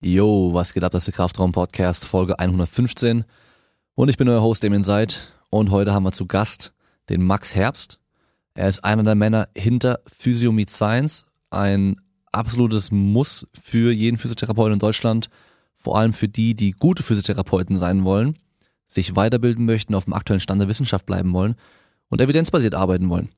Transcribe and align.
Yo, 0.00 0.54
was 0.54 0.74
geht 0.74 0.84
ab, 0.84 0.92
das 0.92 1.02
ist 1.02 1.06
der 1.08 1.14
Kraftraum 1.14 1.50
Podcast, 1.50 2.04
Folge 2.04 2.38
115. 2.38 3.24
Und 3.96 4.08
ich 4.08 4.16
bin 4.16 4.28
euer 4.28 4.42
Host, 4.42 4.62
Damien 4.62 4.84
Seid. 4.84 5.32
Und 5.50 5.72
heute 5.72 5.92
haben 5.92 6.04
wir 6.04 6.12
zu 6.12 6.26
Gast 6.26 6.72
den 7.08 7.26
Max 7.26 7.56
Herbst. 7.56 7.98
Er 8.54 8.68
ist 8.68 8.84
einer 8.84 9.02
der 9.02 9.16
Männer 9.16 9.48
hinter 9.56 9.98
Physio 10.06 10.52
Meet 10.52 10.70
Science. 10.70 11.26
Ein 11.50 11.96
absolutes 12.30 12.92
Muss 12.92 13.48
für 13.60 13.90
jeden 13.90 14.18
Physiotherapeuten 14.18 14.74
in 14.74 14.78
Deutschland. 14.78 15.30
Vor 15.74 15.98
allem 15.98 16.12
für 16.12 16.28
die, 16.28 16.54
die 16.54 16.70
gute 16.70 17.02
Physiotherapeuten 17.02 17.76
sein 17.76 18.04
wollen, 18.04 18.38
sich 18.86 19.16
weiterbilden 19.16 19.64
möchten, 19.64 19.96
auf 19.96 20.04
dem 20.04 20.12
aktuellen 20.12 20.38
Stand 20.38 20.60
der 20.60 20.68
Wissenschaft 20.68 21.06
bleiben 21.06 21.32
wollen 21.32 21.56
und 22.08 22.20
evidenzbasiert 22.20 22.76
arbeiten 22.76 23.10
wollen. 23.10 23.30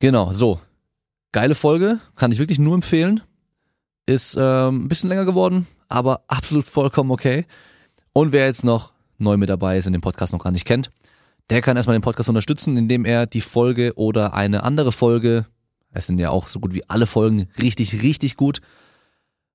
Genau, 0.00 0.32
so. 0.32 0.58
Geile 1.30 1.54
Folge, 1.54 2.00
kann 2.16 2.32
ich 2.32 2.40
wirklich 2.40 2.58
nur 2.58 2.74
empfehlen. 2.74 3.22
Ist 4.12 4.36
ähm, 4.38 4.84
ein 4.84 4.88
bisschen 4.88 5.08
länger 5.08 5.24
geworden, 5.24 5.66
aber 5.88 6.20
absolut 6.28 6.66
vollkommen 6.66 7.10
okay. 7.10 7.46
Und 8.12 8.32
wer 8.32 8.44
jetzt 8.44 8.62
noch 8.62 8.92
neu 9.16 9.38
mit 9.38 9.48
dabei 9.48 9.78
ist 9.78 9.86
und 9.86 9.94
den 9.94 10.02
Podcast 10.02 10.34
noch 10.34 10.44
gar 10.44 10.50
nicht 10.50 10.66
kennt, 10.66 10.90
der 11.48 11.62
kann 11.62 11.78
erstmal 11.78 11.96
den 11.96 12.02
Podcast 12.02 12.28
unterstützen, 12.28 12.76
indem 12.76 13.06
er 13.06 13.24
die 13.24 13.40
Folge 13.40 13.94
oder 13.96 14.34
eine 14.34 14.64
andere 14.64 14.92
Folge, 14.92 15.46
es 15.92 16.08
sind 16.08 16.18
ja 16.18 16.28
auch 16.28 16.48
so 16.48 16.60
gut 16.60 16.74
wie 16.74 16.86
alle 16.90 17.06
Folgen 17.06 17.48
richtig, 17.58 18.02
richtig 18.02 18.36
gut, 18.36 18.60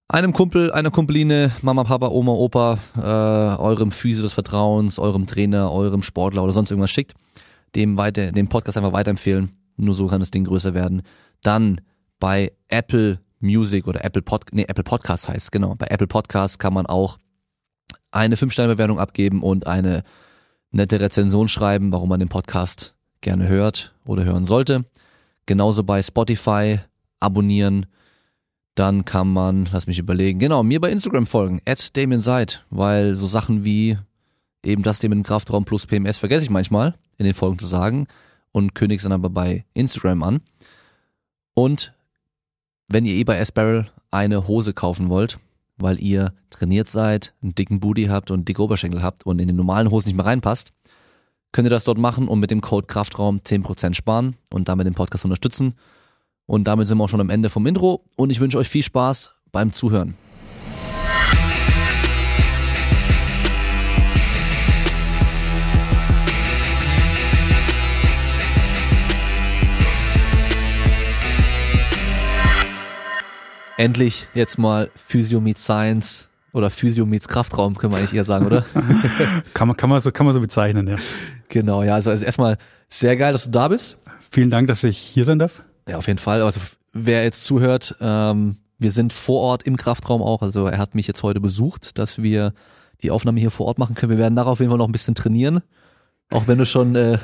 einem 0.08 0.34
Kumpel, 0.34 0.72
einer 0.72 0.90
Kumpeline, 0.90 1.52
Mama, 1.62 1.84
Papa, 1.84 2.08
Oma, 2.08 2.32
Opa, 2.32 2.80
äh, 2.98 3.62
eurem 3.62 3.92
Physio 3.92 4.24
des 4.24 4.34
Vertrauens, 4.34 4.98
eurem 4.98 5.28
Trainer, 5.28 5.72
eurem 5.72 6.02
Sportler 6.02 6.44
oder 6.44 6.54
sonst 6.54 6.72
irgendwas 6.72 6.90
schickt, 6.90 7.14
dem 7.76 7.96
weiter, 7.96 8.32
den 8.32 8.50
Podcast 8.50 8.76
einfach 8.80 8.94
weiterempfehlen. 8.94 9.52
Nur 9.76 9.94
so 9.94 10.08
kann 10.08 10.20
das 10.20 10.32
Ding 10.32 10.46
größer 10.46 10.74
werden. 10.74 11.04
Dann 11.44 11.80
bei 12.20 12.54
Apple 12.70 13.20
Music 13.40 13.88
oder 13.88 14.04
Apple 14.04 14.22
Pod, 14.22 14.46
nee, 14.52 14.66
Apple 14.68 14.84
Podcast 14.84 15.30
heißt, 15.30 15.52
genau. 15.52 15.76
Bei 15.76 15.88
Apple 15.88 16.08
Podcast 16.08 16.60
kann 16.60 16.74
man 16.74 16.86
auch 16.86 17.18
eine 18.12 18.36
5-Sterne-Bewertung 18.36 19.00
abgeben 19.00 19.44
und 19.44 19.68
eine 19.68 20.04
nette 20.72 21.00
Rezension 21.00 21.48
schreiben, 21.48 21.92
warum 21.92 22.10
man 22.10 22.20
den 22.20 22.30
Podcast 22.30 22.96
gerne 23.22 23.48
hört 23.48 23.96
oder 24.06 24.26
hören 24.26 24.46
sollte. 24.46 24.86
Genauso 25.46 25.84
bei 25.84 26.02
Spotify 26.02 26.80
abonnieren. 27.20 27.86
Dann 28.76 29.06
kann 29.06 29.32
man, 29.34 29.68
lass 29.72 29.88
mich 29.88 29.98
überlegen, 29.98 30.38
genau, 30.38 30.62
mir 30.62 30.80
bei 30.80 30.92
Instagram 30.92 31.26
folgen, 31.26 31.62
at 31.66 31.98
Damien 31.98 32.20
Seid, 32.20 32.64
weil 32.70 33.16
so 33.16 33.26
Sachen 33.26 33.64
wie 33.64 33.98
eben 34.64 34.84
das 34.84 35.00
dem 35.00 35.24
Kraftraum 35.24 35.66
plus 35.66 35.88
PMS 35.88 36.20
vergesse 36.20 36.44
ich 36.44 36.52
manchmal 36.52 36.94
in 37.18 37.26
den 37.26 37.34
Folgen 37.34 37.58
zu 37.58 37.66
sagen 37.66 38.08
und 38.52 38.76
kündige 38.76 38.98
es 38.98 39.04
dann 39.04 39.14
aber 39.14 39.30
bei 39.30 39.66
Instagram 39.74 40.22
an. 40.24 40.42
Und 41.56 41.94
wenn 42.88 43.06
ihr 43.06 43.14
eh 43.14 43.24
bei 43.24 43.38
S-Barrel 43.38 43.90
eine 44.12 44.48
Hose 44.48 44.74
kaufen 44.74 45.10
wollt, 45.10 45.40
weil 45.78 46.02
ihr 46.02 46.34
trainiert 46.50 46.88
seid, 46.88 47.34
einen 47.42 47.56
dicken 47.56 47.80
Booty 47.80 48.06
habt 48.06 48.32
und 48.32 48.48
dicke 48.48 48.64
Oberschenkel 48.64 49.04
habt 49.04 49.26
und 49.26 49.40
in 49.40 49.48
den 49.48 49.58
normalen 49.58 49.92
Hosen 49.92 50.10
nicht 50.10 50.16
mehr 50.16 50.26
reinpasst, 50.26 50.74
könnt 51.52 51.68
ihr 51.68 51.72
das 51.72 51.84
dort 51.84 51.98
machen 51.98 52.28
und 52.28 52.40
mit 52.40 52.52
dem 52.52 52.62
Code 52.62 52.88
Kraftraum 52.88 53.40
10% 53.40 53.94
sparen 53.94 54.36
und 54.52 54.70
damit 54.70 54.88
den 54.88 54.94
Podcast 54.94 55.26
unterstützen. 55.26 55.76
Und 56.46 56.66
damit 56.66 56.88
sind 56.88 56.98
wir 56.98 57.04
auch 57.04 57.10
schon 57.10 57.22
am 57.22 57.30
Ende 57.30 57.50
vom 57.50 57.68
Intro 57.68 58.06
und 58.16 58.32
ich 58.32 58.40
wünsche 58.40 58.58
euch 58.58 58.70
viel 58.70 58.84
Spaß 58.84 59.32
beim 59.52 59.72
Zuhören. 59.72 60.16
Endlich 73.78 74.28
jetzt 74.34 74.58
mal 74.58 74.90
Physio 74.96 75.40
meets 75.40 75.64
Science 75.64 76.30
oder 76.54 76.70
Physio 76.70 77.06
meets 77.06 77.28
Kraftraum, 77.28 77.76
können 77.76 77.94
wir 77.94 78.00
eigentlich 78.00 78.14
eher 78.14 78.26
sagen, 78.26 78.46
oder? 78.46 78.66
kann 79.54 79.68
man, 79.68 79.78
kann 79.78 79.90
man 79.90 80.02
so, 80.02 80.12
kann 80.12 80.26
man 80.26 80.34
so 80.34 80.42
bezeichnen, 80.42 80.88
ja. 80.88 80.96
Genau, 81.50 81.84
ja, 81.84 81.94
also, 81.96 82.10
also 82.10 82.26
erstmal 82.26 82.58
sehr 82.90 83.16
geil, 83.16 83.32
dass 83.32 83.46
du 83.46 83.52
da 83.52 83.68
bist. 83.68 83.98
Vielen 84.30 84.50
Dank, 84.50 84.68
dass 84.68 84.84
ich 84.84 84.98
hier 84.98 85.24
sein 85.24 85.40
darf. 85.40 85.64
Ja, 85.88 85.98
auf 85.98 86.08
jeden 86.08 86.20
Fall. 86.20 86.42
Also 86.42 86.60
wer 86.94 87.24
jetzt 87.24 87.46
zuhört, 87.46 87.96
ähm, 88.02 88.58
wir 88.80 88.92
sind 88.92 89.14
vor 89.14 89.42
Ort 89.42 89.64
im 89.64 89.78
Kraftraum 89.78 90.22
auch. 90.22 90.42
Also 90.42 90.68
er 90.68 90.78
hat 90.78 90.96
mich 90.96 91.08
jetzt 91.08 91.24
heute 91.24 91.40
besucht, 91.40 91.98
dass 91.98 92.22
wir 92.22 92.54
die 93.02 93.12
Aufnahme 93.12 93.40
hier 93.40 93.52
vor 93.52 93.68
Ort 93.68 93.78
machen 93.78 93.96
können. 93.96 94.12
Wir 94.12 94.18
werden 94.18 94.34
nachher 94.34 94.50
auf 94.50 94.60
jeden 94.60 94.70
Fall 94.70 94.78
noch 94.78 94.88
ein 94.88 94.92
bisschen 94.92 95.16
trainieren. 95.16 95.62
Auch 96.30 96.48
wenn 96.48 96.58
du 96.58 96.66
schon 96.66 96.96
äh, 96.96 97.20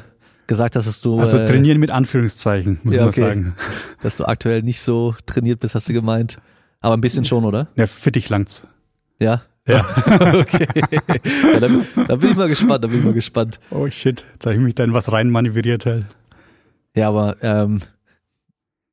gesagt 0.48 0.76
hast, 0.76 0.88
dass 0.88 1.02
du. 1.02 1.20
Also 1.20 1.38
äh, 1.38 1.46
trainieren 1.46 1.80
mit 1.80 1.92
Anführungszeichen, 1.92 2.80
muss 2.84 2.96
ja, 2.96 3.02
man 3.02 3.10
okay. 3.10 3.22
sagen. 3.22 3.56
Dass 4.02 4.18
du 4.18 4.26
aktuell 4.26 4.64
nicht 4.64 4.82
so 4.82 5.16
trainiert 5.26 5.60
bist, 5.60 5.76
hast 5.76 5.88
du 5.88 5.94
gemeint. 5.94 6.40
Aber 6.82 6.96
ein 6.96 7.02
bisschen 7.02 7.24
schon, 7.24 7.46
oder? 7.46 7.68
Ja, 7.76 7.88
für 7.88 8.12
dich 8.12 8.28
langt's. 8.30 8.68
Ja? 9.20 9.44
Ja. 9.68 9.80
okay. 10.34 10.68
Ja, 11.54 11.60
dann, 11.60 11.86
dann, 12.08 12.20
bin 12.20 12.32
ich 12.32 12.36
mal 12.36 12.50
gespannt, 12.50 12.84
dann 12.84 12.92
bin 12.92 13.00
ich 13.00 13.06
mal 13.06 13.14
gespannt. 13.14 13.60
Oh 13.72 13.90
shit, 13.90 14.26
jetzt 14.34 14.46
habe 14.46 14.56
ich 14.56 14.62
mich 14.62 14.76
da 14.76 14.84
in 14.84 14.94
was 14.94 15.12
rein 15.14 15.30
manövriert 15.30 15.86
halt. 15.86 16.06
Ja, 16.96 17.08
aber 17.08 17.38
ähm, 17.42 17.80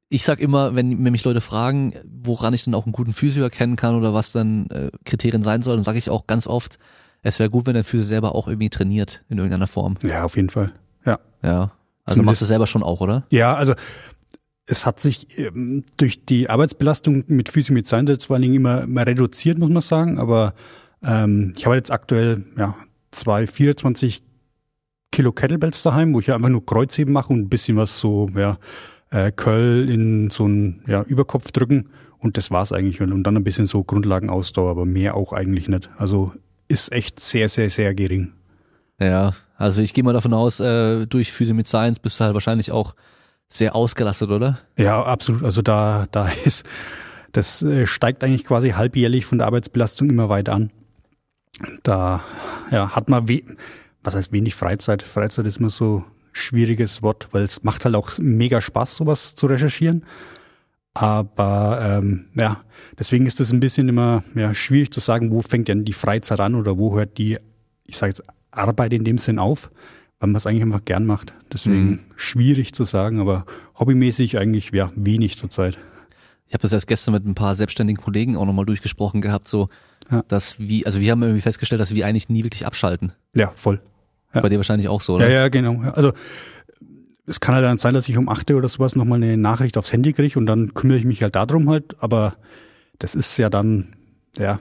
ich 0.09 0.25
sag 0.25 0.39
immer, 0.41 0.77
wenn, 0.77 1.05
wenn 1.05 1.13
mich 1.13 1.25
Leute 1.25 1.41
fragen, 1.41 1.95
woran 2.05 2.55
ich 2.55 2.65
dann 2.65 2.75
auch 2.75 2.85
einen 2.85 2.93
guten 2.93 3.13
Physio 3.13 3.43
erkennen 3.43 3.77
kann 3.77 3.97
oder 3.97 4.15
was 4.15 4.33
dann 4.33 4.69
äh, 4.71 4.91
Kriterien 5.05 5.43
sein 5.43 5.63
soll, 5.63 5.77
dann 5.77 5.85
sage 5.85 5.99
ich 5.99 6.09
auch 6.09 6.27
ganz 6.27 6.47
oft, 6.47 6.79
es 7.23 7.39
wäre 7.39 7.51
gut, 7.51 7.67
wenn 7.67 7.75
der 7.75 7.85
Physio 7.85 8.07
selber 8.07 8.35
auch 8.35 8.49
irgendwie 8.49 8.71
trainiert 8.71 9.25
in 9.29 9.39
irgendeiner 9.39 9.67
Form. 9.67 9.97
Ja, 10.03 10.25
auf 10.25 10.37
jeden 10.37 10.51
Fall. 10.51 10.73
Ja. 11.05 11.19
Ja. 11.43 11.73
Also 12.05 12.17
Zumindest, 12.17 12.25
machst 12.25 12.43
du 12.43 12.47
selber 12.47 12.67
schon 12.67 12.83
auch, 12.83 13.01
oder? 13.01 13.25
Ja, 13.31 13.55
also 13.55 13.75
es 14.67 14.87
hat 14.87 15.01
sich 15.01 15.39
ähm, 15.39 15.85
durch 15.97 16.25
die 16.25 16.49
Arbeitsbelastung 16.49 17.25
mit 17.27 17.49
Physio 17.49 17.75
mit 17.75 17.87
Science 17.87 18.25
vor 18.25 18.35
allen 18.35 18.43
Dingen 18.43 18.55
immer, 18.55 18.83
immer 18.83 19.07
reduziert, 19.07 19.59
muss 19.59 19.71
man 19.71 19.83
sagen. 19.83 20.19
Aber 20.19 20.55
ähm, 21.03 21.55
ich 21.57 21.67
habe 21.67 21.77
jetzt 21.77 21.91
aktuell 21.91 22.45
ja 22.57 22.75
zwei 23.11 23.47
24 23.47 24.23
Kilo 25.13 25.33
Kettlebells 25.33 25.83
daheim, 25.83 26.15
wo 26.15 26.21
ich 26.21 26.33
einfach 26.33 26.49
nur 26.49 26.65
Kreuzheben 26.65 27.13
mache 27.13 27.33
und 27.33 27.41
ein 27.41 27.49
bisschen 27.49 27.77
was 27.77 27.99
so, 27.99 28.31
ja, 28.37 28.59
äh, 29.11 29.33
Curl 29.33 29.89
in 29.91 30.31
so 30.31 30.47
ein 30.47 30.83
ja, 30.87 31.03
Überkopf 31.03 31.51
drücken. 31.51 31.89
Und 32.19 32.37
das 32.37 32.51
war's 32.51 32.73
eigentlich. 32.73 33.01
Und 33.01 33.25
dann 33.25 33.37
ein 33.37 33.45
bisschen 33.45 33.67
so 33.67 33.83
Grundlagenausdauer, 33.83 34.71
aber 34.71 34.85
mehr 34.85 35.17
auch 35.17 35.33
eigentlich 35.33 35.69
nicht. 35.69 35.91
Also 35.97 36.33
ist 36.69 36.93
echt 36.93 37.19
sehr, 37.19 37.49
sehr, 37.49 37.71
sehr 37.71 37.95
gering. 37.95 38.33
Ja, 39.01 39.33
also 39.61 39.83
ich 39.83 39.93
gehe 39.93 40.03
mal 40.03 40.15
davon 40.15 40.33
aus, 40.33 40.59
äh, 40.59 41.05
durch 41.07 41.33
Physio 41.33 41.55
mit 41.55 41.67
Science 41.67 41.99
bist 41.99 42.19
du 42.19 42.25
halt 42.25 42.33
wahrscheinlich 42.33 42.73
auch 42.73 42.95
sehr 43.47 43.77
ausgelastet, 43.77 44.31
oder? 44.31 44.59
Ja, 44.79 45.03
absolut. 45.03 45.45
Also 45.45 45.61
da, 45.61 46.07
da 46.11 46.31
ist, 46.47 46.67
das 47.33 47.61
äh, 47.61 47.87
steigt 47.87 48.25
eigentlich 48.25 48.47
quasi 48.47 48.71
halbjährlich 48.71 49.27
von 49.27 49.37
der 49.37 49.47
Arbeitsbelastung 49.47 50.09
immer 50.09 50.31
weiter 50.31 50.55
an. 50.55 50.71
Da, 51.83 52.25
ja, 52.71 52.97
hat 52.97 53.11
man, 53.11 53.29
we 53.29 53.43
was 54.03 54.15
heißt 54.15 54.33
wenig 54.33 54.55
Freizeit? 54.55 55.03
Freizeit 55.03 55.45
ist 55.45 55.59
immer 55.59 55.69
so 55.69 56.05
schwieriges 56.33 57.03
Wort, 57.03 57.29
weil 57.33 57.43
es 57.43 57.63
macht 57.63 57.85
halt 57.85 57.97
auch 57.97 58.13
mega 58.19 58.63
Spaß, 58.63 58.97
sowas 58.97 59.35
zu 59.35 59.47
recherchieren. 59.47 60.07
Aber 60.95 61.99
ähm, 61.99 62.31
ja, 62.35 62.63
deswegen 62.99 63.27
ist 63.27 63.41
das 63.41 63.53
ein 63.53 63.61
bisschen 63.61 63.91
immer 63.91 64.25
ja, 64.35 64.55
schwierig 64.55 64.91
zu 64.91 65.01
sagen, 65.01 65.31
wo 65.31 65.43
fängt 65.43 65.69
denn 65.69 65.85
die 65.85 65.93
Freizeit 65.93 66.41
an 66.41 66.55
oder 66.55 66.79
wo 66.79 66.97
hört 66.97 67.19
die, 67.19 67.37
ich 67.87 67.99
sage 67.99 68.13
jetzt 68.13 68.23
Arbeit 68.51 68.93
in 68.93 69.05
dem 69.05 69.19
Sinn 69.19 69.39
auf, 69.39 69.71
weil 70.19 70.29
man 70.29 70.37
es 70.37 70.47
eigentlich 70.47 70.63
einfach 70.63 70.85
gern 70.85 71.07
macht. 71.07 71.35
Deswegen 71.53 71.91
mhm. 71.91 72.01
schwierig 72.17 72.73
zu 72.75 72.85
sagen, 72.85 73.21
aber 73.21 73.47
hobbymäßig 73.79 74.39
eigentlich 74.39 74.71
ja 74.73 74.93
wenig 74.95 75.37
zurzeit. 75.37 75.79
Ich 76.47 76.55
habe 76.55 76.63
das 76.63 76.73
erst 76.73 76.89
gestern 76.89 77.15
mit 77.15 77.25
ein 77.27 77.35
paar 77.35 77.55
selbstständigen 77.55 78.03
Kollegen 78.03 78.37
auch 78.37 78.45
nochmal 78.45 78.67
durchgesprochen 78.67 79.21
gehabt, 79.21 79.49
so 79.49 79.69
ja. 80.11 80.25
dass 80.29 80.59
wie, 80.59 80.85
also 80.85 81.01
wir 81.01 81.13
haben 81.13 81.23
irgendwie 81.23 81.43
festgestellt, 81.43 81.81
dass 81.81 81.95
wir 81.95 82.07
eigentlich 82.07 82.29
nie 82.29 82.45
wirklich 82.45 82.67
abschalten. 82.67 83.13
Ja, 83.35 83.53
voll. 83.55 83.81
Ja. 84.35 84.41
Bei 84.41 84.49
dir 84.49 84.57
wahrscheinlich 84.57 84.89
auch 84.89 85.01
so, 85.01 85.15
oder? 85.15 85.29
Ja, 85.29 85.41
ja, 85.43 85.49
genau. 85.49 85.81
Also 85.93 86.13
es 87.27 87.41
kann 87.41 87.55
halt 87.55 87.65
dann 87.65 87.79
sein, 87.79 87.95
dass 87.95 88.09
ich 88.09 88.17
um 88.17 88.29
8 88.29 88.51
Uhr 88.51 88.59
oder 88.59 88.69
sowas 88.69 88.97
nochmal 88.97 89.23
eine 89.23 89.37
Nachricht 89.37 89.79
aufs 89.79 89.93
Handy 89.93 90.13
kriege 90.13 90.39
und 90.39 90.47
dann 90.47 90.75
kümmere 90.75 90.99
ich 90.99 91.05
mich 91.05 91.23
halt 91.23 91.37
darum 91.37 91.71
halt, 91.71 91.97
aber 92.01 92.37
das 92.99 93.15
ist 93.15 93.37
ja 93.39 93.49
dann, 93.49 93.95
ja, 94.37 94.59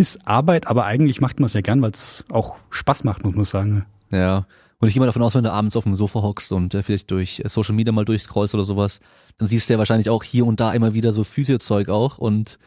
ist 0.00 0.26
Arbeit, 0.26 0.66
aber 0.66 0.86
eigentlich 0.86 1.20
macht 1.20 1.40
man 1.40 1.46
es 1.46 1.52
ja 1.52 1.60
gern, 1.60 1.82
weil 1.82 1.90
es 1.90 2.24
auch 2.30 2.56
Spaß 2.70 3.04
macht, 3.04 3.22
muss 3.22 3.34
man 3.34 3.44
sagen. 3.44 3.84
Ja. 4.10 4.46
Und 4.78 4.88
ich 4.88 4.94
gehe 4.94 5.00
mal 5.00 5.06
davon 5.06 5.22
aus, 5.22 5.34
wenn 5.34 5.44
du 5.44 5.52
abends 5.52 5.76
auf 5.76 5.84
dem 5.84 5.94
Sofa 5.94 6.22
hockst 6.22 6.52
und 6.52 6.72
äh, 6.72 6.82
vielleicht 6.82 7.10
durch 7.10 7.42
Social 7.44 7.74
Media 7.74 7.92
mal 7.92 8.06
durchscrollst 8.06 8.54
oder 8.54 8.64
sowas, 8.64 9.00
dann 9.36 9.46
siehst 9.46 9.68
du 9.68 9.74
ja 9.74 9.78
wahrscheinlich 9.78 10.08
auch 10.08 10.24
hier 10.24 10.46
und 10.46 10.58
da 10.58 10.72
immer 10.72 10.94
wieder 10.94 11.12
so 11.12 11.22
Physiozeug 11.22 11.90
auch 11.90 12.16
und 12.16 12.58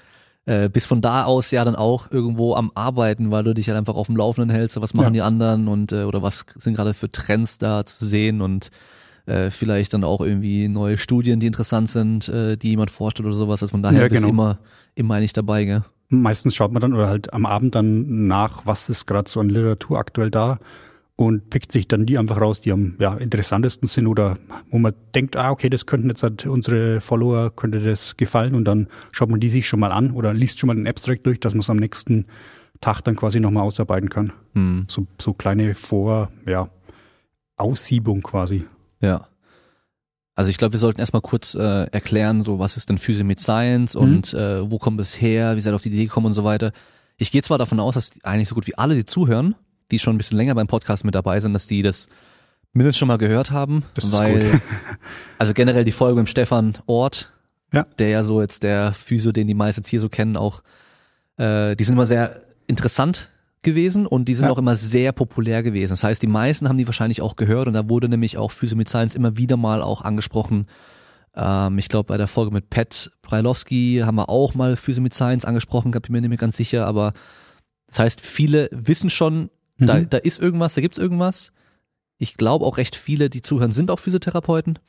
äh, 0.46 0.70
bist 0.70 0.86
von 0.86 1.02
da 1.02 1.24
aus 1.24 1.50
ja 1.50 1.66
dann 1.66 1.76
auch 1.76 2.12
irgendwo 2.12 2.54
am 2.54 2.72
Arbeiten, 2.76 3.32
weil 3.32 3.44
du 3.44 3.56
dich 3.56 3.68
halt 3.68 3.80
einfach 3.80 3.96
auf 3.96 4.08
dem 4.08 4.16
Laufenden 4.16 4.56
hältst, 4.56 4.80
was 4.80 4.94
machen 4.94 5.08
ja. 5.08 5.12
die 5.12 5.22
anderen 5.24 5.68
und 5.68 5.92
äh, 5.92 6.04
oder 6.04 6.22
was 6.22 6.46
sind 6.60 6.76
gerade 6.76 6.94
für 6.94 7.10
Trends 7.12 7.58
da 7.58 7.84
zu 7.84 8.06
sehen 8.06 8.42
und 8.42 8.70
äh, 9.26 9.50
vielleicht 9.50 9.96
dann 9.96 10.04
auch 10.04 10.22
irgendwie 10.22 10.68
neue 10.68 11.00
Studien, 11.00 11.40
die 11.40 11.48
interessant 11.48 11.90
sind, 11.90 12.30
äh, 12.30 12.58
die 12.58 12.70
jemand 12.70 12.92
forscht 12.92 13.20
oder 13.20 13.32
sowas. 13.32 13.64
Also 13.64 13.72
von 13.72 13.82
daher 13.82 14.02
ja, 14.04 14.08
genau. 14.08 14.20
bist 14.20 14.24
du 14.26 14.30
immer, 14.30 14.60
immer 14.94 15.16
eigentlich 15.16 15.34
dabei, 15.34 15.66
gell? 15.66 15.84
Meistens 16.22 16.56
schaut 16.56 16.72
man 16.72 16.82
dann 16.82 16.94
oder 16.94 17.08
halt 17.08 17.34
am 17.34 17.46
Abend 17.46 17.76
dann 17.76 18.28
nach, 18.28 18.66
was 18.66 18.90
ist 18.90 19.06
gerade 19.06 19.30
so 19.30 19.40
an 19.40 19.50
Literatur 19.50 19.98
aktuell 19.98 20.30
da 20.30 20.60
und 21.16 21.50
pickt 21.50 21.72
sich 21.72 21.88
dann 21.88 22.06
die 22.06 22.18
einfach 22.18 22.42
raus, 22.42 22.62
die 22.62 22.72
am 22.72 22.96
ja, 23.00 23.16
interessantesten 23.16 23.88
sind 23.88 24.08
oder 24.08 24.38
wo 24.70 24.80
man 24.80 24.94
denkt, 25.14 25.36
ah, 25.36 25.52
okay, 25.52 25.70
das 25.70 25.86
könnten 25.86 26.10
jetzt 26.10 26.24
halt 26.24 26.46
unsere 26.46 27.02
Follower, 27.02 27.52
könnte 27.56 27.80
das 27.80 28.18
gefallen 28.18 28.56
und 28.56 28.66
dann 28.66 28.88
schaut 29.12 29.30
man 29.30 29.40
die 29.40 29.50
sich 29.50 29.68
schon 29.68 29.80
mal 29.80 29.92
an 29.92 30.12
oder 30.12 30.34
liest 30.34 30.60
schon 30.60 30.68
mal 30.68 30.76
den 30.76 30.88
Abstract 30.88 31.26
durch, 31.26 31.40
dass 31.40 31.54
man 31.54 31.62
es 31.62 31.70
am 31.70 31.78
nächsten 31.78 32.26
Tag 32.82 33.02
dann 33.02 33.16
quasi 33.16 33.40
nochmal 33.40 33.64
ausarbeiten 33.64 34.10
kann. 34.10 34.34
Hm. 34.54 34.86
So, 34.88 35.06
so 35.22 35.34
kleine 35.34 35.76
Vor, 35.76 36.32
ja, 36.48 36.70
Aussiebung 37.58 38.22
quasi. 38.22 38.66
Ja. 39.00 39.28
Also 40.36 40.50
ich 40.50 40.58
glaube, 40.58 40.74
wir 40.74 40.80
sollten 40.80 41.00
erstmal 41.00 41.22
kurz 41.22 41.54
äh, 41.54 41.84
erklären, 41.92 42.42
so 42.42 42.58
was 42.58 42.76
ist 42.78 42.90
denn 42.90 42.98
Physik 42.98 43.26
mit 43.26 43.40
Science 43.40 43.96
und 43.96 44.34
äh, 44.34 44.70
wo 44.70 44.80
kommt 44.80 45.00
es 45.00 45.22
her, 45.22 45.56
wie 45.56 45.62
seid 45.62 45.74
ihr 45.74 45.76
auf 45.76 45.84
die 45.84 45.90
Idee 45.90 46.06
gekommen 46.06 46.28
und 46.28 46.34
so 46.34 46.44
weiter. 46.44 46.72
Ich 47.18 47.32
gehe 47.32 47.44
zwar 47.44 47.60
davon 47.60 47.80
aus, 47.80 47.94
dass 47.94 48.14
eigentlich 48.24 48.50
so 48.50 48.56
gut 48.56 48.66
wie 48.66 48.76
alle, 48.76 48.96
die 48.96 49.06
zuhören, 49.06 49.56
die 49.92 50.00
schon 50.00 50.16
ein 50.16 50.18
bisschen 50.18 50.38
länger 50.38 50.56
beim 50.56 50.66
Podcast 50.68 51.06
mit 51.06 51.14
dabei 51.14 51.40
sind, 51.40 51.54
dass 51.54 51.68
die 51.68 51.84
das 51.84 52.10
mindestens 52.74 52.98
schon 53.00 53.08
mal 53.08 53.20
gehört 53.20 53.52
haben. 53.52 53.84
Das 53.94 54.06
ist 54.06 54.18
weil, 54.18 54.52
gut. 54.52 54.62
also 55.38 55.54
generell 55.54 55.86
die 55.86 55.92
Folge 55.92 56.20
mit 56.20 56.30
Stefan 56.30 56.74
Ort, 56.88 57.32
Ja. 57.72 57.86
der 58.00 58.10
ja 58.10 58.24
so 58.24 58.42
jetzt 58.42 58.64
der 58.64 58.92
Physio, 58.94 59.32
den 59.32 59.48
die 59.48 59.54
meisten 59.54 59.82
jetzt 59.82 59.90
hier 59.90 60.00
so 60.00 60.10
kennen, 60.10 60.36
auch, 60.36 60.64
äh, 61.38 61.76
die 61.76 61.84
sind 61.84 61.94
immer 61.94 62.08
sehr 62.08 62.42
interessant 62.66 63.30
gewesen 63.64 64.06
und 64.06 64.26
die 64.30 64.36
sind 64.36 64.46
Ja. 64.46 64.52
auch 64.52 64.58
immer 64.58 64.76
sehr 64.76 65.12
populär 65.12 65.64
gewesen. 65.64 65.92
Das 65.92 66.04
heißt, 66.04 66.22
die 66.22 66.28
meisten 66.28 66.68
haben 66.70 66.78
die 66.78 66.86
wahrscheinlich 66.88 67.22
auch 67.22 67.36
gehört 67.36 67.68
und 67.68 67.74
da 67.74 67.90
wurde 67.90 68.10
nämlich 68.10 68.38
auch 68.38 68.52
Physio 68.52 68.78
mit 68.78 68.90
Science 68.90 69.16
immer 69.16 69.38
wieder 69.38 69.58
mal 69.58 69.82
auch 69.82 70.02
angesprochen. 70.02 70.68
Ähm, 71.36 71.78
ich 71.80 71.90
glaube, 71.90 72.08
bei 72.08 72.18
der 72.18 72.28
Folge 72.28 72.52
mit 72.52 72.70
Pat 72.70 73.12
Breilowski 73.22 74.02
haben 74.06 74.16
wir 74.16 74.30
auch 74.30 74.54
mal 74.54 74.76
Physio 74.76 75.02
mit 75.02 75.14
Science 75.14 75.46
angesprochen, 75.46 75.92
bin 75.92 76.02
mir 76.10 76.22
nicht 76.22 76.30
mehr 76.30 76.38
ganz 76.38 76.58
sicher, 76.58 76.86
aber 76.86 77.14
das 77.88 78.00
heißt, 78.00 78.22
viele 78.22 78.70
wissen 78.72 79.10
schon, 79.10 79.50
da, 79.78 79.96
Mhm. 79.96 80.10
da 80.10 80.18
ist 80.18 80.40
irgendwas, 80.40 80.76
da 80.76 80.82
gibt's 80.82 80.98
irgendwas. 80.98 81.52
Ich 82.18 82.36
glaube 82.38 82.66
auch 82.66 82.78
recht 82.78 82.96
viele, 82.96 83.30
die 83.30 83.42
zuhören, 83.42 83.72
sind 83.72 83.90
auch 83.92 84.00
Physiotherapeuten. 84.00 84.80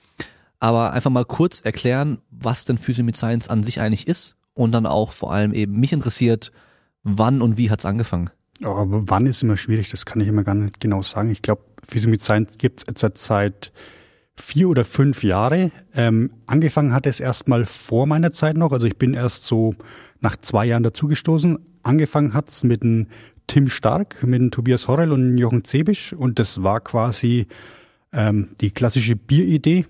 Aber 0.60 0.92
einfach 0.92 1.10
mal 1.10 1.24
kurz 1.24 1.60
erklären, 1.60 2.18
was 2.30 2.64
denn 2.64 2.78
Physio 2.78 3.04
mit 3.04 3.16
Science 3.16 3.48
an 3.48 3.62
sich 3.62 3.80
eigentlich 3.80 4.06
ist 4.06 4.36
und 4.54 4.72
dann 4.72 4.86
auch 4.86 5.12
vor 5.12 5.32
allem 5.32 5.52
eben 5.52 5.78
mich 5.80 5.92
interessiert, 5.92 6.52
wann 7.02 7.42
und 7.42 7.58
wie 7.58 7.70
hat's 7.70 7.84
angefangen. 7.84 8.30
Aber 8.64 9.04
wann 9.06 9.26
ist 9.26 9.42
immer 9.42 9.56
schwierig, 9.56 9.90
das 9.90 10.06
kann 10.06 10.20
ich 10.20 10.28
immer 10.28 10.44
gar 10.44 10.54
nicht 10.54 10.80
genau 10.80 11.02
sagen. 11.02 11.30
Ich 11.30 11.42
glaube, 11.42 11.62
Physik 11.82 12.10
mit 12.10 12.22
Science 12.22 12.52
gibt's 12.58 12.84
jetzt 12.88 13.24
seit- 13.24 13.72
vier 14.36 14.68
oder 14.68 14.84
fünf 14.84 15.22
Jahre. 15.22 15.70
Ähm, 15.94 16.30
angefangen 16.46 16.92
hat 16.92 17.06
es 17.06 17.20
erstmal 17.20 17.64
vor 17.64 18.06
meiner 18.06 18.32
Zeit 18.32 18.56
noch. 18.56 18.72
Also 18.72 18.86
ich 18.86 18.96
bin 18.96 19.14
erst 19.14 19.44
so 19.44 19.74
nach 20.20 20.36
zwei 20.36 20.66
Jahren 20.66 20.82
dazugestoßen. 20.82 21.58
Angefangen 21.82 22.34
hat's 22.34 22.64
mit 22.64 22.82
dem 22.82 23.06
Tim 23.46 23.68
Stark, 23.68 24.22
mit 24.22 24.40
dem 24.40 24.50
Tobias 24.50 24.88
Horrell 24.88 25.12
und 25.12 25.38
Jochen 25.38 25.64
Zebisch. 25.64 26.12
Und 26.12 26.38
das 26.38 26.62
war 26.62 26.80
quasi 26.80 27.46
ähm, 28.12 28.48
die 28.60 28.70
klassische 28.70 29.16
Bieridee. 29.16 29.86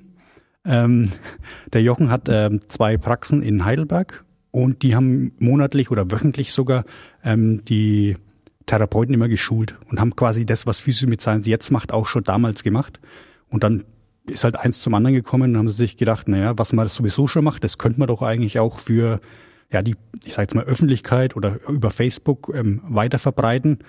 Ähm, 0.65 1.11
der 1.73 1.83
Jochen 1.83 2.11
hat 2.11 2.29
ähm, 2.29 2.61
zwei 2.69 2.97
Praxen 2.97 3.43
in 3.43 3.65
Heidelberg 3.65 4.25
und 4.51 4.83
die 4.83 4.95
haben 4.95 5.33
monatlich 5.41 5.91
oder 5.91 6.11
wöchentlich 6.11 6.53
sogar 6.53 6.85
ähm, 7.25 7.65
die 7.65 8.17
Therapeuten 8.67 9.15
immer 9.15 9.29
geschult 9.29 9.79
und 9.91 10.01
haben 10.01 10.17
quasi 10.17 10.47
das, 10.47 10.67
was 10.67 10.81
Physio 10.81 11.09
mit 11.09 11.21
Science 11.21 11.47
jetzt 11.47 11.71
macht, 11.71 11.93
auch 11.93 12.07
schon 12.07 12.25
damals 12.25 12.63
gemacht. 12.63 13.01
Und 13.49 13.63
dann 13.63 13.85
ist 14.27 14.45
halt 14.45 14.57
eins 14.57 14.81
zum 14.81 14.95
anderen 14.95 15.15
gekommen 15.15 15.53
und 15.53 15.59
haben 15.59 15.69
sich 15.69 15.97
gedacht, 15.97 16.29
naja, 16.29 16.57
was 16.57 16.73
man 16.73 16.89
sowieso 16.89 17.27
schon 17.27 17.45
macht, 17.45 17.63
das 17.63 17.79
könnte 17.79 17.99
man 17.99 18.09
doch 18.09 18.23
eigentlich 18.23 18.59
auch 18.59 18.79
für 18.79 19.21
ja 19.71 19.83
die, 19.83 19.97
ich 20.25 20.33
sage 20.33 20.43
jetzt 20.43 20.55
mal 20.55 20.65
Öffentlichkeit 20.65 21.37
oder 21.37 21.59
über 21.69 21.91
Facebook 21.91 22.53
ähm, 22.55 22.81
weiter 22.85 23.19
verbreiten, 23.19 23.81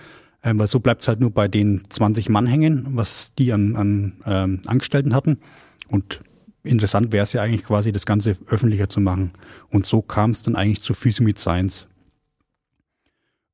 ähm, 0.43 0.59
weil 0.59 0.67
so 0.67 0.79
bleibt's 0.79 1.07
halt 1.07 1.19
nur 1.21 1.31
bei 1.31 1.47
den 1.47 1.83
20 1.89 2.29
Mann 2.29 2.47
hängen, 2.47 2.87
was 2.91 3.33
die 3.35 3.53
an, 3.53 3.75
an 3.75 4.13
ähm, 4.25 4.61
Angestellten 4.65 5.15
hatten. 5.15 5.39
Und 5.87 6.19
interessant 6.63 7.13
wäre 7.13 7.23
es 7.23 7.33
ja 7.33 7.41
eigentlich 7.41 7.63
quasi, 7.63 7.91
das 7.91 8.05
Ganze 8.05 8.37
öffentlicher 8.47 8.89
zu 8.89 8.99
machen. 8.99 9.31
Und 9.69 9.85
so 9.85 10.01
kam 10.01 10.31
es 10.31 10.41
dann 10.41 10.55
eigentlich 10.55 10.81
zu 10.81 10.93
Physio 10.93 11.27
Science. 11.37 11.87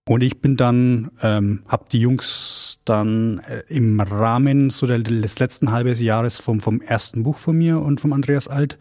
Und 0.08 0.24
ich 0.24 0.42
bin 0.42 0.58
dann, 0.58 1.12
ähm, 1.22 1.64
habe 1.68 1.86
die 1.92 2.02
Jungs 2.02 2.80
dann 2.86 3.40
äh, 3.40 3.64
im 3.68 4.00
Rahmen 4.00 4.72
so 4.72 4.88
der, 4.88 5.00
des 5.00 5.40
letzten 5.40 5.72
halbes 5.72 6.00
Jahres 6.00 6.40
vom, 6.40 6.60
vom 6.60 6.82
ersten 6.82 7.24
Buch 7.24 7.38
von 7.38 7.58
mir 7.58 7.80
und 7.80 8.02
vom 8.02 8.12
Andreas 8.14 8.48
Alt, 8.48 8.80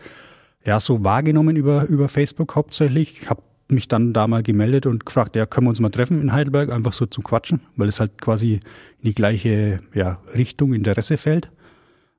ja, 0.64 0.80
so 0.80 1.04
wahrgenommen 1.04 1.56
über, 1.56 1.86
über 1.86 2.08
Facebook 2.08 2.54
hauptsächlich. 2.56 3.28
Habe 3.28 3.42
mich 3.68 3.86
dann 3.86 4.12
da 4.12 4.26
mal 4.26 4.42
gemeldet 4.42 4.86
und 4.86 5.06
gefragt, 5.06 5.36
ja, 5.36 5.46
können 5.46 5.66
wir 5.66 5.70
uns 5.70 5.80
mal 5.80 5.90
treffen 5.90 6.20
in 6.20 6.32
Heidelberg, 6.32 6.70
einfach 6.70 6.92
so 6.92 7.06
zum 7.06 7.22
Quatschen, 7.22 7.60
weil 7.76 7.88
es 7.88 8.00
halt 8.00 8.20
quasi 8.20 8.54
in 8.54 9.04
die 9.04 9.14
gleiche 9.14 9.80
ja, 9.94 10.20
Richtung, 10.34 10.72
Interesse 10.72 11.18
fällt. 11.18 11.50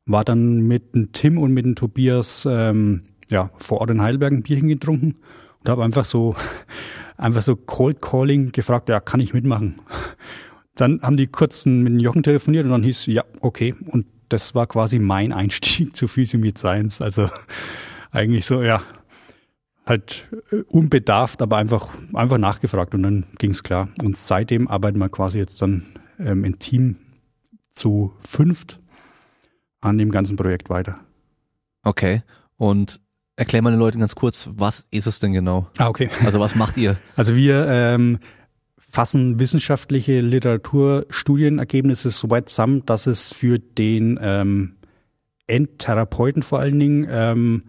War 0.05 0.23
dann 0.23 0.61
mit 0.67 0.95
dem 0.95 1.11
Tim 1.11 1.37
und 1.37 1.53
mit 1.53 1.65
dem 1.65 1.75
Tobias 1.75 2.47
ähm, 2.49 3.03
ja, 3.29 3.51
vor 3.57 3.81
Ort 3.81 3.91
in 3.91 4.01
Heidelberg 4.01 4.31
ein 4.31 4.43
Bierchen 4.43 4.67
getrunken 4.67 5.17
und 5.59 5.69
habe 5.69 5.83
einfach 5.83 6.05
so 6.05 6.35
einfach 7.21 7.41
so 7.41 7.55
Cold 7.55 8.01
Calling 8.01 8.51
gefragt, 8.51 8.89
ja, 8.89 8.99
kann 8.99 9.19
ich 9.19 9.33
mitmachen? 9.33 9.79
Dann 10.75 11.01
haben 11.01 11.17
die 11.17 11.27
kurz 11.27 11.65
mit 11.65 11.87
dem 11.87 11.99
Jochen 11.99 12.23
telefoniert 12.23 12.65
und 12.65 12.71
dann 12.71 12.83
hieß, 12.83 13.05
ja, 13.07 13.23
okay. 13.41 13.75
Und 13.85 14.05
das 14.29 14.55
war 14.55 14.67
quasi 14.67 14.99
mein 14.99 15.33
Einstieg 15.33 15.95
zu 15.95 16.07
Physio 16.07 16.39
mit 16.39 16.57
Science. 16.57 17.01
Also 17.01 17.29
eigentlich 18.11 18.45
so, 18.45 18.63
ja, 18.63 18.81
halt 19.85 20.29
äh, 20.51 20.61
unbedarft, 20.69 21.41
aber 21.41 21.57
einfach, 21.57 21.89
einfach 22.13 22.37
nachgefragt 22.37 22.95
und 22.95 23.03
dann 23.03 23.25
ging's 23.37 23.63
klar. 23.63 23.89
Und 24.01 24.17
seitdem 24.17 24.67
arbeiten 24.67 24.99
wir 24.99 25.09
quasi 25.09 25.37
jetzt 25.37 25.61
dann 25.61 25.85
ähm, 26.19 26.45
im 26.45 26.59
Team 26.59 26.97
zu 27.73 28.13
fünft 28.19 28.79
an 29.81 29.97
dem 29.97 30.11
ganzen 30.11 30.37
Projekt 30.37 30.69
weiter. 30.69 30.99
Okay. 31.83 32.23
Und 32.57 33.01
erklär 33.35 33.61
mal 33.61 33.71
den 33.71 33.79
Leuten 33.79 33.99
ganz 33.99 34.15
kurz, 34.15 34.49
was 34.53 34.87
ist 34.91 35.07
es 35.07 35.19
denn 35.19 35.33
genau? 35.33 35.67
Ah, 35.77 35.87
okay. 35.89 36.09
Also 36.23 36.39
was 36.39 36.55
macht 36.55 36.77
ihr? 36.77 36.97
Also 37.15 37.35
wir 37.35 37.67
ähm, 37.67 38.19
fassen 38.77 39.39
wissenschaftliche 39.39 40.21
Literaturstudienergebnisse 40.21 42.09
so 42.09 42.29
weit 42.29 42.49
zusammen, 42.49 42.85
dass 42.85 43.07
es 43.07 43.33
für 43.33 43.59
den 43.59 44.19
ähm, 44.21 44.75
Endtherapeuten 45.47 46.43
vor 46.43 46.59
allen 46.59 46.79
Dingen 46.79 47.07
ähm, 47.09 47.63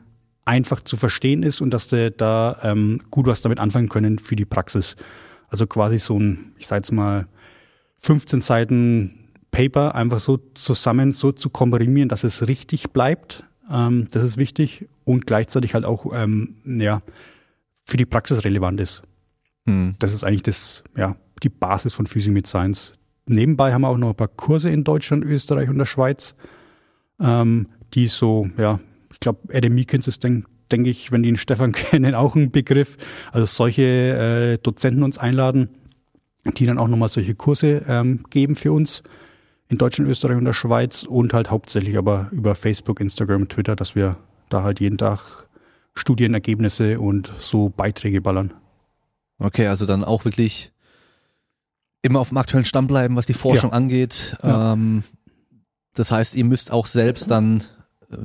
einfach 0.44 0.82
zu 0.82 0.96
verstehen 0.96 1.42
ist 1.42 1.60
und 1.60 1.70
dass 1.70 1.88
der 1.88 2.10
da 2.10 2.58
ähm, 2.62 3.00
gut 3.10 3.26
was 3.26 3.40
damit 3.40 3.60
anfangen 3.60 3.88
können 3.88 4.18
für 4.18 4.36
die 4.36 4.44
Praxis. 4.44 4.96
Also 5.48 5.66
quasi 5.66 5.98
so 5.98 6.18
ein, 6.18 6.54
ich 6.58 6.66
sage 6.66 6.80
jetzt 6.80 6.92
mal, 6.92 7.28
15 7.98 8.40
Seiten 8.40 9.28
Paper 9.52 9.94
einfach 9.94 10.18
so 10.18 10.38
zusammen 10.54 11.12
so 11.12 11.30
zu 11.30 11.50
komprimieren, 11.50 12.08
dass 12.08 12.24
es 12.24 12.48
richtig 12.48 12.90
bleibt. 12.90 13.44
Ähm, 13.70 14.08
das 14.10 14.22
ist 14.22 14.36
wichtig 14.36 14.88
und 15.04 15.26
gleichzeitig 15.26 15.74
halt 15.74 15.84
auch 15.84 16.06
ähm, 16.12 16.56
ja 16.64 17.02
für 17.84 17.96
die 17.96 18.06
Praxis 18.06 18.44
relevant 18.44 18.80
ist. 18.80 19.02
Hm. 19.66 19.94
Das 19.98 20.12
ist 20.12 20.24
eigentlich 20.24 20.42
das, 20.42 20.82
ja, 20.96 21.16
die 21.42 21.48
Basis 21.48 21.94
von 21.94 22.06
Physik 22.06 22.32
mit 22.32 22.46
Science. 22.46 22.94
Nebenbei 23.26 23.72
haben 23.72 23.82
wir 23.82 23.88
auch 23.88 23.98
noch 23.98 24.10
ein 24.10 24.16
paar 24.16 24.28
Kurse 24.28 24.70
in 24.70 24.84
Deutschland, 24.84 25.24
Österreich 25.24 25.68
und 25.68 25.78
der 25.78 25.86
Schweiz, 25.86 26.34
ähm, 27.20 27.68
die 27.94 28.08
so, 28.08 28.48
ja, 28.58 28.80
ich 29.12 29.20
glaube, 29.20 29.54
Adam 29.54 29.74
Meekins 29.74 30.08
ist, 30.08 30.24
denke 30.24 30.48
denk 30.70 30.86
ich, 30.86 31.12
wenn 31.12 31.22
die 31.22 31.28
den 31.28 31.36
Stefan 31.36 31.72
kennen, 31.72 32.14
auch 32.14 32.34
ein 32.34 32.50
Begriff. 32.50 32.96
Also 33.30 33.46
solche 33.46 33.82
äh, 33.82 34.58
Dozenten 34.58 35.02
uns 35.02 35.18
einladen, 35.18 35.68
die 36.56 36.66
dann 36.66 36.78
auch 36.78 36.88
nochmal 36.88 37.10
solche 37.10 37.34
Kurse 37.34 37.84
ähm, 37.86 38.24
geben 38.30 38.56
für 38.56 38.72
uns 38.72 39.02
in 39.72 39.78
Deutschland, 39.78 40.08
Österreich 40.10 40.36
und 40.36 40.44
der 40.44 40.52
Schweiz 40.52 41.02
und 41.02 41.32
halt 41.32 41.50
hauptsächlich 41.50 41.96
aber 41.96 42.28
über 42.30 42.54
Facebook, 42.54 43.00
Instagram, 43.00 43.48
Twitter, 43.48 43.74
dass 43.74 43.94
wir 43.94 44.16
da 44.50 44.62
halt 44.62 44.80
jeden 44.80 44.98
Tag 44.98 45.48
Studienergebnisse 45.94 47.00
und 47.00 47.32
so 47.38 47.70
Beiträge 47.70 48.20
ballern. 48.20 48.52
Okay, 49.38 49.66
also 49.66 49.86
dann 49.86 50.04
auch 50.04 50.24
wirklich 50.24 50.72
immer 52.02 52.20
auf 52.20 52.28
dem 52.28 52.38
aktuellen 52.38 52.66
Stand 52.66 52.88
bleiben, 52.88 53.16
was 53.16 53.26
die 53.26 53.34
Forschung 53.34 53.72
angeht. 53.72 54.36
Ja. 54.42 54.74
Ähm, 54.74 55.04
das 55.94 56.12
heißt, 56.12 56.34
ihr 56.34 56.44
müsst 56.44 56.70
auch 56.70 56.86
selbst 56.86 57.30
dann, 57.30 57.64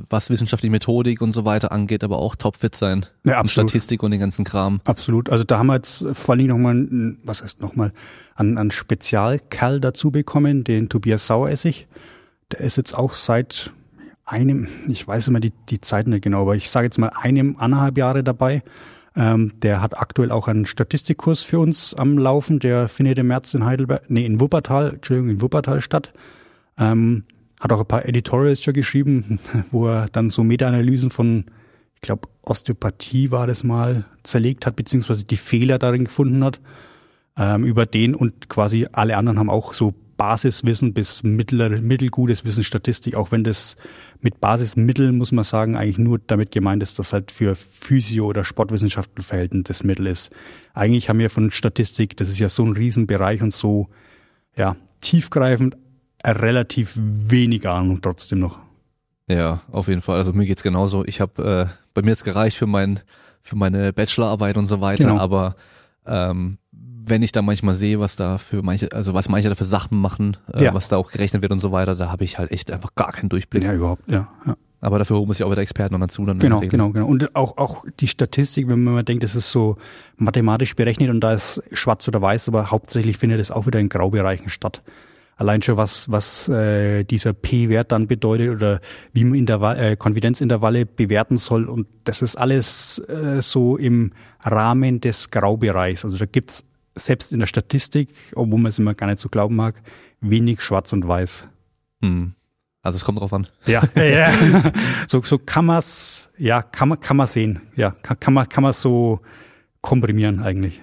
was 0.08 0.30
wissenschaftliche 0.30 0.70
Methodik 0.70 1.20
und 1.20 1.32
so 1.32 1.44
weiter 1.44 1.72
angeht, 1.72 2.04
aber 2.04 2.18
auch 2.18 2.36
topfit 2.36 2.74
sein. 2.74 3.06
Ja, 3.24 3.34
Und 3.34 3.38
absolut. 3.40 3.70
Statistik 3.70 4.02
und 4.02 4.10
den 4.10 4.20
ganzen 4.20 4.44
Kram. 4.44 4.80
Absolut. 4.84 5.30
Also 5.30 5.44
da 5.44 5.58
haben 5.58 5.68
wir 5.68 5.76
jetzt 5.76 6.04
vor 6.12 6.34
allem 6.34 6.46
nochmal, 6.46 7.16
was 7.22 7.42
heißt 7.42 7.60
nochmal, 7.60 7.92
einen, 8.34 8.58
einen 8.58 8.70
Spezialkerl 8.70 9.80
dazu 9.80 10.10
bekommen, 10.10 10.64
den 10.64 10.88
Tobias 10.88 11.26
Saueressig. 11.26 11.86
Der 12.52 12.60
ist 12.60 12.76
jetzt 12.76 12.94
auch 12.94 13.14
seit 13.14 13.72
einem, 14.24 14.68
ich 14.88 15.06
weiß 15.06 15.28
immer 15.28 15.40
die, 15.40 15.52
die 15.68 15.80
Zeit 15.80 16.06
nicht 16.06 16.22
genau, 16.22 16.42
aber 16.42 16.56
ich 16.56 16.70
sage 16.70 16.86
jetzt 16.86 16.98
mal 16.98 17.10
einem, 17.20 17.56
anderthalb 17.58 17.98
Jahre 17.98 18.22
dabei. 18.22 18.62
Ähm, 19.16 19.52
der 19.62 19.80
hat 19.80 19.98
aktuell 19.98 20.30
auch 20.30 20.48
einen 20.48 20.66
Statistikkurs 20.66 21.42
für 21.42 21.58
uns 21.58 21.94
am 21.94 22.18
Laufen. 22.18 22.60
Der 22.60 22.88
findet 22.88 23.18
im 23.18 23.28
März 23.28 23.54
in 23.54 23.64
Heidelberg, 23.64 24.02
nee, 24.08 24.24
in 24.24 24.40
Wuppertal, 24.40 24.94
Entschuldigung, 24.94 25.30
in 25.30 25.42
Wuppertal 25.42 25.80
statt. 25.80 26.12
Ähm, 26.78 27.24
hat 27.60 27.72
auch 27.72 27.80
ein 27.80 27.86
paar 27.86 28.06
Editorials 28.06 28.62
schon 28.62 28.74
geschrieben, 28.74 29.40
wo 29.70 29.88
er 29.88 30.06
dann 30.08 30.30
so 30.30 30.44
Meta-Analysen 30.44 31.10
von, 31.10 31.44
ich 31.94 32.00
glaube, 32.00 32.28
Osteopathie 32.42 33.30
war 33.30 33.46
das 33.46 33.64
mal, 33.64 34.04
zerlegt 34.22 34.66
hat, 34.66 34.76
beziehungsweise 34.76 35.24
die 35.24 35.36
Fehler 35.36 35.78
darin 35.78 36.04
gefunden 36.04 36.44
hat. 36.44 36.60
Ähm, 37.36 37.64
über 37.64 37.86
den 37.86 38.14
und 38.14 38.48
quasi 38.48 38.88
alle 38.92 39.16
anderen 39.16 39.38
haben 39.38 39.50
auch 39.50 39.72
so 39.72 39.94
Basiswissen 40.18 40.92
bis 40.92 41.22
mittler, 41.22 41.68
mittelgutes 41.80 42.44
Wissen 42.44 42.64
Statistik, 42.64 43.14
auch 43.14 43.30
wenn 43.30 43.44
das 43.44 43.76
mit 44.20 44.40
Basismittel, 44.40 45.12
muss 45.12 45.30
man 45.30 45.44
sagen, 45.44 45.76
eigentlich 45.76 45.98
nur 45.98 46.18
damit 46.18 46.50
gemeint 46.50 46.82
ist, 46.82 46.98
dass 46.98 47.12
halt 47.12 47.30
für 47.30 47.54
Physio- 47.54 48.26
oder 48.26 48.44
Sportwissenschaften 48.44 49.62
das 49.62 49.84
Mittel 49.84 50.08
ist. 50.08 50.30
Eigentlich 50.74 51.08
haben 51.08 51.20
wir 51.20 51.30
von 51.30 51.52
Statistik, 51.52 52.16
das 52.16 52.28
ist 52.28 52.40
ja 52.40 52.48
so 52.48 52.64
ein 52.64 52.72
Riesenbereich 52.72 53.40
und 53.42 53.54
so 53.54 53.88
ja, 54.56 54.74
tiefgreifend, 55.00 55.76
relativ 56.32 56.94
wenig 56.96 57.68
Ahnung 57.68 58.00
trotzdem 58.02 58.40
noch. 58.40 58.58
Ja, 59.28 59.60
auf 59.70 59.88
jeden 59.88 60.00
Fall. 60.00 60.16
Also 60.16 60.32
mir 60.32 60.46
geht's 60.46 60.62
genauso. 60.62 61.04
Ich 61.04 61.20
habe 61.20 61.68
äh, 61.68 61.72
bei 61.94 62.02
mir 62.02 62.10
jetzt 62.10 62.24
gereicht 62.24 62.56
für 62.56 62.66
mein 62.66 63.00
für 63.42 63.56
meine 63.56 63.92
Bachelorarbeit 63.92 64.56
und 64.56 64.66
so 64.66 64.80
weiter, 64.80 65.08
genau. 65.08 65.18
aber 65.18 65.56
ähm, 66.06 66.58
wenn 66.70 67.22
ich 67.22 67.32
da 67.32 67.42
manchmal 67.42 67.74
sehe, 67.74 67.98
was 67.98 68.16
da 68.16 68.36
für 68.36 68.62
manche, 68.62 68.92
also 68.92 69.14
was 69.14 69.28
manche 69.28 69.48
da 69.48 69.54
für 69.54 69.64
Sachen 69.64 69.98
machen, 69.98 70.36
äh, 70.52 70.64
ja. 70.64 70.74
was 70.74 70.88
da 70.88 70.96
auch 70.98 71.10
gerechnet 71.10 71.42
wird 71.42 71.52
und 71.52 71.58
so 71.58 71.72
weiter, 71.72 71.94
da 71.94 72.12
habe 72.12 72.24
ich 72.24 72.38
halt 72.38 72.52
echt 72.52 72.70
einfach 72.70 72.94
gar 72.94 73.12
keinen 73.12 73.30
Durchblick. 73.30 73.64
Ja, 73.64 73.72
überhaupt, 73.72 74.02
ja. 74.06 74.28
ja. 74.46 74.56
Aber 74.80 74.98
dafür 74.98 75.16
holen 75.16 75.28
wir 75.28 75.34
sich 75.34 75.44
auch 75.44 75.50
wieder 75.50 75.62
Experten 75.62 75.94
noch 75.94 76.00
dazu. 76.00 76.24
Dann 76.24 76.38
genau, 76.38 76.60
genau, 76.60 76.90
genau. 76.90 77.06
Und 77.06 77.34
auch, 77.34 77.56
auch 77.56 77.84
die 77.98 78.06
Statistik, 78.06 78.68
wenn 78.68 78.84
man 78.84 78.94
mal 78.94 79.02
denkt, 79.02 79.24
das 79.24 79.34
ist 79.34 79.50
so 79.50 79.76
mathematisch 80.16 80.76
berechnet 80.76 81.10
und 81.10 81.20
da 81.20 81.32
ist 81.32 81.62
schwarz 81.72 82.06
oder 82.06 82.22
weiß, 82.22 82.48
aber 82.48 82.70
hauptsächlich 82.70 83.18
findet 83.18 83.40
es 83.40 83.50
auch 83.50 83.66
wieder 83.66 83.80
in 83.80 83.88
Graubereichen 83.88 84.50
statt. 84.50 84.82
Allein 85.38 85.62
schon 85.62 85.76
was, 85.76 86.10
was 86.10 86.48
äh, 86.48 87.04
dieser 87.04 87.32
P-Wert 87.32 87.92
dann 87.92 88.08
bedeutet 88.08 88.50
oder 88.50 88.80
wie 89.12 89.22
man 89.22 89.38
Intervall, 89.38 89.78
äh, 89.78 89.96
Konfidenzintervalle 89.96 90.84
bewerten 90.84 91.38
soll. 91.38 91.66
Und 91.66 91.86
das 92.02 92.22
ist 92.22 92.34
alles 92.34 92.98
äh, 93.08 93.40
so 93.40 93.76
im 93.76 94.12
Rahmen 94.42 95.00
des 95.00 95.30
Graubereichs. 95.30 96.04
Also 96.04 96.18
da 96.18 96.26
gibt's 96.26 96.64
selbst 96.96 97.32
in 97.32 97.38
der 97.38 97.46
Statistik, 97.46 98.10
obwohl 98.34 98.58
man 98.58 98.70
es 98.70 98.80
immer 98.80 98.94
gar 98.94 99.06
nicht 99.06 99.20
so 99.20 99.28
glauben 99.28 99.54
mag, 99.54 99.80
wenig 100.20 100.60
Schwarz 100.60 100.92
und 100.92 101.06
Weiß. 101.06 101.48
Hm. 102.02 102.34
Also 102.82 102.96
es 102.96 103.04
kommt 103.04 103.20
drauf 103.20 103.32
an. 103.32 103.46
Ja, 103.66 103.84
ja. 103.94 104.32
so, 105.06 105.22
so 105.22 105.38
kann 105.38 105.66
man's, 105.66 106.30
ja, 106.36 106.62
kann 106.62 106.88
man, 106.88 106.98
kann 106.98 107.16
man 107.16 107.28
sehen. 107.28 107.60
Ja, 107.76 107.92
kann, 108.02 108.18
kann 108.18 108.34
man, 108.34 108.48
kann 108.48 108.64
man 108.64 108.72
so 108.72 109.20
komprimieren 109.82 110.42
eigentlich. 110.42 110.82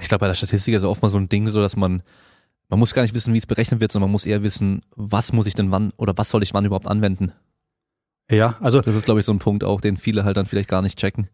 Ich 0.00 0.08
glaube, 0.08 0.20
bei 0.20 0.28
der 0.28 0.36
Statistik 0.36 0.74
ist 0.74 0.84
oft 0.84 1.02
mal 1.02 1.08
so 1.08 1.18
ein 1.18 1.28
Ding, 1.28 1.48
so 1.48 1.60
dass 1.60 1.76
man, 1.76 2.02
man 2.68 2.78
muss 2.78 2.94
gar 2.94 3.02
nicht 3.02 3.14
wissen, 3.14 3.34
wie 3.34 3.38
es 3.38 3.46
berechnet 3.46 3.80
wird, 3.80 3.92
sondern 3.92 4.08
man 4.08 4.12
muss 4.12 4.26
eher 4.26 4.42
wissen, 4.42 4.82
was 4.94 5.32
muss 5.32 5.46
ich 5.46 5.54
denn 5.54 5.70
wann 5.70 5.92
oder 5.96 6.16
was 6.16 6.30
soll 6.30 6.42
ich 6.42 6.54
wann 6.54 6.64
überhaupt 6.64 6.86
anwenden. 6.86 7.32
Ja, 8.30 8.56
also. 8.60 8.82
Das 8.82 8.94
ist, 8.94 9.06
glaube 9.06 9.20
ich, 9.20 9.26
so 9.26 9.32
ein 9.32 9.38
Punkt 9.38 9.64
auch, 9.64 9.80
den 9.80 9.96
viele 9.96 10.24
halt 10.24 10.36
dann 10.36 10.46
vielleicht 10.46 10.68
gar 10.68 10.82
nicht 10.82 10.98
checken. 10.98 11.28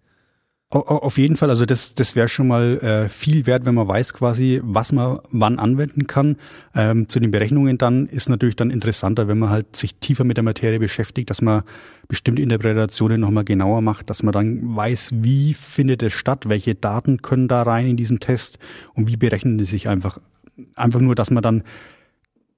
Auf 0.71 1.19
jeden 1.19 1.37
Fall, 1.37 1.51
also 1.51 1.67
das, 1.67 1.95
das 1.95 2.17
wäre 2.17 2.27
schon 2.27 2.49
mal 2.49 2.79
äh, 2.79 3.09
viel 3.09 3.47
wert, 3.47 3.65
wenn 3.65 3.77
man 3.77 3.87
weiß 3.87 4.13
quasi, 4.13 4.61
was 4.65 4.91
man 4.91 5.21
wann 5.31 5.61
anwenden 5.61 6.09
kann. 6.09 6.37
Ähm, 6.75 7.09
zu 7.09 7.21
den 7.21 7.31
Berechnungen 7.31 7.79
dann 7.79 8.07
ist 8.07 8.29
natürlich 8.29 8.57
dann 8.57 8.71
interessanter, 8.71 9.29
wenn 9.29 9.39
man 9.39 9.51
halt 9.51 9.77
sich 9.77 9.97
tiefer 9.97 10.25
mit 10.25 10.37
der 10.37 10.43
Materie 10.43 10.81
beschäftigt, 10.81 11.31
dass 11.31 11.43
man 11.43 11.63
bestimmte 12.09 12.43
Interpretationen 12.43 13.21
nochmal 13.21 13.45
genauer 13.45 13.83
macht, 13.83 14.11
dass 14.11 14.25
man 14.25 14.33
dann 14.33 14.75
weiß, 14.75 15.13
wie 15.17 15.55
findet 15.55 16.03
es 16.03 16.13
statt, 16.13 16.49
welche 16.49 16.75
Daten 16.75 17.23
können 17.23 17.47
da 17.47 17.63
rein 17.63 17.87
in 17.87 17.97
diesen 17.97 18.19
Test 18.19 18.59
und 18.95 19.07
wie 19.07 19.17
berechnen 19.17 19.59
die 19.59 19.67
sich 19.67 19.89
einfach. 19.89 20.19
Einfach 20.77 21.01
nur, 21.01 21.15
dass 21.15 21.31
man 21.31 21.43
dann 21.43 21.63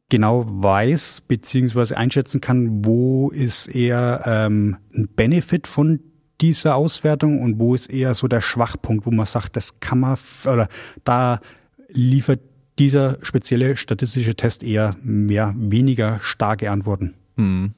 genau 0.09 0.45
weiß 0.47 1.23
beziehungsweise 1.23 1.97
einschätzen 1.97 2.41
kann, 2.41 2.85
wo 2.85 3.31
ist 3.31 3.67
eher 3.67 4.23
ähm, 4.25 4.77
ein 4.95 5.09
Benefit 5.15 5.67
von 5.67 6.01
diese 6.41 6.75
Auswertung 6.75 7.41
und 7.41 7.59
wo 7.59 7.75
ist 7.75 7.87
eher 7.87 8.15
so 8.15 8.29
der 8.29 8.41
Schwachpunkt, 8.41 9.07
wo 9.07 9.11
man 9.11 9.27
sagt, 9.27 9.57
das 9.57 9.81
kann 9.81 10.01
man 10.01 10.19
oder 10.45 10.69
da 11.05 11.41
liefert 11.89 12.41
dieser 12.79 13.19
spezielle 13.23 13.77
statistische 13.77 14.35
Test 14.35 14.63
eher 14.63 14.97
mehr 15.03 15.55
weniger 15.57 16.21
starke 16.21 16.71
Antworten. 16.71 17.15
Hm. 17.37 17.73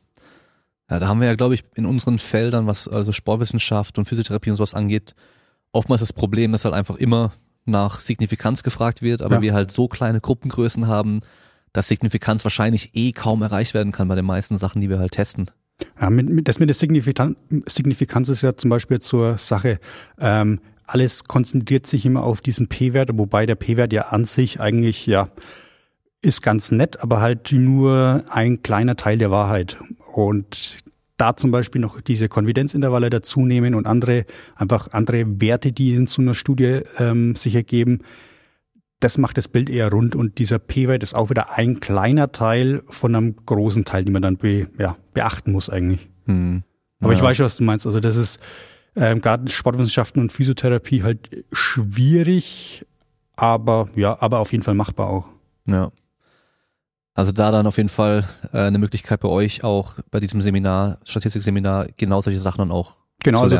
Ja, 0.90 0.98
da 0.98 1.08
haben 1.08 1.20
wir 1.20 1.28
ja, 1.28 1.34
glaube 1.34 1.54
ich, 1.54 1.64
in 1.74 1.86
unseren 1.86 2.18
Feldern, 2.18 2.66
was 2.66 2.88
also 2.88 3.12
Sportwissenschaft 3.12 3.98
und 3.98 4.06
Physiotherapie 4.06 4.50
und 4.50 4.56
sowas 4.56 4.74
angeht, 4.74 5.14
oftmals 5.70 6.00
das 6.00 6.12
Problem, 6.12 6.52
dass 6.52 6.64
halt 6.64 6.74
einfach 6.74 6.96
immer 6.96 7.32
nach 7.68 8.00
Signifikanz 8.00 8.62
gefragt 8.62 9.02
wird, 9.02 9.22
aber 9.22 9.36
ja. 9.36 9.42
wir 9.42 9.54
halt 9.54 9.70
so 9.70 9.88
kleine 9.88 10.20
Gruppengrößen 10.20 10.86
haben, 10.86 11.20
dass 11.72 11.88
Signifikanz 11.88 12.44
wahrscheinlich 12.44 12.90
eh 12.94 13.12
kaum 13.12 13.42
erreicht 13.42 13.74
werden 13.74 13.92
kann 13.92 14.08
bei 14.08 14.14
den 14.14 14.24
meisten 14.24 14.56
Sachen, 14.56 14.80
die 14.80 14.88
wir 14.88 14.98
halt 14.98 15.12
testen. 15.12 15.50
Ja, 16.00 16.10
mit, 16.10 16.28
mit, 16.28 16.48
das 16.48 16.58
mit 16.58 16.68
der 16.68 16.74
Signifikanz, 16.74 17.36
Signifikanz 17.66 18.28
ist 18.28 18.42
ja 18.42 18.56
zum 18.56 18.70
Beispiel 18.70 18.98
zur 18.98 19.38
Sache. 19.38 19.78
Ähm, 20.18 20.60
alles 20.86 21.24
konzentriert 21.24 21.86
sich 21.86 22.06
immer 22.06 22.24
auf 22.24 22.40
diesen 22.40 22.68
P-Wert, 22.68 23.10
wobei 23.12 23.46
der 23.46 23.54
P-Wert 23.54 23.92
ja 23.92 24.08
an 24.08 24.24
sich 24.24 24.58
eigentlich 24.58 25.06
ja 25.06 25.28
ist 26.20 26.42
ganz 26.42 26.72
nett, 26.72 27.00
aber 27.00 27.20
halt 27.20 27.52
nur 27.52 28.24
ein 28.28 28.62
kleiner 28.62 28.96
Teil 28.96 29.18
der 29.18 29.30
Wahrheit. 29.30 29.78
Und 30.12 30.78
da 31.18 31.36
zum 31.36 31.50
Beispiel 31.50 31.80
noch 31.80 32.00
diese 32.00 32.28
Konfidenzintervalle 32.28 33.10
dazu 33.10 33.44
nehmen 33.44 33.74
und 33.74 33.86
andere 33.86 34.24
einfach 34.56 34.88
andere 34.92 35.40
Werte, 35.40 35.72
die 35.72 35.94
in 35.94 36.06
so 36.06 36.22
einer 36.22 36.34
Studie 36.34 36.80
ähm, 36.98 37.36
sich 37.36 37.54
ergeben, 37.54 38.00
das 39.00 39.18
macht 39.18 39.36
das 39.36 39.46
Bild 39.48 39.70
eher 39.70 39.90
rund 39.90 40.16
und 40.16 40.38
dieser 40.38 40.58
P-Wert 40.58 41.02
ist 41.02 41.14
auch 41.14 41.30
wieder 41.30 41.56
ein 41.56 41.80
kleiner 41.80 42.32
Teil 42.32 42.82
von 42.86 43.14
einem 43.14 43.36
großen 43.46 43.84
Teil, 43.84 44.04
den 44.04 44.12
man 44.12 44.22
dann 44.22 44.36
be, 44.36 44.68
ja, 44.78 44.96
beachten 45.14 45.52
muss 45.52 45.70
eigentlich. 45.70 46.08
Hm. 46.26 46.62
Aber 47.00 47.12
ja. 47.12 47.18
ich 47.18 47.22
weiß 47.22 47.36
schon, 47.36 47.46
was 47.46 47.56
du 47.56 47.64
meinst. 47.64 47.86
Also 47.86 48.00
das 48.00 48.16
ist 48.16 48.40
ähm, 48.96 49.20
gerade 49.20 49.48
Sportwissenschaften 49.50 50.20
und 50.20 50.32
Physiotherapie 50.32 51.02
halt 51.02 51.44
schwierig, 51.52 52.84
aber 53.36 53.88
ja, 53.94 54.20
aber 54.20 54.40
auf 54.40 54.50
jeden 54.50 54.64
Fall 54.64 54.74
machbar 54.74 55.08
auch. 55.08 55.28
Ja. 55.66 55.92
Also 57.18 57.32
da 57.32 57.50
dann 57.50 57.66
auf 57.66 57.78
jeden 57.78 57.88
Fall 57.88 58.24
äh, 58.52 58.58
eine 58.58 58.78
Möglichkeit 58.78 59.18
bei 59.18 59.28
euch 59.28 59.64
auch 59.64 59.94
bei 60.12 60.20
diesem 60.20 60.40
Seminar, 60.40 60.98
Statistikseminar, 61.02 61.88
genau 61.96 62.20
solche 62.20 62.38
Sachen 62.38 62.58
dann 62.58 62.70
auch 62.70 62.94
Genau, 63.24 63.42
also 63.42 63.58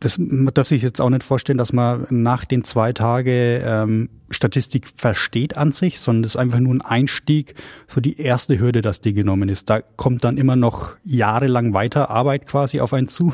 das 0.00 0.18
man 0.18 0.52
darf 0.52 0.68
sich 0.68 0.82
jetzt 0.82 1.00
auch 1.00 1.08
nicht 1.08 1.22
vorstellen, 1.22 1.56
dass 1.56 1.72
man 1.72 2.06
nach 2.10 2.44
den 2.44 2.62
zwei 2.62 2.92
Tage 2.92 3.62
ähm, 3.64 4.10
Statistik 4.28 4.86
versteht 4.94 5.56
an 5.56 5.72
sich, 5.72 5.98
sondern 5.98 6.24
das 6.24 6.32
ist 6.32 6.36
einfach 6.36 6.60
nur 6.60 6.74
ein 6.74 6.82
Einstieg, 6.82 7.54
so 7.86 8.02
die 8.02 8.20
erste 8.20 8.60
Hürde, 8.60 8.82
dass 8.82 9.00
die 9.00 9.14
genommen 9.14 9.48
ist. 9.48 9.70
Da 9.70 9.80
kommt 9.80 10.22
dann 10.22 10.36
immer 10.36 10.56
noch 10.56 10.98
jahrelang 11.02 11.72
weiter 11.72 12.10
Arbeit 12.10 12.46
quasi 12.46 12.80
auf 12.80 12.92
einen 12.92 13.08
zu, 13.08 13.32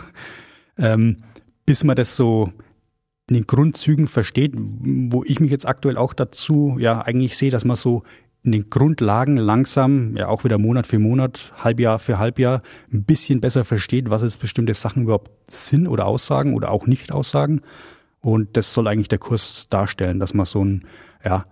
ähm, 0.78 1.24
bis 1.64 1.82
man 1.82 1.96
das 1.96 2.14
so 2.14 2.52
in 3.28 3.34
den 3.34 3.46
Grundzügen 3.48 4.06
versteht, 4.06 4.54
wo 4.56 5.24
ich 5.24 5.40
mich 5.40 5.50
jetzt 5.50 5.66
aktuell 5.66 5.96
auch 5.96 6.12
dazu 6.12 6.76
ja 6.78 7.00
eigentlich 7.00 7.36
sehe, 7.36 7.50
dass 7.50 7.64
man 7.64 7.76
so 7.76 8.04
in 8.46 8.52
den 8.52 8.70
Grundlagen 8.70 9.36
langsam, 9.36 10.16
ja 10.16 10.28
auch 10.28 10.44
wieder 10.44 10.56
Monat 10.56 10.86
für 10.86 10.98
Monat, 10.98 11.52
Halbjahr 11.56 11.98
für 11.98 12.18
Halbjahr, 12.18 12.62
ein 12.92 13.04
bisschen 13.04 13.40
besser 13.40 13.64
versteht, 13.64 14.08
was 14.08 14.22
es 14.22 14.36
bestimmte 14.36 14.72
Sachen 14.72 15.02
überhaupt 15.02 15.30
sind 15.50 15.88
oder 15.88 16.06
aussagen 16.06 16.54
oder 16.54 16.70
auch 16.70 16.86
nicht 16.86 17.12
aussagen. 17.12 17.60
Und 18.20 18.56
das 18.56 18.72
soll 18.72 18.88
eigentlich 18.88 19.08
der 19.08 19.18
Kurs 19.18 19.66
darstellen, 19.68 20.20
dass 20.20 20.32
man 20.32 20.46
so 20.46 20.64
ein 20.64 20.84
ja, 21.24 21.44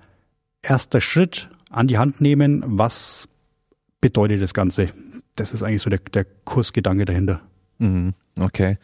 erster 0.63 1.01
Schritt 1.01 1.51
an 1.71 1.89
die 1.89 1.99
Hand 1.99 2.21
nehmen, 2.21 2.63
was 2.65 3.29
bedeutet 4.01 4.41
das 4.41 4.55
Ganze. 4.55 4.89
Das 5.35 5.53
ist 5.53 5.63
eigentlich 5.63 5.83
so 5.83 5.91
der, 5.91 5.99
der 5.99 6.25
Kursgedanke 6.45 7.05
dahinter. 7.05 7.41
Mhm, 7.79 8.15
okay. 8.39 8.79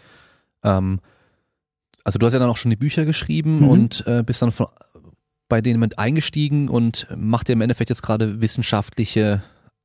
Ähm, 0.63 1.01
also 2.05 2.19
du 2.19 2.27
hast 2.27 2.33
ja 2.33 2.39
dann 2.39 2.51
auch 2.51 2.57
schon 2.57 2.71
die 2.71 2.77
Bücher 2.77 3.05
geschrieben 3.05 3.61
mhm. 3.61 3.69
und 3.69 4.05
äh, 4.07 4.23
bist 4.25 4.43
dann 4.43 4.51
von 4.51 4.67
bei 5.51 5.61
denen 5.61 5.81
mit 5.81 5.99
eingestiegen 5.99 6.71
und 6.71 7.07
macht 7.15 7.51
ihr 7.51 7.53
im 7.53 7.61
Endeffekt 7.61 7.91
jetzt 7.91 8.03
gerade 8.03 8.41
wissenschaftliche 8.41 9.43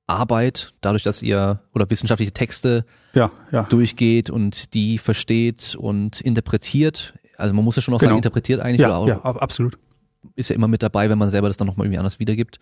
Arbeit, 0.07 0.73
dadurch, 0.81 1.03
dass 1.03 1.21
ihr 1.21 1.59
oder 1.73 1.89
wissenschaftliche 1.89 2.31
Texte 2.31 2.85
ja, 3.13 3.31
ja. 3.51 3.63
durchgeht 3.63 4.29
und 4.29 4.73
die 4.73 4.97
versteht 4.97 5.75
und 5.75 6.21
interpretiert. 6.21 7.15
Also 7.37 7.53
man 7.53 7.65
muss 7.65 7.75
ja 7.75 7.81
schon 7.81 7.93
auch 7.93 7.99
genau. 7.99 8.11
sagen, 8.11 8.19
interpretiert 8.19 8.61
eigentlich. 8.61 8.81
Ja, 8.81 8.99
oder 8.99 9.15
ja, 9.15 9.21
absolut. 9.21 9.77
Ist 10.35 10.49
ja 10.49 10.55
immer 10.55 10.67
mit 10.67 10.83
dabei, 10.83 11.09
wenn 11.09 11.17
man 11.17 11.29
selber 11.29 11.47
das 11.47 11.57
dann 11.57 11.67
nochmal 11.67 11.87
irgendwie 11.87 11.99
anders 11.99 12.19
wiedergibt. 12.19 12.59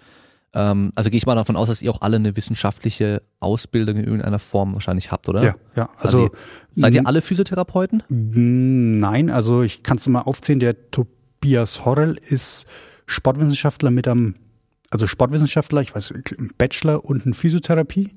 Ähm, 0.54 0.92
also 0.96 1.10
gehe 1.10 1.18
ich 1.18 1.26
mal 1.26 1.36
davon 1.36 1.56
aus, 1.56 1.68
dass 1.68 1.82
ihr 1.82 1.92
auch 1.92 2.02
alle 2.02 2.16
eine 2.16 2.38
wissenschaftliche 2.38 3.22
Ausbildung 3.40 3.98
in 3.98 4.06
irgendeiner 4.06 4.40
Form 4.40 4.74
wahrscheinlich 4.74 5.12
habt, 5.12 5.28
oder? 5.28 5.44
Ja, 5.44 5.56
ja. 5.76 5.90
Also, 5.98 6.24
also 6.24 6.32
seid 6.76 6.96
ihr 6.96 7.06
alle 7.06 7.22
Physiotherapeuten? 7.22 8.04
Nein, 8.10 9.30
also 9.30 9.64
ich 9.64 9.84
kann 9.84 9.98
es 9.98 10.08
mal 10.08 10.22
aufzählen. 10.22 10.60
Der 10.60 10.92
Tobias 10.92 11.84
Horrell 11.84 12.18
ist 12.22 12.68
Sportwissenschaftler 13.06 13.92
mit 13.92 14.08
einem, 14.08 14.36
also 14.90 15.08
Sportwissenschaftler, 15.08 15.82
ich 15.82 15.96
weiß, 15.96 16.14
Bachelor 16.58 17.06
und 17.06 17.26
ein 17.26 17.34
Physiotherapie 17.34 18.12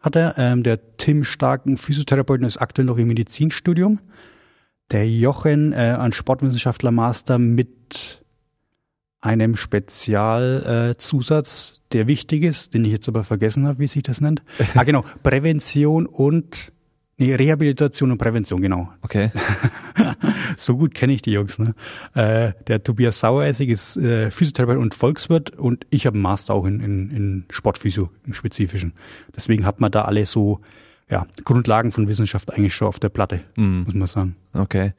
hat 0.00 0.16
er. 0.16 0.36
Ähm, 0.38 0.62
der 0.62 0.96
Tim 0.96 1.24
Stark, 1.24 1.66
ein 1.66 1.76
Physiotherapeuten, 1.76 2.46
ist 2.46 2.58
aktuell 2.58 2.86
noch 2.86 2.98
im 2.98 3.08
Medizinstudium. 3.08 3.98
Der 4.90 5.08
Jochen, 5.08 5.72
äh, 5.72 5.96
ein 5.98 6.12
Sportwissenschaftler 6.12 6.90
Master 6.90 7.38
mit 7.38 8.24
einem 9.20 9.56
Spezialzusatz, 9.56 11.74
äh, 11.74 11.78
der 11.92 12.08
wichtig 12.08 12.42
ist, 12.42 12.74
den 12.74 12.84
ich 12.84 12.92
jetzt 12.92 13.08
aber 13.08 13.24
vergessen 13.24 13.66
habe, 13.66 13.78
wie 13.78 13.86
sich 13.86 14.02
das 14.02 14.20
nennt. 14.20 14.42
ah, 14.74 14.84
genau, 14.84 15.02
Prävention 15.22 16.04
und 16.06 16.72
Nee, 17.20 17.34
Rehabilitation 17.34 18.10
und 18.10 18.16
Prävention, 18.16 18.62
genau. 18.62 18.88
Okay. 19.02 19.30
so 20.56 20.78
gut 20.78 20.94
kenne 20.94 21.12
ich 21.12 21.20
die 21.20 21.32
Jungs. 21.32 21.58
Ne? 21.58 21.74
Äh, 22.14 22.54
der 22.66 22.82
Tobias 22.82 23.20
Saueressig 23.20 23.68
ist 23.68 23.98
äh, 23.98 24.30
Physiotherapeut 24.30 24.78
und 24.78 24.94
Volkswirt 24.94 25.50
und 25.50 25.86
ich 25.90 26.06
habe 26.06 26.14
einen 26.14 26.22
Master 26.22 26.54
auch 26.54 26.64
in, 26.64 26.80
in, 26.80 27.10
in 27.10 27.44
Sportphysio 27.50 28.08
im 28.24 28.32
Spezifischen. 28.32 28.94
Deswegen 29.36 29.66
hat 29.66 29.82
man 29.82 29.92
da 29.92 30.06
alle 30.06 30.24
so 30.24 30.62
ja, 31.10 31.26
Grundlagen 31.44 31.92
von 31.92 32.08
Wissenschaft 32.08 32.54
eigentlich 32.54 32.74
schon 32.74 32.88
auf 32.88 32.98
der 32.98 33.10
Platte, 33.10 33.42
Mhm. 33.58 33.82
muss 33.84 33.94
man 33.94 34.06
sagen. 34.06 34.36
Okay. 34.54 34.94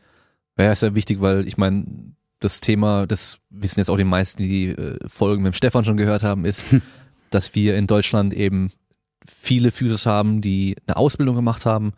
Ja, 0.59 0.71
ist 0.71 0.83
ja 0.83 0.93
wichtig, 0.93 1.21
weil 1.21 1.47
ich 1.47 1.57
meine, 1.57 1.85
das 2.39 2.61
Thema, 2.61 3.07
das 3.07 3.39
wissen 3.49 3.79
jetzt 3.79 3.89
auch 3.89 3.97
die 3.97 4.03
meisten, 4.03 4.43
die 4.43 4.67
äh, 4.67 4.99
Folgen 5.07 5.41
mit 5.41 5.53
dem 5.53 5.57
Stefan 5.57 5.85
schon 5.85 5.97
gehört 5.97 6.21
haben, 6.21 6.45
ist, 6.45 6.67
dass 7.31 7.55
wir 7.55 7.77
in 7.77 7.87
Deutschland 7.87 8.35
eben 8.35 8.71
viele 9.27 9.71
Physios 9.71 10.05
haben, 10.05 10.41
die 10.41 10.75
eine 10.85 10.97
Ausbildung 10.97 11.35
gemacht 11.35 11.65
haben 11.65 11.93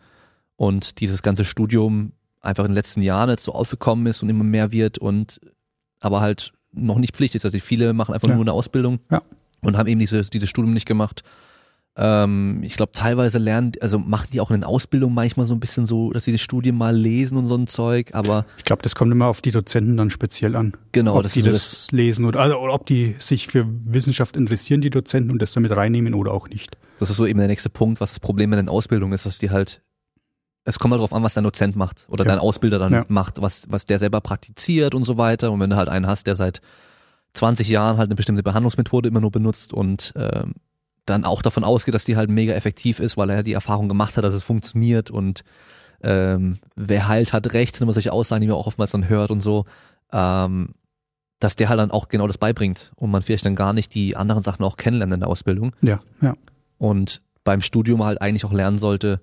und 0.56 1.00
dieses 1.00 1.22
ganze 1.22 1.44
Studium 1.44 2.12
einfach 2.40 2.64
in 2.64 2.70
den 2.70 2.76
letzten 2.76 3.02
Jahren 3.02 3.30
jetzt 3.30 3.44
so 3.44 3.52
aufgekommen 3.52 4.06
ist 4.06 4.22
und 4.22 4.28
immer 4.28 4.44
mehr 4.44 4.70
wird 4.72 4.98
und 4.98 5.40
aber 6.00 6.20
halt 6.20 6.52
noch 6.72 6.98
nicht 6.98 7.16
Pflicht 7.16 7.34
ist. 7.34 7.44
Also 7.44 7.58
viele 7.58 7.92
machen 7.94 8.14
einfach 8.14 8.28
Ja. 8.28 8.34
nur 8.34 8.44
eine 8.44 8.52
Ausbildung 8.52 8.98
Ja. 9.10 9.22
und 9.62 9.76
haben 9.78 9.86
eben 9.88 10.00
dieses, 10.00 10.28
dieses 10.30 10.50
Studium 10.50 10.74
nicht 10.74 10.86
gemacht. 10.86 11.22
Ähm, 11.96 12.60
ich 12.64 12.74
glaube, 12.76 12.90
teilweise 12.92 13.38
lernen, 13.38 13.72
also 13.80 14.00
machen 14.00 14.26
die 14.32 14.40
auch 14.40 14.50
in 14.50 14.56
den 14.56 14.64
Ausbildungen 14.64 15.14
manchmal 15.14 15.46
so 15.46 15.54
ein 15.54 15.60
bisschen 15.60 15.86
so, 15.86 16.10
dass 16.10 16.24
sie 16.24 16.32
die 16.32 16.38
Studien 16.38 16.76
mal 16.76 16.94
lesen 16.94 17.38
und 17.38 17.44
so 17.46 17.54
ein 17.54 17.68
Zeug, 17.68 18.10
aber 18.14 18.46
Ich 18.58 18.64
glaube, 18.64 18.82
das 18.82 18.96
kommt 18.96 19.12
immer 19.12 19.26
auf 19.28 19.40
die 19.42 19.52
Dozenten 19.52 19.96
dann 19.96 20.10
speziell 20.10 20.56
an. 20.56 20.72
genau, 20.90 21.16
ob 21.16 21.22
das 21.22 21.34
die 21.34 21.42
so 21.42 21.50
das 21.52 21.86
lesen 21.92 22.24
oder, 22.24 22.40
also, 22.40 22.56
oder 22.58 22.74
ob 22.74 22.86
die 22.86 23.14
sich 23.18 23.46
für 23.46 23.64
Wissenschaft 23.84 24.36
interessieren, 24.36 24.80
die 24.80 24.90
Dozenten, 24.90 25.30
und 25.30 25.40
das 25.40 25.52
damit 25.52 25.70
reinnehmen 25.76 26.14
oder 26.14 26.32
auch 26.32 26.48
nicht. 26.48 26.76
Das 26.98 27.10
ist 27.10 27.16
so 27.16 27.26
eben 27.26 27.38
der 27.38 27.46
nächste 27.48 27.70
Punkt, 27.70 28.00
was 28.00 28.10
das 28.10 28.18
Problem 28.20 28.52
in 28.52 28.56
den 28.56 28.68
Ausbildungen 28.68 29.12
ist, 29.12 29.24
dass 29.24 29.38
die 29.38 29.50
halt, 29.50 29.80
es 30.64 30.78
kommt 30.78 30.92
halt 30.92 31.00
drauf 31.00 31.12
an, 31.12 31.22
was 31.22 31.34
dein 31.34 31.44
Dozent 31.44 31.76
macht 31.76 32.06
oder 32.08 32.24
Ja. 32.24 32.30
dein 32.32 32.38
Ausbilder 32.38 32.78
dann 32.78 32.92
Ja. 32.92 33.04
macht, 33.08 33.40
was, 33.42 33.66
was 33.70 33.84
der 33.84 33.98
selber 33.98 34.20
praktiziert 34.20 34.94
und 34.94 35.04
so 35.04 35.16
weiter. 35.18 35.52
Und 35.52 35.60
wenn 35.60 35.70
du 35.70 35.76
halt 35.76 35.88
einen 35.88 36.06
hast, 36.06 36.26
der 36.26 36.36
seit 36.36 36.60
20 37.34 37.68
Jahren 37.68 37.98
halt 37.98 38.08
eine 38.08 38.14
bestimmte 38.14 38.42
Behandlungsmethode 38.42 39.08
immer 39.08 39.20
nur 39.20 39.30
benutzt 39.30 39.72
und 39.72 40.12
ähm, 40.16 40.54
dann 41.06 41.24
auch 41.24 41.42
davon 41.42 41.64
ausgeht, 41.64 41.94
dass 41.94 42.04
die 42.04 42.16
halt 42.16 42.30
mega 42.30 42.54
effektiv 42.54 42.98
ist, 43.00 43.16
weil 43.16 43.28
er 43.28 43.42
die 43.42 43.52
Erfahrung 43.52 43.88
gemacht 43.88 44.16
hat, 44.16 44.24
dass 44.24 44.32
es 44.34 44.42
funktioniert 44.44 45.10
und 45.10 45.42
ähm, 46.02 46.58
wer 46.76 47.08
heilt 47.08 47.32
hat 47.32 47.52
recht, 47.52 47.74
sind 47.76 47.82
immer 47.84 47.92
solche 47.92 48.12
Aussagen, 48.12 48.40
die 48.42 48.46
man 48.46 48.56
auch 48.56 48.66
oftmals 48.66 48.90
dann 48.92 49.08
hört 49.08 49.30
und 49.30 49.40
so, 49.40 49.64
ähm, 50.12 50.74
dass 51.40 51.56
der 51.56 51.68
halt 51.68 51.78
dann 51.80 51.90
auch 51.90 52.08
genau 52.08 52.26
das 52.26 52.38
beibringt 52.38 52.92
und 52.96 53.10
man 53.10 53.20
vielleicht 53.22 53.44
dann 53.44 53.56
gar 53.56 53.72
nicht 53.72 53.94
die 53.94 54.16
anderen 54.16 54.42
Sachen 54.42 54.64
auch 54.64 54.76
kennenlernt 54.76 55.12
in 55.12 55.20
der 55.20 55.28
Ausbildung 55.28 55.74
Ja, 55.82 56.00
ja. 56.22 56.34
und 56.78 57.20
beim 57.42 57.60
Studium 57.60 58.02
halt 58.04 58.20
eigentlich 58.22 58.44
auch 58.46 58.52
lernen 58.52 58.78
sollte, 58.78 59.20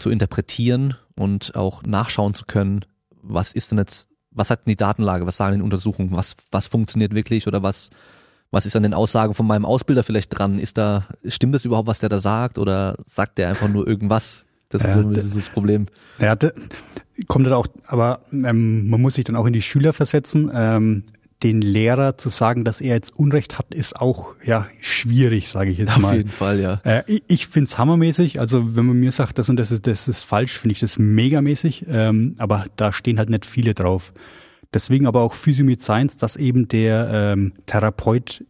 zu 0.00 0.10
interpretieren 0.10 0.96
und 1.16 1.54
auch 1.54 1.82
nachschauen 1.82 2.34
zu 2.34 2.44
können, 2.46 2.84
was 3.22 3.52
ist 3.52 3.70
denn 3.70 3.78
jetzt, 3.78 4.08
was 4.30 4.50
hat 4.50 4.66
denn 4.66 4.72
die 4.72 4.76
Datenlage, 4.76 5.26
was 5.26 5.36
sagen 5.36 5.56
die 5.56 5.62
Untersuchungen, 5.62 6.12
was, 6.12 6.36
was 6.50 6.66
funktioniert 6.66 7.14
wirklich 7.14 7.46
oder 7.46 7.62
was, 7.62 7.90
was 8.50 8.66
ist 8.66 8.76
an 8.76 8.82
den 8.82 8.94
Aussagen 8.94 9.34
von 9.34 9.46
meinem 9.46 9.64
Ausbilder 9.64 10.02
vielleicht 10.02 10.36
dran? 10.36 10.58
Ist 10.58 10.78
da, 10.78 11.06
stimmt 11.26 11.54
das 11.54 11.64
überhaupt, 11.64 11.88
was 11.88 12.00
der 12.00 12.08
da 12.08 12.18
sagt 12.18 12.58
oder 12.58 12.96
sagt 13.04 13.38
der 13.38 13.48
einfach 13.48 13.68
nur 13.68 13.86
irgendwas? 13.86 14.44
Das 14.70 14.82
ist 14.82 14.88
Ja, 14.88 14.94
so 14.94 15.00
ein 15.00 15.12
bisschen 15.12 15.34
das 15.34 15.48
Problem. 15.48 15.86
Ja, 16.18 16.36
kommt 17.26 17.46
dann 17.46 17.54
auch, 17.54 17.66
aber 17.86 18.22
ähm, 18.32 18.88
man 18.88 19.00
muss 19.00 19.14
sich 19.14 19.24
dann 19.24 19.36
auch 19.36 19.46
in 19.46 19.52
die 19.52 19.62
Schüler 19.62 19.92
versetzen. 19.92 20.50
Ähm, 20.54 21.04
den 21.42 21.62
Lehrer 21.62 22.18
zu 22.18 22.28
sagen, 22.28 22.64
dass 22.64 22.80
er 22.80 22.94
jetzt 22.94 23.18
Unrecht 23.18 23.58
hat, 23.58 23.72
ist 23.72 23.96
auch 23.96 24.34
ja 24.44 24.66
schwierig, 24.80 25.48
sage 25.48 25.70
ich 25.70 25.78
jetzt 25.78 25.96
Auf 25.96 26.02
mal. 26.02 26.16
jeden 26.16 26.28
Fall, 26.28 26.60
ja. 26.60 26.80
Äh, 26.84 27.02
ich 27.06 27.22
ich 27.28 27.46
find's 27.46 27.78
hammermäßig. 27.78 28.40
Also 28.40 28.76
wenn 28.76 28.86
man 28.86 29.00
mir 29.00 29.12
sagt, 29.12 29.38
das 29.38 29.48
und 29.48 29.56
das 29.56 29.70
ist, 29.70 29.86
das 29.86 30.08
ist 30.08 30.24
falsch, 30.24 30.58
finde 30.58 30.72
ich 30.72 30.80
das 30.80 30.98
megamäßig. 30.98 31.86
Ähm, 31.88 32.34
aber 32.38 32.66
da 32.76 32.92
stehen 32.92 33.18
halt 33.18 33.30
nicht 33.30 33.46
viele 33.46 33.74
drauf. 33.74 34.12
Deswegen 34.72 35.06
aber 35.06 35.22
auch 35.22 35.34
Physio 35.34 35.64
mit 35.64 35.82
Science, 35.82 36.16
dass 36.18 36.36
eben 36.36 36.68
der 36.68 37.08
ähm, 37.12 37.54
Therapeut, 37.66 38.44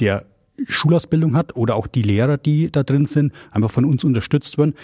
der 0.00 0.24
Schulausbildung 0.66 1.36
hat 1.36 1.56
oder 1.56 1.76
auch 1.76 1.86
die 1.86 2.02
Lehrer, 2.02 2.38
die 2.38 2.70
da 2.72 2.82
drin 2.82 3.06
sind, 3.06 3.32
einfach 3.50 3.70
von 3.70 3.84
uns 3.84 4.04
unterstützt 4.04 4.58
werden, 4.58 4.74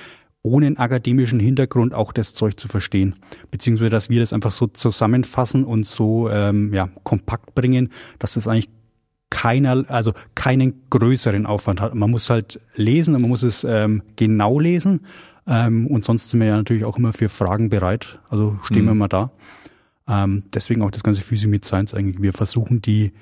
ohne 0.46 0.66
einen 0.66 0.76
akademischen 0.76 1.40
Hintergrund 1.40 1.92
auch 1.94 2.12
das 2.12 2.32
Zeug 2.32 2.58
zu 2.58 2.68
verstehen. 2.68 3.16
Beziehungsweise, 3.50 3.90
dass 3.90 4.08
wir 4.08 4.20
das 4.20 4.32
einfach 4.32 4.52
so 4.52 4.66
zusammenfassen 4.68 5.64
und 5.64 5.86
so 5.86 6.30
ähm, 6.30 6.72
ja, 6.72 6.88
kompakt 7.02 7.54
bringen, 7.54 7.90
dass 8.18 8.34
das 8.34 8.46
eigentlich 8.48 8.70
keiner, 9.28 9.84
also 9.88 10.12
keinen 10.34 10.82
größeren 10.88 11.46
Aufwand 11.46 11.80
hat. 11.80 11.94
Man 11.94 12.10
muss 12.10 12.30
halt 12.30 12.60
lesen 12.76 13.14
und 13.14 13.22
man 13.22 13.28
muss 13.28 13.42
es 13.42 13.64
ähm, 13.64 14.02
genau 14.14 14.60
lesen. 14.60 15.00
Ähm, 15.48 15.86
und 15.88 16.04
sonst 16.04 16.30
sind 16.30 16.40
wir 16.40 16.46
ja 16.46 16.56
natürlich 16.56 16.84
auch 16.84 16.96
immer 16.96 17.12
für 17.12 17.28
Fragen 17.28 17.68
bereit. 17.68 18.18
Also 18.30 18.58
stehen 18.62 18.84
wir 18.84 18.94
Mhm. 18.94 18.98
mal 18.98 19.08
da. 19.08 19.30
Ähm, 20.08 20.44
deswegen 20.54 20.82
auch 20.82 20.92
das 20.92 21.02
ganze 21.02 21.20
Physio 21.22 21.48
mit 21.50 21.64
Science 21.64 21.92
eigentlich. 21.92 22.22
Wir 22.22 22.32
versuchen 22.32 22.80
die 22.80 23.12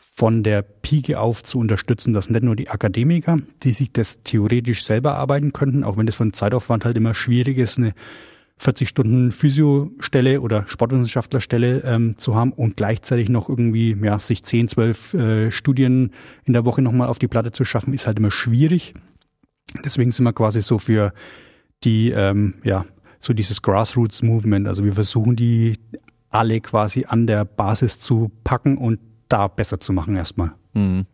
von 0.00 0.42
der 0.42 0.62
Pike 0.62 1.18
auf 1.18 1.42
zu 1.42 1.58
unterstützen, 1.58 2.12
dass 2.12 2.30
nicht 2.30 2.42
nur 2.42 2.56
die 2.56 2.68
Akademiker, 2.68 3.38
die 3.62 3.72
sich 3.72 3.92
das 3.92 4.22
theoretisch 4.24 4.84
selber 4.84 5.14
arbeiten 5.14 5.52
könnten, 5.52 5.84
auch 5.84 5.96
wenn 5.96 6.06
das 6.06 6.16
von 6.16 6.32
Zeitaufwand 6.32 6.84
halt 6.84 6.96
immer 6.96 7.14
schwierig 7.14 7.58
ist, 7.58 7.78
eine 7.78 7.92
40 8.58 8.88
Stunden 8.88 9.32
Physiostelle 9.32 10.42
oder 10.42 10.66
Sportwissenschaftlerstelle 10.66 11.82
ähm, 11.84 12.18
zu 12.18 12.34
haben 12.34 12.52
und 12.52 12.76
gleichzeitig 12.76 13.30
noch 13.30 13.48
irgendwie 13.48 13.96
ja, 14.02 14.18
sich 14.18 14.42
10, 14.42 14.68
12 14.68 15.14
äh, 15.14 15.50
Studien 15.50 16.10
in 16.44 16.52
der 16.52 16.66
Woche 16.66 16.82
nochmal 16.82 17.08
auf 17.08 17.18
die 17.18 17.28
Platte 17.28 17.52
zu 17.52 17.64
schaffen, 17.64 17.94
ist 17.94 18.06
halt 18.06 18.18
immer 18.18 18.30
schwierig. 18.30 18.92
Deswegen 19.84 20.12
sind 20.12 20.24
wir 20.24 20.34
quasi 20.34 20.60
so 20.60 20.78
für 20.78 21.12
die, 21.84 22.10
ähm, 22.10 22.54
ja, 22.62 22.84
so 23.18 23.32
dieses 23.32 23.62
Grassroots-Movement. 23.62 24.68
Also 24.68 24.84
wir 24.84 24.92
versuchen 24.92 25.36
die 25.36 25.78
alle 26.28 26.60
quasi 26.60 27.06
an 27.08 27.26
der 27.26 27.44
Basis 27.44 28.00
zu 28.00 28.30
packen 28.44 28.76
und 28.76 28.98
da 29.30 29.48
besser 29.48 29.80
zu 29.80 29.92
machen 29.94 30.14
erstmal. 30.16 30.52
Mhm. 30.74 31.06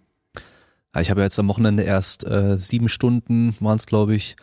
Ja, 0.94 1.00
ich 1.02 1.10
habe 1.10 1.22
jetzt 1.22 1.38
am 1.38 1.46
Wochenende 1.48 1.82
erst 1.84 2.26
äh, 2.26 2.56
sieben 2.58 2.88
Stunden, 2.88 3.54
waren 3.60 3.76
es 3.76 3.86
glaube 3.86 4.14
ich, 4.14 4.36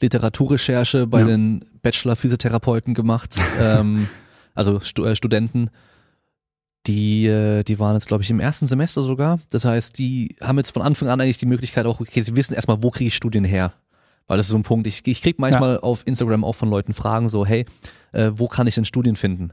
Literaturrecherche 0.00 1.06
bei 1.06 1.20
Ja. 1.20 1.26
den 1.26 1.64
Bachelor-Physiotherapeuten 1.82 2.94
gemacht, 2.94 3.36
ähm, 3.60 4.08
also 4.54 4.80
Stu 4.80 5.04
äh, 5.04 5.16
Studenten. 5.16 5.70
Die, 6.86 7.26
äh, 7.26 7.62
die 7.62 7.78
waren 7.78 7.94
jetzt, 7.94 8.08
glaube 8.08 8.22
ich, 8.22 8.30
im 8.30 8.40
ersten 8.40 8.66
Semester 8.66 9.02
sogar. 9.02 9.40
Das 9.50 9.64
heißt, 9.64 9.96
die 9.98 10.36
haben 10.42 10.58
jetzt 10.58 10.70
von 10.72 10.82
Anfang 10.82 11.08
an 11.08 11.18
eigentlich 11.20 11.38
die 11.38 11.46
Möglichkeit 11.46 11.86
auch, 11.86 12.00
okay, 12.00 12.22
sie 12.22 12.36
wissen 12.36 12.52
erstmal, 12.52 12.82
wo 12.82 12.90
kriege 12.90 13.08
ich 13.08 13.16
Studien 13.16 13.44
her? 13.44 13.72
Weil 14.26 14.36
das 14.36 14.46
ist 14.46 14.50
so 14.52 14.58
ein 14.58 14.62
Punkt, 14.64 14.86
ich, 14.86 15.06
ich 15.06 15.22
krieg 15.22 15.38
manchmal 15.38 15.78
auf 15.80 16.06
Instagram 16.06 16.44
auch 16.44 16.52
von 16.54 16.68
Leuten 16.68 16.92
Fragen 16.92 17.28
so, 17.28 17.46
hey, 17.46 17.64
äh, 18.12 18.32
wo 18.34 18.48
kann 18.48 18.66
ich 18.66 18.74
denn 18.74 18.84
Studien 18.84 19.16
finden? 19.16 19.52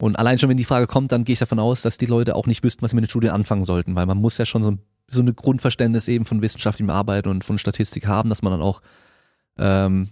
Und 0.00 0.18
allein 0.18 0.38
schon, 0.38 0.48
wenn 0.48 0.56
die 0.56 0.64
Frage 0.64 0.86
kommt, 0.86 1.10
dann 1.12 1.24
gehe 1.24 1.32
ich 1.32 1.38
davon 1.38 1.58
aus, 1.58 1.82
dass 1.82 1.98
die 1.98 2.06
Leute 2.06 2.36
auch 2.36 2.46
nicht 2.46 2.62
wüssten, 2.62 2.82
was 2.82 2.92
sie 2.92 2.96
mit 2.96 3.04
den 3.04 3.10
Studien 3.10 3.32
anfangen 3.32 3.64
sollten, 3.64 3.94
weil 3.96 4.06
man 4.06 4.18
muss 4.18 4.38
ja 4.38 4.46
schon 4.46 4.62
so 4.62 4.72
ein, 4.72 4.78
so 5.08 5.20
eine 5.20 5.34
Grundverständnis 5.34 6.06
eben 6.06 6.24
von 6.24 6.40
wissenschaftlichem 6.40 6.90
Arbeit 6.90 7.26
und 7.26 7.44
von 7.44 7.58
Statistik 7.58 8.06
haben, 8.06 8.28
dass 8.28 8.42
man 8.42 8.52
dann 8.52 8.62
auch 8.62 8.80
ähm, 9.58 10.10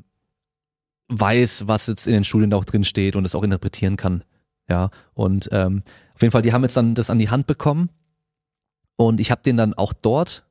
weiß, 1.09 1.69
was 1.69 1.87
jetzt 1.87 2.07
in 2.07 2.15
den 2.15 2.25
Studien 2.25 2.51
da 2.51 2.57
auch 2.57 2.65
drin 2.65 2.85
steht 2.85 3.15
und 3.15 3.25
es 3.25 3.35
auch 3.35 3.45
interpretieren 3.45 3.97
kann. 3.97 4.25
Ja, 4.69 4.91
und 5.15 5.49
ähm, 5.53 5.83
auf 6.15 6.23
jeden 6.23 6.33
Fall, 6.33 6.43
die 6.43 6.53
haben 6.53 6.63
jetzt 6.63 6.77
dann 6.77 6.97
das 6.97 7.11
an 7.11 7.21
die 7.21 7.31
Hand 7.31 7.47
bekommen 7.47 7.91
und 8.97 9.21
ich 9.21 9.31
habe 9.31 9.43
denen 9.43 9.59
dann 9.59 9.75
auch 9.75 9.93
dort 9.93 10.45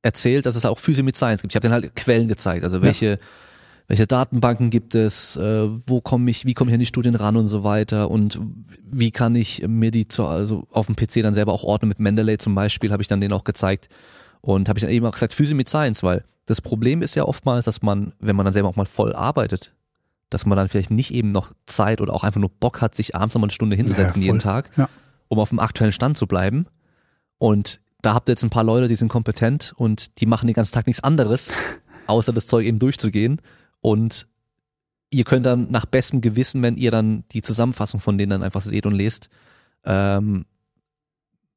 erzählt, 0.00 0.46
dass 0.46 0.56
es 0.56 0.64
auch 0.64 0.78
Physio 0.78 1.04
mit 1.04 1.16
Science 1.16 1.42
gibt. 1.42 1.52
Ich 1.52 1.56
habe 1.56 1.62
denen 1.62 1.74
halt 1.74 1.94
Quellen 1.96 2.28
gezeigt, 2.28 2.64
also 2.64 2.80
welche 2.80 3.18
welche 3.88 4.06
Datenbanken 4.06 4.68
gibt 4.70 4.94
es, 4.94 5.36
äh, 5.36 5.68
wo 5.86 6.00
komme 6.02 6.30
ich, 6.30 6.44
wie 6.44 6.52
komme 6.54 6.70
ich 6.70 6.74
an 6.74 6.80
die 6.80 6.86
Studien 6.86 7.14
ran 7.14 7.36
und 7.36 7.46
so 7.48 7.64
weiter 7.64 8.10
und 8.10 8.38
wie 8.84 9.10
kann 9.10 9.34
ich 9.34 9.66
mir 9.66 9.90
die 9.90 10.06
zu, 10.06 10.26
also 10.26 10.66
auf 10.70 10.86
dem 10.86 10.94
PC 10.94 11.22
dann 11.22 11.34
selber 11.34 11.52
auch 11.52 11.64
ordnen 11.64 11.88
mit 11.88 11.98
Mendeley 11.98 12.36
zum 12.38 12.54
Beispiel, 12.54 12.92
habe 12.92 13.02
ich 13.02 13.08
dann 13.08 13.20
denen 13.20 13.32
auch 13.32 13.44
gezeigt 13.44 13.88
und 14.42 14.68
habe 14.68 14.78
ich 14.78 14.82
dann 14.82 14.92
eben 14.92 15.06
auch 15.06 15.12
gesagt, 15.12 15.32
Physio 15.32 15.56
mit 15.56 15.68
Science, 15.70 16.02
weil 16.02 16.24
das 16.44 16.60
Problem 16.60 17.00
ist 17.02 17.14
ja 17.14 17.24
oftmals, 17.24 17.64
dass 17.64 17.80
man, 17.82 18.12
wenn 18.20 18.36
man 18.36 18.44
dann 18.44 18.52
selber 18.52 18.68
auch 18.68 18.76
mal 18.76 18.84
voll 18.86 19.14
arbeitet, 19.14 19.72
dass 20.28 20.44
man 20.44 20.56
dann 20.56 20.68
vielleicht 20.68 20.90
nicht 20.90 21.12
eben 21.12 21.32
noch 21.32 21.52
Zeit 21.64 22.02
oder 22.02 22.12
auch 22.12 22.24
einfach 22.24 22.40
nur 22.40 22.50
Bock 22.50 22.82
hat, 22.82 22.94
sich 22.94 23.14
abends 23.16 23.34
noch 23.34 23.40
mal 23.40 23.46
eine 23.46 23.52
Stunde 23.52 23.74
hinzusetzen 23.76 24.20
Ja, 24.20 24.26
jeden. 24.26 24.38
Tag, 24.38 24.70
Ja. 24.76 24.90
um 25.28 25.38
auf 25.38 25.48
dem 25.48 25.58
aktuellen 25.60 25.92
Stand 25.92 26.18
zu 26.18 26.26
bleiben. 26.26 26.66
Und 27.38 27.80
da 28.02 28.12
habt 28.12 28.28
ihr 28.28 28.32
jetzt 28.32 28.42
ein 28.42 28.50
paar 28.50 28.64
Leute, 28.64 28.88
die 28.88 28.96
sind 28.96 29.08
kompetent 29.08 29.72
und 29.76 30.20
die 30.20 30.26
machen 30.26 30.46
den 30.46 30.54
ganzen 30.54 30.72
Tag 30.74 30.86
nichts 30.86 31.02
anderes, 31.02 31.50
außer 32.06 32.34
das 32.34 32.46
Zeug 32.46 32.66
eben 32.66 32.78
durchzugehen. 32.78 33.40
Und 33.80 34.26
ihr 35.10 35.24
könnt 35.24 35.46
dann 35.46 35.70
nach 35.70 35.86
bestem 35.86 36.20
Gewissen, 36.20 36.62
wenn 36.62 36.76
ihr 36.76 36.90
dann 36.90 37.24
die 37.32 37.42
Zusammenfassung 37.42 38.00
von 38.00 38.18
denen 38.18 38.30
dann 38.30 38.42
einfach 38.42 38.62
seht 38.62 38.86
und 38.86 38.94
lest, 38.94 39.28
ähm, 39.84 40.44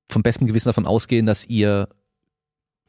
vom 0.09 0.23
besten 0.23 0.47
Gewissen 0.47 0.69
davon 0.69 0.85
ausgehen, 0.85 1.25
dass 1.25 1.45
ihr 1.45 1.89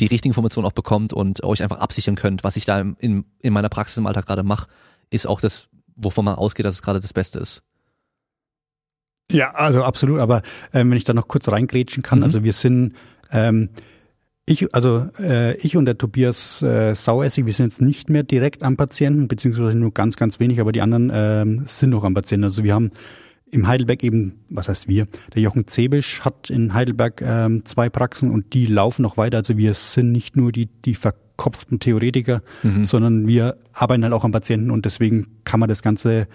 die 0.01 0.07
richtigen 0.07 0.31
Informationen 0.31 0.67
auch 0.67 0.73
bekommt 0.73 1.13
und 1.13 1.43
euch 1.45 1.63
einfach 1.63 1.79
absichern 1.79 2.17
könnt, 2.17 2.45
was 2.45 2.57
ich 2.57 2.65
da 2.65 2.81
in, 2.81 3.25
in 3.41 3.53
meiner 3.53 3.69
Praxis 3.69 3.97
im 3.99 4.07
Alltag 4.07 4.27
gerade 4.27 4.43
mache, 4.43 4.69
ist 5.11 5.27
auch 5.27 5.41
das, 5.41 5.69
wovon 5.95 6.25
man 6.25 6.35
ausgeht, 6.35 6.67
dass 6.67 6.75
es 6.75 6.83
gerade 6.83 7.01
das 7.01 7.13
Beste 7.13 7.39
ist. 7.39 7.63
Ja, 9.31 9.53
also 9.55 9.85
absolut. 9.85 10.21
Aber 10.21 10.43
ähm, 10.73 10.91
wenn 10.91 10.99
ich 10.99 11.05
da 11.05 11.15
noch 11.15 11.29
kurz 11.29 11.49
reingrätschen 11.49 12.03
kann, 12.03 12.19
Mhm. 12.19 12.25
also 12.25 12.45
wir 12.45 12.53
sind, 12.53 12.95
ähm, 13.31 13.71
Ich, 14.45 14.75
also 14.75 15.09
äh, 15.21 15.57
ich 15.59 15.77
und 15.77 15.87
der 15.87 15.99
Tobias 15.99 16.63
äh, 16.63 16.95
Sauessig, 16.95 17.47
wir 17.47 17.53
sind 17.53 17.67
jetzt 17.67 17.81
nicht 17.81 18.11
mehr 18.11 18.25
direkt 18.25 18.65
am 18.65 18.77
Patienten, 18.77 19.29
beziehungsweise 19.29 19.77
nur 19.77 19.95
ganz, 19.95 20.17
ganz 20.17 20.41
wenig, 20.41 20.61
aber 20.61 20.73
die 20.73 20.81
anderen 20.81 21.11
äh, 21.11 21.47
sind 21.67 21.91
noch 21.91 22.03
am 22.03 22.15
Patienten. 22.15 22.45
Also 22.45 22.65
wir 22.65 22.75
haben 22.75 22.91
im 23.53 23.69
Heidelberg 23.69 24.03
eben, 24.03 24.41
was 24.49 24.69
heißt 24.69 24.89
wir, 24.89 25.07
der 25.35 25.43
Jochen 25.43 25.69
Zebisch 25.69 26.23
hat 26.23 26.51
in 26.51 26.75
Heidelberg 26.75 27.23
ähm, 27.23 27.65
zwei 27.65 27.89
Praxen 27.89 28.31
und 28.31 28.55
die 28.55 28.67
laufen 28.67 29.03
noch 29.03 29.17
weiter. 29.17 29.39
Also 29.39 29.59
wir 29.59 29.75
sind 29.75 30.11
nicht 30.11 30.37
nur 30.37 30.51
die, 30.51 30.67
die 30.67 30.97
verkopften 30.97 31.79
Theoretiker, 31.79 32.43
mhm. 32.65 32.85
sondern 32.85 33.29
wir 33.29 33.59
arbeiten 33.73 34.03
halt 34.03 34.15
auch 34.15 34.25
am 34.25 34.33
Patienten 34.33 34.73
und 34.73 34.87
deswegen 34.87 35.27
kann 35.45 35.61
man 35.61 35.69
das 35.69 35.83
Ganze, 35.83 36.27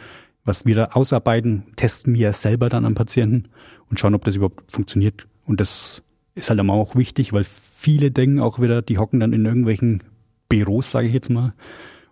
was 0.46 0.66
wir 0.66 0.76
da 0.76 0.86
ausarbeiten, 0.94 1.64
testen 1.76 2.14
wir 2.14 2.32
selber 2.32 2.70
dann 2.70 2.86
am 2.86 2.96
Patienten 2.96 3.50
und 3.90 4.00
schauen, 4.00 4.16
ob 4.16 4.24
das 4.24 4.36
überhaupt 4.36 4.72
funktioniert. 4.72 5.28
Und 5.44 5.60
das 5.60 6.04
ist 6.36 6.50
halt 6.50 6.60
auch 6.60 6.96
wichtig, 6.96 7.34
weil 7.34 7.46
viele 7.78 8.12
denken 8.12 8.40
auch 8.40 8.60
wieder, 8.60 8.82
die 8.82 8.98
hocken 8.98 9.20
dann 9.20 9.34
in 9.34 9.46
irgendwelchen 9.46 10.04
Büros, 10.50 10.90
sage 10.90 11.08
ich 11.08 11.14
jetzt 11.14 11.30
mal, 11.30 11.54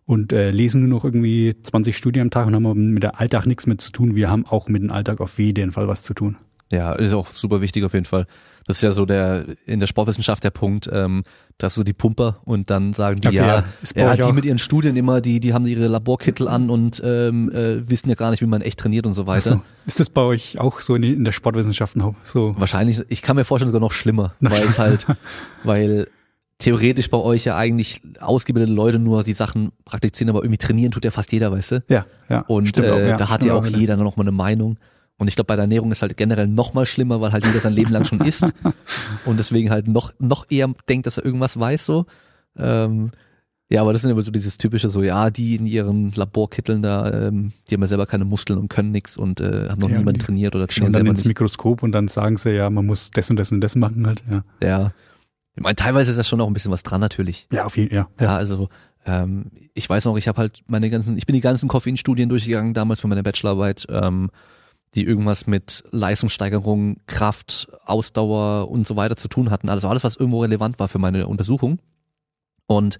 und 0.06 0.32
äh, 0.32 0.52
lesen 0.52 0.82
nur 0.82 1.00
noch 1.00 1.06
irgendwie 1.06 1.56
20 1.62 1.98
Studien 1.98 2.24
am 2.24 2.30
Tag 2.30 2.46
und 2.46 2.56
haben 2.56 2.92
mit 2.92 3.02
der 3.02 3.20
Alltag 3.20 3.48
nichts 3.48 3.66
mehr 3.66 3.80
zu 3.80 3.92
tun. 3.92 4.16
Wir 4.16 4.30
haben 4.30 4.46
auch 4.46 4.68
mit 4.70 4.84
dem 4.84 4.92
Alltag 4.92 5.22
auf 5.22 5.40
jeden 5.40 5.72
Fall 5.72 5.88
was 5.88 6.04
zu 6.04 6.14
tun. 6.14 6.38
Ja, 6.72 6.94
ist 6.94 7.14
auch 7.14 7.28
super 7.28 7.62
wichtig 7.62 7.84
auf 7.84 7.94
jeden 7.94 8.06
Fall. 8.06 8.28
Das 8.68 8.78
ist 8.78 8.82
ja 8.82 8.92
so 8.92 9.06
der 9.06 9.46
in 9.66 9.80
der 9.80 9.88
Sportwissenschaft 9.88 10.44
der 10.44 10.50
Punkt, 10.50 10.90
ähm, 10.92 11.24
dass 11.58 11.76
so 11.76 11.84
die 11.84 11.94
Pumper 11.94 12.42
und 12.46 12.70
dann 12.70 12.94
sagen 12.94 13.22
die, 13.22 13.28
okay, 13.28 13.38
ja, 13.38 13.64
ja, 13.96 14.16
ja 14.16 14.28
die 14.28 14.34
mit 14.34 14.44
ihren 14.44 14.58
Studien 14.58 14.96
immer, 14.96 15.22
die, 15.22 15.40
die 15.40 15.54
haben 15.54 15.68
ihre 15.68 15.88
Laborkittel 15.88 16.48
an 16.48 16.70
und 16.70 17.02
ähm, 17.06 17.52
äh, 17.52 17.88
wissen 17.90 18.10
ja 18.10 18.16
gar 18.16 18.32
nicht, 18.32 18.42
wie 18.42 18.48
man 18.48 18.62
echt 18.62 18.80
trainiert 18.80 19.06
und 19.06 19.14
so 19.14 19.28
weiter. 19.28 19.52
So. 19.52 19.62
Ist 19.86 20.00
das 20.00 20.10
bei 20.10 20.22
euch 20.22 20.60
auch 20.60 20.82
so 20.82 20.96
in, 20.96 21.04
in 21.04 21.26
der 21.26 21.32
Sportwissenschaft 21.32 21.96
so? 22.24 22.56
Wahrscheinlich, 22.58 23.02
ich 23.10 23.22
kann 23.22 23.36
mir 23.36 23.46
vorstellen, 23.46 23.70
sogar 23.70 23.82
noch 23.82 23.94
schlimmer, 23.94 24.34
weil 24.40 24.64
es 24.64 24.80
halt, 24.80 25.06
weil 25.64 26.08
theoretisch 26.58 27.10
bei 27.10 27.18
euch 27.18 27.46
ja 27.46 27.58
eigentlich 27.58 28.02
ausgebildete 28.20 28.74
Leute 28.74 28.98
nur 29.00 29.24
die 29.24 29.34
Sachen 29.34 29.72
praktizieren, 29.84 30.30
aber 30.30 30.44
irgendwie 30.44 30.58
trainieren 30.58 30.92
tut 30.92 31.06
ja 31.06 31.12
fast 31.12 31.32
jeder, 31.32 31.52
weißt 31.52 31.72
du? 31.72 31.84
Ja, 31.90 32.06
ja. 32.30 32.42
Und 32.48 32.78
äh, 32.78 32.90
auch, 32.90 33.00
ja, 33.00 33.18
da 33.18 33.30
hat 33.30 33.44
ja 33.44 33.54
auch 33.54 33.66
jeder 33.66 33.98
noch 33.98 34.16
mal 34.16 34.24
eine 34.24 34.32
Meinung. 34.32 34.78
Und 35.18 35.28
ich 35.28 35.36
glaube, 35.36 35.48
bei 35.48 35.56
der 35.56 35.64
Ernährung 35.64 35.92
ist 35.92 36.02
halt 36.02 36.18
generell 36.18 36.48
noch 36.48 36.74
mal 36.74 36.86
schlimmer, 36.86 37.22
weil 37.22 37.32
halt 37.32 37.46
jeder 37.46 37.60
sein 37.60 37.74
Leben 37.74 37.92
lang 37.92 38.04
schon 38.04 38.20
isst 38.20 38.54
und 39.26 39.38
deswegen 39.38 39.70
halt 39.70 39.88
noch 39.88 40.14
noch 40.20 40.46
eher 40.50 40.70
denkt, 40.90 41.06
dass 41.08 41.18
er 41.18 41.26
irgendwas 41.26 41.58
weiß 41.58 41.86
so. 41.86 42.06
Ähm, 42.58 43.12
ja, 43.70 43.82
aber 43.82 43.94
das 43.94 44.04
sind 44.04 44.12
immer 44.12 44.22
so 44.22 44.30
dieses 44.30 44.58
typische 44.58 44.90
so, 44.90 45.02
ja, 45.02 45.32
die 45.32 45.56
in 45.56 45.66
ihren 45.66 46.12
Laborkitteln 46.12 46.84
da, 46.84 47.28
ähm, 47.28 47.52
die 47.70 47.76
haben 47.76 47.82
ja 47.82 47.88
selber 47.88 48.06
keine 48.06 48.26
Muskeln 48.26 48.60
und 48.60 48.68
können 48.68 48.92
nichts 48.92 49.18
und 49.18 49.40
äh, 49.40 49.70
haben 49.70 49.82
noch 49.82 49.90
ja, 49.90 49.98
niemand 49.98 50.22
trainiert 50.22 50.56
oder 50.56 50.68
trainieren 50.68 50.94
dann 50.94 51.08
ins 51.08 51.20
nicht. 51.20 51.30
Mikroskop 51.30 51.82
und 51.82 51.92
dann 51.92 52.08
sagen 52.08 52.38
sie, 52.38 52.52
ja, 52.52 52.70
man 52.70 52.86
muss 52.86 53.10
das 53.10 53.30
und 53.30 53.38
das 53.38 53.52
und 53.52 53.62
das 53.62 53.76
machen 53.76 54.06
halt, 54.06 54.24
ja. 54.30 54.44
Ja. 54.62 54.94
Ich 55.56 55.64
meine, 55.64 55.76
teilweise 55.76 56.12
ist 56.12 56.18
da 56.18 56.24
schon 56.24 56.42
auch 56.42 56.48
ein 56.48 56.54
bisschen 56.54 56.72
was 56.72 56.84
dran 56.84 57.00
natürlich. 57.00 57.48
Ja, 57.52 57.66
auf 57.66 57.78
jeden 57.78 57.90
Fall. 57.90 58.08
Ja, 58.20 58.26
ja 58.26 58.36
also 58.36 58.70
ähm, 59.06 59.46
ich 59.74 59.90
weiß 59.90 60.06
noch, 60.06 60.18
ich 60.18 60.28
habe 60.28 60.38
halt 60.38 60.62
meine 60.68 60.90
ganzen, 60.90 61.18
ich 61.18 61.26
bin 61.26 61.34
die 61.34 61.42
ganzen 61.42 61.68
Koffeinstudien 61.68 62.30
durchgegangen 62.30 62.74
damals 62.74 63.00
für 63.00 63.08
meine 63.08 63.24
Bachelorarbeit, 63.24 63.88
ähm, 63.90 64.30
die 64.96 65.04
irgendwas 65.04 65.46
mit 65.46 65.84
Leistungssteigerung, 65.92 66.98
Kraft, 67.06 67.68
Ausdauer 67.86 68.70
und 68.70 68.88
so 68.88 68.96
weiter 68.96 69.18
zu 69.18 69.28
tun 69.28 69.52
hatten. 69.52 69.70
Also 69.70 69.90
alles, 69.90 70.04
was 70.04 70.16
irgendwo 70.16 70.42
relevant 70.42 70.80
war 70.80 70.88
für 70.88 71.00
meine 71.00 71.28
Untersuchung. 71.28 71.80
Und 72.66 73.00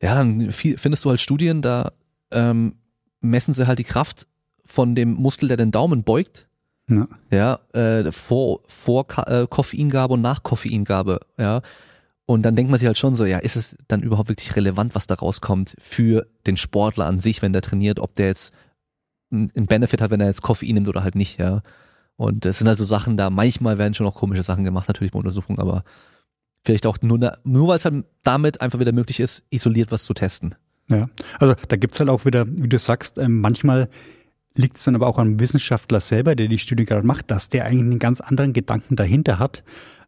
ja, 0.00 0.14
dann 0.14 0.50
findest 0.52 1.04
du 1.04 1.10
halt 1.10 1.20
Studien, 1.20 1.62
da 1.62 1.92
ähm, 2.30 2.76
messen 3.20 3.54
sie 3.54 3.66
halt 3.66 3.78
die 3.78 3.84
Kraft 3.84 4.26
von 4.64 4.94
dem 4.94 5.14
Muskel, 5.14 5.48
der 5.48 5.56
den 5.56 5.70
Daumen 5.70 6.04
beugt. 6.04 6.48
Ja, 6.88 7.08
ja 7.30 7.60
äh, 7.72 8.12
vor, 8.12 8.60
vor 8.66 9.06
äh, 9.26 9.46
Koffeingabe 9.48 10.14
und 10.14 10.20
nach 10.20 10.42
Koffeingabe, 10.42 11.20
ja. 11.38 11.62
Und 12.28 12.42
dann 12.42 12.56
denkt 12.56 12.70
man 12.70 12.80
sich 12.80 12.88
halt 12.88 12.98
schon 12.98 13.14
so, 13.14 13.24
ja, 13.24 13.38
ist 13.38 13.54
es 13.54 13.76
dann 13.86 14.02
überhaupt 14.02 14.28
wirklich 14.28 14.56
relevant, 14.56 14.96
was 14.96 15.06
da 15.06 15.14
rauskommt 15.14 15.76
für 15.80 16.26
den 16.46 16.56
Sportler 16.56 17.06
an 17.06 17.20
sich, 17.20 17.40
wenn 17.40 17.52
der 17.52 17.62
trainiert, 17.62 18.00
ob 18.00 18.16
der 18.16 18.26
jetzt 18.26 18.52
einen 19.36 19.66
Benefit 19.66 20.00
hat, 20.00 20.10
wenn 20.10 20.20
er 20.20 20.26
jetzt 20.26 20.42
Koffein 20.42 20.74
nimmt 20.74 20.88
oder 20.88 21.02
halt 21.02 21.14
nicht, 21.14 21.38
ja. 21.38 21.62
Und 22.16 22.46
es 22.46 22.58
sind 22.58 22.68
halt 22.68 22.78
so 22.78 22.84
Sachen 22.84 23.16
da, 23.16 23.30
manchmal 23.30 23.78
werden 23.78 23.94
schon 23.94 24.06
auch 24.06 24.14
komische 24.14 24.42
Sachen 24.42 24.64
gemacht, 24.64 24.88
natürlich 24.88 25.12
bei 25.12 25.18
Untersuchungen, 25.18 25.58
aber 25.58 25.84
vielleicht 26.64 26.86
auch 26.86 26.98
nur, 27.02 27.38
nur 27.44 27.68
weil 27.68 27.76
es 27.76 27.84
halt 27.84 28.04
damit 28.22 28.60
einfach 28.60 28.80
wieder 28.80 28.92
möglich 28.92 29.20
ist, 29.20 29.44
isoliert 29.50 29.92
was 29.92 30.04
zu 30.04 30.14
testen. 30.14 30.54
Ja, 30.88 31.08
also 31.38 31.54
da 31.68 31.76
gibt's 31.76 31.98
halt 32.00 32.08
auch 32.08 32.24
wieder, 32.24 32.46
wie 32.46 32.68
du 32.68 32.78
sagst, 32.78 33.18
ähm, 33.18 33.40
manchmal 33.40 33.88
liegt 34.54 34.78
es 34.78 34.84
dann 34.84 34.94
aber 34.94 35.06
auch 35.06 35.18
am 35.18 35.38
Wissenschaftler 35.38 36.00
selber, 36.00 36.34
der 36.34 36.48
die 36.48 36.58
Studie 36.58 36.84
gerade 36.84 37.06
macht, 37.06 37.30
dass 37.30 37.48
der 37.48 37.66
eigentlich 37.66 37.82
einen 37.82 37.98
ganz 37.98 38.20
anderen 38.20 38.52
Gedanken 38.52 38.96
dahinter 38.96 39.38
hat 39.38 39.62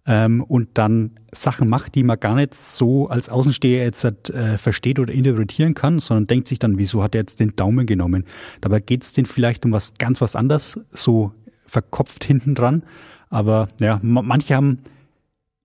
ähm, 0.09 0.43
und 0.43 0.71
dann 0.75 1.11
Sachen 1.33 1.69
macht, 1.69 1.95
die 1.95 2.03
man 2.03 2.19
gar 2.19 2.35
nicht 2.35 2.55
so 2.55 3.09
als 3.09 3.29
Außensteher 3.29 3.85
jetzt 3.85 4.05
äh, 4.05 4.57
versteht 4.57 4.99
oder 4.99 5.13
interpretieren 5.13 5.75
kann, 5.75 6.01
sondern 6.01 6.27
denkt 6.27 6.49
sich 6.49 6.59
dann, 6.59 6.79
wieso 6.79 7.03
hat 7.03 7.15
er 7.15 7.21
jetzt 7.21 7.41
den 7.41 7.55
Daumen 7.55 7.85
genommen? 7.85 8.25
Dabei 8.63 8.81
geht 8.81 9.05
es 9.05 9.13
denn 9.13 9.27
vielleicht 9.27 9.67
um 9.67 9.73
was 9.73 9.93
ganz 9.99 10.23
was 10.23 10.35
anderes, 10.35 10.81
so 10.89 11.33
verkopft 11.67 12.25
hinten 12.25 12.55
dran. 12.55 12.83
Aber 13.29 13.69
ja, 13.81 14.01
manche 14.03 14.55
haben 14.55 14.79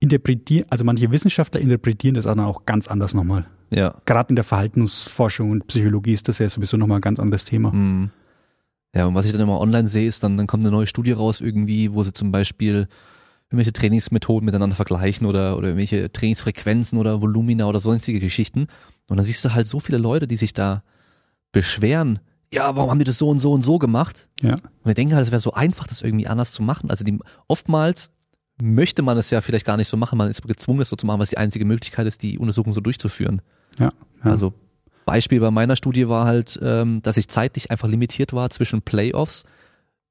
interpretieren, 0.02 0.66
also 0.70 0.84
manche 0.84 1.10
Wissenschaftler 1.10 1.62
interpretieren 1.62 2.16
das 2.16 2.28
auch 2.28 2.66
ganz 2.66 2.90
anders 2.90 3.14
nochmal. 3.14 3.46
Ja. 3.70 3.96
Gerade 4.06 4.30
in 4.30 4.36
der 4.36 4.44
Verhaltensforschung 4.44 5.52
und 5.52 5.68
Psychologie 5.68 6.12
ist 6.12 6.28
das 6.28 6.40
ja 6.40 6.50
sowieso 6.50 6.76
nochmal 6.76 6.98
ein 6.98 7.02
ganz 7.02 7.18
anderes 7.18 7.46
Thema. 7.46 7.72
Mhm. 7.72 8.12
Ja, 8.94 9.06
und 9.06 9.16
was 9.16 9.26
ich 9.26 9.32
dann 9.32 9.42
immer 9.42 9.62
online 9.62 9.88
sehe, 9.88 10.06
ist 10.06 10.22
dann, 10.22 10.38
dann 10.38 10.48
kommt 10.48 10.64
eine 10.64 10.72
neue 10.72 10.86
Studie 10.86 11.14
raus 11.14 11.40
irgendwie, 11.40 11.94
wo 11.94 12.04
sie 12.04 12.12
zum 12.12 12.34
Beispiel 12.34 12.90
irgendwelche 13.54 13.74
Trainingsmethoden 13.74 14.46
miteinander 14.46 14.76
vergleichen 14.76 15.28
oder, 15.28 15.58
oder 15.58 15.68
irgendwelche 15.68 16.12
Trainingsfrequenzen 16.12 16.98
oder 16.98 17.22
Volumina 17.22 17.68
oder 17.68 17.80
sonstige 17.80 18.20
Geschichten. 18.20 18.68
Und 19.08 19.18
dann 19.18 19.24
siehst 19.24 19.46
du 19.46 19.54
halt 19.54 19.68
so 19.68 19.80
viele 19.80 20.00
Leute, 20.00 20.28
die 20.28 20.38
sich 20.38 20.54
da 20.54 20.84
beschweren, 21.52 22.20
ja, 22.52 22.76
warum 22.76 22.92
haben 22.92 23.00
die 23.00 23.06
das 23.06 23.18
so 23.18 23.30
und 23.30 23.40
so 23.40 23.52
und 23.52 23.64
so 23.64 23.80
gemacht? 23.80 24.30
Ja. 24.42 24.54
Und 24.54 24.86
wir 24.86 24.94
denken 24.94 25.16
halt, 25.16 25.26
es 25.26 25.32
wäre 25.32 25.40
so 25.40 25.54
einfach, 25.54 25.88
das 25.88 26.02
irgendwie 26.02 26.28
anders 26.28 26.52
zu 26.52 26.62
machen. 26.62 26.92
Also 26.92 27.04
die, 27.04 27.18
oftmals 27.48 28.12
möchte 28.62 29.02
man 29.02 29.18
es 29.18 29.32
ja 29.32 29.42
vielleicht 29.42 29.66
gar 29.66 29.78
nicht 29.78 29.88
so 29.88 29.98
machen, 29.98 30.18
man 30.18 30.30
ist 30.30 30.44
gezwungen, 30.44 30.82
es 30.82 30.90
so 30.90 30.96
zu 30.96 31.08
machen, 31.08 31.18
weil 31.18 31.24
es 31.24 31.32
die 31.32 31.40
einzige 31.40 31.66
Möglichkeit 31.66 32.06
ist, 32.06 32.22
die 32.22 32.38
Untersuchung 32.38 32.72
so 32.72 32.82
durchzuführen. 32.82 33.42
Ja. 33.80 33.90
ja. 34.24 34.32
Also 34.32 34.54
Beispiel 35.06 35.40
bei 35.40 35.52
meiner 35.52 35.76
Studie 35.76 36.08
war 36.10 36.26
halt, 36.26 36.60
ähm, 36.62 37.02
dass 37.02 37.18
ich 37.18 37.28
zeitlich 37.28 37.72
einfach 37.72 37.88
limitiert 37.88 38.34
war 38.34 38.50
zwischen 38.52 38.84
Playoffs 38.84 39.46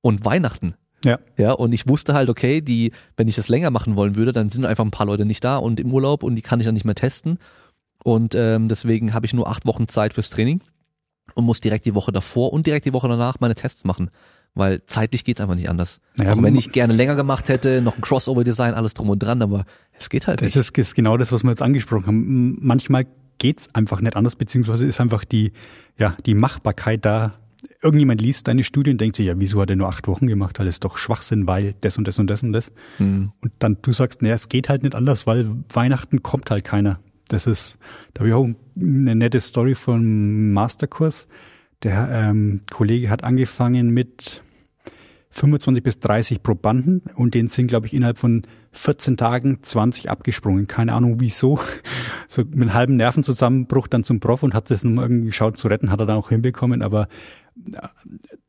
und 0.01 0.25
Weihnachten. 0.25 0.75
Ja. 1.05 1.19
Ja, 1.37 1.53
und 1.53 1.73
ich 1.73 1.89
wusste 1.89 2.15
halt, 2.15 2.29
okay, 2.29 2.61
die, 2.61 2.93
wenn 3.17 3.29
ich 3.29 3.37
das 3.37 3.49
länger 3.49 3.71
machen 3.71 3.97
wollen 3.97 4.17
würde, 4.17 4.33
dann 4.33 4.49
sind 4.49 4.65
einfach 4.65 4.85
ein 4.85 4.91
paar 4.91 5.07
Leute 5.07 5.25
nicht 5.25 5.43
da 5.45 5.57
und 5.57 5.81
im 5.81 5.93
Urlaub 5.93 6.23
und 6.23 6.37
die 6.37 6.43
kann 6.43 6.61
ich 6.61 6.67
dann 6.67 6.75
nicht 6.75 6.85
mehr 6.85 6.95
testen. 6.95 7.39
Und 8.05 8.35
ähm, 8.35 8.69
deswegen 8.69 9.15
habe 9.15 9.27
ich 9.27 9.35
nur 9.35 9.49
acht 9.49 9.67
Wochen 9.67 9.89
Zeit 9.89 10.15
fürs 10.15 10.31
Training 10.31 10.61
und 11.35 11.45
muss 11.45 11.61
direkt 11.61 11.87
die 11.87 11.95
Woche 11.95 12.13
davor 12.13 12.53
und 12.53 12.67
direkt 12.67 12.87
die 12.87 12.93
Woche 12.93 13.09
danach 13.09 13.37
meine 13.41 13.55
Tests 13.55 13.85
machen. 13.85 14.11
Weil 14.55 14.83
zeitlich 14.87 15.25
geht's 15.25 15.41
einfach 15.41 15.55
nicht 15.55 15.71
anders. 15.71 16.01
Ja, 16.19 16.35
Auch 16.35 16.43
wenn 16.43 16.57
ich 16.57 16.73
gerne 16.73 16.93
länger 16.93 17.15
gemacht 17.17 17.49
hätte, 17.49 17.81
noch 17.81 17.97
ein 17.97 18.03
Crossover-Design, 18.03 18.75
alles 18.75 18.93
drum 18.93 19.09
und 19.09 19.19
dran, 19.21 19.41
aber 19.41 19.65
es 19.99 20.11
geht 20.11 20.27
halt 20.27 20.43
nicht. 20.43 20.55
Das 20.55 20.71
ist 20.71 20.95
genau 20.95 21.17
das, 21.17 21.33
was 21.33 21.43
wir 21.43 21.51
jetzt 21.51 21.63
angesprochen 21.63 22.07
haben. 22.07 22.59
Manchmal 22.61 23.07
geht's 23.39 23.75
einfach 23.75 24.03
nicht 24.03 24.15
anders, 24.15 24.37
beziehungsweise 24.37 24.85
ist 24.85 25.01
einfach 25.01 25.25
die, 25.25 25.53
ja, 25.97 26.17
die 26.27 26.35
Machbarkeit 26.35 27.05
da. 27.05 27.35
Irgendjemand 27.83 28.21
liest 28.21 28.47
deine 28.47 28.63
Studie 28.63 28.93
und 28.93 29.01
denkt 29.01 29.17
sich, 29.17 29.27
ja, 29.27 29.39
wieso 29.39 29.61
hat 29.61 29.71
er 29.71 29.77
nur 29.77 29.89
acht 29.89 30.07
Wochen 30.07 30.29
gemacht? 30.29 30.61
Alles 30.61 30.79
doch 30.79 30.97
Schwachsinn, 30.97 31.47
weil 31.47 31.75
das 31.81 31.99
und 31.99 32.07
das 32.07 32.19
und 32.19 32.29
das 32.29 32.43
und 32.43 32.53
das. 32.53 32.71
Mhm. 32.99 33.33
Und 33.41 33.53
dann 33.59 33.79
du 33.83 33.93
sagst, 33.93 34.23
naja, 34.23 34.35
es 34.35 34.49
geht 34.49 34.69
halt 34.69 34.83
nicht 34.83 34.95
anders, 34.95 35.27
weil 35.27 35.51
Weihnachten 35.73 36.23
kommt 36.23 36.51
halt 36.51 36.65
keiner. 36.65 37.01
Das 37.29 37.47
ist, 37.47 37.79
da 38.15 38.21
habe 38.21 38.29
ich 38.29 38.35
auch 38.35 38.49
eine 38.77 39.15
nette 39.17 39.41
Story 39.41 39.75
vom 39.75 40.53
Masterkurs. 40.53 41.27
Der 41.83 42.09
ähm, 42.13 42.61
Kollege 42.71 43.11
hat 43.11 43.25
angefangen 43.25 43.91
mit 43.91 44.43
25 45.31 45.83
bis 45.83 45.99
30 45.99 46.43
Probanden 46.43 47.03
und 47.15 47.35
denen 47.35 47.49
sind, 47.49 47.67
glaube 47.67 47.87
ich, 47.87 47.95
innerhalb 47.95 48.19
von 48.19 48.43
14 48.73 49.17
Tagen 49.17 49.59
20 49.63 50.11
abgesprungen. 50.11 50.67
Keine 50.67 50.93
Ahnung 50.93 51.21
wieso. 51.21 51.59
So 52.29 52.45
mit 52.45 52.55
einem 52.55 52.73
halben 52.73 52.97
Nervenzusammenbruch 52.97 53.89
dann 53.89 54.05
zum 54.05 54.19
Prof 54.19 54.43
und 54.43 54.55
hat 54.55 54.71
das 54.71 54.85
nur 54.85 55.03
irgendwie 55.03 55.27
geschaut 55.27 55.59
zu 55.59 55.69
retten, 55.69 55.91
hat 55.91 56.01
er 56.01 56.07
dann 56.07 56.17
auch 56.17 56.31
hinbekommen, 56.31 56.81
aber 56.81 57.09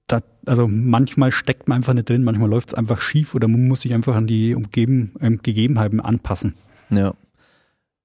da, 0.08 0.22
also 0.46 0.68
manchmal 0.68 1.32
steckt 1.32 1.68
man 1.68 1.78
einfach 1.78 1.94
nicht 1.94 2.10
drin, 2.10 2.24
manchmal 2.24 2.50
läuft 2.50 2.70
es 2.70 2.74
einfach 2.74 3.02
schief 3.02 3.36
oder 3.36 3.48
man 3.48 3.68
muss 3.68 3.82
sich 3.82 3.94
einfach 3.94 4.16
an 4.16 4.28
die 4.28 4.56
umgeben, 4.56 5.14
ähm, 5.22 5.40
Gegebenheiten 5.42 6.00
anpassen. 6.00 6.56
Ja. 6.90 7.14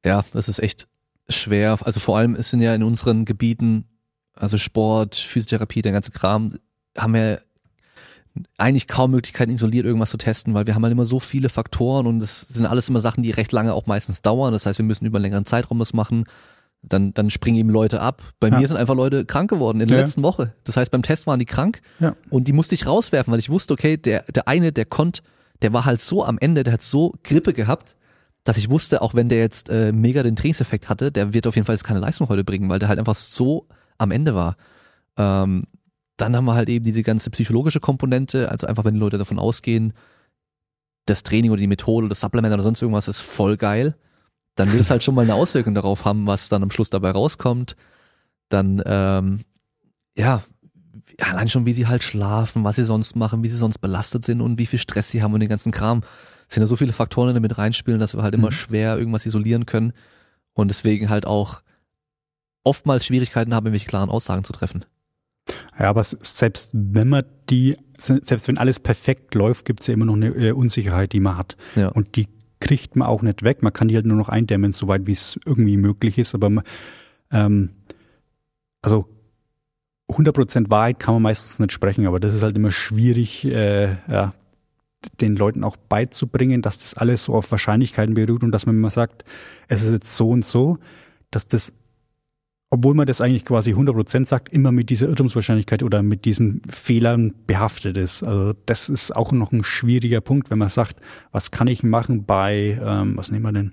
Ja, 0.05 0.25
das 0.33 0.49
ist 0.49 0.61
echt 0.61 0.87
schwer. 1.29 1.79
Also 1.83 2.01
vor 2.01 2.16
allem 2.16 2.35
es 2.35 2.51
sind 2.51 2.61
ja 2.61 2.75
in 2.75 2.83
unseren 2.83 3.25
Gebieten, 3.25 3.85
also 4.35 4.59
Sport, 4.59 5.16
Physiotherapie, 5.16 5.83
der 5.83 5.92
ganze 5.92 6.12
Kram, 6.12 6.55
haben 6.97 7.14
wir 7.14 7.42
eigentlich 8.57 8.87
kaum 8.87 9.11
Möglichkeiten, 9.11 9.53
isoliert 9.53 9.85
irgendwas 9.85 10.11
zu 10.11 10.16
testen, 10.16 10.55
weil 10.55 10.66
wir 10.66 10.75
haben 10.75 10.85
halt 10.85 10.92
immer 10.92 11.05
so 11.05 11.18
viele 11.18 11.49
Faktoren 11.49 12.07
und 12.07 12.23
es 12.23 12.42
sind 12.42 12.66
alles 12.66 12.88
immer 12.88 13.01
Sachen, 13.01 13.23
die 13.23 13.33
recht 13.33 13.53
lange 13.53 13.75
auch 13.75 13.87
meistens 13.87 14.23
dauern. 14.23 14.53
Das 14.53 14.66
heißt, 14.66 14.79
wir 14.79 14.85
müssen 14.85 15.07
über 15.07 15.18
einen 15.18 15.25
längeren 15.25 15.44
Zeitraum 15.44 15.81
was 15.81 15.92
machen. 15.92 16.25
Dann, 16.82 17.12
dann 17.12 17.30
springen 17.30 17.58
eben 17.58 17.70
Leute 17.70 18.00
ab. 18.00 18.22
Bei 18.38 18.48
ja. 18.48 18.58
mir 18.58 18.68
sind 18.68 18.76
einfach 18.76 18.94
Leute 18.94 19.24
krank 19.24 19.50
geworden 19.50 19.80
in 19.80 19.88
der 19.88 19.98
ja. 19.98 20.04
letzten 20.04 20.22
Woche. 20.22 20.54
Das 20.64 20.76
heißt, 20.76 20.90
beim 20.90 21.02
Test 21.02 21.26
waren 21.26 21.40
die 21.40 21.44
krank 21.44 21.80
ja. 21.98 22.14
und 22.30 22.46
die 22.46 22.52
musste 22.52 22.74
ich 22.74 22.86
rauswerfen, 22.86 23.32
weil 23.32 23.40
ich 23.40 23.50
wusste, 23.50 23.74
okay, 23.74 23.96
der, 23.96 24.22
der 24.22 24.46
eine, 24.46 24.72
der 24.72 24.84
konnte, 24.84 25.22
der 25.62 25.72
war 25.72 25.84
halt 25.84 26.00
so 26.00 26.24
am 26.24 26.38
Ende, 26.38 26.62
der 26.62 26.74
hat 26.74 26.82
so 26.82 27.14
Grippe 27.24 27.52
gehabt, 27.52 27.96
dass 28.44 28.56
ich 28.56 28.70
wusste, 28.70 29.02
auch 29.02 29.14
wenn 29.14 29.28
der 29.28 29.38
jetzt 29.38 29.70
äh, 29.70 29.92
mega 29.92 30.22
den 30.22 30.36
Trainingseffekt 30.36 30.88
hatte, 30.88 31.10
der 31.10 31.34
wird 31.34 31.46
auf 31.46 31.56
jeden 31.56 31.66
Fall 31.66 31.74
jetzt 31.74 31.84
keine 31.84 32.00
Leistung 32.00 32.28
heute 32.28 32.44
bringen, 32.44 32.68
weil 32.70 32.78
der 32.78 32.88
halt 32.88 32.98
einfach 32.98 33.16
so 33.16 33.66
am 33.98 34.10
Ende 34.10 34.34
war. 34.34 34.56
Ähm, 35.16 35.64
dann 36.16 36.36
haben 36.36 36.44
wir 36.46 36.54
halt 36.54 36.68
eben 36.68 36.84
diese 36.84 37.02
ganze 37.02 37.30
psychologische 37.30 37.80
Komponente, 37.80 38.50
also 38.50 38.66
einfach 38.66 38.84
wenn 38.84 38.94
die 38.94 39.00
Leute 39.00 39.18
davon 39.18 39.38
ausgehen, 39.38 39.92
das 41.06 41.22
Training 41.22 41.50
oder 41.50 41.60
die 41.60 41.66
Methode, 41.66 42.08
das 42.08 42.20
Supplement 42.20 42.54
oder 42.54 42.62
sonst 42.62 42.82
irgendwas 42.82 43.08
ist 43.08 43.20
voll 43.20 43.56
geil, 43.56 43.96
dann 44.59 44.73
wird 44.73 44.81
es 44.81 44.90
halt 44.90 45.05
schon 45.05 45.14
mal 45.14 45.23
eine 45.23 45.35
Auswirkung 45.35 45.75
darauf 45.75 46.05
haben, 46.05 46.27
was 46.27 46.49
dann 46.49 46.62
am 46.62 46.71
Schluss 46.71 46.90
dabei 46.90 47.12
rauskommt. 47.12 47.77
Dann, 48.49 48.83
ähm, 48.85 49.40
ja, 50.16 50.42
allein 51.21 51.49
schon, 51.49 51.64
wie 51.64 51.73
sie 51.73 51.87
halt 51.87 52.03
schlafen, 52.03 52.64
was 52.64 52.77
sie 52.77 52.85
sonst 52.85 53.14
machen, 53.14 53.42
wie 53.44 53.49
sie 53.49 53.57
sonst 53.57 53.79
belastet 53.79 54.25
sind 54.25 54.40
und 54.40 54.59
wie 54.59 54.66
viel 54.66 54.81
Stress 54.81 55.11
sie 55.11 55.23
haben 55.23 55.33
und 55.33 55.40
den 55.40 55.49
ganzen 55.49 55.71
Kram. 55.71 56.03
Es 56.49 56.55
sind 56.55 56.62
ja 56.62 56.66
so 56.66 56.77
viele 56.77 56.92
Faktoren, 56.92 57.29
die 57.29 57.35
damit 57.35 57.57
reinspielen, 57.57 58.01
dass 58.01 58.16
wir 58.16 58.23
halt 58.23 58.35
immer 58.35 58.49
mhm. 58.49 58.53
schwer 58.53 58.99
irgendwas 58.99 59.27
isolieren 59.27 59.64
können 59.64 59.92
und 60.55 60.68
deswegen 60.68 61.09
halt 61.09 61.25
auch 61.25 61.62
oftmals 62.64 63.07
Schwierigkeiten 63.07 63.55
haben, 63.55 63.66
irgendwelche 63.66 63.87
klaren 63.87 64.11
Aussagen 64.11 64.42
zu 64.42 64.53
treffen. 64.53 64.85
Ja, 65.79 65.90
aber 65.90 66.03
selbst 66.03 66.71
wenn 66.73 67.09
man 67.09 67.25
die, 67.49 67.77
selbst 67.97 68.49
wenn 68.49 68.59
alles 68.59 68.81
perfekt 68.81 69.35
läuft, 69.37 69.64
gibt 69.64 69.81
es 69.81 69.87
ja 69.87 69.94
immer 69.94 70.05
noch 70.05 70.16
eine 70.16 70.29
äh, 70.29 70.51
Unsicherheit, 70.51 71.12
die 71.12 71.21
man 71.21 71.38
hat. 71.38 71.57
Ja. 71.77 71.88
Und 71.88 72.16
die 72.16 72.27
kriegt 72.61 72.97
man 72.97 73.09
auch 73.09 73.23
nicht 73.23 73.42
weg. 73.42 73.62
Man 73.62 73.73
kann 73.73 73.88
die 73.88 73.94
halt 73.94 74.07
nur 74.07 74.16
noch 74.16 74.29
eindämmen, 74.29 74.73
soweit 74.73 75.07
wie 75.07 75.12
es 75.12 75.38
irgendwie 75.44 75.77
möglich 75.77 76.18
ist. 76.18 76.35
Aber 76.35 76.62
ähm, 77.31 77.71
also 78.83 79.07
100% 80.11 80.71
Wahrheit 80.71 80.99
kann 80.99 81.14
man 81.14 81.23
meistens 81.23 81.59
nicht 81.59 81.73
sprechen, 81.73 82.07
aber 82.07 82.21
das 82.21 82.35
ist 82.35 82.42
halt 82.42 82.57
immer 82.57 82.71
schwierig, 82.71 83.44
äh, 83.44 83.97
ja, 84.09 84.33
den 85.21 85.37
Leuten 85.37 85.64
auch 85.64 85.77
beizubringen, 85.77 86.62
dass 86.62 86.79
das 86.79 86.94
alles 86.94 87.25
so 87.25 87.35
auf 87.35 87.51
Wahrscheinlichkeiten 87.51 88.14
beruht 88.14 88.42
und 88.42 88.51
dass 88.51 88.66
man 88.66 88.77
immer 88.77 88.90
sagt, 88.90 89.25
es 89.68 89.83
ist 89.83 89.92
jetzt 89.92 90.16
so 90.16 90.31
und 90.31 90.44
so, 90.44 90.79
dass 91.31 91.47
das 91.47 91.73
obwohl 92.70 92.94
man 92.94 93.07
das 93.07 93.20
eigentlich 93.20 93.46
quasi 93.46 93.72
100% 93.72 94.26
sagt, 94.26 94.50
immer 94.50 94.72
mit 94.72 94.90
dieser 94.90 95.09
Irrtumswahrscheinlichkeit 95.09 95.83
oder 95.83 96.02
mit 96.02 96.24
diesen 96.26 96.61
Fehlern 96.68 97.35
behaftet 97.46 97.96
ist. 97.96 98.22
Also 98.22 98.52
das 98.66 98.90
ist 98.90 99.16
auch 99.16 99.33
noch 99.33 99.52
ein 99.52 99.64
schwieriger 99.64 100.20
Punkt, 100.20 100.50
wenn 100.50 100.59
man 100.59 100.68
sagt, 100.68 100.96
was 101.33 101.50
kann 101.50 101.66
ich 101.66 101.83
machen 101.83 102.24
bei, 102.24 102.78
ähm, 102.83 103.16
was 103.16 103.31
nehmen 103.31 103.44
wir 103.44 103.52
denn, 103.52 103.72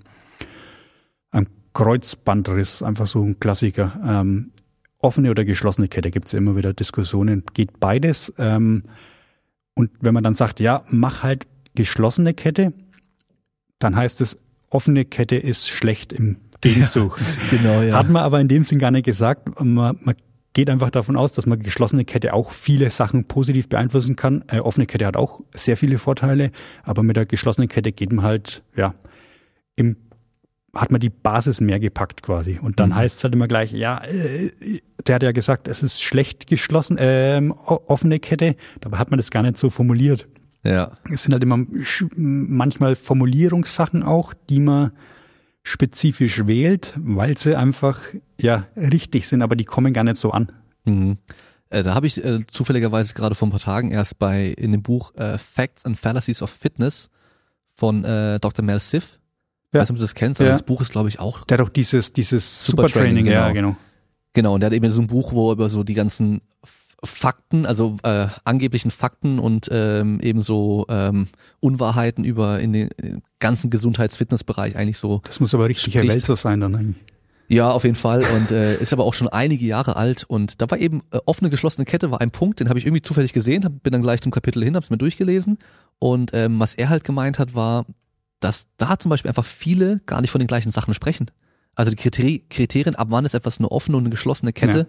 ein 1.30 1.46
Kreuzbandriss, 1.74 2.82
einfach 2.82 3.06
so 3.06 3.22
ein 3.22 3.38
Klassiker. 3.38 4.00
Ähm, 4.02 4.52
offene 4.98 5.30
oder 5.30 5.44
geschlossene 5.44 5.88
Kette 5.88 6.10
gibt's 6.10 6.32
ja 6.32 6.38
immer 6.38 6.56
wieder 6.56 6.72
Diskussionen. 6.72 7.44
Geht 7.52 7.78
beides. 7.78 8.32
Ähm, 8.38 8.84
und 9.74 9.90
wenn 10.00 10.14
man 10.14 10.24
dann 10.24 10.34
sagt, 10.34 10.58
ja, 10.58 10.84
mach 10.88 11.22
halt 11.22 11.46
geschlossene 11.74 12.32
Kette, 12.32 12.72
dann 13.78 13.94
heißt 13.94 14.22
es, 14.22 14.38
offene 14.70 15.04
Kette 15.04 15.36
ist 15.36 15.68
schlecht 15.68 16.14
im 16.14 16.38
Gegenzug. 16.60 17.20
Ja, 17.50 17.58
genau, 17.58 17.82
ja. 17.82 17.94
Hat 17.96 18.08
man 18.08 18.22
aber 18.22 18.40
in 18.40 18.48
dem 18.48 18.64
Sinn 18.64 18.78
gar 18.78 18.90
nicht 18.90 19.04
gesagt. 19.04 19.60
Man, 19.62 19.98
man 20.00 20.14
geht 20.52 20.70
einfach 20.70 20.90
davon 20.90 21.16
aus, 21.16 21.32
dass 21.32 21.46
man 21.46 21.60
geschlossene 21.60 22.04
Kette 22.04 22.32
auch 22.32 22.50
viele 22.50 22.88
Sachen 22.90 23.24
positiv 23.24 23.68
beeinflussen 23.68 24.16
kann. 24.16 24.44
Äh, 24.48 24.60
offene 24.60 24.86
Kette 24.86 25.06
hat 25.06 25.16
auch 25.16 25.42
sehr 25.52 25.76
viele 25.76 25.98
Vorteile, 25.98 26.50
aber 26.82 27.02
mit 27.02 27.16
der 27.16 27.26
geschlossenen 27.26 27.68
Kette 27.68 27.92
geht 27.92 28.12
man 28.12 28.24
halt, 28.24 28.62
ja, 28.74 28.94
im 29.76 29.96
hat 30.74 30.90
man 30.90 31.00
die 31.00 31.10
Basis 31.10 31.60
mehr 31.60 31.80
gepackt 31.80 32.22
quasi. 32.22 32.58
Und 32.60 32.80
dann 32.80 32.90
mhm. 32.90 32.96
heißt 32.96 33.18
es 33.18 33.24
halt 33.24 33.34
immer 33.34 33.48
gleich, 33.48 33.72
ja, 33.72 34.02
äh, 34.04 34.50
der 35.06 35.14
hat 35.16 35.22
ja 35.22 35.32
gesagt, 35.32 35.68
es 35.68 35.82
ist 35.82 36.02
schlecht 36.02 36.46
geschlossen, 36.46 36.96
ähm, 37.00 37.52
offene 37.52 38.18
Kette. 38.18 38.56
Dabei 38.80 38.98
hat 38.98 39.10
man 39.10 39.18
das 39.18 39.30
gar 39.30 39.42
nicht 39.42 39.56
so 39.56 39.70
formuliert. 39.70 40.28
Ja. 40.64 40.92
Es 41.10 41.22
sind 41.22 41.32
halt 41.32 41.42
immer 41.42 41.64
manchmal 42.14 42.96
Formulierungssachen 42.96 44.02
auch, 44.02 44.34
die 44.48 44.60
man 44.60 44.92
spezifisch 45.66 46.46
wählt, 46.46 46.94
weil 46.96 47.36
sie 47.36 47.58
einfach 47.58 47.98
ja 48.40 48.68
richtig 48.76 49.26
sind, 49.26 49.42
aber 49.42 49.56
die 49.56 49.64
kommen 49.64 49.92
gar 49.92 50.04
nicht 50.04 50.16
so 50.16 50.30
an. 50.30 50.52
Mhm. 50.84 51.18
Äh, 51.70 51.82
da 51.82 51.92
habe 51.92 52.06
ich 52.06 52.24
äh, 52.24 52.46
zufälligerweise 52.46 53.14
gerade 53.14 53.34
vor 53.34 53.48
ein 53.48 53.50
paar 53.50 53.58
Tagen 53.58 53.90
erst 53.90 54.20
bei 54.20 54.46
in 54.46 54.70
dem 54.70 54.82
Buch 54.82 55.12
äh, 55.16 55.38
Facts 55.38 55.84
and 55.84 55.98
Fallacies 55.98 56.40
of 56.40 56.50
Fitness 56.50 57.10
von 57.74 58.04
äh, 58.04 58.38
Dr. 58.38 58.64
Mel 58.64 58.78
Siff. 58.78 59.18
Ja. 59.74 59.80
Weiß 59.80 59.88
nicht, 59.88 59.96
ob 59.96 59.96
du 59.96 60.02
das 60.02 60.14
kennst, 60.14 60.40
aber 60.40 60.50
ja. 60.50 60.54
das 60.54 60.62
Buch 60.62 60.80
ist, 60.80 60.92
glaube 60.92 61.08
ich, 61.08 61.18
auch. 61.18 61.44
Der 61.46 61.58
hat 61.58 61.66
doch 61.66 61.72
dieses, 61.72 62.12
dieses 62.12 62.64
Supertraining, 62.64 63.24
Super 63.24 63.34
genau. 63.34 63.46
ja, 63.46 63.52
genau. 63.52 63.76
Genau, 64.34 64.54
und 64.54 64.60
der 64.60 64.68
hat 64.68 64.74
eben 64.74 64.88
so 64.92 65.00
ein 65.00 65.08
Buch, 65.08 65.32
wo 65.32 65.50
er 65.50 65.54
über 65.54 65.68
so 65.68 65.82
die 65.82 65.94
ganzen 65.94 66.42
Fakten, 67.04 67.66
also 67.66 67.96
äh, 68.02 68.28
angeblichen 68.44 68.90
Fakten 68.90 69.38
und 69.38 69.68
ähm, 69.70 70.18
ebenso 70.20 70.86
ähm, 70.88 71.28
Unwahrheiten 71.60 72.24
über 72.24 72.60
in 72.60 72.72
den 72.72 72.90
ganzen 73.38 73.70
Gesundheits-Fitnessbereich 73.70 74.76
eigentlich 74.76 74.98
so. 74.98 75.20
Das 75.24 75.40
muss 75.40 75.54
aber 75.54 75.68
richtig 75.68 75.94
Herr 75.94 76.06
Wälzer 76.06 76.36
sein 76.36 76.60
dann 76.60 76.74
eigentlich. 76.74 77.04
Ja, 77.48 77.70
auf 77.70 77.84
jeden 77.84 77.96
Fall 77.96 78.24
und 78.34 78.50
äh, 78.50 78.76
ist 78.78 78.92
aber 78.92 79.04
auch 79.04 79.14
schon 79.14 79.28
einige 79.28 79.64
Jahre 79.64 79.96
alt 79.96 80.24
und 80.24 80.60
da 80.60 80.70
war 80.70 80.78
eben 80.78 81.02
äh, 81.12 81.18
offene 81.26 81.48
geschlossene 81.48 81.84
Kette 81.84 82.10
war 82.10 82.20
ein 82.20 82.32
Punkt, 82.32 82.58
den 82.58 82.68
habe 82.68 82.78
ich 82.78 82.86
irgendwie 82.86 83.02
zufällig 83.02 83.32
gesehen, 83.32 83.64
hab, 83.64 83.84
bin 83.84 83.92
dann 83.92 84.02
gleich 84.02 84.20
zum 84.20 84.32
Kapitel 84.32 84.64
hin, 84.64 84.74
habe 84.74 84.82
es 84.82 84.90
mir 84.90 84.98
durchgelesen 84.98 85.58
und 86.00 86.32
ähm, 86.34 86.58
was 86.58 86.74
er 86.74 86.88
halt 86.88 87.04
gemeint 87.04 87.38
hat 87.38 87.54
war, 87.54 87.86
dass 88.40 88.66
da 88.78 88.98
zum 88.98 89.10
Beispiel 89.10 89.28
einfach 89.28 89.44
viele 89.44 90.00
gar 90.06 90.22
nicht 90.22 90.30
von 90.30 90.40
den 90.40 90.48
gleichen 90.48 90.72
Sachen 90.72 90.92
sprechen. 90.92 91.30
Also 91.76 91.90
die 91.90 91.96
Kriterien, 91.96 92.48
Kriterien 92.48 92.96
ab 92.96 93.08
wann 93.10 93.24
ist 93.24 93.34
etwas 93.34 93.58
eine 93.58 93.70
offene 93.70 93.96
und 93.96 94.04
eine 94.04 94.10
geschlossene 94.10 94.52
Kette. 94.52 94.88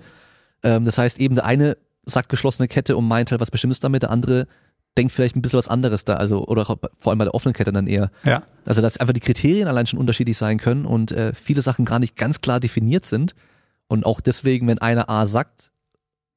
Ja. 0.63 0.77
Ähm, 0.77 0.85
das 0.85 0.97
heißt 0.97 1.19
eben 1.19 1.35
der 1.35 1.45
eine 1.45 1.77
sagt 2.07 2.29
geschlossene 2.29 2.67
Kette 2.67 2.97
und 2.97 3.07
meint 3.07 3.31
halt 3.31 3.41
was 3.41 3.51
Bestimmtes 3.51 3.79
damit, 3.79 4.03
der 4.03 4.11
andere 4.11 4.47
denkt 4.97 5.13
vielleicht 5.13 5.35
ein 5.35 5.41
bisschen 5.41 5.59
was 5.59 5.67
anderes 5.67 6.05
da, 6.05 6.15
also 6.15 6.45
oder 6.45 6.65
vor 6.65 7.11
allem 7.11 7.19
bei 7.19 7.25
der 7.25 7.35
offenen 7.35 7.53
Kette 7.53 7.71
dann 7.71 7.87
eher. 7.87 8.09
Ja. 8.25 8.43
Also 8.65 8.81
dass 8.81 8.97
einfach 8.97 9.13
die 9.13 9.19
Kriterien 9.19 9.67
allein 9.67 9.85
schon 9.85 9.99
unterschiedlich 9.99 10.37
sein 10.37 10.57
können 10.57 10.85
und 10.85 11.11
äh, 11.11 11.33
viele 11.33 11.61
Sachen 11.61 11.85
gar 11.85 11.99
nicht 11.99 12.15
ganz 12.15 12.41
klar 12.41 12.59
definiert 12.59 13.05
sind 13.05 13.35
und 13.87 14.05
auch 14.05 14.21
deswegen, 14.21 14.67
wenn 14.67 14.79
einer 14.79 15.09
A 15.09 15.27
sagt, 15.27 15.71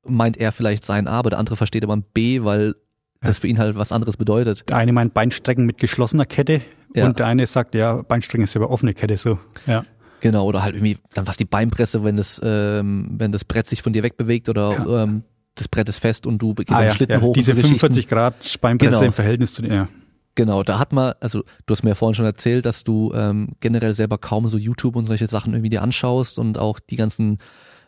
meint 0.05 0.37
er 0.37 0.53
vielleicht 0.53 0.85
sein 0.85 1.09
A, 1.09 1.19
aber 1.19 1.31
der 1.31 1.39
andere 1.39 1.57
versteht 1.57 1.83
aber 1.85 1.97
ein 1.97 2.05
B, 2.15 2.45
weil 2.45 2.75
das 3.23 3.39
für 3.39 3.49
ihn 3.49 3.59
halt 3.59 3.77
was 3.77 3.93
anderes 3.93 4.17
bedeutet. 4.17 4.69
Der 4.69 4.77
eine 4.77 4.93
meint 4.93 5.13
Beinstrecken 5.15 5.67
mit 5.67 5.79
geschlossener 5.79 6.25
Kette 6.25 6.63
ja. 6.95 7.07
und 7.07 7.19
der 7.19 7.27
eine 7.27 7.47
sagt, 7.47 7.75
ja, 7.75 8.03
Beinstrecken 8.03 8.45
ist 8.45 8.57
aber 8.57 8.71
offene 8.71 8.95
Kette 8.95 9.17
so. 9.17 9.39
Ja. 9.67 9.85
Genau, 10.21 10.45
oder 10.45 10.63
halt 10.63 10.75
irgendwie 10.75 10.99
dann 11.15 11.27
was 11.27 11.39
die 11.39 11.47
Beinpresse, 11.47 12.05
wenn 12.05 12.17
das, 12.17 12.41
ähm, 12.45 13.09
wenn 13.17 13.33
das 13.33 13.45
Brett 13.45 13.67
sich 13.67 13.83
von 13.83 13.93
dir 13.93 14.03
wegbewegt 14.03 14.49
oder 14.49 14.73
ja. 14.73 15.03
ähm, 15.05 15.25
das 15.61 15.69
Brett 15.69 15.89
ist 15.89 15.99
fest 15.99 16.27
und 16.27 16.39
du 16.39 16.55
gehst 16.55 16.71
ah, 16.71 16.85
ja, 16.85 16.93
Schlitten 16.93 17.17
ja. 17.17 17.23
hoch. 17.23 17.35
Diese 17.35 17.55
45 17.55 18.09
Grad 18.09 18.35
Beinpresse 18.61 18.91
genau. 18.91 19.07
im 19.07 19.13
Verhältnis 19.13 19.55
zu 19.55 19.65
ja. 19.65 19.89
Genau, 20.37 20.63
da 20.63 20.79
hat 20.79 20.93
man, 20.93 21.15
also 21.21 21.43
du 21.67 21.73
hast 21.73 21.83
mir 21.83 21.91
ja 21.91 21.95
vorhin 21.95 22.15
schon 22.15 22.25
erzählt, 22.25 22.65
dass 22.65 22.85
du 22.85 23.13
ähm, 23.15 23.51
generell 23.61 23.95
selber 23.95 24.17
kaum 24.17 24.49
so 24.49 24.57
YouTube 24.57 24.97
und 24.97 25.05
solche 25.05 25.27
Sachen 25.27 25.53
irgendwie 25.53 25.71
dir 25.71 25.83
anschaust 25.83 26.39
und 26.39 26.59
auch 26.59 26.79
die 26.79 26.97
ganzen 26.97 27.39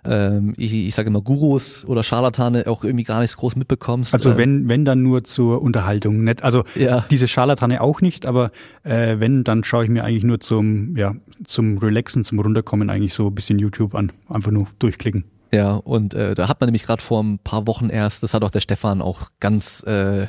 ähm, 0.05 0.55
ich, 0.57 0.73
ich 0.73 0.95
sage 0.95 1.09
immer 1.09 1.21
Gurus 1.21 1.85
oder 1.85 2.03
Scharlatane 2.03 2.67
auch 2.67 2.83
irgendwie 2.83 3.05
gar 3.05 3.21
nicht 3.21 3.37
groß 3.37 3.55
mitbekommst. 3.57 4.13
Also 4.13 4.33
ähm, 4.33 4.39
wenn, 4.39 4.69
wenn 4.69 4.85
dann 4.85 5.03
nur 5.03 5.23
zur 5.23 5.63
Unterhaltung, 5.63 6.25
nicht, 6.25 6.43
also 6.43 6.65
ja. 6.75 7.05
diese 7.11 7.29
Scharlatane 7.29 7.81
auch 7.81 8.01
nicht, 8.01 8.27
aber 8.27 8.51
äh, 8.83 9.21
wenn, 9.21 9.45
dann 9.45 9.63
schaue 9.63 9.85
ich 9.85 9.91
mir 9.91 10.05
eigentlich 10.05 10.25
nur 10.25 10.41
zum, 10.41 10.97
ja, 10.97 11.15
zum 11.45 11.79
Relaxen, 11.79 12.25
zum 12.25 12.41
Runterkommen 12.41 12.91
eigentlich 12.91 13.15
so 13.15 13.29
ein 13.29 13.35
bisschen 13.35 13.59
YouTube 13.59 13.95
an. 13.95 14.11
Einfach 14.29 14.51
nur 14.51 14.67
durchklicken. 14.81 15.25
Ja, 15.55 15.75
und 15.75 16.15
äh, 16.15 16.35
da 16.35 16.49
hat 16.49 16.61
man 16.61 16.69
nämlich 16.69 16.85
gerade 16.85 17.03
vor 17.03 17.23
ein 17.23 17.39
paar 17.39 17.67
Wochen 17.67 17.91
erst, 17.91 18.23
das 18.23 18.33
hat 18.33 18.43
auch 18.43 18.51
der 18.51 18.61
Stefan 18.61 19.03
auch 19.03 19.31
ganz 19.39 19.83
äh, 19.83 20.27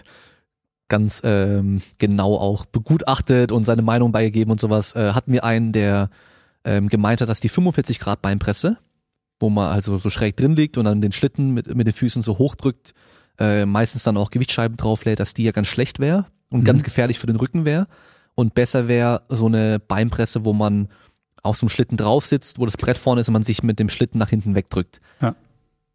ganz 0.90 1.22
ähm, 1.24 1.82
genau 1.98 2.36
auch 2.36 2.66
begutachtet 2.66 3.52
und 3.52 3.64
seine 3.64 3.82
Meinung 3.82 4.12
beigegeben 4.12 4.52
und 4.52 4.60
sowas, 4.60 4.96
äh, 4.96 5.14
hatten 5.14 5.32
wir 5.32 5.44
einen, 5.44 5.72
der 5.72 6.10
ähm, 6.66 6.88
gemeint 6.90 7.22
hat, 7.22 7.30
dass 7.30 7.40
die 7.40 7.50
45 7.50 8.00
Grad 8.00 8.22
Beinpresse, 8.22 8.78
wo 9.40 9.50
man 9.50 9.72
also 9.72 9.98
so 9.98 10.10
schräg 10.10 10.38
drin 10.38 10.56
liegt 10.56 10.78
und 10.78 10.86
dann 10.86 11.02
den 11.02 11.12
Schlitten 11.12 11.52
mit, 11.52 11.74
mit 11.74 11.88
den 11.88 11.94
Füßen 11.94 12.22
so 12.22 12.38
hochdrückt, 12.38 12.94
äh, 13.40 13.66
meistens 13.66 14.04
dann 14.04 14.18
auch 14.18 14.30
Gewichtsscheiben 14.30 14.78
drauflädt, 14.78 15.20
dass 15.20 15.34
die 15.34 15.44
ja 15.44 15.52
ganz 15.52 15.68
schlecht 15.68 16.00
wäre 16.00 16.28
und 16.50 16.60
mhm. 16.60 16.66
ganz 16.66 16.84
gefährlich 16.84 17.18
für 17.18 17.28
den 17.28 17.38
Rücken 17.38 17.66
wäre. 17.66 17.88
Und 18.36 18.54
besser 18.54 18.88
wäre 18.88 19.24
so 19.30 19.48
eine 19.48 19.80
Beinpresse, 19.80 20.46
wo 20.46 20.54
man 20.54 20.90
auf 21.44 21.58
so 21.58 21.66
einem 21.66 21.70
Schlitten 21.70 21.98
drauf 21.98 22.26
sitzt, 22.26 22.58
wo 22.58 22.66
das 22.66 22.78
Brett 22.78 22.98
vorne 22.98 23.22
ist 23.22 23.28
und 23.28 23.34
man 23.34 23.44
sich 23.44 23.64
mit 23.64 23.78
dem 23.78 23.90
Schlitten 23.90 24.18
nach 24.18 24.30
hinten 24.30 24.56
wegdrückt. 24.56 25.02
Ja. 25.22 25.36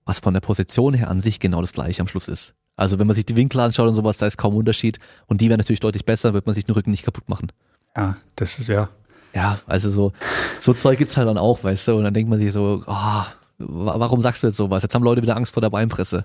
Was 0.04 0.20
von 0.20 0.34
der 0.34 0.40
Position 0.40 0.94
her 0.94 1.10
an 1.10 1.20
sich 1.20 1.40
genau 1.40 1.60
das 1.60 1.72
gleiche 1.72 2.00
am 2.00 2.08
Schluss 2.08 2.28
ist. 2.28 2.54
Also 2.76 2.98
wenn 2.98 3.06
man 3.06 3.16
sich 3.16 3.26
die 3.26 3.34
Winkel 3.34 3.60
anschaut 3.60 3.88
und 3.88 3.94
sowas, 3.94 4.18
da 4.18 4.26
ist 4.26 4.36
kaum 4.36 4.54
Unterschied. 4.54 4.98
Und 5.26 5.40
die 5.40 5.48
wäre 5.48 5.58
natürlich 5.58 5.80
deutlich 5.80 6.04
besser, 6.04 6.32
wird 6.32 6.46
man 6.46 6.54
sich 6.54 6.64
den 6.64 6.74
Rücken 6.74 6.92
nicht 6.92 7.02
kaputt 7.02 7.28
machen. 7.28 7.50
Ja, 7.96 8.16
das 8.36 8.58
ist 8.58 8.68
ja. 8.68 8.88
Ja, 9.34 9.60
also 9.66 9.90
so, 9.90 10.12
so 10.60 10.72
Zeug 10.74 10.98
gibt's 10.98 11.16
halt 11.16 11.28
dann 11.28 11.38
auch, 11.38 11.64
weißt 11.64 11.88
du, 11.88 11.96
und 11.96 12.04
dann 12.04 12.14
denkt 12.14 12.30
man 12.30 12.38
sich 12.38 12.52
so, 12.52 12.82
oh, 12.86 13.22
warum 13.58 14.20
sagst 14.22 14.42
du 14.42 14.46
jetzt 14.46 14.56
sowas? 14.56 14.82
Jetzt 14.82 14.94
haben 14.94 15.02
Leute 15.02 15.22
wieder 15.22 15.36
Angst 15.36 15.52
vor 15.52 15.60
der 15.60 15.70
Beinpresse. 15.70 16.24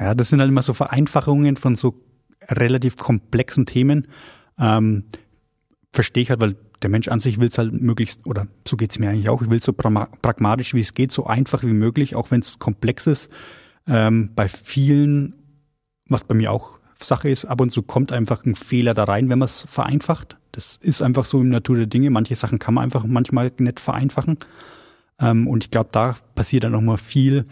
Ja, 0.00 0.14
das 0.14 0.28
sind 0.28 0.40
halt 0.40 0.48
immer 0.48 0.62
so 0.62 0.72
Vereinfachungen 0.72 1.56
von 1.56 1.76
so 1.76 1.94
relativ 2.48 2.96
komplexen 2.96 3.66
Themen. 3.66 4.08
Ähm, 4.58 5.04
verstehe 5.92 6.22
ich 6.22 6.30
halt, 6.30 6.40
weil 6.40 6.56
der 6.84 6.90
Mensch 6.90 7.08
an 7.08 7.18
sich 7.18 7.40
will 7.40 7.48
es 7.48 7.56
halt 7.56 7.72
möglichst, 7.72 8.26
oder 8.26 8.46
so 8.68 8.76
geht's 8.76 8.98
mir 8.98 9.08
eigentlich 9.08 9.30
auch, 9.30 9.40
ich 9.40 9.50
will 9.50 9.62
so 9.62 9.72
pragmatisch 9.72 10.74
wie 10.74 10.80
es 10.80 10.92
geht, 10.92 11.10
so 11.10 11.26
einfach 11.26 11.64
wie 11.64 11.72
möglich, 11.72 12.14
auch 12.14 12.30
wenn 12.30 12.40
es 12.40 12.58
komplex 12.58 13.06
ist. 13.06 13.32
Ähm, 13.88 14.30
bei 14.36 14.48
vielen, 14.48 15.34
was 16.08 16.24
bei 16.24 16.34
mir 16.34 16.52
auch 16.52 16.78
Sache 17.00 17.30
ist, 17.30 17.46
ab 17.46 17.62
und 17.62 17.70
zu 17.70 17.82
kommt 17.82 18.12
einfach 18.12 18.44
ein 18.44 18.54
Fehler 18.54 18.92
da 18.92 19.04
rein, 19.04 19.30
wenn 19.30 19.38
man 19.38 19.46
es 19.46 19.64
vereinfacht. 19.66 20.36
Das 20.52 20.78
ist 20.82 21.02
einfach 21.02 21.24
so 21.24 21.40
im 21.40 21.48
Natur 21.48 21.76
der 21.76 21.86
Dinge. 21.86 22.10
Manche 22.10 22.36
Sachen 22.36 22.58
kann 22.58 22.74
man 22.74 22.84
einfach 22.84 23.04
manchmal 23.04 23.50
nicht 23.58 23.80
vereinfachen. 23.80 24.38
Ähm, 25.18 25.48
und 25.48 25.64
ich 25.64 25.70
glaube, 25.70 25.88
da 25.90 26.16
passiert 26.34 26.64
dann 26.64 26.72
nochmal 26.72 26.98
viel, 26.98 27.46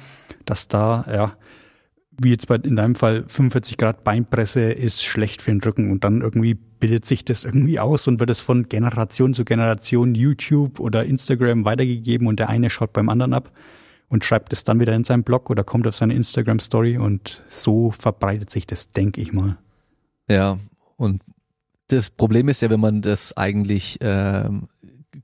dass 0.45 0.69
da, 0.69 1.07
ja, 1.09 1.37
wie 2.23 2.31
jetzt 2.31 2.49
bei, 2.49 2.57
in 2.57 2.77
deinem 2.77 2.95
Fall 2.95 3.25
45 3.27 3.79
Grad 3.79 4.05
Beinpresse 4.05 4.73
ist 4.73 5.03
schlecht 5.03 5.41
für 5.41 5.51
den 5.51 5.63
Rücken 5.63 5.91
und 5.91 6.05
dann 6.05 6.21
irgendwie 6.21 6.59
bildet 6.83 7.07
sich 7.07 7.25
das 7.25 7.45
irgendwie 7.45 7.79
aus 7.79 8.09
und 8.09 8.19
wird 8.19 8.29
es 8.31 8.41
von 8.41 8.69
Generation 8.69 9.35
zu 9.35 9.45
Generation 9.45 10.17
YouTube 10.17 10.81
oder 10.81 11.05
Instagram 11.05 11.65
weitergegeben 11.65 12.27
und 12.27 12.41
der 12.41 12.49
eine 12.49 12.71
schaut 12.71 12.93
beim 12.93 13.09
anderen 13.09 13.35
ab 13.35 13.53
und 14.09 14.25
schreibt 14.25 14.53
es 14.53 14.65
dann 14.65 14.81
wieder 14.81 14.93
in 14.93 15.05
seinen 15.05 15.23
Blog 15.23 15.49
oder 15.49 15.63
kommt 15.63 15.87
auf 15.87 15.95
seine 15.95 16.15
Instagram 16.15 16.59
Story 16.59 16.99
und 16.99 17.45
so 17.49 17.93
verbreitet 17.93 18.51
sich 18.51 18.67
das, 18.67 18.91
denke 18.91 19.21
ich 19.21 19.33
mal. 19.33 19.59
Ja, 20.29 20.59
und 20.97 21.23
das 21.87 22.11
Problem 22.11 22.49
ist 22.49 22.63
ja, 22.63 22.71
wenn 22.71 22.81
man 22.81 23.01
das 23.01 23.37
eigentlich 23.37 23.99
ähm, 24.01 24.67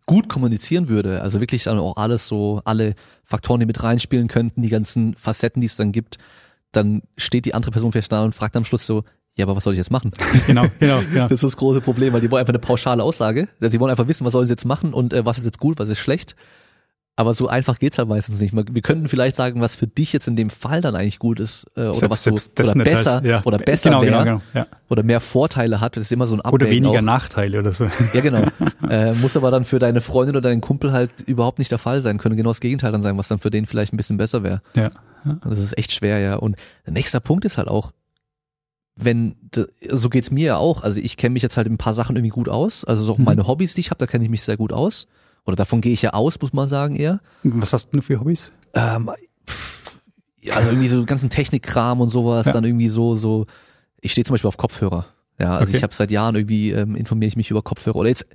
gut 0.06 0.28
kommunizieren 0.28 0.88
würde, 0.88 1.22
also 1.22 1.40
wirklich 1.40 1.64
dann 1.64 1.80
auch 1.80 1.96
alles 1.96 2.28
so, 2.28 2.62
alle 2.66 2.94
Faktoren, 3.24 3.58
die 3.58 3.66
mit 3.66 3.82
reinspielen 3.82 4.28
könnten, 4.28 4.62
die 4.62 4.68
ganzen 4.68 5.14
Facetten, 5.14 5.60
die 5.60 5.66
es 5.66 5.74
dann 5.74 5.90
gibt, 5.90 6.18
dann 6.70 7.02
steht 7.16 7.46
die 7.46 7.54
andere 7.54 7.72
Person 7.72 7.90
vielleicht 7.90 8.12
da 8.12 8.22
und 8.22 8.36
fragt 8.36 8.54
am 8.54 8.64
Schluss 8.64 8.86
so, 8.86 9.02
ja, 9.38 9.44
aber 9.46 9.56
was 9.56 9.64
soll 9.64 9.72
ich 9.72 9.78
jetzt 9.78 9.90
machen? 9.90 10.10
Genau, 10.46 10.64
genau, 10.78 11.00
genau. 11.10 11.24
Das 11.24 11.32
ist 11.32 11.44
das 11.44 11.56
große 11.56 11.80
Problem, 11.80 12.12
weil 12.12 12.20
die 12.20 12.30
wollen 12.30 12.40
einfach 12.40 12.52
eine 12.52 12.58
pauschale 12.58 13.02
Aussage. 13.02 13.48
Die 13.60 13.80
wollen 13.80 13.90
einfach 13.90 14.08
wissen, 14.08 14.24
was 14.24 14.32
sollen 14.32 14.46
sie 14.46 14.52
jetzt 14.52 14.64
machen 14.64 14.92
und 14.92 15.12
äh, 15.12 15.24
was 15.24 15.38
ist 15.38 15.44
jetzt 15.44 15.58
gut, 15.60 15.78
was 15.78 15.88
ist 15.88 15.98
schlecht. 15.98 16.34
Aber 17.16 17.34
so 17.34 17.48
einfach 17.48 17.80
geht's 17.80 17.98
halt 17.98 18.08
meistens 18.08 18.40
nicht. 18.40 18.54
Wir 18.54 18.80
könnten 18.82 19.08
vielleicht 19.08 19.34
sagen, 19.34 19.60
was 19.60 19.74
für 19.74 19.88
dich 19.88 20.12
jetzt 20.12 20.28
in 20.28 20.36
dem 20.36 20.50
Fall 20.50 20.80
dann 20.80 20.94
eigentlich 20.94 21.18
gut 21.18 21.40
ist 21.40 21.66
äh, 21.76 21.80
oder 21.80 21.94
Selbst- 21.94 22.10
was 22.10 22.22
du 22.22 22.30
selbst 22.30 22.58
oder 22.76 22.84
besser 22.84 23.12
halt, 23.14 23.24
ja. 23.24 23.42
oder 23.44 23.58
besser 23.58 23.90
Genau, 23.90 24.02
wäre 24.02 24.12
genau, 24.12 24.24
genau, 24.24 24.40
ja. 24.54 24.66
oder 24.88 25.02
mehr 25.02 25.18
Vorteile 25.18 25.80
hat. 25.80 25.96
Das 25.96 26.04
ist 26.04 26.12
immer 26.12 26.28
so 26.28 26.36
ein 26.36 26.40
Oder 26.40 26.66
Abwägen 26.66 26.84
weniger 26.84 27.00
auch. 27.00 27.02
Nachteile 27.02 27.58
oder 27.58 27.72
so. 27.72 27.88
Ja, 28.14 28.20
genau. 28.20 28.44
äh, 28.88 29.14
muss 29.14 29.36
aber 29.36 29.50
dann 29.50 29.64
für 29.64 29.80
deine 29.80 30.00
Freundin 30.00 30.36
oder 30.36 30.48
deinen 30.48 30.60
Kumpel 30.60 30.92
halt 30.92 31.10
überhaupt 31.26 31.58
nicht 31.58 31.72
der 31.72 31.78
Fall 31.78 32.02
sein. 32.02 32.18
Könnte 32.18 32.36
genau 32.36 32.50
das 32.50 32.60
Gegenteil 32.60 32.92
dann 32.92 33.02
sein, 33.02 33.18
was 33.18 33.26
dann 33.26 33.38
für 33.38 33.50
den 33.50 33.66
vielleicht 33.66 33.92
ein 33.92 33.96
bisschen 33.96 34.16
besser 34.16 34.44
wäre. 34.44 34.62
Ja. 34.76 34.90
Und 35.24 35.44
das 35.50 35.58
ist 35.58 35.76
echt 35.76 35.90
schwer, 35.90 36.20
ja. 36.20 36.36
Und 36.36 36.54
der 36.86 36.92
nächste 36.92 37.20
Punkt 37.20 37.44
ist 37.44 37.58
halt 37.58 37.66
auch, 37.66 37.90
wenn, 39.00 39.36
so 39.90 40.08
geht's 40.08 40.30
mir 40.30 40.44
ja 40.46 40.56
auch. 40.56 40.82
Also 40.82 40.98
ich 41.00 41.16
kenne 41.16 41.32
mich 41.34 41.42
jetzt 41.42 41.56
halt 41.56 41.66
in 41.66 41.74
ein 41.74 41.78
paar 41.78 41.94
Sachen 41.94 42.16
irgendwie 42.16 42.30
gut 42.30 42.48
aus. 42.48 42.84
Also 42.84 43.04
so 43.04 43.12
auch 43.12 43.18
Mhm. 43.18 43.24
meine 43.24 43.46
Hobbys, 43.46 43.74
die 43.74 43.80
ich 43.80 43.90
habe, 43.90 43.98
da 43.98 44.06
kenne 44.06 44.24
ich 44.24 44.30
mich 44.30 44.42
sehr 44.42 44.56
gut 44.56 44.72
aus. 44.72 45.06
Oder 45.46 45.56
davon 45.56 45.80
gehe 45.80 45.92
ich 45.92 46.02
ja 46.02 46.12
aus, 46.14 46.40
muss 46.40 46.52
man 46.52 46.68
sagen 46.68 46.96
eher. 46.96 47.20
Was 47.44 47.72
hast 47.72 47.88
du 47.92 48.00
für 48.00 48.20
Hobbys? 48.20 48.52
Ähm, 48.74 49.10
pff, 49.48 50.00
also 50.50 50.70
irgendwie 50.70 50.88
so 50.88 51.04
ganzen 51.04 51.30
Technikkram 51.30 52.00
und 52.00 52.08
sowas, 52.08 52.46
Ja. 52.46 52.52
dann 52.52 52.64
irgendwie 52.64 52.88
so, 52.88 53.16
so, 53.16 53.46
ich 54.00 54.12
stehe 54.12 54.24
zum 54.24 54.34
Beispiel 54.34 54.48
auf 54.48 54.56
Kopfhörer. 54.56 55.06
Ja, 55.38 55.52
also 55.56 55.68
Okay. 55.68 55.76
ich 55.78 55.82
habe 55.82 55.94
seit 55.94 56.10
Jahren 56.10 56.34
irgendwie, 56.34 56.72
ähm, 56.72 56.96
informiere 56.96 57.28
ich 57.28 57.36
mich 57.36 57.50
über 57.50 57.62
Kopfhörer. 57.62 57.96
Oder 57.96 58.08
jetzt 58.08 58.26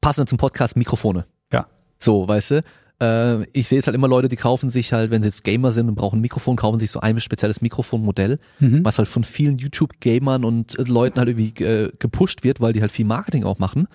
passend 0.00 0.28
zum 0.28 0.38
Podcast 0.38 0.76
Mikrofone. 0.76 1.26
Ja. 1.52 1.66
So, 1.98 2.26
weißt 2.28 2.50
du? 2.52 2.62
Äh, 3.00 3.42
ich 3.52 3.68
sehe 3.68 3.78
jetzt 3.78 3.86
halt 3.86 3.94
immer 3.94 4.08
Leute, 4.08 4.28
die 4.28 4.36
kaufen 4.36 4.68
sich 4.70 4.92
halt, 4.92 5.10
wenn 5.10 5.20
sie 5.22 5.28
jetzt 5.28 5.44
Gamer 5.44 5.70
sind 5.72 5.88
und 5.88 5.94
brauchen 5.96 6.18
ein 6.18 6.22
Mikrofon, 6.22 6.56
kaufen 6.56 6.78
sich 6.78 6.90
so 6.90 7.00
ein 7.00 7.20
spezielles 7.20 7.60
Mikrofonmodell, 7.60 8.38
Mhm. 8.60 8.84
was 8.84 8.98
halt 8.98 9.08
von 9.08 9.22
vielen 9.24 9.58
YouTube-Gamern 9.58 10.44
und 10.44 10.78
äh, 10.78 10.82
Leuten 10.82 11.18
halt 11.18 11.28
irgendwie 11.28 11.62
äh, 11.64 11.92
gepusht 11.98 12.42
wird, 12.44 12.60
weil 12.60 12.72
die 12.72 12.80
halt 12.80 12.92
viel 12.92 13.04
Marketing 13.06 13.44
auch 13.44 13.58
machen. 13.58 13.86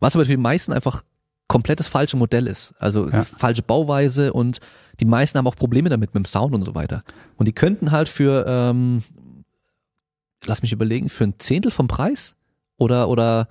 Was 0.00 0.14
aber 0.16 0.24
für 0.24 0.30
die 0.32 0.36
meisten 0.38 0.72
einfach 0.72 1.02
komplettes 1.46 1.88
falsche 1.88 2.16
Modell 2.16 2.46
ist. 2.46 2.74
Also 2.78 3.08
Ja. 3.08 3.24
falsche 3.24 3.62
Bauweise 3.62 4.32
und 4.32 4.60
die 5.00 5.06
meisten 5.06 5.38
haben 5.38 5.46
auch 5.46 5.56
Probleme 5.56 5.88
damit 5.88 6.10
mit 6.14 6.22
dem 6.22 6.26
Sound 6.26 6.54
und 6.54 6.62
so 6.62 6.74
weiter. 6.74 7.04
Und 7.36 7.48
die 7.48 7.52
könnten 7.52 7.90
halt 7.90 8.08
für, 8.08 8.44
ähm, 8.46 9.02
lass 10.46 10.62
mich 10.62 10.72
überlegen, 10.72 11.08
für 11.08 11.24
ein 11.24 11.34
Zehntel 11.38 11.70
vom 11.70 11.88
Preis 11.88 12.34
oder 12.76 13.08
oder 13.08 13.48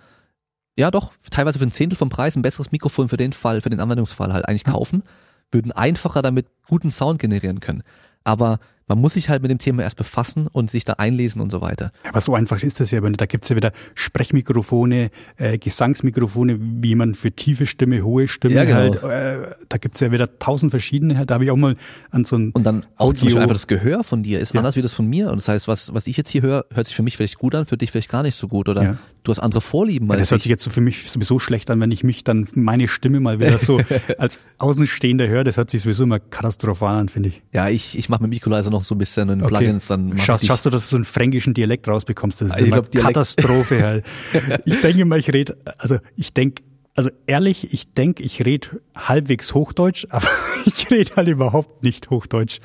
ja 0.77 0.91
doch, 0.91 1.11
teilweise 1.31 1.59
für 1.59 1.65
ein 1.65 1.71
Zehntel 1.71 1.97
vom 1.97 2.09
Preis 2.09 2.35
ein 2.35 2.41
besseres 2.41 2.71
Mikrofon 2.71 3.09
für 3.09 3.17
den 3.17 3.33
Fall, 3.33 3.61
für 3.61 3.69
den 3.69 3.79
Anwendungsfall 3.79 4.31
halt 4.31 4.47
eigentlich 4.47 4.63
kaufen, 4.63 5.03
würden 5.51 5.71
einfacher 5.71 6.21
damit 6.21 6.47
guten 6.67 6.91
Sound 6.91 7.19
generieren 7.19 7.59
können. 7.59 7.83
Aber 8.23 8.59
man 8.87 8.99
muss 8.99 9.13
sich 9.13 9.29
halt 9.29 9.41
mit 9.41 9.51
dem 9.51 9.57
Thema 9.57 9.83
erst 9.83 9.97
befassen 9.97 10.47
und 10.51 10.71
sich 10.71 10.85
da 10.85 10.93
einlesen 10.93 11.41
und 11.41 11.51
so 11.51 11.61
weiter. 11.61 11.91
Aber 12.09 12.21
so 12.21 12.33
einfach 12.35 12.63
ist 12.63 12.79
das 12.79 12.91
ja, 12.91 13.01
da 13.01 13.25
gibt's 13.25 13.49
ja 13.49 13.55
wieder 13.55 13.71
Sprechmikrofone, 13.95 15.09
äh, 15.37 15.57
Gesangsmikrofone, 15.57 16.57
wie 16.59 16.95
man 16.95 17.13
für 17.15 17.31
tiefe 17.31 17.65
Stimme, 17.65 18.01
hohe 18.03 18.27
Stimme 18.27 18.55
Ja, 18.55 18.63
genau. 18.65 19.01
halt, 19.01 19.49
äh, 19.49 19.55
da 19.69 19.77
gibt's 19.77 19.99
ja 19.99 20.11
wieder 20.11 20.37
tausend 20.39 20.71
verschiedene 20.71 21.17
halt. 21.17 21.29
Da 21.29 21.35
habe 21.35 21.43
ich 21.45 21.51
auch 21.51 21.55
mal 21.57 21.75
an 22.11 22.25
so 22.25 22.35
ein 22.37 22.51
Und 22.51 22.63
dann 22.63 22.85
auch 22.97 23.13
zum 23.13 23.27
Audio- 23.27 23.35
Beispiel 23.37 23.41
einfach 23.41 23.55
das 23.55 23.67
Gehör 23.67 24.03
von 24.03 24.23
dir 24.23 24.39
ist 24.39 24.53
Ja. 24.53 24.59
anders 24.59 24.75
wie 24.75 24.81
das 24.81 24.93
von 24.93 25.07
mir. 25.07 25.29
Und 25.29 25.37
das 25.37 25.47
heißt, 25.47 25.67
was, 25.67 25.93
was 25.93 26.07
ich 26.07 26.17
jetzt 26.17 26.29
hier 26.29 26.41
höre, 26.41 26.65
hört 26.73 26.87
sich 26.87 26.95
für 26.95 27.03
mich 27.03 27.15
vielleicht 27.17 27.37
gut 27.37 27.55
an, 27.55 27.65
für 27.65 27.77
dich 27.77 27.91
vielleicht 27.91 28.09
gar 28.09 28.23
nicht 28.23 28.35
so 28.35 28.47
gut. 28.47 28.67
Oder 28.69 28.83
Ja. 28.83 28.97
du 29.23 29.31
hast 29.31 29.39
andere 29.39 29.61
Vorlieben. 29.61 30.09
Ja, 30.09 30.15
das 30.17 30.31
hört 30.31 30.39
ich. 30.39 30.43
sich 30.43 30.49
jetzt 30.49 30.63
so 30.63 30.69
für 30.69 30.81
mich 30.81 31.09
sowieso 31.09 31.39
schlecht 31.39 31.69
an, 31.69 31.79
wenn 31.79 31.91
ich 31.91 32.03
mich 32.03 32.23
dann 32.23 32.47
meine 32.53 32.87
Stimme 32.87 33.19
mal 33.19 33.39
wieder 33.39 33.59
so 33.59 33.79
als 34.17 34.39
Außenstehender 34.57 35.27
höre. 35.27 35.43
Das 35.43 35.57
hört 35.57 35.69
sich 35.69 35.81
sowieso 35.81 36.03
immer 36.03 36.19
katastrophal 36.19 36.95
an, 36.95 37.09
finde 37.09 37.29
ich. 37.29 37.41
ja, 37.53 37.69
ich, 37.69 37.97
ich 37.97 38.09
mache 38.09 38.23
mit 38.23 38.31
dem 38.31 38.37
Equalizer 38.37 38.69
noch 38.77 38.83
so 38.83 38.95
ein 38.95 38.97
bisschen 38.97 39.29
in 39.29 39.39
Plugins. 39.39 39.87
Dann 39.87 40.13
mach 40.13 40.23
Schaust, 40.23 40.45
schaust 40.45 40.65
du, 40.65 40.69
dass 40.69 40.83
du 40.83 40.89
so 40.91 40.95
einen 40.97 41.05
fränkischen 41.05 41.53
Dialekt 41.53 41.87
rausbekommst? 41.87 42.41
Das 42.41 42.49
ist 42.49 42.65
glaub, 42.65 42.91
Dialekt- 42.91 43.07
Katastrophe 43.07 43.83
halt. 43.83 44.05
ich 44.65 44.81
denke 44.81 45.05
mal, 45.05 45.19
ich 45.19 45.33
rede, 45.33 45.57
also 45.77 45.97
ich 46.15 46.33
denke, 46.33 46.63
also 46.95 47.09
ehrlich, 47.27 47.73
ich 47.73 47.93
denke, 47.93 48.23
ich 48.23 48.43
rede 48.45 48.81
halbwegs 48.95 49.53
Hochdeutsch, 49.53 50.07
aber 50.09 50.27
ich 50.65 50.89
rede 50.91 51.15
halt 51.15 51.27
überhaupt 51.27 51.83
nicht 51.83 52.09
Hochdeutsch. 52.09 52.59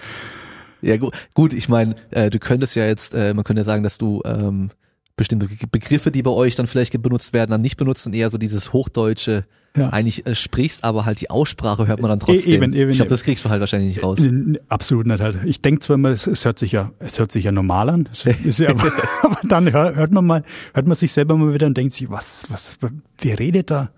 Ja, 0.80 0.96
gut, 0.96 1.14
gut 1.34 1.52
ich 1.52 1.68
meine, 1.68 1.94
äh, 2.10 2.28
du 2.28 2.38
könntest 2.38 2.74
ja 2.76 2.86
jetzt, 2.86 3.14
äh, 3.14 3.34
man 3.34 3.44
könnte 3.44 3.60
ja 3.60 3.64
sagen, 3.64 3.82
dass 3.82 3.98
du 3.98 4.20
ähm, 4.24 4.70
bestimmte 5.16 5.46
Be- 5.46 5.66
Begriffe, 5.70 6.10
die 6.10 6.22
bei 6.22 6.30
euch 6.30 6.56
dann 6.56 6.66
vielleicht 6.66 7.00
benutzt 7.02 7.32
werden, 7.34 7.50
dann 7.50 7.60
nicht 7.60 7.76
benutzt 7.76 8.06
und 8.06 8.14
eher 8.14 8.30
so 8.30 8.38
dieses 8.38 8.72
Hochdeutsche 8.72 9.44
Ja. 9.76 9.90
eigentlich 9.90 10.26
äh, 10.26 10.34
sprichst, 10.34 10.84
aber 10.84 11.04
halt 11.04 11.20
die 11.20 11.30
Aussprache 11.30 11.86
hört 11.86 12.00
man 12.00 12.08
dann 12.10 12.20
trotzdem. 12.20 12.62
eben, 12.62 12.72
eben, 12.72 12.90
ich 12.90 12.96
glaube, 12.96 13.10
das 13.10 13.22
kriegst 13.22 13.44
du 13.44 13.50
halt 13.50 13.60
wahrscheinlich 13.60 13.94
nicht 13.94 14.02
raus. 14.02 14.20
Absolut 14.68 15.06
nicht 15.06 15.20
halt. 15.20 15.38
Ich 15.44 15.60
denke 15.60 15.80
zwar 15.80 15.94
immer, 15.94 16.10
es, 16.10 16.26
es 16.26 16.44
hört 16.44 16.58
sich 16.58 16.72
ja, 16.72 16.92
es 16.98 17.18
hört 17.18 17.30
sich 17.32 17.44
ja 17.44 17.52
normal 17.52 17.88
an, 17.90 18.08
ja, 18.24 18.68
aber, 18.70 18.84
aber 19.22 19.38
dann 19.48 19.72
hör, 19.72 19.94
hört 19.96 20.12
man 20.12 20.26
mal, 20.26 20.42
hört 20.74 20.86
man 20.86 20.94
sich 20.96 21.12
selber 21.12 21.36
mal 21.36 21.52
wieder 21.54 21.66
und 21.66 21.76
denkt 21.76 21.92
sich, 21.92 22.10
was, 22.10 22.46
was, 22.50 22.78
wer 23.20 23.38
redet 23.38 23.70
da? 23.70 23.90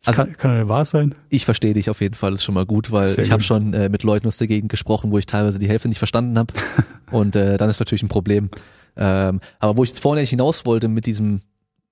Das 0.00 0.08
Also- 0.16 0.22
kann, 0.24 0.36
kann 0.36 0.50
doch 0.52 0.58
nicht 0.58 0.68
wahr 0.68 0.84
sein. 0.84 1.14
Ich 1.28 1.44
verstehe 1.44 1.74
dich 1.74 1.90
auf 1.90 2.00
jeden 2.00 2.14
Fall, 2.14 2.30
das 2.30 2.40
ist 2.40 2.44
schon 2.44 2.54
mal 2.54 2.66
gut, 2.66 2.92
weil 2.92 3.08
Sehr 3.08 3.24
ich 3.24 3.32
habe 3.32 3.42
schon 3.42 3.74
äh, 3.74 3.88
mit 3.88 4.04
Leuten 4.04 4.28
aus 4.28 4.36
der 4.36 4.46
Gegend 4.46 4.70
gesprochen, 4.70 5.10
wo 5.10 5.18
ich 5.18 5.26
teilweise 5.26 5.58
die 5.58 5.68
Hälfte 5.68 5.88
nicht 5.88 5.98
verstanden 5.98 6.38
habe. 6.38 6.52
und 7.10 7.34
äh, 7.34 7.56
dann 7.56 7.68
ist 7.68 7.80
natürlich 7.80 8.02
ein 8.04 8.08
Problem. 8.08 8.48
Ähm, 8.98 9.40
aber 9.60 9.76
wo 9.76 9.84
ich 9.84 9.90
jetzt 9.90 10.00
vorne 10.00 10.20
hinaus 10.22 10.66
wollte 10.66 10.88
mit 10.88 11.06
diesem, 11.06 11.40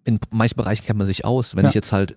in 0.05 0.19
manchen 0.31 0.57
Bereichen 0.57 0.85
kennt 0.85 0.99
man 0.99 1.07
sich 1.07 1.25
aus. 1.25 1.57
Wenn 1.57 1.65
Ja. 1.65 1.69
ich 1.71 1.75
jetzt 1.75 1.93
halt, 1.93 2.17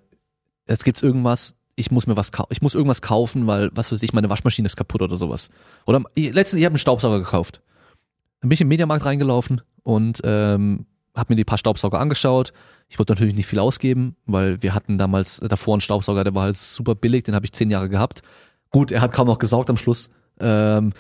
jetzt 0.68 0.84
gibt's 0.84 1.02
irgendwas, 1.02 1.56
ich 1.76 1.92
muss 1.92 2.08
mir 2.08 2.18
was 2.18 2.32
kaufen, 2.32 2.50
ich 2.52 2.62
muss 2.62 2.76
irgendwas 2.76 3.02
kaufen, 3.02 3.48
weil, 3.48 3.70
was 3.74 3.92
weiß 3.92 4.04
ich, 4.04 4.12
meine 4.14 4.30
Waschmaschine 4.30 4.66
ist 4.66 4.76
kaputt 4.76 5.02
oder 5.02 5.16
sowas. 5.16 5.50
Oder 5.86 6.02
letztens, 6.16 6.60
ich 6.60 6.66
habe 6.66 6.74
einen 6.74 6.80
Staubsauger 6.80 7.20
gekauft. 7.20 7.62
Dann 8.42 8.50
bin 8.50 8.56
ich 8.56 8.62
im 8.62 8.68
Mediamarkt 8.68 9.06
reingelaufen 9.06 9.62
und 9.84 10.20
ähm, 10.24 10.86
habe 11.16 11.34
mir 11.34 11.36
die 11.38 11.46
paar 11.46 11.58
Staubsauger 11.58 12.00
angeschaut. 12.00 12.54
Ich 12.90 12.98
wollte 13.00 13.14
natürlich 13.14 13.36
nicht 13.36 13.48
viel 13.48 13.60
ausgeben, 13.60 14.16
weil 14.26 14.62
wir 14.64 14.74
hatten 14.74 14.98
damals 14.98 15.38
davor 15.48 15.76
einen 15.76 15.82
Staubsauger, 15.82 16.24
der 16.24 16.34
war 16.36 16.44
halt 16.44 16.56
super 16.58 16.96
billig, 16.96 17.24
den 17.24 17.36
habe 17.36 17.46
ich 17.46 17.54
zehn 17.54 17.70
Jahre 17.70 17.90
gehabt. 17.90 18.22
Gut, 18.72 18.92
er 18.92 19.02
hat 19.02 19.12
kaum 19.12 19.28
noch 19.28 19.40
gesaugt 19.40 19.70
am 19.70 19.78
Schluss. 19.78 20.10
Ähm, 20.40 20.94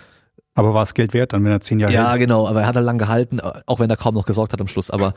Aber 0.59 0.73
war 0.73 0.83
es 0.83 0.93
Geld 0.93 1.13
wert, 1.13 1.33
dann 1.33 1.43
wenn 1.45 1.51
er 1.51 1.61
zehn 1.61 1.79
Jahre 1.79 1.93
ja, 1.93 2.09
hält? 2.09 2.19
genau, 2.19 2.47
aber 2.47 2.61
er 2.61 2.67
hat 2.67 2.75
halt 2.75 2.85
lang 2.85 2.97
gehalten, 2.97 3.39
auch 3.39 3.79
wenn 3.79 3.89
er 3.89 3.97
kaum 3.97 4.15
noch 4.15 4.25
gesorgt 4.25 4.53
hat 4.53 4.61
am 4.61 4.67
Schluss. 4.67 4.89
Aber 4.89 5.13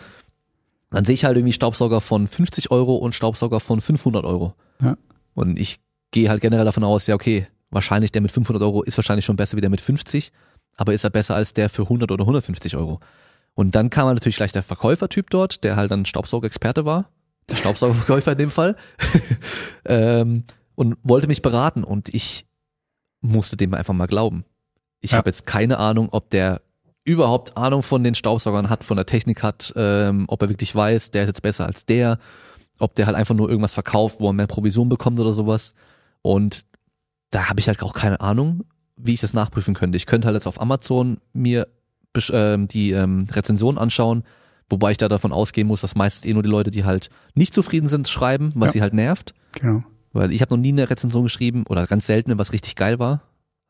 dann 0.91 1.05
sehe 1.05 1.15
ich 1.15 1.25
halt 1.25 1.37
irgendwie 1.37 1.53
Staubsauger 1.53 2.01
von 2.01 2.29
50 2.29 2.71
Euro 2.71 2.97
und 2.97 3.15
Staubsauger 3.15 3.61
von 3.61 3.81
500 3.81 4.25
Euro. 4.25 4.55
Ja. 4.81 4.95
Und 5.35 5.59
ich 5.59 5.81
gehe 6.11 6.29
halt 6.29 6.41
generell 6.41 6.65
davon 6.65 6.85
aus, 6.85 7.07
ja 7.07 7.15
okay, 7.15 7.49
wahrscheinlich 7.71 8.13
der 8.13 8.23
mit 8.23 8.31
500 8.31 8.63
Euro 8.63 8.83
ist 8.83 8.99
wahrscheinlich 8.99 9.25
schon 9.25 9.37
besser 9.37 9.57
wie 9.57 9.63
der 9.63 9.71
mit 9.71 9.81
50, 9.81 10.33
aber 10.77 10.93
ist 10.93 11.05
er 11.05 11.11
besser 11.11 11.35
als 11.35 11.55
der 11.55 11.69
für 11.69 11.83
100 11.83 12.11
oder 12.11 12.23
150 12.23 12.77
Euro. 12.77 13.01
Und 13.55 13.75
dann 13.75 13.91
kam 13.91 14.07
halt 14.07 14.17
natürlich 14.17 14.37
gleich 14.37 14.53
der 14.53 14.63
Verkäufertyp 14.63 15.29
dort, 15.31 15.65
der 15.65 15.77
halt 15.77 15.91
dann 15.91 16.05
Staubsaugerexperte 16.05 16.85
war, 16.85 17.09
der 17.49 17.57
Staubsaugerverkäufer 17.57 18.33
in 18.33 18.39
dem 18.39 18.51
Fall, 18.51 18.77
ähm, 19.87 20.45
und 20.75 20.97
wollte 21.03 21.27
mich 21.27 21.43
beraten 21.43 21.85
und 21.85 22.15
ich 22.15 22.47
musste 23.21 23.57
dem 23.57 23.75
einfach 23.75 23.95
mal 23.95 24.07
glauben. 24.07 24.45
Ich 25.03 25.11
Ja. 25.11 25.19
habe 25.19 25.29
jetzt 25.29 25.47
keine 25.47 25.79
Ahnung, 25.79 26.09
ob 26.13 26.31
der 26.31 26.63
überhaupt 27.05 27.57
Ahnung 27.57 27.83
von 27.83 28.03
den 28.05 28.15
Staubsaugern 28.15 28.71
hat, 28.71 28.85
von 28.85 28.97
der 28.97 29.05
Technik 29.07 29.43
hat, 29.43 29.73
ähm, 29.77 30.25
ob 30.29 30.41
er 30.43 30.49
wirklich 30.49 30.75
weiß, 30.75 31.11
der 31.11 31.25
ist 31.25 31.29
jetzt 31.29 31.43
besser 31.43 31.67
als 31.67 31.85
der, 31.85 32.19
ob 32.79 32.95
der 32.95 33.07
halt 33.07 33.17
einfach 33.17 33.35
nur 33.35 33.49
irgendwas 33.51 33.75
verkauft, 33.75 34.21
wo 34.21 34.29
er 34.29 34.33
mehr 34.33 34.47
Provision 34.47 34.89
bekommt 34.89 35.19
oder 35.21 35.33
sowas. 35.33 35.75
Und 36.23 36.63
da 37.31 37.49
habe 37.49 37.59
ich 37.61 37.67
halt 37.67 37.83
auch 37.83 37.93
keine 37.93 38.21
Ahnung, 38.21 38.65
wie 38.97 39.15
ich 39.15 39.21
das 39.21 39.35
nachprüfen 39.35 39.75
könnte. 39.75 39.97
Ich 39.97 40.07
könnte 40.07 40.27
halt 40.27 40.37
jetzt 40.37 40.47
auf 40.47 40.61
Amazon 40.61 41.19
mir 41.33 41.67
ähm, 42.31 42.69
die 42.69 42.93
ähm, 42.93 43.27
Rezension 43.33 43.79
anschauen, 43.79 44.23
wobei 44.71 44.93
ich 44.93 44.99
da 44.99 45.09
davon 45.09 45.33
ausgehen 45.33 45.67
muss, 45.67 45.81
dass 45.81 45.97
meistens 45.97 46.25
eh 46.27 46.35
nur 46.35 46.43
die 46.45 46.49
Leute, 46.49 46.71
die 46.71 46.85
halt 46.85 47.09
nicht 47.35 47.53
zufrieden 47.55 47.89
sind, 47.89 48.07
schreiben, 48.07 48.53
was 48.55 48.69
Ja. 48.69 48.73
sie 48.75 48.83
halt 48.83 48.95
nervt. 48.95 49.35
Genau. 49.61 49.83
Weil 50.13 50.31
ich 50.33 50.41
habe 50.43 50.55
noch 50.55 50.61
nie 50.63 50.69
eine 50.73 50.89
Rezension 50.89 51.25
geschrieben 51.25 51.65
oder 51.69 51.87
ganz 51.87 52.07
selten, 52.07 52.37
was 52.39 52.53
richtig 52.53 52.77
geil 52.77 52.99
war. 53.01 53.23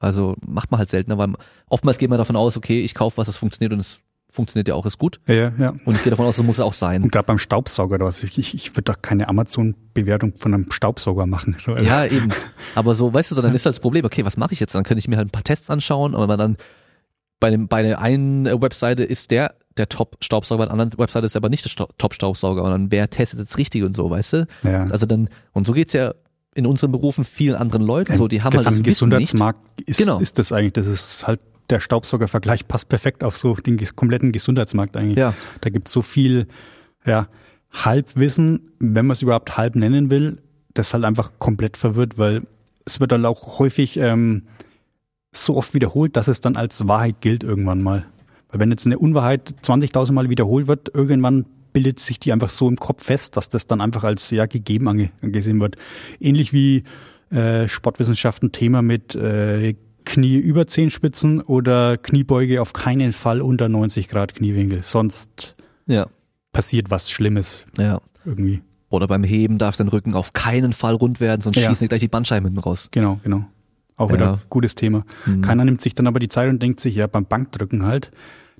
Also 0.02 0.36
macht 0.46 0.70
man 0.70 0.78
halt 0.78 0.88
seltener, 0.88 1.18
weil 1.18 1.32
oftmals 1.68 1.98
geht 1.98 2.10
man 2.10 2.18
davon 2.18 2.36
aus, 2.36 2.56
okay, 2.56 2.80
ich 2.80 2.94
kaufe 2.94 3.18
was, 3.18 3.26
das 3.26 3.36
funktioniert 3.36 3.72
und 3.72 3.80
es 3.80 4.02
funktioniert 4.30 4.68
ja 4.68 4.74
auch, 4.74 4.86
ist 4.86 4.98
gut. 4.98 5.20
Ja, 5.26 5.34
ja, 5.34 5.52
ja. 5.58 5.74
Und 5.84 5.94
ich 5.94 6.02
gehe 6.02 6.10
davon 6.10 6.26
aus, 6.26 6.36
das 6.36 6.46
muss 6.46 6.58
er 6.58 6.64
auch 6.64 6.72
sein. 6.72 7.02
Und 7.02 7.12
gerade 7.12 7.26
beim 7.26 7.38
Staubsauger 7.38 7.96
oder 7.96 8.06
was, 8.06 8.22
ich, 8.22 8.38
ich, 8.38 8.54
ich 8.54 8.70
würde 8.72 8.92
doch 8.92 9.02
keine 9.02 9.28
Amazon-Bewertung 9.28 10.36
von 10.36 10.54
einem 10.54 10.70
Staubsauger 10.70 11.26
machen. 11.26 11.56
So, 11.58 11.74
also. 11.74 11.88
Ja, 11.88 12.06
eben. 12.06 12.30
Aber 12.74 12.94
so, 12.94 13.12
weißt 13.12 13.30
du, 13.30 13.34
so, 13.34 13.42
dann 13.42 13.54
ist 13.54 13.66
halt 13.66 13.74
das 13.76 13.80
Problem, 13.80 14.04
okay, 14.06 14.24
was 14.24 14.38
mache 14.38 14.54
ich 14.54 14.60
jetzt? 14.60 14.74
Dann 14.74 14.84
könnte 14.84 15.00
ich 15.00 15.08
mir 15.08 15.18
halt 15.18 15.28
ein 15.28 15.32
paar 15.32 15.44
Tests 15.44 15.68
anschauen, 15.68 16.14
aber 16.14 16.36
dann 16.36 16.56
bei 17.40 17.50
dem, 17.50 17.68
bei 17.68 17.82
der 17.82 18.00
einen 18.00 18.46
Webseite 18.62 19.04
ist 19.04 19.30
der 19.30 19.54
der 19.76 19.88
Top-Staubsauger, 19.88 20.58
bei 20.58 20.64
der 20.66 20.72
anderen 20.72 20.98
Webseite 20.98 21.26
ist 21.26 21.36
aber 21.36 21.48
nicht 21.48 21.64
der 21.64 21.86
Top-Staubsauger, 21.98 22.62
und 22.62 22.70
dann 22.70 22.90
wer 22.90 23.08
testet 23.08 23.40
jetzt 23.40 23.56
richtig 23.58 23.82
und 23.82 23.94
so, 23.94 24.10
weißt 24.10 24.32
du? 24.34 24.46
Ja. 24.64 24.84
Also 24.84 25.06
dann, 25.06 25.28
und 25.52 25.66
so 25.66 25.72
geht's 25.72 25.92
ja 25.92 26.12
in 26.54 26.66
unseren 26.66 26.92
Berufen 26.92 27.24
vielen 27.24 27.54
anderen 27.54 27.82
Leuten 27.82 28.14
so, 28.14 28.28
die 28.28 28.42
haben 28.42 28.52
das 28.52 28.66
halt 28.66 28.76
das. 28.76 28.82
Gesundheitsmarkt 28.82 29.80
ist, 29.82 29.98
Genau. 29.98 30.18
ist 30.18 30.38
das 30.38 30.52
eigentlich, 30.52 30.74
das 30.74 30.86
ist 30.86 31.26
halt 31.26 31.40
der 31.70 31.80
Staubsaugervergleich 31.80 32.68
passt 32.68 32.88
perfekt 32.88 33.24
auf 33.24 33.36
so 33.36 33.54
den 33.54 33.78
kompletten 33.96 34.32
Gesundheitsmarkt 34.32 34.96
eigentlich. 34.96 35.16
Ja. 35.16 35.32
Da 35.62 35.70
gibt 35.70 35.88
so 35.88 36.02
viel 36.02 36.46
ja, 37.06 37.28
Halbwissen, 37.72 38.70
wenn 38.78 39.06
man 39.06 39.12
es 39.12 39.22
überhaupt 39.22 39.56
halb 39.56 39.76
nennen 39.76 40.10
will, 40.10 40.42
das 40.74 40.92
halt 40.92 41.04
einfach 41.04 41.32
komplett 41.38 41.76
verwirrt, 41.76 42.18
weil 42.18 42.42
es 42.84 43.00
wird 43.00 43.12
dann 43.12 43.24
auch 43.24 43.58
häufig 43.58 43.96
ähm, 43.96 44.42
so 45.32 45.56
oft 45.56 45.72
wiederholt, 45.72 46.16
dass 46.16 46.28
es 46.28 46.40
dann 46.40 46.56
als 46.56 46.86
Wahrheit 46.88 47.20
gilt 47.20 47.42
irgendwann 47.42 47.80
mal. 47.82 48.04
Weil 48.50 48.60
wenn 48.60 48.70
jetzt 48.70 48.84
eine 48.84 48.98
Unwahrheit 48.98 49.54
20.000 49.64 50.12
Mal 50.12 50.28
wiederholt 50.28 50.66
wird, 50.66 50.90
irgendwann 50.94 51.46
bildet 51.72 51.98
sich 52.00 52.18
die 52.20 52.32
einfach 52.32 52.50
so 52.50 52.68
im 52.68 52.76
Kopf 52.76 53.04
fest, 53.04 53.36
dass 53.36 53.48
das 53.48 53.66
dann 53.66 53.80
einfach 53.80 54.04
als 54.04 54.30
ja 54.30 54.46
gegeben 54.46 54.88
ange 54.88 55.10
angesehen 55.22 55.60
wird. 55.60 55.76
Ähnlich 56.20 56.52
wie 56.52 56.84
äh, 57.30 57.68
Sportwissenschaften 57.68 58.52
Thema 58.52 58.82
mit 58.82 59.14
äh, 59.14 59.74
Knie 60.04 60.36
über 60.36 60.66
Zehenspitzen 60.66 61.40
oder 61.40 61.96
Kniebeuge 61.96 62.60
auf 62.60 62.72
keinen 62.72 63.12
Fall 63.12 63.40
unter 63.40 63.68
90 63.68 64.08
Grad 64.08 64.34
Kniewinkel. 64.34 64.82
Sonst 64.82 65.54
Ja, 65.86 66.08
passiert 66.52 66.90
was 66.90 67.10
Schlimmes 67.10 67.64
ja. 67.78 68.00
irgendwie. 68.24 68.62
Oder 68.90 69.06
beim 69.06 69.24
Heben 69.24 69.56
darf 69.58 69.76
dein 69.76 69.88
Rücken 69.88 70.14
auf 70.14 70.32
keinen 70.34 70.72
Fall 70.74 70.94
rund 70.94 71.20
werden, 71.20 71.40
sonst 71.40 71.56
Ja. 71.56 71.68
schießen 71.70 71.86
dir 71.86 71.88
gleich 71.88 72.00
die 72.00 72.08
Bandscheiben 72.08 72.46
hinten 72.48 72.60
raus. 72.60 72.88
Genau, 72.90 73.20
genau. 73.22 73.44
Auch 73.96 74.08
Ja. 74.10 74.14
wieder 74.16 74.40
gutes 74.50 74.74
Thema. 74.74 75.04
Mhm. 75.24 75.40
Keiner 75.40 75.64
nimmt 75.64 75.80
sich 75.80 75.94
dann 75.94 76.06
aber 76.06 76.18
die 76.18 76.28
Zeit 76.28 76.48
und 76.50 76.60
denkt 76.62 76.80
sich, 76.80 76.96
ja, 76.96 77.06
beim 77.06 77.24
Bankdrücken 77.24 77.86
halt, 77.86 78.10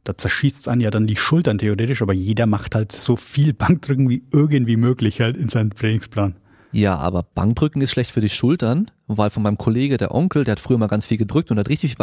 da 0.05 0.17
zerschießt 0.17 0.69
einen 0.69 0.81
ja 0.81 0.91
dann 0.91 1.07
die 1.07 1.17
Schultern 1.17 1.59
theoretisch, 1.59 2.03
aber 2.03 2.13
jeder 2.13 2.47
macht 2.47 2.75
halt 2.75 2.93
so 2.93 3.17
viel 3.17 3.53
Bankdrücken 3.53 4.09
wie 4.09 4.25
irgendwie 4.33 4.77
möglich 4.77 5.21
halt 5.21 5.37
in 5.37 5.49
seinem 5.49 5.75
Trainingsplan. 5.75 6.37
Ja, 6.73 6.97
aber 6.97 7.23
Bankdrücken 7.23 7.83
ist 7.83 7.91
schlecht 7.91 8.11
für 8.11 8.23
die 8.23 8.31
Schultern, 8.31 8.91
weil 9.07 9.31
von 9.31 9.43
meinem 9.43 9.59
Kollege, 9.59 9.99
der 9.99 10.15
Onkel, 10.15 10.45
der 10.45 10.53
hat 10.53 10.61
früher 10.61 10.79
mal 10.79 10.87
ganz 10.87 11.07
viel 11.07 11.19
gedrückt 11.19 11.51
und 11.51 11.59
hat 11.59 11.69
richtig, 11.69 11.97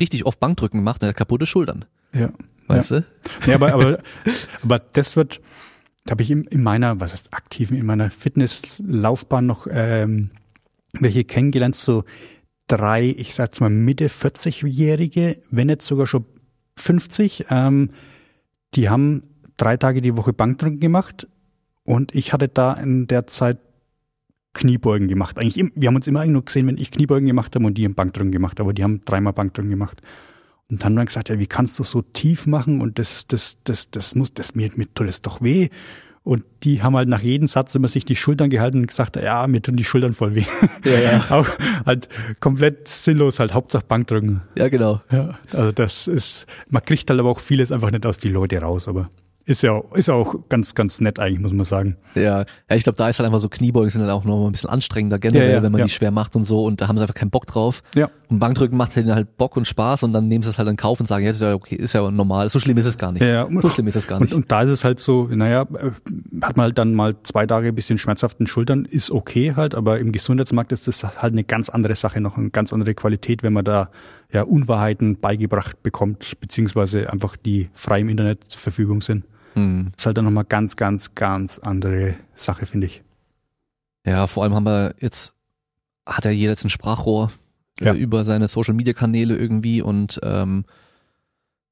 richtig 0.00 0.24
oft 0.24 0.40
Bankdrücken 0.40 0.80
gemacht 0.80 1.02
und 1.02 1.06
er 1.06 1.10
hat 1.10 1.16
kaputte 1.16 1.46
Schultern. 1.46 1.84
Ja. 2.14 2.30
Weißt 2.68 2.90
ja. 2.90 3.00
du? 3.00 3.50
Ja, 3.50 3.54
aber, 3.56 3.72
aber, 3.74 3.98
aber 4.62 4.78
das 4.78 5.16
wird, 5.16 5.40
da 6.06 6.12
habe 6.12 6.22
ich 6.22 6.30
in, 6.30 6.44
in 6.44 6.62
meiner, 6.62 7.00
was 7.00 7.12
heißt 7.12 7.34
aktiven, 7.34 7.76
in 7.76 7.84
meiner 7.84 8.10
Fitnesslaufbahn 8.10 9.44
noch 9.44 9.66
ähm, 9.70 10.30
welche 10.92 11.24
kennengelernt, 11.24 11.76
so 11.76 12.04
drei, 12.66 13.14
ich 13.16 13.34
sag's 13.34 13.60
mal 13.60 13.70
Mitte 13.70 14.08
40-Jährige, 14.08 15.40
wenn 15.50 15.66
nicht 15.68 15.82
sogar 15.82 16.06
schon 16.06 16.24
50, 16.78 17.46
ähm, 17.50 17.90
die 18.74 18.88
haben 18.88 19.22
drei 19.56 19.76
Tage 19.76 20.00
die 20.00 20.16
Woche 20.16 20.32
Bankdrücken 20.32 20.80
gemacht 20.80 21.28
und 21.84 22.14
ich 22.14 22.32
hatte 22.32 22.48
da 22.48 22.74
in 22.74 23.06
der 23.06 23.26
Zeit 23.26 23.58
Kniebeugen 24.54 25.08
gemacht. 25.08 25.38
Eigentlich, 25.38 25.70
wir 25.74 25.88
haben 25.88 25.96
uns 25.96 26.06
immer 26.06 26.24
nur 26.26 26.44
gesehen, 26.44 26.66
wenn 26.66 26.78
ich 26.78 26.90
Kniebeugen 26.90 27.26
gemacht 27.26 27.54
habe 27.54 27.66
und 27.66 27.78
die 27.78 27.84
haben 27.84 27.94
Bankdrücken 27.94 28.32
gemacht, 28.32 28.60
aber 28.60 28.72
die 28.72 28.82
haben 28.82 29.02
dreimal 29.04 29.32
Bankdrücken 29.32 29.70
gemacht. 29.70 30.00
Und 30.70 30.82
dann 30.82 30.92
haben 30.92 30.96
wir 30.96 31.06
gesagt, 31.06 31.28
ja, 31.28 31.38
wie 31.38 31.46
kannst 31.46 31.78
du 31.78 31.84
so 31.84 32.02
tief 32.02 32.46
machen 32.46 32.80
und 32.80 32.98
das, 32.98 33.26
das, 33.26 33.58
das, 33.64 33.90
das 33.90 34.14
muss, 34.14 34.34
das 34.34 34.54
mir, 34.54 34.70
mir 34.76 34.92
tut 34.92 35.08
das 35.08 35.22
doch 35.22 35.40
weh. 35.40 35.68
Und 36.28 36.44
die 36.62 36.82
haben 36.82 36.94
halt 36.94 37.08
nach 37.08 37.22
jedem 37.22 37.48
Satz 37.48 37.74
immer 37.74 37.88
sich 37.88 38.04
die 38.04 38.14
Schultern 38.14 38.50
gehalten 38.50 38.80
und 38.80 38.86
gesagt, 38.86 39.16
ja, 39.16 39.46
mir 39.46 39.62
tun 39.62 39.76
die 39.78 39.84
Schultern 39.84 40.12
voll 40.12 40.34
weh. 40.34 40.44
Ja, 40.84 41.00
ja. 41.00 41.24
Auch 41.30 41.48
halt 41.86 42.10
komplett 42.38 42.86
sinnlos, 42.86 43.40
halt 43.40 43.54
Hauptsache 43.54 43.86
Bankdrücken. 43.88 44.42
Ja, 44.54 44.68
genau. 44.68 45.00
Ja, 45.10 45.38
also 45.54 45.72
das 45.72 46.06
ist, 46.06 46.44
man 46.68 46.84
kriegt 46.84 47.08
halt 47.08 47.18
aber 47.18 47.30
auch 47.30 47.40
vieles 47.40 47.72
einfach 47.72 47.90
nicht 47.90 48.04
aus 48.04 48.18
die 48.18 48.28
Leute 48.28 48.60
raus, 48.60 48.88
aber 48.88 49.08
ist 49.48 49.62
ja, 49.62 49.80
ist 49.94 50.08
ja 50.08 50.14
auch 50.14 50.34
ganz, 50.50 50.74
ganz 50.74 51.00
nett 51.00 51.18
eigentlich, 51.18 51.40
muss 51.40 51.52
man 51.54 51.64
sagen. 51.64 51.96
Ja, 52.14 52.40
ja 52.40 52.76
ich 52.76 52.84
glaube, 52.84 52.98
da 52.98 53.08
ist 53.08 53.18
halt 53.18 53.26
einfach 53.26 53.40
so 53.40 53.48
Kniebeugen 53.48 53.88
sind 53.88 54.02
halt 54.02 54.10
auch 54.10 54.24
noch 54.24 54.38
mal 54.38 54.46
ein 54.46 54.52
bisschen 54.52 54.68
anstrengender 54.68 55.18
generell, 55.18 55.48
Ja, 55.48 55.54
ja, 55.54 55.62
wenn 55.62 55.72
man 55.72 55.82
die 55.82 55.88
schwer 55.88 56.10
macht 56.10 56.36
und 56.36 56.42
so 56.42 56.64
und 56.64 56.82
da 56.82 56.88
haben 56.88 56.96
sie 56.96 57.02
einfach 57.02 57.14
keinen 57.14 57.30
Bock 57.30 57.46
drauf. 57.46 57.82
Ja. 57.94 58.10
Und 58.28 58.40
Bankdrücken 58.40 58.76
macht 58.76 58.94
denen 58.94 59.14
halt 59.14 59.38
Bock 59.38 59.56
und 59.56 59.66
Spaß 59.66 60.02
und 60.02 60.12
dann 60.12 60.28
nehmen 60.28 60.42
sie 60.42 60.50
es 60.50 60.58
halt 60.58 60.68
in 60.68 60.76
Kauf 60.76 61.00
und 61.00 61.06
sagen, 61.06 61.24
ja, 61.24 61.30
ist 61.30 61.40
ja 61.40 61.54
okay, 61.54 61.76
ist 61.76 61.94
ja 61.94 62.10
normal. 62.10 62.50
So 62.50 62.60
schlimm 62.60 62.76
ist 62.76 62.84
es 62.84 62.98
gar 62.98 63.10
nicht. 63.10 63.24
Ja. 63.24 63.48
So 63.50 63.70
schlimm 63.70 63.86
ist 63.86 63.96
es 63.96 64.06
gar 64.06 64.20
Und, 64.20 64.24
nicht. 64.24 64.34
und 64.34 64.52
da 64.52 64.62
ist 64.62 64.68
es 64.68 64.84
halt 64.84 65.00
so, 65.00 65.28
naja, 65.32 65.62
äh, 65.62 65.92
hat 66.42 66.58
man 66.58 66.64
halt 66.64 66.76
dann 66.76 66.92
mal 66.94 67.14
zwei 67.22 67.46
Tage 67.46 67.68
ein 67.68 67.74
bisschen 67.74 67.96
schmerzhaften 67.96 68.46
Schultern, 68.46 68.84
ist 68.84 69.10
okay 69.10 69.54
halt, 69.56 69.74
aber 69.74 69.98
im 69.98 70.12
Gesundheitsmarkt 70.12 70.72
ist 70.72 70.88
das 70.88 71.04
halt 71.04 71.32
eine 71.32 71.44
ganz 71.44 71.70
andere 71.70 71.94
Sache, 71.94 72.20
noch 72.20 72.36
eine 72.36 72.50
ganz 72.50 72.74
andere 72.74 72.92
Qualität, 72.92 73.42
wenn 73.42 73.54
man 73.54 73.64
da 73.64 73.88
ja 74.30 74.42
Unwahrheiten 74.42 75.18
beigebracht 75.18 75.82
bekommt, 75.82 76.38
beziehungsweise 76.38 77.10
einfach 77.10 77.34
die 77.36 77.70
frei 77.72 78.00
im 78.00 78.10
Internet 78.10 78.44
zur 78.44 78.60
Verfügung 78.60 79.00
sind. 79.00 79.24
Hm. 79.58 79.92
ist 79.96 80.06
halt 80.06 80.16
dann 80.16 80.24
nochmal 80.24 80.44
ganz, 80.44 80.76
ganz, 80.76 81.14
ganz 81.14 81.58
andere 81.58 82.14
Sache, 82.34 82.66
finde 82.66 82.86
ich. 82.86 83.02
Ja, 84.06 84.26
vor 84.26 84.42
allem 84.42 84.54
haben 84.54 84.64
wir 84.66 84.94
jetzt, 85.00 85.34
hat 86.06 86.24
ja 86.24 86.30
jeder 86.30 86.52
jetzt 86.52 86.64
ein 86.64 86.70
Sprachrohr 86.70 87.30
Ja. 87.80 87.92
äh, 87.92 87.96
über 87.98 88.24
seine 88.24 88.48
Social 88.48 88.74
Media 88.74 88.92
Kanäle 88.94 89.36
irgendwie 89.36 89.82
und 89.82 90.20
ähm, 90.22 90.64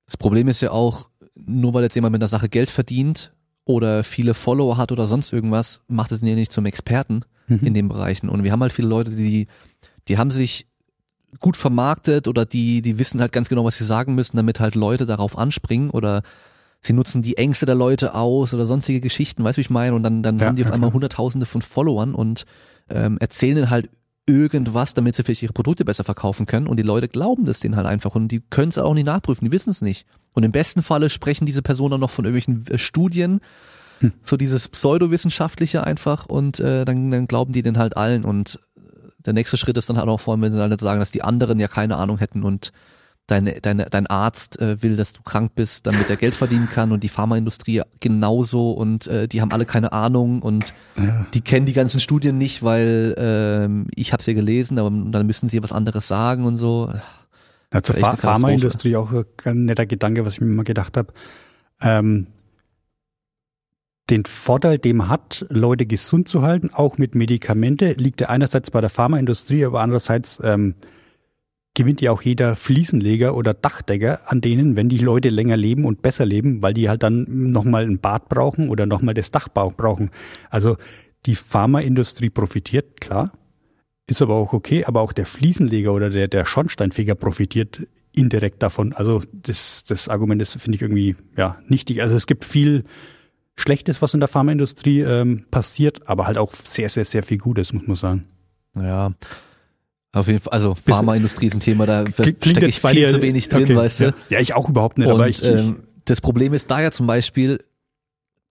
das 0.06 0.16
Problem 0.16 0.46
ist 0.48 0.60
ja 0.60 0.70
auch, 0.70 1.08
nur 1.34 1.74
weil 1.74 1.82
jetzt 1.82 1.94
jemand 1.96 2.12
mit 2.12 2.22
der 2.22 2.28
Sache 2.28 2.48
Geld 2.48 2.70
verdient 2.70 3.32
oder 3.64 4.04
viele 4.04 4.34
Follower 4.34 4.76
hat 4.76 4.92
oder 4.92 5.06
sonst 5.06 5.32
irgendwas, 5.32 5.80
macht 5.88 6.12
es 6.12 6.22
ihn 6.22 6.28
ja 6.28 6.34
nicht 6.36 6.52
zum 6.52 6.66
Experten 6.66 7.24
in 7.48 7.74
den 7.74 7.88
Bereichen. 7.88 8.28
Und 8.28 8.42
wir 8.44 8.52
haben 8.52 8.60
halt 8.62 8.72
viele 8.72 8.88
Leute, 8.88 9.10
die, 9.12 9.46
die 10.08 10.18
haben 10.18 10.30
sich 10.30 10.66
gut 11.40 11.56
vermarktet 11.56 12.28
oder 12.28 12.44
die, 12.44 12.82
die 12.82 12.98
wissen 12.98 13.20
halt 13.20 13.32
ganz 13.32 13.48
genau, 13.48 13.64
was 13.64 13.76
sie 13.78 13.84
sagen 13.84 14.14
müssen, 14.14 14.36
damit 14.36 14.58
halt 14.60 14.74
Leute 14.76 15.06
darauf 15.06 15.36
anspringen 15.38 15.90
oder 15.90 16.22
sie 16.86 16.92
nutzen 16.92 17.22
die 17.22 17.36
Ängste 17.36 17.66
der 17.66 17.74
Leute 17.74 18.14
aus 18.14 18.54
oder 18.54 18.66
sonstige 18.66 19.00
Geschichten, 19.00 19.44
weißt 19.44 19.56
du, 19.56 19.60
wie 19.60 19.62
ich 19.62 19.70
meine? 19.70 19.94
Und 19.94 20.02
dann, 20.02 20.22
dann 20.22 20.38
Ja, 20.38 20.46
haben 20.46 20.56
die 20.56 20.64
auf 20.64 20.72
einmal. 20.72 20.92
Hunderttausende 20.92 21.46
von 21.46 21.62
Followern 21.62 22.14
und 22.14 22.44
ähm, 22.88 23.18
erzählen 23.18 23.56
ihnen 23.58 23.70
halt 23.70 23.90
irgendwas, 24.28 24.92
damit 24.94 25.14
sie 25.14 25.22
vielleicht 25.22 25.42
ihre 25.42 25.52
Produkte 25.52 25.84
besser 25.84 26.02
verkaufen 26.02 26.46
können 26.46 26.66
und 26.66 26.76
die 26.78 26.82
Leute 26.82 27.06
glauben 27.08 27.44
das 27.44 27.60
denen 27.60 27.76
halt 27.76 27.86
einfach 27.86 28.14
und 28.16 28.28
die 28.28 28.40
können 28.40 28.70
es 28.70 28.78
auch 28.78 28.94
nicht 28.94 29.06
nachprüfen, 29.06 29.44
die 29.44 29.52
wissen 29.52 29.70
es 29.70 29.82
nicht. 29.82 30.06
Und 30.32 30.42
im 30.42 30.50
besten 30.52 30.82
Falle 30.82 31.10
sprechen 31.10 31.46
diese 31.46 31.62
Personen 31.62 31.92
dann 31.92 32.00
noch 32.00 32.10
von 32.10 32.24
irgendwelchen 32.24 32.66
äh, 32.74 32.78
Studien, 32.78 33.40
Hm. 34.00 34.12
so 34.22 34.36
dieses 34.36 34.68
pseudowissenschaftliche 34.68 35.82
einfach 35.84 36.26
und 36.26 36.60
äh, 36.60 36.84
dann, 36.84 37.10
dann 37.10 37.26
glauben 37.26 37.52
die 37.52 37.62
den 37.62 37.78
halt 37.78 37.96
allen 37.96 38.24
und 38.24 38.60
der 39.24 39.32
nächste 39.32 39.56
Schritt 39.56 39.76
ist 39.78 39.88
dann 39.88 39.96
halt 39.96 40.08
auch 40.08 40.20
vor 40.20 40.34
allem, 40.34 40.42
wenn 40.42 40.52
sie 40.52 40.60
halt 40.60 40.78
sagen, 40.80 41.00
dass 41.00 41.10
die 41.10 41.22
anderen 41.22 41.58
ja 41.58 41.66
keine 41.68 41.96
Ahnung 41.96 42.18
hätten 42.18 42.42
und 42.42 42.72
deine, 43.26 43.60
deine, 43.60 43.86
dein 43.86 44.06
Arzt 44.06 44.60
äh, 44.60 44.82
will, 44.82 44.96
dass 44.96 45.12
du 45.12 45.22
krank 45.22 45.52
bist, 45.54 45.86
damit 45.86 46.08
er 46.08 46.16
Geld 46.16 46.34
verdienen 46.34 46.68
kann 46.68 46.92
und 46.92 47.02
die 47.02 47.08
Pharmaindustrie 47.08 47.82
genauso 48.00 48.72
und 48.72 49.06
äh, 49.08 49.26
die 49.28 49.40
haben 49.40 49.52
alle 49.52 49.64
keine 49.64 49.92
Ahnung 49.92 50.42
und 50.42 50.74
Ja. 50.96 51.26
die 51.34 51.40
kennen 51.40 51.66
die 51.66 51.72
ganzen 51.72 52.00
Studien 52.00 52.38
nicht, 52.38 52.62
weil 52.62 53.14
ähm, 53.18 53.88
ich 53.94 54.12
habe 54.12 54.22
sie 54.22 54.34
gelesen, 54.34 54.78
aber 54.78 54.90
dann 54.90 55.26
müssen 55.26 55.48
sie 55.48 55.62
was 55.62 55.72
anderes 55.72 56.08
sagen 56.08 56.44
und 56.44 56.56
so. 56.56 56.90
Ja, 57.72 57.82
zur 57.82 57.96
Katastrophe. 57.96 58.22
Pharmaindustrie 58.22 58.96
auch 58.96 59.10
ein 59.44 59.64
netter 59.64 59.86
Gedanke, 59.86 60.24
was 60.24 60.34
ich 60.34 60.40
mir 60.40 60.46
immer 60.46 60.64
gedacht 60.64 60.96
habe. 60.96 61.12
Ähm, 61.80 62.28
den 64.08 64.24
Vorteil, 64.24 64.78
den 64.78 64.98
man 64.98 65.08
hat, 65.08 65.44
Leute 65.48 65.84
gesund 65.84 66.28
zu 66.28 66.42
halten, 66.42 66.70
auch 66.72 66.96
mit 66.96 67.16
Medikamente, 67.16 67.94
liegt 67.94 68.20
ja 68.20 68.28
einerseits 68.28 68.70
bei 68.70 68.80
der 68.80 68.88
Pharmaindustrie, 68.88 69.64
aber 69.64 69.80
andererseits 69.80 70.40
ähm, 70.44 70.76
gewinnt 71.76 72.00
ja 72.00 72.10
auch 72.10 72.22
jeder 72.22 72.56
Fliesenleger 72.56 73.36
oder 73.36 73.54
Dachdecker 73.54 74.20
an 74.26 74.40
denen, 74.40 74.74
wenn 74.74 74.88
die 74.88 74.98
Leute 74.98 75.28
länger 75.28 75.56
leben 75.56 75.84
und 75.84 76.02
besser 76.02 76.26
leben, 76.26 76.62
weil 76.62 76.74
die 76.74 76.88
halt 76.88 77.04
dann 77.04 77.52
nochmal 77.52 77.84
ein 77.84 78.00
Bad 78.00 78.28
brauchen 78.28 78.68
oder 78.70 78.86
nochmal 78.86 79.14
das 79.14 79.30
Dach 79.30 79.48
bau- 79.48 79.70
brauchen. 79.70 80.10
Also 80.50 80.76
die 81.26 81.36
Pharmaindustrie 81.36 82.30
profitiert, 82.30 83.00
klar, 83.00 83.32
ist 84.08 84.22
aber 84.22 84.34
auch 84.34 84.52
okay, 84.52 84.84
aber 84.84 85.00
auch 85.02 85.12
der 85.12 85.26
Fliesenleger 85.26 85.92
oder 85.92 86.10
der, 86.10 86.28
der 86.28 86.46
Schornsteinfeger 86.46 87.14
profitiert 87.14 87.86
indirekt 88.14 88.62
davon. 88.62 88.94
Also 88.94 89.22
das, 89.32 89.84
das 89.84 90.08
Argument 90.08 90.40
ist, 90.40 90.60
finde 90.60 90.76
ich 90.76 90.82
irgendwie 90.82 91.14
ja 91.36 91.58
nichtig. 91.66 92.00
Also 92.02 92.16
es 92.16 92.26
gibt 92.26 92.44
viel 92.44 92.84
Schlechtes, 93.56 94.00
was 94.00 94.14
in 94.14 94.20
der 94.20 94.28
Pharmaindustrie 94.28 95.00
ähm, 95.00 95.44
passiert, 95.50 96.08
aber 96.08 96.26
halt 96.26 96.38
auch 96.38 96.54
sehr, 96.54 96.88
sehr, 96.88 97.04
sehr 97.04 97.22
viel 97.22 97.38
Gutes, 97.38 97.72
muss 97.74 97.86
man 97.86 97.96
sagen. 97.96 98.24
Ja. 98.74 99.12
Auf 100.16 100.26
jeden 100.28 100.40
Fall, 100.40 100.52
also 100.52 100.74
Pharmaindustrie 100.74 101.46
ist 101.46 101.54
ein 101.54 101.60
Thema, 101.60 101.84
da 101.86 102.04
stecke 102.08 102.66
ich 102.66 102.80
viel 102.80 102.92
dir- 102.92 103.08
zu 103.08 103.20
wenig 103.22 103.48
drin, 103.48 103.64
okay, 103.64 103.76
weißt 103.76 104.00
du. 104.00 104.04
Ja. 104.06 104.14
ja, 104.30 104.40
ich 104.40 104.54
auch 104.54 104.68
überhaupt 104.68 104.96
nicht, 104.98 105.06
Und 105.08 105.14
aber 105.14 105.28
ich, 105.28 105.42
ähm, 105.44 105.84
das 106.06 106.20
Problem 106.20 106.54
ist 106.54 106.70
da 106.70 106.80
ja 106.80 106.90
zum 106.90 107.06
Beispiel, 107.06 107.62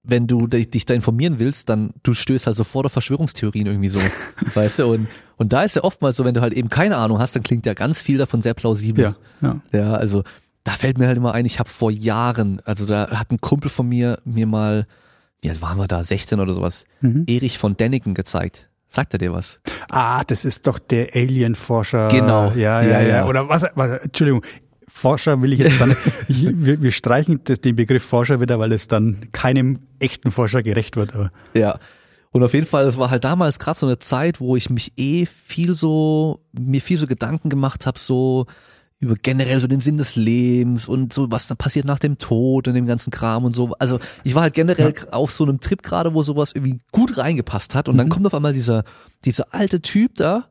wenn 0.04 0.28
du 0.28 0.46
dich, 0.46 0.86
da 0.86 0.94
informieren 0.94 1.40
willst, 1.40 1.70
dann 1.70 1.92
du 2.04 2.14
stößt 2.14 2.46
halt 2.46 2.56
sofort 2.56 2.86
auf 2.86 2.92
Verschwörungstheorien 2.92 3.66
irgendwie 3.66 3.90
so, 3.90 4.00
weißt 4.54 4.80
du? 4.80 4.86
Und, 4.94 5.08
und 5.38 5.54
da 5.54 5.64
ist 5.64 5.76
ja 5.76 5.84
oftmals 5.84 6.18
so, 6.18 6.26
wenn 6.26 6.36
du 6.36 6.42
halt 6.42 6.54
eben 6.54 6.70
keine 6.70 6.98
Ahnung 6.98 7.18
hast, 7.20 7.36
dann 7.36 7.42
klingt 7.44 7.66
ja 7.66 7.74
ganz 7.74 8.02
viel 8.02 8.20
davon 8.20 8.42
sehr 8.42 8.54
plausibel. 8.54 9.04
ja, 9.04 9.16
ja. 9.42 9.62
Ja, 9.72 9.94
also 9.96 10.24
da 10.64 10.74
fällt 10.74 11.00
mir 11.00 11.08
halt 11.08 11.18
immer 11.18 11.34
ein, 11.34 11.46
ich 11.46 11.58
habe 11.60 11.70
vor 11.70 11.90
Jahren, 11.90 12.62
also 12.66 12.86
da 12.86 13.10
hat 13.10 13.32
ein 13.32 13.42
Kumpel 13.42 13.70
von 13.72 13.88
mir 13.90 14.20
mir 14.26 14.46
mal, 14.46 14.86
wie 15.42 15.50
alt 15.50 15.62
waren 15.62 15.78
wir 15.80 15.88
da, 15.88 16.04
16 16.04 16.40
oder 16.40 16.54
sowas, 16.54 16.86
Mhm. 17.02 17.24
Erich 17.28 17.58
von 17.58 17.76
Däniken 17.76 18.14
gezeigt. 18.14 18.70
Sagt 18.96 19.14
er 19.14 19.18
dir 19.18 19.34
was? 19.34 19.60
Ah, 19.92 20.24
das 20.24 20.46
ist 20.46 20.68
doch 20.68 20.80
der 20.80 21.14
Alien-Forscher. 21.14 22.08
Genau. 22.08 22.54
Ja, 22.56 22.82
ja, 22.82 23.02
Ja, 23.02 23.02
ja. 23.02 23.26
Oder 23.26 23.50
was, 23.50 23.66
was 23.76 24.04
Entschuldigung. 24.04 24.42
Forscher 24.88 25.42
will 25.42 25.52
ich 25.52 25.60
jetzt 25.60 25.82
dann, 25.82 25.94
ich, 26.30 26.48
wir, 26.54 26.82
wir 26.82 26.94
streichen 26.94 27.42
das, 27.44 27.60
den 27.60 27.76
Begriff 27.76 28.06
Forscher 28.06 28.40
wieder, 28.40 28.58
weil 28.58 28.72
es 28.72 28.88
dann 28.88 29.28
keinem 29.34 29.80
echten 30.00 30.32
Forscher 30.32 30.64
gerecht 30.64 30.96
wird. 30.96 31.14
Aber 31.14 31.34
Ja. 31.54 31.78
Und 32.32 32.42
auf 32.44 32.54
jeden 32.54 32.66
Fall, 32.66 32.86
das 32.86 32.98
war 32.98 33.10
halt 33.10 33.26
damals 33.26 33.60
gerade 33.60 33.78
so 33.78 33.86
eine 33.86 34.00
Zeit, 34.00 34.40
wo 34.40 34.56
ich 34.56 34.70
mich 34.70 34.94
eh 34.96 35.26
viel 35.26 35.76
so, 35.76 36.40
mir 36.58 36.80
viel 36.80 36.98
so 36.98 37.06
Gedanken 37.06 37.50
gemacht 37.50 37.86
habe, 37.86 38.00
so 38.00 38.46
über 39.00 39.16
generell 39.16 39.60
so 39.60 39.68
den 39.68 39.82
Sinn 39.82 39.98
des 39.98 40.16
Lebens 40.16 40.88
und 40.88 41.12
so, 41.14 41.30
was 41.30 41.48
da 41.48 41.56
passiert 41.56 41.86
nach 41.86 42.00
dem 42.00 42.18
Tod 42.18 42.68
und 42.68 42.74
dem 42.76 42.86
ganzen 42.86 43.12
Kram 43.12 43.44
und 43.44 43.52
so. 43.52 43.74
Also 43.78 44.00
ich 44.24 44.36
war 44.36 44.44
halt 44.44 44.54
generell 44.54 44.94
auf 45.12 45.32
so 45.32 45.44
einem 45.44 45.60
Trip 45.60 45.84
gerade, 45.84 46.14
wo 46.14 46.24
sowas 46.24 46.54
irgendwie 46.56 46.80
gut 46.92 47.18
reingepasst 47.18 47.76
hat. 47.76 47.90
Und 47.90 47.98
dann 47.98 48.10
kommt 48.10 48.26
auf 48.26 48.34
einmal 48.34 48.54
dieser, 48.54 48.84
dieser 49.26 49.54
alte 49.54 49.82
Typ 49.82 50.16
da, 50.16 50.46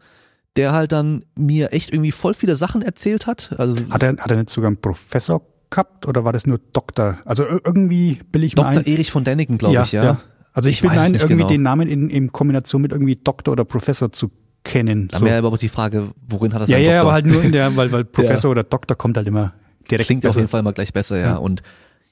der 0.56 0.72
halt 0.72 0.92
dann 0.92 1.24
mir 1.34 1.72
echt 1.72 1.92
irgendwie 1.92 2.12
voll 2.12 2.34
viele 2.34 2.54
Sachen 2.56 2.82
erzählt 2.82 3.26
hat. 3.26 3.54
Also 3.58 3.76
hat 3.90 4.02
er, 4.02 4.16
hat 4.18 4.30
er 4.30 4.36
nicht 4.36 4.50
sogar 4.50 4.68
einen 4.68 4.76
Professor 4.80 5.42
gehabt 5.70 6.06
oder 6.06 6.24
war 6.24 6.32
das 6.32 6.46
nur 6.46 6.60
Doktor? 6.72 7.18
Also 7.24 7.44
ir- 7.44 7.60
irgendwie 7.64 8.20
bilde 8.30 8.46
ich 8.46 8.58
ein. 8.58 8.84
Erich 8.84 9.10
von 9.10 9.24
Däniken, 9.24 9.58
glaube 9.58 9.82
ich, 9.84 9.92
ja. 9.92 10.18
Also 10.52 10.68
ich, 10.68 10.76
Ich 10.76 10.82
bin 10.82 10.90
ein, 10.92 11.14
irgendwie 11.14 11.34
genau. 11.34 11.48
den 11.48 11.62
Namen 11.62 11.88
in, 11.88 12.08
in 12.10 12.30
Kombination 12.30 12.82
mit 12.82 12.92
irgendwie 12.92 13.16
Doktor 13.16 13.52
oder 13.52 13.64
Professor 13.64 14.12
zu 14.12 14.30
kennen. 14.64 15.08
Dann 15.08 15.20
So. 15.20 15.26
wäre 15.26 15.38
aber 15.38 15.48
auch 15.48 15.58
die 15.58 15.68
Frage, 15.68 16.10
worin 16.28 16.52
hat 16.54 16.62
er 16.62 16.68
Ja, 16.68 16.78
ja, 16.78 16.84
Doktor? 16.92 17.00
aber 17.02 17.12
halt 17.12 17.26
nur 17.26 17.42
in 17.42 17.52
der, 17.52 17.76
weil, 17.76 17.92
weil 17.92 18.04
Professor 18.04 18.50
oder 18.50 18.64
Doktor 18.64 18.96
kommt 18.96 19.16
halt 19.16 19.26
immer 19.28 19.52
direkt. 19.90 20.06
Klingt 20.06 20.26
auf 20.26 20.36
jeden 20.36 20.48
Fall 20.48 20.62
mal 20.62 20.72
gleich 20.72 20.92
besser, 20.92 21.16
ja. 21.18 21.26
Ja. 21.26 21.36
Und 21.36 21.62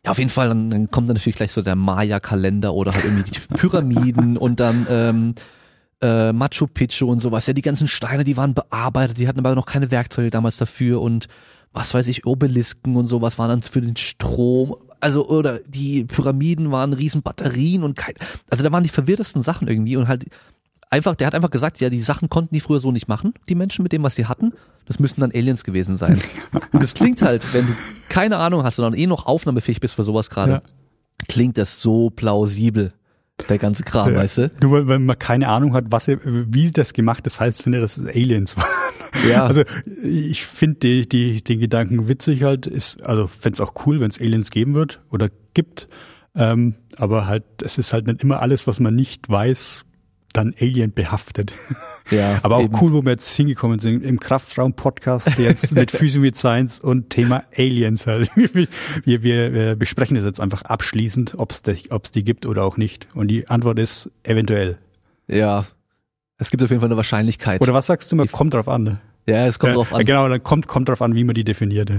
ja, 0.04 0.10
auf 0.10 0.18
jeden 0.18 0.30
Fall, 0.30 0.48
dann, 0.48 0.70
dann 0.70 0.90
kommt 0.90 1.08
dann 1.08 1.16
natürlich 1.16 1.36
gleich 1.36 1.52
so 1.52 1.62
der 1.62 1.76
Maya-Kalender 1.76 2.74
oder 2.74 2.92
halt 2.92 3.04
irgendwie 3.04 3.22
die 3.30 3.38
Pyramiden 3.56 4.36
und 4.36 4.60
dann 4.60 4.86
ähm, 4.90 5.34
äh, 6.02 6.32
Machu 6.32 6.66
Picchu 6.66 7.06
und 7.10 7.20
sowas. 7.20 7.46
Ja, 7.46 7.52
die 7.52 7.62
ganzen 7.62 7.88
Steine, 7.88 8.24
die 8.24 8.36
waren 8.36 8.52
bearbeitet, 8.54 9.18
die 9.18 9.28
hatten 9.28 9.38
aber 9.38 9.54
noch 9.54 9.66
keine 9.66 9.90
Werkzeuge 9.90 10.30
damals 10.30 10.56
dafür 10.56 11.00
und 11.00 11.28
was 11.72 11.94
weiß 11.94 12.06
ich, 12.08 12.26
Obelisken 12.26 12.96
und 12.96 13.06
sowas 13.06 13.38
waren 13.38 13.48
dann 13.48 13.62
für 13.62 13.80
den 13.80 13.96
Strom. 13.96 14.74
Also, 15.00 15.26
oder 15.28 15.58
die 15.66 16.04
Pyramiden 16.04 16.70
waren 16.70 16.92
riesen 16.92 17.22
Batterien 17.22 17.82
und 17.82 17.96
kein, 17.96 18.14
also 18.50 18.62
da 18.62 18.70
waren 18.72 18.82
die 18.82 18.90
verwirrtesten 18.90 19.40
Sachen 19.42 19.68
irgendwie 19.68 19.96
und 19.96 20.06
halt 20.06 20.26
einfach, 20.92 21.14
der 21.14 21.26
hat 21.26 21.34
einfach 21.34 21.50
gesagt, 21.50 21.80
ja, 21.80 21.90
die 21.90 22.02
Sachen 22.02 22.28
konnten 22.28 22.54
die 22.54 22.60
früher 22.60 22.78
so 22.80 22.92
nicht 22.92 23.08
machen, 23.08 23.34
die 23.48 23.54
Menschen 23.54 23.82
mit 23.82 23.92
dem, 23.92 24.02
was 24.02 24.14
sie 24.14 24.26
hatten. 24.26 24.52
Das 24.86 24.98
müssten 24.98 25.20
dann 25.20 25.32
Aliens 25.32 25.64
gewesen 25.64 25.96
sein. 25.96 26.20
Und 26.72 26.80
das 26.82 26.94
klingt 26.94 27.22
halt, 27.22 27.52
wenn 27.54 27.66
du 27.66 27.72
keine 28.08 28.36
Ahnung 28.38 28.62
hast 28.62 28.78
und 28.78 28.84
dann 28.84 28.94
eh 28.94 29.06
noch 29.06 29.26
aufnahmefähig 29.26 29.80
bist 29.80 29.94
für 29.94 30.04
sowas 30.04 30.28
gerade, 30.30 30.52
Ja. 30.52 30.62
klingt 31.28 31.56
das 31.56 31.80
so 31.80 32.10
plausibel, 32.10 32.92
der 33.48 33.58
ganze 33.58 33.82
Kram, 33.84 34.12
Ja. 34.12 34.18
weißt 34.18 34.38
du? 34.38 34.50
Nur 34.60 34.86
weil, 34.86 34.98
man 34.98 35.18
keine 35.18 35.48
Ahnung 35.48 35.72
hat, 35.74 35.86
was 35.88 36.08
er, 36.08 36.18
wie 36.24 36.70
das 36.70 36.92
gemacht 36.92 37.26
ist, 37.26 37.40
heißt 37.40 37.60
es 37.60 37.66
nicht, 37.66 37.82
dass 37.82 37.96
es 37.96 38.06
Aliens 38.06 38.56
waren. 38.56 38.66
Ja. 39.28 39.44
Also 39.46 39.62
ich 40.02 40.44
finde 40.44 40.78
die, 40.80 41.08
die, 41.08 41.42
den 41.42 41.60
Gedanken 41.60 42.08
witzig 42.08 42.42
halt, 42.42 42.66
ist, 42.66 43.02
also 43.02 43.26
fänd's 43.26 43.60
auch 43.60 43.74
cool, 43.86 44.00
wenn 44.00 44.10
es 44.10 44.20
Aliens 44.20 44.50
geben 44.50 44.74
wird 44.74 45.00
oder 45.10 45.28
gibt. 45.54 45.88
Ähm, 46.34 46.74
aber 46.96 47.26
halt, 47.26 47.44
es 47.62 47.78
ist 47.78 47.92
halt 47.92 48.06
nicht 48.06 48.22
immer 48.22 48.40
alles, 48.42 48.66
was 48.66 48.80
man 48.80 48.94
nicht 48.94 49.28
weiß, 49.28 49.84
dann 50.32 50.54
Alien 50.60 50.92
behaftet. 50.92 51.52
Ja, 52.10 52.40
Aber 52.42 52.56
auch 52.56 52.64
eben. 52.64 52.76
cool, 52.80 52.92
wo 52.92 53.02
wir 53.02 53.10
jetzt 53.12 53.32
hingekommen 53.34 53.78
sind 53.78 54.02
im 54.04 54.18
Kraftraum-Podcast, 54.20 55.38
jetzt 55.38 55.72
mit 55.72 55.90
Physio 55.92 56.20
mit 56.20 56.36
Science 56.36 56.80
und 56.80 57.10
Thema 57.10 57.44
Aliens 57.56 58.06
halt. 58.06 58.30
Wir, 59.04 59.22
wir, 59.22 59.52
wir 59.52 59.76
besprechen 59.76 60.14
das 60.16 60.24
jetzt 60.24 60.40
einfach 60.40 60.62
abschließend, 60.62 61.34
ob 61.38 61.52
es 61.52 61.62
die 62.12 62.24
gibt 62.24 62.46
oder 62.46 62.64
auch 62.64 62.76
nicht. 62.76 63.08
Und 63.14 63.28
die 63.28 63.48
Antwort 63.48 63.78
ist 63.78 64.10
eventuell. 64.22 64.78
Ja. 65.28 65.64
Es 66.38 66.50
gibt 66.50 66.62
auf 66.62 66.70
jeden 66.70 66.80
Fall 66.80 66.88
eine 66.88 66.96
Wahrscheinlichkeit. 66.96 67.60
Oder 67.60 67.72
was 67.74 67.86
sagst 67.86 68.10
du 68.12 68.16
mal? 68.16 68.26
Kommt 68.28 68.54
drauf 68.54 68.68
an. 68.68 68.82
Ne? 68.82 69.00
ja, 69.26 69.46
es 69.46 69.58
kommt 69.58 69.70
Ja, 69.72 69.76
drauf 69.76 69.92
an. 69.94 70.04
Genau, 70.04 70.28
dann 70.28 70.42
kommt, 70.42 70.66
kommt 70.66 70.88
drauf 70.88 71.02
an, 71.02 71.14
wie 71.14 71.24
man 71.24 71.34
die 71.34 71.44
definiert. 71.44 71.90
Ja, 71.90 71.96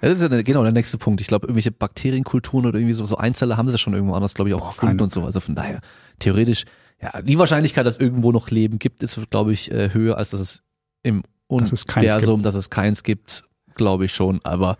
das 0.00 0.16
ist 0.16 0.22
ja 0.22 0.28
der- 0.28 0.42
genau 0.42 0.62
der 0.62 0.72
nächste 0.72 0.98
Punkt. 0.98 1.20
Ich 1.20 1.26
glaube, 1.28 1.46
irgendwelche 1.46 1.70
Bakterienkulturen 1.70 2.66
oder 2.66 2.78
irgendwie 2.78 2.94
so, 2.94 3.04
so 3.04 3.16
Einzeller 3.16 3.56
haben 3.56 3.70
sie 3.70 3.78
schon 3.78 3.94
irgendwo 3.94 4.14
anders, 4.14 4.34
glaube 4.34 4.48
ich, 4.50 4.54
auch 4.54 4.68
gefunden 4.74 4.96
keine- 4.96 5.02
und 5.04 5.10
so. 5.10 5.24
Also 5.24 5.40
von 5.40 5.54
daher, 5.54 5.80
theoretisch, 6.18 6.64
ja, 7.02 7.22
die 7.22 7.38
Wahrscheinlichkeit, 7.38 7.86
dass 7.86 7.98
irgendwo 7.98 8.32
noch 8.32 8.50
Leben 8.50 8.78
gibt, 8.78 9.02
ist, 9.02 9.18
glaube 9.30 9.52
ich, 9.52 9.70
äh, 9.70 9.92
höher, 9.92 10.16
als 10.16 10.30
dass 10.30 10.40
es 10.40 10.62
im 11.02 11.22
Universum, 11.48 12.42
dass 12.42 12.54
es 12.54 12.70
keins 12.70 13.02
gibt, 13.02 13.44
glaube 13.74 14.06
ich 14.06 14.14
schon, 14.14 14.40
aber 14.44 14.76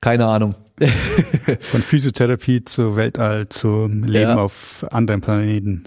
keine 0.00 0.26
Ahnung. 0.26 0.54
Von 1.60 1.82
Physiotherapie 1.82 2.64
zu 2.64 2.94
Weltall, 2.96 3.48
zum 3.48 4.04
Leben 4.04 4.30
Ja. 4.30 4.36
auf 4.36 4.84
anderen 4.90 5.20
Planeten. 5.20 5.84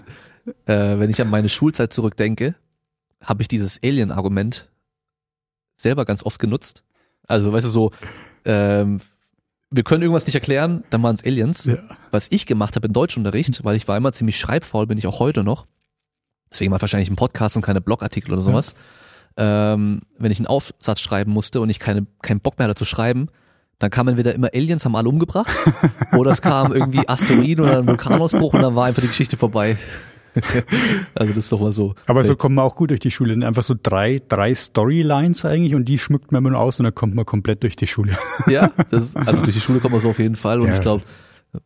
Äh, 0.66 0.98
wenn 0.98 1.08
ich 1.08 1.20
an 1.22 1.30
meine 1.30 1.48
Schulzeit 1.48 1.92
zurückdenke, 1.92 2.54
habe 3.22 3.42
ich 3.42 3.48
dieses 3.48 3.78
Alien-Argument 3.82 4.68
selber 5.76 6.04
ganz 6.04 6.24
oft 6.24 6.38
genutzt. 6.38 6.82
Also, 7.28 7.52
weißt 7.52 7.66
du, 7.66 7.70
so, 7.70 7.90
ähm, 8.44 9.00
wir 9.72 9.82
können 9.82 10.02
irgendwas 10.02 10.26
nicht 10.26 10.34
erklären, 10.34 10.84
dann 10.90 11.02
waren 11.02 11.14
es 11.14 11.24
Aliens. 11.24 11.64
Ja. 11.64 11.78
Was 12.10 12.28
ich 12.30 12.46
gemacht 12.46 12.76
habe 12.76 12.86
im 12.86 12.92
Deutschunterricht, 12.92 13.64
weil 13.64 13.76
ich 13.76 13.88
war 13.88 13.96
immer 13.96 14.12
ziemlich 14.12 14.38
schreibfaul, 14.38 14.86
bin 14.86 14.98
ich 14.98 15.06
auch 15.06 15.18
heute 15.18 15.42
noch. 15.42 15.66
Deswegen 16.50 16.72
ich 16.74 16.80
wahrscheinlich 16.80 17.08
einen 17.08 17.16
Podcast 17.16 17.56
und 17.56 17.62
keine 17.62 17.80
Blogartikel 17.80 18.32
oder 18.32 18.42
sowas. 18.42 18.74
Ähm, 19.38 20.02
wenn 20.18 20.30
ich 20.30 20.38
einen 20.38 20.46
Aufsatz 20.46 21.00
schreiben 21.00 21.32
musste 21.32 21.62
und 21.62 21.70
ich 21.70 21.78
keine, 21.78 22.06
keinen 22.20 22.40
Bock 22.40 22.58
mehr 22.58 22.68
hatte 22.68 22.78
zu 22.78 22.84
schreiben, 22.84 23.28
dann 23.78 23.90
kamen 23.90 24.10
entweder 24.10 24.34
immer 24.34 24.50
Aliens, 24.52 24.84
haben 24.84 24.94
alle 24.94 25.08
umgebracht, 25.08 25.50
oder 26.12 26.30
es 26.30 26.42
kam 26.42 26.72
irgendwie 26.74 27.08
Asteroiden 27.08 27.64
oder 27.64 27.78
ein 27.78 27.86
Vulkanausbruch 27.86 28.52
und 28.52 28.60
dann 28.62 28.74
war 28.76 28.84
einfach 28.84 29.00
die 29.02 29.08
Geschichte 29.08 29.38
vorbei. 29.38 29.78
also 31.14 31.32
das 31.32 31.44
ist 31.44 31.52
doch 31.52 31.60
mal 31.60 31.72
so. 31.72 31.94
Aber 32.06 32.24
so 32.24 32.36
kommt 32.36 32.54
man 32.54 32.64
auch 32.64 32.76
gut 32.76 32.90
durch 32.90 33.00
die 33.00 33.10
Schule. 33.10 33.34
Einfach 33.46 33.62
so 33.62 33.74
drei, 33.80 34.20
drei 34.28 34.54
Storylines 34.54 35.44
eigentlich 35.44 35.74
und 35.74 35.84
die 35.86 35.98
schmückt 35.98 36.32
man 36.32 36.40
immer 36.42 36.50
nur 36.50 36.60
aus 36.60 36.80
und 36.80 36.84
dann 36.84 36.94
kommt 36.94 37.14
man 37.14 37.26
komplett 37.26 37.62
durch 37.62 37.76
die 37.76 37.86
Schule. 37.86 38.16
Ja, 38.48 38.72
das 38.90 39.14
also 39.16 39.42
durch 39.42 39.54
die 39.54 39.60
Schule 39.60 39.80
kommt 39.80 39.92
man 39.92 40.00
so 40.02 40.10
auf 40.10 40.18
jeden 40.18 40.36
Fall 40.36 40.60
und 40.60 40.68
Ja. 40.68 40.74
ich 40.74 40.80
glaube, 40.80 41.02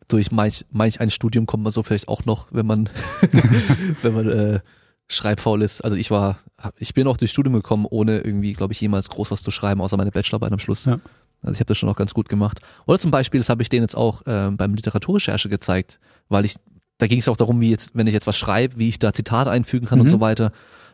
durch 0.09 0.31
manch, 0.31 0.65
manch 0.71 0.99
ein 0.99 1.09
Studium 1.09 1.45
kommt 1.45 1.63
man 1.63 1.71
so 1.71 1.81
vielleicht 1.83 2.07
auch 2.09 2.25
noch, 2.25 2.47
wenn 2.51 2.65
man, 2.65 2.89
wenn 4.01 4.13
man 4.13 4.29
äh, 4.29 4.59
schreibfaul 5.07 5.61
ist. 5.61 5.81
Also 5.81 5.95
ich 5.95 6.11
war, 6.11 6.39
ich 6.77 6.93
bin 6.93 7.07
auch 7.07 7.17
durchs 7.17 7.31
Studium 7.33 7.53
gekommen, 7.53 7.85
ohne 7.89 8.19
irgendwie, 8.19 8.53
glaube 8.53 8.73
ich, 8.73 8.81
jemals 8.81 9.09
groß 9.09 9.31
was 9.31 9.41
zu 9.41 9.51
schreiben, 9.51 9.79
außer 9.81 9.95
meine 9.95 10.11
Bachelorarbeit 10.11 10.51
am 10.51 10.59
Schluss. 10.59 10.85
Ja. 10.85 10.99
Also 11.41 11.53
ich 11.53 11.59
habe 11.59 11.67
das 11.67 11.77
schon 11.77 11.87
auch 11.87 11.95
ganz 11.95 12.13
gut 12.13 12.27
gemacht. 12.29 12.59
Oder 12.85 12.99
zum 12.99 13.11
Beispiel, 13.11 13.39
das 13.39 13.47
habe 13.49 13.61
ich 13.61 13.69
denen 13.69 13.83
jetzt 13.83 13.95
auch 13.95 14.25
äh, 14.25 14.49
beim 14.51 14.73
Literaturrecherche 14.73 15.49
gezeigt, 15.49 15.99
weil 16.29 16.43
ich, 16.45 16.55
da 16.97 17.07
ging 17.07 17.19
es 17.19 17.27
auch 17.27 17.37
darum, 17.37 17.61
wie 17.61 17.69
jetzt, 17.69 17.91
wenn 17.93 18.07
ich 18.07 18.13
jetzt 18.13 18.27
was 18.27 18.37
schreibe, 18.37 18.77
wie 18.77 18.89
ich 18.89 18.99
da 18.99 19.13
Zitate 19.13 19.49
einfügen 19.51 19.87
kann 19.87 19.99
und 19.99 20.07
Mhm. 20.07 20.11
so 20.11 20.19
weiter. 20.19 20.51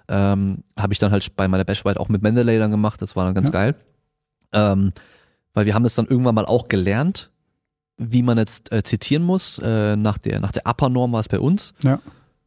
Ähm, 0.10 0.64
habe 0.78 0.91
ich 0.93 0.99
dann 0.99 1.12
halt 1.12 1.36
bei 1.36 1.47
meiner 1.47 1.64
Bachelorarbeit 1.64 1.97
auch 1.99 2.10
mit 2.10 2.22
Mendeley 2.22 2.60
dann 2.60 2.72
gemacht, 2.72 3.01
das 3.01 3.16
war 3.16 3.26
dann 3.26 3.34
ganz 3.36 3.47
Ja. 3.47 3.54
geil. 3.54 3.76
Ähm, 4.51 4.91
weil 5.54 5.66
wir 5.66 5.74
haben 5.76 5.84
das 5.84 5.95
dann 5.95 6.06
irgendwann 6.08 6.36
mal 6.36 6.45
auch 6.45 6.68
gelernt, 6.68 7.32
wie 7.97 8.22
man 8.24 8.38
jetzt 8.38 8.72
äh, 8.72 8.84
zitieren 8.84 9.24
muss. 9.24 9.60
Äh, 9.60 9.95
nach 9.95 10.18
der 10.18 10.39
nach 10.41 10.51
der 10.51 10.64
Upper-Norm 10.68 11.12
war 11.14 11.20
es 11.22 11.30
bei 11.30 11.39
uns. 11.39 11.74
Ja. 11.84 11.99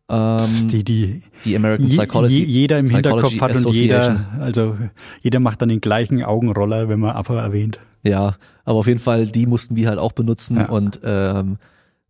Das 0.08 0.52
ist 0.52 0.64
Ähm, 0.64 0.68
die, 0.70 0.84
die 0.84 1.22
die 1.44 1.56
American 1.56 1.88
Psychology. 1.88 2.38
je, 2.40 2.44
jeder 2.44 2.78
im 2.78 2.86
Psychology 2.86 3.30
Hinterkopf 3.30 3.40
hat 3.40 3.66
und 3.66 3.74
jeder, 3.74 4.24
also 4.38 4.76
jeder 5.22 5.40
macht 5.40 5.62
dann 5.62 5.68
den 5.68 5.80
gleichen 5.80 6.22
Augenroller, 6.22 6.88
wenn 6.88 7.00
man 7.00 7.16
Upper 7.16 7.40
erwähnt. 7.42 7.80
Ja, 8.04 8.36
aber 8.64 8.78
auf 8.78 8.86
jeden 8.86 9.00
Fall, 9.00 9.26
die 9.26 9.46
mussten 9.46 9.74
wir 9.74 9.88
halt 9.88 9.98
auch 9.98 10.12
benutzen 10.12 10.58
Ja. 10.58 10.68
und 10.68 11.00
ähm, 11.02 11.58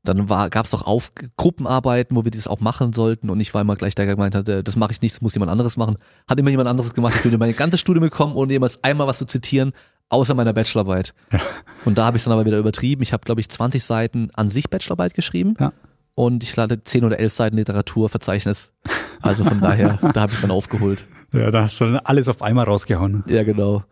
dann 0.09 0.27
gab 0.27 0.65
es 0.65 0.75
auch 0.75 0.83
auf 0.83 1.13
Gruppenarbeiten, 1.37 2.17
wo 2.17 2.25
wir 2.25 2.31
das 2.31 2.47
auch 2.47 2.61
machen 2.61 2.93
sollten 2.93 3.29
und 3.31 3.41
ich 3.41 3.53
war 3.55 3.61
immer 3.61 3.77
gleich 3.77 3.95
der, 3.95 4.07
der 4.07 4.15
gemeint 4.17 4.35
hat, 4.35 4.49
äh, 4.49 4.63
das 4.63 4.77
mache 4.77 4.93
ich 4.93 5.03
nicht, 5.03 5.15
das 5.15 5.21
muss 5.23 5.35
jemand 5.35 5.51
anderes 5.53 5.77
machen. 5.77 5.97
Hat 6.29 6.39
immer 6.41 6.51
jemand 6.51 6.69
anderes 6.69 6.95
gemacht. 6.95 7.15
Ich 7.17 7.23
bin 7.23 7.33
in 7.33 7.39
meine 7.39 7.53
ganze 7.53 7.79
Studium 7.79 8.03
gekommen, 8.05 8.35
ohne 8.35 8.53
jemals 8.53 8.83
einmal 8.83 9.07
was 9.07 9.19
zu 9.19 9.27
zitieren, 9.27 9.73
außer 10.09 10.35
meiner 10.35 10.53
Bachelorarbeit. 10.53 11.15
Und 11.85 11.99
da 11.99 12.05
habe 12.07 12.17
ich 12.17 12.25
dann 12.25 12.33
aber 12.33 12.45
wieder 12.47 12.59
übertrieben. 12.59 13.03
Ich 13.03 13.13
habe, 13.13 13.25
glaube 13.25 13.41
ich, 13.41 13.49
20 13.49 13.83
Seiten 13.83 14.31
an 14.35 14.49
sich 14.49 14.71
Bachelorarbeit 14.71 15.15
geschrieben 15.15 15.55
Ja. 15.59 15.73
und 16.15 16.43
ich 16.45 16.57
hatte 16.57 16.83
10 16.83 17.05
oder 17.05 17.19
11 17.19 17.33
Seiten 17.33 17.57
Literaturverzeichnis. 17.57 18.73
Also 19.23 19.45
von 19.45 19.61
daher, 19.61 19.99
da 20.15 20.21
habe 20.23 20.33
ich 20.33 20.41
dann 20.41 20.51
aufgeholt. 20.51 21.07
Ja, 21.33 21.51
da 21.51 21.63
hast 21.65 21.81
du 21.81 21.87
dann 21.87 21.97
alles 21.97 22.29
auf 22.29 22.43
einmal 22.43 22.65
rausgehauen. 22.67 23.25
Ja, 23.29 23.43
genau. 23.43 23.83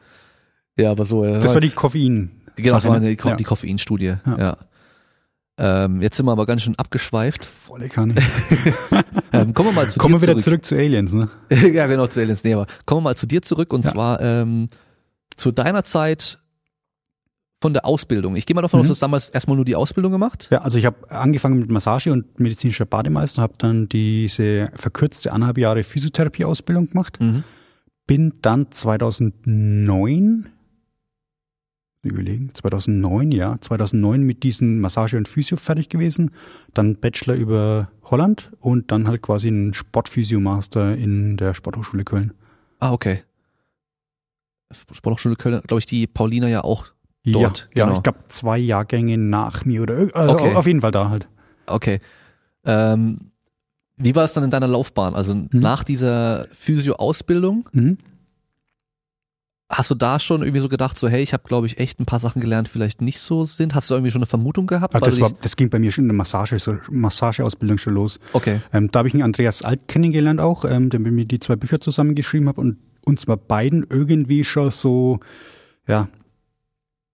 Ja, 0.76 0.90
aber 0.90 1.04
so. 1.04 1.24
äh, 1.24 1.40
Das 1.40 1.52
war 1.54 1.60
die 1.60 1.66
jetzt- 1.68 1.76
Koffein. 1.76 2.30
Genau, 2.56 2.74
das 2.76 2.84
war 2.86 3.00
ne? 3.00 3.08
die, 3.10 3.16
Ko 3.16 3.30
Ja. 3.30 3.36
die 3.36 3.42
Koffeinstudie. 3.44 4.14
Ja. 4.24 4.38
Ja. 4.38 4.56
Ähm, 5.56 6.02
jetzt 6.02 6.16
sind 6.16 6.26
wir 6.26 6.32
aber 6.32 6.46
ganz 6.46 6.62
schön 6.62 6.76
abgeschweift. 6.78 7.44
Volle 7.44 7.88
Kanne. 7.88 8.14
Ähm, 9.32 9.52
kommen 9.52 9.70
wir 9.70 9.72
mal 9.72 9.90
zu 9.90 9.98
Kommen 9.98 10.14
wir 10.14 10.20
dir 10.20 10.34
wieder 10.34 10.38
zurück 10.38 10.64
zu 10.64 10.76
Aliens, 10.76 11.12
ne? 11.12 11.28
ja, 11.50 11.88
genau, 11.88 12.06
zu 12.06 12.20
Aliens. 12.20 12.44
Nee, 12.44 12.54
aber 12.54 12.66
kommen 12.86 12.98
wir 12.98 13.10
mal 13.10 13.16
zu 13.16 13.26
dir 13.26 13.42
zurück 13.42 13.72
und 13.72 13.84
Ja. 13.84 13.90
zwar 13.90 14.20
ähm, 14.20 14.68
zu 15.36 15.50
deiner 15.50 15.82
Zeit 15.82 16.38
von 17.60 17.72
der 17.72 17.84
Ausbildung. 17.84 18.36
Ich 18.36 18.46
gehe 18.46 18.54
mal 18.54 18.62
davon 18.62 18.78
aus, 18.78 18.84
Mhm. 18.84 18.88
du 18.88 18.92
hast 18.92 19.02
damals 19.02 19.28
erstmal 19.30 19.56
nur 19.56 19.64
die 19.64 19.74
Ausbildung 19.74 20.12
gemacht. 20.12 20.46
Ja, 20.52 20.58
also 20.62 20.78
ich 20.78 20.86
habe 20.86 21.10
angefangen 21.10 21.58
mit 21.58 21.68
Massage 21.68 22.12
und 22.12 22.38
medizinischer 22.38 22.84
Bademeister, 22.86 23.42
habe 23.42 23.54
dann 23.58 23.88
diese 23.88 24.70
verkürzte 24.74 25.32
anderthalb 25.32 25.58
Jahre 25.58 25.82
Physiotherapie-Ausbildung 25.82 26.90
gemacht. 26.90 27.18
Mhm. 27.20 27.42
Bin 28.06 28.34
dann 28.40 28.70
2009 28.70 30.46
überlegen, 32.08 32.50
2009, 32.54 33.32
ja, 33.32 33.56
2009 33.60 34.22
mit 34.22 34.42
diesen 34.42 34.80
Massage 34.80 35.16
und 35.16 35.28
Physio 35.28 35.56
fertig 35.56 35.88
gewesen, 35.88 36.30
dann 36.72 36.96
Bachelor 36.96 37.34
über 37.34 37.90
Holland 38.04 38.52
und 38.60 38.90
dann 38.90 39.06
halt 39.08 39.22
quasi 39.22 39.48
ein 39.48 39.72
Sportphysio-Master 39.74 40.96
in 40.96 41.36
der 41.36 41.54
Sporthochschule 41.54 42.04
Köln. 42.04 42.32
Ah, 42.80 42.92
okay. 42.92 43.22
Sporthochschule 44.92 45.36
Köln, 45.36 45.60
glaube 45.66 45.78
ich, 45.78 45.86
die 45.86 46.06
Paulina 46.06 46.48
ja 46.48 46.64
auch 46.64 46.86
dort. 47.24 47.68
Ja, 47.74 47.80
ja 47.80 47.84
genau. 47.86 47.96
ich 47.98 48.02
glaube 48.02 48.18
zwei 48.28 48.58
Jahrgänge 48.58 49.18
nach 49.18 49.64
mir 49.64 49.82
oder 49.82 50.08
also 50.14 50.34
Okay. 50.34 50.54
auf 50.54 50.66
jeden 50.66 50.80
Fall 50.80 50.90
da 50.90 51.10
halt. 51.10 51.28
Okay. 51.66 52.00
Ähm, 52.64 53.30
wie 53.96 54.14
war 54.16 54.24
es 54.24 54.32
dann 54.32 54.44
in 54.44 54.50
deiner 54.50 54.66
Laufbahn? 54.66 55.14
Also 55.14 55.46
nach 55.52 55.84
dieser 55.84 56.48
Physio-Ausbildung, 56.52 57.68
Mhm. 57.72 57.98
Hast 59.76 59.90
du 59.90 59.94
da 59.94 60.18
schon 60.18 60.42
irgendwie 60.42 60.60
so 60.60 60.68
gedacht, 60.68 60.96
so 60.96 61.08
hey, 61.08 61.22
ich 61.22 61.32
habe, 61.32 61.42
glaube 61.46 61.66
ich, 61.66 61.78
echt 61.78 62.00
ein 62.00 62.06
paar 62.06 62.20
Sachen 62.20 62.40
gelernt, 62.40 62.68
vielleicht 62.68 63.00
nicht 63.00 63.18
so 63.18 63.44
sind? 63.44 63.74
Hast 63.74 63.90
du 63.90 63.94
irgendwie 63.94 64.10
schon 64.10 64.20
eine 64.20 64.26
Vermutung 64.26 64.66
gehabt? 64.66 64.94
Ah, 64.94 65.00
Weil 65.00 65.10
das, 65.10 65.20
war, 65.20 65.32
das 65.42 65.56
ging 65.56 65.68
bei 65.70 65.78
mir 65.78 65.92
schon 65.92 66.04
in 66.04 66.08
der 66.08 66.16
Massage, 66.16 66.58
so 66.58 66.76
Massageausbildung 66.90 67.78
schon 67.78 67.94
los. 67.94 68.20
okay. 68.32 68.60
Ähm, 68.72 68.90
da 68.90 69.00
habe 69.00 69.08
ich 69.08 69.14
einen 69.14 69.22
Andreas 69.22 69.62
Alt 69.62 69.88
kennengelernt 69.88 70.40
auch, 70.40 70.64
ähm, 70.64 70.90
der 70.90 71.00
mit 71.00 71.12
mir 71.12 71.24
die 71.24 71.40
zwei 71.40 71.56
Bücher 71.56 71.80
zusammengeschrieben 71.80 72.48
hat 72.48 72.58
und 72.58 72.78
uns 73.04 73.26
war 73.26 73.36
beiden 73.36 73.86
irgendwie 73.90 74.44
schon 74.44 74.70
so, 74.70 75.20
ja, 75.86 76.08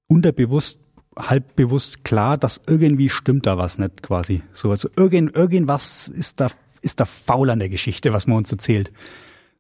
unterbewusst, 0.06 0.80
halbbewusst 1.16 2.04
klar, 2.04 2.38
dass 2.38 2.61
irgendwie 2.66 3.08
stimmt 3.08 3.46
da 3.46 3.58
was 3.58 3.78
nicht 3.78 4.02
quasi. 4.02 4.42
So, 4.52 4.70
also 4.70 4.88
irgend, 4.96 5.34
irgendwas 5.34 6.08
ist 6.08 6.40
da, 6.40 6.48
ist 6.82 7.00
da 7.00 7.04
faul 7.04 7.50
an 7.50 7.58
der 7.58 7.68
Geschichte, 7.68 8.12
was 8.12 8.26
man 8.26 8.38
uns 8.38 8.52
erzählt. 8.52 8.92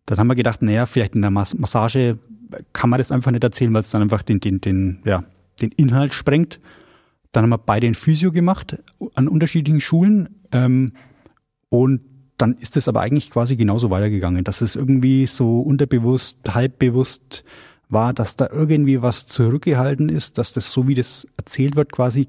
Dann 0.06 0.18
haben 0.18 0.26
wir 0.26 0.34
gedacht, 0.34 0.62
naja, 0.62 0.86
vielleicht 0.86 1.14
in 1.14 1.20
der 1.20 1.30
Mas 1.30 1.54
Massage 1.54 2.18
kann 2.72 2.90
man 2.90 2.98
das 2.98 3.12
einfach 3.12 3.30
nicht 3.30 3.44
erzählen, 3.44 3.72
weil 3.72 3.80
es 3.80 3.90
dann 3.90 4.02
einfach 4.02 4.22
den, 4.22 4.40
den, 4.40 4.60
den, 4.60 5.00
ja, 5.04 5.24
den 5.60 5.70
Inhalt 5.72 6.14
sprengt. 6.14 6.60
Dann 7.32 7.44
haben 7.44 7.50
wir 7.50 7.58
beide 7.58 7.86
ein 7.86 7.94
Physio 7.94 8.32
gemacht 8.32 8.78
an 9.14 9.28
unterschiedlichen 9.28 9.80
Schulen. 9.80 10.40
Ähm, 10.52 10.92
und 11.68 12.00
dann 12.36 12.54
ist 12.54 12.76
es 12.76 12.88
aber 12.88 13.00
eigentlich 13.00 13.30
quasi 13.30 13.56
genauso 13.56 13.90
weitergegangen, 13.90 14.44
dass 14.44 14.60
es 14.62 14.74
irgendwie 14.74 15.26
so 15.26 15.60
unterbewusst, 15.60 16.38
halbbewusst 16.54 17.44
war, 17.88 18.14
dass 18.14 18.36
da 18.36 18.48
irgendwie 18.50 19.02
was 19.02 19.26
zurückgehalten 19.26 20.08
ist, 20.08 20.38
dass 20.38 20.52
das 20.52 20.72
so 20.72 20.88
wie 20.88 20.94
das 20.94 21.26
erzählt 21.36 21.76
wird 21.76 21.92
quasi, 21.92 22.28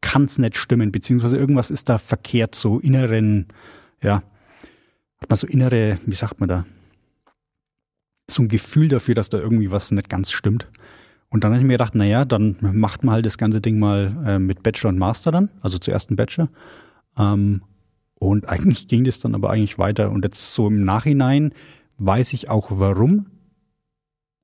kann 0.00 0.24
es 0.24 0.38
nicht 0.38 0.56
stimmen, 0.56 0.92
beziehungsweise 0.92 1.36
irgendwas 1.36 1.70
ist 1.70 1.88
da 1.88 1.98
verkehrt, 1.98 2.54
so 2.54 2.78
inneren, 2.78 3.46
ja, 4.02 4.22
hat 5.18 5.30
man 5.30 5.36
so 5.36 5.46
innere, 5.46 5.98
wie 6.04 6.14
sagt 6.14 6.38
man 6.38 6.48
da, 6.48 6.66
so 8.28 8.42
ein 8.42 8.48
Gefühl 8.48 8.88
dafür, 8.88 9.14
dass 9.14 9.30
da 9.30 9.38
irgendwie 9.38 9.70
was 9.70 9.90
nicht 9.90 10.08
ganz 10.08 10.30
stimmt. 10.30 10.68
Und 11.28 11.44
dann 11.44 11.52
habe 11.52 11.60
ich 11.60 11.66
mir 11.66 11.74
gedacht, 11.74 11.94
naja, 11.94 12.24
dann 12.24 12.56
macht 12.60 13.04
man 13.04 13.14
halt 13.14 13.26
das 13.26 13.38
ganze 13.38 13.60
Ding 13.60 13.78
mal 13.78 14.16
äh, 14.26 14.38
mit 14.38 14.62
Bachelor 14.62 14.90
und 14.90 14.98
Master 14.98 15.32
dann, 15.32 15.50
also 15.60 15.78
zuerst 15.78 16.10
ein 16.10 16.16
Bachelor. 16.16 16.48
Ähm, 17.18 17.62
und 18.18 18.48
eigentlich 18.48 18.88
ging 18.88 19.04
das 19.04 19.20
dann 19.20 19.34
aber 19.34 19.50
eigentlich 19.50 19.78
weiter. 19.78 20.10
Und 20.10 20.24
jetzt 20.24 20.54
so 20.54 20.68
im 20.68 20.84
Nachhinein 20.84 21.52
weiß 21.98 22.32
ich 22.32 22.48
auch 22.48 22.68
warum. 22.70 23.26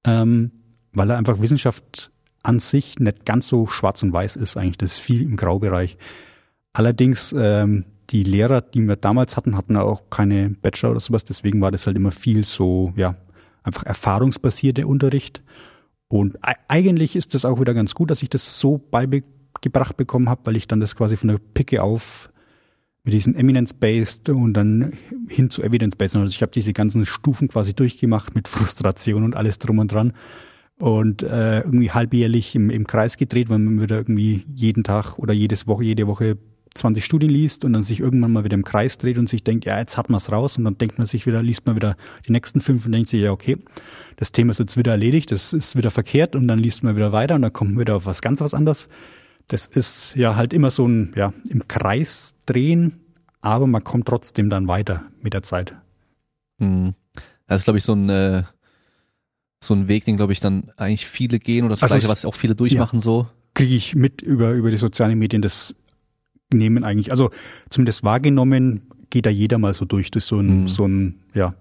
Ähm, 0.04 0.50
weil 0.92 1.10
er 1.10 1.16
einfach 1.16 1.40
Wissenschaft 1.40 2.10
an 2.42 2.58
sich 2.58 2.98
nicht 2.98 3.24
ganz 3.24 3.48
so 3.48 3.66
schwarz 3.66 4.02
und 4.02 4.12
weiß 4.12 4.36
ist 4.36 4.56
eigentlich. 4.56 4.78
Das 4.78 4.94
ist 4.94 5.00
viel 5.00 5.22
im 5.22 5.36
Graubereich. 5.36 5.96
Allerdings, 6.72 7.32
ähm, 7.36 7.84
die 8.10 8.24
Lehrer, 8.24 8.60
die 8.60 8.80
wir 8.80 8.96
damals 8.96 9.36
hatten, 9.36 9.56
hatten 9.56 9.76
auch 9.76 10.10
keine 10.10 10.50
Bachelor 10.50 10.90
oder 10.90 11.00
sowas. 11.00 11.24
Deswegen 11.24 11.60
war 11.60 11.70
das 11.70 11.86
halt 11.86 11.96
immer 11.96 12.10
viel 12.10 12.44
so, 12.44 12.92
ja, 12.96 13.16
einfach 13.62 13.84
erfahrungsbasierte 13.84 14.86
Unterricht. 14.86 15.42
Und 16.08 16.38
eigentlich 16.68 17.16
ist 17.16 17.34
das 17.34 17.44
auch 17.44 17.60
wieder 17.60 17.74
ganz 17.74 17.94
gut, 17.94 18.10
dass 18.10 18.22
ich 18.22 18.28
das 18.28 18.58
so 18.58 18.78
beigebracht 18.78 19.96
bekommen 19.96 20.28
habe, 20.28 20.42
weil 20.44 20.56
ich 20.56 20.68
dann 20.68 20.80
das 20.80 20.94
quasi 20.94 21.16
von 21.16 21.28
der 21.28 21.38
Picke 21.38 21.82
auf 21.82 22.30
mit 23.04 23.14
diesen 23.14 23.34
Eminence-Based 23.34 24.28
und 24.28 24.54
dann 24.54 24.92
hin 25.28 25.50
zu 25.50 25.62
Evidence-Based. 25.62 26.16
Also 26.16 26.28
ich 26.28 26.42
habe 26.42 26.52
diese 26.52 26.72
ganzen 26.72 27.06
Stufen 27.06 27.48
quasi 27.48 27.74
durchgemacht 27.74 28.34
mit 28.34 28.46
Frustration 28.48 29.24
und 29.24 29.34
alles 29.34 29.58
drum 29.58 29.78
und 29.78 29.90
dran. 29.90 30.12
Und 30.78 31.22
äh, 31.22 31.60
irgendwie 31.60 31.90
halbjährlich 31.90 32.54
im, 32.54 32.70
im 32.70 32.86
Kreis 32.86 33.16
gedreht, 33.16 33.48
weil 33.48 33.58
man 33.58 33.82
wieder 33.82 33.98
irgendwie 33.98 34.44
jeden 34.54 34.84
Tag 34.84 35.18
oder 35.18 35.32
jedes 35.32 35.66
Woche, 35.66 35.84
jede 35.84 36.06
Woche 36.06 36.38
20 36.74 37.04
Studien 37.04 37.30
liest 37.30 37.64
und 37.64 37.72
dann 37.72 37.82
sich 37.82 38.00
irgendwann 38.00 38.32
mal 38.32 38.44
wieder 38.44 38.54
im 38.54 38.64
Kreis 38.64 38.98
dreht 38.98 39.18
und 39.18 39.28
sich 39.28 39.44
denkt, 39.44 39.64
ja, 39.64 39.78
jetzt 39.78 39.96
hat 39.96 40.10
man 40.10 40.18
es 40.18 40.32
raus 40.32 40.56
und 40.56 40.64
dann 40.64 40.78
denkt 40.78 40.98
man 40.98 41.06
sich 41.06 41.26
wieder, 41.26 41.42
liest 41.42 41.66
man 41.66 41.76
wieder 41.76 41.96
die 42.26 42.32
nächsten 42.32 42.60
fünf 42.60 42.86
und 42.86 42.92
denkt 42.92 43.08
sich, 43.08 43.20
ja, 43.20 43.30
okay, 43.32 43.58
das 44.16 44.32
Thema 44.32 44.52
ist 44.52 44.58
jetzt 44.58 44.76
wieder 44.76 44.92
erledigt, 44.92 45.30
das 45.30 45.52
ist 45.52 45.76
wieder 45.76 45.90
verkehrt 45.90 46.34
und 46.36 46.48
dann 46.48 46.58
liest 46.58 46.82
man 46.84 46.96
wieder 46.96 47.12
weiter 47.12 47.34
und 47.34 47.42
dann 47.42 47.52
kommt 47.52 47.72
man 47.72 47.80
wieder 47.80 47.96
auf 47.96 48.06
was 48.06 48.22
ganz 48.22 48.40
was 48.40 48.54
anderes. 48.54 48.88
Das 49.48 49.66
ist 49.66 50.14
ja 50.14 50.36
halt 50.36 50.52
immer 50.52 50.70
so 50.70 50.86
ein, 50.86 51.12
ja, 51.16 51.32
im 51.48 51.66
Kreis 51.68 52.34
drehen, 52.46 53.00
aber 53.40 53.66
man 53.66 53.84
kommt 53.84 54.06
trotzdem 54.06 54.48
dann 54.48 54.68
weiter 54.68 55.04
mit 55.20 55.34
der 55.34 55.42
Zeit. 55.42 55.74
Hm. 56.58 56.94
Das 57.46 57.60
ist, 57.60 57.64
glaube 57.64 57.78
ich, 57.78 57.84
so 57.84 57.92
ein, 57.92 58.08
äh, 58.08 58.44
so 59.60 59.74
ein 59.74 59.88
Weg, 59.88 60.04
den, 60.04 60.16
glaube 60.16 60.32
ich, 60.32 60.40
dann 60.40 60.70
eigentlich 60.76 61.06
viele 61.06 61.38
gehen 61.38 61.64
oder 61.64 61.74
das 61.74 61.82
Also 61.82 61.94
Gleiche, 61.94 62.08
was 62.08 62.24
auch 62.24 62.34
viele 62.34 62.54
durchmachen 62.54 63.00
so. 63.00 63.26
Kriege 63.54 63.74
ich 63.74 63.94
mit 63.94 64.22
über, 64.22 64.52
über 64.52 64.70
die 64.70 64.76
sozialen 64.76 65.18
Medien, 65.18 65.42
das 65.42 65.74
nehmen 66.52 66.84
eigentlich, 66.84 67.10
also 67.10 67.30
zumindest 67.70 68.04
wahrgenommen, 68.04 68.82
geht 69.10 69.26
da 69.26 69.30
jeder 69.30 69.58
mal 69.58 69.72
so 69.74 69.84
durch, 69.84 70.10
durch 70.10 70.24
so 70.24 70.38
ein, 70.40 70.62
Mhm. 70.62 70.68
so 70.68 70.86
ein, 70.86 71.16
ja, 71.34 71.54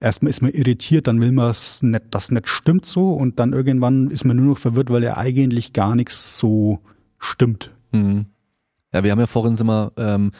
erstmal 0.00 0.30
ist 0.30 0.42
man 0.42 0.50
irritiert, 0.52 1.06
dann 1.06 1.20
will 1.20 1.32
man 1.32 1.50
es 1.50 1.82
nicht, 1.82 2.02
das 2.10 2.30
nicht 2.30 2.48
stimmt 2.48 2.84
so 2.84 3.12
und 3.12 3.38
dann 3.38 3.52
irgendwann 3.52 4.10
ist 4.10 4.24
man 4.24 4.36
nur 4.36 4.46
noch 4.46 4.58
verwirrt, 4.58 4.90
weil 4.90 5.02
ja 5.04 5.16
eigentlich 5.16 5.72
gar 5.72 5.94
nichts 5.96 6.38
so 6.38 6.80
stimmt. 7.18 7.72
Mhm. 7.92 8.26
Ja, 8.92 9.04
wir 9.04 9.10
haben 9.10 9.20
ja 9.20 9.26
vorhin 9.26 9.56
sind 9.56 9.66
wir 9.66 9.92
ähm, 9.96 10.32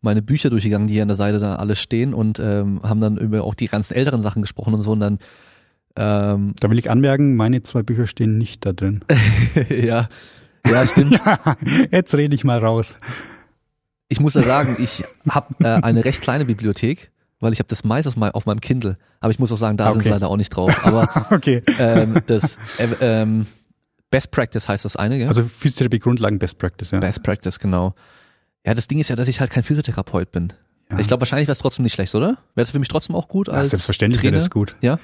meine 0.00 0.22
Bücher 0.22 0.50
durchgegangen, 0.50 0.88
die 0.88 0.94
hier 0.94 1.02
an 1.02 1.08
der 1.08 1.16
Seite 1.16 1.38
da 1.38 1.56
alle 1.56 1.76
stehen 1.76 2.14
und 2.14 2.40
ähm, 2.40 2.80
haben 2.82 3.00
dann 3.00 3.16
über 3.16 3.44
auch 3.44 3.54
die 3.54 3.68
ganzen 3.68 3.94
älteren 3.94 4.22
Sachen 4.22 4.42
gesprochen 4.42 4.74
und 4.74 4.80
so 4.80 4.92
und 4.92 5.00
dann 5.00 5.18
ähm, 5.94 6.54
Da 6.58 6.70
will 6.70 6.78
ich 6.78 6.90
anmerken, 6.90 7.36
meine 7.36 7.62
zwei 7.62 7.82
Bücher 7.82 8.06
stehen 8.06 8.38
nicht 8.38 8.64
da 8.64 8.72
drin. 8.72 9.04
ja, 9.68 10.08
ja, 10.66 10.86
stimmt. 10.86 11.20
Jetzt 11.92 12.14
rede 12.14 12.34
ich 12.34 12.44
mal 12.44 12.58
raus. 12.58 12.96
Ich 14.12 14.20
muss 14.20 14.34
ja 14.34 14.42
sagen, 14.42 14.76
ich 14.78 15.02
habe 15.28 15.54
äh, 15.64 15.82
eine 15.82 16.04
recht 16.04 16.20
kleine 16.20 16.44
Bibliothek, 16.44 17.10
weil 17.40 17.52
ich 17.52 17.58
habe 17.58 17.68
das 17.68 17.82
meistens 17.82 18.14
mal 18.16 18.30
auf 18.32 18.46
meinem 18.46 18.60
Kindle. 18.60 18.98
Aber 19.20 19.30
ich 19.30 19.38
muss 19.38 19.50
auch 19.50 19.56
sagen, 19.56 19.76
da 19.76 19.90
sind 19.92 20.02
sie 20.02 20.08
Okay. 20.08 20.14
leider 20.14 20.28
auch 20.28 20.36
nicht 20.36 20.50
drauf. 20.50 20.86
Aber 20.86 21.08
Okay. 21.30 21.62
ähm, 21.78 22.20
das 22.26 22.58
äh, 22.78 22.88
ähm, 23.00 23.46
Best 24.10 24.30
Practice 24.30 24.68
heißt 24.68 24.84
das 24.84 24.96
eine, 24.96 25.18
gell? 25.18 25.28
Also 25.28 25.42
Physiotherapie 25.42 25.98
Grundlagen 25.98 26.38
Best 26.38 26.58
Practice, 26.58 26.90
ja. 26.90 27.00
Best 27.00 27.22
Practice, 27.22 27.58
genau. 27.58 27.94
Ja, 28.66 28.74
das 28.74 28.86
Ding 28.86 28.98
ist 28.98 29.08
ja, 29.08 29.16
dass 29.16 29.26
ich 29.28 29.40
halt 29.40 29.50
kein 29.50 29.62
Physiotherapeut 29.62 30.30
bin. 30.30 30.52
Ja. 30.90 30.98
Ich 30.98 31.08
glaube, 31.08 31.22
wahrscheinlich 31.22 31.48
wäre 31.48 31.52
es 31.52 31.58
trotzdem 31.58 31.82
nicht 31.84 31.94
schlecht, 31.94 32.14
oder? 32.14 32.26
Wäre 32.54 32.64
das 32.66 32.70
für 32.70 32.78
mich 32.78 32.88
trotzdem 32.88 33.16
auch 33.16 33.26
gut 33.28 33.48
ja, 33.48 33.54
als 33.54 33.70
selbstverständlich 33.70 34.22
wäre 34.22 34.34
das 34.34 34.50
gut. 34.50 34.76
Ja. 34.82 34.98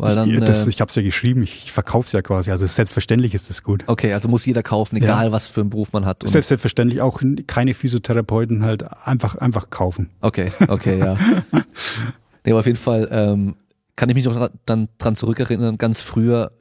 Weil 0.00 0.14
dann, 0.16 0.30
ich 0.30 0.40
das, 0.40 0.66
äh, 0.66 0.70
ich 0.70 0.80
habe 0.80 0.88
es 0.88 0.94
ja 0.94 1.02
geschrieben, 1.02 1.42
ich, 1.42 1.64
ich 1.64 1.72
verkaufe 1.72 2.06
es 2.06 2.12
ja 2.12 2.22
quasi. 2.22 2.50
Also 2.50 2.66
selbstverständlich 2.66 3.34
ist 3.34 3.50
das 3.50 3.62
gut. 3.62 3.84
okay, 3.86 4.12
also 4.12 4.28
muss 4.28 4.44
jeder 4.46 4.62
kaufen, 4.62 4.96
Ja. 4.96 5.04
egal 5.04 5.32
was 5.32 5.46
für 5.48 5.60
einen 5.60 5.70
Beruf 5.70 5.92
man 5.92 6.04
hat. 6.06 6.22
Selbst 6.26 6.48
selbstverständlich 6.48 7.00
auch 7.00 7.20
keine 7.46 7.74
Physiotherapeuten 7.74 8.64
halt 8.64 8.84
einfach 9.06 9.34
einfach 9.36 9.70
kaufen. 9.70 10.10
okay, 10.20 10.50
okay, 10.68 10.98
ja. 10.98 11.16
nee, 12.44 12.50
aber 12.52 12.60
auf 12.60 12.66
jeden 12.66 12.78
Fall 12.78 13.08
ähm, 13.10 13.56
kann 13.96 14.08
ich 14.08 14.14
mich 14.14 14.24
noch 14.24 14.50
dann 14.66 14.88
dran 14.98 15.14
zurückerinnern, 15.16 15.76
ganz 15.78 16.00
früher, 16.00 16.52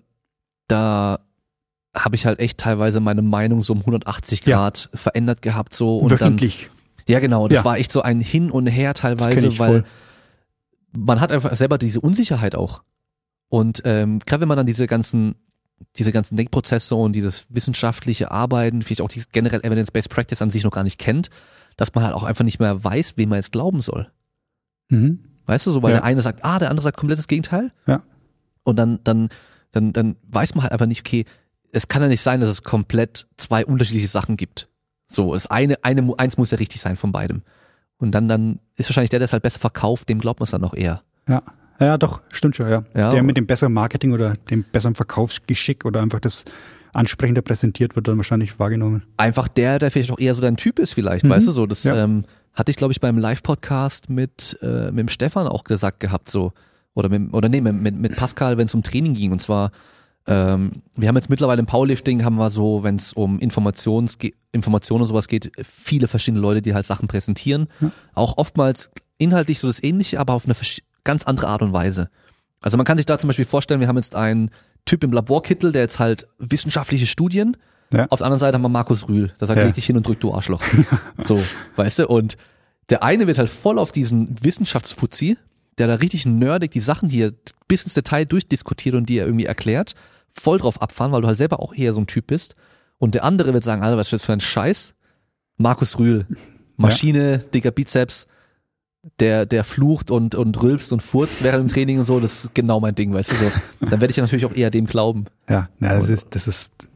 da 0.68 1.20
habe 1.96 2.16
ich 2.16 2.26
halt 2.26 2.40
echt 2.40 2.58
teilweise 2.60 3.00
meine 3.00 3.22
Meinung 3.22 3.64
so 3.64 3.74
um 3.74 3.80
180 3.80 4.46
Ja. 4.46 4.58
Grad 4.58 4.90
verändert 4.94 5.42
gehabt 5.42 5.74
so 5.74 5.98
und 5.98 6.12
dann 6.12 6.20
Wöchentlich. 6.20 6.70
Ja, 7.08 7.20
genau. 7.20 7.48
Das 7.48 7.60
Ja. 7.60 7.66
war 7.66 7.78
echt 7.78 7.92
so 7.92 8.02
ein 8.04 8.20
Hin 8.22 8.52
und 8.52 8.68
Her 8.68 8.94
teilweise, 8.94 9.58
weil 9.58 9.82
voll. 9.82 9.84
man 10.96 11.20
hat 11.20 11.32
einfach 11.32 11.56
selber 11.56 11.78
diese 11.80 12.00
Unsicherheit 12.02 12.54
auch. 12.56 12.84
Und 13.50 13.82
ähm, 13.86 14.20
gerade 14.20 14.42
wenn 14.42 14.48
man 14.48 14.58
dann 14.58 14.68
diese 14.68 14.88
ganzen, 14.88 15.36
diese 15.96 16.12
ganzen 16.12 16.38
Denkprozesse 16.38 16.96
und 16.96 17.14
dieses 17.14 17.46
wissenschaftliche 17.50 18.32
Arbeiten, 18.32 18.82
vielleicht 18.82 19.02
auch 19.02 19.08
dieses 19.10 19.32
generell 19.32 19.62
Evidence-Based 19.64 20.10
Practice 20.10 20.42
an 20.42 20.50
sich 20.50 20.64
noch 20.64 20.72
gar 20.72 20.84
nicht 20.84 21.00
kennt, 21.00 21.30
dass 21.78 21.94
man 21.96 22.04
halt 22.04 22.14
auch 22.14 22.24
einfach 22.24 22.44
nicht 22.46 22.60
mehr 22.60 22.84
weiß, 22.84 23.18
wem 23.18 23.30
man 23.30 23.38
jetzt 23.38 23.52
glauben 23.52 23.82
soll. 23.82 24.12
Mhm. 24.90 25.24
Weißt 25.46 25.66
du, 25.66 25.72
so 25.72 25.82
weil 25.82 25.92
Ja. 25.92 25.98
der 25.98 26.04
eine 26.06 26.22
sagt, 26.22 26.46
ah, 26.46 26.60
der 26.60 26.70
andere 26.70 26.84
sagt 26.84 26.98
komplettes 26.98 27.28
Gegenteil. 27.28 27.72
Ja. 27.88 28.04
Und 28.64 28.76
dann, 28.76 29.00
dann, 29.04 29.30
dann, 29.72 29.94
dann 29.94 30.16
weiß 30.28 30.54
man 30.56 30.64
halt 30.64 30.74
einfach 30.74 30.86
nicht, 30.86 31.00
okay, 31.00 31.26
es 31.72 31.88
kann 31.88 32.02
ja 32.02 32.08
nicht 32.08 32.22
sein, 32.22 32.42
dass 32.42 32.50
es 32.50 32.64
komplett 32.64 33.28
zwei 33.38 33.66
unterschiedliche 33.66 34.08
Sachen 34.08 34.38
gibt. 34.38 34.70
So, 35.08 35.34
es 35.34 35.48
eine, 35.48 35.84
eine, 35.84 36.14
eins 36.20 36.38
muss 36.38 36.52
ja 36.52 36.58
richtig 36.58 36.82
sein 36.82 36.98
von 36.98 37.12
beidem. 37.12 37.42
Und 37.98 38.12
dann, 38.12 38.28
dann 38.28 38.60
ist 38.76 38.90
wahrscheinlich 38.90 39.10
der, 39.10 39.20
der 39.20 39.26
es 39.26 39.34
halt 39.34 39.44
besser 39.44 39.60
verkauft, 39.60 40.08
dem 40.10 40.20
glaubt 40.20 40.40
man 40.40 40.46
es 40.46 40.52
dann 40.52 40.62
noch 40.62 40.74
eher. 40.76 41.02
Ja. 41.28 41.42
Ja, 41.80 41.98
doch, 41.98 42.22
stimmt 42.30 42.56
schon, 42.56 42.70
ja. 42.70 42.84
Ja. 42.96 43.10
Der 43.12 43.24
mit 43.24 43.38
dem 43.38 43.46
besseren 43.48 43.74
Marketing 43.74 44.12
oder 44.12 44.36
dem 44.50 44.64
besseren 44.72 44.96
Verkaufsgeschick 44.96 45.86
oder 45.86 46.02
einfach 46.02 46.20
das 46.20 46.46
ansprechender 46.94 47.42
präsentiert 47.42 47.96
wird 47.96 48.08
dann 48.08 48.18
wahrscheinlich 48.18 48.60
wahrgenommen. 48.60 49.04
Einfach 49.18 49.48
der, 49.48 49.80
der 49.80 49.92
vielleicht 49.92 50.12
auch 50.12 50.20
eher 50.20 50.34
so 50.36 50.42
dein 50.42 50.58
Typ 50.58 50.80
ist 50.80 50.94
vielleicht, 50.94 51.24
Mhm. 51.26 51.30
weißt 51.30 51.48
du 51.48 51.52
so. 51.52 51.66
Das 51.66 51.84
Ja. 51.84 52.04
ähm, 52.04 52.26
hatte 52.54 52.72
ich, 52.72 52.78
glaube 52.78 52.92
ich, 52.92 53.00
beim 53.00 53.18
Live-Podcast 53.18 54.10
mit, 54.10 54.58
äh, 54.62 54.88
mit 54.92 54.98
dem 55.00 55.08
Stefan 55.10 55.48
auch 55.48 55.64
gesagt 55.64 56.00
gehabt, 56.00 56.30
so. 56.30 56.52
Oder 56.96 57.08
mit, 57.10 57.34
oder 57.34 57.48
nee, 57.48 57.62
mit, 57.62 57.96
mit, 57.96 58.16
Pascal, 58.16 58.58
wenn 58.58 58.66
es 58.66 58.74
um 58.74 58.84
Training 58.84 59.14
ging. 59.14 59.32
Und 59.32 59.40
zwar, 59.40 59.72
Ähm, 60.28 60.74
wir 60.96 61.08
haben 61.08 61.16
jetzt 61.16 61.30
mittlerweile 61.30 61.60
im 61.62 61.66
Powerlifting 61.66 62.24
haben 62.24 62.36
wir 62.36 62.52
so, 62.52 62.84
wenn 62.84 62.96
es 62.96 63.14
um 63.14 63.40
Informations 63.40 64.18
Informationen 64.52 65.02
und 65.02 65.08
sowas 65.08 65.28
geht, 65.28 65.52
viele 65.64 66.08
verschiedene 66.08 66.40
Leute, 66.42 66.62
die 66.62 66.76
halt 66.76 66.86
Sachen 66.86 67.08
präsentieren. 67.08 67.68
Ja. 67.80 67.92
Auch 68.14 68.38
oftmals 68.38 68.92
inhaltlich 69.18 69.60
so 69.60 69.66
das 69.68 69.82
Ähnliche, 69.82 70.20
aber 70.20 70.34
auf 70.34 70.46
eine 70.46 70.54
ganz 71.04 71.24
andere 71.24 71.48
Art 71.48 71.62
und 71.62 71.74
Weise. 71.74 72.10
Also 72.62 72.78
man 72.78 72.86
kann 72.86 72.98
sich 72.98 73.06
da 73.06 73.18
zum 73.18 73.28
Beispiel 73.28 73.46
vorstellen, 73.46 73.80
wir 73.80 73.88
haben 73.88 73.96
jetzt 73.96 74.16
einen 74.16 74.52
Typ 74.86 75.04
im 75.04 75.12
Laborkittel, 75.12 75.72
der 75.72 75.82
jetzt 75.84 76.00
halt 76.00 76.28
wissenschaftliche 76.40 77.08
Studien. 77.08 77.58
Ja. 77.92 78.08
Auf 78.10 78.20
der 78.20 78.28
anderen 78.28 78.40
Seite 78.40 78.56
haben 78.56 78.62
wir 78.62 78.70
Markus 78.70 79.08
Rühl, 79.08 79.32
der 79.40 79.48
sagt, 79.48 79.58
Ja. 79.58 79.66
leg 79.66 79.74
dich 79.74 79.86
hin 79.86 79.98
und 79.98 80.06
drück 80.06 80.20
du 80.20 80.34
Arschloch. 80.34 80.62
so, 81.24 81.42
weißt 81.76 82.00
du? 82.00 82.08
Und 82.08 82.38
der 82.90 83.04
eine 83.04 83.28
wird 83.28 83.38
halt 83.38 83.50
voll 83.50 83.80
auf 83.80 83.92
diesen 83.92 84.36
Wissenschaftsfuzzi, 84.44 85.38
der 85.78 85.88
da 85.88 85.96
richtig 85.96 86.26
nerdig 86.26 86.72
die 86.72 86.80
Sachen, 86.80 87.10
die 87.10 87.22
er 87.24 87.32
bis 87.68 87.84
ins 87.84 87.94
Detail 87.94 88.26
durchdiskutiert 88.26 88.96
und 88.96 89.08
die 89.08 89.18
er 89.18 89.26
irgendwie 89.26 89.46
erklärt, 89.46 89.96
voll 90.34 90.58
drauf 90.58 90.82
abfahren, 90.82 91.12
weil 91.12 91.22
du 91.22 91.28
halt 91.28 91.38
selber 91.38 91.60
auch 91.60 91.74
eher 91.74 91.94
so 91.94 92.02
ein 92.02 92.08
Typ 92.08 92.28
bist. 92.28 92.56
Und 92.98 93.16
der 93.16 93.24
andere 93.24 93.54
wird 93.54 93.64
sagen, 93.64 93.82
Alter, 93.82 93.98
was 93.98 94.08
ist 94.08 94.14
das 94.22 94.26
für 94.26 94.34
ein 94.34 94.40
Scheiß? 94.42 94.94
Markus 95.58 95.98
Rühl, 96.00 96.26
Maschine, 96.78 97.40
dicker 97.40 97.72
Bizeps, 97.72 98.28
der, 99.20 99.46
der 99.46 99.64
flucht 99.64 100.12
und, 100.12 100.36
und 100.36 100.62
rülpst 100.62 100.92
und 100.92 101.02
furzt 101.02 101.44
während 101.44 101.70
dem 101.70 101.74
Training 101.74 102.00
und 102.00 102.06
so, 102.06 102.20
das 102.20 102.46
ist 102.46 102.56
genau 102.56 102.80
mein 102.80 102.96
Ding, 102.96 103.14
weißt 103.14 103.32
du 103.32 103.36
so. 103.36 103.52
Dann 103.82 104.02
werde 104.02 104.10
ich 104.12 104.18
ja 104.18 104.24
natürlich 104.24 104.46
auch 104.46 104.54
eher 104.54 104.72
dem 104.72 104.86
glauben. 104.88 105.26
Ja, 105.48 105.70
ja 105.80 105.94
das, 105.96 106.10
ist, 106.10 106.28
das 106.32 106.48
ist, 106.48 106.90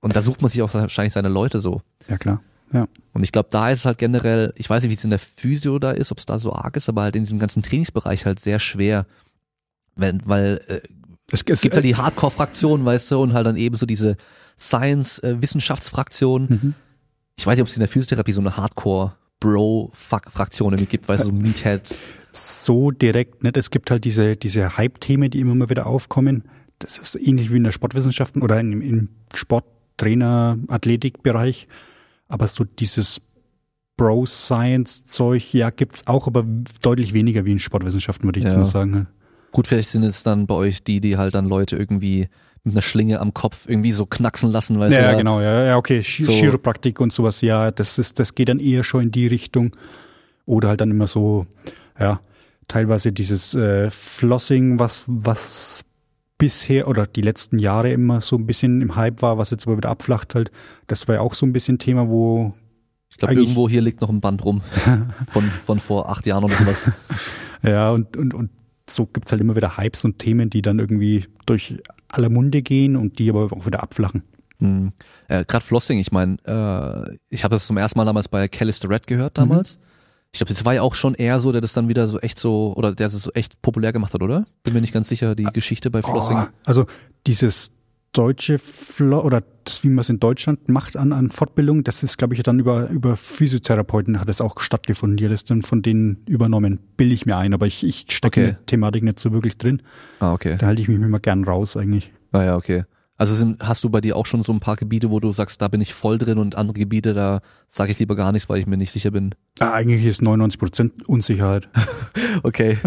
Und 0.00 0.14
da 0.14 0.22
sucht 0.22 0.42
man 0.42 0.50
sich 0.50 0.60
auch 0.62 0.72
wahrscheinlich 0.74 1.12
seine 1.14 1.28
Leute 1.28 1.60
so. 1.60 1.80
ja 2.08 2.18
klar. 2.18 2.42
Ja. 2.72 2.86
Und 3.12 3.22
ich 3.22 3.30
glaube, 3.32 3.48
da 3.50 3.70
ist 3.70 3.80
es 3.80 3.84
halt 3.86 3.96
generell, 3.96 4.52
ich 4.56 4.68
weiß 4.68 4.82
nicht, 4.82 4.90
wie 4.90 4.94
es 4.96 5.04
in 5.04 5.10
der 5.10 5.20
Physio 5.20 5.78
da 5.78 5.92
ist, 5.92 6.10
ob 6.12 6.18
es 6.18 6.26
da 6.26 6.38
so 6.38 6.52
arg 6.52 6.76
ist, 6.76 6.88
aber 6.88 7.02
halt 7.02 7.14
in 7.16 7.22
diesem 7.22 7.38
ganzen 7.38 7.62
Trainingsbereich 7.62 8.26
halt 8.26 8.40
sehr 8.40 8.58
schwer. 8.58 9.06
Wenn, 9.94 10.20
weil 10.26 10.60
äh, 10.66 10.80
Es, 11.30 11.42
es 11.46 11.60
gibt 11.60 11.74
halt 11.74 11.84
die 11.84 11.96
Hardcore-Fraktion, 11.96 12.84
weißt 12.84 13.12
du, 13.12 13.20
und 13.22 13.32
halt 13.32 13.46
dann 13.46 13.56
eben 13.56 13.76
so 13.76 13.86
diese 13.86 14.16
Science-Wissenschaftsfraktion. 14.58 16.46
Mhm. 16.48 16.74
Ich 17.38 17.46
weiß 17.46 17.56
nicht, 17.56 17.62
ob 17.62 17.68
es 17.68 17.76
in 17.76 17.80
der 17.80 17.88
Physiotherapie 17.88 18.32
so 18.32 18.40
eine 18.40 18.56
Hardcore-Bro-Fraktion 19.42 20.72
irgendwie 20.74 20.90
gibt, 20.90 21.08
weißt 21.08 21.24
du, 21.24 21.28
so 21.28 21.32
Meatheads. 21.32 22.00
so 22.32 22.90
direkt 22.90 23.42
nicht. 23.42 23.56
Es 23.56 23.70
gibt 23.70 23.90
halt 23.90 24.04
diese, 24.04 24.36
diese 24.36 24.76
Hype-Themen, 24.76 25.30
die 25.30 25.40
immer 25.40 25.54
mal 25.54 25.70
wieder 25.70 25.86
aufkommen. 25.86 26.44
Das 26.78 26.98
ist 26.98 27.14
ähnlich 27.16 27.50
wie 27.52 27.56
in 27.56 27.64
der 27.64 27.70
Sportwissenschaften 27.72 28.42
oder 28.42 28.60
im, 28.60 28.80
im 28.82 29.08
Sporttrainer, 29.34 30.58
Athletikbereich. 30.68 31.68
Aber 32.28 32.48
so 32.48 32.64
dieses 32.64 33.20
Bro-Science-Zeug, 33.96 35.54
ja, 35.54 35.70
gibt's 35.70 36.06
auch, 36.06 36.26
aber 36.26 36.44
deutlich 36.82 37.14
weniger 37.14 37.44
wie 37.46 37.52
in 37.52 37.58
Sportwissenschaften, 37.58 38.26
würde 38.26 38.40
ich 38.40 38.44
jetzt 38.44 38.52
Ja. 38.52 38.58
mal 38.58 38.64
sagen. 38.66 39.06
Gut, 39.52 39.66
vielleicht 39.66 39.88
sind 39.88 40.02
es 40.02 40.22
dann 40.22 40.46
bei 40.46 40.54
euch 40.54 40.84
die, 40.84 41.00
die 41.00 41.16
halt 41.16 41.34
dann 41.34 41.46
Leute 41.46 41.76
irgendwie 41.76 42.28
mit 42.66 42.74
einer 42.74 42.82
Schlinge 42.82 43.20
am 43.20 43.32
Kopf 43.32 43.66
irgendwie 43.68 43.92
so 43.92 44.04
knacksen 44.06 44.50
lassen, 44.50 44.78
weißt 44.78 44.92
Ja, 44.94 45.00
du. 45.00 45.06
ja, 45.12 45.14
genau, 45.16 45.40
ja, 45.40 45.64
ja, 45.64 45.76
okay. 45.76 46.00
Chi- 46.02 46.24
So- 46.24 46.32
Chiropraktik 46.32 47.00
und 47.00 47.12
sowas, 47.12 47.40
ja, 47.40 47.70
das 47.70 47.98
ist, 47.98 48.18
das 48.18 48.34
geht 48.34 48.48
dann 48.48 48.58
eher 48.60 48.84
schon 48.84 49.04
in 49.04 49.10
die 49.12 49.26
Richtung. 49.26 49.74
Oder 50.44 50.68
halt 50.68 50.80
dann 50.80 50.90
immer 50.90 51.06
so, 51.06 51.46
ja, 51.98 52.20
teilweise 52.68 53.12
dieses 53.12 53.54
äh, 53.54 53.90
Flossing, 53.90 54.78
was, 54.78 55.04
was 55.06 55.84
bisher 56.38 56.86
oder 56.88 57.06
die 57.06 57.22
letzten 57.22 57.58
Jahre 57.58 57.90
immer 57.92 58.20
so 58.20 58.36
ein 58.36 58.46
bisschen 58.46 58.80
im 58.82 58.94
Hype 58.96 59.22
war, 59.22 59.38
was 59.38 59.50
jetzt 59.50 59.66
aber 59.66 59.76
wieder 59.78 59.88
abflacht 59.88 60.34
halt. 60.34 60.50
Das 60.86 61.08
war 61.08 61.14
ja 61.16 61.20
auch 61.22 61.34
so 61.34 61.46
ein 61.46 61.52
bisschen 61.52 61.78
Thema, 61.78 62.08
wo, 62.08 62.52
Ich 63.10 63.16
glaube, 63.16 63.34
irgendwo 63.34 63.68
hier 63.68 63.80
liegt 63.80 64.00
noch 64.02 64.10
ein 64.10 64.20
Band 64.20 64.44
rum 64.44 64.60
von, 65.32 65.44
von 65.64 65.80
vor 65.80 66.10
acht 66.10 66.26
Jahren 66.26 66.44
oder 66.44 66.54
sowas. 66.56 66.90
ja, 67.62 67.90
und, 67.92 68.16
und, 68.16 68.34
und 68.34 68.50
so 68.88 69.06
gibt's 69.06 69.32
halt 69.32 69.40
immer 69.40 69.56
wieder 69.56 69.78
Hypes 69.78 70.04
und 70.04 70.18
Themen, 70.18 70.50
die 70.50 70.62
dann 70.62 70.78
irgendwie 70.78 71.24
durch 71.46 71.74
aller 72.16 72.30
Munde 72.30 72.62
gehen 72.62 72.96
und 72.96 73.18
die 73.18 73.30
aber 73.30 73.52
auch 73.52 73.66
wieder 73.66 73.82
abflachen. 73.82 74.22
Hm. 74.58 74.92
Äh, 75.28 75.44
Gerade 75.44 75.64
Flossing, 75.64 75.98
ich 75.98 76.12
meine, 76.12 76.36
äh, 76.44 77.16
ich 77.28 77.44
habe 77.44 77.54
das 77.54 77.66
zum 77.66 77.76
ersten 77.76 77.98
Mal 77.98 78.04
damals 78.04 78.28
bei 78.28 78.48
Callister 78.48 78.88
Red 78.88 79.06
gehört 79.06 79.38
damals. 79.38 79.78
Ich 80.32 80.38
glaube, 80.38 80.52
das 80.52 80.64
war 80.64 80.74
ja 80.74 80.82
auch 80.82 80.94
schon 80.94 81.14
eher 81.14 81.40
so, 81.40 81.52
der 81.52 81.60
das 81.60 81.72
dann 81.72 81.88
wieder 81.88 82.08
so 82.08 82.20
echt 82.20 82.38
so, 82.38 82.74
oder 82.76 82.94
der 82.94 83.06
es 83.06 83.12
so 83.14 83.30
echt 83.32 83.60
populär 83.62 83.92
gemacht 83.92 84.12
hat, 84.12 84.22
oder? 84.22 84.44
Bin 84.64 84.74
mir 84.74 84.80
nicht 84.80 84.92
ganz 84.92 85.08
sicher, 85.08 85.34
die 85.34 85.44
Geschichte 85.44 85.90
bei 85.90 86.02
Flossing. 86.02 86.36
Oh, 86.38 86.46
also 86.64 86.86
dieses 87.26 87.72
deutsche 88.16 88.58
Flo 88.58 89.20
oder 89.20 89.42
das, 89.64 89.82
wie 89.84 89.88
man 89.88 89.98
es 89.98 90.08
in 90.08 90.20
Deutschland 90.20 90.68
macht 90.68 90.96
an, 90.96 91.12
an 91.12 91.30
Fortbildung, 91.30 91.84
das 91.84 92.02
ist, 92.02 92.18
glaube 92.18 92.34
ich, 92.34 92.42
dann 92.42 92.58
über, 92.58 92.88
über 92.90 93.16
Physiotherapeuten 93.16 94.20
hat 94.20 94.28
es 94.28 94.40
auch 94.40 94.60
stattgefunden. 94.60 95.16
Die 95.16 95.24
hat 95.24 95.32
es 95.32 95.44
dann 95.44 95.62
von 95.62 95.82
denen 95.82 96.22
übernommen. 96.26 96.80
Bill 96.96 97.12
ich 97.12 97.26
mir 97.26 97.36
ein, 97.36 97.52
aber 97.54 97.66
ich, 97.66 97.84
ich 97.84 98.06
stecke 98.10 98.26
Okay. 98.40 98.48
in 98.48 98.54
der 98.56 98.66
Thematik 98.66 99.02
nicht 99.04 99.18
so 99.20 99.32
wirklich 99.32 99.58
drin. 99.58 99.82
Ah, 100.20 100.32
okay. 100.32 100.56
Da 100.58 100.66
halte 100.66 100.82
ich 100.82 100.88
mich 100.88 100.96
immer 100.96 101.20
gern 101.20 101.44
raus 101.44 101.76
eigentlich. 101.76 102.12
Ah 102.32 102.42
ja, 102.44 102.56
okay. 102.56 102.84
Also 103.18 103.34
sind, 103.34 103.66
hast 103.66 103.82
du 103.82 103.88
bei 103.88 104.02
dir 104.02 104.14
auch 104.16 104.26
schon 104.26 104.42
so 104.42 104.52
ein 104.52 104.60
paar 104.60 104.76
Gebiete, 104.76 105.10
wo 105.10 105.20
du 105.20 105.32
sagst, 105.32 105.62
da 105.62 105.68
bin 105.68 105.80
ich 105.80 105.94
voll 105.94 106.18
drin 106.18 106.36
und 106.36 106.56
andere 106.56 106.78
Gebiete, 106.78 107.14
da 107.14 107.40
sage 107.66 107.90
ich 107.90 107.98
lieber 107.98 108.14
gar 108.14 108.30
nichts, 108.30 108.48
weil 108.50 108.58
ich 108.58 108.66
mir 108.66 108.76
nicht 108.76 108.90
sicher 108.92 109.10
bin. 109.10 109.34
Ah, 109.58 109.70
eigentlich 109.72 110.04
ist 110.04 110.20
99 110.20 110.58
Prozent 110.58 111.08
Unsicherheit. 111.08 111.68
Okay. 112.42 112.76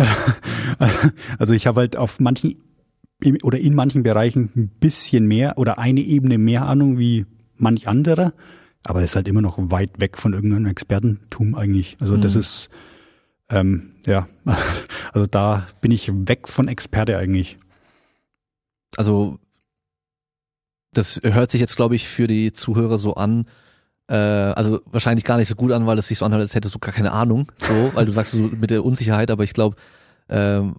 Also 1.40 1.54
ich 1.54 1.66
habe 1.68 1.80
halt 1.82 1.98
auf 1.98 2.20
manchen 2.20 2.58
oder 3.44 3.60
in 3.60 3.76
manchen 3.76 4.04
Bereichen 4.04 4.50
ein 4.56 4.70
bisschen 4.80 5.28
mehr 5.28 5.58
oder 5.58 5.78
eine 5.78 6.02
Ebene 6.02 6.38
mehr 6.38 6.66
Ahnung 6.68 6.98
wie 6.98 7.26
manch 7.58 7.88
anderer, 7.88 8.34
aber 8.86 9.02
das 9.02 9.12
ist 9.12 9.16
halt 9.18 9.28
immer 9.28 9.42
noch 9.42 9.58
weit 9.60 10.00
weg 10.00 10.18
von 10.18 10.34
irgendeinem 10.34 10.68
Expertentum 10.68 11.56
eigentlich. 11.56 11.98
Also 12.00 12.16
das 12.18 12.36
Mhm. 12.36 12.40
ist 12.40 12.70
ähm, 13.50 13.92
ja, 14.06 14.28
also 15.14 15.26
da 15.28 15.68
bin 15.82 15.92
ich 15.92 16.12
weg 16.14 16.48
von 16.48 16.68
Experte 16.68 17.18
eigentlich. 17.18 17.58
Also 18.96 19.40
das 20.94 21.20
hört 21.24 21.52
sich 21.52 21.62
jetzt, 21.62 21.76
glaube 21.76 21.96
ich, 21.96 22.08
für 22.08 22.28
die 22.28 22.52
Zuhörer 22.54 22.98
so 22.98 23.16
an, 23.16 23.46
äh, 24.08 24.16
also 24.16 24.82
wahrscheinlich 24.86 25.26
gar 25.26 25.38
nicht 25.38 25.48
so 25.48 25.56
gut 25.56 25.72
an, 25.72 25.86
weil 25.86 25.98
es 26.00 26.08
sich 26.08 26.18
so 26.18 26.26
anhört, 26.26 26.42
als 26.42 26.56
hättest 26.56 26.74
du 26.74 26.80
gar 26.80 26.94
keine 26.94 27.12
Ahnung, 27.12 27.52
so, 27.62 27.92
weil 27.94 28.06
du 28.06 28.12
sagst 28.12 28.32
so 28.34 28.40
mit 28.40 28.72
der 28.72 28.84
Unsicherheit, 28.84 29.30
aber 29.30 29.44
ich 29.44 29.54
glaube, 29.54 29.76
ähm, 30.30 30.76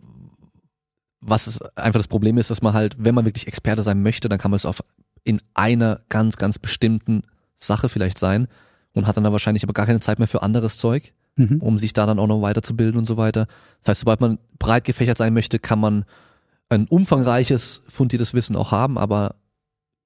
was 1.21 1.47
es 1.47 1.61
einfach 1.77 1.99
das 1.99 2.09
Problem 2.09 2.39
ist, 2.39 2.51
dass 2.51 2.63
man 2.63 2.73
halt, 2.73 2.97
wenn 2.99 3.15
man 3.15 3.25
wirklich 3.25 3.47
Experte 3.47 3.83
sein 3.83 4.03
möchte, 4.03 4.29
dann 4.29 4.39
kann 4.39 4.51
man 4.51 4.57
es 4.57 4.67
auf 4.67 4.83
in 5.25 5.41
einer 5.55 6.01
ganz, 6.09 6.37
ganz 6.37 6.59
bestimmten 6.59 7.23
Sache 7.57 7.89
vielleicht 7.91 8.17
sein 8.19 8.49
und 8.95 9.07
hat 9.07 9.17
dann 9.17 9.25
da 9.25 9.33
wahrscheinlich 9.33 9.63
aber 9.63 9.75
gar 9.75 9.87
keine 9.87 10.01
Zeit 10.01 10.19
mehr 10.19 10.29
für 10.29 10.43
anderes 10.43 10.79
Zeug 10.79 11.13
Mhm. 11.37 11.59
um 11.61 11.79
sich 11.79 11.93
da 11.93 12.07
dann 12.07 12.19
auch 12.19 12.27
noch 12.27 12.43
weiterzubilden 12.43 12.99
und 12.99 13.05
so 13.05 13.17
weiter. 13.17 13.47
Das 13.83 13.89
heißt, 13.91 14.01
sobald 14.01 14.21
man 14.21 14.39
breit 14.59 14.85
gefächert 14.85 15.17
sein 15.17 15.33
möchte, 15.33 15.59
kann 15.61 15.79
man 15.79 16.05
ein 16.69 16.87
umfangreiches, 16.89 17.83
fundiertes 17.89 18.35
Wissen 18.35 18.57
auch 18.57 18.73
haben, 18.73 18.99
aber 18.99 19.37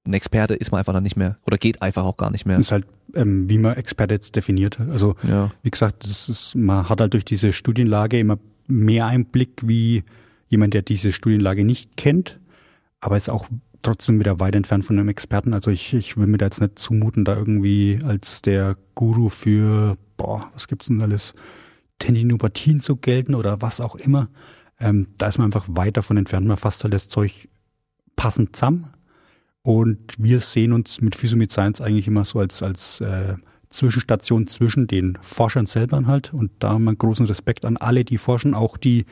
ein 0.05 0.13
Experte 0.13 0.53
ist 0.53 0.71
man 0.71 0.79
einfach 0.79 0.93
dann 0.93 1.01
nicht 1.03 1.15
mehr 1.15 1.37
oder 1.45 1.57
geht 1.57 1.81
einfach 1.81 2.03
auch 2.03 2.17
gar 2.17 2.29
nicht 2.29 2.45
mehr. 2.45 2.57
Das 2.57 2.67
ist 2.67 2.71
halt, 2.71 2.85
ähm, 3.15 3.49
wie 3.49 3.57
man 3.57 3.75
Experte 3.75 4.13
jetzt 4.13 4.35
definiert. 4.35 4.79
Also 4.79 5.15
Ja, 5.27 5.51
wie 5.63 5.71
gesagt, 5.71 6.03
das 6.07 6.29
ist, 6.29 6.53
man 6.55 6.87
hat 6.89 7.01
halt 7.01 7.13
durch 7.13 7.25
diese 7.25 7.51
Studienlage 7.53 8.19
immer 8.19 8.37
mehr 8.67 9.07
Einblick 9.07 9.61
wie 9.67 10.03
jemand, 10.47 10.73
der 10.73 10.81
diese 10.81 11.11
Studienlage 11.11 11.63
nicht 11.63 11.97
kennt, 11.97 12.39
aber 12.99 13.17
ist 13.17 13.29
auch 13.29 13.47
trotzdem 13.81 14.19
wieder 14.19 14.39
weit 14.39 14.55
entfernt 14.55 14.85
von 14.85 14.97
einem 14.97 15.09
Experten. 15.09 15.53
Also 15.53 15.69
ich, 15.71 15.93
ich 15.93 16.17
will 16.17 16.27
mir 16.27 16.37
da 16.37 16.45
jetzt 16.45 16.61
nicht 16.61 16.79
zumuten, 16.79 17.23
da 17.23 17.35
irgendwie 17.35 17.99
als 18.03 18.41
der 18.41 18.77
Guru 18.95 19.29
für, 19.29 19.97
boah, 20.17 20.49
was 20.53 20.67
gibt's 20.67 20.87
denn 20.87 21.01
alles, 21.01 21.33
Tendinopathien 21.99 22.81
zu 22.81 22.95
gelten 22.97 23.35
oder 23.35 23.61
was 23.61 23.79
auch 23.79 23.95
immer. 23.95 24.29
Ähm, 24.79 25.07
da 25.17 25.27
ist 25.27 25.37
man 25.37 25.45
einfach 25.45 25.65
weit 25.69 25.97
davon 25.97 26.17
entfernt. 26.17 26.47
Man 26.47 26.57
fasst 26.57 26.83
halt 26.83 26.93
das 26.93 27.07
Zeug 27.07 27.47
passend 28.15 28.55
zusammen. 28.55 28.87
Und 29.61 30.13
wir 30.17 30.41
sehen 30.41 30.73
uns 30.73 31.01
mit 31.01 31.15
Physio 31.15 31.43
Science 31.49 31.81
eigentlich 31.81 32.07
immer 32.07 32.25
so 32.25 32.39
als, 32.39 32.61
als 32.61 33.01
äh, 33.01 33.35
Zwischenstation 33.69 34.47
zwischen 34.47 34.87
den 34.87 35.17
Forschern 35.21 35.65
selber 35.65 36.05
halt. 36.05 36.33
Und 36.33 36.51
da 36.59 36.69
haben 36.71 36.83
wir 36.83 36.95
großen 36.95 37.25
Respekt 37.25 37.65
an 37.65 37.77
alle, 37.77 38.05
die 38.05 38.17
forschen, 38.17 38.53
auch 38.53 38.77
die 38.77 39.05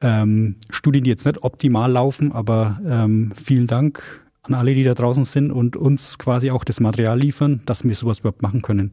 ähm, 0.00 0.56
Studien, 0.70 1.04
die 1.04 1.10
jetzt 1.10 1.26
nicht 1.26 1.42
optimal 1.42 1.90
laufen, 1.90 2.32
aber 2.32 2.80
ähm, 2.86 3.32
vielen 3.34 3.66
Dank 3.66 4.24
an 4.42 4.54
alle, 4.54 4.74
die 4.74 4.84
da 4.84 4.94
draußen 4.94 5.24
sind 5.24 5.50
und 5.50 5.76
uns 5.76 6.18
quasi 6.18 6.50
auch 6.50 6.64
das 6.64 6.80
Material 6.80 7.18
liefern, 7.18 7.62
dass 7.66 7.84
wir 7.84 7.94
sowas 7.94 8.20
überhaupt 8.20 8.42
machen 8.42 8.62
können. 8.62 8.92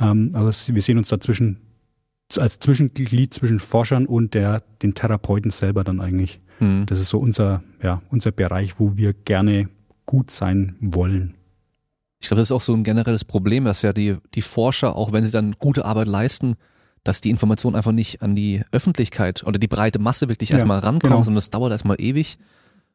Ähm, 0.00 0.30
also 0.34 0.74
wir 0.74 0.82
sehen 0.82 0.98
uns 0.98 1.08
dazwischen 1.08 1.58
als 2.36 2.58
Zwischenglied 2.58 3.32
zwischen 3.32 3.58
Forschern 3.58 4.06
und 4.06 4.34
der, 4.34 4.62
den 4.82 4.94
Therapeuten 4.94 5.50
selber 5.50 5.82
dann 5.82 6.00
eigentlich. 6.00 6.40
hm. 6.58 6.84
Das 6.86 7.00
ist 7.00 7.08
so 7.08 7.18
unser, 7.18 7.62
ja, 7.82 8.02
unser 8.10 8.32
Bereich, 8.32 8.78
wo 8.78 8.96
wir 8.96 9.14
gerne 9.14 9.68
gut 10.06 10.30
sein 10.30 10.76
wollen. 10.80 11.34
ich 12.20 12.28
glaube, 12.28 12.40
das 12.40 12.48
ist 12.48 12.52
auch 12.52 12.60
so 12.60 12.74
ein 12.74 12.84
generelles 12.84 13.24
Problem, 13.24 13.64
dass 13.64 13.82
ja 13.82 13.92
die, 13.92 14.16
die 14.34 14.42
Forscher, 14.42 14.96
auch 14.96 15.12
wenn 15.12 15.24
sie 15.24 15.30
dann 15.30 15.56
gute 15.58 15.84
Arbeit 15.84 16.08
leisten, 16.08 16.56
dass 17.04 17.20
die 17.20 17.30
Information 17.30 17.74
einfach 17.74 17.92
nicht 17.92 18.22
an 18.22 18.34
die 18.34 18.62
Öffentlichkeit 18.72 19.44
oder 19.44 19.58
die 19.58 19.68
breite 19.68 19.98
Masse 19.98 20.28
wirklich 20.28 20.50
Ja, 20.50 20.56
erstmal 20.56 20.78
rankommt, 20.80 21.02
genau. 21.02 21.22
sondern 21.22 21.36
das 21.36 21.50
dauert 21.50 21.72
erstmal 21.72 22.00
ewig. 22.00 22.38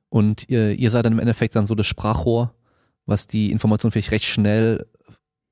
Und 0.10 0.50
ihr, 0.50 0.78
ihr 0.78 0.92
seid 0.92 1.06
dann 1.06 1.14
im 1.14 1.20
Endeffekt 1.20 1.56
dann 1.56 1.66
so 1.66 1.74
das 1.76 1.88
Sprachrohr, 1.88 2.54
was 3.06 3.26
die 3.28 3.52
Information 3.52 3.92
vielleicht 3.92 4.12
recht 4.12 4.26
schnell 4.26 4.86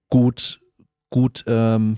gut, 0.09 0.61
gut 1.09 1.43
ähm, 1.47 1.97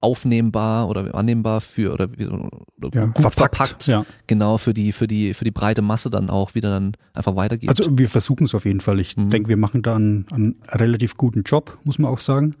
aufnehmbar 0.00 0.88
oder 0.88 1.14
annehmbar 1.14 1.60
für 1.60 1.92
oder, 1.92 2.08
oder 2.08 2.90
Ja, 2.92 3.06
gut 3.06 3.20
verpackt, 3.20 3.56
verpackt, 3.56 3.86
ja. 3.86 4.04
genau 4.26 4.58
für 4.58 4.72
die 4.74 4.90
für 4.92 5.06
die 5.06 5.32
für 5.32 5.44
die 5.44 5.50
breite 5.52 5.80
Masse 5.82 6.10
dann 6.10 6.28
auch 6.28 6.54
wieder 6.56 6.70
dann 6.70 6.92
einfach 7.14 7.36
weitergeht. 7.36 7.68
Also 7.68 7.96
wir 7.96 8.08
versuchen 8.08 8.44
es 8.46 8.54
auf 8.54 8.64
jeden 8.64 8.80
Fall. 8.80 8.98
Ich 8.98 9.16
Mhm. 9.16 9.30
denke, 9.30 9.48
wir 9.48 9.56
machen 9.56 9.82
da 9.82 9.94
einen, 9.96 10.26
einen 10.32 10.56
relativ 10.70 11.16
guten 11.16 11.42
Job, 11.42 11.78
muss 11.84 11.98
man 12.00 12.10
auch 12.10 12.18
sagen. 12.18 12.56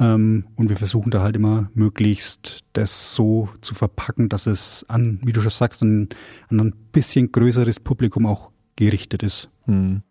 Ähm, 0.00 0.46
und 0.56 0.68
wir 0.68 0.76
versuchen 0.76 1.10
da 1.10 1.22
halt 1.22 1.36
immer 1.36 1.70
möglichst 1.74 2.60
das 2.72 3.14
so 3.14 3.48
zu 3.60 3.74
verpacken, 3.74 4.28
dass 4.28 4.46
es 4.46 4.84
an, 4.88 5.20
wie 5.24 5.32
du 5.32 5.40
schon 5.40 5.50
sagst, 5.50 5.82
an, 5.82 6.08
an 6.50 6.60
ein 6.60 6.74
bisschen 6.92 7.30
größeres 7.30 7.78
Publikum 7.80 8.26
auch 8.26 8.50
gerichtet 8.76 9.22
ist. 9.22 9.50
Hm. 9.66 10.02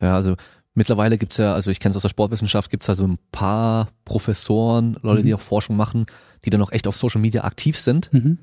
Ja, 0.00 0.14
also 0.16 0.34
mittlerweile 0.74 1.18
gibt's 1.18 1.36
ja, 1.36 1.54
also 1.54 1.70
ich 1.70 1.78
kenne 1.78 1.90
es 1.92 1.96
aus 1.96 2.02
der 2.02 2.08
Sportwissenschaft, 2.08 2.70
gibt's 2.70 2.88
also 2.88 3.06
ein 3.06 3.18
paar 3.30 3.88
Professoren, 4.04 4.96
Leute, 5.02 5.22
die 5.22 5.28
Mhm. 5.30 5.36
auch 5.36 5.40
Forschung 5.40 5.76
machen, 5.76 6.06
die 6.44 6.50
dann 6.50 6.60
auch 6.62 6.72
echt 6.72 6.88
auf 6.88 6.96
Social 6.96 7.20
Media 7.20 7.44
aktiv 7.44 7.78
sind. 7.78 8.12
Mhm. 8.12 8.38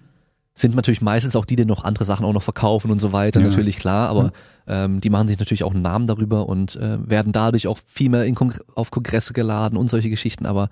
Sind 0.55 0.75
natürlich 0.75 1.01
meistens 1.01 1.35
auch 1.35 1.45
die, 1.45 1.55
die 1.55 1.65
noch 1.65 1.83
andere 1.83 2.05
Sachen 2.05 2.25
auch 2.25 2.33
noch 2.33 2.43
verkaufen 2.43 2.91
und 2.91 2.99
so 2.99 3.11
weiter, 3.11 3.39
Ja. 3.41 3.47
natürlich 3.47 3.77
klar, 3.77 4.09
aber 4.09 4.31
ähm, 4.67 5.01
die 5.01 5.09
machen 5.09 5.27
sich 5.27 5.39
natürlich 5.39 5.63
auch 5.63 5.73
einen 5.73 5.81
Namen 5.81 6.05
darüber 6.05 6.47
und 6.47 6.75
äh, 6.75 6.97
werden 7.09 7.31
dadurch 7.31 7.67
auch 7.67 7.79
viel 7.87 8.09
mehr 8.09 8.25
in 8.25 8.35
Kongr 8.35 8.59
auf 8.75 8.91
Kongresse 8.91 9.33
geladen 9.33 9.77
und 9.77 9.89
solche 9.89 10.09
Geschichten, 10.11 10.45
aber 10.45 10.69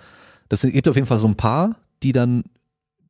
das 0.50 0.62
gibt 0.62 0.88
auf 0.88 0.96
jeden 0.96 1.08
Fall 1.08 1.18
so 1.18 1.28
ein 1.28 1.36
paar, 1.36 1.78
die 2.04 2.12
dann 2.12 2.44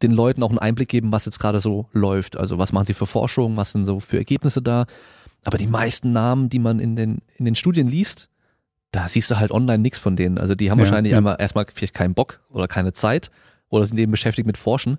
den 0.02 0.12
Leuten 0.12 0.44
auch 0.44 0.50
einen 0.50 0.60
Einblick 0.60 0.90
geben, 0.90 1.12
was 1.12 1.26
jetzt 1.26 1.40
gerade 1.40 1.60
so 1.60 1.88
läuft. 1.92 2.36
Also 2.38 2.58
was 2.58 2.72
machen 2.72 2.86
sie 2.86 2.94
für 2.94 3.06
Forschung, 3.06 3.58
was 3.58 3.72
sind 3.72 3.86
so 3.86 4.00
für 4.00 4.18
Ergebnisse 4.18 4.62
da. 4.62 4.86
Aber 5.46 5.58
die 5.58 5.68
meisten 5.68 6.12
Namen, 6.12 6.50
die 6.50 6.60
man 6.60 6.80
in 6.80 6.96
den, 6.96 7.20
in 7.38 7.46
den 7.46 7.56
Studien 7.56 7.88
liest, 7.88 8.30
da 8.92 9.08
siehst 9.08 9.30
du 9.30 9.38
halt 9.40 9.52
online 9.52 9.80
nichts 9.80 10.00
von 10.00 10.16
denen. 10.16 10.38
Also 10.38 10.56
die 10.56 10.72
haben 10.72 10.80
Ja, 10.80 10.86
wahrscheinlich 10.86 11.12
ja. 11.12 11.18
einmal 11.18 11.36
erstmal 11.40 11.66
vielleicht 11.74 11.94
keinen 11.94 12.14
Bock 12.14 12.40
oder 12.50 12.68
keine 12.68 12.94
Zeit 12.94 13.30
oder 13.70 13.86
sind 13.86 13.98
eben 14.00 14.12
beschäftigt 14.12 14.46
mit 14.48 14.58
Forschen, 14.58 14.98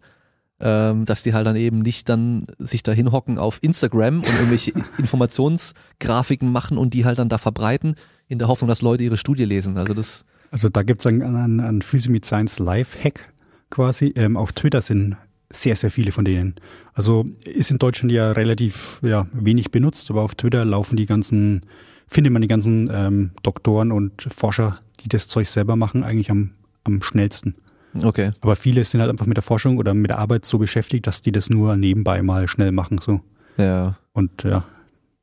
ähm, 0.63 1.05
dass 1.05 1.25
die 1.25 1.35
halt 1.35 1.47
dann 1.47 1.57
eben 1.57 1.81
nicht 1.81 2.09
dann 2.09 2.47
sich 2.59 2.85
da 2.85 2.93
hinhocken 2.93 3.37
auf 3.37 3.59
Instagram 3.63 4.21
und 4.21 4.29
irgendwelche 4.29 4.73
Informationsgrafiken 4.99 6.51
machen 6.51 6.79
und 6.79 6.95
die 6.95 7.05
halt 7.05 7.19
dann 7.19 7.29
da 7.29 7.37
verbreiten, 7.37 7.97
in 8.29 8.39
der 8.39 8.49
Hoffnung, 8.49 8.69
dass 8.69 8.81
Leute 8.81 9.03
ihre 9.05 9.17
Studie 9.17 9.45
lesen. 9.45 9.77
Also 9.77 9.93
das, 9.93 10.25
Also 10.53 10.69
da 10.69 10.85
gibt's 10.85 11.05
einen, 11.05 11.23
einen, 11.23 11.61
einen 11.61 11.83
Physio 11.83 12.13
mit 12.13 12.25
Science 12.25 12.61
Live-Hack 12.61 13.33
quasi. 13.71 14.13
Ähm, 14.15 14.37
auf 14.37 14.53
Twitter 14.53 14.81
sind 14.81 15.17
sehr, 15.51 15.75
sehr 15.75 15.91
viele 15.91 16.13
von 16.13 16.25
denen. 16.25 16.55
Also 16.95 17.27
ist 17.45 17.73
in 17.73 17.79
Deutschland 17.79 18.13
ja 18.13 18.31
relativ 18.31 19.01
ja, 19.03 19.27
wenig 19.33 19.73
benutzt, 19.73 20.11
aber 20.11 20.23
auf 20.23 20.37
Twitter 20.37 20.65
laufen 20.65 20.97
die 20.97 21.07
ganzen, 21.07 21.63
findet 22.07 22.33
man 22.33 22.41
die 22.41 22.49
ganzen 22.49 22.89
ähm, 22.93 23.31
Doktoren 23.43 23.91
und 23.91 24.29
Forscher, 24.35 24.81
die 25.01 25.09
das 25.09 25.27
Zeug 25.27 25.49
selber 25.49 25.75
machen, 25.75 26.05
eigentlich 26.05 26.31
am, 26.31 26.53
am 26.85 27.03
schnellsten. 27.03 27.57
Okay. 28.03 28.33
Aber 28.41 28.57
viele 28.57 28.85
sind 28.85 29.01
halt 29.01 29.11
einfach 29.11 29.27
mit 29.27 29.37
der 29.37 29.43
Forschung 29.43 29.79
oder 29.79 29.95
mit 29.95 30.11
der 30.11 30.19
Arbeit 30.19 30.45
so 30.45 30.59
beschäftigt, 30.59 31.07
dass 31.07 31.23
die 31.23 31.33
das 31.33 31.51
nur 31.51 31.77
nebenbei 31.77 32.23
mal 32.23 32.49
schnell 32.49 32.73
machen. 32.73 32.99
so 32.99 33.21
Ja, 33.57 33.97
Und 34.13 34.45
ja, 34.45 34.65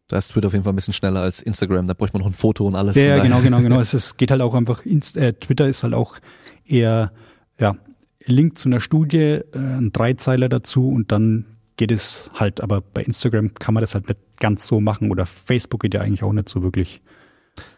da 0.10 0.18
ist 0.18 0.30
Twitter 0.30 0.48
auf 0.48 0.54
jeden 0.54 0.64
Fall 0.64 0.74
ein 0.74 0.76
bisschen 0.76 0.94
schneller 0.94 1.22
als 1.22 1.42
Instagram. 1.42 1.88
Da 1.88 1.94
bräuchte 1.94 2.18
man 2.18 2.24
noch 2.24 2.32
ein 2.32 2.38
Foto 2.38 2.66
und 2.66 2.76
alles. 2.76 2.96
Ja, 2.96 3.22
genau, 3.22 3.42
genau, 3.42 3.60
genau. 3.62 3.80
Es, 3.80 3.94
es 3.96 4.18
geht 4.18 4.32
halt 4.32 4.42
auch 4.42 4.56
einfach, 4.56 4.86
Inst 4.86 5.18
äh, 5.18 5.34
Twitter 5.34 5.68
ist 5.68 5.84
halt 5.84 5.94
auch 5.94 6.18
eher, 6.66 7.12
ja, 7.60 7.76
Link 8.26 8.58
zu 8.58 8.70
einer 8.70 8.80
Studie, 8.80 9.18
äh, 9.18 9.44
ein 9.54 9.92
Dreizeiler 9.92 10.50
dazu 10.50 10.90
und 10.90 11.12
dann 11.12 11.46
geht 11.78 11.92
es 11.92 12.30
halt, 12.34 12.62
aber 12.62 12.82
bei 12.82 13.04
Instagram 13.04 13.54
kann 13.54 13.74
man 13.74 13.82
das 13.82 13.94
halt 13.94 14.10
nicht 14.10 14.20
ganz 14.40 14.68
so 14.68 14.82
machen 14.82 15.12
oder 15.12 15.26
Facebook 15.26 15.82
geht 15.82 15.94
ja 15.94 16.02
eigentlich 16.02 16.24
auch 16.24 16.34
nicht 16.34 16.50
so 16.50 16.62
wirklich. 16.62 17.02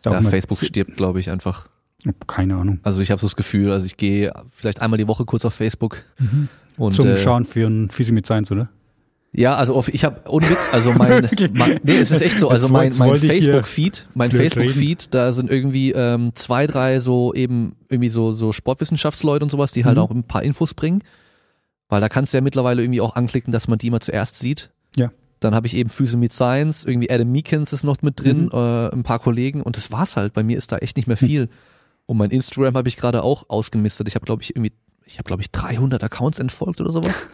Ja, 0.06 0.22
Facebook 0.22 0.58
stirbt, 0.58 0.96
glaube 0.96 1.20
ich, 1.20 1.30
einfach. 1.30 1.70
Keine 2.28 2.56
Ahnung. 2.56 2.80
Also 2.84 3.02
ich 3.02 3.12
habe 3.12 3.20
so 3.22 3.28
das 3.28 3.36
Gefühl, 3.36 3.72
also 3.72 3.86
ich 3.86 3.98
gehe 3.98 4.32
vielleicht 4.52 4.82
einmal 4.82 4.98
die 4.98 5.08
Woche 5.08 5.26
kurz 5.26 5.46
auf 5.46 5.54
Facebook 5.54 6.04
und 6.78 6.94
Zum 6.94 7.06
äh, 7.08 7.18
Schauen 7.18 7.46
für 7.46 7.68
ein 7.68 7.90
Physio 7.90 8.14
mit 8.14 8.26
Science, 8.26 8.52
oder? 8.52 8.70
Ja, 9.34 9.56
also 9.56 9.76
auf, 9.76 9.88
ich 9.88 10.04
habe 10.04 10.30
ohne 10.30 10.50
Witz, 10.50 10.70
also 10.74 10.92
mein, 10.98 11.30
mein 11.54 11.80
nee, 11.84 11.98
es 12.00 12.12
ist 12.12 12.22
echt 12.22 12.38
so, 12.38 12.50
also 12.50 12.68
mein, 12.70 12.92
mein 12.98 13.16
hier 13.16 13.30
Facebook-Feed, 13.30 14.08
mein 14.14 14.30
blöd 14.30 14.54
Facebook-Feed, 14.54 15.14
da 15.14 15.32
sind 15.32 15.50
irgendwie 15.50 15.92
ähm, 15.92 16.32
zwei, 16.36 16.68
drei 16.68 17.00
so 17.00 17.34
eben 17.34 17.76
irgendwie 17.88 18.10
so 18.10 18.34
so 18.34 18.52
Sportwissenschaftsleute 18.52 19.46
und 19.46 19.50
sowas, 19.50 19.72
die 19.72 19.86
halt 19.86 19.96
Mhm. 19.98 20.02
auch 20.04 20.12
ein 20.12 20.24
paar 20.24 20.44
Infos 20.44 20.74
bringen, 20.74 21.02
weil 21.88 22.02
da 22.02 22.10
kannst 22.10 22.34
du 22.34 22.38
ja 22.38 22.42
mittlerweile 22.42 22.82
irgendwie 22.84 23.00
auch 23.02 23.16
anklicken, 23.16 23.54
dass 23.54 23.68
man 23.70 23.78
die 23.80 23.88
immer 23.88 24.02
zuerst 24.02 24.38
sieht. 24.40 24.70
Ja. 24.98 25.12
Dann 25.40 25.56
habe 25.56 25.66
ich 25.66 25.76
eben 25.78 25.90
Physio 25.90 26.20
mit 26.20 26.34
Science, 26.34 26.84
irgendwie 26.84 27.10
Adam 27.10 27.32
Meekins 27.32 27.72
ist 27.74 27.84
noch 27.86 28.02
mit 28.02 28.20
drin, 28.20 28.44
Mhm. 28.46 28.52
äh, 28.52 28.90
ein 28.90 29.04
paar 29.04 29.20
Kollegen 29.20 29.62
und 29.62 29.78
das 29.78 29.92
war's 29.94 30.18
halt. 30.18 30.34
Bei 30.34 30.44
mir 30.44 30.58
ist 30.58 30.72
da 30.74 30.78
echt 30.80 30.98
nicht 30.98 31.08
mehr 31.08 31.18
viel. 31.18 31.48
Und 32.06 32.18
mein 32.18 32.30
Instagram 32.32 32.76
habe 32.76 32.90
ich 32.90 32.98
gerade 32.98 33.24
auch 33.24 33.46
ausgemistet. 33.50 34.08
Ich 34.08 34.16
habe 34.16 34.26
glaube 34.26 34.42
ich 34.44 34.56
irgendwie, 34.56 34.74
ich 35.06 35.18
habe 35.18 35.28
glaube 35.28 35.42
ich 35.42 35.52
300 35.52 36.04
Accounts 36.04 36.40
entfolgt 36.40 36.82
oder 36.82 36.92
sowas. 36.92 37.28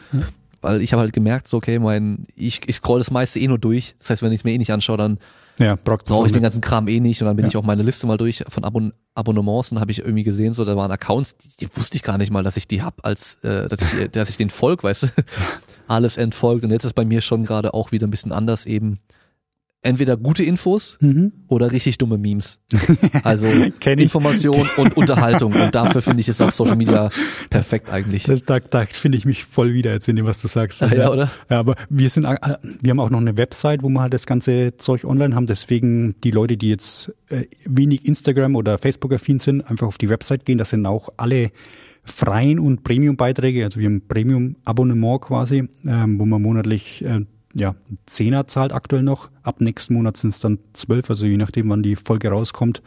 Weil 0.61 0.81
ich 0.81 0.91
habe 0.91 1.01
halt 1.01 1.13
gemerkt, 1.13 1.47
so 1.47 1.57
okay, 1.57 1.77
mein, 1.79 2.25
ich, 2.35 2.61
ich 2.67 2.77
scroll 2.77 2.97
das 2.99 3.11
meiste 3.11 3.39
eh 3.39 3.47
nur 3.47 3.59
durch. 3.59 3.95
Das 3.99 4.09
heißt, 4.09 4.21
wenn 4.23 4.31
ich 4.31 4.39
es 4.41 4.43
mir 4.43 4.53
eh 4.53 4.57
nicht 4.57 4.71
anschaue, 4.73 4.97
dann 4.97 5.19
Ja, 5.59 5.75
brauche 5.75 6.25
ich 6.25 6.31
den 6.33 6.41
ganzen 6.41 6.61
Kram 6.61 6.87
eh 6.87 6.99
nicht. 6.99 7.21
Und 7.21 7.27
dann 7.27 7.35
bin 7.35 7.45
Ja. 7.45 7.49
ich 7.49 7.57
auch 7.57 7.63
meine 7.63 7.83
Liste 7.83 8.07
mal 8.07 8.17
durch 8.17 8.43
von 8.49 8.63
Abon 8.63 8.91
Abonnements 9.13 9.71
und 9.71 9.79
habe 9.79 9.91
ich 9.91 9.99
irgendwie 9.99 10.23
gesehen, 10.23 10.53
so 10.53 10.65
da 10.65 10.75
waren 10.75 10.91
Accounts, 10.91 11.37
die, 11.37 11.49
die 11.67 11.77
wusste 11.77 11.95
ich 11.95 12.03
gar 12.03 12.17
nicht 12.17 12.31
mal, 12.31 12.43
dass 12.43 12.57
ich 12.57 12.67
die 12.67 12.81
hab, 12.81 13.05
als 13.05 13.35
äh, 13.43 13.67
dass, 13.67 13.81
ich, 13.81 13.89
die- 13.89 14.09
dass 14.11 14.29
ich 14.29 14.37
den 14.37 14.49
folg, 14.49 14.83
weißt 14.83 15.03
du. 15.03 15.07
Alles 15.87 16.17
entfolgt. 16.17 16.63
Und 16.65 16.71
jetzt 16.71 16.85
ist 16.85 16.93
bei 16.93 17.05
mir 17.05 17.21
schon 17.21 17.45
gerade 17.45 17.73
auch 17.75 17.91
wieder 17.91 18.07
ein 18.07 18.11
bisschen 18.11 18.31
anders 18.31 18.65
eben. 18.65 18.99
Entweder 19.83 20.17
gute 20.17 20.43
Infos 20.43 20.97
Mhm. 21.01 21.31
oder 21.47 21.71
richtig 21.71 21.97
dumme 21.97 22.17
Memes. 22.17 22.59
Also. 23.23 23.45
Information 23.85 24.65
und 24.77 24.97
Unterhaltung. 24.97 25.53
Und 25.53 25.73
dafür 25.75 26.01
finde 26.01 26.21
ich 26.21 26.29
es 26.29 26.41
auf 26.41 26.53
Social 26.53 26.75
Media 26.75 27.09
perfekt 27.49 27.89
eigentlich. 27.91 28.23
Das, 28.23 28.43
da, 28.43 28.59
da 28.59 28.85
finde 28.85 29.17
ich 29.17 29.25
mich 29.25 29.45
voll 29.45 29.73
wieder 29.73 29.93
jetzt 29.93 30.07
in 30.09 30.15
dem, 30.15 30.25
was 30.25 30.41
du 30.41 30.47
sagst. 30.47 30.81
Ah, 30.83 30.93
ja, 30.93 31.11
oder? 31.11 31.31
Ja, 31.49 31.59
aber 31.59 31.75
wir 31.89 32.09
sind, 32.09 32.25
äh, 32.25 32.37
wir 32.81 32.89
haben 32.91 32.99
auch 32.99 33.09
noch 33.11 33.21
eine 33.21 33.37
Website, 33.37 33.83
wo 33.83 33.89
wir 33.89 34.01
halt 34.01 34.13
das 34.13 34.25
ganze 34.25 34.75
Zeug 34.77 35.05
online 35.05 35.35
haben. 35.35 35.45
Deswegen 35.45 36.15
die 36.23 36.31
Leute, 36.31 36.57
die 36.57 36.69
jetzt 36.69 37.13
äh, 37.29 37.43
wenig 37.65 38.05
Instagram 38.05 38.55
oder 38.55 38.77
Facebook 38.79 39.13
affin 39.13 39.39
sind, 39.39 39.61
einfach 39.69 39.87
auf 39.87 39.97
die 39.97 40.09
Website 40.09 40.43
gehen. 40.45 40.57
Das 40.57 40.71
sind 40.71 40.85
auch 40.85 41.09
alle 41.17 41.51
freien 42.03 42.57
und 42.59 42.83
Premium-Beiträge. 42.83 43.63
Also 43.63 43.79
wir 43.79 43.85
haben 43.87 43.97
ein 43.97 44.07
Premium-Abonnement 44.07 45.21
quasi, 45.21 45.69
ähm, 45.85 46.19
wo 46.19 46.25
man 46.25 46.41
monatlich 46.41 47.03
äh, 47.05 47.21
ja, 47.53 47.75
Zehner 48.05 48.47
zahlt 48.47 48.73
aktuell 48.73 49.03
noch. 49.03 49.29
Ab 49.43 49.61
nächsten 49.61 49.93
Monat 49.93 50.17
sind 50.17 50.29
es 50.29 50.39
dann 50.39 50.59
zwölf, 50.73 51.09
also 51.09 51.25
je 51.25 51.37
nachdem, 51.37 51.69
wann 51.69 51.83
die 51.83 51.95
Folge 51.95 52.29
rauskommt, 52.29 52.81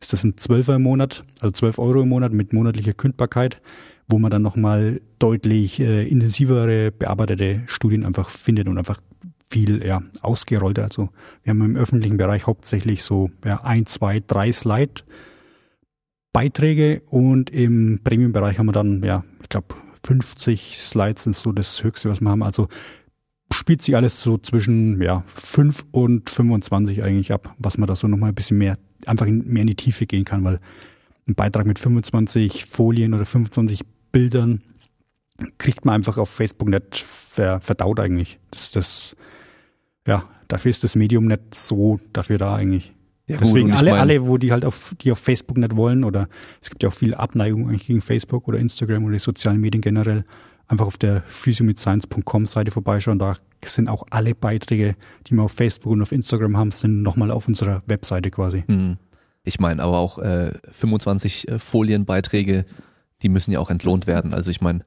ist 0.00 0.12
das 0.12 0.24
ein 0.24 0.36
Zwölfer 0.36 0.76
im 0.76 0.82
Monat, 0.82 1.24
also 1.40 1.52
zwölf 1.52 1.78
Euro 1.78 2.02
im 2.02 2.08
Monat 2.08 2.32
mit 2.32 2.52
monatlicher 2.52 2.92
Kündbarkeit, 2.92 3.60
wo 4.08 4.18
man 4.18 4.30
dann 4.30 4.42
nochmal 4.42 5.00
deutlich 5.18 5.80
äh, 5.80 6.06
intensivere 6.06 6.92
bearbeitete 6.92 7.62
Studien 7.66 8.04
einfach 8.04 8.30
findet 8.30 8.68
und 8.68 8.78
einfach 8.78 9.00
viel 9.48 9.84
ja, 9.84 10.02
ausgerollter. 10.22 10.84
Also 10.84 11.08
wir 11.42 11.50
haben 11.50 11.62
im 11.62 11.76
öffentlichen 11.76 12.16
Bereich 12.16 12.46
hauptsächlich 12.46 13.02
so 13.02 13.30
ja, 13.44 13.62
ein, 13.64 13.86
zwei, 13.86 14.22
drei 14.24 14.52
Slide 14.52 15.02
Beiträge 16.32 17.00
und 17.06 17.48
im 17.48 18.00
Premium-Bereich 18.04 18.58
haben 18.58 18.66
wir 18.66 18.72
dann, 18.72 19.02
ja, 19.02 19.24
ich 19.40 19.48
glaube, 19.48 19.74
50 20.04 20.76
Slides 20.78 21.24
sind 21.24 21.34
so 21.34 21.50
das 21.50 21.82
Höchste, 21.82 22.10
was 22.10 22.20
wir 22.20 22.28
haben. 22.28 22.42
Also 22.42 22.68
spielt 23.52 23.82
sich 23.82 23.96
alles 23.96 24.20
so 24.20 24.38
zwischen 24.38 25.00
ja, 25.02 25.24
5 25.34 25.86
und 25.92 26.30
25 26.30 27.02
eigentlich 27.02 27.32
ab, 27.32 27.54
was 27.58 27.78
man 27.78 27.86
da 27.86 27.96
so 27.96 28.08
nochmal 28.08 28.30
ein 28.30 28.34
bisschen 28.34 28.58
mehr, 28.58 28.76
einfach 29.06 29.26
in, 29.26 29.46
mehr 29.46 29.62
in 29.62 29.68
die 29.68 29.76
Tiefe 29.76 30.06
gehen 30.06 30.24
kann, 30.24 30.44
weil 30.44 30.60
ein 31.28 31.34
Beitrag 31.34 31.66
mit 31.66 31.78
25 31.78 32.66
Folien 32.66 33.14
oder 33.14 33.24
25 33.24 33.80
Bildern 34.12 34.62
kriegt 35.58 35.84
man 35.84 35.96
einfach 35.96 36.18
auf 36.18 36.30
Facebook 36.30 36.68
nicht 36.68 36.96
ver, 36.98 37.60
verdaut 37.60 38.00
eigentlich. 38.00 38.38
Das, 38.50 38.70
das, 38.70 39.16
ja, 40.06 40.24
dafür 40.48 40.70
ist 40.70 40.84
das 40.84 40.94
Medium 40.94 41.26
nicht 41.26 41.54
so 41.54 42.00
dafür 42.12 42.38
da 42.38 42.54
eigentlich. 42.54 42.92
Ja, 43.28 43.38
Deswegen 43.38 43.72
alle, 43.72 43.90
mein- 43.90 44.00
alle, 44.00 44.26
wo 44.26 44.38
die 44.38 44.52
halt 44.52 44.64
auf, 44.64 44.94
die 45.00 45.10
auf 45.10 45.18
Facebook 45.18 45.58
nicht 45.58 45.74
wollen 45.74 46.04
oder 46.04 46.28
es 46.62 46.70
gibt 46.70 46.82
ja 46.84 46.88
auch 46.88 46.94
viel 46.94 47.12
Abneigung 47.14 47.68
eigentlich 47.68 47.86
gegen 47.86 48.00
Facebook 48.00 48.46
oder 48.46 48.58
Instagram 48.58 49.04
oder 49.04 49.14
die 49.14 49.18
sozialen 49.18 49.60
Medien 49.60 49.80
generell, 49.80 50.24
einfach 50.68 50.86
auf 50.86 50.98
der 50.98 51.22
physiomidscience.com 51.26 52.46
Seite 52.46 52.70
vorbeischauen. 52.70 53.18
Da 53.18 53.36
sind 53.64 53.88
auch 53.88 54.04
alle 54.10 54.34
Beiträge, 54.34 54.96
die 55.26 55.34
wir 55.34 55.42
auf 55.42 55.52
Facebook 55.52 55.92
und 55.92 56.02
auf 56.02 56.12
Instagram 56.12 56.56
haben, 56.56 56.70
sind 56.70 57.02
nochmal 57.02 57.30
auf 57.30 57.48
unserer 57.48 57.82
Webseite 57.86 58.30
quasi. 58.30 58.64
Hm. 58.66 58.96
Ich 59.44 59.60
meine, 59.60 59.82
aber 59.82 59.98
auch 59.98 60.18
äh, 60.18 60.52
25 60.72 61.48
äh, 61.48 61.58
Folienbeiträge, 61.58 62.64
die 63.22 63.28
müssen 63.28 63.52
ja 63.52 63.60
auch 63.60 63.70
entlohnt 63.70 64.06
werden. 64.06 64.34
Also 64.34 64.50
ich 64.50 64.60
meine, 64.60 64.84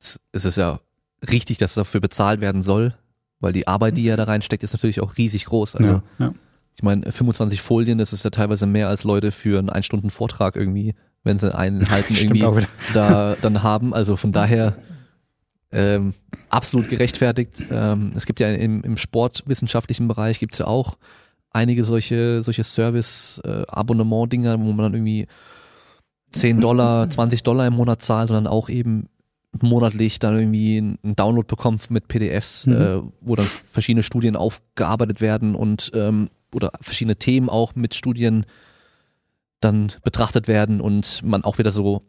es, 0.00 0.20
es 0.32 0.44
ist 0.44 0.56
ja 0.56 0.80
richtig, 1.28 1.58
dass 1.58 1.74
dafür 1.74 2.00
bezahlt 2.00 2.40
werden 2.40 2.62
soll, 2.62 2.94
weil 3.40 3.52
die 3.52 3.66
Arbeit, 3.66 3.96
die 3.96 4.04
ja 4.04 4.16
da 4.16 4.24
reinsteckt, 4.24 4.62
ist 4.62 4.72
natürlich 4.72 5.00
auch 5.00 5.16
riesig 5.18 5.46
groß. 5.46 5.76
Also 5.76 5.90
ja, 5.90 6.02
ja. 6.18 6.34
ich 6.76 6.82
meine, 6.82 7.10
25 7.10 7.60
Folien, 7.60 7.98
das 7.98 8.12
ist 8.12 8.24
ja 8.24 8.30
teilweise 8.30 8.66
mehr 8.66 8.88
als 8.88 9.04
Leute 9.04 9.32
für 9.32 9.58
einen 9.58 9.70
Ein-Stunden-Vortrag 9.70 10.56
irgendwie, 10.56 10.94
wenn 11.24 11.36
sie 11.38 11.54
einen 11.54 11.90
halten, 11.90 12.14
irgendwie 12.14 12.66
da 12.92 13.36
dann 13.40 13.62
haben. 13.62 13.92
Also 13.94 14.16
von 14.16 14.32
daher 14.32 14.76
ähm, 15.72 16.14
absolut 16.50 16.88
gerechtfertigt. 16.88 17.64
Ähm, 17.70 18.12
es 18.14 18.26
gibt 18.26 18.38
ja 18.40 18.48
im, 18.52 18.82
im 18.82 18.96
sportwissenschaftlichen 18.96 20.06
Bereich 20.06 20.38
gibt's 20.38 20.58
ja 20.58 20.66
auch 20.66 20.96
einige 21.50 21.84
solche, 21.84 22.42
solche 22.42 22.62
Service-Abonnement-Dinger, 22.64 24.58
wo 24.60 24.72
man 24.72 24.78
dann 24.84 24.94
irgendwie 24.94 25.26
10 26.30 26.60
Dollar, 26.60 27.08
20 27.08 27.42
Dollar 27.42 27.66
im 27.66 27.74
Monat 27.74 28.02
zahlt 28.02 28.30
und 28.30 28.34
dann 28.34 28.46
auch 28.46 28.68
eben 28.68 29.08
monatlich 29.60 30.18
dann 30.18 30.36
irgendwie 30.36 30.78
einen 30.78 31.16
Download 31.16 31.46
bekommt 31.46 31.90
mit 31.90 32.08
PDFs, 32.08 32.66
Mhm. 32.66 32.72
äh, 32.74 33.00
wo 33.20 33.36
dann 33.36 33.46
verschiedene 33.70 34.02
Studien 34.02 34.34
aufgearbeitet 34.36 35.20
werden 35.20 35.54
und 35.54 35.92
ähm, 35.94 36.28
oder 36.52 36.72
verschiedene 36.80 37.16
Themen 37.16 37.48
auch 37.48 37.74
mit 37.76 37.94
Studien 37.94 38.46
dann 39.64 39.92
betrachtet 40.02 40.48
werden 40.48 40.80
und 40.80 41.22
man 41.24 41.44
auch 41.44 41.58
wieder 41.58 41.72
so 41.72 42.02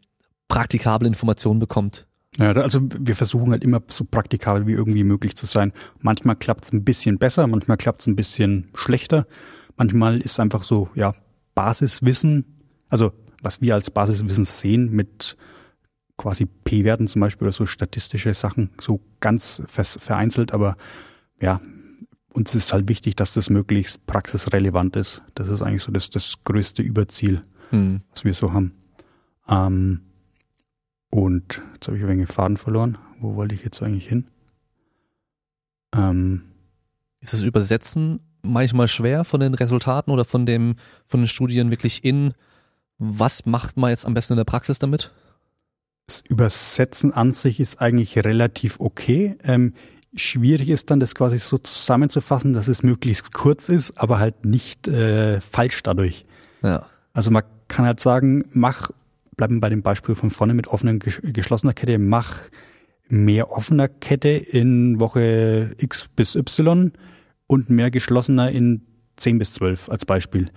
praktikable 0.48 1.08
Informationen 1.08 1.58
bekommt. 1.58 2.06
Ja, 2.38 2.52
also 2.52 2.80
wir 2.82 3.16
versuchen 3.16 3.52
halt 3.52 3.64
immer 3.64 3.82
so 3.88 4.04
praktikabel 4.04 4.66
wie 4.66 4.72
irgendwie 4.72 5.04
möglich 5.04 5.36
zu 5.36 5.46
sein. 5.46 5.72
Manchmal 6.00 6.36
klappt 6.36 6.64
es 6.66 6.72
ein 6.72 6.84
bisschen 6.84 7.18
besser, 7.18 7.46
manchmal 7.46 7.78
klappt 7.78 8.02
es 8.02 8.06
ein 8.06 8.16
bisschen 8.16 8.68
schlechter. 8.74 9.26
Manchmal 9.76 10.20
ist 10.20 10.38
einfach 10.38 10.62
so, 10.62 10.88
ja, 10.94 11.14
Basiswissen, 11.54 12.44
also 12.88 13.12
was 13.42 13.62
wir 13.62 13.74
als 13.74 13.90
Basiswissen 13.90 14.44
sehen 14.44 14.90
mit 14.90 15.36
quasi 16.18 16.46
P-Werten 16.46 17.08
zum 17.08 17.20
Beispiel 17.20 17.46
oder 17.46 17.52
so 17.52 17.66
statistische 17.66 18.32
Sachen, 18.34 18.70
so 18.80 19.00
ganz 19.20 19.62
vereinzelt, 19.68 20.52
aber 20.52 20.76
ja, 21.40 21.60
uns 22.36 22.54
ist 22.54 22.72
halt 22.72 22.88
wichtig, 22.88 23.16
dass 23.16 23.32
das 23.32 23.48
möglichst 23.48 24.06
praxisrelevant 24.06 24.94
ist. 24.94 25.22
Das 25.34 25.48
ist 25.48 25.62
eigentlich 25.62 25.82
so 25.82 25.90
das, 25.90 26.10
das 26.10 26.34
größte 26.44 26.82
Überziel 26.82 27.42
Hm. 27.70 28.02
was 28.12 28.24
wir 28.24 28.34
so 28.34 28.52
haben. 28.52 28.74
Ähm, 29.48 30.02
und 31.10 31.62
jetzt 31.74 31.86
habe 31.88 31.96
ich 31.96 32.04
ein 32.04 32.08
wenig 32.10 32.28
Faden 32.28 32.56
verloren. 32.58 32.98
Wo 33.18 33.34
wollte 33.34 33.54
ich 33.54 33.64
jetzt 33.64 33.82
eigentlich 33.82 34.06
hin? 34.08 34.26
Ähm, 35.94 36.42
Ist 37.20 37.32
das 37.32 37.42
Übersetzen 37.42 38.20
manchmal 38.42 38.86
schwer 38.86 39.24
von 39.24 39.40
den 39.40 39.54
Resultaten 39.54 40.10
oder 40.12 40.24
von 40.24 40.46
dem, 40.46 40.76
von 41.06 41.20
den 41.20 41.26
Studien 41.28 41.70
wirklich 41.70 42.04
in, 42.04 42.34
was 42.98 43.46
macht 43.46 43.76
man 43.76 43.90
jetzt 43.90 44.06
am 44.06 44.14
besten 44.14 44.34
in 44.34 44.38
der 44.38 44.44
Praxis 44.44 44.78
damit? 44.78 45.10
das 46.08 46.20
Übersetzen 46.20 47.12
an 47.12 47.32
sich 47.32 47.58
ist 47.58 47.80
eigentlich 47.80 48.16
relativ 48.24 48.78
okay. 48.78 49.36
Ähm, 49.42 49.74
schwierig 50.14 50.68
ist 50.68 50.90
dann, 50.90 51.00
das 51.00 51.14
quasi 51.14 51.38
so 51.38 51.58
zusammenzufassen, 51.58 52.52
dass 52.52 52.68
es 52.68 52.82
möglichst 52.82 53.32
kurz 53.32 53.68
ist, 53.68 53.98
aber 53.98 54.18
halt 54.18 54.44
nicht 54.44 54.88
äh, 54.88 55.40
falsch 55.40 55.82
dadurch. 55.82 56.24
Ja. 56.62 56.86
Also 57.12 57.30
man 57.30 57.42
kann 57.68 57.86
halt 57.86 58.00
sagen, 58.00 58.44
mach, 58.52 58.90
bleiben 59.36 59.60
bei 59.60 59.68
dem 59.68 59.82
Beispiel 59.82 60.14
von 60.14 60.30
vorne 60.30 60.54
mit 60.54 60.68
offener, 60.68 60.92
gesch- 60.92 61.20
geschlossener 61.32 61.74
Kette, 61.74 61.98
mach 61.98 62.38
mehr 63.08 63.50
offener 63.50 63.88
Kette 63.88 64.28
in 64.30 64.98
Woche 64.98 65.74
X 65.78 66.08
bis 66.14 66.34
Y 66.34 66.92
und 67.46 67.70
mehr 67.70 67.90
geschlossener 67.90 68.50
in 68.50 68.82
10 69.16 69.38
bis 69.38 69.52
12 69.54 69.88
als 69.88 70.04
Beispiel. 70.04 70.50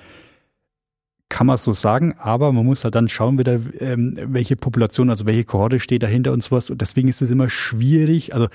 Kann 1.30 1.46
man 1.46 1.60
so 1.60 1.74
sagen, 1.74 2.16
aber 2.18 2.52
man 2.52 2.66
muss 2.66 2.84
halt 2.84 2.96
dann 2.96 3.08
schauen 3.08 3.38
wieder, 3.38 3.60
ähm, 3.80 4.18
welche 4.20 4.56
Population, 4.56 5.12
also 5.12 5.28
welche 5.28 5.44
Kohorte 5.44 5.80
steht 5.80 6.02
dahinter 6.02 6.34
und 6.34 6.42
sowas. 6.42 6.72
Und 6.72 6.82
deswegen 6.82 7.08
ist 7.08 7.22
es 7.22 7.30
immer 7.30 7.50
schwierig, 7.50 8.34
also 8.34 8.48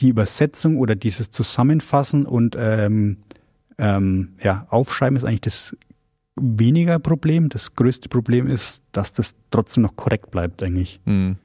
die 0.00 0.08
Übersetzung 0.08 0.76
oder 0.76 0.94
dieses 0.94 1.30
Zusammenfassen 1.30 2.26
und 2.26 2.56
ähm, 2.58 3.18
ähm, 3.78 4.34
ja, 4.42 4.66
Aufschreiben 4.70 5.16
ist 5.16 5.24
eigentlich 5.24 5.40
das 5.42 5.76
weniger 6.36 6.98
Problem. 6.98 7.48
Das 7.48 7.74
größte 7.74 8.08
Problem 8.08 8.46
ist, 8.46 8.82
dass 8.92 9.12
das 9.12 9.34
trotzdem 9.50 9.82
noch 9.82 9.96
korrekt 9.96 10.30
bleibt, 10.30 10.62
eigentlich. 10.62 11.00
Hm. 11.04 11.36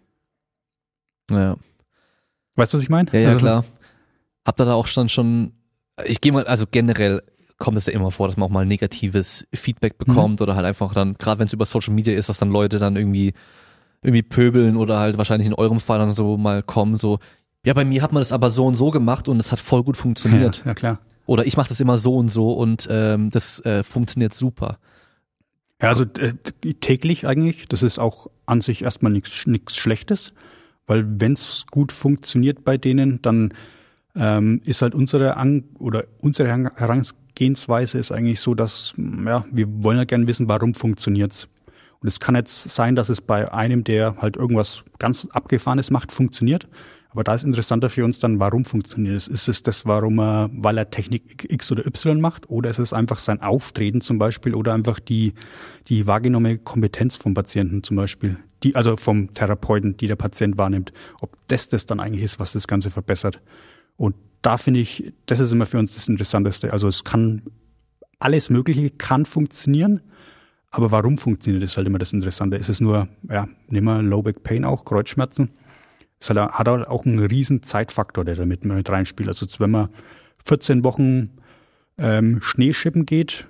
Ja. 1.31 1.55
Weißt 2.55 2.73
du, 2.73 2.77
was 2.77 2.83
ich 2.83 2.89
meine? 2.89 3.11
Ja, 3.11 3.19
ja, 3.19 3.29
Also, 3.29 3.39
klar. 3.39 3.65
Habt 4.45 4.59
ihr 4.59 4.65
da 4.65 4.73
auch 4.73 4.87
schon 4.87 5.09
schon, 5.09 5.53
ich 6.05 6.21
gehe 6.21 6.31
mal, 6.31 6.45
also 6.45 6.65
generell 6.69 7.23
kommt 7.57 7.77
es 7.77 7.85
ja 7.85 7.93
immer 7.93 8.11
vor, 8.11 8.27
dass 8.27 8.35
man 8.35 8.47
auch 8.47 8.51
mal 8.51 8.65
negatives 8.65 9.47
Feedback 9.53 9.97
bekommt 9.97 10.41
oder 10.41 10.55
halt 10.55 10.65
einfach 10.65 10.93
dann, 10.93 11.13
gerade 11.13 11.39
wenn 11.39 11.47
es 11.47 11.53
über 11.53 11.65
Social 11.65 11.93
Media 11.93 12.13
ist, 12.17 12.27
dass 12.29 12.39
dann 12.39 12.49
Leute 12.49 12.77
dann 12.77 12.97
irgendwie, 12.97 13.33
irgendwie 14.01 14.21
pöbeln 14.21 14.75
oder 14.75 14.99
halt 14.99 15.17
wahrscheinlich 15.17 15.47
in 15.47 15.53
eurem 15.53 15.79
Fall 15.79 15.99
dann 15.99 16.13
so 16.13 16.35
mal 16.35 16.61
kommen, 16.61 16.97
so, 16.97 17.19
ja, 17.65 17.73
bei 17.73 17.85
mir 17.85 18.01
hat 18.01 18.11
man 18.11 18.21
das 18.21 18.31
aber 18.31 18.49
so 18.49 18.65
und 18.65 18.75
so 18.75 18.91
gemacht 18.91 19.27
und 19.27 19.39
es 19.39 19.51
hat 19.51 19.59
voll 19.59 19.83
gut 19.83 19.95
Ja, 19.95 20.01
funktioniert. 20.01 20.63
ja, 20.65 20.73
klar. 20.73 20.99
Oder 21.25 21.45
ich 21.45 21.55
mache 21.55 21.69
das 21.69 21.79
immer 21.79 21.97
so 21.97 22.17
und 22.17 22.29
so 22.29 22.51
und 22.53 22.87
ähm, 22.91 23.31
das 23.31 23.59
äh, 23.61 23.83
funktioniert 23.83 24.33
super. 24.33 24.77
Ja, 25.81 25.89
also 25.89 26.03
äh, 26.03 26.33
täglich 26.81 27.25
eigentlich, 27.27 27.67
das 27.67 27.81
ist 27.83 27.99
auch 27.99 28.27
an 28.45 28.61
sich 28.61 28.83
erstmal 28.83 29.11
nichts 29.11 29.47
nichts 29.47 29.77
Schlechtes, 29.77 30.33
weil 30.85 31.05
wenn 31.21 31.33
es 31.33 31.65
gut 31.71 31.91
funktioniert 31.93 32.63
bei 32.65 32.77
denen, 32.77 33.21
dann 33.21 33.53
ähm, 34.15 34.61
ist 34.65 34.81
halt 34.81 34.93
unsere 34.95 35.37
An 35.37 35.63
oder 35.79 36.03
unsere 36.19 36.49
Herangehensweise 36.49 37.97
ist 37.97 38.11
eigentlich 38.11 38.41
so, 38.41 38.53
dass 38.53 38.93
ja, 38.97 39.45
wir 39.51 39.67
wollen 39.83 39.97
ja 39.97 40.03
gerne 40.03 40.27
wissen, 40.27 40.47
warum 40.47 40.75
funktioniert's. 40.75 41.47
Und 42.01 42.07
es 42.09 42.19
kann 42.19 42.35
jetzt 42.35 42.63
sein, 42.75 42.95
dass 42.97 43.07
es 43.07 43.21
bei 43.21 43.51
einem, 43.53 43.85
der 43.85 44.17
halt 44.17 44.35
irgendwas 44.35 44.83
ganz 44.99 45.25
abgefahrenes 45.31 45.89
macht, 45.89 46.11
funktioniert. 46.11 46.67
Aber 47.13 47.23
da 47.23 47.35
ist 47.35 47.43
interessanter 47.43 47.91
für 47.91 48.03
uns 48.03 48.17
dann, 48.17 48.39
warum 48.39 48.65
funktioniert 48.65 49.15
es? 49.15 49.27
Ist 49.27 49.47
es 49.47 49.61
das, 49.61 49.85
warum 49.85 50.19
er, 50.19 50.49
weil 50.51 50.79
er 50.79 50.89
Technik 50.89 51.45
X 51.47 51.71
oder 51.71 51.85
Y 51.85 52.19
macht? 52.19 52.49
Oder 52.49 52.71
ist 52.71 52.79
es 52.79 52.91
einfach 52.91 53.19
sein 53.19 53.39
Auftreten 53.39 54.01
zum 54.01 54.17
Beispiel 54.17 54.55
oder 54.55 54.73
einfach 54.73 54.99
die, 54.99 55.33
die 55.87 56.07
wahrgenommene 56.07 56.57
Kompetenz 56.57 57.15
vom 57.15 57.35
Patienten 57.35 57.83
zum 57.83 57.97
Beispiel? 57.97 58.37
Die, 58.63 58.75
also 58.75 58.97
vom 58.97 59.31
Therapeuten, 59.31 59.95
die 59.95 60.07
der 60.07 60.15
Patient 60.15 60.57
wahrnimmt. 60.57 60.91
Ob 61.21 61.37
das 61.49 61.69
das 61.69 61.85
dann 61.85 61.99
eigentlich 61.99 62.23
ist, 62.23 62.39
was 62.39 62.53
das 62.53 62.67
Ganze 62.67 62.89
verbessert. 62.89 63.41
Und 63.95 64.15
da 64.41 64.57
finde 64.57 64.79
ich, 64.79 65.13
das 65.27 65.39
ist 65.39 65.51
immer 65.51 65.67
für 65.67 65.77
uns 65.77 65.93
das 65.93 66.07
Interessanteste. 66.07 66.73
Also 66.73 66.87
es 66.87 67.03
kann, 67.03 67.43
alles 68.17 68.49
Mögliche 68.49 68.89
kann 68.89 69.27
funktionieren. 69.27 70.01
Aber 70.71 70.89
warum 70.89 71.19
funktioniert 71.19 71.61
das 71.61 71.77
halt 71.77 71.85
immer 71.85 71.99
das 71.99 72.11
Interessante? 72.11 72.57
Ist 72.57 72.69
es 72.69 72.81
nur, 72.81 73.07
ja, 73.29 73.47
nehmen 73.67 73.85
wir 73.85 74.01
Low 74.01 74.23
Back 74.23 74.41
Pain 74.41 74.65
auch, 74.65 74.83
Kreuzschmerzen? 74.83 75.51
Es 76.23 76.29
hat, 76.29 76.37
hat 76.37 76.67
auch 76.69 77.05
einen 77.05 77.19
riesen 77.19 77.63
Zeitfaktor, 77.63 78.23
der 78.23 78.35
damit 78.35 78.63
mit 78.63 78.89
reinspielt. 78.89 79.27
Also 79.27 79.45
wenn 79.59 79.71
man 79.71 79.89
14 80.45 80.85
Wochen 80.85 81.31
ähm, 81.97 82.39
Schneeschippen 82.41 83.05
geht 83.05 83.45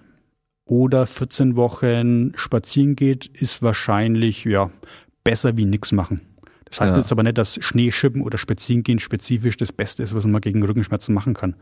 oder 0.66 1.06
14 1.06 1.56
Wochen 1.56 2.32
spazieren 2.36 2.96
geht, 2.96 3.28
ist 3.28 3.62
wahrscheinlich 3.62 4.44
ja 4.46 4.72
besser 5.24 5.56
wie 5.56 5.66
nichts 5.66 5.92
machen. 5.92 6.22
Das 6.66 6.82
heißt 6.82 6.94
Ja. 6.94 6.98
jetzt 6.98 7.12
aber 7.12 7.22
nicht, 7.22 7.38
dass 7.38 7.64
Schneeschippen 7.64 8.22
oder 8.24 8.40
Spazierengehen 8.40 8.98
spezifisch 8.98 9.58
das 9.58 9.72
Beste 9.72 10.02
ist, 10.02 10.16
was 10.16 10.26
man 10.26 10.42
gegen 10.42 10.64
Rückenschmerzen 10.64 11.14
machen 11.14 11.36
kann. 11.36 11.56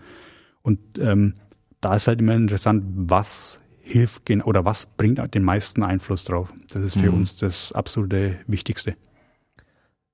Und 0.61 0.79
ähm, 0.97 1.33
da 1.81 1.93
ist 1.95 2.07
halt 2.07 2.21
immer 2.21 2.35
interessant, 2.35 2.85
was 2.95 3.59
hilft 3.81 4.29
oder 4.29 4.63
was 4.63 4.85
bringt 4.85 5.19
den 5.35 5.43
meisten 5.43 5.83
Einfluss 5.83 6.23
drauf. 6.23 6.53
Das 6.69 6.81
ist 6.83 6.97
für 6.97 7.11
Mhm. 7.11 7.17
uns 7.17 7.35
das 7.35 7.73
absolute 7.73 8.37
Wichtigste. 8.47 8.95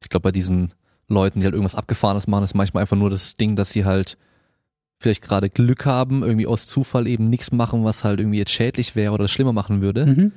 Ich 0.02 0.10
glaube, 0.10 0.24
bei 0.24 0.32
diesen 0.32 0.74
Leuten, 1.08 1.39
die 1.39 1.45
halt 1.45 1.53
irgendwas 1.53 1.76
Abgefahrenes 1.76 2.28
machen, 2.28 2.43
ist 2.43 2.53
manchmal 2.55 2.82
einfach 2.82 2.97
nur 2.97 3.10
das 3.10 3.36
Ding, 3.36 3.55
dass 3.55 3.70
sie 3.72 3.86
halt 3.86 4.18
vielleicht 4.99 5.22
gerade 5.22 5.49
Glück 5.49 5.86
haben, 5.86 6.24
irgendwie 6.24 6.47
aus 6.47 6.66
Zufall 6.68 7.08
eben 7.08 7.30
nichts 7.30 7.51
machen, 7.51 7.84
was 7.84 8.03
halt 8.03 8.20
irgendwie 8.20 8.39
jetzt 8.39 8.51
schädlich 8.51 8.95
wäre 8.95 9.14
oder 9.14 9.28
schlimmer 9.28 9.53
machen 9.53 9.80
würde, 9.82 10.05
Mhm. 10.08 10.32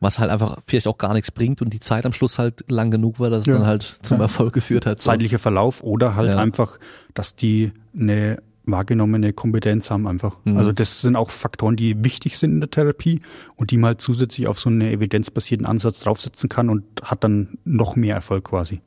was 0.00 0.18
halt 0.18 0.30
einfach 0.30 0.58
vielleicht 0.66 0.86
auch 0.86 0.98
gar 0.98 1.14
nichts 1.14 1.30
bringt 1.30 1.62
und 1.62 1.72
die 1.72 1.80
Zeit 1.80 2.04
am 2.04 2.12
Schluss 2.12 2.38
halt 2.38 2.64
lang 2.70 2.90
genug 2.90 3.18
war, 3.20 3.30
dass 3.30 3.42
es 3.42 3.46
Ja. 3.46 3.54
dann 3.58 3.66
halt 3.66 3.82
zum 4.02 4.18
Ja. 4.18 4.24
Erfolg 4.24 4.52
geführt 4.52 4.84
hat. 4.86 5.00
Zeitlicher 5.00 5.38
Verlauf 5.38 5.82
oder 5.82 6.14
halt 6.14 6.30
Ja. 6.32 6.38
einfach, 6.38 6.78
dass 7.14 7.34
die 7.36 7.72
eine 7.98 8.42
wahrgenommene 8.64 9.32
Kompetenz 9.32 9.90
haben 9.90 10.06
einfach. 10.06 10.38
Mhm. 10.44 10.56
Also 10.56 10.70
das 10.72 11.00
sind 11.00 11.16
auch 11.16 11.30
Faktoren, 11.30 11.74
die 11.74 12.04
wichtig 12.04 12.38
sind 12.38 12.52
in 12.52 12.60
der 12.60 12.70
Therapie 12.70 13.20
und 13.56 13.70
die 13.72 13.76
man 13.76 13.88
halt 13.88 14.00
zusätzlich 14.00 14.46
auf 14.46 14.60
so 14.60 14.68
einen 14.70 14.82
evidenzbasierten 14.82 15.66
Ansatz 15.66 16.00
draufsetzen 16.00 16.48
kann 16.48 16.68
und 16.68 16.84
hat 17.02 17.24
dann 17.24 17.58
noch 17.64 17.96
mehr 17.96 18.14
Erfolg 18.14 18.44
quasi. 18.44 18.80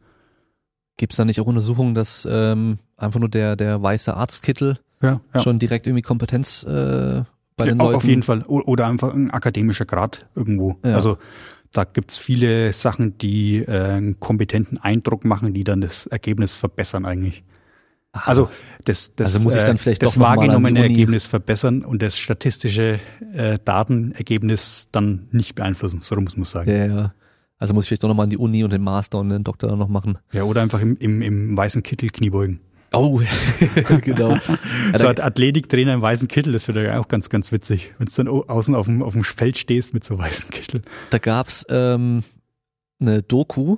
Gibt 0.97 1.13
es 1.13 1.17
da 1.17 1.25
nicht 1.25 1.39
auch 1.41 1.45
Untersuchungen, 1.47 1.93
dass 1.95 2.27
ähm, 2.29 2.77
einfach 2.97 3.19
nur 3.19 3.29
der, 3.29 3.55
der 3.55 3.81
weiße 3.81 4.15
Arztkittel 4.15 4.79
Ja, 5.01 5.19
ja. 5.33 5.39
schon 5.41 5.59
direkt 5.59 5.87
irgendwie 5.87 6.01
Kompetenz 6.01 6.63
äh, 6.63 7.23
bei 7.57 7.65
Ja, 7.65 7.71
den 7.73 7.81
au- 7.81 7.85
Leuten 7.85 7.95
Auf 7.97 8.03
jeden 8.05 8.23
Fall. 8.23 8.43
Oder 8.43 8.87
einfach 8.87 9.13
ein 9.13 9.29
akademischer 9.31 9.85
Grad 9.85 10.25
irgendwo. 10.35 10.77
Ja. 10.85 10.95
Also 10.95 11.17
da 11.71 11.83
gibt's 11.83 12.17
viele 12.17 12.71
Sachen, 12.71 13.17
die 13.17 13.57
äh, 13.57 13.69
einen 13.71 14.19
kompetenten 14.21 14.77
Eindruck 14.77 15.25
machen, 15.25 15.53
die 15.53 15.65
dann 15.65 15.81
das 15.81 16.05
Ergebnis 16.07 16.53
verbessern 16.53 17.05
eigentlich. 17.05 17.43
Aha. 18.13 18.29
Also 18.29 18.49
das, 18.85 19.13
das, 19.17 19.33
Also 19.33 19.43
muss 19.43 19.55
ich 19.55 19.63
dann 19.63 19.77
vielleicht 19.77 20.01
das 20.01 20.17
wahrgenommene 20.17 20.79
Ergebnis 20.83 21.27
verbessern 21.27 21.83
und 21.83 22.01
das 22.01 22.17
statistische 22.17 23.01
äh, 23.33 23.59
Datenergebnis 23.65 24.87
dann 24.93 25.27
nicht 25.31 25.55
beeinflussen. 25.55 25.99
So 26.01 26.15
muss 26.21 26.37
man 26.37 26.45
sagen. 26.45 26.69
ja, 26.71 26.85
ja. 26.85 27.13
Also 27.57 27.73
muss 27.73 27.85
ich 27.85 27.89
vielleicht 27.89 28.03
doch 28.03 28.09
nochmal 28.09 28.25
an 28.25 28.29
die 28.29 28.37
Uni 28.37 28.63
und 28.63 28.71
den 28.73 28.81
Master 28.83 29.19
und 29.19 29.29
den 29.29 29.43
Doktor 29.43 29.75
noch 29.75 29.87
machen. 29.87 30.17
Ja, 30.33 30.43
oder 30.43 30.61
einfach 30.61 30.81
im, 30.81 30.97
im, 30.97 31.21
im 31.21 31.55
weißen 31.57 31.83
Kittel 31.83 32.09
Kniebeugen. 32.09 32.59
Oh, 32.93 33.21
genau. 34.01 34.37
So 34.95 35.07
ein 35.07 35.19
Athletiktrainer 35.19 35.93
im 35.93 36.01
weißen 36.01 36.27
Kittel, 36.27 36.53
das 36.53 36.67
wird 36.67 36.77
ja 36.77 36.99
auch 36.99 37.07
ganz, 37.07 37.29
ganz 37.29 37.51
witzig. 37.51 37.93
Wenn 37.97 38.07
du 38.07 38.13
dann 38.15 38.27
au- 38.27 38.45
außen 38.45 38.75
auf 38.75 38.85
dem, 38.85 39.01
auf 39.03 39.13
dem 39.13 39.23
Feld 39.23 39.57
stehst 39.57 39.93
mit 39.93 40.03
so 40.03 40.17
weißen 40.17 40.49
Kittel. 40.49 40.81
Da 41.09 41.17
gab's 41.17 41.65
ähm, 41.69 42.23
eine 42.99 43.21
Doku, 43.23 43.77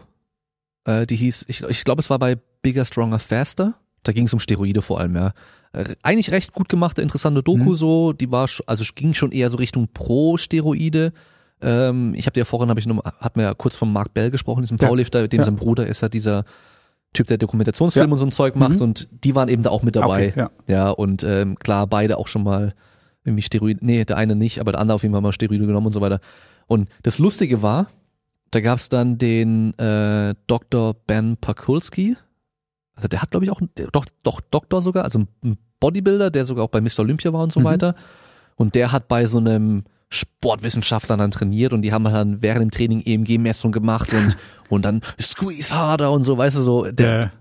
äh, 0.85 1.05
die 1.07 1.15
hieß, 1.15 1.45
ich, 1.47 1.63
ich 1.63 1.83
glaube, 1.83 1.99
es 2.01 2.09
war 2.09 2.19
bei 2.19 2.35
Bigger, 2.61 2.85
Stronger, 2.85 3.19
Faster. 3.19 3.75
Da 4.03 4.11
ging 4.11 4.25
es 4.25 4.33
um 4.33 4.39
Steroide 4.39 4.81
vor 4.81 4.99
allem, 4.99 5.15
ja. 5.15 5.33
Äh, 5.73 5.95
Eigentlich 6.03 6.31
recht 6.31 6.53
gut 6.53 6.69
gemachte, 6.69 7.01
interessante 7.01 7.41
Doku 7.43 7.71
Mhm. 7.71 7.75
so. 7.75 8.13
Die 8.13 8.31
war, 8.31 8.47
also 8.67 8.83
ging 8.95 9.13
schon 9.13 9.31
eher 9.31 9.49
so 9.49 9.57
Richtung 9.57 9.87
Pro-Steroide. 9.93 11.13
Ähm, 11.61 12.13
ich 12.15 12.25
habe 12.25 12.33
dir 12.33 12.41
ja 12.41 12.45
vorhin, 12.45 12.69
habe 12.69 12.79
ich 12.79 12.85
noch, 12.87 13.03
hat 13.03 13.35
mir 13.35 13.43
ja 13.43 13.53
kurz 13.53 13.75
von 13.75 13.91
Mark 13.91 14.13
Bell 14.13 14.29
gesprochen, 14.31 14.61
diesem 14.61 14.77
Ja. 14.77 14.87
Powerlifter, 14.87 15.27
dem 15.27 15.39
Ja. 15.39 15.45
sein 15.45 15.55
Bruder 15.55 15.87
ist 15.87 16.01
ja 16.01 16.09
dieser 16.09 16.43
Typ, 17.13 17.27
der 17.27 17.37
Dokumentationsfilme 17.37 18.07
Ja. 18.09 18.11
und 18.13 18.17
so 18.19 18.25
ein 18.25 18.31
Zeug 18.31 18.55
macht 18.55 18.75
Mhm. 18.75 18.81
und 18.81 19.07
die 19.23 19.35
waren 19.35 19.49
eben 19.49 19.63
da 19.63 19.69
auch 19.71 19.81
mit 19.81 19.95
dabei. 19.95 20.29
Okay, 20.29 20.39
ja. 20.39 20.49
Ja, 20.67 20.89
und 20.91 21.23
ähm, 21.23 21.57
klar, 21.57 21.87
beide 21.87 22.17
auch 22.17 22.27
schon 22.27 22.43
mal 22.43 22.73
irgendwie 23.23 23.41
Steroide, 23.41 23.79
nee, 23.83 24.05
der 24.05 24.17
eine 24.17 24.35
nicht, 24.35 24.59
aber 24.59 24.71
der 24.73 24.81
andere 24.81 24.95
auf 24.95 25.03
jeden 25.03 25.13
Fall 25.13 25.21
mal 25.21 25.33
Steroide 25.33 25.65
genommen 25.65 25.87
und 25.87 25.93
so 25.93 26.01
weiter. 26.01 26.19
Und 26.67 26.89
das 27.03 27.17
Lustige 27.17 27.61
war, 27.61 27.87
da 28.51 28.61
gab's 28.61 28.87
dann 28.89 29.17
den 29.17 29.77
äh, 29.79 30.35
Dr. 30.47 30.93
Ben 31.07 31.37
Pakulski, 31.37 32.15
also 32.95 33.07
der 33.07 33.21
hat 33.21 33.31
glaube 33.31 33.45
ich 33.45 33.51
auch, 33.51 33.61
der, 33.77 33.87
doch, 33.91 34.05
doch 34.23 34.41
Doktor 34.41 34.81
sogar, 34.81 35.03
also 35.05 35.19
ein 35.43 35.57
Bodybuilder, 35.79 36.29
der 36.29 36.45
sogar 36.45 36.63
auch 36.65 36.69
bei 36.69 36.81
Mr. 36.81 36.99
Olympia 36.99 37.31
war 37.33 37.41
und 37.43 37.51
so 37.51 37.59
Mhm. 37.61 37.65
weiter. 37.65 37.95
Und 38.55 38.75
der 38.75 38.91
hat 38.91 39.07
bei 39.07 39.27
so 39.27 39.37
einem 39.37 39.83
Sportwissenschaftler 40.09 41.17
dann 41.17 41.31
trainiert 41.31 41.73
und 41.73 41.81
die 41.81 41.91
haben 41.91 42.05
dann 42.05 42.41
während 42.41 42.61
dem 42.61 42.71
Training 42.71 43.01
EMG-Messung 43.05 43.71
gemacht 43.71 44.13
und, 44.13 44.37
und 44.69 44.83
dann 44.83 45.01
squeeze 45.19 45.75
harder 45.75 46.11
und 46.11 46.23
so, 46.23 46.37
weißt 46.37 46.55
du, 46.57 46.61
so. 46.61 46.83
Der, 46.83 46.91
Der, 46.93 47.31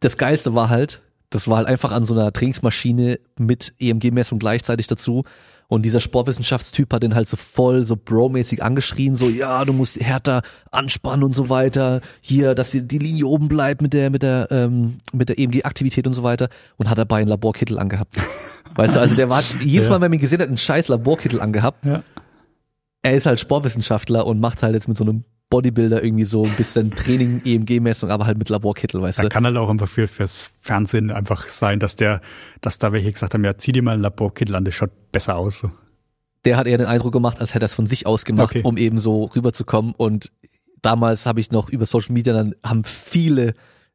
das 0.00 0.16
Geilste 0.16 0.54
war 0.54 0.68
halt, 0.68 1.02
das 1.30 1.48
war 1.48 1.58
halt 1.58 1.68
einfach 1.68 1.92
an 1.92 2.04
so 2.04 2.14
einer 2.14 2.32
Trainingsmaschine 2.32 3.18
mit 3.38 3.74
EMG-Messung 3.78 4.38
gleichzeitig 4.38 4.86
dazu. 4.86 5.24
Und 5.70 5.86
dieser 5.86 6.00
Sportwissenschaftstyp 6.00 6.92
hat 6.92 7.04
den 7.04 7.14
halt 7.14 7.28
so 7.28 7.36
voll, 7.36 7.84
so 7.84 7.94
bro-mäßig 7.96 8.60
angeschrien, 8.60 9.14
so, 9.14 9.28
ja, 9.28 9.64
du 9.64 9.72
musst 9.72 10.00
härter 10.00 10.42
anspannen 10.72 11.22
und 11.22 11.30
so 11.30 11.48
weiter. 11.48 12.00
Hier, 12.20 12.56
dass 12.56 12.72
die, 12.72 12.88
die 12.88 12.98
Linie 12.98 13.26
oben 13.26 13.46
bleibt 13.46 13.80
mit 13.80 13.92
der, 13.92 14.10
mit 14.10 14.24
der, 14.24 14.48
ähm, 14.50 14.96
mit 15.12 15.28
der 15.28 15.38
EMG-Aktivität 15.38 16.08
und 16.08 16.12
so 16.12 16.24
weiter. 16.24 16.48
Und 16.76 16.90
hat 16.90 16.98
dabei 16.98 17.20
einen 17.20 17.28
Laborkittel 17.28 17.78
angehabt. 17.78 18.16
weißt 18.74 18.96
du, 18.96 19.00
also 19.00 19.14
der 19.14 19.28
war 19.28 19.44
jedes. 19.62 19.88
Mal, 19.88 19.94
wenn 19.94 20.10
man 20.10 20.14
ihn 20.14 20.20
gesehen 20.20 20.40
hat, 20.40 20.48
einen 20.48 20.58
scheiß 20.58 20.88
Laborkittel 20.88 21.40
angehabt. 21.40 21.86
ja. 21.86 22.02
Er 23.02 23.14
ist 23.14 23.26
halt 23.26 23.38
Sportwissenschaftler 23.40 24.26
und 24.26 24.40
macht 24.40 24.62
halt 24.64 24.74
jetzt 24.74 24.88
mit 24.88 24.96
so 24.96 25.04
einem 25.04 25.24
Bodybuilder 25.50 26.02
irgendwie 26.02 26.24
so 26.24 26.44
ein 26.44 26.52
bisschen 26.52 26.92
Training, 26.92 27.42
EMG-Messung, 27.44 28.10
aber 28.10 28.24
halt 28.26 28.38
mit 28.38 28.48
Laborkittel, 28.48 29.02
weißt 29.02 29.18
Da 29.18 29.22
du. 29.24 29.28
kann 29.28 29.44
halt 29.44 29.56
auch 29.56 29.68
einfach 29.68 29.88
für, 29.88 30.08
fürs 30.08 30.50
Fernsehen 30.60 31.10
einfach 31.10 31.48
sein, 31.48 31.80
dass 31.80 31.96
der, 31.96 32.20
dass 32.60 32.78
da 32.78 32.92
welche 32.92 33.10
gesagt 33.12 33.34
haben, 33.34 33.44
ja, 33.44 33.56
zieh 33.58 33.72
dir 33.72 33.82
mal 33.82 33.92
einen 33.92 34.02
Laborkittel 34.02 34.54
an, 34.54 34.64
das 34.64 34.74
schaut 34.74 34.90
besser 35.12 35.36
aus. 35.36 35.58
So. 35.58 35.70
der 36.46 36.56
hat 36.56 36.66
eher 36.66 36.78
den 36.78 36.86
Eindruck 36.86 37.12
gemacht, 37.12 37.40
als 37.40 37.52
hätte 37.54 37.64
er 37.64 37.66
es 37.66 37.74
von 37.74 37.86
sich 37.86 38.06
aus 38.06 38.24
gemacht, 38.24 38.50
Okay. 38.56 38.62
um 38.64 38.76
eben 38.78 38.98
so 39.00 39.24
rüberzukommen. 39.24 39.92
Und 39.96 40.30
damals 40.82 41.26
habe 41.26 41.40
ich 41.40 41.50
noch 41.50 41.68
über 41.68 41.84
Social 41.84 42.12
Media, 42.14 42.32
dann 42.32 42.54
haben 42.64 42.84
viele 42.84 43.54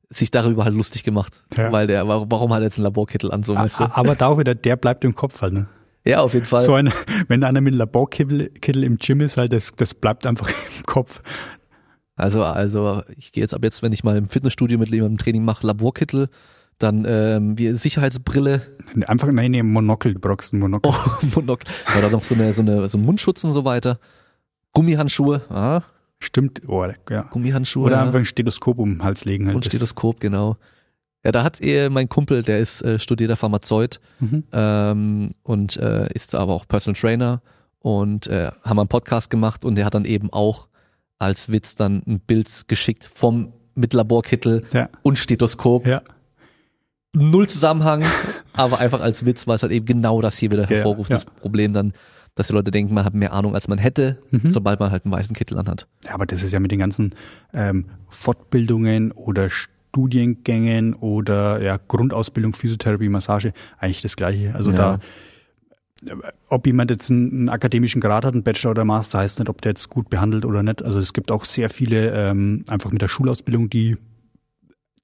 sich 0.10 0.30
darüber 0.30 0.66
halt 0.66 0.76
lustig 0.76 1.04
gemacht, 1.04 1.44
Ja. 1.58 1.72
weil 1.72 1.88
der, 1.88 2.08
warum, 2.08 2.54
hat 2.54 2.60
er 2.60 2.66
jetzt 2.66 2.78
einen 2.78 2.84
Laborkittel 2.84 3.32
an, 3.32 3.42
so 3.44 3.56
weißt 3.56 3.80
du? 3.80 3.84
Aber 3.96 4.14
da 4.16 4.28
auch 4.28 4.38
wieder, 4.38 4.54
der 4.54 4.76
bleibt 4.76 5.04
im 5.04 5.16
Kopf 5.16 5.42
halt, 5.42 5.54
ne? 5.54 5.68
Ja, 6.06 6.20
auf 6.22 6.34
jeden 6.34 6.46
Fall. 6.46 6.64
So 6.64 6.74
ein, 6.74 6.92
wenn 7.28 7.44
einer 7.44 7.62
mit 7.62 7.74
einem 7.74 7.80
Laborkittel 7.80 8.50
Kittel 8.50 8.84
im 8.84 8.98
Gym 8.98 9.22
ist, 9.22 9.38
halt, 9.38 9.54
das, 9.54 9.72
das 9.76 9.94
bleibt 9.94 10.26
einfach 10.28 10.50
im 10.78 10.86
Kopf. 10.86 11.22
Also, 12.16 12.44
also 12.44 13.02
ich 13.18 13.32
gehe 13.32 13.42
jetzt 13.42 13.54
ab 13.54 13.64
jetzt, 13.64 13.82
wenn 13.82 13.92
ich 13.92 14.04
mal 14.04 14.16
im 14.16 14.30
Fitnessstudio 14.30 14.78
mit 14.78 14.90
jemandem 14.90 15.18
Training 15.18 15.44
mache, 15.44 15.68
Laborkittel, 15.68 16.30
dann 16.78 17.06
ähm, 17.08 17.58
wie 17.58 17.72
Sicherheitsbrille, 17.72 18.62
Einfach, 19.08 19.32
nein, 19.32 19.52
nee, 19.52 19.64
Monokel, 19.64 20.14
du 20.14 20.20
brauchst 20.20 20.54
einen 20.54 20.62
Monokel. 20.62 20.92
oh, 20.94 21.26
Monokel, 21.36 21.68
oder 21.98 22.10
noch 22.10 22.24
so 22.24 22.36
eine, 22.36 22.54
so 22.54 22.62
eine, 22.62 22.88
so 22.88 22.98
ein 22.98 23.04
Mundschutz 23.04 23.44
und 23.44 23.52
so 23.52 23.66
weiter. 23.66 24.00
Gummihandschuhe, 24.74 25.42
ah, 25.50 25.82
Stimmt, 26.20 26.62
oh, 26.68 26.86
ja. 27.10 27.22
Gummihandschuhe. 27.24 27.86
Oder 27.86 28.02
einfach 28.02 28.20
ein 28.20 28.26
Stethoskop 28.26 28.80
um 28.80 28.96
den 28.96 29.04
Hals 29.04 29.26
legen 29.26 29.48
halt. 29.48 29.56
und 29.56 29.66
Stethoskop, 29.66 30.20
genau. 30.20 30.58
Ja, 31.26 31.32
da 31.32 31.44
hat 31.44 31.60
er, 31.60 31.90
mein 31.90 32.08
Kumpel, 32.08 32.44
der 32.44 32.60
ist 32.60 32.82
äh, 32.84 33.00
studierter 33.00 33.36
Pharmazeut 33.36 34.00
Mhm. 34.20 34.44
ähm, 34.54 35.32
und 35.44 35.76
äh, 35.78 36.08
ist 36.14 36.36
aber 36.36 36.54
auch 36.54 36.68
Personal 36.68 37.00
Trainer 37.00 37.42
und 37.80 38.28
äh, 38.28 38.52
haben 38.64 38.80
einen 38.80 38.88
Podcast 38.88 39.30
gemacht 39.32 39.66
und 39.66 39.76
der 39.76 39.86
hat 39.86 39.96
dann 39.96 40.06
eben 40.06 40.32
auch 40.32 40.68
als 41.18 41.52
Witz 41.52 41.76
dann 41.76 42.04
ein 42.08 42.20
Bild 42.20 42.68
geschickt 42.68 43.04
vom 43.12 43.54
mit 43.74 43.94
Laborkittel 43.94 44.64
Ja, 44.72 44.88
und 45.02 45.18
Stethoskop. 45.18 45.86
ja. 45.88 46.02
Null 47.14 47.48
Zusammenhang, 47.48 48.04
aber 48.54 48.80
einfach 48.80 49.00
als 49.02 49.26
Witz, 49.26 49.48
weil 49.48 49.56
es 49.56 49.64
halt 49.64 49.72
eben 49.72 49.86
genau 49.86 50.22
das 50.22 50.38
hier 50.38 50.52
wieder 50.52 50.66
hervorruft, 50.68 51.10
ja. 51.10 51.16
das 51.16 51.26
Problem 51.26 51.72
dann, 51.74 51.94
dass 52.36 52.48
die 52.48 52.54
Leute 52.54 52.72
denken, 52.72 52.94
man 52.94 53.06
hat 53.06 53.14
mehr 53.14 53.32
Ahnung, 53.34 53.54
als 53.56 53.68
man 53.70 53.78
hätte, 53.78 54.18
Mhm. 54.32 54.52
sobald 54.52 54.80
man 54.82 54.92
halt 54.92 55.06
einen 55.06 55.14
weißen 55.14 55.34
Kittel 55.36 55.58
anhat. 55.58 55.88
Ja, 56.04 56.14
aber 56.14 56.26
das 56.26 56.44
ist 56.44 56.52
ja 56.52 56.60
mit 56.60 56.72
den 56.72 56.80
ganzen 56.80 57.16
ähm, 57.54 57.86
Fortbildungen 58.10 59.12
oder 59.14 59.50
Studiengängen 59.96 60.94
oder 60.94 61.62
ja, 61.62 61.78
Grundausbildung, 61.88 62.52
Physiotherapie, 62.54 63.08
Massage, 63.08 63.54
eigentlich 63.78 64.02
das 64.02 64.18
Gleiche. 64.18 64.54
Also 64.54 64.72
Ja. 64.72 64.76
da, 64.76 65.00
ob 66.50 66.68
jemand 66.68 66.92
jetzt 66.92 67.10
einen, 67.10 67.32
einen 67.32 67.50
akademischen 67.50 68.02
Grad 68.02 68.26
hat, 68.26 68.34
einen 68.34 68.44
Bachelor 68.44 68.72
oder 68.72 68.84
Master, 68.84 69.20
heißt 69.20 69.40
nicht, 69.40 69.48
ob 69.48 69.62
der 69.62 69.72
jetzt 69.72 69.90
gut 69.90 70.10
behandelt 70.10 70.44
oder 70.44 70.64
nicht. 70.64 70.84
Also 70.84 71.00
es 71.00 71.14
gibt 71.14 71.32
auch 71.32 71.46
sehr 71.46 71.70
viele 71.70 72.12
ähm, 72.12 72.66
einfach 72.68 72.92
mit 72.92 73.02
der 73.02 73.08
Schulausbildung, 73.08 73.70
die, 73.70 73.96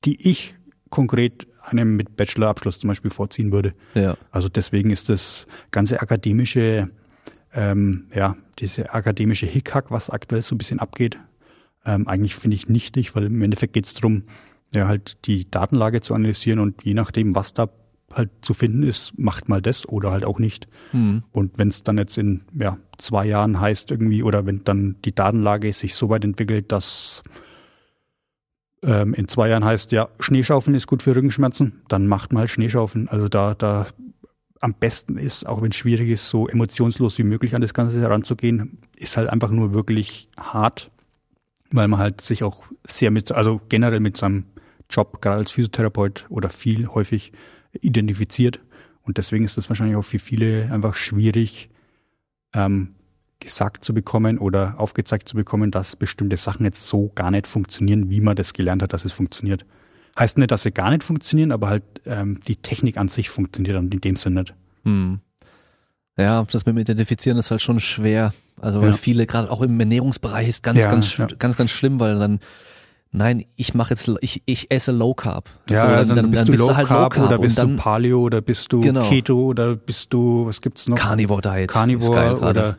die 0.03 0.29
ich 0.29 0.55
konkret 0.89 1.47
einem 1.61 1.95
mit 1.95 2.17
Bachelorabschluss 2.17 2.79
zum 2.79 2.89
Beispiel 2.89 3.11
vorziehen 3.11 3.53
würde. 3.53 3.73
Ja. 3.93 4.17
Also 4.29 4.49
deswegen 4.49 4.89
ist 4.89 5.07
das 5.07 5.47
ganze 5.71 6.01
akademische, 6.01 6.89
ähm, 7.53 8.07
ja, 8.13 8.35
diese 8.59 8.93
akademische 8.93 9.45
Hickhack, 9.45 9.89
was 9.89 10.09
aktuell 10.09 10.41
so 10.41 10.53
ein 10.53 10.57
bisschen 10.57 10.79
abgeht, 10.79 11.17
ähm, 11.85 12.07
eigentlich 12.09 12.35
finde 12.35 12.55
ich 12.55 12.67
nichtig, 12.67 13.15
weil 13.15 13.25
im 13.25 13.41
Endeffekt 13.41 13.73
geht 13.73 13.85
es 13.85 13.93
darum, 13.93 14.23
ja, 14.73 14.87
halt 14.87 15.25
die 15.25 15.49
Datenlage 15.49 16.01
zu 16.01 16.13
analysieren 16.13 16.59
und 16.59 16.83
je 16.83 16.93
nachdem, 16.93 17.35
was 17.35 17.53
da 17.53 17.69
halt 18.13 18.29
zu 18.41 18.53
finden 18.53 18.83
ist, 18.83 19.17
macht 19.17 19.49
mal 19.49 19.61
das 19.61 19.87
oder 19.87 20.11
halt 20.11 20.25
auch 20.25 20.39
nicht. 20.39 20.67
Hm. 20.91 21.23
Und 21.31 21.57
wenn 21.57 21.69
es 21.69 21.83
dann 21.83 21.97
jetzt 21.97 22.17
in 22.17 22.41
ja, 22.53 22.77
zwei 22.97 23.25
Jahren 23.25 23.59
heißt 23.59 23.91
irgendwie, 23.91 24.23
oder 24.23 24.45
wenn 24.45 24.63
dann 24.63 24.97
die 25.05 25.15
Datenlage 25.15 25.71
sich 25.73 25.95
so 25.95 26.09
weit 26.09 26.23
entwickelt, 26.23 26.71
dass 26.71 27.23
ähm, 28.83 29.13
in 29.13 29.27
zwei 29.27 29.49
Jahren 29.49 29.65
heißt, 29.65 29.91
ja, 29.91 30.09
Schneeschaufeln 30.19 30.75
ist 30.75 30.87
gut 30.87 31.03
für 31.03 31.15
Rückenschmerzen, 31.15 31.81
dann 31.87 32.07
macht 32.07 32.33
mal 32.33 32.47
Schneeschaufeln. 32.47 33.07
Also 33.07 33.27
da, 33.27 33.53
da 33.53 33.87
am 34.59 34.73
besten 34.73 35.17
ist, 35.17 35.47
auch 35.47 35.61
wenn 35.61 35.71
es 35.71 35.75
schwierig 35.75 36.09
ist, 36.09 36.29
so 36.29 36.47
emotionslos 36.47 37.17
wie 37.17 37.23
möglich 37.23 37.55
an 37.55 37.61
das 37.61 37.73
Ganze 37.73 37.99
heranzugehen, 37.99 38.79
ist 38.95 39.17
halt 39.17 39.29
einfach 39.29 39.49
nur 39.49 39.73
wirklich 39.73 40.29
hart, 40.37 40.91
weil 41.71 41.87
man 41.87 41.99
halt 41.99 42.21
sich 42.21 42.43
auch 42.43 42.65
sehr 42.85 43.11
mit, 43.11 43.31
also 43.31 43.61
generell 43.69 43.99
mit 43.99 44.17
seinem 44.17 44.45
Job, 44.91 45.21
gerade 45.21 45.37
als 45.37 45.51
Physiotherapeut 45.51 46.25
oder 46.29 46.49
viel 46.49 46.87
häufig 46.87 47.31
identifiziert. 47.79 48.59
Und 49.03 49.17
deswegen 49.17 49.45
ist 49.45 49.57
das 49.57 49.69
wahrscheinlich 49.69 49.95
auch 49.97 50.03
für 50.03 50.19
viele 50.19 50.71
einfach 50.71 50.95
schwierig, 50.95 51.69
ähm, 52.53 52.95
gesagt 53.39 53.83
zu 53.83 53.93
bekommen 53.93 54.37
oder 54.37 54.75
aufgezeigt 54.79 55.27
zu 55.27 55.35
bekommen, 55.35 55.71
dass 55.71 55.95
bestimmte 55.95 56.37
Sachen 56.37 56.63
jetzt 56.65 56.85
so 56.85 57.11
gar 57.15 57.31
nicht 57.31 57.47
funktionieren, 57.47 58.11
wie 58.11 58.21
man 58.21 58.35
das 58.35 58.53
gelernt 58.53 58.83
hat, 58.83 58.93
dass 58.93 59.03
es 59.05 59.13
funktioniert. 59.13 59.65
Heißt 60.19 60.37
nicht, 60.37 60.51
dass 60.51 60.63
sie 60.63 60.71
gar 60.71 60.91
nicht 60.91 61.03
funktionieren, 61.03 61.51
aber 61.51 61.69
halt 61.69 61.83
ähm, 62.05 62.39
die 62.47 62.57
Technik 62.57 62.97
an 62.97 63.07
sich 63.07 63.29
funktioniert 63.29 63.75
dann 63.77 63.89
in 63.89 64.01
dem 64.01 64.15
Sinne 64.15 64.41
nicht. 64.41 64.53
Hm. 64.83 65.19
Ja, 66.17 66.43
das 66.43 66.65
mit 66.65 66.75
dem 66.75 66.79
Identifizieren 66.79 67.37
ist 67.39 67.49
halt 67.49 67.61
schon 67.61 67.79
schwer. 67.79 68.31
Also 68.59 68.81
weil 68.81 68.91
Ja. 68.91 68.97
viele, 68.97 69.25
gerade 69.25 69.49
auch 69.49 69.61
im 69.61 69.79
Ernährungsbereich, 69.79 70.47
ist 70.49 70.61
ganz, 70.61 70.77
Ja, 70.79 70.91
ganz, 70.91 71.17
ja. 71.17 71.27
ganz, 71.39 71.57
ganz 71.57 71.71
schlimm, 71.71 71.99
weil 71.99 72.19
dann, 72.19 72.39
nein, 73.11 73.45
ich 73.55 73.73
mache 73.73 73.91
jetzt, 73.91 74.11
ich, 74.21 74.41
ich 74.45 74.71
esse 74.71 74.91
Low 74.91 75.13
Carb. 75.13 75.49
Ja, 75.69 76.03
So, 76.05 76.15
dann, 76.15 76.31
bist 76.31 76.47
du 76.47 76.53
Low 76.53 76.75
halt 76.75 76.87
Carb 76.87 77.17
oder 77.17 77.37
bist 77.37 77.59
und 77.59 77.65
dann 77.69 77.77
du 77.77 77.81
Paleo 77.83 78.19
oder 78.21 78.41
bist 78.41 78.71
du 78.73 78.81
Genau. 78.81 79.07
Keto 79.07 79.37
oder 79.45 79.75
bist 79.75 80.13
du, 80.13 80.45
was 80.45 80.61
gibt's 80.61 80.87
noch? 80.87 80.97
Carnivore 80.97 81.41
Diet. 81.41 81.69
Carnivore 81.69 82.39
oder, 82.41 82.77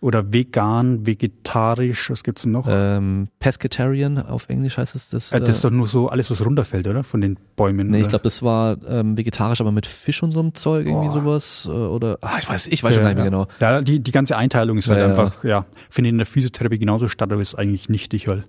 oder 0.00 0.32
vegan, 0.32 1.06
vegetarisch, 1.06 2.10
was 2.10 2.22
gibt's 2.22 2.42
denn 2.42 2.52
noch? 2.52 2.66
ähm, 2.68 3.28
Pescatarian 3.40 4.18
auf 4.18 4.48
Englisch 4.48 4.76
heißt 4.78 4.94
es 4.94 5.10
das. 5.10 5.32
Äh, 5.32 5.40
das 5.40 5.50
ist 5.56 5.64
doch 5.64 5.70
nur 5.70 5.86
so 5.86 6.08
alles, 6.08 6.30
was 6.30 6.44
runterfällt, 6.44 6.86
oder? 6.86 7.02
Von 7.04 7.20
den 7.20 7.36
Bäumen. 7.56 7.88
Nee, 7.88 7.98
ich 7.98 8.02
oder? 8.04 8.10
glaube, 8.10 8.22
das 8.24 8.42
war 8.42 8.76
ähm, 8.88 9.16
vegetarisch, 9.16 9.60
aber 9.60 9.72
mit 9.72 9.86
Fisch 9.86 10.22
und 10.22 10.30
so 10.30 10.40
einem 10.40 10.54
Zeug, 10.54 10.86
irgendwie 10.86 11.08
Boah. 11.08 11.14
sowas. 11.14 11.68
Äh, 11.68 11.70
oder, 11.72 12.18
ah, 12.20 12.36
ich 12.38 12.48
weiß, 12.48 12.68
ich 12.68 12.82
weiß 12.84 12.94
schon 12.94 13.02
gar 13.04 13.10
nicht 13.10 13.16
mehr 13.16 13.24
ja. 13.24 13.30
genau. 13.30 13.46
Ja, 13.60 13.80
die, 13.80 14.00
die 14.00 14.12
ganze 14.12 14.36
Einteilung 14.36 14.78
ist 14.78 14.88
halt 14.88 14.98
Ja, 14.98 15.04
ja. 15.04 15.10
einfach, 15.10 15.44
ja, 15.44 15.66
finde 15.90 16.08
ich 16.08 16.12
in 16.12 16.18
der 16.18 16.26
Physiotherapie 16.26 16.78
genauso 16.78 17.08
statt, 17.08 17.32
aber 17.32 17.40
ist 17.42 17.54
eigentlich 17.56 17.88
nichtig 17.88 18.28
halt. 18.28 18.44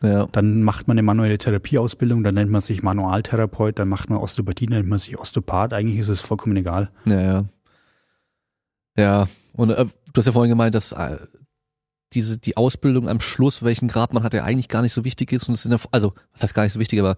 Ja, 0.00 0.26
Dann 0.26 0.62
macht 0.62 0.86
man 0.86 0.94
eine 0.94 1.02
manuelle 1.02 1.38
Therapieausbildung, 1.38 2.22
dann 2.22 2.34
nennt 2.36 2.50
man 2.50 2.60
sich 2.60 2.82
Manualtherapeut, 2.82 3.78
dann 3.78 3.88
macht 3.88 4.10
man 4.10 4.18
Osteopathie, 4.18 4.66
dann 4.66 4.78
nennt 4.78 4.88
man 4.88 4.98
sich 5.00 5.18
Osteopath. 5.18 5.72
Eigentlich 5.72 5.98
ist 5.98 6.08
es 6.08 6.20
vollkommen 6.20 6.56
egal. 6.56 6.90
ja, 7.04 7.20
ja. 7.20 7.44
Ja, 8.96 9.28
und 9.52 9.70
äh, 9.70 9.84
du 9.84 9.92
hast 10.16 10.26
ja 10.26 10.32
vorhin 10.32 10.50
gemeint, 10.50 10.74
dass 10.74 10.90
äh, 10.92 11.18
diese, 12.14 12.38
die 12.38 12.56
Ausbildung 12.56 13.08
am 13.08 13.20
Schluss, 13.20 13.62
welchen 13.62 13.86
Grad 13.88 14.12
man 14.12 14.22
hat, 14.22 14.34
ja 14.34 14.42
eigentlich 14.44 14.68
gar 14.68 14.82
nicht 14.82 14.92
so 14.92 15.04
wichtig 15.04 15.32
ist. 15.32 15.48
Und 15.48 15.54
es 15.54 15.62
sind 15.62 15.72
ja, 15.72 15.78
also, 15.92 16.14
was 16.32 16.42
heißt 16.42 16.54
gar 16.54 16.64
nicht 16.64 16.72
so 16.72 16.80
wichtig, 16.80 16.98
aber 16.98 17.16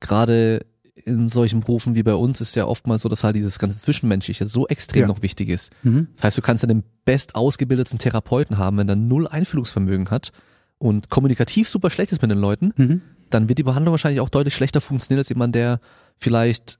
gerade 0.00 0.66
in 0.94 1.28
solchen 1.28 1.60
Berufen 1.60 1.94
wie 1.94 2.02
bei 2.02 2.14
uns 2.14 2.40
ist 2.40 2.54
ja 2.56 2.66
oftmals 2.66 3.02
so, 3.02 3.08
dass 3.08 3.22
halt 3.24 3.36
dieses 3.36 3.58
ganze 3.58 3.78
Zwischenmenschliche 3.78 4.46
so 4.46 4.66
extrem 4.66 5.02
Ja. 5.02 5.06
noch 5.08 5.22
wichtig 5.22 5.48
ist. 5.48 5.70
Mhm. 5.82 6.08
Das 6.16 6.24
heißt, 6.24 6.38
du 6.38 6.42
kannst 6.42 6.62
ja 6.62 6.66
den 6.66 6.82
best 7.04 7.34
ausgebildetsten 7.36 7.98
Therapeuten 7.98 8.58
haben, 8.58 8.76
wenn 8.76 8.88
er 8.88 8.96
null 8.96 9.26
Einfühlungsvermögen 9.28 10.10
hat 10.10 10.32
und 10.80 11.08
kommunikativ 11.10 11.68
super 11.68 11.90
schlecht 11.90 12.10
ist 12.10 12.22
mit 12.22 12.30
den 12.32 12.38
Leuten, 12.38 12.72
Mhm. 12.76 13.02
dann 13.30 13.48
wird 13.48 13.58
die 13.60 13.62
Behandlung 13.62 13.92
wahrscheinlich 13.92 14.20
auch 14.20 14.28
deutlich 14.30 14.54
schlechter 14.56 14.80
funktionieren 14.80 15.20
als 15.20 15.28
jemand, 15.28 15.54
der 15.54 15.78
vielleicht 16.18 16.78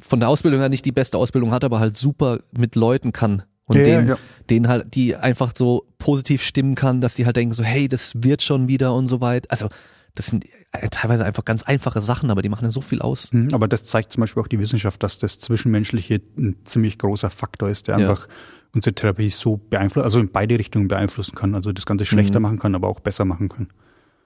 von 0.00 0.20
der 0.20 0.28
Ausbildung 0.28 0.60
her 0.60 0.68
nicht 0.68 0.84
die 0.86 0.92
beste 0.92 1.18
Ausbildung 1.18 1.50
hat, 1.50 1.64
aber 1.64 1.80
halt 1.80 1.98
super 1.98 2.38
mit 2.56 2.76
Leuten 2.76 3.12
kann 3.12 3.42
und 3.66 3.76
Ja, 3.78 3.82
denen, 3.84 4.08
ja. 4.08 4.18
denen 4.48 4.68
halt, 4.68 4.94
die 4.94 5.16
einfach 5.16 5.52
so 5.54 5.84
positiv 5.98 6.42
stimmen 6.42 6.74
kann, 6.74 7.00
dass 7.00 7.16
die 7.16 7.26
halt 7.26 7.36
denken 7.36 7.54
so, 7.54 7.62
hey, 7.64 7.88
das 7.88 8.12
wird 8.14 8.40
schon 8.42 8.68
wieder 8.68 8.94
und 8.94 9.08
so 9.08 9.20
weit. 9.20 9.50
Also 9.50 9.68
das 10.14 10.26
sind 10.26 10.44
äh, 10.72 10.88
teilweise 10.90 11.24
einfach 11.24 11.44
ganz 11.44 11.62
einfache 11.64 12.00
Sachen, 12.00 12.30
aber 12.30 12.42
die 12.42 12.48
machen 12.48 12.64
ja 12.64 12.70
so 12.70 12.80
viel 12.80 13.02
aus. 13.02 13.32
Mhm, 13.32 13.52
Aber 13.52 13.68
das 13.68 13.84
zeigt 13.84 14.12
zum 14.12 14.20
Beispiel 14.22 14.42
auch 14.42 14.48
die 14.48 14.58
Wissenschaft, 14.58 15.02
dass 15.02 15.18
das 15.18 15.38
Zwischenmenschliche 15.40 16.20
ein 16.38 16.56
ziemlich 16.64 16.98
großer 16.98 17.30
Faktor 17.30 17.68
ist, 17.68 17.88
der 17.88 17.98
Ja. 17.98 18.08
einfach 18.08 18.28
unsere 18.74 18.94
Therapie 18.94 19.30
so 19.30 19.56
beeinflusst, 19.56 20.04
also 20.04 20.20
in 20.20 20.30
beide 20.30 20.58
Richtungen 20.58 20.88
beeinflussen 20.88 21.34
kann. 21.34 21.54
Also 21.54 21.72
das 21.72 21.86
Ganze 21.86 22.04
schlechter 22.06 22.38
Mhm. 22.38 22.42
machen 22.44 22.58
kann, 22.58 22.74
aber 22.74 22.88
auch 22.88 23.00
besser 23.00 23.24
machen 23.24 23.48
kann. 23.48 23.68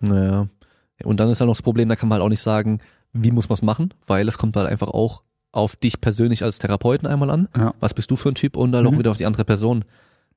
Naja. 0.01 0.49
Und 1.03 1.19
dann 1.21 1.29
ist 1.31 1.41
halt 1.41 1.47
noch 1.49 1.55
das 1.57 1.63
Problem, 1.63 1.89
da 1.89 1.97
kann 1.97 2.09
man 2.09 2.17
halt 2.17 2.25
auch 2.27 2.29
nicht 2.31 2.43
sagen, 2.43 2.81
wie 3.13 3.31
muss 3.33 3.49
man 3.49 3.55
es 3.55 3.63
machen, 3.63 3.95
weil 4.07 4.29
es 4.29 4.39
kommt 4.39 4.57
halt 4.57 4.69
einfach 4.69 4.89
auch 4.89 5.23
auf 5.53 5.77
dich 5.77 6.01
persönlich 6.01 6.43
als 6.43 6.59
Therapeuten 6.59 7.07
einmal 7.09 7.31
an. 7.31 7.49
Ja. 7.57 7.75
Was 7.81 7.95
bist 7.95 8.11
du 8.11 8.17
für 8.17 8.29
ein 8.29 8.35
Typ 8.35 8.57
und 8.57 8.73
dann 8.73 8.87
auch 8.87 8.93
Mhm. 8.93 8.99
wieder 8.99 9.11
auf 9.13 9.17
die 9.17 9.27
andere 9.27 9.45
Person. 9.45 9.85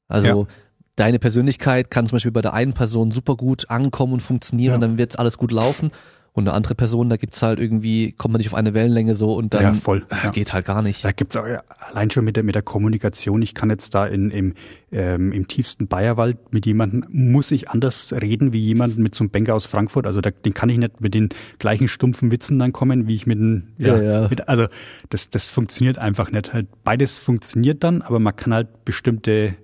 Also 0.08 0.48
deine 0.96 1.20
Persönlichkeit 1.20 1.92
kann 1.92 2.06
zum 2.06 2.16
Beispiel 2.18 2.32
bei 2.32 2.42
der 2.42 2.54
einen 2.54 2.74
Person 2.74 3.12
super 3.12 3.36
gut 3.36 3.70
ankommen 3.70 4.14
und 4.14 4.22
funktionieren 4.22 4.70
Ja. 4.72 4.76
und 4.76 4.82
dann 4.82 4.98
wird 4.98 5.20
alles 5.20 5.38
gut 5.38 5.52
laufen. 5.52 5.92
Und 6.38 6.48
eine 6.48 6.56
andere 6.56 6.76
Person, 6.76 7.10
da 7.10 7.18
gibt's 7.18 7.42
halt 7.42 7.58
irgendwie, 7.58 8.12
kommt 8.12 8.34
man 8.34 8.38
nicht 8.38 8.50
auf 8.50 8.54
eine 8.54 8.76
Wellenlänge 8.76 9.16
so 9.16 9.34
und 9.34 9.56
dann 9.56 9.64
Ja, 9.64 9.74
voll, 9.74 10.06
ja. 10.12 10.30
geht 10.30 10.54
halt 10.54 10.68
gar 10.68 10.84
nicht. 10.84 11.04
Da 11.04 11.12
gibt's 11.12 11.36
auch 11.36 11.46
allein 11.90 12.12
schon 12.12 12.26
mit 12.26 12.36
der, 12.36 12.44
mit 12.44 12.54
der 12.54 12.62
Kommunikation. 12.62 13.42
Ich 13.42 13.56
kann 13.56 13.72
jetzt 13.72 13.96
da 13.96 14.06
in, 14.06 14.30
im, 14.30 14.54
ähm, 14.92 15.32
im 15.32 15.48
tiefsten 15.48 15.88
Bayerwald 15.88 16.38
mit 16.54 16.68
jemandem, 16.68 17.06
muss 17.10 17.50
ich 17.50 17.72
anders 17.72 18.14
reden 18.14 18.54
wie 18.54 18.60
jemand 18.60 19.00
mit 19.00 19.16
so 19.16 19.24
einem 19.24 19.32
Banker 19.32 19.56
aus 19.56 19.66
Frankfurt. 19.66 20.06
Also 20.06 20.22
da, 20.22 20.30
den 20.30 20.54
kann 20.54 20.70
ich 20.70 20.78
nicht 20.78 21.02
mit 21.02 21.16
den 21.16 21.30
gleichen 21.58 21.88
stumpfen 21.88 22.32
Witzen 22.32 22.60
dann 22.60 22.72
kommen, 22.72 23.08
wie 23.08 23.16
ich 23.16 23.26
mit 23.26 23.40
einem, 23.40 23.70
ja, 23.80 23.98
Ja, 23.98 24.22
ja. 24.22 24.28
Mit, 24.30 24.48
also 24.48 24.68
das, 25.10 25.32
das 25.32 25.50
funktioniert 25.50 25.98
einfach 25.98 26.30
nicht. 26.30 26.54
Halt 26.54 26.68
beides 26.84 27.18
funktioniert 27.18 27.84
dann, 27.84 28.04
aber 28.04 28.20
man 28.20 28.36
kann 28.36 28.54
halt 28.54 28.86
bestimmte 28.86 29.56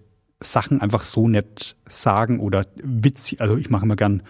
Sachen 0.41 0.81
einfach 0.81 1.03
so 1.03 1.27
nicht 1.27 1.75
sagen 1.87 2.39
oder 2.39 2.65
witzig. 2.83 3.41
Also 3.41 3.57
ich 3.57 3.69
mache 3.69 3.85
immer 3.85 3.95
gern, 3.95 4.23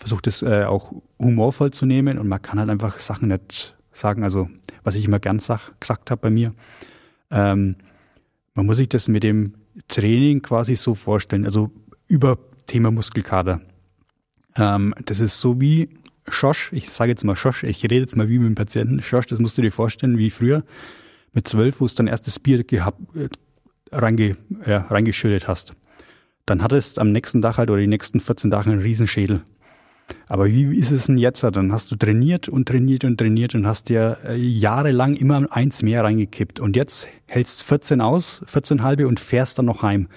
versuche 0.00 0.22
das 0.22 0.42
äh, 0.42 0.64
auch 0.64 0.92
humorvoll 1.18 1.70
zu 1.70 1.86
nehmen 1.86 2.18
und 2.18 2.26
man 2.26 2.42
kann 2.42 2.58
halt 2.58 2.70
einfach 2.70 2.98
Sachen 2.98 3.28
nicht 3.28 3.76
sagen. 3.92 4.24
Also 4.24 4.48
was 4.82 4.94
ich 4.94 5.04
immer 5.04 5.20
gern 5.20 5.38
sag, 5.38 5.78
gesagt 5.78 6.10
habe 6.10 6.22
bei 6.22 6.30
mir. 6.30 6.54
Ähm, 7.30 7.76
man 8.54 8.66
muss 8.66 8.76
sich 8.76 8.88
das 8.88 9.08
mit 9.08 9.22
dem 9.22 9.54
Training 9.88 10.42
quasi 10.42 10.74
so 10.74 10.94
vorstellen, 10.94 11.44
also 11.44 11.70
über 12.08 12.38
Thema 12.66 12.90
Muskelkater. 12.90 13.60
Ähm, 14.56 14.94
das 15.04 15.20
ist 15.20 15.40
so 15.40 15.60
wie 15.60 15.90
Schosch, 16.28 16.72
ich 16.72 16.90
sage 16.90 17.10
jetzt 17.10 17.24
mal 17.24 17.36
Schosch, 17.36 17.62
ich 17.62 17.82
rede 17.84 17.96
jetzt 17.96 18.16
mal 18.16 18.28
wie 18.28 18.38
mit 18.38 18.48
dem 18.48 18.54
Patienten. 18.54 19.02
Schosch, 19.02 19.26
das 19.26 19.38
musst 19.38 19.58
du 19.58 19.62
dir 19.62 19.72
vorstellen, 19.72 20.18
wie 20.18 20.30
früher 20.30 20.64
mit 21.32 21.46
zwölf, 21.46 21.80
wo 21.80 21.86
du 21.86 21.94
dein 21.94 22.06
erstes 22.06 22.38
Bier 22.38 22.64
gehabt, 22.64 23.00
äh, 23.14 23.28
reinge, 23.92 24.36
ja, 24.66 24.78
reingeschüttet 24.88 25.46
hast. 25.46 25.74
Dann 26.46 26.62
hattest 26.62 26.98
am 26.98 27.12
nächsten 27.12 27.42
Tag 27.42 27.58
halt 27.58 27.70
oder 27.70 27.80
die 27.80 27.86
nächsten 27.86 28.20
14 28.20 28.50
Tage 28.50 28.70
einen 28.70 28.80
Riesenschädel. 28.80 29.42
Aber 30.28 30.46
wie 30.46 30.64
ist 30.64 30.90
es 30.90 31.06
denn 31.06 31.18
jetzt? 31.18 31.42
Dann 31.42 31.72
hast 31.72 31.90
du 31.90 31.96
trainiert 31.96 32.48
und 32.48 32.68
trainiert 32.68 33.04
und 33.04 33.18
trainiert 33.18 33.54
und 33.54 33.66
hast 33.66 33.88
dir 33.88 34.18
äh, 34.26 34.36
jahrelang 34.36 35.16
immer 35.16 35.46
eins 35.50 35.82
mehr 35.82 36.04
reingekippt. 36.04 36.60
Und 36.60 36.76
jetzt 36.76 37.08
hältst 37.26 37.62
14 37.62 38.00
aus, 38.00 38.42
14 38.46 38.82
halbe 38.82 39.08
und 39.08 39.20
fährst 39.20 39.58
dann 39.58 39.66
noch 39.66 39.82
heim. 39.82 40.08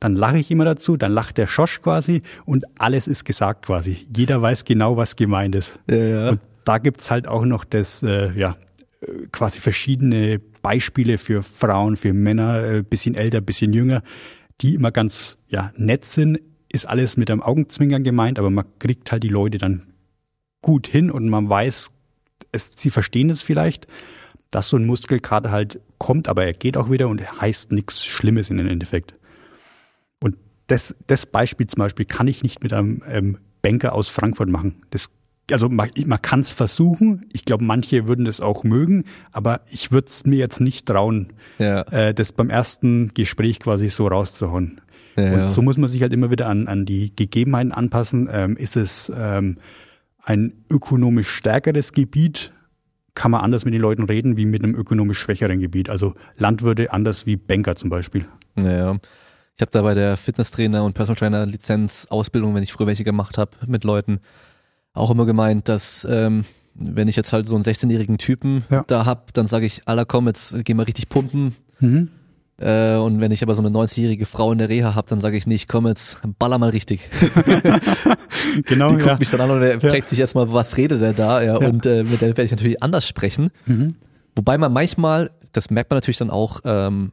Dann 0.00 0.16
lache 0.16 0.38
ich 0.38 0.50
immer 0.50 0.64
dazu, 0.64 0.96
dann 0.96 1.12
lacht 1.12 1.38
der 1.38 1.46
Schosch 1.46 1.80
quasi 1.80 2.22
und 2.44 2.64
alles 2.78 3.06
ist 3.06 3.24
gesagt 3.24 3.66
quasi. 3.66 3.98
Jeder 4.14 4.42
weiß 4.42 4.64
genau, 4.64 4.96
was 4.96 5.14
gemeint 5.14 5.54
ist. 5.54 5.74
Ja, 5.88 5.96
ja. 5.96 6.28
Und 6.30 6.40
da 6.64 6.78
gibt's 6.78 7.10
halt 7.10 7.28
auch 7.28 7.44
noch 7.44 7.64
das, 7.64 8.02
äh, 8.02 8.32
ja, 8.32 8.56
äh, 9.00 9.26
quasi 9.30 9.60
verschiedene 9.60 10.40
Beispiele 10.60 11.18
für 11.18 11.42
Frauen, 11.42 11.96
für 11.96 12.12
Männer, 12.12 12.64
äh, 12.64 12.82
bisschen 12.82 13.14
älter, 13.14 13.40
bisschen 13.40 13.72
jünger, 13.72 14.02
die 14.60 14.74
immer 14.74 14.90
ganz 14.90 15.36
ja, 15.48 15.72
nett 15.76 16.04
sind, 16.04 16.40
ist 16.72 16.86
alles 16.86 17.16
mit 17.16 17.30
einem 17.30 17.42
Augenzwinkern 17.42 18.02
gemeint, 18.02 18.38
aber 18.38 18.50
man 18.50 18.64
kriegt 18.78 19.12
halt 19.12 19.22
die 19.22 19.28
Leute 19.28 19.58
dann 19.58 19.86
gut 20.62 20.86
hin 20.86 21.10
und 21.10 21.28
man 21.28 21.48
weiß, 21.48 21.90
es, 22.52 22.70
sie 22.76 22.90
verstehen 22.90 23.30
es 23.30 23.42
vielleicht, 23.42 23.86
dass 24.50 24.68
so 24.68 24.76
ein 24.76 24.86
Muskelkater 24.86 25.50
halt 25.50 25.80
kommt, 25.98 26.28
aber 26.28 26.44
er 26.44 26.52
geht 26.52 26.76
auch 26.76 26.90
wieder 26.90 27.08
und 27.08 27.40
heißt 27.40 27.72
nichts 27.72 28.04
Schlimmes 28.04 28.50
in 28.50 28.58
den 28.58 28.68
Endeffekt. 28.68 29.14
Und 30.20 30.36
das, 30.66 30.94
das 31.06 31.26
Beispiel 31.26 31.66
zum 31.66 31.78
Beispiel 31.80 32.04
kann 32.04 32.28
ich 32.28 32.42
nicht 32.42 32.62
mit 32.62 32.72
einem 32.72 33.02
ähm, 33.08 33.38
Banker 33.62 33.94
aus 33.94 34.08
Frankfurt 34.08 34.48
machen. 34.48 34.82
Das, 34.90 35.10
also 35.50 35.68
man, 35.68 35.90
man 36.06 36.20
kann 36.20 36.40
es 36.40 36.52
versuchen. 36.52 37.26
Ich 37.32 37.44
glaube, 37.44 37.64
manche 37.64 38.06
würden 38.06 38.26
das 38.26 38.40
auch 38.40 38.62
mögen, 38.62 39.04
aber 39.32 39.62
ich 39.70 39.90
würde 39.90 40.08
es 40.08 40.26
mir 40.26 40.36
jetzt 40.36 40.60
nicht 40.60 40.86
trauen, 40.86 41.32
ja. 41.58 41.82
äh, 41.82 42.14
das 42.14 42.32
beim 42.32 42.50
ersten 42.50 43.14
Gespräch 43.14 43.58
quasi 43.58 43.88
so 43.88 44.06
rauszuhauen. 44.06 44.81
Ja. 45.16 45.44
Und 45.44 45.52
so 45.52 45.62
muss 45.62 45.76
man 45.76 45.88
sich 45.88 46.02
halt 46.02 46.12
immer 46.12 46.30
wieder 46.30 46.48
an, 46.48 46.68
an 46.68 46.84
die 46.86 47.14
Gegebenheiten 47.14 47.72
anpassen. 47.72 48.28
Ähm, 48.32 48.56
ist 48.56 48.76
es 48.76 49.12
ähm, 49.14 49.58
ein 50.22 50.64
ökonomisch 50.70 51.28
stärkeres 51.28 51.92
Gebiet? 51.92 52.52
Kann 53.14 53.30
man 53.30 53.42
anders 53.42 53.64
mit 53.64 53.74
den 53.74 53.80
Leuten 53.82 54.04
reden 54.04 54.36
wie 54.36 54.46
mit 54.46 54.64
einem 54.64 54.74
ökonomisch 54.74 55.18
schwächeren 55.18 55.60
Gebiet? 55.60 55.90
Also 55.90 56.14
Landwirte 56.36 56.92
anders 56.92 57.26
wie 57.26 57.36
Banker 57.36 57.76
zum 57.76 57.90
Beispiel. 57.90 58.24
Ja, 58.56 58.72
ja. 58.72 58.96
Ich 59.56 59.60
habe 59.60 59.70
da 59.70 59.82
bei 59.82 59.94
der 59.94 60.16
Fitnesstrainer 60.16 60.82
und 60.84 60.94
Personal 60.94 61.16
Trainer 61.16 61.46
Lizenz 61.46 62.06
Ausbildung, 62.08 62.54
wenn 62.54 62.62
ich 62.62 62.72
früher 62.72 62.86
welche 62.86 63.04
gemacht 63.04 63.36
habe 63.36 63.52
mit 63.66 63.84
Leuten, 63.84 64.20
auch 64.94 65.10
immer 65.10 65.26
gemeint, 65.26 65.68
dass 65.68 66.06
ähm, 66.10 66.44
wenn 66.74 67.08
ich 67.08 67.16
jetzt 67.16 67.34
halt 67.34 67.46
so 67.46 67.54
einen 67.54 67.64
16-jährigen 67.64 68.16
Typen 68.18 68.64
Ja. 68.70 68.82
da 68.86 69.04
hab, 69.04 69.34
dann 69.34 69.46
sage 69.46 69.66
ich, 69.66 69.82
Alter, 69.86 70.06
komm, 70.06 70.26
jetzt 70.26 70.56
geh 70.64 70.72
mal 70.74 70.84
richtig 70.84 71.08
pumpen. 71.10 71.54
Mhm. 71.80 72.08
Äh, 72.62 72.96
und 72.96 73.20
wenn 73.20 73.32
ich 73.32 73.42
aber 73.42 73.54
so 73.54 73.62
eine 73.62 73.70
90-jährige 73.76 74.24
Frau 74.26 74.52
in 74.52 74.58
der 74.58 74.68
Reha 74.68 74.94
hab, 74.94 75.06
dann 75.08 75.18
sage 75.18 75.36
ich 75.36 75.46
nicht, 75.46 75.68
komm 75.68 75.86
jetzt, 75.86 76.20
baller 76.38 76.58
mal 76.58 76.70
richtig. 76.70 77.00
Genau, 78.66 78.88
Die 78.90 78.94
guckt 78.96 79.06
ja. 79.06 79.16
mich 79.18 79.30
dann 79.30 79.40
an 79.40 79.50
und 79.50 79.60
der 79.60 79.80
fragt 79.80 80.08
sich 80.08 80.18
erstmal, 80.18 80.52
was 80.52 80.76
redet 80.76 81.00
der 81.00 81.12
da? 81.12 81.40
Ja, 81.42 81.58
Ja. 81.60 81.68
Und 81.68 81.86
äh, 81.86 82.02
mit 82.04 82.20
der 82.20 82.28
werde 82.28 82.42
ich 82.42 82.50
natürlich 82.50 82.82
anders 82.82 83.06
sprechen. 83.06 83.50
Mhm. 83.66 83.94
Wobei 84.36 84.58
man 84.58 84.72
manchmal, 84.72 85.30
das 85.52 85.70
merkt 85.70 85.90
man 85.90 85.96
natürlich 85.96 86.18
dann 86.18 86.30
auch 86.30 86.60
ähm, 86.64 87.12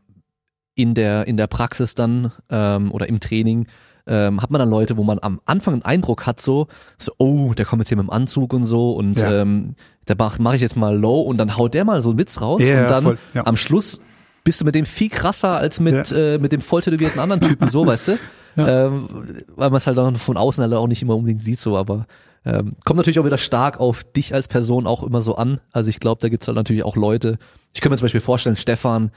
in 0.76 0.94
der 0.94 1.28
in 1.28 1.38
der 1.38 1.48
Praxis 1.48 1.96
dann 1.96 2.32
ähm, 2.50 2.92
oder 2.92 3.08
im 3.10 3.20
Training, 3.20 3.68
ähm, 4.08 4.42
hat 4.42 4.50
man 4.52 4.60
dann 4.60 4.70
Leute, 4.70 4.98
wo 4.98 5.04
man 5.04 5.20
am 5.22 5.40
Anfang 5.46 5.76
einen 5.76 5.84
Eindruck 5.84 6.26
hat, 6.26 6.42
so, 6.42 6.68
so 6.98 7.12
oh, 7.18 7.54
der 7.54 7.66
kommt 7.66 7.82
jetzt 7.82 7.90
hier 7.90 7.98
mit 7.98 8.08
dem 8.08 8.12
Anzug 8.12 8.54
und 8.54 8.64
so 8.64 8.94
und 8.94 9.20
Ja. 9.20 9.42
ähm, 9.42 9.76
da 10.06 10.16
mache 10.18 10.42
mach 10.42 10.54
ich 10.54 10.62
jetzt 10.62 10.76
mal 10.78 10.98
low 10.98 11.22
und 11.22 11.38
dann 11.38 11.56
haut 11.58 11.74
der 11.74 11.86
mal 11.86 12.02
so 12.02 12.10
einen 12.10 12.20
Witz 12.20 12.42
raus 12.42 12.62
Ja, 12.68 12.84
und 12.84 12.90
dann 12.90 13.04
voll, 13.04 13.18
ja. 13.34 13.46
am 13.46 13.56
Schluss 13.58 14.02
bist 14.50 14.62
du 14.62 14.66
mit 14.66 14.74
dem 14.74 14.86
viel 14.86 15.10
krasser 15.10 15.58
als 15.58 15.80
mit, 15.80 16.10
Ja. 16.10 16.18
äh, 16.18 16.38
mit 16.40 16.52
dem 16.52 16.62
voll 16.62 16.82
tätowierten 16.82 17.20
anderen 17.20 17.42
Typen, 17.42 17.70
so, 17.70 17.86
weißt 17.86 18.08
du? 18.10 18.18
Ja. 18.56 18.88
Ähm, 18.88 19.08
weil 19.56 19.70
man 19.70 19.78
es 19.78 19.86
halt 19.86 19.98
dann 20.00 20.16
von 20.18 20.36
außen 20.38 20.64
halt 20.64 20.74
auch 20.74 20.88
nicht 20.88 21.04
immer 21.04 21.16
unbedingt 21.16 21.44
sieht, 21.44 21.60
so, 21.60 21.78
aber 21.78 22.08
ähm, 22.46 22.74
kommt 22.84 22.98
natürlich 22.98 23.20
auch 23.20 23.26
wieder 23.26 23.38
stark 23.38 23.80
auf 23.80 24.04
dich 24.04 24.34
als 24.34 24.48
Person 24.48 24.88
auch 24.88 25.04
immer 25.04 25.22
so 25.22 25.36
an. 25.36 25.60
Also 25.72 25.90
ich 25.90 26.00
glaube, 26.00 26.20
da 26.22 26.30
gibt's 26.30 26.48
halt 26.48 26.56
natürlich 26.56 26.84
auch 26.84 26.96
Leute. 26.96 27.38
Ich 27.74 27.82
könnte 27.82 27.94
mir 27.94 27.98
zum 27.98 28.06
Beispiel 28.06 28.22
vorstellen, 28.22 28.56
Stefan, 28.56 29.12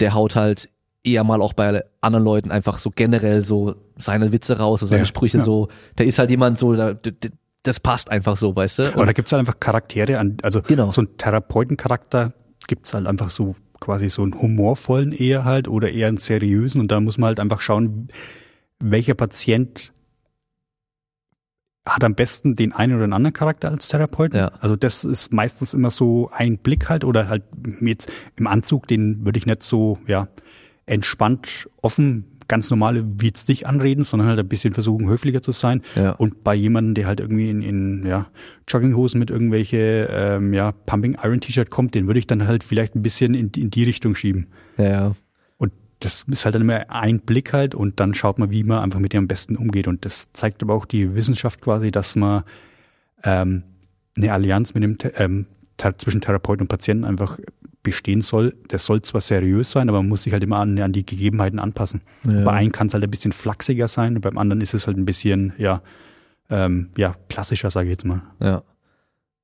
der 0.00 0.14
haut 0.14 0.34
halt 0.36 0.68
eher 1.04 1.22
mal 1.22 1.40
auch 1.42 1.52
bei 1.52 1.84
anderen 2.00 2.24
Leuten 2.24 2.50
einfach 2.50 2.78
so 2.80 2.90
generell 2.90 3.44
so 3.44 3.76
seine 3.96 4.32
Witze 4.32 4.58
raus, 4.58 4.80
so 4.80 4.86
seine 4.86 5.02
Ja, 5.02 5.06
Sprüche 5.06 5.38
ja. 5.38 5.44
so. 5.44 5.68
Der 5.98 6.06
ist 6.06 6.18
halt 6.18 6.30
jemand 6.30 6.58
so, 6.58 6.74
da, 6.74 6.94
das 7.62 7.78
passt 7.78 8.10
einfach 8.10 8.36
so, 8.36 8.56
weißt 8.56 8.78
du? 8.80 8.94
Aber 8.94 9.06
da 9.06 9.12
gibt's 9.12 9.30
halt 9.32 9.40
einfach 9.40 9.60
Charaktere, 9.60 10.18
an, 10.18 10.36
also 10.42 10.60
Genau. 10.62 10.90
so 10.90 11.02
ein 11.02 11.16
Therapeutencharakter 11.16 12.32
gibt's 12.66 12.92
halt 12.94 13.06
einfach 13.06 13.30
so 13.30 13.54
quasi 13.80 14.10
so 14.10 14.22
einen 14.22 14.40
humorvollen 14.40 15.12
eher 15.12 15.44
halt 15.44 15.68
oder 15.68 15.90
eher 15.90 16.08
einen 16.08 16.16
seriösen 16.16 16.80
und 16.80 16.90
da 16.90 17.00
muss 17.00 17.18
man 17.18 17.28
halt 17.28 17.40
einfach 17.40 17.60
schauen, 17.60 18.08
welcher 18.78 19.14
Patient 19.14 19.92
hat 21.86 22.02
am 22.02 22.14
besten 22.14 22.56
den 22.56 22.72
einen 22.72 22.94
oder 22.94 23.06
den 23.06 23.12
anderen 23.12 23.32
Charakter 23.32 23.70
als 23.70 23.88
Therapeuten. 23.88 24.38
Ja. 24.38 24.48
Also 24.60 24.76
das 24.76 25.04
ist 25.04 25.32
meistens 25.32 25.72
immer 25.72 25.90
so 25.90 26.28
ein 26.32 26.58
Blick 26.58 26.88
halt 26.88 27.04
oder 27.04 27.28
halt 27.28 27.44
jetzt 27.80 28.10
im 28.36 28.48
Anzug, 28.48 28.88
den 28.88 29.24
würde 29.24 29.38
ich 29.38 29.46
nicht 29.46 29.62
so, 29.62 29.98
ja, 30.06 30.28
entspannt, 30.86 31.68
offen, 31.82 32.35
ganz 32.48 32.70
normale 32.70 33.04
wie 33.18 33.26
jetzt 33.26 33.48
dich 33.48 33.66
anreden, 33.66 34.04
sondern 34.04 34.28
halt 34.28 34.38
ein 34.38 34.48
bisschen 34.48 34.74
versuchen, 34.74 35.08
höflicher 35.08 35.42
zu 35.42 35.52
sein. 35.52 35.82
Ja. 35.94 36.12
Und 36.12 36.44
bei 36.44 36.54
jemandem, 36.54 36.94
der 36.94 37.06
halt 37.06 37.20
irgendwie 37.20 37.50
in, 37.50 37.62
in 37.62 38.06
ja, 38.06 38.26
Jogginghosen 38.68 39.18
mit 39.18 39.30
irgendwelche 39.30 40.08
ähm, 40.10 40.52
ja, 40.52 40.72
Pumping 40.72 41.18
Iron 41.22 41.40
T-Shirt 41.40 41.70
kommt, 41.70 41.94
den 41.94 42.06
würde 42.06 42.18
ich 42.18 42.26
dann 42.26 42.46
halt 42.46 42.64
vielleicht 42.64 42.94
ein 42.94 43.02
bisschen 43.02 43.34
in, 43.34 43.50
in 43.56 43.70
die 43.70 43.84
Richtung 43.84 44.14
schieben. 44.14 44.46
ja, 44.78 44.84
ja. 44.84 45.12
Und 45.56 45.72
das 46.00 46.24
ist 46.28 46.44
halt 46.44 46.54
dann 46.54 46.62
immer 46.62 46.90
ein 46.90 47.20
Blick 47.20 47.52
halt 47.52 47.74
und 47.74 48.00
dann 48.00 48.14
schaut 48.14 48.38
man, 48.38 48.50
wie 48.50 48.64
man 48.64 48.82
einfach 48.82 49.00
mit 49.00 49.12
dem 49.12 49.20
am 49.20 49.28
besten 49.28 49.56
umgeht. 49.56 49.88
Und 49.88 50.04
das 50.04 50.28
zeigt 50.32 50.62
aber 50.62 50.74
auch 50.74 50.84
die 50.84 51.14
Wissenschaft 51.14 51.60
quasi, 51.60 51.90
dass 51.90 52.16
man 52.16 52.44
ähm, 53.24 53.62
eine 54.16 54.32
Allianz 54.32 54.74
mit 54.74 54.82
dem, 54.82 54.98
ähm, 55.16 55.46
zwischen 55.98 56.20
Therapeut 56.20 56.60
und 56.60 56.68
Patienten 56.68 57.04
einfach 57.04 57.38
bestehen 57.86 58.20
soll. 58.20 58.54
Das 58.68 58.84
soll 58.84 59.00
zwar 59.02 59.20
seriös 59.20 59.70
sein, 59.70 59.88
aber 59.88 59.98
man 59.98 60.08
muss 60.08 60.24
sich 60.24 60.32
halt 60.32 60.42
immer 60.42 60.58
an, 60.58 60.78
an 60.78 60.92
die 60.92 61.06
Gegebenheiten 61.06 61.58
anpassen. 61.58 62.02
Ja. 62.26 62.42
Bei 62.44 62.52
einem 62.52 62.72
kann 62.72 62.88
es 62.88 62.94
halt 62.94 63.04
ein 63.04 63.10
bisschen 63.10 63.32
flachsiger 63.32 63.88
sein, 63.88 64.16
und 64.16 64.20
beim 64.22 64.36
anderen 64.38 64.60
ist 64.60 64.74
es 64.74 64.86
halt 64.86 64.96
ein 64.98 65.06
bisschen, 65.06 65.52
ja, 65.58 65.80
ähm, 66.50 66.90
ja, 66.96 67.14
klassischer, 67.28 67.70
sage 67.70 67.86
ich 67.86 67.92
jetzt 67.92 68.04
mal. 68.04 68.22
Ja. 68.40 68.62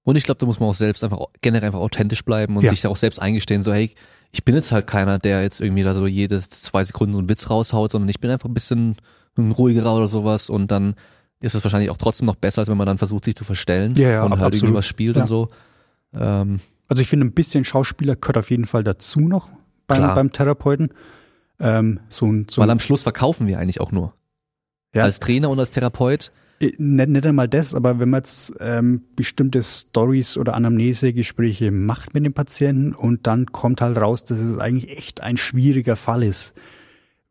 Und 0.05 0.17
ich 0.17 0.25
glaube, 0.25 0.39
da 0.39 0.47
muss 0.47 0.59
man 0.61 0.69
auch 0.69 0.75
selbst 0.75 1.05
einfach 1.05 1.21
generell 1.41 1.67
einfach 1.67 1.79
authentisch 1.81 2.25
bleiben 2.25 2.57
und 2.57 2.65
Ja. 2.65 2.71
sich 2.71 2.81
da 2.81 2.89
auch 2.89 2.97
selbst 2.97 3.21
eingestehen, 3.23 3.63
so 3.63 3.73
hey, 3.73 3.95
ich 4.33 4.45
bin 4.45 4.55
jetzt 4.55 4.73
halt 4.73 4.87
keiner, 4.87 5.19
der 5.19 5.43
jetzt 5.43 5.61
irgendwie 5.61 5.83
da 5.85 5.95
so 5.95 6.07
jedes 6.07 6.49
zwei 6.51 6.83
Sekunden 6.85 7.15
so 7.15 7.21
einen 7.21 7.29
Witz 7.29 7.49
raushaut, 7.51 7.93
sondern 7.93 8.09
ich 8.09 8.19
bin 8.21 8.31
einfach 8.31 8.49
ein 8.49 8.55
bisschen 8.55 8.97
ein 9.39 9.53
ruhigerer 9.53 9.95
oder 9.95 10.09
sowas 10.09 10.51
und 10.51 10.71
dann 10.71 10.95
ist 11.41 11.55
es 11.55 11.63
wahrscheinlich 11.65 11.91
auch 11.91 11.97
trotzdem 11.97 12.27
noch 12.27 12.37
besser, 12.37 12.61
als 12.61 12.69
wenn 12.69 12.77
man 12.77 12.87
dann 12.87 12.99
versucht, 12.99 13.25
sich 13.25 13.35
zu 13.37 13.45
verstellen 13.45 13.95
Ja, 13.97 14.09
ja, 14.11 14.23
und 14.25 14.31
halt 14.33 14.41
irgendwie 14.41 14.57
absolut. 14.57 14.75
was 14.75 14.87
spielt 14.87 15.17
Ja. 15.17 15.23
und 15.23 15.29
so. 15.29 15.49
Ähm, 16.15 16.61
Also 16.93 17.01
ich 17.01 17.09
finde, 17.09 17.25
ein 17.25 17.33
bisschen 17.33 17.65
Schauspieler 17.65 18.17
gehört 18.17 18.37
auf 18.37 18.51
jeden 18.51 18.67
Fall 18.67 18.85
dazu 18.85 19.21
noch 19.21 19.49
beim, 19.87 19.97
Klar. 19.97 20.15
beim 20.15 20.31
Therapeuten. 20.31 20.91
Ähm, 21.59 22.01
so 22.11 22.27
ein, 22.27 22.47
so 22.51 22.61
weil 22.61 22.69
am 22.69 22.81
Schluss 22.81 23.05
verkaufen 23.05 23.47
wir 23.47 23.59
eigentlich 23.59 23.81
auch 23.81 23.93
nur. 23.93 24.13
Ja. 24.95 25.05
Als 25.05 25.19
Trainer 25.19 25.49
und 25.49 25.59
als 25.59 25.71
Therapeut. 25.71 26.33
Äh, 26.61 26.73
Nicht, 26.77 27.09
nicht 27.09 27.25
einmal 27.25 27.49
das, 27.49 27.75
aber 27.75 27.99
wenn 27.99 28.11
man 28.11 28.19
jetzt 28.19 28.53
ähm, 28.61 29.05
bestimmte 29.17 29.63
Stories 29.63 30.37
oder 30.37 30.53
Anamnesegespräche 30.53 31.71
macht 31.71 32.13
mit 32.13 32.27
dem 32.27 32.35
Patienten 32.35 32.93
und 32.93 33.27
dann 33.27 33.47
kommt 33.47 33.81
halt 33.81 33.97
raus, 33.97 34.25
dass 34.25 34.37
es 34.37 34.59
eigentlich 34.59 34.95
echt 34.95 35.23
ein 35.23 35.39
schwieriger 35.39 35.97
Fall 35.97 36.23
ist, 36.23 36.53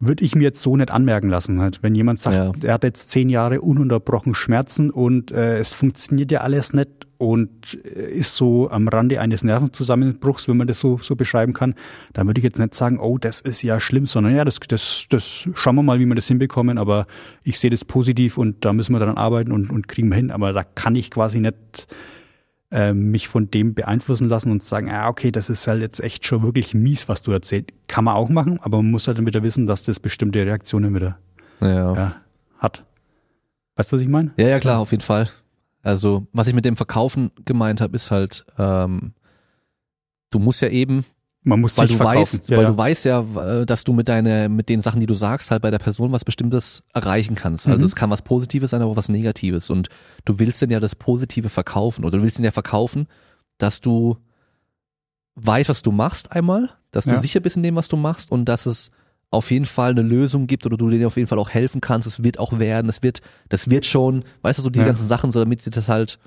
würde 0.02 0.26
ich 0.26 0.36
mir 0.36 0.42
jetzt 0.44 0.62
so 0.62 0.76
nicht 0.76 0.92
anmerken 0.92 1.30
lassen. 1.30 1.62
Halt. 1.62 1.82
Wenn 1.84 1.96
jemand 1.96 2.20
sagt, 2.20 2.36
Ja. 2.36 2.52
er 2.68 2.74
hat 2.74 2.84
jetzt 2.84 3.12
zehn 3.12 3.30
Jahre 3.30 3.62
ununterbrochen 3.62 4.34
Schmerzen 4.34 4.90
und 4.90 5.32
äh, 5.32 5.60
es 5.60 5.74
funktioniert 5.74 6.32
ja 6.32 6.42
alles 6.42 6.74
nicht 6.74 6.90
und 7.20 7.80
äh, 7.86 8.12
ist 8.12 8.36
so 8.36 8.70
am 8.72 8.88
Rande 8.88 9.22
eines 9.22 9.44
Nervenzusammenbruchs, 9.44 10.48
wenn 10.48 10.58
man 10.58 10.68
das 10.68 10.80
so, 10.80 10.98
so 10.98 11.16
beschreiben 11.16 11.54
kann, 11.54 11.76
dann 12.14 12.26
würde 12.26 12.40
ich 12.40 12.44
jetzt 12.44 12.58
nicht 12.58 12.74
sagen, 12.74 13.00
oh, 13.00 13.20
das 13.20 13.42
ist 13.42 13.62
ja 13.62 13.80
schlimm, 13.80 14.08
sondern 14.08 14.36
ja, 14.36 14.44
das, 14.44 14.60
das, 14.68 15.06
das 15.10 15.48
schauen 15.54 15.76
wir 15.76 15.84
mal, 15.84 16.00
wie 16.00 16.06
wir 16.08 16.16
das 16.16 16.28
hinbekommen, 16.28 16.80
aber 16.80 17.06
ich 17.44 17.60
sehe 17.60 17.70
das 17.70 17.86
positiv 17.86 18.40
und 18.40 18.66
da 18.66 18.74
müssen 18.74 18.94
wir 18.94 19.00
dran 19.00 19.18
arbeiten 19.18 19.52
und, 19.52 19.70
und 19.70 19.88
kriegen 19.88 20.10
wir 20.10 20.16
hin. 20.16 20.32
Aber 20.32 20.52
da 20.52 20.64
kann 20.64 20.96
ich 20.96 21.12
quasi 21.12 21.40
nicht 21.40 21.88
äh, 22.72 22.94
mich 22.94 23.28
von 23.28 23.52
dem 23.52 23.74
beeinflussen 23.74 24.28
lassen 24.28 24.52
und 24.52 24.64
sagen, 24.64 24.90
ah, 24.90 25.10
okay, 25.10 25.32
das 25.32 25.50
ist 25.50 25.68
halt 25.68 25.82
jetzt 25.82 26.00
echt 26.00 26.26
schon 26.26 26.42
wirklich 26.42 26.74
mies, 26.74 27.08
was 27.10 27.22
du 27.22 27.32
erzählst. 27.32 27.72
Kann 27.88 28.06
man 28.06 28.16
auch 28.16 28.30
machen, 28.30 28.60
aber 28.62 28.78
man 28.78 28.92
muss 28.92 29.08
halt 29.08 29.18
dann 29.18 29.26
wieder 29.26 29.44
wissen, 29.44 29.66
dass 29.66 29.84
das 29.84 30.00
bestimmte 30.00 30.46
Reaktionen 30.46 30.96
wieder 30.96 31.18
Ja. 31.60 31.94
ja, 31.94 32.16
hat. 32.58 32.86
Weißt 33.76 33.92
du, 33.92 33.96
was 33.98 34.02
ich 34.04 34.10
meine? 34.10 34.32
Ja, 34.38 34.48
ja, 34.48 34.60
klar, 34.60 34.80
auf 34.80 34.92
jeden 34.92 35.04
Fall. 35.04 35.30
Also, 35.84 36.28
was 36.32 36.48
ich 36.48 36.54
mit 36.54 36.66
dem 36.66 36.76
Verkaufen 36.76 37.32
gemeint 37.46 37.82
habe, 37.82 37.96
ist 37.96 38.12
halt, 38.12 38.46
ähm, 38.58 39.14
du 40.30 40.40
musst 40.40 40.62
ja 40.62 40.70
eben, 40.70 41.06
Man 41.44 41.60
muss 41.60 41.76
weil 41.78 41.88
sich 41.88 41.98
du 41.98 42.04
verkaufen. 42.04 42.38
weißt, 42.40 42.50
ja, 42.50 42.58
weil 42.58 42.64
ja. 42.66 42.70
du 42.72 42.78
weißt 42.78 43.06
ja, 43.06 43.62
äh, 43.62 43.66
dass 43.66 43.84
du 43.84 43.94
mit 43.94 44.08
deiner, 44.08 44.48
mit 44.48 44.70
den 44.70 44.82
Sachen, 44.82 45.00
die 45.00 45.08
du 45.08 45.16
sagst, 45.16 45.50
halt 45.50 45.64
bei 45.64 45.72
der 45.72 45.80
Person 45.80 46.12
was 46.12 46.24
Bestimmtes 46.24 46.84
erreichen 46.94 47.36
kannst. 47.36 47.68
Also 47.68 47.80
Mhm. 47.82 47.86
es 47.86 47.96
kann 47.96 48.10
was 48.12 48.22
Positives 48.22 48.70
sein, 48.72 48.82
aber 48.84 48.96
was 48.96 49.10
Negatives. 49.10 49.70
Und 49.72 49.90
du 50.26 50.38
willst 50.38 50.62
denn 50.62 50.70
ja 50.70 50.80
das 50.80 50.96
Positive 50.96 51.50
verkaufen 51.50 52.06
oder 52.06 52.18
du 52.18 52.24
willst 52.24 52.38
denn 52.38 52.46
ja 52.46 52.52
verkaufen, 52.52 53.08
dass 53.58 53.82
du 53.82 54.18
weißt, 55.36 55.70
was 55.70 55.82
du 55.82 55.92
machst 55.92 56.32
einmal, 56.32 56.70
dass 56.92 57.06
du 57.06 57.12
Ja. 57.12 57.18
sicher 57.18 57.40
bist 57.40 57.58
in 57.58 57.64
dem, 57.64 57.76
was 57.76 57.88
du 57.88 57.98
machst 57.98 58.32
und 58.32 58.46
dass 58.46 58.66
es 58.66 58.92
auf 59.32 59.50
jeden 59.50 59.66
Fall 59.66 59.92
eine 59.92 60.02
Lösung 60.02 60.46
gibt 60.46 60.66
oder 60.66 60.76
du 60.78 60.90
denen 60.90 61.06
auf 61.06 61.16
jeden 61.16 61.28
Fall 61.28 61.40
auch 61.40 61.50
helfen 61.50 61.80
kannst. 61.80 62.06
Es 62.06 62.22
wird 62.24 62.38
auch 62.38 62.60
werden, 62.60 62.90
es 62.90 63.02
wird, 63.02 63.22
das 63.48 63.70
wird 63.70 63.86
schon, 63.86 64.26
weißt 64.42 64.60
du, 64.60 64.64
so 64.64 64.70
diese 64.70 64.84
Ja. 64.84 64.88
ganzen 64.90 65.08
Sachen, 65.08 65.32
so 65.32 65.40
damit 65.40 65.62
sie 65.62 65.70
das 65.70 65.88
halt, 65.88 66.20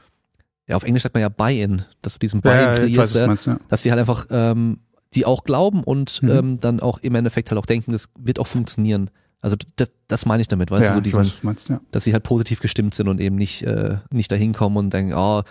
ja, 0.67 0.75
auf 0.75 0.85
Englisch 0.85 1.03
sagt 1.03 1.15
man 1.15 1.21
ja 1.21 1.29
Buy-in, 1.29 1.83
dass 2.01 2.15
du 2.15 2.19
diesen 2.19 2.41
Buy-in 2.41 2.59
ja, 2.59 2.75
kreierst, 2.75 3.15
weiß, 3.15 3.27
meinst, 3.27 3.47
ja. 3.47 3.59
dass 3.69 3.83
sie 3.83 3.91
halt 3.91 4.01
einfach 4.01 4.27
ähm, 4.31 4.81
die 5.15 5.25
auch 5.25 5.45
glauben 5.45 5.83
und 5.85 6.23
Mhm. 6.23 6.31
ähm, 6.31 6.59
dann 6.59 6.81
auch 6.81 6.99
im 6.99 7.15
Endeffekt 7.15 7.51
halt 7.51 7.59
auch 7.59 7.67
denken, 7.67 7.93
das 7.93 8.09
wird 8.19 8.39
auch 8.39 8.47
funktionieren. 8.47 9.11
Also 9.41 9.57
das, 9.77 9.93
das 10.09 10.25
meine 10.27 10.41
ich 10.41 10.49
damit, 10.49 10.71
weißt 10.71 10.83
ja, 10.83 10.89
du, 10.91 10.95
so 10.97 11.01
diesen, 11.01 11.19
weiß, 11.21 11.43
meinst, 11.43 11.69
ja. 11.69 11.81
dass 11.91 12.05
sie 12.05 12.13
halt 12.13 12.23
positiv 12.23 12.61
gestimmt 12.61 12.95
sind 12.95 13.09
und 13.09 13.21
eben 13.21 13.37
nicht 13.37 13.63
äh, 13.63 13.99
nicht 14.11 14.33
dahin 14.33 14.55
kommen 14.55 14.77
und 14.77 14.93
denken, 14.93 15.13
oh, 15.15 15.43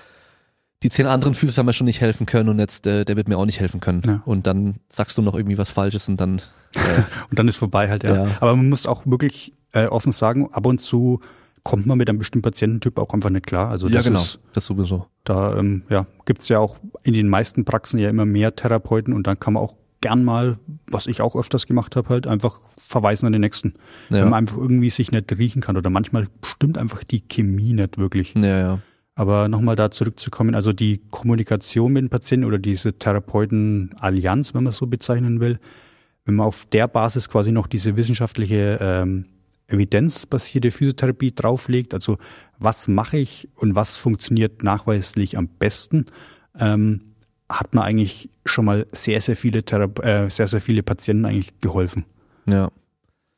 die 0.81 0.90
zehn 0.90 1.06
anderen 1.06 1.34
Füße 1.34 1.57
haben 1.57 1.68
mir 1.68 1.73
schon 1.73 1.85
nicht 1.85 2.02
helfen 2.02 2.26
können 2.26 2.49
und 2.49 2.60
jetzt 2.60 2.88
äh, 2.88 3.06
der 3.06 3.15
wird 3.15 3.27
mir 3.27 3.38
auch 3.38 3.45
nicht 3.45 3.60
helfen 3.60 3.80
können. 3.80 4.02
Ja. 4.06 4.22
Und 4.26 4.48
dann 4.48 4.77
sagst 4.90 5.18
du 5.18 5.22
noch 5.22 5.35
irgendwie 5.35 5.57
was 5.57 5.69
Falsches 5.69 6.10
und 6.10 6.19
dann 6.19 6.40
äh, 6.76 6.80
Und 7.30 7.40
dann 7.40 7.48
ist 7.48 7.57
vorbei 7.57 7.88
halt, 7.88 8.03
ja. 8.03 8.26
Ja. 8.26 8.27
Aber 8.40 8.56
man 8.56 8.68
muss 8.68 8.85
auch 8.85 9.06
wirklich 9.06 9.53
äh, 9.73 9.85
offen 9.85 10.11
sagen, 10.11 10.52
ab 10.52 10.65
und 10.65 10.80
zu 10.81 11.19
kommt 11.64 11.85
man 11.85 11.98
mit 11.98 12.10
einem 12.10 12.19
bestimmten 12.19 12.44
Patiententyp 12.44 12.98
auch 12.99 13.14
einfach 13.14 13.30
nicht 13.30 13.48
klar. 13.48 13.69
Also 13.69 13.88
das 13.90 14.06
ist, 14.06 14.40
das 14.53 14.65
sowieso. 14.65 15.07
da 15.23 15.57
ähm, 15.57 15.84
ja, 15.90 16.06
gibt's 16.26 16.49
ja 16.49 16.60
auch 16.60 16.77
in 17.03 17.14
den 17.14 17.30
meisten 17.30 17.64
Praxen 17.65 17.99
ja 17.99 18.10
immer 18.10 18.26
mehr 18.26 18.56
Therapeuten 18.56 19.14
und 19.14 19.27
dann 19.27 19.40
kann 19.40 19.53
man 19.53 19.64
auch 19.64 19.77
gern 20.02 20.26
mal, 20.26 20.57
was 20.91 21.07
ich 21.07 21.22
auch 21.22 21.38
öfters 21.38 21.65
gemacht 21.65 21.95
habe, 21.95 22.10
halt 22.10 22.27
einfach 22.27 22.60
verweisen 22.90 23.26
an 23.26 23.31
den 23.31 23.40
nächsten. 23.41 23.76
Wenn 24.10 24.19
Ja. 24.19 24.26
man 24.26 24.34
einfach 24.44 24.57
irgendwie 24.57 24.90
sich 24.90 25.11
nicht 25.14 25.31
riechen 25.38 25.61
kann 25.61 25.77
oder 25.77 25.90
manchmal 25.90 26.27
stimmt 26.45 26.77
einfach 26.77 27.06
die 27.06 27.22
Chemie 27.22 27.72
nicht 27.73 27.98
wirklich. 27.98 28.34
ja, 28.35 28.60
ja. 28.60 28.80
Aber 29.15 29.48
nochmal 29.48 29.76
da 29.76 29.91
zurückzukommen, 29.91 30.56
also 30.56 30.73
die 30.73 30.99
Kommunikation 31.11 31.94
mit 31.94 32.02
den 32.02 32.10
Patienten 32.10 32.48
oder 32.48 32.57
diese 32.57 32.94
Therapeuten-Allianz, 33.53 34.53
wenn 34.53 34.64
man 34.64 34.72
es 34.72 34.77
so 34.77 34.88
bezeichnen 34.88 35.40
will, 35.40 35.60
wenn 36.26 36.35
man 36.35 36.48
auf 36.48 36.65
der 36.72 36.88
Basis 36.88 37.30
quasi 37.30 37.52
noch 37.52 37.68
diese 37.68 37.95
wissenschaftliche 37.95 38.77
ähm, 38.81 39.26
evidenzbasierte 39.68 40.72
Physiotherapie 40.72 41.34
drauflegt, 41.34 41.94
also 41.94 42.18
was 42.60 42.88
mache 42.88 43.18
ich 43.18 43.49
und 43.56 43.76
was 43.76 43.98
funktioniert 43.98 44.64
nachweislich 44.64 45.38
am 45.38 45.48
besten, 45.48 46.06
ähm, 46.60 47.02
hat 47.49 47.73
man 47.73 47.84
eigentlich 47.84 48.30
schon 48.45 48.65
mal 48.65 48.85
sehr, 48.91 49.22
sehr 49.22 49.35
viele 49.35 49.64
Thera 49.64 49.85
äh, 50.02 50.30
sehr, 50.30 50.48
sehr 50.48 50.61
viele 50.61 50.84
Patienten 50.84 51.26
eigentlich 51.26 51.60
geholfen. 51.60 52.06
Ja. 52.45 52.69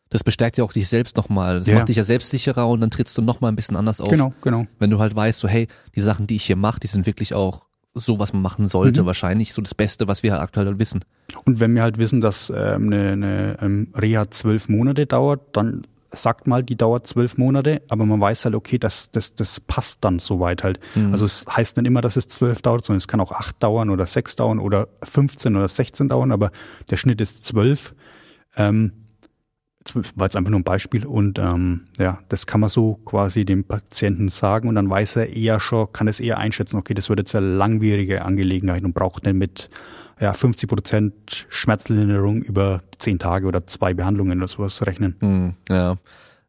Das 0.09 0.23
bestärkt 0.23 0.57
ja 0.57 0.63
auch 0.63 0.71
dich 0.71 0.87
selbst 0.87 1.17
nochmal. 1.17 1.59
Das 1.59 1.67
Ja. 1.67 1.75
macht 1.75 1.89
dich 1.89 1.97
ja 1.97 2.03
selbstsicherer 2.03 2.67
und 2.67 2.79
dann 2.79 2.91
trittst 2.91 3.17
du 3.17 3.21
nochmal 3.21 3.51
ein 3.51 3.55
bisschen 3.55 3.75
anders 3.75 3.99
auf. 3.99 4.07
Genau, 4.09 4.33
genau. 4.41 4.67
Wenn 4.79 4.89
du 4.91 4.99
halt 4.99 5.15
weißt, 5.15 5.39
so 5.39 5.47
hey, 5.47 5.67
die 5.95 6.01
Sachen, 6.01 6.27
die 6.27 6.35
ich 6.35 6.45
hier 6.45 6.55
mache, 6.55 6.79
die 6.79 6.87
sind 6.87 7.05
wirklich 7.05 7.33
auch 7.33 7.65
so, 7.95 8.19
was 8.19 8.31
man 8.33 8.41
machen 8.41 8.67
sollte. 8.67 9.01
Mhm. 9.01 9.05
Wahrscheinlich 9.07 9.53
so 9.53 9.61
das 9.61 9.73
Beste, 9.73 10.07
was 10.07 10.21
wir 10.21 10.33
halt 10.33 10.41
aktuell 10.41 10.67
halt 10.67 10.79
wissen. 10.79 11.03
Und 11.45 11.59
wenn 11.59 11.73
wir 11.75 11.81
halt 11.81 11.97
wissen, 11.97 12.21
dass 12.21 12.49
ähm, 12.55 12.87
eine, 12.93 13.11
eine 13.11 13.57
ähm, 13.61 13.87
Reha 13.95 14.29
zwölf 14.31 14.69
Monate 14.69 15.05
dauert, 15.05 15.41
dann 15.57 15.81
sagt 16.15 16.47
mal, 16.47 16.63
die 16.63 16.75
dauert 16.75 17.05
zwölf 17.07 17.37
Monate, 17.37 17.81
aber 17.89 18.05
man 18.05 18.19
weiß 18.19 18.45
halt, 18.45 18.55
okay, 18.55 18.77
das, 18.77 19.11
das, 19.11 19.35
das 19.35 19.59
passt 19.59 20.03
dann 20.03 20.19
soweit 20.19 20.63
halt. 20.63 20.79
Mhm. 20.95 21.11
Also 21.11 21.25
es 21.25 21.45
heißt 21.49 21.77
nicht 21.77 21.87
immer, 21.87 22.01
dass 22.01 22.15
es 22.15 22.27
zwölf 22.27 22.61
dauert, 22.61 22.85
sondern 22.85 22.97
es 22.97 23.07
kann 23.07 23.19
auch 23.19 23.31
acht 23.31 23.61
dauern 23.61 23.89
oder 23.89 24.05
sechs 24.05 24.35
dauern 24.35 24.59
oder 24.59 24.87
15 25.03 25.55
oder 25.55 25.67
16 25.67 26.09
dauern, 26.09 26.31
aber 26.31 26.51
der 26.89 26.97
Schnitt 26.97 27.21
ist 27.21 27.45
zwölf. 27.45 27.93
Ähm, 28.55 28.91
war 29.93 30.25
jetzt 30.25 30.35
einfach 30.35 30.49
nur 30.49 30.59
ein 30.59 30.63
Beispiel 30.63 31.05
und 31.05 31.37
ähm, 31.37 31.87
ja, 31.99 32.19
das 32.29 32.47
kann 32.47 32.59
man 32.59 32.69
so 32.69 32.95
quasi 33.05 33.45
dem 33.45 33.63
Patienten 33.65 34.29
sagen 34.29 34.67
und 34.67 34.75
dann 34.75 34.89
weiß 34.89 35.17
er 35.17 35.35
eher 35.35 35.59
schon, 35.59 35.91
kann 35.91 36.07
es 36.07 36.19
eher 36.19 36.39
einschätzen, 36.39 36.77
okay, 36.77 36.95
das 36.95 37.09
wird 37.09 37.19
jetzt 37.19 37.35
eine 37.35 37.45
langwierige 37.45 38.25
Angelegenheit 38.25 38.83
und 38.83 38.93
braucht 38.93 39.25
nicht 39.25 39.35
mit 39.35 39.69
ja, 40.19 40.33
50 40.33 40.69
Prozent 40.69 41.45
Schmerzlinderung 41.49 42.41
über 42.41 42.81
zehn 42.97 43.19
Tage 43.19 43.47
oder 43.47 43.65
zwei 43.67 43.93
Behandlungen 43.93 44.37
oder 44.39 44.47
sowas 44.47 44.85
rechnen. 44.85 45.15
Mhm. 45.19 45.53
Ja. 45.69 45.95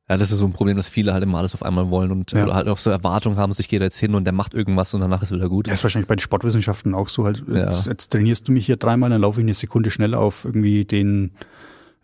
Ja, 0.09 0.17
das 0.17 0.31
ist 0.31 0.39
so 0.39 0.47
ein 0.47 0.53
Problem, 0.53 0.77
dass 0.77 0.89
viele 0.89 1.13
halt 1.13 1.25
immer 1.25 1.39
alles 1.39 1.53
auf 1.55 1.65
einmal 1.65 1.91
wollen 1.91 2.13
und 2.13 2.31
Ja. 2.31 2.55
halt 2.55 2.69
auch 2.69 2.79
so 2.79 2.91
Erwartungen 2.91 3.39
haben, 3.39 3.53
sich 3.53 3.69
geht 3.69 3.83
jetzt 3.83 3.99
hin 3.99 4.15
und 4.15 4.23
der 4.25 4.33
macht 4.33 4.55
irgendwas 4.55 4.95
und 4.95 5.01
danach 5.01 5.21
ist 5.23 5.33
wieder 5.33 5.49
gut. 5.49 5.67
Ja, 5.67 5.75
ist 5.75 5.83
wahrscheinlich 5.83 6.07
bei 6.07 6.15
den 6.15 6.21
Sportwissenschaften 6.21 6.95
auch 6.95 7.09
so. 7.09 7.25
Halt, 7.25 7.43
Ja. 7.49 7.65
jetzt, 7.65 7.89
jetzt 7.89 8.13
trainierst 8.13 8.47
du 8.47 8.53
mich 8.53 8.67
hier 8.67 8.77
dreimal, 8.77 9.11
dann 9.11 9.21
laufe 9.21 9.41
ich 9.41 9.45
eine 9.45 9.55
Sekunde 9.55 9.91
schneller 9.91 10.21
auf 10.21 10.45
irgendwie 10.45 10.85
den, 10.85 11.33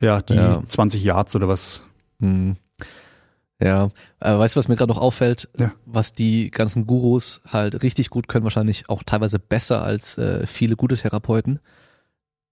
ja, 0.01 0.21
die 0.21 0.35
Ja. 0.35 0.63
20 0.67 1.05
Yards 1.05 1.37
oder 1.37 1.47
was. 1.47 1.85
Mhm. 2.19 2.57
Ja, 3.63 3.87
äh, 4.21 4.37
weißt 4.37 4.57
du, 4.57 4.59
was 4.59 4.67
mir 4.69 4.77
gerade 4.77 4.93
noch 4.93 5.01
auffällt? 5.01 5.49
Ja. 5.59 5.73
Was 5.87 6.13
die 6.15 6.51
ganzen 6.51 6.87
Gurus 6.87 7.41
halt 7.47 7.83
richtig 7.83 8.11
gut 8.11 8.27
können, 8.27 8.45
wahrscheinlich 8.45 8.89
auch 8.89 9.03
teilweise 9.05 9.39
besser 9.39 9.83
als 9.83 10.19
äh, 10.19 10.47
viele 10.47 10.75
gute 10.77 10.97
Therapeuten. 10.97 11.61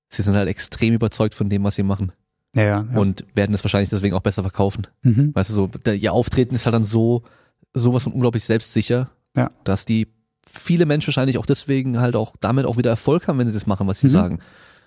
Sie 0.08 0.22
sind 0.22 0.34
halt 0.36 0.48
extrem 0.48 0.94
überzeugt 0.94 1.34
von 1.34 1.48
dem, 1.48 1.64
was 1.64 1.74
sie 1.76 1.82
machen 1.82 2.12
Ja, 2.54 2.62
ja. 2.62 2.98
und 2.98 3.24
werden 3.34 3.54
es 3.54 3.64
wahrscheinlich 3.64 3.90
deswegen 3.90 4.14
auch 4.14 4.20
besser 4.22 4.42
verkaufen. 4.42 4.86
mhm. 5.02 5.34
Weißt 5.34 5.50
du, 5.50 5.54
so, 5.54 5.66
der, 5.66 5.94
ihr 5.94 6.12
Auftreten 6.12 6.54
ist 6.54 6.66
halt 6.66 6.74
dann 6.74 6.84
so, 6.84 7.22
sowas 7.74 8.04
von 8.04 8.12
unglaublich 8.12 8.44
selbstsicher, 8.44 9.10
Ja. 9.36 9.50
dass 9.64 9.84
die 9.84 10.08
viele 10.48 10.86
Menschen 10.86 11.08
wahrscheinlich 11.08 11.38
auch 11.38 11.46
deswegen 11.46 12.00
halt 12.00 12.16
auch 12.16 12.34
damit 12.40 12.66
auch 12.66 12.76
wieder 12.76 12.90
Erfolg 12.90 13.26
haben, 13.28 13.38
wenn 13.38 13.46
sie 13.46 13.54
das 13.54 13.66
machen, 13.68 13.86
was 13.86 14.00
sie 14.00 14.08
Mhm. 14.08 14.12
sagen. 14.12 14.38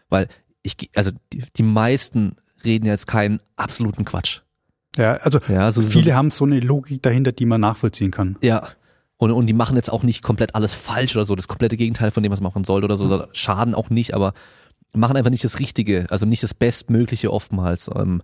Weil 0.10 0.28
ich, 0.62 0.76
also 0.96 1.12
die, 1.34 1.44
die 1.56 1.64
meisten 1.64 2.36
reden 2.66 2.86
jetzt 2.86 3.08
keinen 3.08 3.40
absoluten 3.58 4.04
Quatsch. 4.06 4.42
Ja, 4.98 5.14
also 5.16 5.40
Ja, 5.50 5.62
also 5.62 5.82
so- 5.82 5.88
viele 5.90 6.16
haben 6.16 6.30
so 6.32 6.46
eine 6.46 6.60
Logik 6.60 7.02
dahinter, 7.02 7.32
die 7.32 7.46
man 7.46 7.62
nachvollziehen 7.62 8.12
kann. 8.12 8.38
Ja. 8.42 8.68
Und, 9.18 9.32
und 9.32 9.48
die 9.48 9.54
machen 9.54 9.76
jetzt 9.76 9.92
auch 9.92 10.04
nicht 10.04 10.22
komplett 10.24 10.56
alles 10.56 10.74
falsch 10.74 11.16
oder 11.16 11.24
so, 11.26 11.36
das 11.36 11.48
komplette 11.48 11.78
Gegenteil 11.78 12.12
von 12.12 12.24
dem, 12.24 12.32
was 12.32 12.42
man 12.42 12.50
machen 12.52 12.64
sollte 12.64 12.86
oder 12.86 12.98
so, 12.98 13.08
sondern 13.08 13.30
schaden 13.34 13.74
auch 13.76 13.90
nicht, 13.90 14.14
aber 14.14 14.34
machen 14.94 15.16
einfach 15.18 15.32
nicht 15.32 15.44
das 15.44 15.60
Richtige, 15.60 16.08
also 16.10 16.26
nicht 16.26 16.44
das 16.44 16.54
Bestmögliche 16.54 17.32
oftmals. 17.32 17.90
Ähm, 17.96 18.22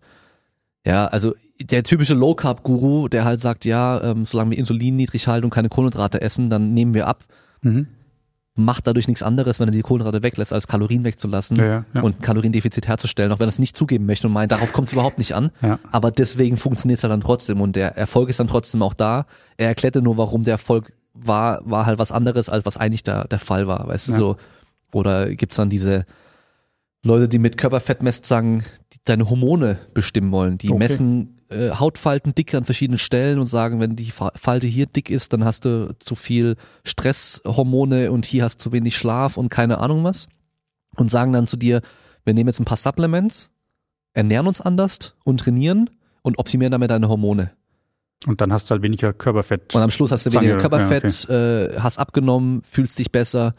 ja, 0.86 1.06
also 1.08 1.34
der 1.62 1.84
typische 1.84 2.14
Low-Carb-Guru, 2.16 3.08
der 3.08 3.24
halt 3.26 3.40
sagt, 3.42 3.66
ja, 3.66 4.02
ähm, 4.04 4.26
solange 4.26 4.52
wir 4.52 4.58
Insulin 4.58 4.96
niedrig 4.96 5.28
halten 5.28 5.46
und 5.46 5.50
keine 5.52 5.70
Kohlenhydrate 5.70 6.22
essen, 6.22 6.50
dann 6.50 6.74
nehmen 6.74 6.94
wir 6.94 7.08
ab, 7.08 7.24
Mhm. 7.62 7.88
Macht 8.60 8.86
dadurch 8.88 9.08
nichts 9.08 9.24
anderes, 9.24 9.60
wenn 9.60 9.68
er 9.68 9.72
die 9.72 9.82
Kohlenhydrate 9.82 10.22
weglässt, 10.24 10.54
als 10.54 10.68
Kalorien 10.68 11.04
wegzulassen 11.04 11.58
Ja, 11.58 11.66
ja, 11.66 11.86
ja. 11.94 12.02
und 12.02 12.22
Kaloriendefizit 12.22 12.88
herzustellen, 12.88 13.32
auch 13.32 13.40
wenn 13.40 13.48
er 13.48 13.50
es 13.50 13.60
nicht 13.60 13.76
zugeben 13.76 14.06
möchte 14.06 14.28
und 14.28 14.34
meint, 14.34 14.52
darauf 14.52 14.74
kommt 14.74 14.90
es 14.90 14.94
überhaupt 14.94 15.18
nicht 15.18 15.34
an. 15.34 15.52
Aber 15.92 16.12
deswegen 16.12 16.58
funktioniert 16.58 16.98
es 17.00 17.04
halt 17.04 17.12
dann 17.12 17.22
trotzdem 17.22 17.62
und 17.62 17.76
der 17.76 17.98
Erfolg 17.98 18.30
ist 18.30 18.40
dann 18.40 18.48
trotzdem 18.48 18.82
auch 18.82 18.94
da. 18.94 19.26
Er 19.58 19.68
erklärte 19.70 20.02
nur, 20.02 20.18
warum 20.18 20.44
der 20.44 20.54
Erfolg 20.54 20.92
war, 21.14 21.62
war 21.64 21.86
halt 21.86 22.00
was 22.00 22.12
anderes, 22.12 22.50
als 22.50 22.66
was 22.66 22.78
eigentlich 22.78 23.04
da 23.04 23.24
der 23.26 23.40
Fall 23.40 23.68
war, 23.68 23.88
weißt 23.88 24.10
du 24.10 24.14
so. 24.14 24.36
Oder 24.92 25.34
gibt's 25.36 25.56
dann 25.56 25.70
diese, 25.70 26.06
Leute, 27.04 27.30
die 27.30 27.40
mit 27.40 27.58
Körperfettmesszagen 27.58 28.64
die 28.94 28.98
deine 29.06 29.30
Hormone 29.30 29.80
bestimmen 29.94 30.32
wollen. 30.32 30.58
Die 30.58 30.70
Okay. 30.70 30.78
messen 30.80 31.40
äh, 31.50 31.72
Hautfaltendicke 31.72 32.58
an 32.58 32.66
verschiedenen 32.66 32.98
Stellen 33.00 33.40
und 33.40 33.46
sagen, 33.48 33.80
wenn 33.80 33.96
die 33.96 34.12
Fa- 34.12 34.34
Falte 34.36 34.68
hier 34.68 34.86
dick 34.86 35.10
ist, 35.10 35.32
dann 35.34 35.46
hast 35.46 35.66
du 35.66 35.96
zu 36.00 36.16
viel 36.16 36.56
Stresshormone 36.86 38.12
und 38.12 38.26
hier 38.26 38.44
hast 38.44 38.58
du 38.58 38.64
zu 38.66 38.72
wenig 38.72 38.98
Schlaf 38.98 39.38
und 39.38 39.50
keine 39.50 39.80
Ahnung 39.80 40.04
was. 40.04 40.28
Und 40.96 41.10
sagen 41.10 41.34
dann 41.34 41.48
zu 41.48 41.58
dir, 41.58 41.82
wir 42.26 42.34
nehmen 42.34 42.48
jetzt 42.50 42.60
ein 42.60 42.66
paar 42.66 42.78
Supplements, 42.78 43.50
ernähren 44.14 44.48
uns 44.48 44.60
anders 44.62 45.14
und 45.24 45.40
trainieren 45.40 45.90
und 46.22 46.38
optimieren 46.40 46.72
damit 46.72 46.92
deine 46.92 47.08
Hormone. 47.08 47.52
Und 48.28 48.42
dann 48.42 48.52
hast 48.52 48.70
du 48.70 48.72
halt 48.72 48.82
weniger 48.84 49.14
Körperfett. 49.14 49.74
Und 49.74 49.82
am 49.82 49.92
Schluss 49.92 50.12
hast 50.12 50.26
du 50.26 50.34
weniger 50.34 50.58
Körperfett, 50.58 51.30
äh, 51.30 51.80
hast 51.80 52.00
abgenommen, 52.00 52.62
fühlst 52.64 53.00
dich 53.00 53.12
besser, 53.12 53.56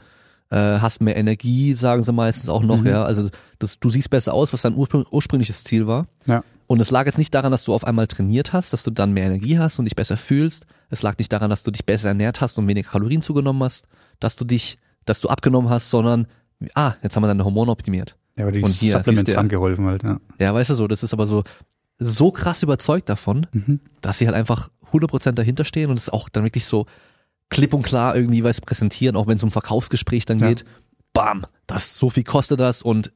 äh, 0.51 0.79
hast 0.81 1.01
mehr 1.01 1.17
Energie, 1.17 1.75
sagen 1.75 2.03
sie 2.03 2.13
meistens 2.13 2.49
auch 2.49 2.63
noch, 2.63 2.79
Mhm. 2.81 2.87
ja. 2.87 3.05
Also 3.05 3.29
das, 3.59 3.79
du 3.79 3.89
siehst 3.91 4.11
besser 4.11 4.35
aus, 4.35 4.53
was 4.53 4.63
dein 4.63 4.75
urspr 4.75 5.05
ursprüngliches 5.11 5.65
Ziel 5.65 5.87
war. 5.87 6.07
Ja. 6.27 6.43
Und 6.67 6.81
es 6.81 6.91
lag 6.91 7.07
jetzt 7.07 7.19
nicht 7.19 7.35
daran, 7.35 7.51
dass 7.51 7.65
du 7.65 7.75
auf 7.75 7.85
einmal 7.85 8.07
trainiert 8.07 8.53
hast, 8.53 8.73
dass 8.73 8.85
du 8.85 8.91
dann 8.93 9.13
mehr 9.13 9.25
Energie 9.27 9.59
hast 9.59 9.79
und 9.79 9.87
dich 9.87 9.97
besser 9.97 10.17
fühlst. 10.17 10.67
Es 10.89 11.03
lag 11.03 11.19
nicht 11.19 11.33
daran, 11.33 11.51
dass 11.51 11.63
du 11.65 11.71
dich 11.73 11.85
besser 11.85 12.09
ernährt 12.09 12.41
hast 12.41 12.59
und 12.59 12.69
weniger 12.69 12.91
Kalorien 12.91 13.23
zugenommen 13.23 13.63
hast, 13.65 13.89
dass 14.21 14.37
du 14.37 14.45
dich, 14.45 14.79
dass 15.05 15.21
du 15.21 15.29
abgenommen 15.29 15.69
hast, 15.71 15.91
sondern 15.91 16.27
ah, 16.75 16.95
jetzt 17.03 17.17
haben 17.17 17.23
wir 17.25 17.29
deine 17.29 17.45
Hormone 17.45 17.71
optimiert. 17.73 18.17
Ja, 18.37 18.45
aber 18.45 18.53
die 18.53 18.63
Und 18.63 18.69
hier, 18.71 18.93
Supplements 18.93 19.37
haben 19.37 19.49
geholfen 19.49 19.87
halt, 19.87 20.03
ja. 20.05 20.19
Ja, 20.39 20.55
weißt 20.55 20.71
du 20.71 20.75
so, 20.75 20.87
das 20.87 21.03
ist 21.03 21.13
aber 21.13 21.27
so, 21.27 21.43
so 21.99 22.31
krass 22.31 22.63
überzeugt 22.63 23.09
davon, 23.09 23.47
Mhm. 23.53 23.81
dass 24.01 24.19
sie 24.19 24.27
halt 24.27 24.37
einfach 24.37 24.71
100% 24.93 25.33
dahinter 25.33 25.65
stehen 25.65 25.91
und 25.91 25.99
es 25.99 26.09
auch 26.09 26.29
dann 26.29 26.45
wirklich 26.45 26.65
so 26.67 26.87
klipp 27.51 27.75
und 27.75 27.83
klar 27.83 28.17
irgendwie 28.17 28.43
was 28.45 28.61
präsentieren, 28.61 29.17
auch 29.17 29.27
wenn 29.27 29.37
es 29.37 29.43
um 29.43 29.51
Verkaufsgespräch 29.51 30.25
dann 30.25 30.39
Ja. 30.39 30.49
geht. 30.49 30.65
Bam, 31.13 31.45
das, 31.67 31.99
so 31.99 32.09
viel 32.11 32.25
kostet 32.25 32.61
das 32.61 32.83
und 32.83 33.11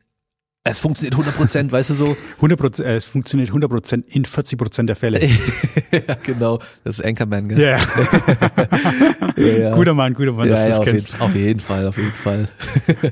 es 0.66 0.78
funktioniert 0.78 1.14
100%, 1.14 1.70
weißt 1.72 1.90
du 1.90 1.94
so? 1.94 2.16
100%, 2.40 2.82
äh, 2.82 2.96
es 2.96 3.04
funktioniert 3.04 3.50
100% 3.50 4.02
in 4.08 4.24
40% 4.24 4.86
der 4.86 4.96
Fälle. 4.96 5.20
ja, 5.92 6.00
genau, 6.22 6.58
das 6.84 6.98
ist 6.98 7.04
Anchorman, 7.04 7.48
gell? 7.50 7.60
Ja, 7.60 7.78
Ja, 9.36 9.44
ja. 9.46 9.74
guter 9.74 9.94
Mann, 9.94 10.14
guter 10.14 10.32
Mann, 10.32 10.48
ja, 10.48 10.54
dass 10.54 10.62
du 10.62 10.68
ja, 10.68 10.70
das 10.70 10.78
auf, 10.78 10.84
kennst. 10.86 11.08
jeden, 11.10 11.20
auf 11.22 11.34
jeden 11.34 11.60
Fall, 11.60 11.86
auf 11.86 11.96
jeden 11.96 12.12
Fall. 12.12 12.48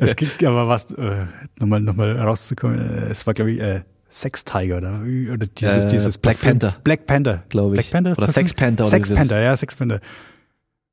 Es 0.01 0.17
gibt 0.17 0.43
aber 0.45 0.67
was, 0.69 0.91
äh, 0.93 1.27
nochmal, 1.59 1.81
nochmal 1.81 2.19
rauszukommen, 2.19 2.79
äh, 2.79 3.11
es 3.11 3.27
war, 3.27 3.35
glaube 3.35 3.53
ich, 3.53 3.61
äh, 3.61 3.83
Sex 4.09 4.45
Tiger 4.45 4.79
oder, 4.79 5.01
oder 5.33 5.47
dieses, 5.47 5.85
Äh, 5.85 5.89
dieses 5.89 6.19
Black 6.19 6.37
Parfüm. 6.41 6.59
Panther. 6.59 6.77
Black 6.85 7.07
Panther. 7.07 7.45
Glaube 7.49 7.77
ich. 7.77 7.91
Black 7.91 8.05
Panther? 8.05 8.19
Oder 8.23 8.29
Sex 8.33 8.53
Panther 8.55 8.85
oder 8.85 8.91
Sex 8.91 9.11
Panther, 9.11 9.41
ja, 9.41 9.57
Sex 9.57 9.75
Panther. 9.77 10.01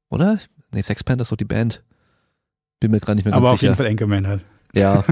Oder? 0.10 0.40
Nee, 0.72 0.82
Sex 0.82 1.04
Panther 1.04 1.22
ist 1.24 1.32
doch 1.32 1.38
die 1.38 1.46
Band. 1.46 1.84
Bin 2.80 2.92
mir 2.92 3.00
gerade 3.00 3.16
nicht 3.18 3.26
mehr 3.26 3.34
Aber 3.34 3.46
ganz 3.48 3.54
auf 3.56 3.60
sicher. 3.60 3.70
jeden 3.72 3.78
Fall 3.78 3.88
Anchorman 3.88 4.28
halt. 4.28 4.46
Ja. 4.74 5.04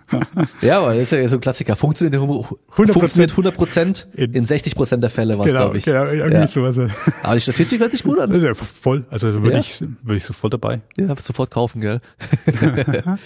ja, 0.60 0.78
aber 0.78 0.94
das 0.94 1.04
ist 1.04 1.12
ja 1.12 1.28
so 1.28 1.36
ein 1.36 1.40
Klassiker. 1.40 1.76
Funktioniert, 1.76 2.20
100%. 2.20 2.92
funktioniert 2.92 3.32
100% 3.32 4.06
In- 4.14 4.34
in 4.34 4.44
60% 4.44 4.96
der 4.98 5.10
Fälle, 5.10 5.38
was 5.38 5.46
genau, 5.46 5.60
glaube 5.60 5.78
ich. 5.78 5.84
genau, 5.84 6.04
irgendwie 6.06 6.34
Ja. 6.34 6.46
sowas. 6.46 6.78
Aber 7.22 7.34
die 7.34 7.40
Statistik 7.40 7.80
hört 7.80 7.92
sich 7.92 8.02
gut 8.02 8.18
an. 8.18 8.28
Das 8.30 8.38
ist 8.42 8.44
einfach 8.48 8.66
voll, 8.66 9.06
also 9.10 9.32
würde 9.42 9.54
Ja. 9.54 9.60
ich, 9.60 9.80
würde 9.80 10.16
ich 10.16 10.24
sofort 10.24 10.52
dabei. 10.52 10.80
Ja, 10.98 11.14
sofort 11.20 11.50
kaufen, 11.50 11.80
gell? 11.80 12.00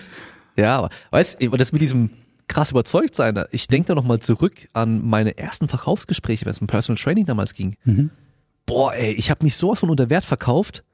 ja, 0.56 0.76
aber 0.78 0.90
weißt 1.10 1.42
du, 1.42 1.48
das 1.56 1.72
mit 1.72 1.82
diesem 1.82 2.10
krass 2.48 2.70
überzeugt 2.72 3.14
sein, 3.14 3.42
ich 3.52 3.68
denke 3.68 3.88
da 3.88 3.94
nochmal 3.94 4.20
zurück 4.20 4.68
an 4.72 5.06
meine 5.08 5.38
ersten 5.38 5.68
Verkaufsgespräche, 5.68 6.44
wenn 6.46 6.50
es 6.52 6.58
um 6.60 6.66
Personal 6.66 7.00
Training 7.00 7.24
damals 7.26 7.54
ging. 7.54 7.76
Mhm. 7.84 8.10
Boah, 8.66 8.94
ey, 8.94 9.12
ich 9.12 9.30
habe 9.30 9.44
mich 9.44 9.56
sowas 9.56 9.80
von 9.80 9.90
unter 9.90 10.10
Wert 10.10 10.24
verkauft, 10.24 10.84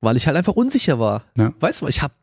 weil 0.00 0.16
ich 0.16 0.26
halt 0.26 0.36
einfach 0.36 0.54
unsicher 0.54 0.98
war. 0.98 1.24
Ja. 1.36 1.52
Weißt 1.60 1.82
du, 1.82 1.86
ich 1.88 2.02
habe 2.02 2.14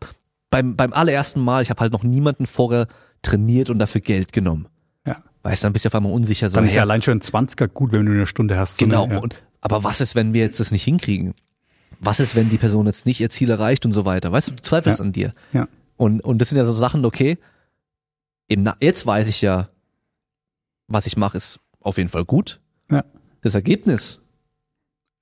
beim, 0.50 0.76
beim 0.76 0.94
allerersten 0.94 1.42
Mal, 1.42 1.62
ich 1.62 1.70
habe 1.70 1.80
halt 1.82 1.92
noch 1.92 2.04
niemanden 2.04 2.46
vorher 2.46 2.88
trainiert 3.22 3.70
und 3.70 3.80
dafür 3.80 4.02
Geld 4.02 4.32
genommen. 4.34 4.68
Ja. 5.06 5.24
Weißt 5.44 5.64
du, 5.64 5.66
dann 5.66 5.74
bist 5.74 5.86
du 5.86 5.90
auf 5.90 5.96
einmal 5.96 6.12
unsicher. 6.14 6.50
So, 6.50 6.56
Dann 6.56 6.66
ist 6.66 6.76
ja 6.76 6.84
allein 6.84 7.02
schon 7.02 7.18
ein 7.18 7.22
20er 7.22 7.68
gut, 7.68 7.92
wenn 7.92 8.06
du 8.06 8.12
eine 8.14 8.28
Stunde 8.28 8.58
hast. 8.58 8.78
so 8.78 8.86
Genau. 8.86 9.04
eine- 9.06 9.16
ja. 9.16 9.20
Und, 9.20 9.44
aber 9.62 9.84
was 9.84 10.00
ist, 10.02 10.16
wenn 10.16 10.34
wir 10.34 10.42
jetzt 10.42 10.60
das 10.60 10.72
nicht 10.72 10.84
hinkriegen? 10.84 11.34
Was 12.00 12.20
ist, 12.20 12.36
wenn 12.36 12.50
die 12.50 12.58
Person 12.58 12.86
jetzt 12.86 13.06
nicht 13.06 13.20
ihr 13.20 13.30
Ziel 13.30 13.50
erreicht 13.50 13.86
und 13.86 13.92
so 13.92 14.06
weiter? 14.06 14.32
Weißt 14.32 14.50
du, 14.50 14.52
du 14.54 14.62
zweifelst 14.62 15.02
an 15.02 15.12
dir. 15.12 15.34
Ja. 15.54 15.68
Und, 15.98 16.22
und 16.22 16.40
das 16.40 16.50
sind 16.50 16.58
ja 16.58 16.66
so 16.66 16.74
Sachen, 16.74 17.06
okay, 17.06 17.38
im 18.48 18.70
jetzt 18.80 19.06
weiß 19.08 19.28
ich 19.28 19.42
ja, 19.42 19.70
was 20.88 21.06
ich 21.08 21.18
mache, 21.18 21.38
ist 21.38 21.60
auf 21.80 21.98
jeden 21.98 22.10
Fall 22.10 22.26
gut. 22.26 22.60
Ja. 22.92 23.04
Das 23.42 23.56
Ergebnis, 23.56 24.22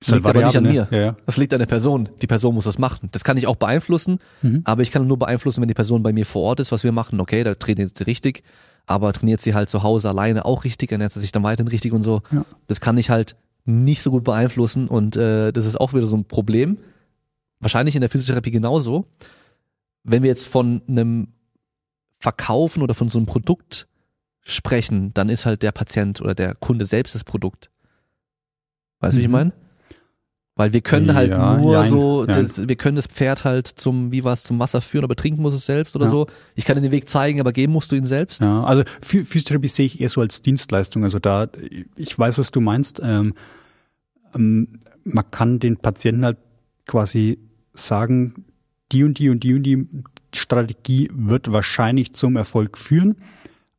Ist 0.06 0.12
halt 0.12 0.24
liegt 0.24 0.36
aber 0.36 0.46
nicht 0.46 0.56
an 0.56 0.62
mir. 0.64 0.88
ne? 0.90 1.00
Ja, 1.04 1.16
das 1.26 1.36
liegt 1.36 1.52
an 1.52 1.58
der 1.60 1.66
Person. 1.66 2.08
Die 2.22 2.26
Person 2.26 2.54
muss 2.54 2.64
das 2.64 2.78
machen. 2.78 3.08
Das 3.12 3.24
kann 3.24 3.36
ich 3.36 3.46
auch 3.46 3.56
beeinflussen, 3.56 4.18
ja. 4.42 4.48
Mhm. 4.50 4.60
aber 4.64 4.82
ich 4.82 4.90
kann 4.90 5.06
nur 5.06 5.18
beeinflussen, 5.18 5.60
wenn 5.60 5.68
die 5.68 5.74
Person 5.74 6.02
bei 6.02 6.12
mir 6.12 6.26
vor 6.26 6.42
Ort 6.42 6.60
ist, 6.60 6.72
was 6.72 6.84
wir 6.84 6.92
machen. 6.92 7.20
Okay, 7.20 7.42
da 7.44 7.54
trainiert 7.54 7.96
sie 7.96 8.04
richtig, 8.04 8.42
aber 8.86 9.12
trainiert 9.12 9.40
sie 9.40 9.54
halt 9.54 9.68
zu 9.70 9.82
Hause 9.82 10.08
alleine 10.08 10.44
auch 10.44 10.64
richtig, 10.64 10.92
ernährt 10.92 11.12
sie 11.12 11.20
sich 11.20 11.32
dann 11.32 11.42
weiterhin 11.42 11.68
richtig 11.68 11.92
und 11.92 12.02
so. 12.02 12.22
Ja. 12.30 12.44
Das 12.66 12.80
kann 12.80 12.98
ich 12.98 13.10
halt 13.10 13.36
nicht 13.64 14.02
so 14.02 14.10
gut 14.10 14.24
beeinflussen 14.24 14.88
und 14.88 15.16
äh, 15.16 15.52
das 15.52 15.64
ist 15.64 15.80
auch 15.80 15.94
wieder 15.94 16.06
so 16.06 16.16
ein 16.16 16.24
Problem. 16.26 16.76
Wahrscheinlich 17.60 17.94
in 17.94 18.02
der 18.02 18.10
Physiotherapie 18.10 18.50
genauso. 18.50 19.06
Wenn 20.02 20.22
wir 20.22 20.28
jetzt 20.28 20.46
von 20.46 20.82
einem 20.86 21.28
Verkaufen 22.18 22.82
oder 22.82 22.92
von 22.94 23.08
so 23.08 23.18
einem 23.18 23.26
Produkt 23.26 23.86
sprechen, 24.42 25.14
dann 25.14 25.30
ist 25.30 25.46
halt 25.46 25.62
der 25.62 25.72
Patient 25.72 26.20
oder 26.20 26.34
der 26.34 26.54
Kunde 26.54 26.84
selbst 26.84 27.14
das 27.14 27.24
Produkt. 27.24 27.70
Weißt 29.00 29.16
du, 29.16 29.20
wie 29.20 29.22
ich 29.24 29.28
Mhm. 29.28 29.32
meine? 29.32 29.52
Weil 30.56 30.72
wir 30.72 30.82
können 30.82 31.14
halt 31.14 31.30
Ja, 31.32 31.58
nur 31.58 31.72
jein, 31.72 31.90
so, 31.90 32.24
jein. 32.26 32.32
das, 32.46 32.68
wir 32.68 32.76
können 32.76 32.94
das 32.94 33.08
Pferd 33.08 33.42
halt 33.42 33.66
zum, 33.66 34.12
wie 34.12 34.22
war 34.22 34.32
es, 34.34 34.44
zum 34.44 34.60
Wasser 34.60 34.80
führen, 34.80 35.02
aber 35.02 35.16
trinken 35.16 35.42
muss 35.42 35.52
es 35.54 35.66
selbst 35.66 35.96
oder 35.96 36.04
Ja. 36.04 36.10
so. 36.12 36.26
Ich 36.54 36.64
kann 36.64 36.76
dir 36.76 36.82
den 36.82 36.92
Weg 36.92 37.08
zeigen, 37.08 37.40
aber 37.40 37.52
geben 37.52 37.72
musst 37.72 37.90
du 37.90 37.96
ihn 37.96 38.04
selbst. 38.04 38.44
Ja, 38.44 38.62
also 38.62 38.84
Phy- 39.02 39.24
Physiotherapie 39.24 39.66
sehe 39.66 39.86
ich 39.86 40.00
eher 40.00 40.08
so 40.08 40.20
als 40.20 40.42
Dienstleistung. 40.42 41.02
Also 41.02 41.18
da, 41.18 41.48
ich 41.96 42.16
weiß, 42.16 42.38
was 42.38 42.52
du 42.52 42.60
meinst. 42.60 43.00
Ähm, 43.02 43.34
ähm, 44.34 44.78
man 45.02 45.24
kann 45.32 45.58
den 45.58 45.76
Patienten 45.76 46.24
halt 46.24 46.38
quasi 46.86 47.38
sagen, 47.72 48.44
die 48.92 49.02
und 49.02 49.18
die 49.18 49.30
und 49.30 49.40
die 49.42 49.54
und 49.54 49.64
die 49.64 49.88
Strategie 50.36 51.08
wird 51.12 51.50
wahrscheinlich 51.50 52.12
zum 52.12 52.36
Erfolg 52.36 52.78
führen, 52.78 53.16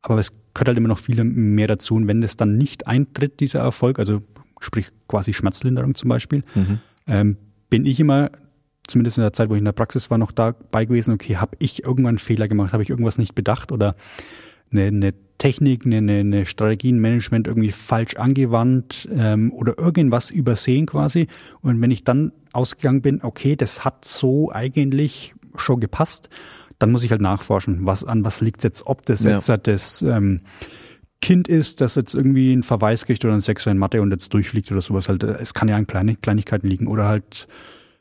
aber 0.02 0.18
es 0.18 0.30
gehört 0.52 0.68
halt 0.68 0.78
immer 0.78 0.88
noch 0.88 0.98
viel 0.98 1.22
mehr 1.24 1.68
dazu. 1.68 1.94
Und 1.94 2.06
wenn 2.06 2.20
das 2.20 2.36
dann 2.36 2.58
nicht 2.58 2.86
eintritt, 2.86 3.40
dieser 3.40 3.60
Erfolg, 3.60 3.98
also 3.98 4.22
sprich 4.60 4.88
quasi 5.08 5.32
Schmerzlinderung 5.32 5.94
zum 5.94 6.08
Beispiel, 6.08 6.42
Mhm. 6.54 6.78
ähm, 7.06 7.36
bin 7.70 7.84
ich 7.86 7.98
immer, 8.00 8.30
zumindest 8.88 9.18
in 9.18 9.22
der 9.22 9.32
Zeit, 9.32 9.48
wo 9.50 9.54
ich 9.54 9.58
in 9.58 9.64
der 9.64 9.72
Praxis 9.72 10.10
war, 10.10 10.18
noch 10.18 10.32
dabei 10.32 10.84
gewesen, 10.84 11.12
okay, 11.14 11.36
habe 11.36 11.56
ich 11.58 11.84
irgendwann 11.84 12.10
einen 12.10 12.18
Fehler 12.18 12.48
gemacht, 12.48 12.72
habe 12.72 12.82
ich 12.82 12.90
irgendwas 12.90 13.18
nicht 13.18 13.34
bedacht 13.34 13.72
oder 13.72 13.96
eine, 14.70 14.82
eine 14.86 15.14
Technik, 15.38 15.84
eine, 15.84 15.98
eine, 15.98 16.46
Strategie, 16.46 16.92
ein 16.92 16.98
Management 17.00 17.46
irgendwie 17.46 17.70
falsch 17.72 18.16
angewandt 18.16 19.06
ähm, 19.12 19.52
oder 19.52 19.78
irgendwas 19.78 20.30
übersehen 20.30 20.86
quasi. 20.86 21.26
Und 21.60 21.80
wenn 21.82 21.90
ich 21.90 22.04
dann 22.04 22.32
ausgegangen 22.52 23.02
bin, 23.02 23.20
okay, 23.22 23.54
das 23.56 23.84
hat 23.84 24.04
so 24.06 24.50
eigentlich 24.52 25.34
schon 25.56 25.80
gepasst, 25.80 26.30
dann 26.78 26.90
muss 26.90 27.02
ich 27.02 27.10
halt 27.10 27.20
nachforschen, 27.20 27.84
was 27.86 28.02
an 28.04 28.24
was 28.24 28.40
liegt 28.40 28.62
jetzt, 28.64 28.86
ob 28.86 29.04
das 29.06 29.22
Ja. 29.24 29.32
jetzt 29.32 29.48
halt 29.48 29.66
das 29.66 30.00
ähm, 30.02 30.40
Kind 31.22 31.48
ist, 31.48 31.80
das 31.80 31.94
jetzt 31.96 32.14
irgendwie 32.14 32.52
einen 32.52 32.62
Verweis 32.62 33.04
kriegt 33.06 33.24
oder 33.24 33.32
einen 33.32 33.40
Sechser 33.42 33.70
in 33.70 33.78
Mathe 33.78 34.00
und 34.02 34.10
jetzt 34.12 34.32
durchfliegt 34.34 34.70
oder 34.70 34.82
sowas 34.82 35.08
halt. 35.08 35.22
Es 35.24 35.54
kann 35.54 35.68
ja 35.68 35.76
an 35.76 35.86
kleine 35.86 36.14
Kleinigkeiten 36.16 36.68
liegen 36.68 36.86
oder 36.86 37.06
halt 37.08 37.48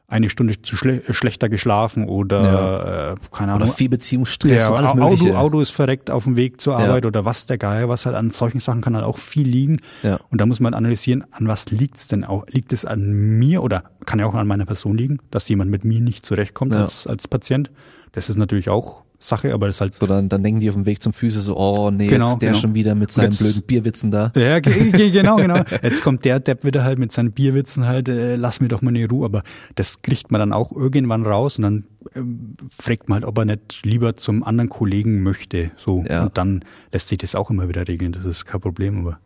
eine 0.07 0.29
Stunde 0.29 0.61
zu 0.61 0.75
schle 0.75 1.01
schlechter 1.09 1.49
geschlafen 1.49 2.07
oder 2.07 3.15
äh, 3.15 3.35
keine 3.35 3.53
Ahnung. 3.53 3.69
Oder 3.69 3.75
viel 3.75 3.89
Beziehungsstress 3.89 4.51
Ja, 4.65 4.71
alles 4.71 4.93
mögliche. 4.93 5.29
Auto, 5.31 5.37
Auto 5.37 5.59
ist 5.61 5.71
verreckt 5.71 6.11
auf 6.11 6.25
dem 6.25 6.35
Weg 6.37 6.61
zur 6.61 6.73
Ja. 6.73 6.85
Arbeit 6.85 7.07
oder 7.07 7.25
was 7.25 7.47
der 7.47 7.57
Geier, 7.57 7.89
was 7.89 8.05
halt 8.05 8.15
an 8.15 8.29
solchen 8.29 8.59
Sachen 8.59 8.81
kann 8.81 8.95
halt 8.95 9.05
auch 9.05 9.17
viel 9.17 9.47
liegen. 9.47 9.79
Ja. 10.03 10.19
Und 10.29 10.39
da 10.41 10.45
muss 10.45 10.59
man 10.59 10.75
analysieren, 10.75 11.23
an 11.31 11.47
was 11.47 11.71
liegt's 11.71 12.07
denn 12.07 12.23
auch? 12.23 12.45
Liegt 12.49 12.71
es 12.71 12.85
an 12.85 13.11
mir 13.11 13.63
oder 13.63 13.85
kann 14.05 14.19
ja 14.19 14.27
auch 14.27 14.35
an 14.35 14.45
meiner 14.45 14.65
Person 14.65 14.95
liegen, 14.95 15.17
dass 15.31 15.49
jemand 15.49 15.71
mit 15.71 15.83
mir 15.85 16.01
nicht 16.01 16.23
zurechtkommt 16.23 16.73
Ja. 16.73 16.81
als, 16.83 17.07
als 17.07 17.27
Patient? 17.27 17.71
Das 18.11 18.29
ist 18.29 18.35
natürlich 18.35 18.69
auch 18.69 19.01
Sache, 19.19 19.53
aber 19.53 19.67
das 19.67 19.77
ist 19.77 19.81
halt 19.81 19.93
So, 19.95 20.05
dann, 20.05 20.29
dann 20.29 20.43
denken 20.43 20.59
die 20.59 20.69
auf 20.69 20.75
dem 20.75 20.85
Weg 20.85 21.01
zum 21.01 21.13
Physio 21.13 21.41
so, 21.41 21.57
oh 21.57 21.89
nee, 21.91 22.07
Genau, 22.07 22.31
jetzt 22.31 22.41
der 22.41 22.49
genau. 22.51 22.61
schon 22.61 22.73
wieder 22.75 22.95
mit 22.95 23.11
seinen 23.11 23.25
jetzt- 23.31 23.39
blöden 23.39 23.61
Bierwitzen 23.63 24.11
da. 24.11 24.31
Ja, 24.35 24.59
ge- 24.59 24.91
ge- 24.91 25.09
genau, 25.11 25.37
genau. 25.37 25.63
Jetzt 25.83 26.03
kommt 26.03 26.25
der 26.25 26.39
Depp 26.39 26.63
wieder 26.63 26.83
halt 26.83 26.99
mit 26.99 27.11
seinen 27.11 27.31
Bierwitzen 27.31 27.85
halt, 27.85 28.09
äh, 28.09 28.35
lass 28.35 28.59
mir 28.59 28.67
doch 28.67 28.81
mal 28.81 28.89
eine 28.89 29.07
Ruhe. 29.09 29.25
Aber 29.25 29.43
das 29.75 30.01
kriegt 30.01 30.31
man 30.31 30.39
dann 30.39 30.53
auch 30.53 30.71
irgendwann 30.71 31.25
raus 31.25 31.57
und 31.57 31.63
dann 31.63 31.83
ähm, 32.15 32.55
fragt 32.71 33.09
man 33.09 33.17
halt, 33.17 33.25
ob 33.25 33.37
er 33.37 33.45
nicht 33.45 33.81
lieber 33.85 34.15
zum 34.15 34.43
anderen 34.43 34.69
Kollegen 34.69 35.23
möchte. 35.23 35.71
So. 35.77 36.03
Ja. 36.07 36.23
Und 36.23 36.37
dann 36.37 36.63
lässt 36.91 37.07
sich 37.07 37.17
das 37.17 37.35
auch 37.35 37.49
immer 37.49 37.67
wieder 37.69 37.87
regeln. 37.87 38.11
Das 38.11 38.25
ist 38.25 38.45
kein 38.45 38.61
Problem. 38.61 38.99
Aber 39.07 39.19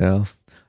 Ja. 0.00 0.24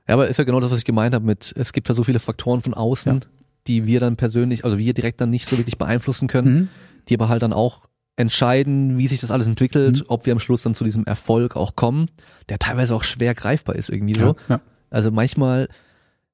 Ja, 0.06 0.14
aber 0.14 0.28
ist 0.28 0.36
ja 0.36 0.44
genau 0.44 0.60
das, 0.60 0.70
was 0.70 0.78
ich 0.78 0.84
gemeint 0.84 1.14
habe 1.14 1.24
mit, 1.24 1.54
es 1.56 1.72
gibt 1.72 1.88
ja 1.88 1.94
so 1.94 2.04
viele 2.04 2.18
Faktoren 2.18 2.60
von 2.60 2.74
außen, 2.74 3.14
Ja. 3.14 3.20
die 3.66 3.86
wir 3.86 4.00
dann 4.00 4.16
persönlich, 4.16 4.64
also 4.66 4.76
wir 4.76 4.92
direkt 4.92 5.18
dann 5.22 5.30
nicht 5.30 5.48
so 5.48 5.56
wirklich 5.56 5.78
beeinflussen 5.78 6.28
können, 6.28 6.54
Mhm. 6.54 6.68
die 7.08 7.14
aber 7.14 7.30
halt 7.30 7.42
dann 7.42 7.54
auch 7.54 7.80
entscheiden, 8.16 8.96
wie 8.98 9.08
sich 9.08 9.20
das 9.20 9.30
alles 9.30 9.46
entwickelt, 9.46 9.98
Mhm. 10.00 10.04
ob 10.08 10.26
wir 10.26 10.32
am 10.32 10.38
Schluss 10.38 10.62
dann 10.62 10.74
zu 10.74 10.84
diesem 10.84 11.04
Erfolg 11.04 11.56
auch 11.56 11.74
kommen, 11.76 12.08
der 12.48 12.58
teilweise 12.58 12.94
auch 12.94 13.02
schwer 13.04 13.34
greifbar 13.34 13.74
ist 13.76 13.88
irgendwie 13.90 14.14
so. 14.14 14.36
ja, 14.48 14.56
ja. 14.56 14.60
Also 14.90 15.10
manchmal, 15.10 15.68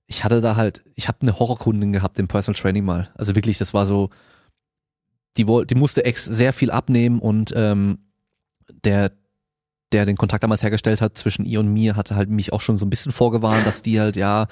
ich 0.06 0.24
hatte 0.24 0.40
da 0.42 0.56
halt, 0.56 0.82
ich 0.94 1.08
habe 1.08 1.18
eine 1.22 1.38
Horrorkundin 1.38 1.92
gehabt 1.92 2.18
im 2.18 2.28
Personal 2.28 2.60
Training 2.60 2.84
mal. 2.84 3.08
Also 3.14 3.34
wirklich, 3.34 3.56
das 3.58 3.72
war 3.72 3.86
so, 3.86 4.10
die, 5.38 5.46
woll- 5.46 5.64
die 5.64 5.74
musste 5.74 6.04
ex 6.04 6.24
sehr 6.24 6.52
viel 6.52 6.70
abnehmen 6.70 7.18
und 7.20 7.52
ähm, 7.56 7.98
der 8.84 9.12
der 9.92 10.06
den 10.06 10.16
Kontakt 10.16 10.44
damals 10.44 10.62
hergestellt 10.62 11.00
hat 11.00 11.18
zwischen 11.18 11.44
ihr 11.44 11.58
und 11.58 11.72
mir, 11.72 11.96
hatte 11.96 12.14
halt 12.14 12.30
mich 12.30 12.52
auch 12.52 12.60
schon 12.60 12.76
so 12.76 12.86
ein 12.86 12.90
bisschen 12.90 13.10
vorgewarnt, 13.10 13.66
dass 13.66 13.82
die 13.82 13.98
halt, 13.98 14.14
ja, 14.14 14.46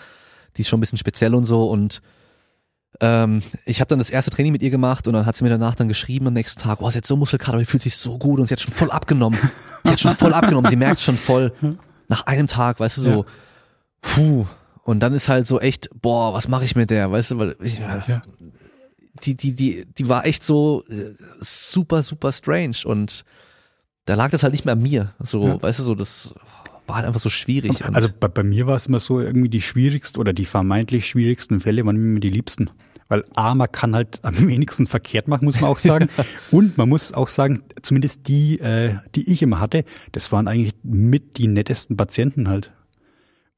die 0.57 0.63
ist 0.63 0.69
schon 0.69 0.79
ein 0.79 0.81
bisschen 0.81 0.99
speziell 0.99 1.33
und 1.33 1.45
so 1.45 1.71
und 1.71 2.03
ähm, 3.01 3.43
ich 3.65 3.81
habe 3.81 3.89
dann 3.89 3.99
das 3.99 4.11
erste 4.11 4.31
Training 4.31 4.53
mit 4.53 4.63
ihr 4.63 4.71
gemacht 4.71 5.07
und 5.07 5.13
dann 5.15 5.27
hat 5.27 5.37
sie 5.37 5.45
mir 5.45 5.51
danach 5.51 5.75
dann 5.75 5.89
geschrieben 5.89 6.27
am 6.27 6.35
nächsten 6.35 6.61
Tag, 6.61 6.81
oh, 6.81 6.91
sie 6.91 6.99
hat 6.99 7.07
so 7.07 7.17
Muskelkater, 7.17 7.59
die 7.59 7.65
fühlt 7.65 7.83
sich 7.83 7.97
so 7.97 8.19
gut 8.19 8.41
und 8.41 8.47
sie 8.47 8.55
hat 8.55 8.61
schon 8.61 8.73
voll 8.75 8.91
abgenommen. 8.91 9.39
sie 9.85 9.91
hat 9.93 10.01
schon 10.01 10.17
voll 10.17 10.35
abgenommen, 10.35 10.69
sie 10.71 10.77
merkt 10.77 11.01
schon 11.01 11.17
voll 11.17 11.53
nach 12.09 12.27
einem 12.27 12.47
Tag, 12.47 12.81
weißt 12.81 12.97
du, 12.99 13.03
so, 13.03 13.11
Ja. 13.11 13.25
puh. 14.03 14.47
Und 14.85 15.01
dann 15.01 15.13
ist 15.13 15.29
halt 15.29 15.47
so 15.47 15.61
echt, 15.61 15.91
boah, 16.01 16.33
was 16.33 16.49
mache 16.49 16.65
ich 16.65 16.75
mit 16.75 16.91
der, 16.91 17.11
weißt 17.13 17.33
du, 17.33 17.39
weil 17.39 17.57
ich, 17.63 17.79
Ja. 17.79 18.23
die, 19.23 19.37
die, 19.37 19.55
die, 19.55 19.87
die 19.87 20.09
war 20.09 20.25
echt 20.27 20.43
so 20.43 20.83
äh, 20.89 21.15
super, 21.41 22.03
super 22.03 22.33
strange 22.33 22.77
und 22.85 23.25
da 24.07 24.15
lag 24.15 24.31
das 24.31 24.43
halt 24.43 24.53
nicht 24.55 24.65
mehr 24.65 24.73
an 24.73 24.83
mir. 24.83 25.15
So, 25.21 25.47
Ja. 25.47 25.63
weißt 25.63 25.81
du, 25.81 25.83
so, 25.83 25.95
das 25.95 26.35
war 26.89 26.97
halt 26.97 27.07
einfach 27.07 27.21
so 27.21 27.31
schwierig. 27.31 27.85
Also 27.85 28.09
bei, 28.19 28.29
bei 28.29 28.43
mir 28.43 28.67
war 28.67 28.77
es 28.77 28.87
immer 28.87 29.01
so 29.01 29.21
irgendwie 29.21 29.49
die 29.49 29.63
schwierigsten 29.63 30.21
oder 30.21 30.33
die 30.33 30.45
vermeintlich 30.45 31.07
schwierigsten 31.07 31.61
Fälle 31.61 31.85
waren 31.85 31.97
immer 31.97 32.21
die 32.21 32.31
liebsten. 32.31 32.71
Weil 33.09 33.25
A, 33.35 33.55
man 33.55 33.71
kann 33.73 33.95
halt 33.95 34.21
am 34.23 34.39
wenigsten 34.49 34.87
verkehrt 34.87 35.29
machen, 35.29 35.45
muss 35.45 35.61
man 35.61 35.71
auch 35.71 35.79
sagen. 35.79 36.09
Und 36.51 36.77
man 36.77 36.89
muss 36.89 37.13
auch 37.13 37.29
sagen, 37.29 37.63
zumindest 37.83 38.29
die, 38.29 38.59
äh, 38.59 38.97
die 39.15 39.33
ich 39.33 39.43
immer 39.43 39.61
hatte, 39.61 39.85
das 40.13 40.31
waren 40.33 40.49
eigentlich 40.49 40.75
mit 40.83 41.39
die 41.39 41.47
nettesten 41.47 41.97
Patienten 41.97 42.49
halt. 42.49 42.73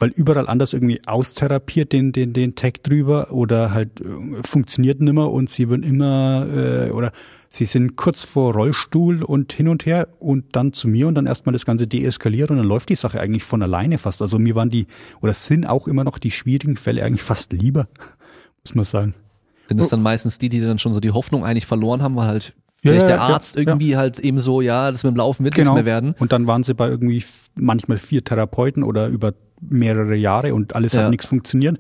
Weil 0.01 0.09
überall 0.09 0.49
anders 0.49 0.73
irgendwie 0.73 1.01
austherapiert 1.07 1.93
den, 1.93 2.13
den, 2.13 2.33
den 2.33 2.55
Tag 2.57 2.83
drüber 2.83 3.33
oder 3.33 3.73
halt 3.73 4.01
äh, 4.01 4.05
funktioniert 4.43 5.01
nimmer 5.01 5.31
und 5.31 5.51
sie 5.51 5.69
würden 5.69 5.83
immer, 5.83 6.47
äh, 6.49 6.91
oder 6.91 7.13
sie 7.51 7.67
sind 7.67 7.97
kurz 7.97 8.23
vor 8.23 8.55
Rollstuhl 8.55 9.23
und 9.23 9.53
hin 9.53 9.69
und 9.69 9.85
her 9.85 10.09
und 10.19 10.57
dann 10.57 10.73
zu 10.73 10.89
mir 10.89 11.07
und 11.07 11.17
dann 11.17 11.27
erstmal 11.27 11.53
das 11.53 11.67
Ganze 11.67 11.87
deeskaliert 11.87 12.51
und 12.51 12.57
dann 12.57 12.67
läuft 12.67 12.89
die 12.89 12.97
Sache 12.97 13.21
eigentlich 13.21 13.45
von 13.45 13.63
alleine 13.63 13.99
fast. 13.99 14.23
Also 14.23 14.39
mir 14.39 14.55
waren 14.55 14.71
die, 14.71 14.87
oder 15.21 15.35
sind 15.35 15.67
auch 15.67 15.87
immer 15.87 16.03
noch 16.03 16.19
die 16.19 16.31
schwierigen 16.31 16.79
Fälle 16.79 17.05
eigentlich 17.05 17.23
fast 17.23 17.53
lieber, 17.53 17.87
muss 18.65 18.75
man 18.75 18.85
sagen. 18.87 19.15
sind 19.69 19.81
es 19.81 19.89
dann 19.89 20.03
meistens 20.03 20.39
die, 20.39 20.49
die 20.49 20.61
dann 20.61 20.79
schon 20.79 20.95
so 20.95 21.01
die 21.01 21.11
Hoffnung 21.11 21.45
eigentlich 21.45 21.67
verloren 21.67 22.01
haben, 22.01 22.17
weil 22.17 22.27
halt 22.27 22.55
vielleicht 22.83 23.03
ja, 23.03 23.07
der 23.09 23.17
ja, 23.17 23.23
Arzt 23.23 23.55
ja. 23.57 23.61
irgendwie 23.63 23.97
halt 23.97 24.19
eben 24.19 24.41
so, 24.41 24.61
ja, 24.61 24.91
das 24.91 25.05
mit 25.05 25.15
dem 25.15 25.17
Laufen 25.17 25.45
wird 25.45 25.57
nichts 25.57 25.73
mehr 25.73 25.85
werden. 25.85 26.15
Und 26.19 26.33
dann 26.33 26.47
waren 26.47 26.63
sie 26.63 26.75
bei 26.75 26.89
irgendwie 26.89 27.25
manchmal 27.55 27.99
vier 27.99 28.25
Therapeuten 28.25 28.83
oder 28.83 29.09
über 29.09 29.35
mehrere 29.61 30.15
Jahre 30.17 30.55
und 30.55 30.75
alles 30.75 30.93
Ja. 30.93 31.03
hat 31.03 31.11
nichts 31.11 31.27
funktioniert. 31.27 31.79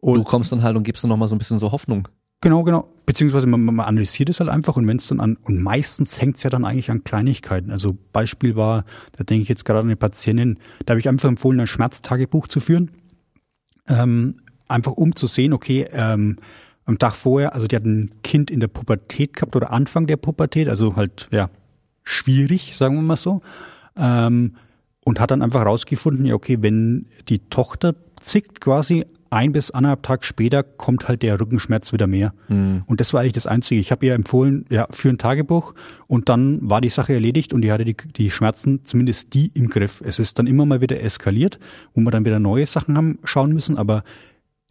Du 0.00 0.12
Und 0.12 0.24
kommst 0.24 0.52
dann 0.52 0.62
halt 0.62 0.76
und 0.76 0.84
gibst 0.84 1.04
dann 1.04 1.08
nochmal 1.08 1.28
so 1.28 1.34
ein 1.34 1.38
bisschen 1.38 1.58
so 1.58 1.72
Hoffnung. 1.72 2.08
Genau, 2.42 2.62
genau. 2.62 2.88
Beziehungsweise 3.04 3.46
man, 3.46 3.62
man 3.62 3.80
analysiert 3.80 4.30
es 4.30 4.40
halt 4.40 4.48
einfach 4.48 4.76
und 4.76 4.86
wenn 4.86 4.96
es 4.96 5.08
dann 5.08 5.20
an, 5.20 5.36
und 5.44 5.60
meistens 5.60 6.20
hängt 6.22 6.36
es 6.36 6.42
ja 6.42 6.48
dann 6.48 6.64
eigentlich 6.64 6.90
an 6.90 7.04
Kleinigkeiten. 7.04 7.70
Also 7.70 7.98
Beispiel 8.12 8.56
war, 8.56 8.84
da 9.16 9.24
denke 9.24 9.42
ich 9.42 9.48
jetzt 9.48 9.66
gerade 9.66 9.80
an 9.80 9.86
eine 9.86 9.96
Patientin, 9.96 10.58
da 10.86 10.92
habe 10.92 11.00
ich 11.00 11.08
einfach 11.08 11.28
empfohlen, 11.28 11.60
ein 11.60 11.66
Schmerztagebuch 11.66 12.48
zu 12.48 12.60
führen. 12.60 12.92
Ähm, 13.88 14.36
einfach 14.68 14.92
um 14.92 15.16
zu 15.16 15.26
sehen, 15.26 15.52
okay, 15.52 15.86
ähm, 15.92 16.36
am 16.90 16.98
Tag 16.98 17.14
vorher, 17.14 17.54
also 17.54 17.68
die 17.68 17.76
hat 17.76 17.84
ein 17.84 18.10
Kind 18.22 18.50
in 18.50 18.58
der 18.58 18.68
Pubertät 18.68 19.34
gehabt 19.34 19.54
oder 19.54 19.72
Anfang 19.72 20.06
der 20.08 20.16
Pubertät, 20.16 20.68
also 20.68 20.96
halt, 20.96 21.28
ja, 21.30 21.48
schwierig, 22.02 22.76
sagen 22.76 22.96
wir 22.96 23.02
mal 23.02 23.16
so. 23.16 23.40
Ähm, 23.96 24.56
und 25.04 25.20
hat 25.20 25.30
dann 25.30 25.40
einfach 25.40 25.64
rausgefunden, 25.64 26.26
ja, 26.26 26.34
okay, 26.34 26.58
wenn 26.60 27.06
die 27.28 27.38
Tochter 27.38 27.94
zickt 28.20 28.60
quasi, 28.60 29.06
ein 29.30 29.52
bis 29.52 29.70
anderthalb 29.70 30.02
Tag 30.02 30.24
später 30.24 30.64
kommt 30.64 31.06
halt 31.06 31.22
der 31.22 31.38
Rückenschmerz 31.38 31.92
wieder 31.92 32.08
mehr. 32.08 32.34
Und 32.86 33.00
das 33.00 33.14
war 33.14 33.20
eigentlich 33.20 33.34
das 33.34 33.46
Einzige. 33.46 33.80
Ich 33.80 33.92
habe 33.92 34.04
ihr 34.04 34.14
empfohlen, 34.14 34.66
ja, 34.70 34.88
für 34.90 35.08
ein 35.08 35.18
Tagebuch 35.18 35.74
und 36.08 36.28
dann 36.28 36.58
war 36.68 36.80
die 36.80 36.88
Sache 36.88 37.14
erledigt 37.14 37.52
und 37.52 37.62
die 37.62 37.70
hatte 37.70 37.84
die, 37.84 37.96
die 38.16 38.32
Schmerzen, 38.32 38.84
zumindest 38.84 39.32
die 39.32 39.52
im 39.54 39.68
Griff. 39.70 40.02
Es 40.04 40.18
ist 40.18 40.40
dann 40.40 40.48
immer 40.48 40.66
mal 40.66 40.80
wieder 40.80 41.00
eskaliert, 41.00 41.60
wo 41.94 42.00
wir 42.00 42.10
dann 42.10 42.24
wieder 42.24 42.40
neue 42.40 42.66
Sachen 42.66 42.96
haben 42.96 43.20
schauen 43.22 43.52
müssen, 43.52 43.78
aber 43.78 44.02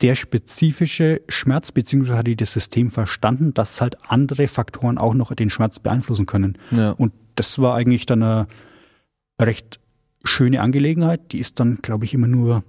der 0.02 0.16
spezifische 0.16 1.22
Schmerz, 1.28 1.72
beziehungsweise 1.72 2.18
hat 2.18 2.28
die 2.28 2.38
das 2.38 2.54
System 2.54 2.90
verstanden, 2.90 3.54
dass 3.54 3.82
halt 3.82 3.98
andere 4.08 4.48
Faktoren 4.48 4.98
auch 4.98 5.14
noch 5.14 5.34
den 5.34 5.50
Schmerz 5.50 5.80
beeinflussen 5.80 6.26
können. 6.26 6.58
Ja. 6.72 6.92
Und 6.92 7.12
das 7.36 7.60
war 7.60 7.76
eigentlich 7.76 8.06
dann 8.06 8.24
eine 8.24 8.48
recht 9.42 9.80
schöne 10.24 10.62
Angelegenheit. 10.62 11.32
Die 11.32 11.40
ist 11.40 11.60
dann, 11.60 11.80
glaube 11.82 12.06
ich, 12.06 12.14
immer 12.14 12.28
nur 12.28 12.64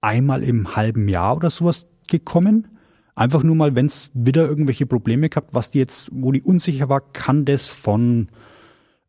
einmal 0.00 0.42
im 0.42 0.76
halben 0.76 1.08
Jahr 1.08 1.36
oder 1.36 1.50
sowas 1.50 1.88
gekommen. 2.08 2.68
Einfach 3.14 3.42
nur 3.42 3.56
mal, 3.56 3.74
wenn 3.74 3.86
es 3.86 4.10
wieder 4.14 4.48
irgendwelche 4.48 4.86
Probleme 4.86 5.28
gehabt, 5.28 5.54
was 5.54 5.70
die 5.70 5.78
jetzt, 5.78 6.10
wo 6.12 6.32
die 6.32 6.42
unsicher 6.42 6.88
war, 6.88 7.00
kann 7.00 7.44
das 7.44 7.68
von 7.68 8.28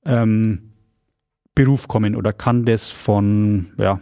ähm, 0.06 0.74
Beruf 1.56 1.88
kommen 1.88 2.16
oder 2.16 2.34
kann 2.34 2.66
das 2.66 2.92
von 2.92 3.74
ja 3.78 4.00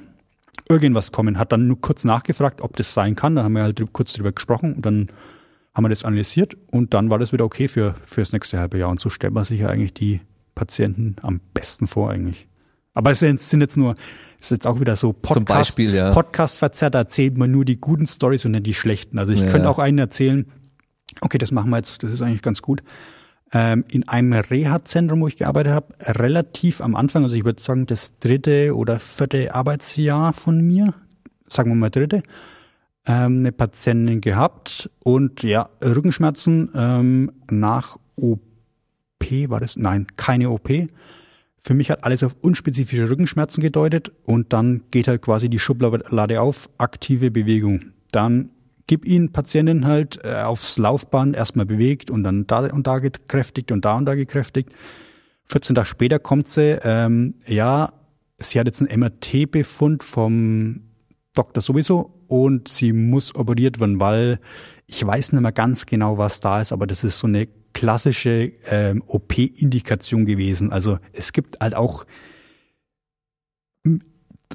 irgendwas 0.72 1.12
kommen. 1.12 1.38
Hat 1.38 1.52
dann 1.52 1.68
nur 1.68 1.80
kurz 1.82 2.04
nachgefragt, 2.04 2.62
ob 2.62 2.76
das 2.78 2.94
sein 2.94 3.16
kann. 3.16 3.36
Dann 3.36 3.46
haben 3.46 3.54
wir 3.54 3.64
halt 3.64 3.82
kurz 3.94 4.14
drüber 4.14 4.32
gesprochen 4.32 4.74
und 4.74 4.86
dann 4.86 5.08
haben 5.74 5.84
wir 5.86 5.90
das 5.90 6.04
analysiert 6.04 6.58
und 6.72 6.94
dann 6.94 7.10
war 7.10 7.20
das 7.20 7.32
wieder 7.34 7.46
okay 7.46 7.68
für 7.68 7.96
fürs 8.06 8.34
nächste 8.34 8.60
halbe 8.60 8.78
Jahr. 8.78 8.90
Und 8.90 9.00
so 9.00 9.10
stellt 9.10 9.34
man 9.34 9.44
sich 9.46 9.62
ja 9.62 9.68
eigentlich 9.70 9.94
die 9.94 10.22
Patienten 10.56 11.16
am 11.22 11.40
besten 11.54 11.88
vor 11.88 12.10
eigentlich. 12.10 12.48
Aber 12.94 13.12
es 13.12 13.20
sind 13.20 13.62
jetzt 13.62 13.78
nur, 13.78 13.96
es 14.40 14.48
ist 14.48 14.52
jetzt 14.52 14.68
auch 14.68 14.82
wieder 14.82 14.98
so 14.98 15.14
Podcast, 15.14 15.48
Beispiel, 15.48 15.94
ja. 15.94 16.12
Podcast 16.12 16.58
verzerrt, 16.60 16.94
da 16.94 17.00
erzählt 17.00 17.38
man 17.38 17.50
nur 17.50 17.64
die 17.64 17.80
guten 17.80 18.06
Stories 18.06 18.44
und 18.44 18.52
nicht 18.52 18.66
die 18.66 18.74
schlechten. 18.74 19.18
Also 19.18 19.32
ich 19.32 19.40
Ja. 19.40 19.50
könnte 19.50 19.70
auch 19.70 19.80
einen 19.80 19.98
erzählen, 19.98 20.46
okay, 21.22 21.38
das 21.38 21.52
machen 21.54 21.70
wir 21.70 21.78
jetzt, 21.78 22.04
das 22.04 22.12
ist 22.12 22.22
eigentlich 22.22 22.42
ganz 22.42 22.62
gut. 22.62 22.84
Ähm, 23.54 23.84
in 23.92 24.08
einem 24.08 24.32
Reha-Zentrum, 24.32 25.22
wo 25.22 25.28
ich 25.28 25.38
gearbeitet 25.38 25.74
habe, 25.74 25.94
relativ 26.00 26.80
am 26.80 26.96
Anfang, 26.96 27.24
also 27.24 27.36
ich 27.36 27.44
würde 27.44 27.62
sagen, 27.62 27.86
das 27.86 28.18
dritte 28.20 28.76
oder 28.76 29.00
vierte 29.00 29.54
Arbeitsjahr 29.54 30.32
von 30.34 30.62
mir, 30.62 30.94
sagen 31.50 31.72
wir 31.72 31.76
mal 31.76 31.90
dritte, 31.90 32.24
ähm, 33.06 33.40
eine 33.40 33.52
Patientin 33.52 34.22
gehabt 34.22 34.90
und 35.04 35.44
ja, 35.44 35.70
Rückenschmerzen 35.84 36.70
ähm, 36.76 37.32
nach 37.50 37.98
OP 38.16 38.42
war 39.48 39.60
das? 39.60 39.76
Nein, 39.76 40.08
keine 40.16 40.50
OP. 40.50 40.70
Für 41.58 41.74
mich 41.74 41.92
hat 41.92 42.06
alles 42.06 42.24
auf 42.24 42.36
unspezifische 42.42 43.10
Rückenschmerzen 43.10 43.62
gedeutet 43.62 44.12
und 44.24 44.54
dann 44.54 44.84
geht 44.92 45.08
halt 45.08 45.22
quasi 45.22 45.50
die 45.50 45.60
Schublade 45.60 46.42
auf, 46.42 46.70
aktive 46.78 47.32
Bewegung. 47.32 47.92
Dann 48.12 48.50
gib 48.92 49.06
ihn 49.06 49.32
Patientin 49.32 49.88
halt 49.88 50.20
äh, 50.26 50.42
aufs 50.42 50.78
Laufband 50.78 51.34
erstmal 51.34 51.66
bewegt 51.66 52.10
und 52.10 52.26
dann 52.26 52.46
da 52.46 52.66
und 52.66 52.88
da 52.88 53.00
gekräftigt 53.00 53.72
und 53.72 53.86
da 53.86 53.96
und 53.96 54.04
da 54.04 54.16
gekräftigt. 54.16 54.70
14 55.46 55.76
Tage 55.76 55.88
später 55.88 56.20
kommt 56.20 56.50
sie, 56.50 56.78
ähm, 56.84 57.36
ja, 57.48 57.94
sie 58.38 58.60
hat 58.60 58.68
jetzt 58.68 58.82
einen 58.82 59.00
MRT-Befund 59.00 60.04
vom 60.04 60.82
Doktor 61.34 61.62
sowieso 61.62 62.22
und 62.28 62.68
sie 62.68 62.92
muss 62.92 63.34
operiert 63.34 63.80
werden, 63.80 64.02
weil 64.02 64.42
ich 64.88 65.08
weiß 65.08 65.32
nicht 65.32 65.42
mehr 65.42 65.54
ganz 65.54 65.86
genau, 65.86 66.18
was 66.18 66.42
da 66.42 66.60
ist, 66.60 66.74
aber 66.74 66.86
das 66.86 67.06
ist 67.06 67.18
so 67.18 67.28
eine 67.28 67.48
klassische 67.72 68.52
ähm, 68.66 69.04
OP-Indikation 69.08 70.26
gewesen. 70.26 70.70
Also 70.70 70.98
es 71.14 71.32
gibt 71.32 71.62
halt 71.62 71.76
auch 71.76 72.06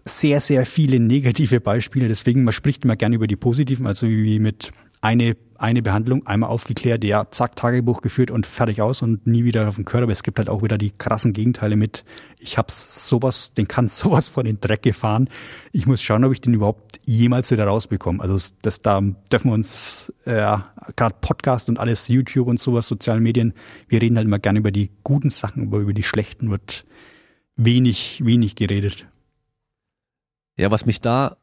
sehr, 0.05 0.41
sehr 0.41 0.67
viele 0.67 1.01
negative 1.01 1.61
Beispiele. 1.61 2.09
Deswegen, 2.09 2.45
man 2.45 2.53
spricht 2.53 2.85
immer 2.85 2.97
gerne 2.97 3.17
über 3.17 3.27
die 3.27 3.37
positiven, 3.37 3.87
also 3.87 4.09
wie 4.09 4.39
mit 4.39 4.73
eine, 5.01 5.37
eine 5.57 5.83
Behandlung, 5.83 6.27
einmal 6.27 6.51
aufgeklärt, 6.51 7.05
ja, 7.05 7.31
zack, 7.31 7.55
Tagebuch 7.55 8.03
geführt 8.03 8.31
und 8.31 8.47
fertig 8.47 8.83
aus 8.83 9.03
und 9.03 9.27
nie 9.27 9.45
wieder 9.45 9.69
auf 9.69 9.77
den 9.77 9.85
Körper. 9.85 10.11
Es 10.11 10.23
gibt 10.23 10.39
halt 10.39 10.49
auch 10.49 10.63
wieder 10.63 10.79
die 10.79 10.91
krassen 10.91 11.33
Gegenteile 11.33 11.77
mit, 11.77 12.05
ich 12.39 12.59
hab's 12.59 13.09
sowas, 13.09 13.53
den 13.53 13.69
kann 13.69 13.89
sowas 13.91 14.29
vor 14.29 14.43
den 14.43 14.61
Dreck 14.61 14.83
gefahren. 14.83 15.29
Ich 15.73 15.87
muss 15.87 16.03
schauen, 16.03 16.25
ob 16.25 16.33
ich 16.33 16.41
den 16.41 16.55
überhaupt 16.55 17.01
jemals 17.07 17.51
wieder 17.51 17.67
rausbekomme. 17.67 18.23
Also 18.23 18.37
das, 18.63 18.81
da 18.81 19.01
dürfen 19.01 19.51
wir 19.51 19.55
uns, 19.55 20.13
äh, 20.25 20.57
gerade 20.97 21.17
Podcast 21.21 21.69
und 21.69 21.79
alles, 21.79 22.09
YouTube 22.09 22.49
und 22.49 22.59
sowas, 22.59 22.89
sozialen 22.89 23.23
Medien, 23.23 23.53
wir 23.89 24.03
reden 24.03 24.17
halt 24.17 24.27
immer 24.27 24.39
gerne 24.39 24.59
über 24.59 24.73
die 24.73 24.91
guten 25.05 25.31
Sachen, 25.31 25.69
aber 25.69 25.79
über 25.79 25.93
die 25.93 26.03
schlechten 26.03 26.51
wird 26.51 26.85
wenig, 27.57 28.23
wenig 28.25 28.57
geredet. 28.57 29.07
Ja, 30.57 30.71
was 30.71 30.87
mich 30.87 31.01
da 31.01 31.37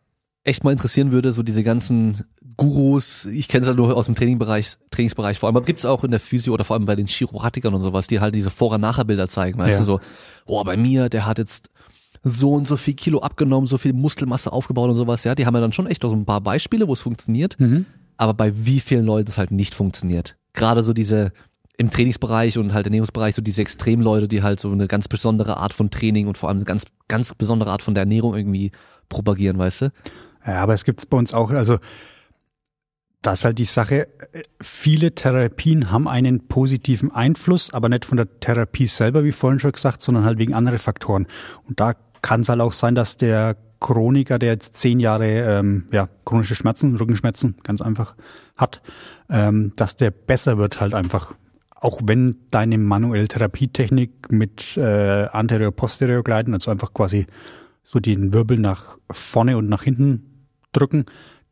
echt 0.44 0.64
mal 0.64 0.72
interessieren 0.72 1.12
würde, 1.12 1.32
so 1.34 1.42
diese 1.44 1.64
ganzen 1.64 2.26
Gurus, 2.58 3.26
ich 3.26 3.48
kenne 3.48 3.62
es 3.64 3.68
halt 3.68 3.78
nur 3.78 3.96
aus 3.96 4.06
dem 4.08 4.16
Trainingbereich, 4.16 4.74
Trainingsbereich 4.92 5.40
vor 5.40 5.48
allem, 5.48 5.56
aber 5.58 5.66
gibt's 5.66 5.86
auch 5.86 6.04
in 6.04 6.12
der 6.12 6.20
Physio 6.20 6.54
oder 6.54 6.64
vor 6.66 6.76
allem 6.76 6.86
bei 6.86 6.96
den 6.96 7.08
Chiropraktikern 7.08 7.74
und 7.74 7.82
sowas, 7.82 8.08
die 8.08 8.20
halt 8.20 8.36
diese 8.36 8.50
Vorher-Nachher-Bilder 8.52 9.28
zeigen, 9.28 9.58
weißt 9.60 9.74
Ja. 9.74 9.80
du, 9.80 9.86
so, 9.86 10.00
oh, 10.46 10.64
bei 10.64 10.76
mir, 10.78 11.10
der 11.10 11.26
hat 11.26 11.38
jetzt 11.40 11.70
so 12.24 12.52
und 12.54 12.68
so 12.68 12.78
viel 12.78 12.94
Kilo 12.94 13.20
abgenommen, 13.20 13.66
so 13.66 13.78
viel 13.78 13.94
Muskelmasse 13.94 14.52
aufgebaut 14.52 14.90
und 14.90 14.96
sowas, 14.96 15.24
ja, 15.24 15.34
die 15.36 15.46
haben 15.46 15.56
ja 15.56 15.62
dann 15.62 15.72
schon 15.72 15.88
echt 15.88 16.04
auch 16.06 16.10
so 16.10 16.16
ein 16.16 16.26
paar 16.26 16.42
Beispiele, 16.42 16.88
wo 16.88 16.94
es 16.94 17.02
funktioniert, 17.02 17.58
aber 18.18 18.34
bei 18.34 18.52
wie 18.66 18.80
vielen 18.80 19.06
Leuten 19.06 19.30
es 19.30 19.38
halt 19.38 19.52
nicht 19.52 19.74
funktioniert. 19.74 20.36
Gerade 20.54 20.84
so 20.84 20.94
diese 20.94 21.32
im 21.76 21.90
Trainingsbereich 21.90 22.60
und 22.60 22.72
halt 22.74 22.86
Ernährungsbereich 22.86 23.34
so 23.34 23.42
diese 23.42 23.62
Extremleute, 23.64 24.28
die 24.28 24.44
halt 24.44 24.60
so 24.60 24.72
eine 24.72 24.88
ganz 24.88 25.08
besondere 25.08 25.58
Art 25.58 25.74
von 25.74 25.90
Training 25.90 26.28
und 26.28 26.38
vor 26.38 26.50
allem 26.50 26.60
eine 26.60 26.66
ganz, 26.66 26.84
ganz 27.08 27.34
besondere 27.34 27.72
Art 27.72 27.82
von 27.82 27.96
der 27.96 28.04
Ernährung 28.04 28.36
irgendwie 28.36 28.72
propagieren, 29.14 29.58
weißt 29.58 29.82
du? 29.84 29.92
Ja, 30.46 30.56
aber 30.56 30.74
es 30.74 30.84
gibt's 30.84 31.06
bei 31.06 31.18
uns 31.18 31.34
auch, 31.34 31.52
also 31.52 31.78
das 33.22 33.40
ist 33.40 33.46
halt 33.46 33.60
die 33.60 33.66
Sache. 33.66 34.10
Viele 34.62 35.16
Therapien 35.16 35.92
haben 35.92 36.10
einen 36.10 36.48
positiven 36.48 37.12
Einfluss, 37.12 37.74
aber 37.74 37.88
nicht 37.88 38.06
von 38.06 38.18
der 38.18 38.40
Therapie 38.40 38.88
selber, 38.88 39.24
wie 39.24 39.32
vorhin 39.32 39.60
schon 39.60 39.72
gesagt, 39.72 40.02
sondern 40.02 40.26
halt 40.26 40.38
wegen 40.40 40.54
anderen 40.54 40.80
Faktoren. 40.80 41.28
Und 41.68 41.80
da 41.80 41.94
kann 42.22 42.42
es 42.42 42.50
halt 42.50 42.60
auch 42.60 42.74
sein, 42.74 42.96
dass 42.96 43.16
der 43.16 43.56
Chroniker, 43.80 44.40
der 44.40 44.52
jetzt 44.52 44.76
zehn 44.76 45.00
Jahre 45.00 45.28
ähm, 45.28 45.88
ja, 45.92 46.08
chronische 46.26 46.56
Schmerzen, 46.56 46.96
Rückenschmerzen 46.96 47.56
ganz 47.64 47.82
einfach 47.82 48.16
hat, 48.58 48.82
ähm, 49.30 49.74
dass 49.76 49.96
der 49.96 50.12
besser 50.12 50.58
wird 50.58 50.80
halt 50.80 50.94
einfach. 50.94 51.34
Auch 51.76 52.00
wenn 52.06 52.38
deine 52.50 52.78
manuelle 52.78 53.28
Therapietechnik 53.28 54.32
mit 54.32 54.78
äh, 54.78 55.28
anterior-posterior 55.28 56.24
gleiten, 56.24 56.54
also 56.54 56.72
einfach 56.72 56.94
quasi 56.94 57.28
so 57.84 58.00
den 58.00 58.34
Wirbel 58.34 58.58
nach 58.58 58.98
vorne 59.12 59.58
und 59.58 59.70
nach 59.70 59.84
hinten 59.84 60.48
drücken, 60.72 61.06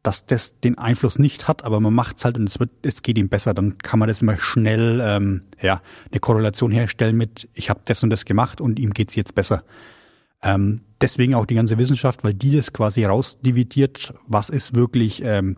dass 0.04 0.26
das 0.26 0.60
den 0.60 0.80
Einfluss 0.80 1.20
nicht 1.20 1.48
hat, 1.48 1.64
aber 1.64 1.80
man 1.80 1.94
macht's 1.94 2.26
halt 2.26 2.36
und 2.38 2.50
es 2.50 2.60
wird, 2.60 2.72
es 2.82 3.04
geht 3.04 3.20
ihm 3.20 3.30
besser, 3.30 3.54
dann 3.54 3.78
kann 3.78 4.00
man 4.00 4.08
das 4.08 4.22
immer 4.22 4.40
schnell 4.40 5.00
ähm, 5.04 5.44
ja 5.62 5.80
eine 6.10 6.20
Korrelation 6.20 6.72
herstellen 6.72 7.18
mit 7.18 7.48
ich 7.54 7.70
habe 7.70 7.82
das 7.86 8.02
und 8.02 8.10
das 8.10 8.26
gemacht 8.26 8.60
und 8.62 8.80
ihm 8.80 8.90
geht's 8.92 9.16
jetzt 9.16 9.36
besser. 9.36 9.64
Ähm, 10.42 10.82
deswegen 11.02 11.36
auch 11.36 11.46
die 11.46 11.54
ganze 11.54 11.78
Wissenschaft, 11.78 12.24
weil 12.24 12.34
die 12.34 12.56
das 12.56 12.74
quasi 12.74 13.06
rausdividiert, 13.06 14.16
was 14.26 14.50
ist 14.50 14.74
wirklich 14.74 15.22
ähm, 15.24 15.58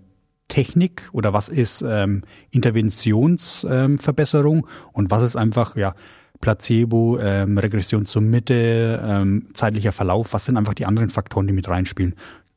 Technik 0.50 1.08
oder 1.14 1.32
was 1.32 1.48
ist 1.48 1.82
ähm, 1.88 2.24
Interventionsverbesserung 2.52 4.58
ähm, 4.58 4.66
und 4.91 5.10
was 5.10 5.24
ist 5.24 5.38
einfach 5.38 5.78
ja 5.78 5.95
Placebo, 6.44 7.20
ähm, 7.22 7.57
Regression 7.57 8.06
zur 8.06 8.22
Mitte, 8.22 9.02
ähm, 9.03 9.48
zeitlicher 9.53 9.94
Verlauf, 9.94 10.34
was 10.34 10.45
sind 10.45 10.57
einfach 10.57 10.74
die 10.74 10.86
anderen 10.86 11.10
Faktoren, 11.10 11.48
die 11.48 11.53
mit 11.53 11.70
reinspielen 11.70 12.15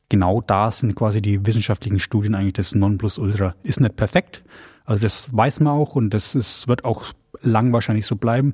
genau 0.09 0.41
da 0.41 0.71
sind 0.71 0.95
quasi 0.95 1.21
die 1.21 1.45
wissenschaftlichen 1.45 1.99
Studien 1.99 2.35
eigentlich 2.35 2.53
das 2.53 2.75
Nonplusultra. 2.75 3.55
Ist 3.63 3.79
nicht 3.79 3.95
perfekt, 3.95 4.43
also 4.85 5.01
das 5.01 5.35
weiß 5.35 5.59
man 5.61 5.73
auch 5.73 5.95
und 5.95 6.11
das 6.11 6.35
ist, 6.35 6.67
wird 6.67 6.85
auch 6.85 7.05
lang 7.41 7.73
wahrscheinlich 7.73 8.05
so 8.05 8.15
bleiben. 8.15 8.53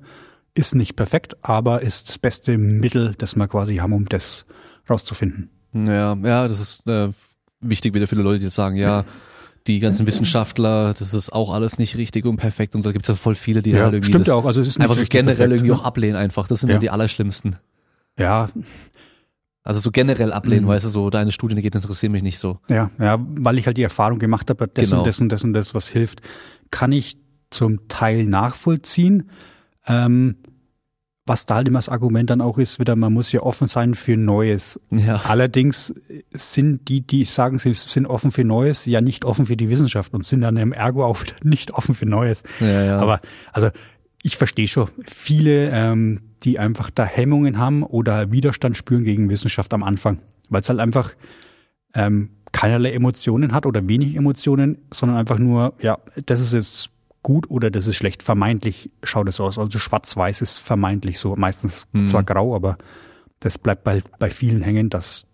Ist 0.55 0.75
nicht 0.75 0.95
perfekt, 0.95 1.35
aber 1.41 1.81
ist 1.81 2.09
das 2.09 2.19
beste 2.19 2.57
Mittel, 2.57 3.15
das 3.17 3.35
wir 3.35 3.47
quasi 3.47 3.77
haben, 3.77 3.93
um 3.93 4.05
das 4.05 4.45
rauszufinden. 4.89 5.49
Ja, 5.73 6.15
ja, 6.15 6.47
das 6.47 6.59
ist 6.59 6.87
äh, 6.87 7.09
wichtig 7.59 7.95
wieder 7.95 8.07
viele 8.07 8.21
Leute, 8.21 8.39
die 8.39 8.49
sagen, 8.49 8.75
ja, 8.75 9.05
die 9.67 9.79
ganzen 9.79 10.05
Wissenschaftler, 10.07 10.93
das 10.93 11.13
ist 11.13 11.31
auch 11.31 11.53
alles 11.53 11.77
nicht 11.77 11.95
richtig 11.97 12.25
und 12.25 12.37
perfekt 12.37 12.75
und 12.75 12.81
so 12.81 12.91
gibt 12.91 13.05
es 13.05 13.09
ja 13.09 13.15
voll 13.15 13.35
viele, 13.35 13.61
die 13.61 13.71
ja, 13.71 13.83
halt 13.83 13.93
irgendwie 13.93 14.11
stimmt 14.11 14.27
ja 14.27 14.35
auch. 14.35 14.45
Also 14.45 14.59
es 14.61 14.67
ist 14.67 14.79
einfach 14.81 14.95
so 14.95 15.03
generell 15.07 15.35
perfekt, 15.35 15.51
irgendwie 15.53 15.71
ne? 15.71 15.77
auch 15.77 15.83
ablehnen 15.83 16.15
einfach. 16.17 16.47
Das 16.47 16.59
sind 16.59 16.69
ja, 16.69 16.77
die 16.79 16.89
allerschlimmsten. 16.89 17.55
Ja, 18.19 18.49
Also 19.65 19.79
so 19.79 19.91
generell 19.91 20.33
ablehnen, 20.33 20.65
Mhm. 20.65 20.69
weißt 20.69 20.85
du, 20.85 20.89
so 20.89 21.09
deine 21.09 21.31
Studien 21.31 21.57
die 21.61 21.65
interessieren 21.65 22.11
mich 22.11 22.23
nicht 22.23 22.37
so. 22.39 22.59
Ja, 22.69 22.91
ja, 22.99 23.17
weil 23.19 23.57
ich 23.57 23.65
halt 23.65 23.77
die 23.77 23.83
Erfahrung 23.83 24.19
gemacht 24.19 24.49
habe, 24.49 24.67
das 24.67 24.89
Genau. 24.89 24.99
und 25.01 25.07
das 25.07 25.21
und 25.21 25.29
das 25.29 25.43
und 25.45 25.53
das, 25.53 25.73
was 25.73 25.87
hilft, 25.87 26.21
kann 26.69 26.91
ich 26.91 27.17
zum 27.49 27.87
Teil 27.87 28.25
nachvollziehen. 28.25 29.29
Ähm, 29.87 30.35
was 31.25 31.45
da 31.45 31.55
halt 31.55 31.67
immer 31.67 31.79
das 31.79 31.87
Argument 31.87 32.29
dann 32.29 32.41
auch 32.41 32.57
ist, 32.57 32.79
wieder, 32.79 32.95
man 32.95 33.13
muss 33.13 33.31
ja 33.31 33.41
offen 33.41 33.67
sein 33.67 33.95
für 33.95 34.17
Neues. 34.17 34.79
Ja. 34.89 35.21
Allerdings 35.25 35.93
sind 36.31 36.89
die, 36.89 37.01
die 37.01 37.23
sagen, 37.23 37.59
sie 37.59 37.73
sind 37.73 38.05
offen 38.05 38.31
für 38.31 38.43
Neues, 38.43 38.85
ja 38.85 38.99
nicht 38.99 39.23
offen 39.23 39.45
für 39.45 39.55
die 39.55 39.69
Wissenschaft 39.69 40.13
und 40.13 40.25
sind 40.25 40.41
dann 40.41 40.57
im 40.57 40.73
Ergo 40.73 41.05
auch 41.05 41.21
wieder 41.21 41.35
nicht 41.43 41.71
offen 41.71 41.95
für 41.95 42.05
Neues. 42.05 42.43
Ja, 42.59 42.83
ja. 42.83 42.97
Aber 42.99 43.21
also 43.53 43.69
ich 44.21 44.35
verstehe 44.37 44.67
schon 44.67 44.89
viele, 45.05 45.69
ähm, 45.69 46.19
die 46.43 46.59
einfach 46.59 46.89
da 46.89 47.05
Hemmungen 47.05 47.57
haben 47.57 47.83
oder 47.83 48.31
Widerstand 48.31 48.75
spüren 48.75 49.05
gegen 49.05 49.29
Wissenschaft 49.29 49.73
am 49.73 49.83
Anfang, 49.83 50.19
weil 50.49 50.61
es 50.61 50.69
halt 50.69 50.79
einfach 50.79 51.13
ähm, 51.93 52.31
keinerlei 52.51 52.91
Emotionen 52.91 53.53
hat 53.53 53.65
oder 53.65 53.87
wenig 53.87 54.15
Emotionen, 54.15 54.77
sondern 54.91 55.17
einfach 55.17 55.39
nur, 55.39 55.73
ja, 55.79 55.99
das 56.25 56.41
ist 56.41 56.53
jetzt 56.53 56.89
gut 57.23 57.49
oder 57.49 57.71
das 57.71 57.87
ist 57.87 57.95
schlecht. 57.95 58.21
Vermeintlich 58.21 58.91
schaut 59.01 59.27
es 59.29 59.37
so 59.37 59.45
aus. 59.45 59.57
Also 59.57 59.79
schwarz-weiß 59.79 60.41
ist 60.41 60.59
vermeintlich 60.59 61.19
so. 61.19 61.35
Meistens 61.35 61.85
Mhm. 61.93 62.07
zwar 62.07 62.23
grau, 62.23 62.55
aber 62.55 62.77
das 63.39 63.57
bleibt 63.57 63.83
bei, 63.83 64.01
bei 64.19 64.29
vielen 64.29 64.61
hängen, 64.61 64.89
dass 64.89 65.25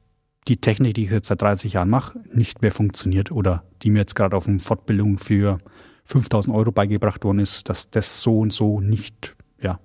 die 0.47 0.57
Technik, 0.57 0.95
die 0.95 1.05
ich 1.05 1.11
jetzt 1.11 1.27
seit 1.27 1.41
30 1.41 1.73
Jahren 1.73 1.89
mache, 1.89 2.19
nicht 2.31 2.61
mehr 2.61 2.71
funktioniert 2.71 3.31
oder 3.31 3.63
die 3.81 3.89
mir 3.91 3.99
jetzt 3.99 4.15
gerade 4.15 4.35
auf 4.37 4.47
eine 4.47 4.59
Fortbildung 4.59 5.17
für 5.19 5.59
5000 6.05 6.55
Euro 6.55 6.71
beigebracht 6.71 7.23
worden 7.23 7.39
ist, 7.39 7.69
dass 7.69 7.89
das 7.91 8.21
so 8.21 8.39
und 8.39 8.51
so 8.53 8.79
nicht, 8.81 9.35
ja, 9.61 9.79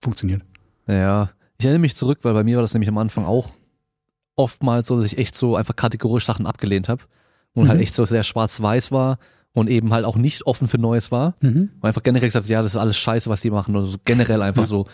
funktioniert. 0.00 0.42
Ja, 0.86 1.30
ich 1.58 1.64
erinnere 1.64 1.80
mich 1.80 1.96
zurück, 1.96 2.20
weil 2.22 2.34
bei 2.34 2.44
mir 2.44 2.56
war 2.56 2.62
das 2.62 2.74
nämlich 2.74 2.88
am 2.88 2.98
Anfang 2.98 3.24
auch 3.24 3.50
oftmals 4.36 4.86
so, 4.86 4.96
dass 5.00 5.12
ich 5.12 5.18
echt 5.18 5.34
so 5.34 5.56
einfach 5.56 5.74
kategorisch 5.74 6.24
Sachen 6.26 6.46
abgelehnt 6.46 6.88
habe 6.88 7.02
und 7.54 7.64
Mhm. 7.64 7.68
halt 7.70 7.80
echt 7.80 7.94
so 7.94 8.04
sehr 8.04 8.22
schwarz-weiß 8.22 8.92
war 8.92 9.18
und 9.58 9.68
eben 9.70 9.92
halt 9.92 10.04
auch 10.04 10.16
nicht 10.16 10.46
offen 10.46 10.68
für 10.68 10.78
Neues 10.78 11.10
war 11.12 11.34
Mhm. 11.40 11.70
und 11.80 11.84
einfach 11.84 12.02
generell 12.02 12.28
gesagt, 12.28 12.48
ja, 12.48 12.62
das 12.62 12.72
ist 12.74 12.78
alles 12.80 12.96
scheiße, 12.96 13.28
was 13.30 13.40
die 13.42 13.50
machen 13.50 13.76
oder 13.76 13.86
so 13.86 13.96
generell 14.04 14.42
einfach 14.42 14.62
Ja. 14.62 14.68
so 14.68 14.86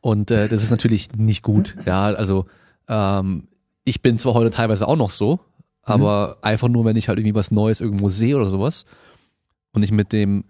und 0.00 0.30
äh, 0.30 0.48
das 0.48 0.62
ist 0.62 0.70
natürlich 0.70 1.12
nicht 1.16 1.42
gut, 1.42 1.76
ja, 1.86 2.04
also 2.06 2.46
ähm, 2.88 3.48
ich 3.84 4.02
bin 4.02 4.18
zwar 4.18 4.34
heute 4.34 4.50
teilweise 4.50 4.86
auch 4.86 4.96
noch 4.96 5.10
so, 5.10 5.40
aber 5.82 6.38
einfach 6.42 6.68
nur, 6.68 6.84
wenn 6.84 6.96
ich 6.96 7.08
halt 7.08 7.18
irgendwie 7.18 7.34
was 7.34 7.50
Neues 7.50 7.80
irgendwo 7.80 8.08
sehe 8.10 8.36
oder 8.36 8.48
sowas 8.48 8.84
und 9.72 9.82
ich 9.82 9.90
mit 9.92 10.12
dem 10.12 10.44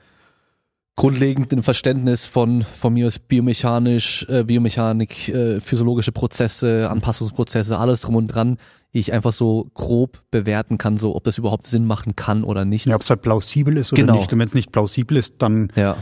grundlegenden 0.96 1.62
Verständnis 1.62 2.26
von, 2.26 2.62
von 2.62 2.92
mir 2.92 3.06
aus 3.06 3.20
biomechanisch, 3.20 4.26
äh, 4.28 4.42
Biomechanik, 4.42 5.28
äh, 5.28 5.60
physiologische 5.60 6.10
Prozesse, 6.10 6.90
Anpassungsprozesse, 6.90 7.78
alles 7.78 8.00
drum 8.00 8.16
und 8.16 8.26
dran, 8.26 8.58
ich 8.92 9.12
einfach 9.12 9.32
so 9.32 9.70
grob 9.74 10.22
bewerten 10.30 10.78
kann, 10.78 10.96
so 10.96 11.14
ob 11.14 11.24
das 11.24 11.38
überhaupt 11.38 11.66
Sinn 11.66 11.84
machen 11.86 12.16
kann 12.16 12.42
oder 12.44 12.64
nicht. 12.64 12.86
Ja, 12.86 12.94
ob 12.94 13.02
es 13.02 13.10
halt 13.10 13.22
plausibel 13.22 13.76
ist 13.76 13.92
oder 13.92 14.02
Genau. 14.02 14.16
nicht. 14.18 14.32
Und 14.32 14.38
wenn 14.38 14.48
es 14.48 14.54
nicht 14.54 14.72
plausibel 14.72 15.16
ist, 15.16 15.34
dann, 15.38 15.70
Ja, 15.76 15.96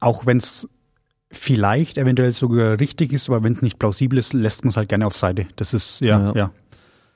auch 0.00 0.26
wenn 0.26 0.38
es 0.38 0.68
vielleicht 1.30 1.98
eventuell 1.98 2.32
sogar 2.32 2.80
richtig 2.80 3.12
ist, 3.12 3.28
aber 3.28 3.42
wenn 3.42 3.52
es 3.52 3.62
nicht 3.62 3.78
plausibel 3.78 4.18
ist, 4.18 4.32
lässt 4.32 4.64
man 4.64 4.70
es 4.70 4.76
halt 4.76 4.88
gerne 4.88 5.06
auf 5.06 5.16
Seite. 5.16 5.46
Das 5.56 5.72
ist, 5.74 6.00
ja, 6.00 6.18
Ja. 6.28 6.32
ja, 6.34 6.50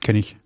kenne 0.01 0.19
ich. 0.19 0.37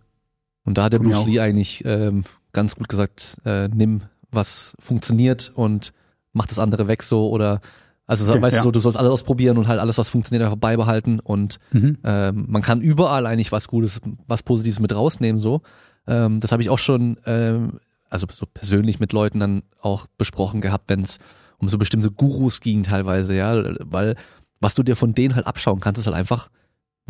und 0.66 0.78
da 0.78 0.84
hat 0.86 0.94
der 0.94 1.00
Bruce. 1.00 1.26
Lee 1.26 1.40
eigentlich 1.40 1.84
ähm, 1.86 2.24
ganz 2.54 2.76
gut 2.76 2.90
gesagt, 2.90 3.38
äh, 3.46 3.68
nimm 3.70 4.02
was 4.32 4.76
funktioniert 4.80 5.52
und 5.56 5.94
mach 6.34 6.46
das 6.48 6.60
andere 6.60 6.88
weg 6.88 7.02
so 7.04 7.30
oder 7.30 7.62
also 8.10 8.26
so, 8.26 8.34
Okay, 8.34 8.42
weißt 8.42 8.56
ja. 8.58 8.62
du 8.62 8.68
so, 8.68 8.72
du 8.72 8.80
sollst 8.80 8.98
alles 8.98 9.12
ausprobieren 9.12 9.58
und 9.58 9.68
halt 9.68 9.80
alles, 9.80 9.98
was 9.98 10.10
funktioniert, 10.10 10.44
einfach 10.44 10.58
beibehalten 10.60 11.20
und 11.20 11.60
Mhm. 11.72 11.98
ähm, 12.04 12.46
man 12.50 12.62
kann 12.62 12.82
überall 12.82 13.26
eigentlich 13.26 13.52
was 13.52 13.68
Gutes, 13.68 14.02
was 14.28 14.44
Positives 14.44 14.80
mit 14.80 14.94
rausnehmen 14.96 15.38
so. 15.40 15.62
Ähm, 16.08 16.40
das 16.40 16.52
habe 16.52 16.62
ich 16.64 16.70
auch 16.70 16.80
schon, 16.80 17.18
ähm, 17.26 17.80
also 18.10 18.26
so 18.32 18.46
persönlich 18.52 19.00
mit 19.00 19.14
Leuten 19.14 19.40
dann 19.40 19.62
auch 19.82 20.08
besprochen 20.18 20.60
gehabt, 20.62 20.86
wenn 20.90 21.02
es 21.02 21.20
um 21.60 21.70
so 21.70 21.78
bestimmte 21.78 22.10
Gurus 22.10 22.62
ging 22.62 22.84
teilweise, 22.84 23.36
ja, 23.36 23.62
weil 23.86 24.16
was 24.60 24.74
du 24.76 24.84
dir 24.84 24.96
von 24.96 25.14
denen 25.14 25.36
halt 25.36 25.46
abschauen 25.46 25.80
kannst, 25.80 26.00
ist 26.00 26.06
halt 26.08 26.16
einfach, 26.16 26.50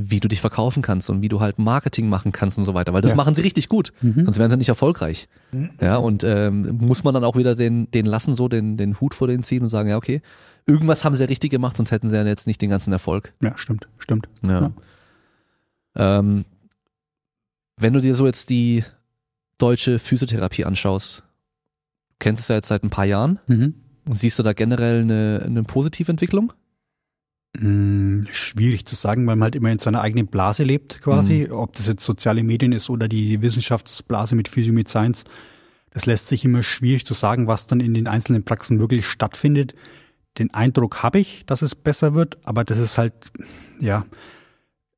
wie 0.02 0.20
du 0.20 0.28
dich 0.28 0.40
verkaufen 0.42 0.82
kannst 0.82 1.10
und 1.10 1.22
wie 1.22 1.28
du 1.30 1.40
halt 1.42 1.60
Marketing 1.60 2.08
machen 2.10 2.32
kannst 2.32 2.58
und 2.58 2.64
so 2.66 2.74
weiter, 2.74 2.94
weil 2.94 3.02
das 3.02 3.12
Ja. 3.12 3.18
machen 3.18 3.36
sie 3.36 3.42
richtig 3.42 3.68
gut, 3.70 3.92
Mhm. 4.02 4.24
sonst 4.26 4.38
wären 4.40 4.50
sie 4.50 4.56
nicht 4.58 4.70
erfolgreich. 4.70 5.28
Ja, 5.82 5.98
und 5.98 6.24
ähm, 6.24 6.78
muss 6.82 7.04
man 7.04 7.14
dann 7.14 7.24
auch 7.24 7.36
wieder 7.36 7.56
den, 7.56 7.90
den 7.92 8.06
lassen, 8.06 8.34
so 8.34 8.48
den, 8.48 8.76
den 8.78 9.00
Hut 9.00 9.14
vor 9.16 9.28
denen 9.28 9.44
ziehen 9.44 9.62
und 9.64 9.70
sagen, 9.70 9.90
ja, 9.90 9.98
okay, 9.98 10.22
irgendwas 10.70 11.04
haben 11.04 11.16
sie 11.16 11.24
ja 11.24 11.28
richtig 11.28 11.52
gemacht, 11.52 11.76
sonst 11.78 11.92
hätten 11.92 12.10
sie 12.10 12.16
ja 12.16 12.24
jetzt 12.26 12.48
nicht 12.48 12.62
den 12.62 12.70
ganzen 12.70 12.92
Erfolg. 12.94 13.34
Ja, 13.42 13.58
stimmt, 13.58 13.88
stimmt. 13.98 14.30
Ja. 14.46 14.72
Ähm, 15.96 16.46
wenn 17.78 17.94
du 17.94 18.02
dir 18.02 18.14
so 18.14 18.26
jetzt 18.26 18.50
die 18.50 18.84
deutsche 19.58 20.00
Physiotherapie 20.00 20.66
anschaust, 20.66 21.20
du 22.10 22.16
kennst 22.20 22.42
es 22.44 22.48
ja 22.48 22.56
jetzt 22.56 22.68
seit 22.68 22.84
ein 22.84 22.90
paar 22.90 23.06
Jahren, 23.06 23.40
Mhm. 23.48 23.74
siehst 24.10 24.40
du 24.40 24.44
da 24.44 24.54
generell 24.54 25.02
eine, 25.02 25.42
eine 25.46 25.64
positive 25.64 26.12
Entwicklung? 26.12 26.54
Mm, 27.58 28.24
Schwierig 28.30 28.86
zu 28.86 28.96
sagen, 28.96 29.26
weil 29.26 29.36
man 29.36 29.46
halt 29.46 29.56
immer 29.56 29.72
in 29.72 29.80
seiner 29.80 30.02
eigenen 30.02 30.28
Blase 30.28 30.64
lebt, 30.64 31.02
quasi. 31.02 31.50
Ob 31.50 31.74
das 31.74 31.88
jetzt 31.88 32.06
soziale 32.06 32.44
Medien 32.44 32.72
ist 32.74 32.90
oder 32.90 33.08
die 33.08 33.42
Wissenschaftsblase 33.42 34.36
mit 34.36 34.48
Physio, 34.48 34.72
mit 34.74 34.88
Science. 34.90 35.24
Das 35.92 36.06
lässt 36.06 36.28
sich 36.28 36.46
immer 36.46 36.62
schwierig 36.62 37.06
zu 37.06 37.16
sagen, 37.16 37.48
was 37.48 37.66
dann 37.66 37.80
in 37.80 37.96
den 37.96 38.08
einzelnen 38.08 38.44
Praxen 38.44 38.80
wirklich 38.80 39.08
stattfindet. 39.08 39.74
Den 40.40 40.54
Eindruck 40.54 41.04
habe 41.04 41.20
ich, 41.20 41.44
dass 41.46 41.62
es 41.62 41.76
besser 41.76 42.14
wird, 42.14 42.38
aber 42.46 42.64
das 42.64 42.78
ist 42.80 42.98
halt, 42.98 43.14
ja, 43.80 44.06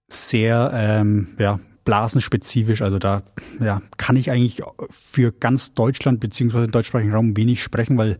sehr, 0.07 0.71
ähm, 0.73 1.29
ja, 1.39 1.59
blasenspezifisch. 1.83 2.81
Also 2.81 2.99
da, 2.99 3.23
ja, 3.59 3.81
kann 3.97 4.15
ich 4.15 4.29
eigentlich 4.31 4.61
für 4.89 5.31
ganz 5.31 5.73
Deutschland 5.73 6.19
beziehungsweise 6.19 6.67
den 6.67 6.71
deutschsprachigen 6.71 7.13
Raum 7.13 7.35
wenig 7.35 7.63
sprechen, 7.63 7.97
weil 7.97 8.19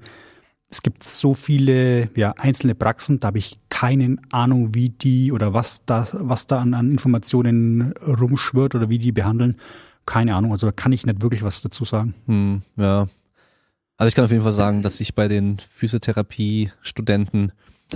es 0.70 0.82
gibt 0.82 1.04
so 1.04 1.34
viele 1.34 2.10
ja, 2.16 2.34
einzelne 2.38 2.76
Praxen, 2.76 3.20
da 3.20 3.28
habe 3.28 3.40
ich 3.40 3.60
keine 3.70 4.16
Ahnung, 4.32 4.74
wie 4.74 4.90
die 4.90 5.32
oder 5.32 5.54
was 5.54 5.86
da, 5.86 6.08
was 6.14 6.48
da 6.48 6.60
an, 6.60 6.74
an 6.74 6.90
Informationen 6.90 7.92
rumschwirrt 7.92 8.74
oder 8.74 8.90
wie 8.90 8.98
die 8.98 9.12
behandeln. 9.12 9.58
Keine 10.06 10.34
Ahnung, 10.36 10.52
also 10.54 10.68
da 10.68 10.72
kann 10.72 10.94
ich 10.94 11.06
nicht 11.06 11.22
wirklich 11.22 11.44
was 11.44 11.62
dazu 11.62 11.84
sagen. 11.84 12.16
Hm, 12.26 12.62
ja. 12.78 13.06
Also 14.02 14.08
ich 14.08 14.16
kann 14.16 14.26
auf 14.26 14.32
jeden 14.32 14.42
Fall 14.42 14.52
sagen, 14.52 14.82
dass 14.82 15.00
ich 15.00 15.14
bei 15.14 15.28
den 15.28 15.60
Physiotherapie-Studenten 15.60 17.52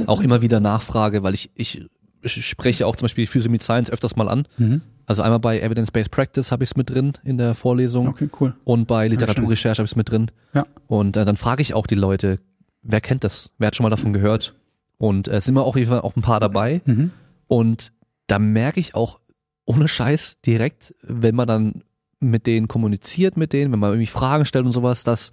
auch 0.06 0.22
immer 0.22 0.44
wieder 0.44 0.60
nachfrage, 0.60 1.24
weil 1.24 1.34
ich, 1.34 1.50
ich 1.56 1.82
spreche 2.24 2.86
auch 2.86 2.96
zum 2.96 3.06
Beispiel 3.06 3.26
Physio 3.26 3.50
Meet 3.50 3.64
Science 3.64 3.90
öfters 3.90 4.16
mal 4.16 4.30
an. 4.30 4.48
Mhm. 4.60 4.82
Also 5.08 5.24
einmal 5.24 5.40
bei 5.40 5.60
Evidence-Based 5.60 6.12
Practice 6.12 6.52
habe 6.52 6.64
ich 6.64 6.70
es 6.70 6.76
mit 6.76 6.92
drin 6.92 7.14
in 7.24 7.40
der 7.40 7.56
Vorlesung 7.56 8.08
Okay, 8.08 8.30
cool. 8.40 8.54
und 8.66 8.88
bei 8.88 9.08
Literaturrecherche 9.08 9.80
habe 9.80 9.86
ich 9.86 9.94
es 9.94 9.96
mit 9.96 10.12
drin. 10.12 10.30
Ja. 10.54 10.68
Und 10.86 11.18
äh, 11.18 11.26
dann 11.26 11.38
frage 11.38 11.64
ich 11.64 11.74
auch 11.74 11.88
die 11.88 11.96
Leute, 11.96 12.38
wer 12.84 13.02
kennt 13.02 13.24
das? 13.24 13.50
Wer 13.58 13.66
hat 13.70 13.76
schon 13.76 13.86
mal 13.86 13.90
davon 13.90 14.14
gehört? 14.14 14.54
Und 15.00 15.28
äh, 15.28 15.38
es 15.38 15.46
sind 15.46 15.56
immer 15.56 15.66
auch, 15.66 15.76
jeden 15.76 15.90
Fall 15.90 16.02
auch 16.02 16.16
ein 16.16 16.22
paar 16.22 16.40
dabei. 16.40 16.84
Mhm. 16.86 17.10
Und 17.48 17.92
da 18.28 18.38
merke 18.38 18.80
ich 18.80 18.94
auch 18.94 19.20
ohne 19.66 19.88
Scheiß 19.88 20.38
direkt, 20.46 20.94
wenn 21.02 21.34
man 21.34 21.48
dann 21.48 21.82
mit 22.20 22.46
denen 22.46 22.68
kommuniziert, 22.68 23.38
mit 23.38 23.54
denen, 23.54 23.72
wenn 23.72 23.80
man 23.80 23.90
irgendwie 23.90 24.06
Fragen 24.06 24.46
stellt 24.46 24.68
und 24.68 24.72
sowas, 24.72 25.04
dass 25.04 25.32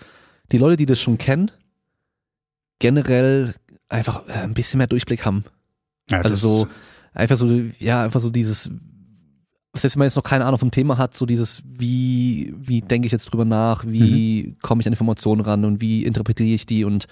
die 0.53 0.59
Leute, 0.59 0.77
die 0.77 0.87
das 0.87 1.01
schon 1.01 1.19
kennen, 1.19 1.51
generell 2.79 3.55
einfach 3.89 4.27
äh, 4.29 4.33
ein 4.33 4.55
bisschen 4.55 4.79
mehr 4.79 4.87
Durchblick 4.87 5.25
haben. 5.25 5.45
Ja, 6.11 6.21
Also 6.21 6.37
so, 6.37 6.69
einfach 7.15 7.37
so, 7.37 7.49
ja, 7.79 8.03
einfach 8.05 8.21
so 8.21 8.31
dieses, 8.31 8.71
selbst 9.75 9.97
wenn 9.97 10.01
man 10.01 10.07
jetzt 10.07 10.17
noch 10.17 10.25
keine 10.25 10.45
Ahnung 10.45 10.59
vom 10.59 10.71
Thema 10.71 10.99
hat, 10.99 11.15
so 11.15 11.27
dieses, 11.27 11.63
wie, 11.67 12.55
wie 12.59 12.81
denke 12.81 13.07
ich 13.07 13.13
jetzt 13.13 13.27
drüber 13.27 13.45
nach, 13.45 13.85
wie 13.87 14.49
Mhm. 14.49 14.57
komme 14.63 14.81
ich 14.81 14.87
an 14.87 14.93
Informationen 14.93 15.41
ran 15.41 15.65
und 15.65 15.81
wie 15.81 16.05
interpretiere 16.05 16.55
ich 16.55 16.67
die 16.67 16.85
und 16.85 17.07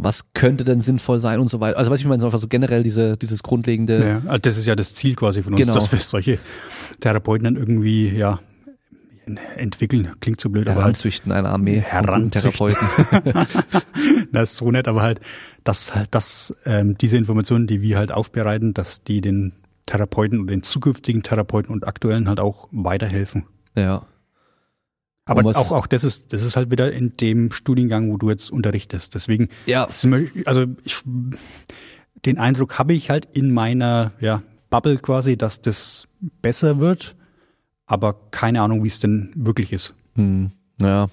was 0.00 0.32
könnte 0.32 0.62
denn 0.62 0.80
sinnvoll 0.80 1.18
sein 1.18 1.40
und 1.40 1.50
so 1.50 1.58
weiter. 1.58 1.76
Also 1.76 1.90
was 1.90 1.98
ich 1.98 2.06
meine, 2.06 2.20
so 2.20 2.26
einfach 2.26 2.38
so 2.38 2.46
generell 2.46 2.84
diese, 2.84 3.16
dieses 3.16 3.42
grundlegende, 3.42 4.06
Ja, 4.24 4.30
also 4.30 4.38
das 4.38 4.56
ist 4.56 4.66
ja 4.66 4.76
das 4.76 4.94
Ziel 4.94 5.16
quasi 5.16 5.42
von 5.42 5.52
uns, 5.54 5.60
Genau. 5.60 5.74
dass 5.74 5.90
wir 5.90 5.98
solche 5.98 6.38
Therapeuten 7.00 7.44
dann 7.44 7.56
irgendwie, 7.56 8.08
ja, 8.10 8.38
entwickeln. 9.36 10.12
Klingt 10.20 10.40
so 10.40 10.48
blöd, 10.50 10.66
aber 10.66 10.76
halt, 10.76 10.84
heranzüchten, 10.84 11.30
eine 11.32 11.48
Armee 11.48 11.80
Heranzüchten. 11.80 12.50
Therapeuten. 12.52 13.46
das 14.32 14.52
ist 14.52 14.56
so 14.58 14.70
nett, 14.70 14.88
aber 14.88 15.02
halt, 15.02 15.20
dass 15.64 15.94
halt, 15.94 16.14
dass 16.14 16.56
ähm, 16.64 16.96
diese 16.98 17.16
Informationen, 17.16 17.66
die 17.66 17.82
wir 17.82 17.98
halt 17.98 18.12
aufbereiten, 18.12 18.74
dass 18.74 19.02
die 19.02 19.20
den 19.20 19.52
Therapeuten 19.86 20.40
und 20.40 20.46
den 20.48 20.62
zukünftigen 20.62 21.22
Therapeuten 21.22 21.72
und 21.72 21.86
aktuellen 21.86 22.28
halt 22.28 22.40
auch 22.40 22.68
weiterhelfen. 22.72 23.44
ja. 23.74 24.02
Aber 25.30 25.44
was- 25.44 25.56
auch, 25.56 25.72
auch 25.72 25.86
das 25.86 26.04
ist, 26.04 26.32
das 26.32 26.42
ist 26.42 26.56
halt 26.56 26.70
wieder 26.70 26.90
in 26.90 27.12
dem 27.12 27.52
Studiengang, 27.52 28.10
wo 28.10 28.16
du 28.16 28.30
jetzt 28.30 28.50
unterrichtest. 28.50 29.14
Deswegen 29.14 29.50
Ja, 29.66 29.86
wir, 30.02 30.26
also 30.46 30.64
ich, 30.84 31.02
den 32.24 32.38
Eindruck 32.38 32.78
habe 32.78 32.94
ich 32.94 33.10
halt 33.10 33.26
in 33.36 33.52
meiner 33.52 34.12
ja, 34.20 34.42
Bubble 34.70 34.96
quasi, 34.96 35.36
dass 35.36 35.60
das 35.60 36.08
besser 36.40 36.78
wird, 36.78 37.14
aber 37.88 38.14
keine 38.30 38.62
Ahnung, 38.62 38.84
wie 38.84 38.88
es 38.88 39.00
denn 39.00 39.32
wirklich 39.34 39.72
ist. 39.72 39.94
hm, 40.14 40.50
ja. 40.80 41.08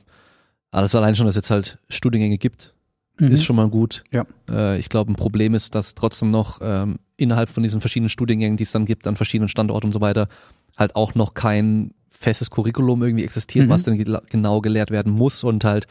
Alles 0.71 0.93
allein 0.93 1.15
schon, 1.15 1.25
dass 1.25 1.33
es 1.35 1.37
jetzt 1.37 1.51
halt 1.51 1.79
Studiengänge 1.89 2.37
gibt, 2.37 2.73
ist 3.17 3.45
schon 3.45 3.55
mal 3.55 3.69
gut. 3.69 4.03
Ja. 4.11 4.25
Äh, 4.49 4.77
ich 4.77 4.89
glaube, 4.89 5.09
ein 5.11 5.15
Problem 5.15 5.55
ist, 5.55 5.73
dass 5.73 5.95
trotzdem 5.95 6.31
noch 6.31 6.59
ähm, 6.61 6.97
innerhalb 7.15 7.47
von 7.49 7.63
diesen 7.63 7.79
verschiedenen 7.79 8.09
Studiengängen, 8.09 8.57
die 8.57 8.63
es 8.63 8.73
dann 8.73 8.85
gibt, 8.85 9.07
an 9.07 9.15
verschiedenen 9.15 9.47
Standorten 9.47 9.87
und 9.87 9.93
so 9.93 10.01
weiter, 10.01 10.27
halt 10.75 10.97
auch 10.97 11.15
noch 11.15 11.33
kein 11.33 11.91
festes 12.09 12.51
Curriculum 12.51 13.01
irgendwie 13.03 13.23
existiert, 13.23 13.67
Mhm. 13.67 13.69
was 13.69 13.83
denn 13.83 13.95
ge- 13.97 14.19
genau 14.29 14.59
gelehrt 14.59 14.91
werden 14.91 15.13
muss 15.13 15.45
und 15.45 15.63
halt 15.63 15.87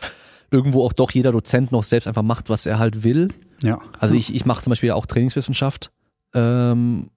irgendwo 0.51 0.85
auch 0.85 0.93
doch 0.93 1.11
jeder 1.13 1.33
Dozent 1.33 1.73
noch 1.73 1.83
selbst 1.83 2.07
einfach 2.07 2.23
macht, 2.23 2.51
was 2.51 2.67
er 2.67 2.79
halt 2.79 3.05
will. 3.05 3.29
Ja. 3.63 3.79
Also 3.99 4.15
ich, 4.15 4.35
ich 4.35 4.45
mache 4.45 4.63
zum 4.63 4.71
Beispiel 4.73 4.91
auch 4.91 5.07
Trainingswissenschaft 5.07 5.91
ähm, 6.35 7.09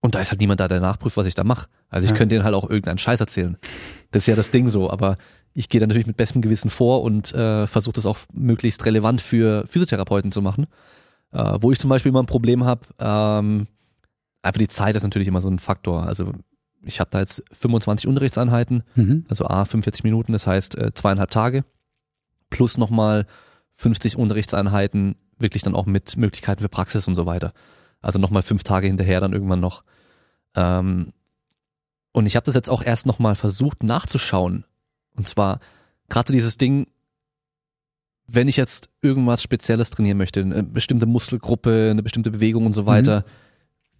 und 0.00 0.14
da 0.14 0.20
ist 0.20 0.30
halt 0.30 0.40
niemand 0.40 0.60
da, 0.60 0.68
der 0.68 0.80
nachprüft, 0.80 1.16
was 1.16 1.26
ich 1.26 1.34
da 1.34 1.42
mache. 1.42 1.68
Also 1.94 2.04
ich 2.06 2.10
Ja. 2.10 2.16
könnte 2.16 2.34
denen 2.34 2.44
halt 2.44 2.54
auch 2.54 2.64
irgendeinen 2.68 2.98
Scheiß 2.98 3.20
erzählen. 3.20 3.56
Das 4.10 4.22
ist 4.22 4.26
ja 4.26 4.34
das 4.36 4.50
Ding 4.50 4.68
so, 4.68 4.90
aber 4.90 5.16
ich 5.52 5.68
gehe 5.68 5.80
da 5.80 5.86
natürlich 5.86 6.06
mit 6.08 6.16
bestem 6.16 6.42
Gewissen 6.42 6.68
vor 6.70 7.02
und 7.02 7.32
äh, 7.34 7.66
versuche 7.66 7.94
das 7.94 8.06
auch 8.06 8.18
möglichst 8.32 8.84
relevant 8.84 9.22
für 9.22 9.64
Physiotherapeuten 9.68 10.32
zu 10.32 10.42
machen. 10.42 10.66
Äh, 11.32 11.58
wo 11.60 11.70
ich 11.70 11.78
zum 11.78 11.90
Beispiel 11.90 12.10
immer 12.10 12.22
ein 12.22 12.26
Problem 12.26 12.64
habe, 12.64 12.80
ähm, 12.98 13.66
einfach 14.42 14.58
die 14.58 14.68
Zeit 14.68 14.96
ist 14.96 15.02
natürlich 15.04 15.28
immer 15.28 15.40
so 15.40 15.48
ein 15.48 15.58
Faktor. 15.60 16.04
Also 16.06 16.32
ich 16.84 17.00
habe 17.00 17.10
da 17.10 17.20
jetzt 17.20 17.42
25 17.52 18.08
Unterrichtseinheiten, 18.08 18.82
Mhm. 18.96 19.24
also 19.28 19.46
A, 19.46 19.64
45 19.64 20.02
Minuten, 20.04 20.32
das 20.32 20.46
heißt 20.46 20.76
äh, 20.76 20.92
zweieinhalb 20.94 21.30
Tage, 21.30 21.64
plus 22.50 22.76
nochmal 22.76 23.26
50 23.74 24.16
Unterrichtseinheiten, 24.18 25.16
wirklich 25.38 25.62
dann 25.62 25.74
auch 25.74 25.86
mit 25.86 26.16
Möglichkeiten 26.16 26.60
für 26.62 26.68
Praxis 26.68 27.08
und 27.08 27.14
so 27.14 27.26
weiter. 27.26 27.52
Also 28.00 28.18
nochmal 28.18 28.42
fünf 28.42 28.62
Tage 28.64 28.86
hinterher 28.86 29.20
dann 29.20 29.32
irgendwann 29.32 29.60
noch. 29.60 29.82
Ähm, 30.56 31.08
und 32.14 32.26
ich 32.26 32.36
habe 32.36 32.46
das 32.46 32.54
jetzt 32.54 32.70
auch 32.70 32.84
erst 32.84 33.06
nochmal 33.06 33.34
versucht 33.34 33.82
nachzuschauen. 33.82 34.64
Und 35.16 35.26
zwar 35.26 35.58
gerade 36.08 36.28
so 36.28 36.32
dieses 36.32 36.56
Ding, 36.56 36.86
wenn 38.28 38.46
ich 38.46 38.56
jetzt 38.56 38.88
irgendwas 39.02 39.42
Spezielles 39.42 39.90
trainieren 39.90 40.16
möchte, 40.16 40.40
eine 40.40 40.62
bestimmte 40.62 41.06
Muskelgruppe, 41.06 41.88
eine 41.90 42.04
bestimmte 42.04 42.30
Bewegung 42.30 42.66
und 42.66 42.72
so 42.72 42.86
weiter, 42.86 43.24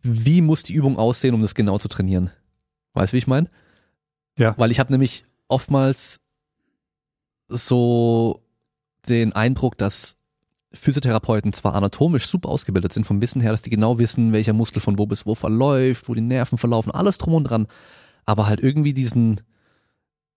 wie 0.02 0.42
muss 0.42 0.62
die 0.62 0.74
Übung 0.74 0.96
aussehen, 0.96 1.34
um 1.34 1.42
das 1.42 1.56
genau 1.56 1.78
zu 1.78 1.88
trainieren? 1.88 2.30
Weißt 2.92 3.12
du, 3.12 3.14
wie 3.14 3.18
ich 3.18 3.26
meine? 3.26 3.50
Ja. 4.38 4.54
Weil 4.56 4.70
ich 4.70 4.78
habe 4.78 4.92
nämlich 4.92 5.24
oftmals 5.48 6.20
so 7.48 8.44
den 9.08 9.32
Eindruck, 9.32 9.76
dass 9.76 10.16
Physiotherapeuten 10.72 11.52
zwar 11.52 11.74
anatomisch 11.74 12.26
super 12.26 12.48
ausgebildet 12.48 12.92
sind, 12.92 13.04
vom 13.04 13.20
Wissen 13.20 13.40
her, 13.40 13.50
dass 13.50 13.62
die 13.62 13.70
genau 13.70 13.98
wissen, 13.98 14.32
welcher 14.32 14.52
Muskel 14.52 14.80
von 14.80 14.98
wo 14.98 15.06
bis 15.06 15.26
wo 15.26 15.34
verläuft, 15.34 16.08
wo 16.08 16.14
die 16.14 16.20
Nerven 16.20 16.58
verlaufen, 16.58 16.92
alles 16.92 17.18
drum 17.18 17.34
und 17.34 17.44
dran, 17.44 17.66
aber 18.26 18.46
halt 18.46 18.60
irgendwie 18.60 18.94
diesen, 18.94 19.40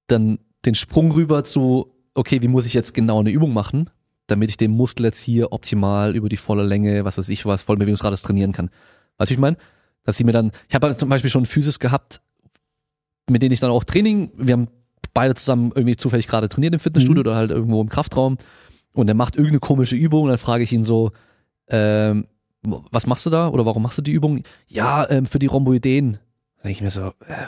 dann 0.08 0.40
den 0.66 0.76
Sprung 0.76 1.12
rüber 1.12 1.44
zu, 1.44 1.94
okay, 2.14 2.42
wie 2.42 2.48
muss 2.48 2.66
ich 2.66 2.74
jetzt 2.74 2.94
genau 2.94 3.20
eine 3.20 3.30
Übung 3.30 3.54
machen, 3.54 3.90
damit 4.28 4.50
ich 4.50 4.58
den 4.58 4.72
Muskel 4.72 5.06
jetzt 5.06 5.22
hier 5.22 5.52
optimal 5.54 6.16
über 6.16 6.30
die 6.30 6.38
volle 6.38 6.64
Länge, 6.64 7.06
was 7.06 7.18
weiß 7.18 7.30
ich 7.30 7.46
was, 7.46 7.62
vollen 7.62 7.80
Bewegungsradius 7.80 8.22
trainieren 8.22 8.52
kann. 8.52 8.70
Weißt 9.18 9.30
du, 9.30 9.34
wie 9.34 9.36
ich 9.36 9.40
meine? 9.42 9.58
Dass 10.04 10.18
sie 10.18 10.24
mir 10.24 10.32
dann, 10.34 10.52
ich 10.68 10.76
habe 10.76 10.88
halt 10.88 11.00
zum 11.00 11.10
Beispiel 11.10 11.30
schon 11.30 11.46
Physis 11.46 11.80
gehabt, 11.80 12.22
mit 13.30 13.42
denen 13.42 13.54
ich 13.54 13.60
dann 13.60 13.72
auch 13.72 13.84
Training, 13.84 14.32
wir 14.38 14.54
haben 14.54 14.68
beide 15.14 15.36
zusammen 15.36 15.72
irgendwie 15.76 15.96
zufällig 15.96 16.28
gerade 16.28 16.50
trainiert 16.50 16.74
im 16.74 16.80
Fitnessstudio 16.80 17.24
Mhm. 17.24 17.28
oder 17.28 17.36
halt 17.36 17.52
irgendwo 17.52 17.82
im 17.82 17.90
Kraftraum 17.90 18.38
und 18.94 19.08
er 19.08 19.16
macht 19.16 19.36
irgendeine 19.36 19.60
komische 19.60 19.96
Übung 19.96 20.24
und 20.24 20.30
dann 20.30 20.38
frage 20.38 20.64
ich 20.64 20.72
ihn 20.72 20.84
so, 20.84 21.12
ähm, 21.70 22.28
was 22.92 23.08
machst 23.08 23.26
du 23.26 23.30
da 23.30 23.50
oder 23.50 23.66
warum 23.66 23.84
machst 23.84 23.98
du 23.98 24.02
die 24.02 24.12
Übung? 24.12 24.44
Ja, 24.68 25.10
ähm, 25.10 25.26
für 25.26 25.40
die 25.40 25.48
Rhomboideen. 25.48 26.14
Dann 26.14 26.22
denke 26.64 26.72
ich 26.72 26.82
mir 26.82 26.92
so, 26.92 27.08
äh, 27.28 27.48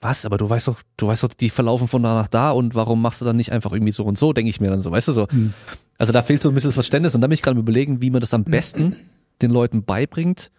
was? 0.00 0.24
Aber 0.24 0.38
du 0.38 0.48
weißt 0.48 0.68
doch, 0.68 0.80
du 0.96 1.06
weißt 1.08 1.22
doch, 1.24 1.32
die 1.34 1.50
verlaufen 1.50 1.88
von 1.88 2.02
da 2.02 2.14
nach 2.14 2.28
da 2.28 2.50
und 2.52 2.74
warum 2.74 3.02
machst 3.02 3.20
du 3.20 3.24
dann 3.24 3.36
nicht 3.36 3.52
einfach 3.52 3.72
irgendwie 3.72 3.92
so 3.92 4.04
und 4.04 4.16
so, 4.18 4.32
denke 4.32 4.50
ich 4.50 4.60
mir 4.60 4.70
dann 4.70 4.82
so, 4.82 4.90
weißt 4.90 5.08
du 5.08 5.12
so. 5.12 5.26
Mhm. 5.30 5.52
Also 5.98 6.12
da 6.12 6.22
fehlt 6.22 6.42
so 6.42 6.48
ein 6.48 6.54
bisschen 6.54 6.68
das 6.68 6.74
Verständnis 6.74 7.14
und 7.14 7.20
da 7.20 7.26
bin 7.26 7.34
ich 7.34 7.42
gerade 7.42 7.58
überlegen, 7.58 8.00
wie 8.00 8.10
man 8.10 8.20
das 8.20 8.32
am 8.34 8.44
besten 8.44 8.96
den 9.42 9.50
Leuten 9.50 9.84
beibringt, 9.84 10.50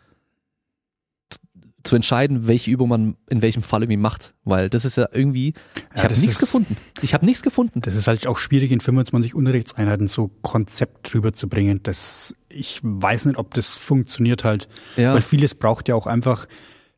zu 1.84 1.96
entscheiden, 1.96 2.46
welche 2.46 2.70
Übung 2.70 2.90
man 2.90 3.16
in 3.28 3.42
welchem 3.42 3.64
Fall 3.64 3.82
irgendwie 3.82 3.98
macht, 3.98 4.36
weil 4.44 4.70
das 4.70 4.86
ist 4.86 4.98
ja 4.98 5.08
irgendwie, 5.12 5.48
ich 5.96 5.98
Ja, 5.98 6.04
habe 6.04 6.14
nichts 6.14 6.34
ist- 6.34 6.40
gefunden. 6.40 6.78
Ich 7.02 7.16
habe 7.16 7.26
nichts 7.26 7.42
gefunden. 7.42 7.82
Das 7.82 7.96
ist 7.96 8.06
halt 8.06 8.28
auch 8.28 8.38
schwierig, 8.38 8.72
in 8.72 8.80
25 8.82 9.34
Unterrichtseinheiten 9.34 10.08
so 10.08 10.28
Konzept 10.44 11.12
drüber 11.12 11.34
zu 11.34 11.50
bringen. 11.50 11.80
Das, 11.82 12.36
ich 12.50 12.82
weiß 12.84 13.26
nicht, 13.26 13.40
ob 13.40 13.56
das 13.56 13.78
funktioniert 13.78 14.44
halt. 14.44 14.68
Ja. 14.96 15.16
Weil 15.16 15.22
vieles 15.22 15.56
braucht 15.56 15.88
ja 15.90 15.96
auch 15.96 16.06
einfach 16.06 16.46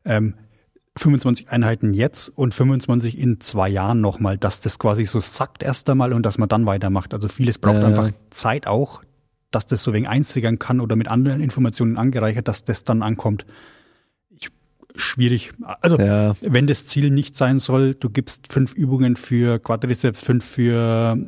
ähm, 0.04 0.34
25 0.96 1.50
Einheiten 1.50 1.92
jetzt 1.92 2.28
und 2.28 2.54
25 2.54 3.18
in 3.18 3.40
zwei 3.40 3.68
Jahren 3.68 4.00
nochmal, 4.00 4.38
dass 4.38 4.60
das 4.60 4.78
quasi 4.78 5.06
so 5.06 5.20
sackt 5.20 5.62
erst 5.62 5.88
einmal 5.90 6.12
und 6.12 6.24
dass 6.24 6.38
man 6.38 6.48
dann 6.48 6.66
weitermacht. 6.66 7.12
Also 7.14 7.28
vieles 7.28 7.58
braucht 7.58 7.76
ja. 7.76 7.86
einfach 7.86 8.10
Zeit 8.30 8.66
auch, 8.66 9.02
dass 9.50 9.66
das 9.66 9.82
so 9.82 9.92
wegen 9.92 10.06
einzigern 10.06 10.58
kann 10.58 10.80
oder 10.80 10.94
mit 10.94 11.08
anderen 11.08 11.40
Informationen 11.40 11.96
angereichert, 11.96 12.46
dass 12.46 12.62
das 12.62 12.84
dann 12.84 13.02
ankommt. 13.02 13.44
Ich, 14.30 14.50
schwierig. 14.94 15.52
Also 15.80 15.98
Ja. 15.98 16.34
wenn 16.40 16.68
das 16.68 16.86
Ziel 16.86 17.10
nicht 17.10 17.36
sein 17.36 17.58
soll, 17.58 17.94
du 17.94 18.08
gibst 18.08 18.52
fünf 18.52 18.72
Übungen 18.74 19.16
für 19.16 19.58
Quadriceps, 19.58 20.20
fünf 20.20 20.44
für 20.44 21.18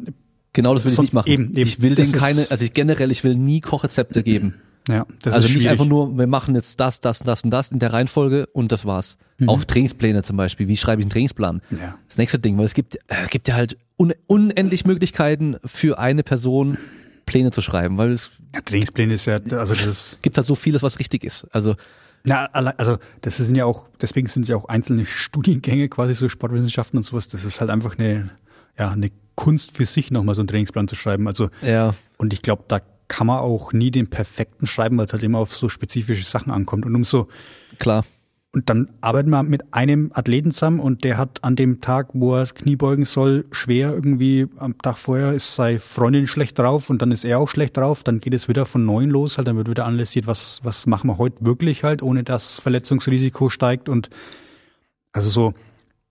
Genau 0.53 0.73
das 0.73 0.85
will 0.85 0.93
ich 0.93 0.99
nicht 0.99 1.13
machen. 1.13 1.29
eben, 1.29 1.45
eben. 1.51 1.57
Ich 1.69 1.83
will 1.83 1.95
denen 1.97 2.13
keine, 2.13 2.47
also 2.51 2.65
ich 2.65 2.73
generell, 2.73 3.11
ich 3.11 3.25
will 3.25 3.35
nie 3.35 3.61
Kochrezepte 3.61 4.23
geben. 4.23 4.55
Ja, 4.89 5.07
das 5.23 5.35
also 5.35 5.47
ist 5.47 5.55
nicht 5.55 5.63
schwierig. 5.63 5.71
einfach 5.71 5.87
nur, 5.87 6.17
wir 6.17 6.27
machen 6.27 6.55
jetzt 6.55 6.79
das, 6.79 7.01
das, 7.01 7.21
das 7.21 7.43
und 7.43 7.51
das 7.51 7.73
in 7.73 7.79
der 7.79 7.93
Reihenfolge 7.93 8.47
und 8.47 8.71
das 8.73 8.85
war's. 8.85 9.19
Auch 9.47 9.65
Trainingspläne 9.65 10.23
zum 10.23 10.37
Beispiel. 10.37 10.69
Wie 10.69 10.77
schreibe 10.77 11.03
ich 11.03 11.05
einen 11.05 11.11
Trainingsplan? 11.11 11.61
Mhm. 11.71 11.79
Ja. 11.79 11.99
Das 12.09 12.19
nächste 12.19 12.39
Ding, 12.39 12.57
weil 12.57 12.65
es 12.65 12.75
gibt, 12.75 12.97
äh, 13.09 13.27
gibt 13.29 13.49
ja 13.49 13.55
halt 13.55 13.77
un 13.99 14.15
unendlich 14.27 14.85
Möglichkeiten 14.85 15.57
für 15.65 15.99
eine 15.99 16.23
Person 16.23 16.79
Pläne 17.27 17.51
zu 17.51 17.61
schreiben, 17.61 17.99
weil 17.99 18.13
es 18.13 18.31
Ja, 18.55 18.61
Trainingspläne 18.61 19.15
ist 19.15 19.27
ja, 19.27 19.35
also 19.35 19.75
das, 19.75 20.19
gibt 20.23 20.37
halt 20.37 20.47
so 20.47 20.55
vieles, 20.55 20.83
was 20.83 20.99
richtig 20.99 21.25
ist. 21.25 21.47
Also 21.51 21.75
na, 22.25 22.47
also 22.47 22.99
das 23.21 23.37
sind 23.37 23.55
ja 23.55 23.65
auch, 23.67 23.87
deswegen 24.01 24.27
sind 24.27 24.43
es 24.43 24.49
ja 24.49 24.57
auch 24.57 24.69
einzelne 24.69 25.07
Studiengänge 25.07 25.89
quasi 25.89 26.15
so 26.15 26.29
Sportwissenschaften 26.29 26.97
und 26.97 27.03
sowas. 27.03 27.29
Das 27.29 27.45
ist 27.45 27.61
halt 27.61 27.71
einfach 27.71 27.99
eine, 27.99 28.31
ja, 28.79 28.91
eine 28.91 29.11
Kunst 29.35 29.77
für 29.77 29.87
sich 29.87 30.11
nochmal 30.11 30.35
so 30.35 30.41
einen 30.41 30.49
Trainingsplan 30.49 30.89
zu 30.89 30.97
schreiben. 30.97 31.29
Also 31.29 31.51
ja, 31.63 31.95
und 32.17 32.33
ich 32.33 32.43
glaube, 32.43 32.65
da 32.69 32.81
kann 33.09 33.27
man 33.27 33.39
auch 33.39 33.73
nie 33.73 33.91
den 33.91 34.09
perfekten 34.09 34.67
schreiben, 34.67 34.99
weil 34.99 35.07
es 35.07 35.13
halt 35.13 35.23
immer 35.23 35.39
auf 35.39 35.55
so 35.55 35.69
spezifische 35.69 36.25
Sachen 36.25 36.51
ankommt. 36.53 36.85
Und 36.87 36.95
umso 36.95 37.29
klar. 37.79 38.05
und 38.53 38.69
dann 38.71 38.89
arbeiten 39.01 39.31
wir 39.31 39.43
mit 39.43 39.75
einem 39.75 40.11
Athleten 40.15 40.51
zusammen 40.51 40.81
und 40.81 41.05
der 41.05 41.19
hat 41.19 41.45
an 41.45 41.57
dem 41.57 41.81
Tag, 41.81 42.09
wo 42.15 42.35
er 42.37 42.47
Knie 42.47 42.77
beugen 42.77 43.05
soll, 43.05 43.45
schwer 43.53 43.93
irgendwie 43.93 44.47
am 44.59 44.77
Tag 44.79 44.97
vorher 44.99 45.33
ist 45.33 45.55
seine 45.55 45.79
Freundin 45.79 46.27
schlecht 46.27 46.59
drauf 46.59 46.89
und 46.91 47.03
dann 47.03 47.13
ist 47.13 47.25
er 47.25 47.39
auch 47.39 47.49
schlecht 47.49 47.77
drauf. 47.77 48.03
Dann 48.03 48.21
geht 48.21 48.35
es 48.35 48.49
wieder 48.49 48.65
von 48.67 48.85
neun 48.85 49.11
los, 49.11 49.37
halt, 49.39 49.47
dann 49.47 49.57
wird 49.57 49.69
wieder 49.69 49.85
analysiert, 49.85 50.27
was, 50.27 50.61
was 50.65 50.87
machen 50.87 51.09
wir 51.11 51.19
heute 51.19 51.45
wirklich 51.45 51.85
halt, 51.85 52.03
ohne 52.03 52.25
dass 52.25 52.59
Verletzungsrisiko 52.61 53.51
steigt 53.51 53.89
und 53.89 54.11
also 55.13 55.29
so, 55.31 55.55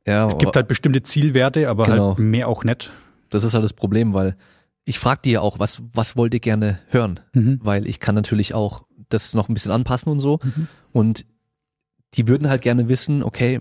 Ja, 0.08 0.28
es 0.28 0.38
gibt 0.38 0.56
halt 0.56 0.68
bestimmte 0.68 1.02
Zielwerte, 1.04 1.68
aber 1.70 1.86
Genau. 1.86 2.10
halt 2.10 2.20
mehr 2.20 2.48
auch 2.48 2.64
nicht. 2.64 2.92
das 3.32 3.44
ist 3.44 3.54
halt 3.54 3.64
das 3.64 3.74
Problem, 3.74 4.14
weil 4.14 4.36
ich 4.86 5.00
frag 5.00 5.24
die 5.24 5.32
ja 5.32 5.42
auch, 5.42 5.60
was, 5.60 5.82
was 5.94 6.16
wollt 6.16 6.34
ihr 6.34 6.40
gerne 6.40 6.80
hören? 6.90 7.20
Mhm. 7.34 7.60
Weil 7.64 7.88
ich 7.88 8.00
kann 8.00 8.16
natürlich 8.16 8.54
auch 8.54 8.86
das 9.10 9.34
noch 9.34 9.50
ein 9.50 9.54
bisschen 9.54 9.72
anpassen 9.72 10.12
und 10.12 10.20
so. 10.20 10.40
Und 10.92 11.26
die 12.14 12.28
würden 12.28 12.50
halt 12.50 12.62
gerne 12.62 12.88
wissen, 12.88 13.24
okay, 13.24 13.60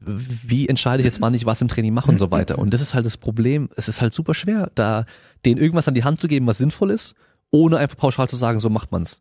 wie 0.00 0.68
entscheide 0.68 1.02
ich 1.02 1.04
jetzt, 1.04 1.20
wann 1.20 1.34
ich 1.34 1.44
was 1.44 1.60
im 1.60 1.68
Training 1.68 1.92
mache 1.92 2.10
und 2.10 2.18
so 2.18 2.30
weiter. 2.30 2.58
Und 2.58 2.72
das 2.72 2.80
ist 2.80 2.94
halt 2.94 3.04
das 3.04 3.18
Problem. 3.18 3.68
Es 3.76 3.88
ist 3.88 4.00
halt 4.00 4.14
super 4.14 4.32
schwer, 4.32 4.70
da 4.74 5.04
denen 5.44 5.60
irgendwas 5.60 5.88
an 5.88 5.94
die 5.94 6.04
Hand 6.04 6.20
zu 6.20 6.28
geben, 6.28 6.46
was 6.46 6.58
sinnvoll 6.58 6.90
ist, 6.90 7.14
ohne 7.50 7.76
einfach 7.76 7.96
pauschal 7.96 8.28
zu 8.28 8.36
sagen, 8.36 8.60
so 8.60 8.70
macht 8.70 8.92
man's. 8.92 9.20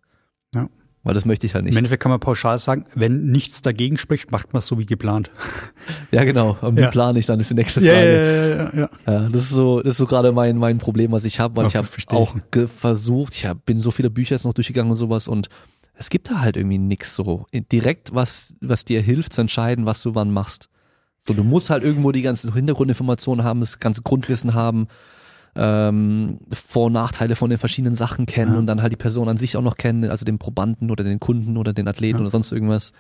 Ja. 0.56 0.70
Weil 1.04 1.14
das 1.14 1.24
möchte 1.24 1.48
ich 1.48 1.54
halt 1.54 1.62
Im 1.64 1.68
nicht. 1.68 1.78
Endeffekt 1.78 2.04
kann 2.04 2.10
man 2.10 2.20
pauschal 2.20 2.60
sagen, 2.60 2.84
wenn 2.94 3.28
nichts 3.28 3.62
dagegen 3.62 3.98
spricht, 3.98 4.32
macht 4.32 4.52
man 4.52 4.60
es 4.60 4.68
so 4.68 4.78
wie 4.80 4.86
geplant. 4.86 5.32
Ja, 6.12 6.24
genau. 6.24 6.58
Und 6.62 6.76
wie 6.76 6.82
Ja. 6.82 6.90
plane 6.92 7.18
ich 7.20 7.26
dann, 7.28 7.40
ist 7.40 7.50
die 7.52 7.56
nächste 7.56 7.82
Frage. 7.82 8.70
ja, 8.74 8.80
ja. 8.82 8.90
Ja, 9.08 9.30
das 9.30 9.44
ist 9.44 9.50
so, 9.52 9.80
das 9.82 9.92
ist 9.94 9.98
so 9.98 10.06
gerade 10.06 10.32
mein, 10.32 10.58
mein 10.58 10.78
Problem, 10.80 11.12
was 11.12 11.24
ich 11.24 11.40
habe, 11.40 11.56
weil 11.56 11.64
Ja, 11.66 11.68
ich 11.70 11.76
habe 11.76 11.88
auch 12.10 12.36
versucht, 12.68 13.36
ich 13.36 13.46
hab, 13.46 13.64
bin 13.66 13.78
so 13.78 13.92
viele 13.92 14.10
Bücher 14.10 14.36
jetzt 14.36 14.44
noch 14.44 14.54
durchgegangen 14.54 14.92
und 14.92 14.96
sowas 14.98 15.28
und 15.28 15.50
es 15.96 16.10
gibt 16.10 16.30
da 16.32 16.40
halt 16.42 16.58
irgendwie 16.58 16.78
nix 16.80 17.16
so 17.16 17.46
direkt, 17.72 18.14
was, 18.14 18.56
was 18.62 18.86
dir 18.86 19.02
hilft 19.02 19.34
zu 19.34 19.42
entscheiden, 19.42 19.86
was 19.86 20.02
du 20.02 20.16
wann 20.16 20.32
machst. 20.32 20.70
So, 21.28 21.34
du 21.34 21.44
musst 21.44 21.70
halt 21.70 21.84
irgendwo 21.84 22.12
die 22.12 22.22
ganzen 22.24 22.54
Hintergrundinformationen 22.54 23.44
haben, 23.46 23.60
das 23.60 23.80
ganze 23.80 24.02
Grundwissen 24.02 24.54
haben, 24.54 24.88
ähm, 25.56 26.38
Vor- 26.52 26.88
und 26.88 26.94
Nachteile 26.94 27.36
von 27.36 27.50
den 27.50 27.60
verschiedenen 27.60 27.94
Sachen 27.96 28.26
kennen 28.26 28.54
Ja. 28.54 28.60
und 28.60 28.66
dann 28.68 28.82
halt 28.82 28.92
die 28.94 28.98
Person 28.98 29.28
an 29.30 29.38
sich 29.38 29.58
auch 29.58 29.62
noch 29.62 29.78
kennen, 29.78 30.10
also 30.10 30.26
den 30.26 30.38
Probanden 30.40 30.92
oder 30.92 31.04
den 31.04 31.20
Kunden 31.20 31.58
oder 31.58 31.74
den 31.74 31.88
Athleten 31.88 32.18
Ja. 32.18 32.22
oder 32.22 32.30
sonst 32.32 32.52
irgendwas, 32.52 32.92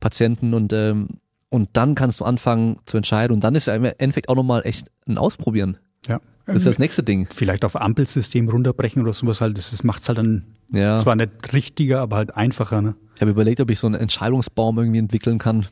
Patienten 0.00 0.54
und 0.54 0.72
ähm, 0.72 1.08
und 1.48 1.68
dann 1.74 1.94
kannst 1.94 2.18
du 2.20 2.24
anfangen 2.24 2.78
zu 2.86 2.96
entscheiden 2.96 3.34
und 3.34 3.44
dann 3.44 3.54
ist 3.54 3.66
ja 3.66 3.74
im 3.74 3.84
Endeffekt 3.84 4.30
auch 4.30 4.36
nochmal 4.36 4.62
echt 4.64 4.88
ein 5.06 5.18
Ausprobieren. 5.18 5.76
ja. 6.08 6.18
Das 6.44 6.56
ist 6.56 6.66
das 6.66 6.78
nächste 6.80 7.04
Ding. 7.04 7.28
Vielleicht 7.30 7.64
auf 7.64 7.80
Ampelsystem 7.80 8.48
runterbrechen 8.48 9.00
oder 9.00 9.12
sowas 9.12 9.40
halt, 9.40 9.56
das 9.58 9.72
ist- 9.72 9.84
macht's 9.84 10.08
halt 10.08 10.18
dann 10.18 10.44
Ja. 10.72 10.96
zwar 10.96 11.14
nicht 11.14 11.30
richtiger, 11.52 12.00
aber 12.00 12.16
halt 12.16 12.36
einfacher, 12.36 12.82
ne? 12.82 12.96
Ich 13.14 13.20
habe 13.20 13.30
überlegt, 13.30 13.60
ob 13.60 13.70
ich 13.70 13.78
so 13.78 13.86
einen 13.86 13.94
Entscheidungsbaum 13.94 14.76
irgendwie 14.76 14.98
entwickeln 14.98 15.38
kann. 15.38 15.66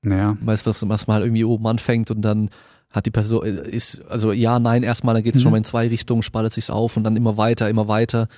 Naja. 0.00 0.38
Weißt 0.40 0.64
du, 0.66 0.70
was, 0.70 0.88
was 0.88 1.06
man 1.06 1.16
halt 1.16 1.26
irgendwie 1.26 1.44
oben 1.44 1.66
anfängt 1.66 2.10
und 2.10 2.22
dann 2.22 2.48
hat 2.94 3.04
die 3.06 3.10
Person, 3.10 3.44
äh, 3.44 3.68
ist, 3.68 4.02
also 4.08 4.32
ja, 4.32 4.58
nein, 4.58 4.82
erstmal, 4.82 5.14
dann 5.14 5.22
geht 5.24 5.34
es 5.36 5.42
schon 5.42 5.50
Mhm. 5.50 5.54
mal 5.54 5.58
in 5.58 5.64
zwei 5.64 5.88
Richtungen, 5.88 6.22
spaltet 6.22 6.52
sich's 6.52 6.70
auf 6.70 6.96
und 6.96 7.04
dann 7.04 7.16
immer 7.16 7.36
weiter, 7.36 7.68
immer 7.68 7.88
weiter. 7.88 8.28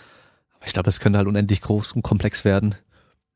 Aber 0.59 0.67
ich 0.67 0.73
glaube, 0.73 0.87
das 0.87 0.99
könnte 0.99 1.19
halt 1.19 1.29
unendlich 1.29 1.61
groß 1.61 1.93
und 1.93 2.03
komplex 2.03 2.45
werden. 2.45 2.75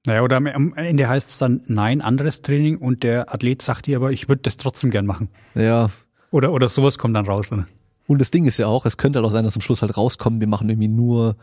Naja, 0.07 0.23
oder 0.23 0.39
am- 0.39 0.73
Ende 0.75 1.09
heißt 1.09 1.29
es 1.29 1.39
dann, 1.39 1.61
nein, 1.67 2.01
anderes 2.01 2.41
Training 2.41 2.79
und 2.79 3.03
der 3.03 3.33
Athlet 3.35 3.61
sagt 3.61 3.87
dir 3.87 3.99
aber, 3.99 4.13
ich 4.13 4.29
würde 4.31 4.41
das 4.43 4.57
trotzdem 4.57 4.91
gern 4.91 5.05
machen. 5.05 5.29
Ja. 5.55 5.91
Oder, 6.31 6.53
oder 6.53 6.69
sowas 6.71 6.97
kommt 6.97 7.15
dann 7.17 7.27
raus. 7.27 7.51
Ne? 7.51 7.67
Und 8.07 8.19
das 8.19 8.31
Ding 8.31 8.47
ist 8.47 8.57
ja 8.59 8.67
auch, 8.67 8.87
es 8.87 8.97
könnte 8.97 9.19
halt 9.19 9.27
auch 9.27 9.31
sein, 9.33 9.45
dass 9.45 9.57
am 9.57 9.61
Schluss 9.61 9.83
halt 9.83 9.97
rauskommt, 9.99 10.41
wir 10.41 10.47
machen 10.49 10.71
irgendwie 10.71 10.89
nur 10.89 11.37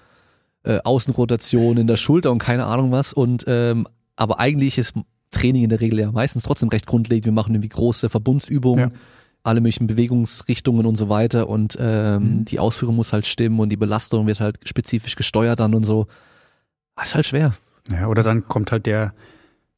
äh, 0.64 0.80
Außenrotation 0.84 1.78
in 1.78 1.86
der 1.86 1.98
Schulter 1.98 2.32
und 2.32 2.40
keine 2.40 2.66
Ahnung 2.66 2.92
was. 2.92 3.14
Und 3.14 3.46
ähm, 3.48 3.88
aber 4.16 4.40
eigentlich 4.40 4.80
ist 4.80 4.96
Training 5.30 5.64
in 5.66 5.70
der 5.70 5.80
Regel 5.82 6.00
ja 6.00 6.12
meistens 6.12 6.44
trotzdem 6.44 6.70
recht 6.70 6.88
grundlegend. 6.88 7.26
Wir 7.26 7.32
machen 7.34 7.54
irgendwie 7.54 7.70
große 7.70 8.10
Verbundsübungen, 8.10 8.90
Ja. 8.90 8.96
Alle 9.48 9.62
möglichen 9.62 9.88
Bewegungsrichtungen 9.88 10.86
und 10.86 10.96
so 10.96 11.10
weiter. 11.10 11.50
Und 11.50 11.78
ähm, 11.80 12.46
die 12.46 12.60
Ausführung 12.60 12.96
muss 12.96 13.14
halt 13.14 13.26
stimmen 13.26 13.60
und 13.60 13.70
die 13.70 13.78
Belastung 13.78 14.28
wird 14.28 14.40
halt 14.40 14.60
spezifisch 14.68 15.16
gesteuert 15.16 15.60
dann 15.60 15.74
und 15.74 15.84
so. 15.86 16.08
Das 16.96 17.10
ist 17.10 17.16
halt 17.16 17.26
schwer. 17.26 17.54
Ja, 17.92 18.08
oder 18.08 18.22
dann 18.24 18.48
kommt 18.48 18.72
halt 18.72 18.86
der, 18.86 19.14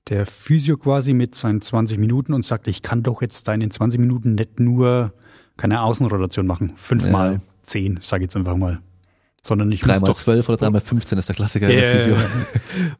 der 0.08 0.26
Physio 0.26 0.78
quasi 0.78 1.14
mit 1.14 1.36
seinen 1.36 1.62
20 1.62 1.98
Minuten 2.00 2.34
und 2.34 2.44
sagt, 2.44 2.68
ich 2.68 2.82
kann 2.82 3.04
doch 3.04 3.22
jetzt 3.22 3.48
da 3.48 3.54
in 3.54 3.60
den 3.60 3.72
20 3.72 4.00
Minuten 4.00 4.34
nicht 4.36 4.60
nur 4.60 5.14
keine 5.58 5.82
Außenrotation 5.84 6.48
machen. 6.48 6.74
Fünfmal 6.76 7.34
Ja. 7.34 7.40
zehn, 7.62 8.00
sage 8.02 8.24
ich 8.24 8.28
jetzt 8.28 8.36
einfach 8.36 8.56
mal. 8.58 8.80
Sondern 9.42 9.72
ich 9.72 9.82
muss 9.82 9.88
Dreimal 9.96 10.08
doch 10.10 10.16
zwölf 10.18 10.50
oder 10.50 10.58
dreimal 10.58 10.82
15 10.82 11.18
ist 11.18 11.30
der 11.30 11.36
Klassiker 11.36 11.70
in 11.70 11.76
Ja, 11.76 11.82
der 11.82 12.00
Physio. 12.00 12.16
ja, 12.16 12.26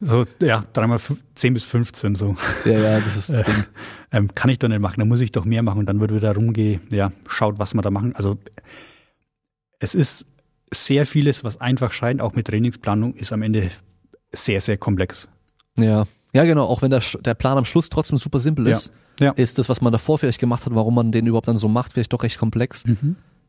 so, 0.00 0.24
ja, 0.40 0.64
dreimal 0.72 0.96
fün- 0.98 1.18
10 1.34 1.52
bis 1.54 1.64
15 1.64 2.14
so. 2.14 2.34
Ja, 2.64 2.72
ja, 2.78 3.00
das 3.00 3.16
ist 3.16 3.28
das 3.30 3.44
Ding. 3.46 3.64
Ähm, 4.12 4.34
kann 4.34 4.48
ich 4.50 4.58
doch 4.58 4.68
nicht 4.68 4.80
machen, 4.80 5.00
dann 5.00 5.08
muss 5.08 5.20
ich 5.20 5.32
doch 5.32 5.44
mehr 5.44 5.62
machen 5.62 5.78
und 5.80 5.86
dann 5.86 6.00
wird 6.00 6.14
wieder 6.14 6.34
rumgehen, 6.34 6.80
ja, 6.90 7.12
schaut, 7.28 7.58
was 7.58 7.74
wir 7.74 7.82
da 7.82 7.90
machen. 7.90 8.14
Also 8.16 8.38
es 9.78 9.94
ist 9.94 10.26
sehr 10.72 11.06
vieles, 11.06 11.44
was 11.44 11.60
einfach 11.60 11.92
scheint, 11.92 12.20
auch 12.20 12.34
mit 12.34 12.46
Trainingsplanung, 12.46 13.14
ist 13.14 13.32
am 13.32 13.42
Ende 13.42 13.70
sehr, 14.32 14.60
sehr 14.60 14.76
komplex. 14.78 15.28
Ja. 15.78 16.04
Ja, 16.32 16.44
genau. 16.44 16.64
Auch 16.66 16.80
wenn 16.82 16.90
der, 16.90 17.02
der 17.22 17.34
Plan 17.34 17.58
am 17.58 17.64
Schluss 17.64 17.88
trotzdem 17.90 18.16
super 18.18 18.38
simpel 18.40 18.66
Ja. 18.68 18.76
ist, 18.76 18.92
Ja. 19.18 19.32
ist 19.32 19.58
das, 19.58 19.68
was 19.68 19.80
man 19.80 19.92
davor 19.92 20.18
vielleicht 20.18 20.38
gemacht 20.40 20.64
hat, 20.64 20.74
warum 20.74 20.94
man 20.94 21.10
den 21.12 21.26
überhaupt 21.26 21.48
dann 21.48 21.56
so 21.56 21.68
macht, 21.68 21.92
vielleicht 21.92 22.12
doch 22.12 22.22
recht 22.22 22.38
komplex. 22.38 22.84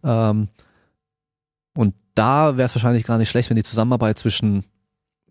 Ähm, 0.03 0.47
und 1.75 1.93
da 2.15 2.57
wäre 2.57 2.65
es 2.65 2.75
wahrscheinlich 2.75 3.05
gar 3.05 3.17
nicht 3.17 3.29
schlecht, 3.29 3.49
wenn 3.49 3.55
die 3.55 3.63
Zusammenarbeit 3.63 4.17
zwischen 4.17 4.65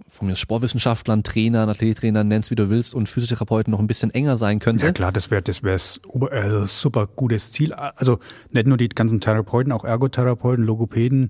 von 0.09 0.27
mir 0.29 0.35
Sportwissenschaftlern, 0.35 1.23
Trainern, 1.23 1.69
Athlettrainern, 1.69 2.27
nennst 2.27 2.51
wie 2.51 2.55
du 2.55 2.71
willst, 2.71 2.95
und 2.95 3.09
Physiotherapeuten 3.09 3.71
noch 3.71 3.79
ein 3.81 3.87
bisschen 3.87 4.11
enger 4.11 4.37
sein 4.39 4.59
könnte. 4.59 4.87
Ja 4.87 4.93
klar, 4.93 5.13
das 5.13 5.31
wäre 5.31 5.43
das 5.43 5.63
wär's 5.63 6.01
also 6.31 6.65
super 6.67 7.07
gutes 7.07 7.53
Ziel. 7.53 7.73
Also 7.75 8.19
nicht 8.51 8.67
nur 8.67 8.77
die 8.79 8.89
ganzen 8.89 9.21
Therapeuten, 9.21 9.73
auch 9.73 9.85
Ergotherapeuten, 9.85 10.65
Logopäden, 10.65 11.29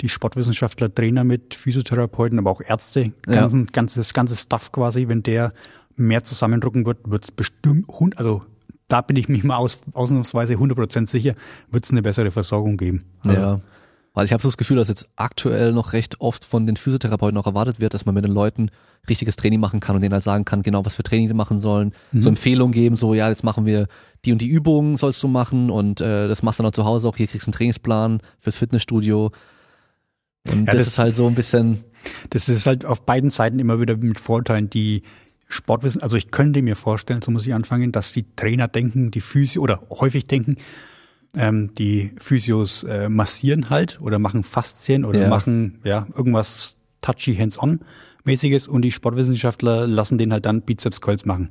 die 0.00 0.08
Sportwissenschaftler, 0.08 0.94
Trainer 0.94 1.24
mit 1.24 1.54
Physiotherapeuten, 1.54 2.38
aber 2.38 2.50
auch 2.52 2.60
Ärzte, 2.60 3.12
Ja. 3.26 3.32
ganzen, 3.34 3.66
ganzes, 3.66 4.14
ganze 4.14 4.36
Stuff 4.36 4.70
quasi, 4.72 5.08
wenn 5.08 5.22
der 5.24 5.52
mehr 5.96 6.22
zusammendrücken 6.24 6.86
wird, 6.86 6.98
wird's 7.04 7.32
bestimmt, 7.32 7.88
hund- 7.88 8.16
also 8.18 8.42
da 8.88 9.00
bin 9.02 9.16
ich 9.16 9.28
mich 9.28 9.42
mal 9.44 9.56
aus, 9.56 9.80
ausnahmsweise 9.94 10.54
100% 10.54 11.08
sicher, 11.08 11.34
wird's 11.70 11.90
eine 11.90 12.02
bessere 12.02 12.30
Versorgung 12.30 12.76
geben. 12.76 13.04
Also, 13.26 13.40
Ja. 13.40 13.60
Weil 14.14 14.26
ich 14.26 14.32
habe 14.32 14.42
so 14.42 14.48
das 14.48 14.58
Gefühl, 14.58 14.76
dass 14.76 14.88
jetzt 14.88 15.08
aktuell 15.16 15.72
noch 15.72 15.94
recht 15.94 16.20
oft 16.20 16.44
von 16.44 16.66
den 16.66 16.76
Physiotherapeuten 16.76 17.38
auch 17.38 17.46
erwartet 17.46 17.80
wird, 17.80 17.94
dass 17.94 18.04
man 18.04 18.14
mit 18.14 18.24
den 18.24 18.32
Leuten 18.32 18.70
richtiges 19.08 19.36
Training 19.36 19.58
machen 19.58 19.80
kann 19.80 19.96
und 19.96 20.02
denen 20.02 20.12
halt 20.12 20.22
sagen 20.22 20.44
kann, 20.44 20.62
genau 20.62 20.84
was 20.84 20.96
für 20.96 21.02
Training 21.02 21.28
sie 21.28 21.34
machen 21.34 21.58
sollen, 21.58 21.92
so 22.12 22.28
Empfehlungen 22.28 22.72
geben, 22.72 22.94
so 22.94 23.14
ja, 23.14 23.28
jetzt 23.30 23.42
machen 23.42 23.64
wir 23.66 23.88
die 24.24 24.32
und 24.32 24.38
die 24.38 24.48
Übungen 24.48 24.96
sollst 24.98 25.22
du 25.22 25.28
machen 25.28 25.70
und 25.70 26.00
äh, 26.02 26.28
das 26.28 26.42
machst 26.42 26.58
du 26.58 26.62
dann 26.62 26.68
auch 26.70 26.74
zu 26.74 26.84
Hause 26.84 27.08
auch, 27.08 27.16
hier 27.16 27.26
kriegst 27.26 27.46
du 27.46 27.48
einen 27.48 27.54
Trainingsplan 27.54 28.20
fürs 28.38 28.56
Fitnessstudio. 28.56 29.32
Und 30.50 30.58
Ja, 30.66 30.72
das, 30.72 30.74
das- 30.76 30.86
ist 30.88 30.98
halt 30.98 31.16
so 31.16 31.26
ein 31.26 31.34
bisschen, 31.34 31.82
Das 32.30 32.48
ist 32.48 32.66
halt 32.66 32.84
auf 32.84 33.06
beiden 33.06 33.30
Seiten 33.30 33.58
immer 33.58 33.80
wieder 33.80 33.96
mit 33.96 34.20
Vorteilen, 34.20 34.68
die 34.68 35.02
Sportwissen, 35.48 36.02
also 36.02 36.16
ich 36.16 36.30
könnte 36.30 36.62
mir 36.62 36.76
vorstellen, 36.76 37.22
so 37.22 37.30
muss 37.30 37.46
ich 37.46 37.54
anfangen, 37.54 37.92
dass 37.92 38.12
die 38.12 38.24
Trainer 38.36 38.68
denken, 38.68 39.10
die 39.10 39.20
Physio 39.20 39.62
oder 39.62 39.82
häufig 39.90 40.26
denken, 40.26 40.56
ähm, 41.36 41.72
die 41.74 42.12
Physios 42.18 42.82
äh, 42.84 43.08
massieren 43.08 43.70
halt 43.70 44.00
oder 44.00 44.18
machen 44.18 44.44
Faszien 44.44 45.04
oder 45.04 45.22
Ja. 45.22 45.28
machen 45.28 45.80
ja 45.84 46.06
irgendwas 46.14 46.76
touchy 47.00 47.34
hands-on 47.34 47.80
mäßiges 48.24 48.68
und 48.68 48.82
die 48.82 48.92
Sportwissenschaftler 48.92 49.86
lassen 49.86 50.18
den 50.18 50.32
halt 50.32 50.46
dann 50.46 50.62
Bizeps 50.62 51.00
Curls 51.00 51.24
machen. 51.24 51.50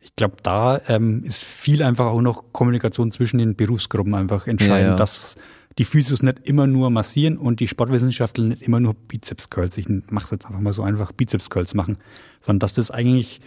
Ich 0.00 0.14
glaube, 0.16 0.36
da 0.42 0.80
ähm, 0.88 1.22
ist 1.24 1.44
viel 1.44 1.82
einfach 1.82 2.06
auch 2.06 2.20
noch 2.20 2.52
Kommunikation 2.52 3.10
zwischen 3.10 3.38
den 3.38 3.56
Berufsgruppen 3.56 4.14
einfach 4.14 4.46
entscheidend, 4.46 4.78
Ja, 4.80 4.90
ja. 4.90 4.96
dass 4.96 5.36
die 5.78 5.84
Physios 5.84 6.22
nicht 6.22 6.40
immer 6.44 6.66
nur 6.66 6.90
massieren 6.90 7.36
und 7.38 7.60
die 7.60 7.68
Sportwissenschaftler 7.68 8.44
nicht 8.44 8.62
immer 8.62 8.80
nur 8.80 8.94
Bizeps 8.94 9.50
Curls, 9.50 9.76
ich 9.78 9.86
mach's 10.10 10.30
jetzt 10.30 10.46
einfach 10.46 10.60
mal 10.60 10.72
so 10.74 10.82
einfach, 10.82 11.12
Bizeps 11.12 11.48
Curls 11.50 11.74
machen, 11.74 11.98
sondern 12.40 12.60
dass 12.60 12.74
das 12.74 12.90
eigentlich 12.90 13.40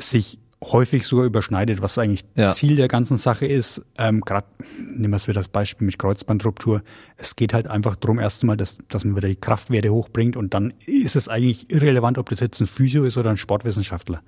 sich 0.00 0.38
häufig 0.72 1.06
sogar 1.06 1.24
überschneidet, 1.26 1.82
was 1.82 1.98
eigentlich 1.98 2.22
Ja. 2.34 2.52
Ziel 2.52 2.76
der 2.76 2.88
ganzen 2.88 3.16
Sache 3.16 3.46
ist. 3.46 3.84
Ähm, 3.98 4.20
Gerade 4.20 4.46
nehmen 4.78 5.12
wir 5.12 5.16
es 5.16 5.28
wieder 5.28 5.40
das 5.40 5.48
Beispiel 5.48 5.86
mit 5.86 5.98
Kreuzbandruptur. 5.98 6.82
Es 7.16 7.36
geht 7.36 7.52
halt 7.54 7.66
einfach 7.66 7.96
drum 7.96 8.18
erstmal, 8.18 8.56
dass, 8.56 8.78
dass 8.88 9.04
man 9.04 9.16
wieder 9.16 9.28
die 9.28 9.36
Kraftwerte 9.36 9.90
hochbringt 9.90 10.36
und 10.36 10.54
dann 10.54 10.72
ist 10.86 11.16
es 11.16 11.28
eigentlich 11.28 11.70
irrelevant, 11.72 12.18
ob 12.18 12.28
das 12.30 12.40
jetzt 12.40 12.60
ein 12.60 12.66
Physio 12.66 13.04
ist 13.04 13.16
oder 13.16 13.30
ein 13.30 13.36
Sportwissenschaftler. 13.36 14.22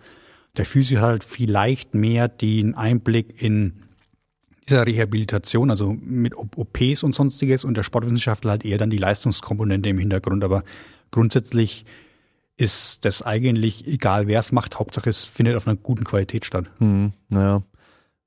Der 0.56 0.66
Physio 0.66 1.00
hat 1.00 1.06
halt 1.08 1.24
vielleicht 1.24 1.94
mehr 1.94 2.28
den 2.28 2.74
Einblick 2.74 3.42
in 3.42 3.74
dieser 4.68 4.86
Rehabilitation, 4.86 5.70
also 5.70 5.96
mit 6.00 6.34
OPs 6.36 7.02
und 7.02 7.14
sonstiges 7.14 7.64
und 7.64 7.76
der 7.76 7.82
Sportwissenschaftler 7.82 8.52
halt 8.52 8.64
eher 8.64 8.78
dann 8.78 8.90
die 8.90 8.98
Leistungskomponente 8.98 9.88
im 9.88 9.98
Hintergrund. 9.98 10.42
Aber 10.42 10.64
grundsätzlich 11.10 11.84
ist 12.56 13.04
das 13.04 13.22
eigentlich 13.22 13.86
egal, 13.86 14.26
wer 14.28 14.40
es 14.40 14.52
macht. 14.52 14.78
Hauptsache 14.78 15.10
es 15.10 15.24
findet 15.24 15.56
auf 15.56 15.66
einer 15.66 15.76
guten 15.76 16.04
Qualität 16.04 16.44
statt. 16.44 16.66
hm, 16.78 17.12
naja. 17.28 17.62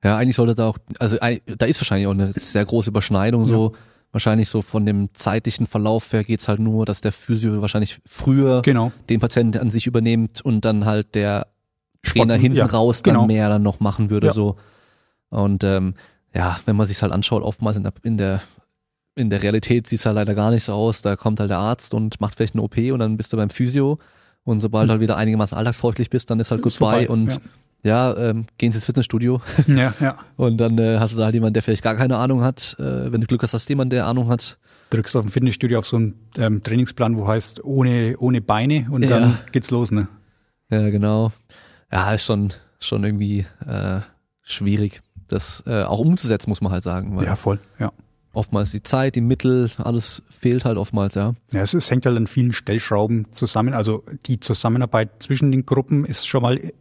Ja, 0.03 0.15
eigentlich 0.17 0.37
sollte 0.37 0.55
da 0.55 0.67
auch, 0.69 0.77
also 0.99 1.17
da 1.17 1.65
ist 1.65 1.81
wahrscheinlich 1.81 2.07
auch 2.07 2.11
eine 2.13 2.31
sehr 2.31 2.63
große 2.63 2.89
Überschneidung 2.89 3.43
so. 3.45 3.73
Wahrscheinlich 4.11 4.47
so 4.49 4.61
von 4.61 4.85
dem 4.85 5.09
zeitlichen 5.13 5.67
Verlauf 5.67 6.13
her 6.13 6.23
geht's 6.23 6.47
halt 6.47 6.59
nur, 6.59 6.85
dass 6.85 7.01
der 7.01 7.11
Physio 7.11 7.61
wahrscheinlich 7.61 7.99
früher 8.05 8.61
Genau. 8.63 8.91
den 9.09 9.19
Patienten 9.19 9.59
an 9.59 9.69
sich 9.69 9.87
übernimmt 9.87 10.39
und 10.41 10.63
dann 10.65 10.85
halt 10.85 11.15
der 11.15 11.47
Trainer 12.01 12.33
Sport- 12.35 12.41
hinten 12.41 12.57
ja, 12.57 12.65
raus 12.65 13.03
dann 13.03 13.13
genau. 13.15 13.27
mehr 13.27 13.49
dann 13.49 13.61
noch 13.61 13.81
machen 13.81 14.09
würde 14.09 14.27
Ja. 14.27 14.33
so. 14.33 14.55
Und 15.29 15.63
ähm, 15.65 15.95
ja, 16.33 16.57
wenn 16.65 16.75
man 16.77 16.87
sich 16.87 17.01
halt 17.01 17.11
anschaut, 17.11 17.43
oftmals 17.43 17.75
in 17.77 17.83
der, 17.83 17.93
in 18.03 18.17
der 18.17 18.41
in 19.15 19.29
der 19.29 19.43
Realität 19.43 19.85
sieht 19.85 19.99
es 19.99 20.05
halt 20.05 20.15
leider 20.15 20.33
gar 20.33 20.49
nicht 20.49 20.63
so 20.63 20.71
aus. 20.73 21.01
Da 21.01 21.17
kommt 21.17 21.41
halt 21.41 21.49
der 21.49 21.57
Arzt 21.59 21.93
und 21.93 22.21
macht 22.21 22.35
vielleicht 22.37 22.53
eine 22.55 22.63
OP 22.63 22.77
und 22.77 22.99
dann 22.99 23.17
bist 23.17 23.33
du 23.33 23.37
beim 23.37 23.49
Physio. 23.49 23.99
Und 24.49 24.59
sobald 24.61 24.89
halt 24.89 24.99
wieder 24.99 25.15
einigermaßen 25.17 25.55
alltagsfreundlich 25.57 26.09
bist, 26.09 26.29
dann 26.29 26.39
ist 26.39 26.49
halt 26.51 26.61
Hm. 26.61 26.67
Ist 26.67 26.79
goodbye 26.79 27.05
vorbei, 27.05 27.09
und 27.09 27.39
ja, 27.83 28.15
ähm, 28.17 28.45
gehen 28.57 28.71
Sie 28.71 28.77
ins 28.77 28.85
Fitnessstudio 28.85 29.41
Ja, 29.67 29.93
ja. 29.99 30.17
und 30.37 30.57
dann 30.57 30.77
äh, 30.79 30.97
hast 30.99 31.13
du 31.13 31.17
da 31.17 31.25
halt 31.25 31.35
jemanden, 31.35 31.53
der 31.53 31.63
vielleicht 31.63 31.83
gar 31.83 31.95
keine 31.95 32.17
Ahnung 32.17 32.41
hat. 32.41 32.75
Äh, 32.79 33.11
wenn 33.11 33.21
du 33.21 33.27
Glück 33.27 33.43
hast, 33.43 33.53
hast 33.53 33.69
du 33.69 33.71
jemanden, 33.73 33.91
der 33.91 34.05
Ahnung 34.07 34.27
hat. 34.27 34.57
Drückst 34.89 35.15
auf 35.15 35.23
dem 35.25 35.31
Fitnessstudio 35.31 35.77
auf 35.79 35.85
so 35.87 35.97
einen 35.97 36.15
ähm, 36.37 36.63
Trainingsplan, 36.63 37.15
wo 37.15 37.27
heißt 37.27 37.63
ohne, 37.63 38.15
ohne 38.17 38.41
Beine 38.41 38.87
und 38.91 39.03
Ja. 39.03 39.19
dann 39.19 39.37
geht's 39.51 39.69
los, 39.71 39.91
ne? 39.91 40.07
Ja, 40.71 40.89
genau. 40.89 41.31
Ja, 41.91 42.11
ist 42.13 42.25
schon, 42.25 42.51
schon 42.79 43.03
irgendwie 43.03 43.45
äh, 43.67 43.99
schwierig, 44.41 45.01
das 45.27 45.63
äh, 45.67 45.83
auch 45.83 45.99
umzusetzen, 45.99 46.49
muss 46.49 46.61
man 46.61 46.71
halt 46.71 46.83
sagen. 46.83 47.17
Ja, 47.21 47.35
voll, 47.35 47.59
ja. 47.79 47.91
Oftmals 48.33 48.71
die 48.71 48.83
Zeit, 48.83 49.15
die 49.15 49.21
Mittel, 49.21 49.71
alles 49.77 50.23
fehlt 50.29 50.65
halt 50.65 50.77
oftmals, 50.77 51.15
ja. 51.15 51.33
Ja, 51.51 51.61
es, 51.61 51.73
es 51.73 51.89
hängt 51.89 52.05
halt 52.05 52.15
an 52.15 52.27
vielen 52.27 52.53
Stellschrauben 52.53 53.31
zusammen. 53.31 53.73
Also 53.73 54.03
die 54.25 54.39
Zusammenarbeit 54.39 55.21
zwischen 55.21 55.51
den 55.51 55.65
Gruppen 55.65 56.05
ist 56.05 56.27
schon 56.27 56.43
mal 56.43 56.57
äh, 56.57 56.71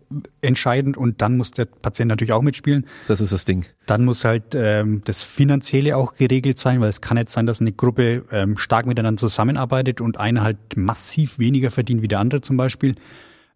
entscheidend 0.40 0.96
und 0.96 1.22
dann 1.22 1.36
muss 1.36 1.50
der 1.52 1.64
Patient 1.64 2.08
natürlich 2.08 2.32
auch 2.32 2.42
mitspielen. 2.42 2.86
Das 3.06 3.20
ist 3.20 3.32
das 3.32 3.44
Ding. 3.44 3.64
Dann 3.86 4.04
muss 4.04 4.24
halt 4.24 4.54
ähm, 4.54 5.02
das 5.04 5.22
Finanzielle 5.22 5.96
auch 5.96 6.14
geregelt 6.14 6.58
sein, 6.58 6.80
weil 6.80 6.90
es 6.90 7.00
kann 7.00 7.16
nicht 7.16 7.30
sein, 7.30 7.46
dass 7.46 7.60
eine 7.60 7.72
Gruppe 7.72 8.24
ähm, 8.30 8.58
stark 8.58 8.86
miteinander 8.86 9.20
zusammenarbeitet 9.20 10.00
und 10.00 10.20
einer 10.20 10.42
halt 10.42 10.76
massiv 10.76 11.38
weniger 11.38 11.70
verdient 11.70 12.02
wie 12.02 12.08
der 12.08 12.20
andere 12.20 12.40
zum 12.42 12.56
Beispiel. 12.56 12.94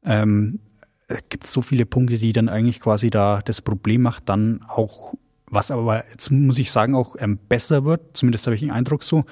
Ähm, 0.05 0.59
gibt 1.29 1.47
so 1.47 1.63
viele 1.63 1.87
Punkte, 1.87 2.19
die 2.19 2.33
dann 2.33 2.49
eigentlich 2.49 2.81
quasi 2.81 3.11
da 3.11 3.41
das 3.45 3.61
Problem 3.61 4.03
macht, 4.03 4.29
dann 4.29 4.61
auch, 4.67 5.15
was 5.53 5.71
aber 5.71 6.05
jetzt 6.11 6.31
muss 6.31 6.59
ich 6.59 6.73
sagen, 6.73 6.95
auch 6.95 7.15
ähm, 7.19 7.39
besser 7.49 7.85
wird, 7.85 8.17
zumindest 8.17 8.47
habe 8.47 8.55
ich 8.55 8.63
den 8.63 8.71
Eindruck 8.71 9.03
so, 9.03 9.25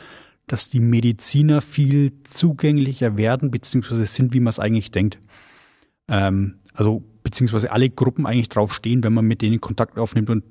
dass 0.46 0.68
die 0.68 0.80
Mediziner 0.80 1.60
viel 1.62 2.12
zugänglicher 2.24 3.16
werden, 3.16 3.50
beziehungsweise 3.50 4.04
sind, 4.04 4.34
wie 4.34 4.40
man 4.40 4.50
es 4.50 4.58
eigentlich 4.58 4.90
denkt. 4.90 5.18
Ähm, 6.08 6.58
also 6.74 7.02
beziehungsweise 7.22 7.72
alle 7.72 7.88
Gruppen 7.88 8.26
eigentlich 8.26 8.50
drauf 8.50 8.74
stehen, 8.74 9.02
wenn 9.02 9.14
man 9.14 9.24
mit 9.24 9.40
denen 9.40 9.60
Kontakt 9.60 9.98
aufnimmt 9.98 10.28
und 10.28 10.44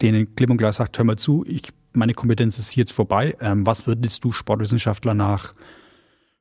denen 0.00 0.34
klipp 0.34 0.50
und 0.50 0.56
klar 0.56 0.72
sagt, 0.72 0.98
hör 0.98 1.04
mal 1.04 1.16
zu, 1.16 1.44
ich, 1.46 1.62
meine 1.92 2.14
Kompetenz 2.14 2.58
ist 2.58 2.74
jetzt 2.74 2.92
vorbei. 2.92 3.36
Ähm, 3.40 3.64
was 3.64 3.86
würdest 3.86 4.24
du 4.24 4.32
Sportwissenschaftler 4.32 5.14
nach 5.14 5.54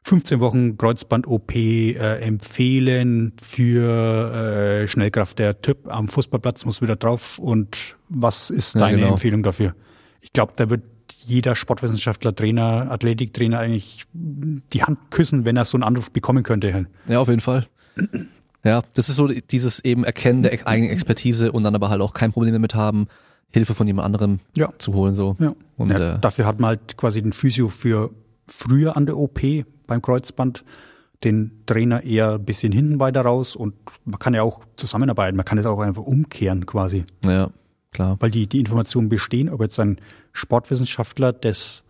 15 0.04 0.40
Wochen 0.40 0.78
Kreuzband-OP 0.78 1.54
äh, 1.56 1.96
empfehlen 2.22 3.34
für 3.42 4.84
äh, 4.84 4.88
Schnellkraft? 4.88 5.38
Der 5.40 5.62
Typ 5.62 5.88
am 5.92 6.08
Fußballplatz 6.08 6.66
muss 6.66 6.82
wieder 6.82 6.96
drauf 6.96 7.38
und 7.40 7.96
was 8.10 8.50
ist 8.50 8.76
Ja, 8.76 8.82
deine 8.82 8.98
genau. 8.98 9.12
Empfehlung 9.12 9.44
dafür? 9.44 9.76
Ich 10.22 10.34
glaube, 10.34 10.54
da 10.56 10.70
wird 10.70 10.84
jeder 11.24 11.56
Sportwissenschaftler, 11.56 12.36
Trainer, 12.36 12.90
Athletiktrainer 12.90 13.60
eigentlich 13.60 14.04
die 14.14 14.84
Hand 14.84 14.98
küssen, 15.12 15.46
wenn 15.46 15.56
er 15.58 15.66
so 15.66 15.76
einen 15.78 15.84
Anruf 15.84 16.12
bekommen 16.12 16.44
könnte. 16.44 16.88
Ja, 17.08 17.20
auf 17.20 17.28
jeden 17.28 17.42
Fall. 17.42 17.68
Ja, 18.64 18.82
das 18.94 19.10
ist 19.10 19.16
so 19.18 19.28
dieses 19.28 19.80
eben 19.84 20.04
Erkennen 20.04 20.42
der 20.44 20.68
eigenen 20.68 20.92
Expertise 20.92 21.52
und 21.52 21.64
dann 21.64 21.76
aber 21.76 21.90
halt 21.90 22.02
auch 22.02 22.14
kein 22.14 22.32
Problem 22.32 22.54
damit 22.54 22.76
haben, 22.76 23.08
Hilfe 23.52 23.74
von 23.76 23.86
jemand 23.86 24.06
anderem 24.06 24.40
Ja. 24.56 24.70
zu 24.78 24.94
holen, 24.94 25.14
so. 25.14 25.36
Ja. 25.40 25.54
Und 25.78 25.90
ja, 25.92 26.16
äh, 26.16 26.20
dafür 26.20 26.46
hat 26.46 26.60
man 26.60 26.70
halt 26.70 26.96
quasi 26.98 27.22
den 27.22 27.34
Physio 27.34 27.68
für 27.70 28.12
früher 28.48 28.96
an 28.96 29.06
der 29.06 29.18
OP 29.18 29.42
beim 29.92 30.02
Kreuzband, 30.02 30.64
den 31.26 31.64
Trainer 31.66 32.04
eher 32.04 32.36
ein 32.36 32.46
bisschen 32.46 32.72
hinten 32.72 33.00
weiter 33.00 33.22
raus 33.22 33.58
und 33.58 33.76
man 34.06 34.20
kann 34.20 34.34
ja 34.34 34.42
auch 34.42 34.62
zusammenarbeiten, 34.78 35.36
man 35.36 35.46
kann 35.46 35.58
es 35.58 35.66
auch 35.66 35.80
einfach 35.80 36.04
umkehren 36.04 36.66
quasi, 36.66 37.04
ja, 37.26 37.50
klar. 37.92 38.16
weil 38.22 38.32
die, 38.32 38.48
die 38.48 38.60
Informationen 38.60 39.10
bestehen, 39.10 39.50
ob 39.50 39.62
jetzt 39.62 39.80
ein 39.82 40.00
Sportwissenschaftler 40.32 41.34
das 41.34 41.84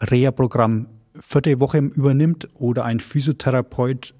Reha-Programm 0.00 0.86
vierte 1.14 1.58
Woche 1.58 1.78
übernimmt 1.78 2.48
oder 2.54 2.84
ein 2.84 3.00
Physiotherapeut 3.00 4.14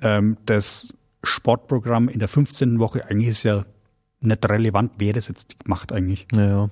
ähm, 0.00 0.36
das 0.44 0.94
Sportprogramm 1.24 2.10
in 2.10 2.18
der 2.18 2.28
15. 2.28 2.78
Woche, 2.78 3.06
eigentlich 3.06 3.28
ist 3.28 3.42
ja 3.44 3.64
nicht 4.20 4.48
relevant, 4.48 4.92
wer 4.98 5.14
das 5.14 5.28
jetzt 5.28 5.56
macht 5.66 5.90
eigentlich. 5.90 6.26
Ja, 6.32 6.46
ja. 6.46 6.70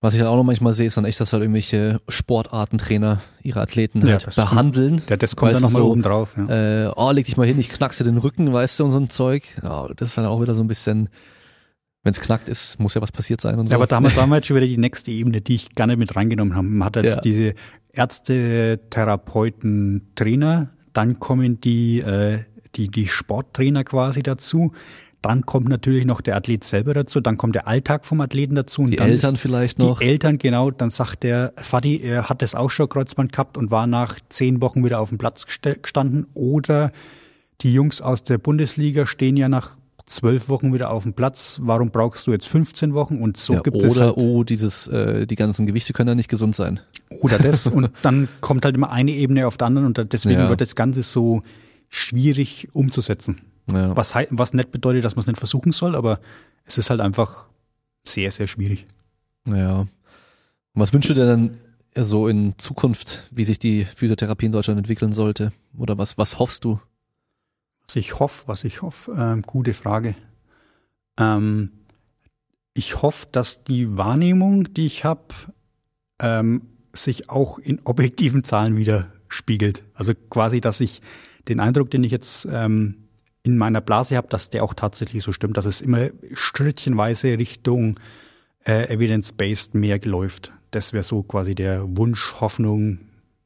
Was 0.00 0.14
ich 0.14 0.20
halt 0.20 0.30
auch 0.30 0.36
noch 0.36 0.44
manchmal 0.44 0.72
sehe, 0.74 0.86
ist 0.86 0.96
dann 0.96 1.04
echt, 1.04 1.18
dass 1.20 1.32
halt 1.32 1.42
irgendwelche 1.42 2.00
Sportartentrainer 2.08 3.20
ihre 3.42 3.60
Athleten 3.60 4.06
Ja, 4.06 4.12
halt 4.12 4.34
behandeln. 4.36 5.02
Ja, 5.08 5.16
das 5.16 5.34
kommt 5.34 5.50
Weißt 5.50 5.56
dann 5.62 5.70
nochmal 5.72 5.82
so, 5.82 5.90
oben 5.90 6.02
drauf. 6.02 6.36
Ja. 6.36 6.86
Äh, 6.86 6.92
oh, 6.94 7.10
leg 7.10 7.26
dich 7.26 7.36
mal 7.36 7.46
hin, 7.46 7.58
ich 7.58 7.68
knackse 7.68 8.04
den 8.04 8.16
Rücken, 8.18 8.52
weißt 8.52 8.78
du, 8.78 8.84
und 8.84 8.90
so 8.92 8.98
ein 9.00 9.10
Zeug. 9.10 9.42
Ja, 9.62 9.88
das 9.96 10.10
ist 10.10 10.18
dann 10.18 10.26
auch 10.26 10.40
wieder 10.40 10.54
so 10.54 10.62
ein 10.62 10.68
bisschen, 10.68 11.08
wenn 12.04 12.12
es 12.12 12.20
knackt 12.20 12.48
ist, 12.48 12.78
muss 12.78 12.94
ja 12.94 13.02
was 13.02 13.10
passiert 13.10 13.40
sein 13.40 13.58
und 13.58 13.66
so. 13.66 13.72
Ja, 13.72 13.76
aber 13.76 13.88
da 13.88 13.96
haben, 13.96 14.04
wir, 14.04 14.10
da 14.10 14.22
haben 14.22 14.30
wir 14.30 14.36
jetzt 14.36 14.46
schon 14.46 14.56
wieder 14.56 14.66
die 14.68 14.78
nächste 14.78 15.10
Ebene, 15.10 15.40
die 15.40 15.56
ich 15.56 15.74
gerne 15.74 15.96
mit 15.96 16.14
reingenommen 16.14 16.54
habe. 16.54 16.68
Man 16.68 16.86
hat 16.86 16.94
jetzt 16.96 17.16
Ja. 17.16 17.20
diese 17.20 17.54
Ärzte, 17.92 18.78
Therapeuten, 18.90 20.12
Trainer, 20.14 20.70
dann 20.92 21.18
kommen 21.18 21.60
die, 21.60 21.98
äh, 21.98 22.44
die, 22.76 22.88
die 22.88 23.08
Sporttrainer 23.08 23.82
quasi 23.82 24.22
dazu. 24.22 24.72
Dann 25.20 25.44
kommt 25.44 25.68
natürlich 25.68 26.04
noch 26.04 26.20
der 26.20 26.36
Athlet 26.36 26.62
selber 26.62 26.94
dazu, 26.94 27.20
dann 27.20 27.36
kommt 27.36 27.56
der 27.56 27.66
Alltag 27.66 28.06
vom 28.06 28.20
Athleten 28.20 28.54
dazu. 28.54 28.82
Und 28.82 28.90
die 28.90 28.96
dann 28.96 29.10
Eltern 29.10 29.36
vielleicht 29.36 29.80
die 29.80 29.86
noch. 29.86 30.00
Eltern, 30.00 30.38
genau, 30.38 30.70
dann 30.70 30.90
sagt 30.90 31.24
der 31.24 31.52
Fadi, 31.56 32.00
er 32.00 32.28
hat 32.28 32.40
das 32.40 32.54
auch 32.54 32.70
schon 32.70 32.88
Kreuzband 32.88 33.32
gehabt 33.32 33.58
und 33.58 33.70
war 33.72 33.86
nach 33.88 34.18
zehn 34.28 34.60
Wochen 34.60 34.84
wieder 34.84 35.00
auf 35.00 35.08
dem 35.08 35.18
Platz 35.18 35.46
gestanden. 35.46 36.26
Oder 36.34 36.92
die 37.62 37.72
Jungs 37.74 38.00
aus 38.00 38.22
der 38.22 38.38
Bundesliga 38.38 39.06
stehen 39.06 39.36
ja 39.36 39.48
nach 39.48 39.76
zwölf 40.06 40.48
Wochen 40.48 40.72
wieder 40.72 40.90
auf 40.90 41.02
dem 41.02 41.12
Platz. 41.12 41.58
Warum 41.62 41.90
brauchst 41.90 42.26
du 42.26 42.32
jetzt 42.32 42.48
15 42.48 42.94
Wochen? 42.94 43.20
Und 43.20 43.36
so 43.36 43.54
ja, 43.54 43.60
gibt 43.60 43.76
oder, 43.76 43.86
es 43.86 44.00
halt, 44.00 44.16
oh, 44.16 44.44
dieses, 44.44 44.86
äh, 44.86 45.26
die 45.26 45.34
ganzen 45.34 45.66
Gewichte 45.66 45.92
können 45.92 46.08
ja 46.08 46.14
nicht 46.14 46.30
gesund 46.30 46.54
sein. 46.54 46.80
oder 47.20 47.38
das. 47.38 47.66
und 47.68 47.90
dann 48.02 48.28
kommt 48.40 48.64
halt 48.64 48.76
immer 48.76 48.90
eine 48.92 49.10
Ebene 49.10 49.46
auf 49.46 49.56
der 49.56 49.66
anderen 49.66 49.86
und 49.88 50.12
deswegen 50.12 50.40
Ja. 50.40 50.48
wird 50.48 50.60
das 50.60 50.76
Ganze 50.76 51.02
so 51.02 51.42
schwierig 51.88 52.68
umzusetzen. 52.72 53.40
Ja. 53.70 53.96
Was, 53.96 54.14
was 54.30 54.54
nicht 54.54 54.70
bedeutet, 54.70 55.04
dass 55.04 55.16
man 55.16 55.22
es 55.22 55.26
nicht 55.26 55.38
versuchen 55.38 55.72
soll, 55.72 55.94
aber 55.94 56.20
es 56.64 56.78
ist 56.78 56.90
halt 56.90 57.00
einfach 57.00 57.48
sehr, 58.06 58.30
sehr 58.30 58.46
schwierig. 58.46 58.86
Ja. 59.46 59.80
Und 59.80 59.88
was 60.74 60.92
wünschst 60.92 61.10
du 61.10 61.14
dir 61.14 61.26
denn 61.26 61.58
so 61.94 62.28
in 62.28 62.58
Zukunft, 62.58 63.24
wie 63.30 63.44
sich 63.44 63.58
die 63.58 63.84
Physiotherapie 63.84 64.46
in 64.46 64.52
Deutschland 64.52 64.78
entwickeln 64.78 65.12
sollte? 65.12 65.50
Oder 65.76 65.98
was, 65.98 66.18
was 66.18 66.38
hoffst 66.38 66.64
du? 66.64 66.80
Was 67.86 67.96
ich 67.96 68.18
hoffe, 68.18 68.44
was 68.46 68.64
ich 68.64 68.82
hoffe, 68.82 69.14
ähm, 69.18 69.42
gute 69.42 69.74
Frage. 69.74 70.14
Ähm, 71.18 71.72
ich 72.74 73.02
hoffe, 73.02 73.26
dass 73.32 73.64
die 73.64 73.96
Wahrnehmung, 73.96 74.72
die 74.72 74.86
ich 74.86 75.04
habe, 75.04 75.34
ähm, 76.20 76.62
sich 76.92 77.28
auch 77.30 77.58
in 77.58 77.80
objektiven 77.84 78.44
Zahlen 78.44 78.76
widerspiegelt. 78.76 79.84
Also 79.94 80.14
quasi, 80.14 80.60
dass 80.60 80.80
ich 80.80 81.00
den 81.48 81.60
Eindruck, 81.60 81.90
den 81.90 82.04
ich 82.04 82.12
jetzt 82.12 82.46
ähm, 82.50 83.07
in 83.44 83.56
meiner 83.56 83.80
Blase 83.80 84.16
habe, 84.16 84.28
dass 84.28 84.50
der 84.50 84.64
auch 84.64 84.74
tatsächlich 84.74 85.22
so 85.22 85.32
stimmt, 85.32 85.56
dass 85.56 85.64
es 85.64 85.80
immer 85.80 86.08
schrittchenweise 86.34 87.38
Richtung 87.38 87.98
äh, 88.64 88.92
evidence-based 88.92 89.74
mehr 89.74 89.98
läuft. 90.04 90.52
Das 90.70 90.92
wäre 90.92 91.02
so 91.04 91.22
quasi 91.22 91.54
der 91.54 91.84
Wunsch, 91.96 92.34
Hoffnung 92.40 92.98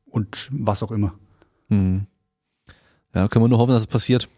und 0.06 0.48
was 0.50 0.82
auch 0.82 0.90
immer. 0.90 1.14
Hm. 1.68 2.06
Ja, 3.14 3.28
können 3.28 3.44
wir 3.44 3.48
nur 3.48 3.58
hoffen, 3.58 3.72
dass 3.72 3.82
es 3.82 3.86
passiert. 3.86 4.28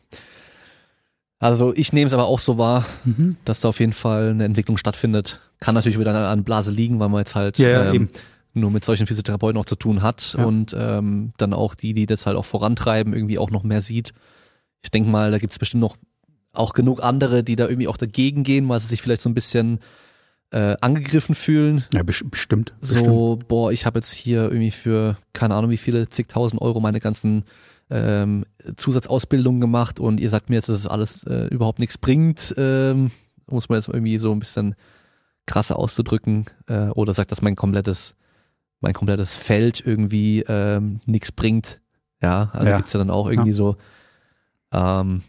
Also 1.38 1.74
ich 1.74 1.92
nehme 1.92 2.06
es 2.06 2.12
aber 2.12 2.24
auch 2.26 2.38
so 2.38 2.58
wahr, 2.58 2.84
Mhm. 3.04 3.36
dass 3.44 3.60
da 3.60 3.68
auf 3.68 3.80
jeden 3.80 3.92
Fall 3.92 4.30
eine 4.30 4.44
Entwicklung 4.44 4.76
stattfindet. 4.78 5.40
Kann 5.60 5.74
natürlich 5.74 5.98
wieder 5.98 6.14
an 6.28 6.44
Blase 6.44 6.70
liegen, 6.70 6.98
weil 7.00 7.08
man 7.08 7.20
jetzt 7.20 7.34
halt 7.34 7.58
Ja, 7.58 7.68
ja, 7.68 7.84
ähm, 7.88 7.94
eben. 7.94 8.08
nur 8.54 8.70
mit 8.70 8.84
solchen 8.84 9.06
Physiotherapeuten 9.06 9.58
auch 9.60 9.64
zu 9.66 9.76
tun 9.76 10.02
hat 10.02 10.34
Ja. 10.38 10.44
und 10.44 10.74
ähm, 10.78 11.32
dann 11.36 11.52
auch 11.52 11.74
die, 11.74 11.92
die 11.94 12.06
das 12.06 12.26
halt 12.26 12.36
auch 12.36 12.44
vorantreiben, 12.44 13.12
irgendwie 13.14 13.38
auch 13.38 13.50
noch 13.50 13.62
mehr 13.62 13.82
sieht. 13.82 14.12
Ich 14.84 14.90
denke 14.92 15.10
mal, 15.10 15.32
da 15.32 15.38
gibt 15.38 15.52
es 15.52 15.58
bestimmt 15.58 15.80
noch 15.80 15.96
auch 16.52 16.72
genug 16.72 17.02
andere, 17.02 17.42
die 17.42 17.56
da 17.56 17.64
irgendwie 17.66 17.88
auch 17.88 17.96
dagegen 17.96 18.44
gehen, 18.44 18.68
weil 18.68 18.78
sie 18.78 18.86
sich 18.86 19.02
vielleicht 19.02 19.22
so 19.22 19.28
ein 19.28 19.34
bisschen 19.34 19.80
äh, 20.52 20.76
angegriffen 20.80 21.34
fühlen. 21.34 21.82
Ja, 21.92 22.02
bes- 22.02 22.28
bestimmt. 22.30 22.72
bestimmt. 22.78 23.04
So, 23.04 23.38
boah, 23.48 23.72
ich 23.72 23.86
habe 23.86 23.98
jetzt 23.98 24.12
hier 24.12 24.42
irgendwie 24.44 24.70
für 24.70 25.16
keine 25.32 25.56
Ahnung 25.56 25.70
wie 25.70 25.76
viele 25.76 26.08
zigtausend 26.08 26.62
Euro 26.62 26.78
meine 26.78 27.00
ganzen 27.00 27.44
ähm, 27.90 28.44
Zusatzausbildungen 28.76 29.60
gemacht 29.60 29.98
und 29.98 30.20
ihr 30.20 30.30
sagt 30.30 30.48
mir 30.48 30.56
jetzt, 30.56 30.68
dass 30.68 30.78
es 30.78 30.86
alles 30.86 31.24
äh, 31.24 31.48
überhaupt 31.48 31.80
nichts 31.80 31.98
bringt, 31.98 32.54
ähm, 32.56 33.10
muss 33.50 33.68
man 33.68 33.78
jetzt 33.78 33.88
irgendwie 33.88 34.18
so 34.18 34.30
ein 34.32 34.38
bisschen 34.38 34.74
krasser 35.46 35.76
auszudrücken 35.78 36.46
äh, 36.68 36.86
oder 36.90 37.12
sagt, 37.14 37.32
dass 37.32 37.42
mein 37.42 37.56
komplettes 37.56 38.14
mein 38.80 38.94
komplettes 38.94 39.34
Feld 39.36 39.82
irgendwie 39.84 40.44
ähm, 40.46 41.00
nichts 41.06 41.32
bringt. 41.32 41.80
Ja, 42.22 42.50
also 42.52 42.68
Ja. 42.68 42.76
gibt's 42.76 42.92
ja 42.92 42.98
dann 42.98 43.10
auch 43.10 43.28
irgendwie 43.28 43.52
so 43.52 43.76
ähm, 44.74 45.22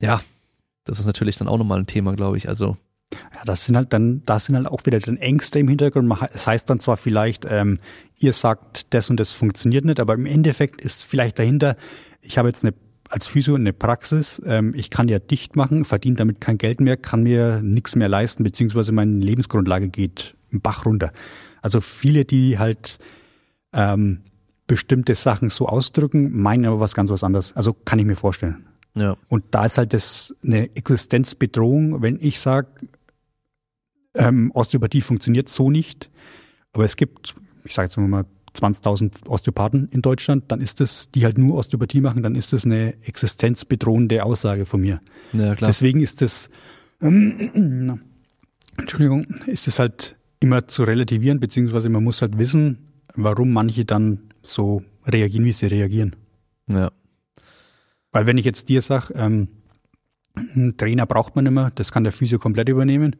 ja, 0.00 0.20
das 0.84 0.98
ist 0.98 1.06
natürlich 1.06 1.36
dann 1.36 1.48
auch 1.48 1.58
nochmal 1.58 1.78
ein 1.78 1.86
Thema, 1.86 2.14
glaube 2.14 2.36
ich. 2.36 2.48
Also 2.48 2.76
Ja, 3.12 3.44
das 3.44 3.64
sind 3.64 3.76
halt 3.76 3.92
dann, 3.92 4.22
da 4.24 4.40
sind 4.40 4.56
halt 4.56 4.66
auch 4.66 4.86
wieder 4.86 4.98
dann 4.98 5.16
Ängste 5.18 5.58
im 5.58 5.68
Hintergrund. 5.68 6.12
Es 6.32 6.46
heißt 6.46 6.70
dann 6.70 6.80
zwar 6.80 6.96
vielleicht, 6.96 7.46
ähm, 7.48 7.78
ihr 8.18 8.32
sagt, 8.32 8.92
das 8.94 9.10
und 9.10 9.20
das 9.20 9.32
funktioniert 9.32 9.84
nicht, 9.84 10.00
aber 10.00 10.14
im 10.14 10.26
Endeffekt 10.26 10.80
ist 10.80 11.04
vielleicht 11.04 11.38
dahinter, 11.38 11.76
ich 12.22 12.38
habe 12.38 12.48
jetzt 12.48 12.64
eine 12.64 12.74
als 13.10 13.26
Physio 13.26 13.56
eine 13.56 13.72
Praxis. 13.72 14.40
Ähm, 14.46 14.72
ich 14.74 14.88
kann 14.88 15.08
ja 15.08 15.18
dicht 15.18 15.56
machen, 15.56 15.84
verdiene 15.84 16.16
damit 16.16 16.40
kein 16.40 16.58
Geld 16.58 16.80
mehr, 16.80 16.96
kann 16.96 17.24
mir 17.24 17.60
nichts 17.60 17.96
mehr 17.96 18.08
leisten, 18.08 18.44
beziehungsweise 18.44 18.92
meine 18.92 19.18
Lebensgrundlage 19.18 19.88
geht 19.88 20.36
einen 20.52 20.60
Bach 20.60 20.86
runter. 20.86 21.12
Also 21.60 21.80
viele, 21.80 22.24
die 22.24 22.58
halt 22.58 22.98
ähm, 23.72 24.20
bestimmte 24.68 25.16
Sachen 25.16 25.50
so 25.50 25.66
ausdrücken, 25.66 26.40
meinen 26.40 26.64
aber 26.66 26.78
was 26.78 26.94
ganz 26.94 27.10
was 27.10 27.24
anderes. 27.24 27.54
Also 27.56 27.72
kann 27.72 27.98
ich 27.98 28.06
mir 28.06 28.16
vorstellen. 28.16 28.66
Ja. 28.94 29.16
Und 29.28 29.44
da 29.52 29.66
ist 29.66 29.78
halt 29.78 29.92
das 29.92 30.34
eine 30.44 30.74
Existenzbedrohung, 30.74 32.02
wenn 32.02 32.18
ich 32.20 32.40
sage, 32.40 32.68
ähm, 34.14 34.50
Osteopathie 34.52 35.00
funktioniert 35.00 35.48
so 35.48 35.70
nicht, 35.70 36.10
aber 36.72 36.84
es 36.84 36.96
gibt, 36.96 37.34
ich 37.64 37.74
sage 37.74 37.86
jetzt 37.86 37.96
mal 37.96 38.24
20.000 38.54 39.28
Osteopathen 39.28 39.88
in 39.92 40.02
Deutschland, 40.02 40.44
dann 40.48 40.60
ist 40.60 40.80
das, 40.80 41.10
die 41.10 41.24
halt 41.24 41.38
nur 41.38 41.56
Osteopathie 41.56 42.00
machen, 42.00 42.22
dann 42.22 42.34
ist 42.34 42.52
das 42.52 42.64
eine 42.64 42.94
existenzbedrohende 43.04 44.24
Aussage 44.24 44.66
von 44.66 44.80
mir. 44.80 45.00
Ja, 45.32 45.54
klar. 45.54 45.68
Deswegen 45.68 46.00
ist 46.00 46.20
das, 46.20 46.50
ähm, 47.00 48.00
Entschuldigung, 48.76 49.24
ist 49.46 49.68
es 49.68 49.78
halt 49.78 50.16
immer 50.40 50.66
zu 50.66 50.82
relativieren, 50.82 51.38
beziehungsweise 51.38 51.88
man 51.88 52.02
muss 52.02 52.22
halt 52.22 52.38
wissen, 52.38 52.88
warum 53.14 53.52
manche 53.52 53.84
dann 53.84 54.30
so 54.42 54.82
reagieren, 55.06 55.44
wie 55.44 55.52
sie 55.52 55.66
reagieren. 55.66 56.16
Ja. 56.66 56.90
Weil 58.12 58.26
wenn 58.26 58.38
ich 58.38 58.44
jetzt 58.44 58.68
dir 58.68 58.82
sage, 58.82 59.14
ähm, 59.14 59.48
einen 60.36 60.76
Trainer 60.76 61.06
braucht 61.06 61.36
man 61.36 61.46
immer, 61.46 61.70
das 61.74 61.92
kann 61.92 62.04
der 62.04 62.12
Physio 62.12 62.38
komplett 62.38 62.68
übernehmen, 62.68 63.16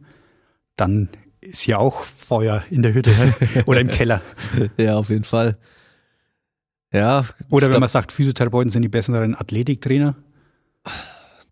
dann 0.77 1.09
ist 1.41 1.61
hier 1.61 1.79
auch 1.79 2.03
Feuer 2.03 2.65
in 2.71 2.83
der 2.83 2.93
Hütte 2.95 3.11
oder 3.67 3.81
im 3.81 3.89
Keller. 3.89 4.21
Ja, 4.77 4.97
auf 4.97 5.09
jeden 5.11 5.25
Fall. 5.25 5.59
Ja. 6.93 7.25
Oder 7.51 7.67
wenn 7.67 7.71
glaub, 7.71 7.81
man 7.81 7.89
sagt, 7.89 8.12
Physiotherapeuten 8.12 8.71
sind 8.71 8.83
die 8.83 8.89
besseren 8.89 9.35
Athletiktrainer. 9.35 10.17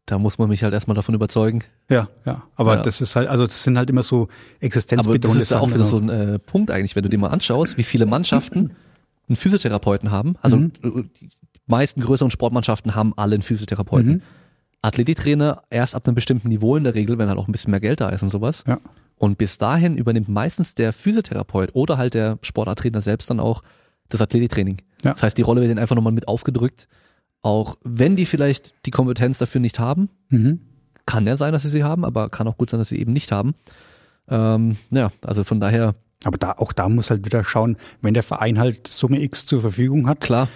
Da 0.07 0.19
muss 0.19 0.39
man 0.39 0.49
mich 0.49 0.63
halt 0.63 0.73
erstmal 0.73 0.95
davon 0.95 1.15
überzeugen. 1.15 1.63
Ja, 1.91 2.09
ja. 2.25 2.43
Aber 2.57 2.77
Ja. 2.77 2.83
das 2.83 3.01
ist 3.01 3.15
halt, 3.15 3.29
also 3.29 3.45
das 3.45 3.63
sind 3.63 3.77
halt 3.77 3.91
immer 3.91 4.03
so 4.03 4.23
Aber 4.23 4.29
das 4.61 4.67
existenzbedrohende 4.67 5.43
ist 5.43 5.51
ja 5.51 5.61
auch 5.61 5.69
wieder 5.73 5.85
so 5.85 5.99
ein 5.99 6.09
äh, 6.09 6.39
Punkt 6.39 6.71
eigentlich, 6.71 6.97
wenn 6.97 7.03
du 7.03 7.09
dir 7.11 7.19
mal 7.19 7.29
anschaust, 7.29 7.77
wie 7.77 7.83
viele 7.83 8.07
Mannschaften 8.07 8.75
einen 9.29 9.37
Physiotherapeuten 9.37 10.11
haben. 10.11 10.37
Also 10.41 10.57
Mhm. 10.57 10.73
die 11.21 11.29
meisten 11.69 12.01
größeren 12.01 12.31
Sportmannschaften 12.31 12.95
haben 12.95 13.13
alle 13.17 13.35
einen 13.35 13.43
Physiotherapeuten. 13.43 14.13
Mhm. 14.13 14.23
Athletiktrainer 14.83 15.63
erst 15.71 15.95
ab 15.95 16.07
einem 16.07 16.15
bestimmten 16.15 16.49
Niveau 16.49 16.77
in 16.77 16.85
der 16.85 16.95
Regel, 16.95 17.19
wenn 17.19 17.29
halt 17.29 17.39
auch 17.39 17.49
ein 17.49 17.53
bisschen 17.53 17.73
mehr 17.73 17.81
Geld 17.81 18.01
da 18.01 18.11
ist 18.11 18.23
und 18.23 18.29
sowas. 18.29 18.65
Ja. 18.67 18.79
Und 19.17 19.37
bis 19.39 19.59
dahin 19.59 19.97
übernimmt 19.97 20.29
meistens 20.29 20.75
der 20.77 20.93
Physiotherapeut 20.93 21.71
oder 21.75 21.99
halt 21.99 22.15
der 22.15 22.39
Sportarttrainer 22.43 23.01
selbst 23.01 23.29
dann 23.31 23.41
auch 23.41 23.63
das 24.09 24.23
Athletiktraining. 24.23 24.79
Ja. 25.03 25.13
Das 25.13 25.23
heißt, 25.25 25.37
die 25.37 25.43
Rolle 25.43 25.61
wird 25.61 25.71
ihnen 25.71 25.81
einfach 25.81 25.97
nochmal 25.97 26.13
mit 26.13 26.29
aufgedrückt. 26.29 26.89
Auch 27.43 27.77
wenn 27.83 28.15
die 28.17 28.27
vielleicht 28.27 28.75
die 28.87 28.91
Kompetenz 28.93 29.39
dafür 29.39 29.61
nicht 29.61 29.79
haben, 29.81 30.09
Mhm. 30.29 30.61
kann 31.07 31.27
ja 31.27 31.37
sein, 31.37 31.53
dass 31.53 31.63
sie 31.63 31.69
sie 31.71 31.83
haben, 31.85 32.05
aber 32.05 32.29
kann 32.31 32.47
auch 32.47 32.57
gut 32.57 32.71
sein, 32.71 32.79
dass 32.79 32.89
sie 32.91 32.99
eben 33.01 33.13
nicht 33.13 33.33
haben. 33.33 33.55
Ähm, 34.29 34.77
ja, 34.91 35.11
also 35.25 35.43
von 35.43 35.59
daher, 35.61 35.95
Aber 36.25 36.37
da, 36.39 36.53
auch 36.53 36.73
da 36.73 36.89
muss 36.89 37.11
halt 37.11 37.25
wieder 37.25 37.45
schauen, 37.45 37.77
wenn 38.03 38.15
der 38.15 38.23
Verein 38.23 38.59
halt 38.59 38.87
Summe 38.89 39.21
X 39.23 39.47
zur 39.47 39.61
Verfügung 39.61 40.09
hat, 40.09 40.21
klar, 40.21 40.49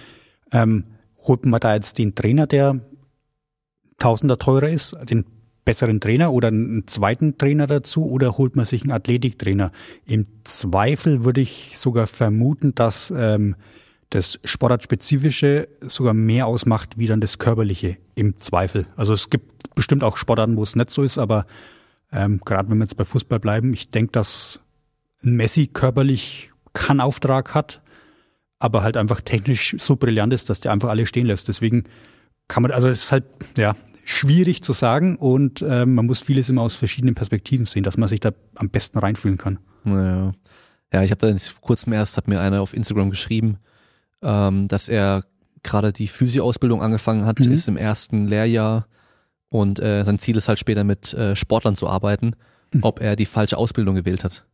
ähm, 0.51 0.83
holt 1.27 1.45
man 1.45 1.59
da 1.59 1.75
jetzt 1.75 1.97
den 1.97 2.15
Trainer, 2.15 2.47
der 2.47 2.79
Tausender 3.97 4.37
teurer 4.37 4.69
ist, 4.69 4.95
den 5.09 5.25
besseren 5.65 6.01
Trainer 6.01 6.33
oder 6.33 6.49
einen 6.49 6.87
zweiten 6.87 7.37
Trainer 7.37 7.67
dazu 7.67 8.05
oder 8.05 8.37
holt 8.37 8.55
man 8.55 8.65
sich 8.65 8.81
einen 8.81 8.91
Athletiktrainer? 8.91 9.71
Im 10.05 10.27
Zweifel 10.43 11.23
würde 11.23 11.41
ich 11.41 11.77
sogar 11.77 12.07
vermuten, 12.07 12.75
dass 12.75 13.13
ähm, 13.15 13.55
das 14.09 14.39
Sportartspezifische 14.43 15.69
sogar 15.81 16.13
mehr 16.13 16.47
ausmacht 16.47 16.97
wie 16.97 17.07
dann 17.07 17.21
das 17.21 17.39
Körperliche 17.39 17.97
im 18.15 18.37
Zweifel. 18.37 18.85
Also 18.95 19.13
es 19.13 19.29
gibt 19.29 19.73
bestimmt 19.73 20.03
auch 20.03 20.17
Sportarten, 20.17 20.57
wo 20.57 20.63
es 20.63 20.75
nicht 20.75 20.89
so 20.89 21.03
ist, 21.03 21.17
aber 21.17 21.45
ähm, 22.11 22.39
gerade 22.45 22.69
wenn 22.69 22.77
wir 22.77 22.83
jetzt 22.83 22.97
bei 22.97 23.05
Fußball 23.05 23.39
bleiben, 23.39 23.73
ich 23.73 23.89
denke, 23.89 24.11
dass 24.11 24.61
ein 25.23 25.35
Messi 25.35 25.67
körperlich 25.67 26.51
keinen 26.73 27.01
Auftrag 27.01 27.55
hat, 27.55 27.81
aber 28.63 28.81
halt 28.81 28.95
einfach 28.95 29.19
technisch 29.21 29.75
so 29.77 29.95
brillant 29.97 30.33
ist, 30.33 30.49
dass 30.49 30.61
der 30.61 30.71
einfach 30.71 30.89
alle 30.89 31.05
stehen 31.05 31.25
lässt. 31.25 31.47
Deswegen 31.49 31.83
kann 32.47 32.63
man, 32.63 32.71
also 32.71 32.87
es 32.87 33.03
ist 33.03 33.11
halt, 33.11 33.25
ja, 33.57 33.75
schwierig 34.05 34.63
zu 34.63 34.73
sagen 34.73 35.15
und 35.17 35.61
ähm, 35.67 35.95
man 35.95 36.05
muss 36.05 36.21
vieles 36.21 36.49
immer 36.49 36.61
aus 36.61 36.73
verschiedenen 36.75 37.15
Perspektiven 37.15 37.65
sehen, 37.65 37.83
dass 37.83 37.97
man 37.97 38.09
sich 38.09 38.19
da 38.19 38.31
am 38.55 38.69
besten 38.69 38.99
reinfühlen 38.99 39.37
kann. 39.37 39.59
Ja, 39.85 40.31
ja 40.93 41.03
ich 41.03 41.11
habe 41.11 41.19
da 41.19 41.37
vor 41.37 41.61
kurzem 41.61 41.93
erst, 41.93 42.15
hat 42.17 42.27
mir 42.27 42.39
einer 42.41 42.61
auf 42.61 42.73
Instagram 42.73 43.09
geschrieben, 43.09 43.57
ähm, 44.21 44.67
dass 44.67 44.87
er 44.89 45.23
gerade 45.61 45.91
die 45.93 46.07
Physio-Ausbildung 46.07 46.81
angefangen 46.81 47.25
hat, 47.25 47.39
Mhm. 47.39 47.51
ist 47.51 47.67
im 47.67 47.77
ersten 47.77 48.27
Lehrjahr 48.27 48.87
und 49.49 49.79
äh, 49.79 50.03
sein 50.03 50.19
Ziel 50.19 50.37
ist 50.37 50.47
halt 50.47 50.59
später 50.59 50.83
mit 50.83 51.13
äh, 51.13 51.35
Sportlern 51.35 51.75
zu 51.75 51.87
arbeiten, 51.89 52.35
Mhm. 52.73 52.79
ob 52.83 53.01
er 53.01 53.15
die 53.15 53.25
falsche 53.25 53.57
Ausbildung 53.57 53.95
gewählt 53.95 54.23
hat. 54.23 54.45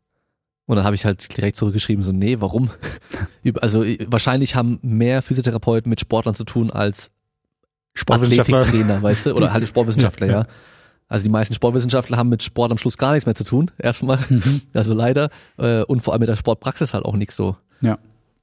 Und 0.70 0.76
dann 0.76 0.86
habe 0.86 0.94
ich 0.96 1.04
halt 1.04 1.36
direkt 1.36 1.58
zurückgeschrieben, 1.58 2.04
so, 2.04 2.12
nee, 2.12 2.40
warum? 2.40 2.70
Also 3.60 3.84
äh, 3.84 3.98
wahrscheinlich 4.08 4.54
haben 4.54 4.78
mehr 4.84 5.24
Physiotherapeuten 5.24 5.90
mit 5.90 6.00
Sportlern 6.00 6.36
zu 6.36 6.44
tun 6.44 6.70
als 6.70 7.10
Athletiktrainer, 8.08 9.02
weißt 9.02 9.26
du, 9.26 9.34
oder 9.34 9.52
halt 9.54 9.68
Sportwissenschaftler, 9.68 10.28
ja. 10.28 10.34
Ja. 10.42 10.48
Also 11.08 11.24
die 11.24 11.30
meisten 11.32 11.56
Sportwissenschaftler 11.56 12.18
haben 12.18 12.30
mit 12.30 12.44
Sport 12.44 12.72
am 12.72 12.78
Schluss 12.78 12.98
gar 13.00 13.14
nichts 13.14 13.26
mehr 13.26 13.34
zu 13.34 13.44
tun, 13.44 13.72
erstmal. 13.80 14.20
Mhm. 14.30 14.62
Also 14.74 14.94
leider. 14.94 15.30
Äh, 15.58 15.82
Und 15.86 16.02
vor 16.02 16.14
allem 16.14 16.20
mit 16.20 16.30
der 16.30 16.36
Sportpraxis 16.36 16.94
halt 16.94 17.04
auch 17.04 17.16
nichts 17.16 17.36
so. 17.36 17.58
Ja. 17.82 17.98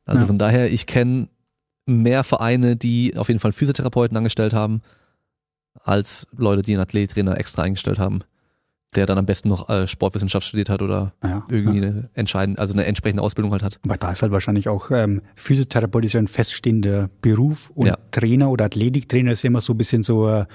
Also 0.04 0.22
Ja. 0.22 0.26
von 0.26 0.38
daher, 0.38 0.72
ich 0.72 0.86
kenne 0.86 1.28
mehr 1.86 2.24
Vereine, 2.24 2.74
die 2.74 3.16
auf 3.16 3.28
jeden 3.28 3.38
Fall 3.38 3.52
Physiotherapeuten 3.52 4.16
angestellt 4.16 4.52
haben, 4.52 4.82
als 5.84 6.26
Leute, 6.36 6.62
die 6.62 6.72
einen 6.72 6.82
Athletiktrainer 6.82 7.38
extra 7.38 7.62
eingestellt 7.62 8.00
haben, 8.00 8.22
der 8.96 9.06
dann 9.06 9.18
am 9.18 9.26
besten 9.26 9.48
noch 9.48 9.68
äh, 9.68 9.86
Sportwissenschaft 9.86 10.46
studiert 10.46 10.68
hat 10.70 10.82
oder 10.82 11.12
Ja, 11.22 11.44
irgendwie 11.48 11.78
ja. 11.80 11.86
eine 11.88 12.10
entscheidende, 12.14 12.60
also 12.60 12.72
eine 12.72 12.84
entsprechende 12.86 13.22
Ausbildung 13.22 13.52
halt 13.52 13.62
hat. 13.62 13.78
Aber 13.84 13.96
da 13.96 14.10
ist 14.12 14.22
halt 14.22 14.32
wahrscheinlich 14.32 14.68
auch, 14.68 14.90
ähm, 14.90 15.22
Physiotherapeut 15.34 16.04
ist 16.06 16.14
ja 16.14 16.20
ein 16.20 16.28
feststehender 16.28 17.08
Beruf 17.22 17.70
und 17.74 17.86
Ja. 17.86 17.96
Trainer 18.10 18.50
oder 18.50 18.64
Athletiktrainer 18.66 19.32
ist 19.32 19.42
ja 19.42 19.48
immer 19.48 19.60
so 19.60 19.74
ein 19.74 19.78
bisschen 19.78 20.02
so 20.02 20.28
äh, 20.28 20.46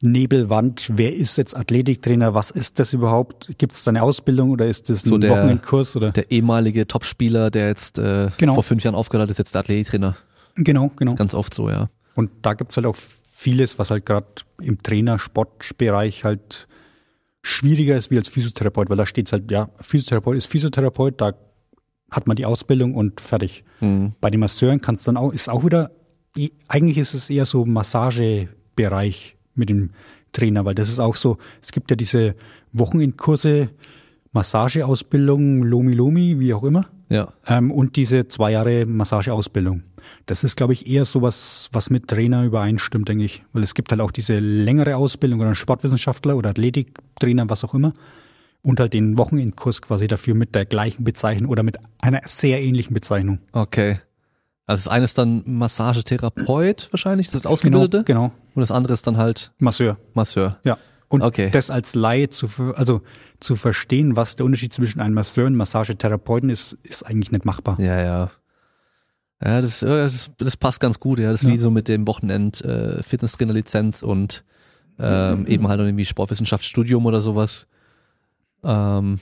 Nebelwand. 0.00 0.90
Wer 0.94 1.14
ist 1.14 1.38
jetzt 1.38 1.56
Athletiktrainer? 1.56 2.34
Was 2.34 2.50
ist 2.50 2.78
das 2.78 2.92
überhaupt? 2.92 3.54
Gibt 3.58 3.72
es 3.72 3.84
da 3.84 3.90
eine 3.90 4.02
Ausbildung 4.02 4.50
oder 4.50 4.66
ist 4.66 4.90
das 4.90 5.04
ein 5.04 5.08
So 5.08 5.18
der- 5.18 5.30
Wochenendkurs? 5.30 5.96
Oder? 5.96 6.10
Der 6.12 6.30
ehemalige 6.30 6.86
Topspieler, 6.86 7.50
der 7.50 7.68
jetzt 7.68 7.98
äh, 7.98 8.28
Genau. 8.36 8.54
vor 8.54 8.62
fünf 8.62 8.82
Jahren 8.84 8.94
aufgehört 8.94 9.22
hat, 9.28 9.30
ist 9.30 9.38
jetzt 9.38 9.54
der 9.54 9.60
Athletiktrainer. 9.60 10.16
Genau, 10.56 10.90
genau. 10.96 11.14
Ganz 11.14 11.32
oft 11.34 11.54
so, 11.54 11.70
ja. 11.70 11.88
Und 12.14 12.30
da 12.42 12.52
gibt's 12.54 12.76
halt 12.76 12.86
auch 12.86 12.96
vieles, 13.32 13.78
was 13.78 13.90
halt 13.90 14.04
gerade 14.06 14.26
im 14.60 14.82
Trainer-Sportbereich 14.82 16.24
halt 16.24 16.68
schwieriger 17.44 17.96
ist 17.96 18.10
wie 18.10 18.16
als 18.16 18.28
Physiotherapeut, 18.28 18.88
weil 18.88 18.96
da 18.96 19.06
steht's 19.06 19.30
halt, 19.32 19.50
ja, 19.50 19.68
Physiotherapeut 19.78 20.36
ist 20.36 20.46
Physiotherapeut, 20.46 21.20
da 21.20 21.34
hat 22.10 22.26
man 22.26 22.36
die 22.36 22.46
Ausbildung 22.46 22.94
und 22.94 23.20
fertig. 23.20 23.64
Mhm. 23.80 24.14
Bei 24.20 24.30
den 24.30 24.40
Masseuren 24.40 24.80
kann's 24.80 25.04
dann 25.04 25.18
auch, 25.18 25.32
ist 25.32 25.50
auch 25.50 25.64
wieder, 25.64 25.90
eigentlich 26.68 26.96
ist 26.98 27.12
es 27.12 27.28
eher 27.28 27.44
so 27.44 27.66
Massagebereich 27.66 29.36
mit 29.54 29.68
dem 29.68 29.90
Trainer, 30.32 30.64
weil 30.64 30.74
das 30.74 30.88
ist 30.88 30.98
auch 30.98 31.16
so, 31.16 31.36
es 31.62 31.70
gibt 31.70 31.90
ja 31.90 31.96
diese 31.96 32.34
Wochenendkurse, 32.72 33.68
Massageausbildung, 34.32 35.62
Lomi 35.62 35.92
Lomi, 35.92 36.40
wie 36.40 36.54
auch 36.54 36.64
immer. 36.64 36.86
Ja. 37.10 37.32
Ähm, 37.46 37.70
und 37.70 37.96
diese 37.96 38.26
zwei 38.26 38.52
Jahre 38.52 38.86
Massageausbildung. 38.86 39.82
Das 40.26 40.44
ist, 40.44 40.56
glaube 40.56 40.72
ich, 40.72 40.86
eher 40.86 41.04
sowas, 41.04 41.68
was 41.72 41.90
mit 41.90 42.08
Trainer 42.08 42.44
übereinstimmt, 42.44 43.08
denke 43.08 43.24
ich. 43.24 43.44
Weil 43.52 43.62
es 43.62 43.74
gibt 43.74 43.90
halt 43.90 44.00
auch 44.00 44.10
diese 44.10 44.38
längere 44.38 44.96
Ausbildung 44.96 45.40
oder 45.40 45.54
Sportwissenschaftler 45.54 46.36
oder 46.36 46.50
Athletiktrainer, 46.50 47.48
was 47.50 47.64
auch 47.64 47.74
immer. 47.74 47.92
Und 48.62 48.80
halt 48.80 48.92
den 48.94 49.18
Wochenendkurs 49.18 49.82
quasi 49.82 50.06
dafür 50.08 50.34
mit 50.34 50.54
der 50.54 50.64
gleichen 50.64 51.04
Bezeichnung 51.04 51.50
oder 51.50 51.62
mit 51.62 51.76
einer 52.02 52.20
sehr 52.24 52.62
ähnlichen 52.62 52.94
Bezeichnung. 52.94 53.40
Okay. 53.52 54.00
Also 54.66 54.84
das 54.84 54.88
eine 54.88 55.04
ist 55.04 55.18
dann 55.18 55.42
Massagetherapeut 55.44 56.88
wahrscheinlich, 56.90 57.30
das 57.30 57.44
Ausgebildete. 57.46 58.04
Genau, 58.04 58.28
genau. 58.28 58.34
Und 58.54 58.60
das 58.60 58.70
andere 58.70 58.94
ist 58.94 59.06
dann 59.06 59.16
halt 59.16 59.52
Masseur, 59.58 59.98
Masseur. 60.14 60.58
ja. 60.64 60.78
Und 61.08 61.22
Okay. 61.22 61.50
das 61.50 61.70
als 61.70 61.94
Laie 61.94 62.28
zu, 62.30 62.48
also 62.74 63.02
zu 63.38 63.54
verstehen, 63.56 64.16
was 64.16 64.34
der 64.36 64.46
Unterschied 64.46 64.72
zwischen 64.72 65.00
einem 65.00 65.14
Masseur 65.14 65.46
und 65.46 65.54
Massagetherapeuten 65.54 66.48
ist, 66.50 66.72
ist 66.82 67.04
eigentlich 67.06 67.30
nicht 67.30 67.44
machbar. 67.44 67.78
Ja, 67.78 68.00
ja. 68.02 68.30
Ja, 69.44 69.60
das, 69.60 69.82
äh, 69.82 69.86
das, 70.04 70.30
das 70.38 70.56
passt 70.56 70.80
ganz 70.80 70.98
gut, 71.00 71.18
ja. 71.18 71.30
Das 71.30 71.42
ist 71.42 71.48
Ja. 71.48 71.54
wie 71.54 71.58
so 71.58 71.70
mit 71.70 71.88
dem 71.88 72.06
Wochenend 72.06 72.62
äh, 72.64 73.02
Fitnesstrainer-Lizenz 73.02 74.02
und 74.02 74.44
ähm, 74.98 75.46
eben 75.46 75.68
halt 75.68 75.80
irgendwie 75.80 76.04
Sportwissenschaftsstudium 76.04 77.04
oder 77.06 77.20
sowas. 77.20 77.66
Ähm, 78.62 79.20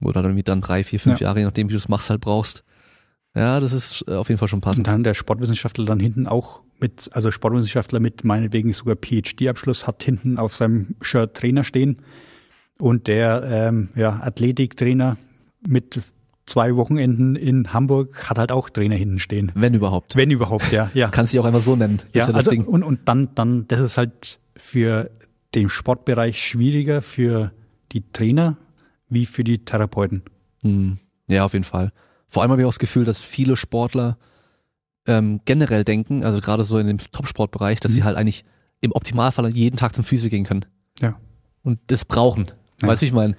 wo 0.00 0.08
du 0.08 0.14
dann 0.14 0.24
irgendwie 0.26 0.42
dann 0.42 0.60
drei, 0.60 0.84
vier, 0.84 1.00
fünf 1.00 1.20
Ja. 1.20 1.28
Jahre, 1.28 1.40
je 1.40 1.44
nachdem, 1.44 1.68
wie 1.68 1.72
du 1.72 1.78
es 1.78 1.88
machst, 1.88 2.10
halt 2.10 2.20
brauchst. 2.20 2.64
Ja, 3.34 3.58
das 3.60 3.72
ist 3.72 4.04
äh, 4.08 4.14
auf 4.14 4.28
jeden 4.28 4.38
Fall 4.38 4.48
schon 4.48 4.58
Und 4.58 4.64
passend. 4.64 4.86
dann 4.86 5.02
der 5.04 5.14
Sportwissenschaftler 5.14 5.86
dann 5.86 5.98
hinten 6.00 6.26
auch 6.26 6.62
mit, 6.80 7.08
also 7.12 7.30
Sportwissenschaftler 7.30 7.98
mit 8.00 8.24
meinetwegen 8.24 8.72
sogar 8.72 8.96
PhD-Abschluss 8.96 9.86
hat 9.86 10.02
hinten 10.02 10.38
auf 10.38 10.54
seinem 10.54 10.94
Shirt 11.00 11.34
Trainer 11.34 11.64
stehen. 11.64 11.98
Und 12.78 13.06
der 13.06 13.42
ähm, 13.44 13.88
ja, 13.96 14.20
Athletiktrainer 14.22 15.16
mit 15.66 16.00
zwei 16.52 16.76
Wochenenden 16.76 17.34
in 17.34 17.72
Hamburg 17.72 18.28
hat 18.28 18.38
halt 18.38 18.52
auch 18.52 18.68
Trainer 18.68 18.94
hinten 18.94 19.18
stehen. 19.18 19.52
Wenn 19.54 19.72
überhaupt. 19.72 20.16
Wenn 20.16 20.30
überhaupt, 20.30 20.70
ja. 20.70 20.90
ja. 20.92 21.08
Kannst 21.08 21.32
du 21.32 21.40
auch 21.40 21.46
einfach 21.46 21.62
so 21.62 21.76
nennen. 21.76 22.00
Ja, 22.12 22.28
ja 22.28 22.34
also, 22.34 22.50
Ding. 22.50 22.64
Und, 22.64 22.82
und 22.82 23.08
dann, 23.08 23.34
dann, 23.34 23.66
das 23.68 23.80
ist 23.80 23.96
halt 23.96 24.38
für 24.54 25.10
den 25.54 25.70
Sportbereich 25.70 26.42
schwieriger 26.42 27.00
für 27.00 27.52
die 27.92 28.02
Trainer 28.12 28.58
wie 29.08 29.24
für 29.24 29.44
die 29.44 29.64
Therapeuten. 29.64 30.22
Hm. 30.60 30.98
Ja, 31.30 31.46
auf 31.46 31.54
jeden 31.54 31.64
Fall. 31.64 31.90
Vor 32.28 32.42
allem 32.42 32.50
habe 32.50 32.60
ich 32.60 32.66
auch 32.66 32.70
das 32.72 32.78
Gefühl, 32.78 33.06
dass 33.06 33.22
viele 33.22 33.56
Sportler 33.56 34.18
ähm, 35.06 35.40
generell 35.46 35.84
denken, 35.84 36.22
also 36.22 36.40
gerade 36.40 36.64
so 36.64 36.76
in 36.76 36.86
dem 36.86 36.98
Top-Sportbereich, 36.98 37.80
dass 37.80 37.92
Mhm. 37.92 37.94
sie 37.96 38.04
halt 38.04 38.16
eigentlich 38.18 38.44
im 38.82 38.92
Optimalfall 38.92 39.48
jeden 39.48 39.76
Tag 39.78 39.94
zum 39.94 40.04
Physio 40.04 40.28
gehen 40.28 40.44
können. 40.44 40.66
Ja. 41.00 41.18
Und 41.62 41.78
das 41.86 42.04
brauchen. 42.04 42.46
Ja. 42.82 42.88
Weißt 42.88 43.00
du, 43.00 43.04
wie 43.04 43.08
ich 43.08 43.14
meine? 43.14 43.36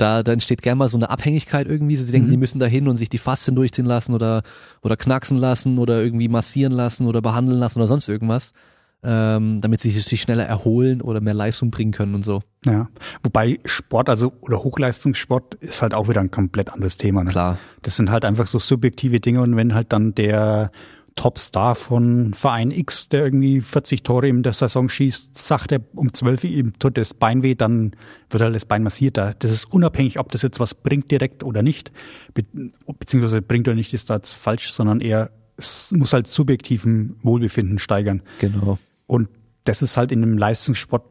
Da, 0.00 0.22
da 0.22 0.32
entsteht 0.32 0.62
gern 0.62 0.78
mal 0.78 0.88
so 0.88 0.96
eine 0.96 1.10
Abhängigkeit 1.10 1.66
irgendwie. 1.68 1.96
Sie 1.96 2.10
denken, 2.10 2.28
Mhm. 2.28 2.32
die 2.32 2.36
müssen 2.38 2.58
da 2.58 2.66
hin 2.66 2.88
und 2.88 2.96
sich 2.96 3.08
die 3.08 3.18
Faszien 3.18 3.54
durchziehen 3.54 3.84
lassen 3.86 4.14
oder, 4.14 4.42
oder 4.82 4.96
knacksen 4.96 5.36
lassen 5.36 5.78
oder 5.78 6.02
irgendwie 6.02 6.28
massieren 6.28 6.72
lassen 6.72 7.06
oder 7.06 7.20
behandeln 7.20 7.58
lassen 7.58 7.78
oder 7.78 7.86
sonst 7.86 8.08
irgendwas, 8.08 8.52
ähm, 9.02 9.60
damit 9.60 9.80
sie 9.80 9.90
sich 9.90 10.20
schneller 10.20 10.44
erholen 10.44 11.00
oder 11.00 11.20
mehr 11.20 11.34
Leistung 11.34 11.70
bringen 11.70 11.92
können 11.92 12.14
und 12.14 12.24
so. 12.24 12.42
Ja. 12.66 12.88
Wobei 13.22 13.58
Sport, 13.64 14.08
also 14.10 14.32
oder 14.42 14.62
Hochleistungssport 14.62 15.54
ist 15.56 15.80
halt 15.82 15.94
auch 15.94 16.08
wieder 16.08 16.20
ein 16.20 16.30
komplett 16.30 16.70
anderes 16.70 16.96
Thema. 16.96 17.24
Ne? 17.24 17.30
Klar. 17.30 17.58
Das 17.82 17.96
sind 17.96 18.10
halt 18.10 18.24
einfach 18.24 18.46
so 18.46 18.58
subjektive 18.58 19.20
Dinge 19.20 19.40
und 19.40 19.56
wenn 19.56 19.74
halt 19.74 19.92
dann 19.92 20.14
der 20.14 20.70
Topstar 21.16 21.74
von 21.74 22.32
Verein 22.34 22.70
X, 22.70 23.08
der 23.08 23.24
irgendwie 23.24 23.60
40 23.60 24.02
Tore 24.02 24.28
in 24.28 24.42
der 24.42 24.52
Saison 24.52 24.88
schießt, 24.88 25.36
sagt 25.36 25.72
er 25.72 25.80
um 25.94 26.12
12 26.14 26.44
Uhr, 26.44 26.50
ihm 26.50 26.78
tut 26.78 26.96
das 26.96 27.14
Bein 27.14 27.42
weh, 27.42 27.54
dann 27.54 27.92
wird 28.30 28.42
halt 28.42 28.54
das 28.54 28.64
Bein 28.64 28.82
massiert. 28.82 29.16
Da- 29.16 29.34
Das 29.38 29.50
ist 29.50 29.66
unabhängig, 29.72 30.18
ob 30.18 30.30
das 30.32 30.42
jetzt 30.42 30.60
was 30.60 30.74
bringt 30.74 31.10
direkt 31.10 31.42
oder 31.44 31.62
nicht, 31.62 31.92
be 32.34 32.44
beziehungsweise 32.98 33.42
bringt 33.42 33.68
oder 33.68 33.74
nicht, 33.74 33.92
ist 33.92 34.08
da 34.10 34.14
jetzt 34.16 34.32
falsch, 34.34 34.72
sondern 34.72 35.00
eher, 35.00 35.30
es 35.56 35.90
muss 35.92 36.12
halt 36.12 36.26
subjektiven 36.26 37.16
Wohlbefinden 37.22 37.78
steigern. 37.78 38.22
Genau. 38.38 38.78
Und 39.06 39.28
das 39.64 39.82
ist 39.82 39.96
halt 39.96 40.12
in 40.12 40.22
einem 40.22 40.38
Leistungssport 40.38 41.04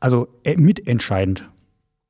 also 0.00 0.28
äh, 0.44 0.56
mitentscheidend. 0.56 1.48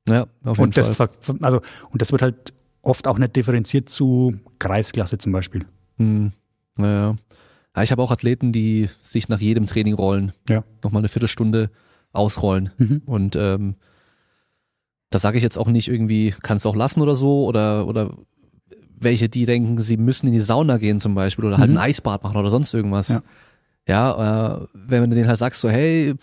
Ja, 0.07 0.23
auf 0.43 0.57
jeden 0.57 0.61
Und 0.69 0.77
das, 0.77 0.89
Fall. 0.95 1.09
also, 1.41 1.61
und 1.91 2.01
das 2.01 2.11
wird 2.11 2.21
halt 2.21 2.53
oft 2.81 3.07
auch 3.07 3.17
nicht 3.17 3.35
differenziert 3.35 3.89
zu 3.89 4.39
Kreisklasse 4.59 5.17
zum 5.17 5.31
Beispiel. 5.31 5.65
Hm. 5.97 6.31
Ja, 6.77 6.85
ja. 6.85 7.15
ja, 7.75 7.83
ich 7.83 7.91
habe 7.91 8.01
auch 8.01 8.11
Athleten, 8.11 8.51
die 8.51 8.89
sich 9.01 9.29
nach 9.29 9.39
jedem 9.39 9.67
Training 9.67 9.93
rollen. 9.93 10.31
Ja. 10.49 10.63
Nochmal 10.83 11.01
eine 11.01 11.07
Viertelstunde 11.09 11.69
ausrollen. 12.13 12.71
Mhm. 12.77 13.01
Und 13.05 13.35
ähm, 13.35 13.75
da 15.09 15.19
sage 15.19 15.37
ich 15.37 15.43
jetzt 15.43 15.57
auch 15.57 15.67
nicht 15.67 15.87
irgendwie, 15.89 16.33
kannst 16.41 16.65
du 16.65 16.69
auch 16.69 16.75
lassen 16.75 17.01
oder 17.01 17.15
so, 17.15 17.45
oder, 17.45 17.85
oder 17.87 18.11
welche, 18.97 19.29
die 19.29 19.45
denken, 19.45 19.81
sie 19.81 19.97
müssen 19.97 20.27
in 20.27 20.33
die 20.33 20.39
Sauna 20.39 20.77
gehen 20.77 20.99
zum 20.99 21.15
Beispiel 21.15 21.45
oder 21.45 21.57
halt 21.57 21.69
Mhm. 21.71 21.77
ein 21.77 21.81
Eisbad 21.83 22.23
machen 22.23 22.37
oder 22.37 22.49
sonst 22.49 22.73
irgendwas. 22.73 23.09
Ja. 23.09 23.21
Ja, 23.87 24.61
äh, 24.61 24.67
wenn 24.73 25.09
du 25.09 25.15
denen 25.15 25.27
halt 25.27 25.39
sagst, 25.39 25.59
so, 25.59 25.69
hey, 25.69 26.13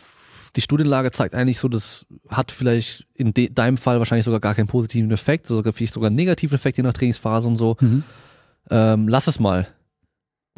die 0.55 0.61
Studienlage 0.61 1.11
zeigt 1.12 1.35
eigentlich 1.35 1.59
so, 1.59 1.69
das 1.69 2.07
hat 2.29 2.53
vielleicht 2.53 3.05
in 3.15 3.35
de 3.35 3.51
deinem 3.53 3.77
Fall 3.77 3.99
wahrscheinlich 3.99 4.25
sogar 4.25 4.41
gar 4.41 4.55
keinen 4.55 4.69
positiven 4.69 5.11
Effekt, 5.11 5.47
sogar 5.47 5.73
vielleicht 5.73 5.93
sogar 5.93 6.07
einen 6.07 6.16
negativen 6.16 6.55
Effekt 6.55 6.77
je 6.79 6.85
nach 6.85 6.93
Trainingsphase 6.93 7.49
und 7.49 7.57
so. 7.57 7.77
Mhm. 7.81 8.05
Ähm, 8.70 9.09
lass 9.09 9.27
es 9.27 9.41
mal. 9.41 9.66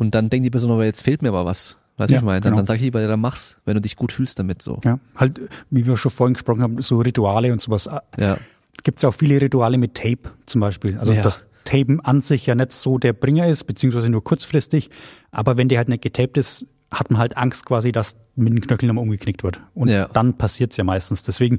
Und 0.00 0.14
dann 0.14 0.30
denkt 0.30 0.46
die 0.46 0.50
Person 0.50 0.70
aber, 0.70 0.86
jetzt 0.86 1.02
fehlt 1.02 1.20
mir 1.20 1.28
aber 1.28 1.44
was. 1.44 1.76
Weißt 1.98 2.08
du, 2.10 2.14
Ja, 2.14 2.20
ich 2.20 2.24
meine? 2.24 2.40
Dann, 2.40 2.52
genau. 2.52 2.56
dann 2.56 2.66
sag 2.66 2.76
ich 2.76 2.80
lieber, 2.82 3.02
ja, 3.02 3.06
dann 3.08 3.20
mach's, 3.20 3.58
wenn 3.66 3.74
du 3.74 3.82
dich 3.82 3.96
gut 3.96 4.12
fühlst 4.12 4.38
damit 4.38 4.62
so. 4.62 4.80
Ja, 4.82 4.98
halt, 5.14 5.38
wie 5.68 5.84
wir 5.86 5.98
schon 5.98 6.10
vorhin 6.10 6.32
gesprochen 6.32 6.62
haben, 6.62 6.80
so 6.80 6.98
Rituale 7.00 7.52
und 7.52 7.60
sowas. 7.60 7.88
Ja. 8.18 8.38
Gibt 8.82 8.96
es 8.98 9.02
ja 9.02 9.10
auch 9.10 9.14
viele 9.14 9.38
Rituale 9.40 9.76
mit 9.76 9.94
Tape 9.94 10.30
zum 10.46 10.62
Beispiel. 10.62 10.96
Also 10.96 11.12
Ja. 11.12 11.20
das 11.20 11.44
Tapen 11.64 12.00
an 12.00 12.22
sich 12.22 12.46
ja 12.46 12.54
nicht 12.54 12.72
so 12.72 12.96
der 12.96 13.12
Bringer 13.12 13.46
ist, 13.46 13.64
beziehungsweise 13.64 14.08
nur 14.08 14.24
kurzfristig. 14.24 14.88
Aber 15.30 15.58
wenn 15.58 15.68
der 15.68 15.76
halt 15.76 15.90
nicht 15.90 16.02
getaped 16.02 16.38
ist, 16.38 16.66
hat 16.90 17.10
man 17.10 17.20
halt 17.20 17.36
Angst 17.36 17.66
quasi, 17.66 17.92
dass 17.92 18.16
mit 18.36 18.54
den 18.54 18.62
Knöcheln 18.62 18.88
nochmal 18.88 19.04
umgeknickt 19.04 19.42
wird. 19.44 19.60
Und 19.74 19.88
Ja. 19.90 20.08
dann 20.08 20.38
passiert's 20.38 20.78
ja 20.78 20.84
meistens. 20.84 21.22
Deswegen, 21.24 21.58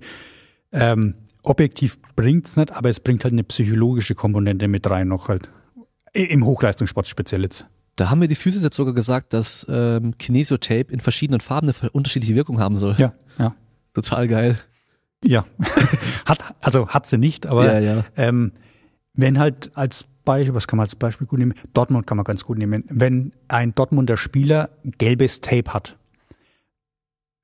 ähm, 0.72 1.13
objektiv 1.43 1.99
bringt's 2.15 2.57
nicht, 2.57 2.72
aber 2.72 2.89
es 2.89 2.99
bringt 2.99 3.23
halt 3.23 3.34
eine 3.34 3.43
psychologische 3.43 4.15
Komponente 4.15 4.68
mit 4.68 4.89
rein 4.89 5.07
noch 5.07 5.27
halt. 5.27 5.49
Im 6.13 6.43
Hochleistungssport 6.45 7.07
speziell 7.07 7.43
jetzt. 7.43 7.68
Da 7.95 8.09
haben 8.09 8.19
mir 8.19 8.27
die 8.27 8.35
Physis 8.35 8.63
jetzt 8.63 8.76
sogar 8.76 8.93
gesagt, 8.93 9.34
dass 9.34 9.65
ähm, 9.69 10.18
Kinesiotape 10.18 10.91
in 10.91 10.99
verschiedenen 10.99 11.41
Farben 11.41 11.69
eine 11.69 11.89
unterschiedliche 11.91 12.35
Wirkung 12.35 12.59
haben 12.59 12.77
soll. 12.77 12.95
Ja, 12.97 13.13
ja. 13.38 13.55
Total 13.93 14.27
geil. 14.27 14.57
Ja. 15.23 15.45
hat, 16.26 16.43
also 16.61 16.88
hat 16.88 17.07
sie 17.07 17.18
nicht, 17.18 17.45
aber 17.45 17.65
Ja, 17.65 17.80
ja. 17.80 18.03
Ähm, 18.15 18.53
wenn 19.13 19.39
halt 19.39 19.72
als 19.76 20.05
Beispiel, 20.23 20.53
was 20.53 20.68
kann 20.68 20.77
man 20.77 20.85
als 20.85 20.95
Beispiel 20.95 21.27
gut 21.27 21.39
nehmen? 21.39 21.53
Dortmund 21.73 22.07
kann 22.07 22.18
man 22.18 22.23
ganz 22.23 22.43
gut 22.43 22.57
nehmen. 22.57 22.84
Wenn 22.88 23.34
ein 23.47 23.76
Dortmunder 23.76 24.18
Spieler 24.18 24.69
gelbes 24.84 25.41
Tape 25.41 25.73
hat, 25.73 25.97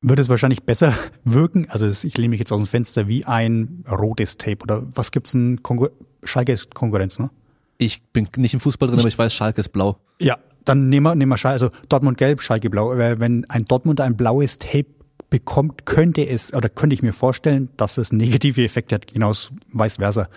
wird 0.02 0.20
es 0.20 0.30
wahrscheinlich 0.30 0.64
besser 0.64 0.94
wirken, 1.24 1.68
also 1.70 1.88
ich 1.88 2.18
lehne 2.18 2.30
mich 2.30 2.40
jetzt 2.40 2.52
aus 2.52 2.62
dem 2.62 2.68
Fenster, 2.68 3.08
wie 3.08 3.26
ein 3.26 3.84
rotes 3.90 4.38
Tape 4.38 4.60
oder 4.64 4.84
was 4.96 5.12
gibt's 5.12 5.32
denn? 5.32 5.64
Konkur 5.64 5.92
Schalke 6.24 6.58
Konkurrenz, 6.74 7.20
ne? 7.20 7.30
Ich 7.78 8.02
bin 8.12 8.28
nicht 8.38 8.54
im 8.54 8.60
Fußball 8.60 8.88
drin, 8.88 9.00
aber 9.00 9.08
ich 9.08 9.18
weiß, 9.18 9.34
Schalke 9.34 9.62
ist 9.62 9.70
blau. 9.70 9.98
Ja, 10.20 10.38
dann 10.66 10.90
nehmen 10.90 11.06
wir, 11.06 11.16
nehmen 11.16 11.30
wir 11.30 11.38
Schalke, 11.38 11.54
also 11.54 11.70
Dortmund 11.90 12.18
gelb, 12.18 12.42
Schalke 12.42 12.70
blau. 12.70 12.98
Wenn 12.98 13.46
ein 13.50 13.66
Dortmunder 13.66 14.04
ein 14.04 14.18
blaues 14.18 14.58
Tape 14.58 14.88
bekommt, 15.30 15.86
könnte 15.86 16.28
es, 16.28 16.54
oder 16.54 16.70
könnte 16.70 16.94
ich 16.94 17.02
mir 17.02 17.14
vorstellen, 17.14 17.70
dass 17.78 17.98
es 17.98 18.12
negative 18.12 18.64
Effekte 18.64 18.96
hat, 18.96 19.08
genauso 19.08 19.52
vice 19.74 19.98
versa. 19.98 20.30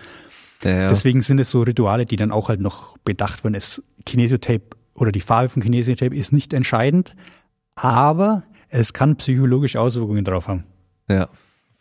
Ja. 0.63 0.87
Deswegen 0.87 1.21
sind 1.21 1.39
es 1.39 1.49
so 1.49 1.61
Rituale, 1.63 2.05
die 2.05 2.17
dann 2.17 2.31
auch 2.31 2.49
halt 2.49 2.59
noch 2.61 2.97
bedacht 2.99 3.43
werden. 3.43 3.55
Es 3.55 3.83
Kinesiotape 4.05 4.63
oder 4.95 5.11
die 5.11 5.21
Farbe 5.21 5.49
von 5.49 5.61
Kinesiotape 5.61 6.15
ist 6.15 6.31
nicht 6.31 6.53
entscheidend, 6.53 7.15
aber 7.75 8.43
es 8.69 8.93
kann 8.93 9.15
psychologische 9.15 9.79
Auswirkungen 9.79 10.23
drauf 10.23 10.47
haben. 10.47 10.65
ja, 11.09 11.29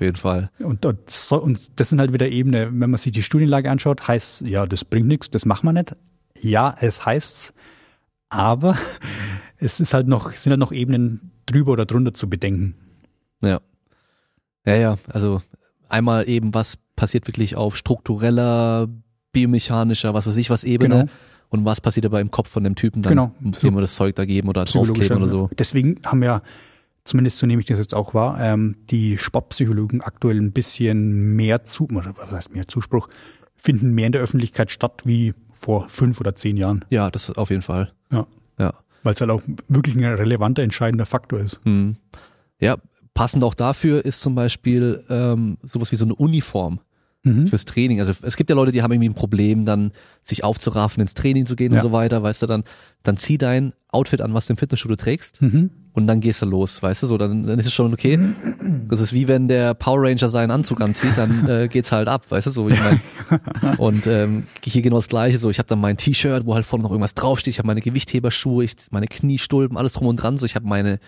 auf 0.01 0.03
jeden 0.03 0.17
Fall. 0.17 0.51
Und, 0.61 0.87
so, 1.11 1.43
und 1.43 1.79
das 1.79 1.91
sind 1.91 2.01
halt 2.01 2.15
wieder 2.15 2.27
Ebene, 2.27 2.69
wenn 2.73 2.89
man 2.91 2.97
sich 2.97 3.13
die 3.13 3.23
Studienlage 3.23 3.71
anschaut, 3.71 4.09
heißt, 4.09 4.41
ja, 4.43 4.65
das 4.67 4.83
bringt 4.83 5.07
nichts, 5.07 5.29
das 5.29 5.45
machen 5.45 5.67
wir 5.67 5.75
nicht. 5.75 5.95
Ja, 6.41 6.75
es 6.81 7.05
heißt's, 7.05 7.53
aber 8.31 8.79
es 9.59 9.79
ist 9.79 9.93
halt 9.93 10.09
noch, 10.09 10.33
sind 10.33 10.53
halt 10.53 10.61
noch 10.61 10.73
Ebenen 10.73 11.33
drüber 11.45 11.73
oder 11.73 11.85
drunter 11.85 12.15
zu 12.15 12.31
bedenken. 12.31 12.75
Ja. 13.43 13.61
Ja, 14.65 14.75
ja, 14.77 14.95
also 15.09 15.43
einmal 15.91 16.27
eben, 16.29 16.55
was 16.55 16.79
passiert 16.97 17.27
wirklich 17.27 17.57
auf 17.57 17.77
struktureller, 17.77 18.89
biomechanischer, 19.33 20.15
was 20.15 20.27
weiß 20.27 20.37
ich 20.39 20.49
was 20.49 20.65
Ebene 20.65 20.95
Genau. 21.01 21.11
und 21.51 21.65
was 21.67 21.83
passiert 21.83 22.07
aber 22.07 22.23
im 22.23 22.31
Kopf 22.31 22.49
von 22.49 22.65
dem 22.65 22.75
Typen 22.75 23.03
dann, 23.03 23.11
Genau. 23.11 23.35
dem 23.63 23.75
wir 23.75 23.81
das 23.83 23.97
Zeug 23.97 24.15
da 24.17 24.25
geben 24.25 24.49
oder 24.49 24.65
draufkleben 24.65 25.19
oder 25.19 25.29
so. 25.29 25.51
Deswegen 25.59 26.01
haben 26.07 26.23
ja, 26.23 26.41
zumindest 27.05 27.39
so 27.39 27.47
nehme 27.47 27.61
ich 27.61 27.67
das 27.69 27.79
jetzt 27.79 27.95
auch 27.95 28.15
wahr, 28.15 28.39
ähm, 28.41 28.77
die 28.91 29.19
Sportpsychologen 29.19 30.01
aktuell 30.01 30.39
ein 30.41 30.53
bisschen 30.53 31.35
mehr 31.37 31.65
zu, 31.65 31.89
was 31.91 32.31
heißt 32.31 32.55
mehr 32.55 32.69
Zuspruch, 32.69 33.09
finden 33.57 33.93
mehr 33.93 34.07
in 34.07 34.13
der 34.13 34.23
Öffentlichkeit 34.23 34.71
statt 34.71 35.03
wie 35.05 35.35
vor 35.53 35.89
fünf 35.89 36.21
oder 36.21 36.35
zehn 36.35 36.57
Jahren. 36.57 36.85
Ja, 36.91 37.11
das 37.11 37.31
auf 37.31 37.51
jeden 37.51 37.63
Fall. 37.63 37.93
Ja. 38.11 38.27
Ja. 38.59 38.75
Weil 39.03 39.15
es 39.15 39.21
halt 39.21 39.31
auch 39.31 39.43
wirklich 39.69 39.97
ein 39.97 40.05
relevanter, 40.05 40.63
entscheidender 40.63 41.07
Faktor 41.07 41.41
ist. 41.41 41.61
Hm. 41.65 41.97
Ja, 42.61 42.77
passend 43.15 43.43
auch 43.45 43.55
dafür 43.55 44.05
ist 44.05 44.21
zum 44.21 44.35
Beispiel 44.35 45.05
ähm, 45.09 45.57
sowas 45.63 45.93
wie 45.93 45.97
so 45.97 46.05
eine 46.05 46.15
Uniform 46.15 46.81
Mhm. 47.23 47.49
fürs 47.49 47.67
Training. 47.67 48.01
Also 48.01 48.15
es 48.23 48.35
gibt 48.39 48.49
ja 48.49 48.57
Leute, 48.57 48.73
die 48.73 48.81
haben 48.83 48.93
irgendwie 48.93 49.11
ein 49.11 49.15
Problem, 49.15 49.67
dann 49.67 49.93
sich 50.23 50.43
aufzuraffen, 50.43 51.03
ins 51.03 51.13
Training 51.13 51.45
zu 51.45 51.55
gehen 51.55 51.71
Ja. 51.71 51.79
und 51.79 51.83
so 51.83 51.93
weiter, 51.93 52.23
weißt 52.23 52.41
du, 52.41 52.47
dann, 52.47 52.65
dann 53.03 53.19
zieh 53.19 53.37
dein 53.37 53.75
Outfit 53.89 54.23
an, 54.23 54.33
was 54.33 54.47
du 54.47 54.55
im 54.55 54.57
Fitnessstudio 54.57 54.97
trägst 54.97 55.43
Mhm. 55.43 55.69
Und 55.93 56.07
dann 56.07 56.21
gehst 56.21 56.41
du 56.43 56.47
los, 56.47 56.83
weißt 56.83 57.03
du, 57.03 57.07
so, 57.07 57.19
dann, 57.19 57.45
dann 57.45 57.59
ist 57.59 57.67
es 57.67 57.73
schon 57.75 57.93
okay. 57.93 58.19
Das 58.89 59.01
ist 59.01 59.13
wie 59.13 59.27
wenn 59.29 59.49
der 59.49 59.75
Power 59.75 60.03
Ranger 60.03 60.29
seinen 60.29 60.51
Anzug 60.51 60.81
anzieht, 60.81 61.13
dann 61.17 61.49
äh, 61.49 61.69
geht's 61.69 61.91
halt 61.93 62.07
ab, 62.09 62.31
weißt 62.31 62.47
du, 62.47 62.51
so, 62.51 62.69
wie 62.69 62.75
ich 62.75 62.81
mein. 62.81 63.01
Und 63.79 64.07
ähm, 64.07 64.45
hier 64.63 64.83
genau 64.83 64.97
das 64.97 65.09
Gleiche, 65.09 65.39
so, 65.39 65.51
ich 65.51 65.59
habe 65.59 65.67
dann 65.69 65.81
mein 65.81 65.97
T-Shirt, 65.97 66.47
wo 66.47 66.55
halt 66.55 66.65
vorne 66.65 66.83
noch 66.85 66.91
irgendwas 66.91 67.15
draufsteht, 67.15 67.53
ich 67.55 67.59
habe 67.59 67.67
meine 67.67 67.81
Gewichtheberschuhe, 67.81 68.65
ich, 68.65 68.75
meine 68.91 69.07
Kniestulpen, 69.09 69.77
alles 69.77 69.95
drum 69.95 70.07
und 70.07 70.17
dran, 70.17 70.39
so, 70.39 70.47
ich 70.47 70.55
habe 70.55 70.67
meine, 70.67 70.99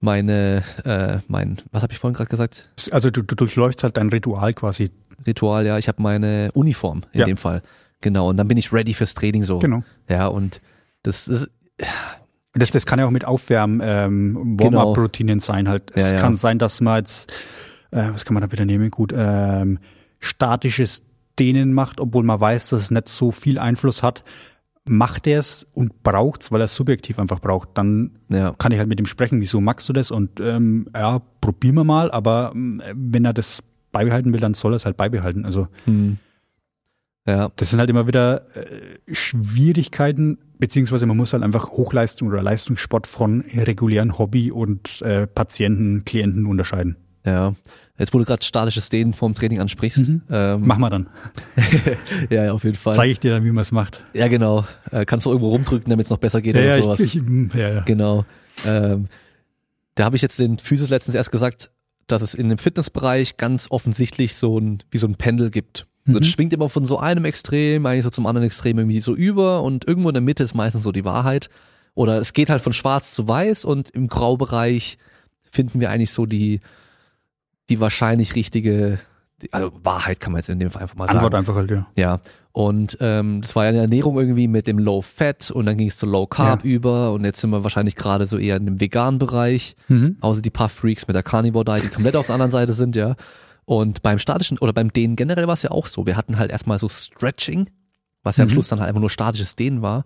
meine, 0.00 0.62
äh, 0.84 1.18
mein, 1.28 1.58
was 1.72 1.82
habe 1.82 1.92
ich 1.92 1.98
vorhin 1.98 2.14
gerade 2.16 2.30
gesagt? 2.30 2.70
Also 2.92 3.10
du, 3.10 3.22
du 3.22 3.34
durchläufst 3.34 3.82
halt 3.82 3.96
dein 3.96 4.08
Ritual 4.10 4.54
quasi. 4.54 4.90
Ritual, 5.26 5.66
ja, 5.66 5.76
ich 5.78 5.88
habe 5.88 6.00
meine 6.00 6.50
Uniform 6.54 7.02
in 7.12 7.20
Ja. 7.20 7.26
dem 7.26 7.36
Fall. 7.36 7.62
Genau, 8.00 8.28
und 8.28 8.36
dann 8.36 8.46
bin 8.46 8.56
ich 8.56 8.72
ready 8.72 8.94
fürs 8.94 9.14
Training 9.14 9.42
so. 9.42 9.58
Genau. 9.58 9.82
Ja, 10.08 10.28
und 10.28 10.60
das 11.02 11.26
ist, 11.26 11.48
Das, 12.58 12.70
das 12.70 12.86
kann 12.86 12.98
ja 12.98 13.06
auch 13.06 13.10
mit 13.10 13.24
Aufwärmen, 13.24 13.80
ähm, 13.82 14.56
Genau. 14.56 14.78
Warm-up-Routinen 14.78 15.40
sein 15.40 15.68
halt. 15.68 15.90
Es 15.94 16.08
Ja, 16.10 16.16
ja. 16.16 16.20
kann 16.20 16.36
sein, 16.36 16.58
dass 16.58 16.80
man 16.80 16.98
jetzt, 16.98 17.30
äh, 17.90 18.08
was 18.12 18.24
kann 18.24 18.34
man 18.34 18.42
da 18.42 18.52
wieder 18.52 18.64
nehmen? 18.64 18.90
Gut, 18.90 19.12
ähm, 19.16 19.78
statisches 20.20 21.02
Dehnen 21.38 21.72
macht, 21.72 22.00
obwohl 22.00 22.24
man 22.24 22.40
weiß, 22.40 22.70
dass 22.70 22.80
es 22.82 22.90
nicht 22.90 23.08
so 23.08 23.30
viel 23.30 23.58
Einfluss 23.58 24.02
hat. 24.02 24.24
Macht 24.90 25.26
er 25.26 25.38
es 25.40 25.66
und 25.74 26.02
braucht's, 26.02 26.50
weil 26.50 26.62
er 26.62 26.64
es 26.64 26.74
subjektiv 26.74 27.18
einfach 27.18 27.40
braucht, 27.40 27.70
dann 27.74 28.18
ja, 28.30 28.54
kann 28.58 28.72
ich 28.72 28.78
halt 28.78 28.88
mit 28.88 28.98
ihm 28.98 29.06
sprechen, 29.06 29.40
wieso 29.40 29.60
magst 29.60 29.88
du 29.88 29.92
das? 29.92 30.10
Und 30.10 30.40
ähm, 30.40 30.88
ja, 30.94 31.20
probieren 31.42 31.74
wir 31.74 31.84
mal, 31.84 32.10
aber 32.10 32.52
ähm, 32.54 32.82
wenn 32.94 33.24
er 33.26 33.34
das 33.34 33.62
beibehalten 33.92 34.32
will, 34.32 34.40
dann 34.40 34.54
soll 34.54 34.72
er 34.72 34.76
es 34.76 34.86
halt 34.86 34.96
beibehalten. 34.96 35.44
Also 35.44 35.68
hm. 35.84 36.18
Ja. 37.28 37.50
Das 37.56 37.68
sind 37.68 37.78
halt 37.78 37.90
immer 37.90 38.06
wieder 38.06 38.46
äh, 38.56 39.14
Schwierigkeiten, 39.14 40.38
beziehungsweise 40.58 41.04
man 41.04 41.18
muss 41.18 41.34
halt 41.34 41.42
einfach 41.42 41.68
Hochleistung 41.72 42.28
oder 42.28 42.42
Leistungssport 42.42 43.06
von 43.06 43.44
regulären 43.54 44.18
Hobby 44.18 44.50
und 44.50 45.02
äh, 45.02 45.26
Patienten, 45.26 46.06
Klienten 46.06 46.46
unterscheiden. 46.46 46.96
Ja. 47.26 47.52
Jetzt, 47.98 48.14
wo 48.14 48.18
du 48.18 48.24
gerade 48.24 48.42
statisches 48.42 48.88
Dehnen 48.88 49.12
vorm 49.12 49.34
Training 49.34 49.60
ansprichst. 49.60 50.08
Mhm. 50.08 50.22
Ähm, 50.30 50.62
Mach 50.64 50.78
mal 50.78 50.88
dann. 50.88 51.10
ja, 52.30 52.44
ja, 52.44 52.52
auf 52.52 52.64
jeden 52.64 52.76
Fall. 52.76 52.94
Zeige 52.94 53.12
ich 53.12 53.20
dir 53.20 53.32
dann, 53.32 53.44
wie 53.44 53.52
man 53.52 53.60
es 53.60 53.72
macht. 53.72 54.04
Ja, 54.14 54.28
genau. 54.28 54.64
Äh, 54.90 55.04
kannst 55.04 55.26
du 55.26 55.30
irgendwo 55.30 55.50
rumdrücken, 55.50 55.90
damit 55.90 56.06
es 56.06 56.10
noch 56.10 56.18
besser 56.18 56.40
geht 56.40 56.54
oder 56.54 56.64
ja, 56.64 56.82
sowas. 56.82 57.00
ich, 57.00 57.16
ich, 57.16 57.54
ja, 57.54 57.74
ja. 57.74 57.80
Genau. 57.82 58.24
Ähm, 58.64 59.08
da 59.96 60.04
habe 60.04 60.16
ich 60.16 60.22
jetzt 60.22 60.38
den 60.38 60.58
Physis 60.58 60.88
letztens 60.88 61.14
erst 61.14 61.30
gesagt, 61.30 61.70
dass 62.06 62.22
es 62.22 62.32
in 62.32 62.48
dem 62.48 62.56
Fitnessbereich 62.56 63.36
ganz 63.36 63.66
offensichtlich 63.70 64.34
so 64.36 64.58
ein, 64.58 64.82
wie 64.90 64.98
so 64.98 65.06
ein 65.06 65.16
Pendel 65.16 65.50
gibt. 65.50 65.86
Mhm. 66.08 66.18
Das 66.20 66.26
schwingt 66.28 66.52
immer 66.52 66.68
von 66.68 66.84
so 66.84 66.98
einem 66.98 67.24
Extrem, 67.24 67.86
eigentlich 67.86 68.04
so 68.04 68.10
zum 68.10 68.26
anderen 68.26 68.46
Extrem 68.46 68.78
irgendwie 68.78 69.00
so 69.00 69.14
über 69.14 69.62
und 69.62 69.86
irgendwo 69.86 70.08
in 70.08 70.14
der 70.14 70.22
Mitte 70.22 70.42
ist 70.42 70.54
meistens 70.54 70.82
so 70.82 70.92
die 70.92 71.04
Wahrheit. 71.04 71.48
Oder 71.94 72.18
es 72.18 72.32
geht 72.32 72.48
halt 72.50 72.62
von 72.62 72.72
schwarz 72.72 73.12
zu 73.12 73.26
weiß 73.26 73.64
und 73.64 73.90
im 73.90 74.06
Graubereich 74.08 74.98
finden 75.50 75.80
wir 75.80 75.90
eigentlich 75.90 76.12
so 76.12 76.26
die, 76.26 76.60
die 77.68 77.80
wahrscheinlich 77.80 78.34
richtige, 78.34 78.98
also 79.52 79.72
Wahrheit 79.82 80.20
kann 80.20 80.32
man 80.32 80.38
jetzt 80.40 80.48
in 80.48 80.58
dem 80.58 80.70
Fall 80.70 80.82
einfach 80.82 80.96
mal 80.96 81.06
sagen. 81.06 81.18
Antwort 81.18 81.34
einfach 81.34 81.54
halt, 81.56 81.70
ja. 81.70 81.86
Ja, 81.96 82.20
und 82.52 82.98
ähm, 83.00 83.40
das 83.42 83.54
war 83.56 83.64
ja 83.64 83.70
eine 83.70 83.80
Ernährung 83.80 84.18
irgendwie 84.18 84.48
mit 84.48 84.66
dem 84.66 84.78
Low 84.78 85.00
Fat 85.02 85.50
und 85.50 85.66
dann 85.66 85.76
ging 85.76 85.88
es 85.88 85.96
zu 85.96 86.06
Low 86.06 86.26
Carb 86.26 86.64
Ja. 86.64 86.70
über 86.70 87.12
und 87.12 87.24
jetzt 87.24 87.40
sind 87.40 87.50
wir 87.50 87.62
wahrscheinlich 87.64 87.96
gerade 87.96 88.26
so 88.26 88.38
eher 88.38 88.56
in 88.56 88.66
dem 88.66 88.80
veganen 88.80 89.18
Bereich, 89.18 89.74
Mhm. 89.88 90.16
außer 90.20 90.40
die 90.42 90.50
Puff 90.50 90.72
Freaks 90.72 91.06
mit 91.08 91.14
der 91.16 91.22
Carnivore 91.22 91.64
Diet, 91.64 91.84
die 91.84 91.88
komplett 91.88 92.16
auf 92.16 92.26
der 92.26 92.34
anderen 92.34 92.50
Seite 92.52 92.72
sind, 92.72 92.94
ja. 92.96 93.16
Und 93.68 94.02
beim 94.02 94.18
statischen 94.18 94.56
oder 94.56 94.72
beim 94.72 94.90
Dehnen 94.94 95.14
generell 95.14 95.46
war 95.46 95.52
es 95.52 95.62
ja 95.62 95.70
auch 95.72 95.84
so. 95.84 96.06
Wir 96.06 96.16
hatten 96.16 96.38
halt 96.38 96.50
erstmal 96.50 96.78
so 96.78 96.88
Stretching, 96.88 97.68
was 98.22 98.38
ja 98.38 98.44
am 98.44 98.48
Mhm. 98.48 98.52
Schluss 98.52 98.68
dann 98.68 98.80
halt 98.80 98.88
einfach 98.88 99.02
nur 99.02 99.10
statisches 99.10 99.56
Dehnen 99.56 99.82
war. 99.82 100.04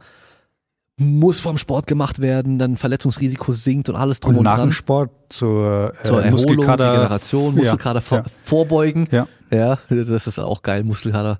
Muss 0.99 1.39
vom 1.39 1.57
Sport 1.59 1.87
gemacht 1.87 2.21
werden, 2.21 2.59
dann 2.59 2.77
Verletzungsrisiko 2.77 3.53
sinkt 3.53 3.89
und 3.89 3.95
alles 3.95 4.19
drum 4.19 4.33
Und 4.33 4.39
und, 4.39 4.45
nach 4.45 4.57
dran. 4.57 4.69
dem 4.71 4.73
Sport 4.73 5.11
zur, 5.29 5.95
äh, 5.97 6.03
Zur 6.03 6.17
Erholung, 6.19 6.31
Muskelkater, 6.33 6.91
Regeneration, 6.93 7.55
Muskelkater 7.55 8.01
vor, 8.01 8.19
ja, 8.19 8.25
vorbeugen. 8.45 9.07
ja. 9.13 9.29
Ja, 9.53 9.79
das 9.89 10.27
ist 10.27 10.39
auch 10.41 10.63
geil, 10.63 10.83
Muskelkater. 10.83 11.39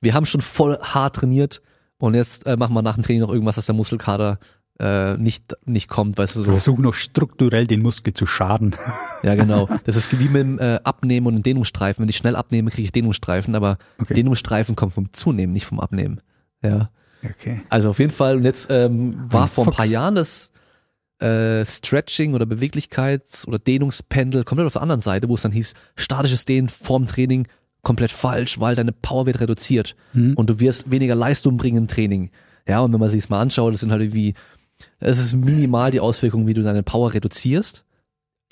Wir 0.00 0.14
haben 0.14 0.24
schon 0.24 0.40
voll 0.40 0.78
hart 0.80 1.16
trainiert 1.16 1.60
und 1.98 2.14
jetzt 2.14 2.46
äh, 2.46 2.56
machen 2.56 2.72
wir 2.72 2.80
nach 2.82 2.94
dem 2.94 3.02
Training 3.02 3.20
noch 3.20 3.32
irgendwas, 3.32 3.56
dass 3.56 3.66
der 3.66 3.74
Muskelkater 3.74 4.38
äh, 4.80 5.16
nicht, 5.16 5.56
nicht 5.64 5.88
kommt, 5.88 6.18
weißt 6.18 6.36
du 6.36 6.42
so. 6.42 6.50
versuchen 6.52 6.82
noch 6.82 6.94
strukturell 6.94 7.66
den 7.66 7.82
Muskel 7.82 8.14
zu 8.14 8.26
schaden. 8.26 8.74
Ja, 9.24 9.34
genau. 9.34 9.68
Das 9.84 9.96
ist 9.96 10.16
wie 10.16 10.28
mit 10.28 10.42
dem 10.42 10.58
äh, 10.60 10.78
Abnehmen 10.84 11.26
und 11.26 11.34
dem 11.34 11.42
Dehnungsstreifen. 11.42 12.00
Wenn 12.02 12.08
ich 12.08 12.16
schnell 12.16 12.36
abnehme, 12.36 12.70
kriege 12.70 12.84
ich 12.84 12.92
Dehnungsstreifen, 12.92 13.56
aber 13.56 13.78
Okay. 14.00 14.14
Dehnungsstreifen 14.14 14.76
kommen 14.76 14.92
vom 14.92 15.12
Zunehmen, 15.12 15.52
nicht 15.52 15.66
vom 15.66 15.80
Abnehmen. 15.80 16.20
Ja. 16.62 16.90
Okay. 17.28 17.60
Also 17.68 17.90
auf 17.90 17.98
jeden 17.98 18.12
Fall, 18.12 18.36
und 18.36 18.44
jetzt 18.44 18.70
ähm, 18.70 19.16
war 19.28 19.42
Ein 19.42 19.48
vor 19.48 19.64
ein 19.64 19.66
Fuchs. 19.66 19.76
paar 19.76 19.86
Jahren 19.86 20.14
das 20.14 20.52
äh, 21.18 21.64
Stretching 21.66 22.34
oder 22.34 22.44
Beweglichkeits- 22.44 23.44
oder 23.48 23.58
Dehnungspendel 23.58 24.44
komplett 24.44 24.66
auf 24.68 24.74
der 24.74 24.82
anderen 24.82 25.00
Seite, 25.00 25.28
wo 25.28 25.34
es 25.34 25.42
dann 25.42 25.50
hieß, 25.50 25.74
statisches 25.96 26.44
Dehnen 26.44 26.68
vorm 26.68 27.06
Training 27.08 27.48
komplett 27.82 28.12
falsch, 28.12 28.60
weil 28.60 28.76
deine 28.76 28.92
Power 28.92 29.26
wird 29.26 29.40
reduziert 29.40 29.96
Mhm. 30.12 30.34
und 30.34 30.48
du 30.48 30.60
wirst 30.60 30.92
weniger 30.92 31.16
Leistung 31.16 31.56
bringen 31.56 31.78
im 31.78 31.88
Training. 31.88 32.30
Ja, 32.68 32.80
und 32.80 32.92
wenn 32.92 33.00
man 33.00 33.10
sich 33.10 33.22
das 33.22 33.30
mal 33.30 33.40
anschaut, 33.40 33.72
das 33.74 33.80
sind 33.80 33.90
halt 33.90 34.02
irgendwie, 34.02 34.34
es 35.00 35.18
ist 35.18 35.34
minimal 35.34 35.90
die 35.90 36.00
Auswirkung, 36.00 36.46
wie 36.46 36.54
du 36.54 36.62
deine 36.62 36.82
Power 36.82 37.12
reduzierst. 37.14 37.84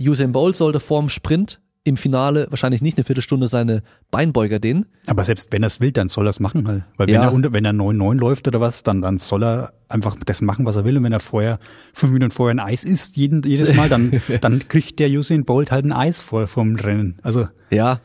Usain 0.01 0.33
Bolt 0.33 0.57
sollte 0.57 0.81
vorm 0.81 1.09
Sprint 1.09 1.61
im 1.85 1.97
Finale 1.97 2.49
wahrscheinlich 2.51 2.83
nicht 2.83 2.99
eine 2.99 3.05
Viertelstunde 3.05 3.47
seine 3.47 3.83
Beinbeuger 4.11 4.59
dehnen. 4.59 4.87
Aber 5.07 5.23
selbst 5.23 5.53
wenn 5.53 5.63
er 5.63 5.69
es 5.69 5.81
will, 5.81 5.93
dann 5.93 6.09
soll 6.09 6.27
er 6.27 6.31
es 6.31 6.41
machen 6.41 6.67
halt. 6.67 6.83
Weil 6.97 7.07
wenn 7.07 7.15
Ja. 7.15 7.23
er 7.25 7.33
unter, 7.33 7.53
wenn 7.53 7.65
er 7.65 7.73
9-9 7.73 8.19
läuft 8.19 8.49
oder 8.49 8.61
was, 8.61 8.83
dann, 8.83 9.03
dann 9.03 9.19
soll 9.19 9.45
er 9.45 9.73
einfach 9.89 10.17
das 10.27 10.43
machen, 10.43 10.67
was 10.67 10.75
er 10.75 10.85
will. 10.85 10.97
Und 10.99 11.05
wenn 11.05 11.13
er 11.13 11.21
vorher, 11.21 11.61
fünf 11.95 12.13
Minuten 12.13 12.33
vorher 12.33 12.55
ein 12.55 12.59
Eis 12.61 12.83
isst, 12.83 13.17
jeden, 13.17 13.43
jedes 13.45 13.75
Mal, 13.75 13.89
dann, 13.89 14.21
dann 14.41 14.67
kriegt 14.69 14.99
der 14.99 15.09
Usain 15.11 15.45
Bolt 15.45 15.71
halt 15.71 15.85
ein 15.85 15.93
Eis 15.93 16.21
vor, 16.21 16.49
vom 16.49 16.75
Rennen. 16.75 17.19
Also, 17.23 17.47
Ja, 17.71 18.01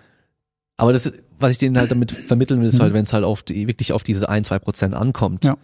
aber 0.78 0.94
das, 0.94 1.12
was 1.40 1.52
ich 1.52 1.58
denen 1.58 1.76
halt 1.78 1.90
damit 1.90 2.12
vermitteln 2.12 2.62
will, 2.62 2.68
ist 2.68 2.80
halt, 2.80 2.94
wenn 2.94 3.02
es 3.04 3.14
halt 3.14 3.24
auf 3.24 3.42
die, 3.42 3.68
wirklich 3.68 3.94
auf 3.94 4.04
diese 4.04 4.30
ein, 4.30 4.44
zwei 4.44 4.60
Prozent 4.60 4.94
ankommt. 4.94 5.44
Ja. 5.44 5.58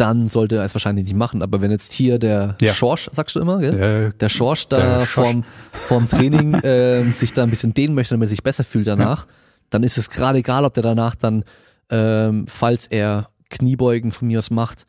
Dann 0.00 0.28
sollte 0.28 0.56
er 0.56 0.64
es 0.64 0.74
wahrscheinlich 0.74 1.04
nicht 1.04 1.16
machen. 1.16 1.42
Aber 1.42 1.60
wenn 1.60 1.70
jetzt 1.70 1.92
hier 1.92 2.18
der 2.18 2.56
Ja. 2.60 2.72
Schorsch, 2.72 3.10
sagst 3.12 3.36
du 3.36 3.40
immer, 3.40 3.58
gell? 3.58 4.08
äh, 4.08 4.18
der 4.18 4.28
Schorsch 4.28 4.66
da 4.68 4.76
Der 4.78 5.00
vorm, 5.06 5.44
vorm 5.72 6.08
Training 6.08 6.54
äh, 6.62 7.02
sich 7.12 7.32
da 7.32 7.42
ein 7.42 7.50
bisschen 7.50 7.74
dehnen 7.74 7.94
möchte, 7.94 8.14
damit 8.14 8.26
er 8.26 8.30
sich 8.30 8.42
besser 8.42 8.64
fühlt 8.64 8.86
danach, 8.86 9.26
dann 9.70 9.82
ist 9.82 9.98
es 9.98 10.10
gerade 10.10 10.38
egal, 10.38 10.64
ob 10.64 10.74
der 10.74 10.82
danach 10.82 11.14
dann, 11.14 11.44
ähm, 11.90 12.46
falls 12.48 12.86
er 12.86 13.28
Kniebeugen 13.50 14.10
von 14.12 14.28
mir 14.28 14.38
aus 14.38 14.50
macht, 14.50 14.86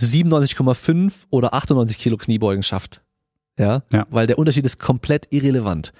97,5 0.00 1.12
oder 1.30 1.54
98 1.54 1.98
Kilo 1.98 2.16
Kniebeugen 2.16 2.62
schafft. 2.62 3.02
Ja? 3.58 3.82
Ja. 3.92 4.06
Weil 4.10 4.26
der 4.26 4.38
Unterschied 4.38 4.64
ist 4.66 4.78
komplett 4.78 5.28
irrelevant. 5.30 5.92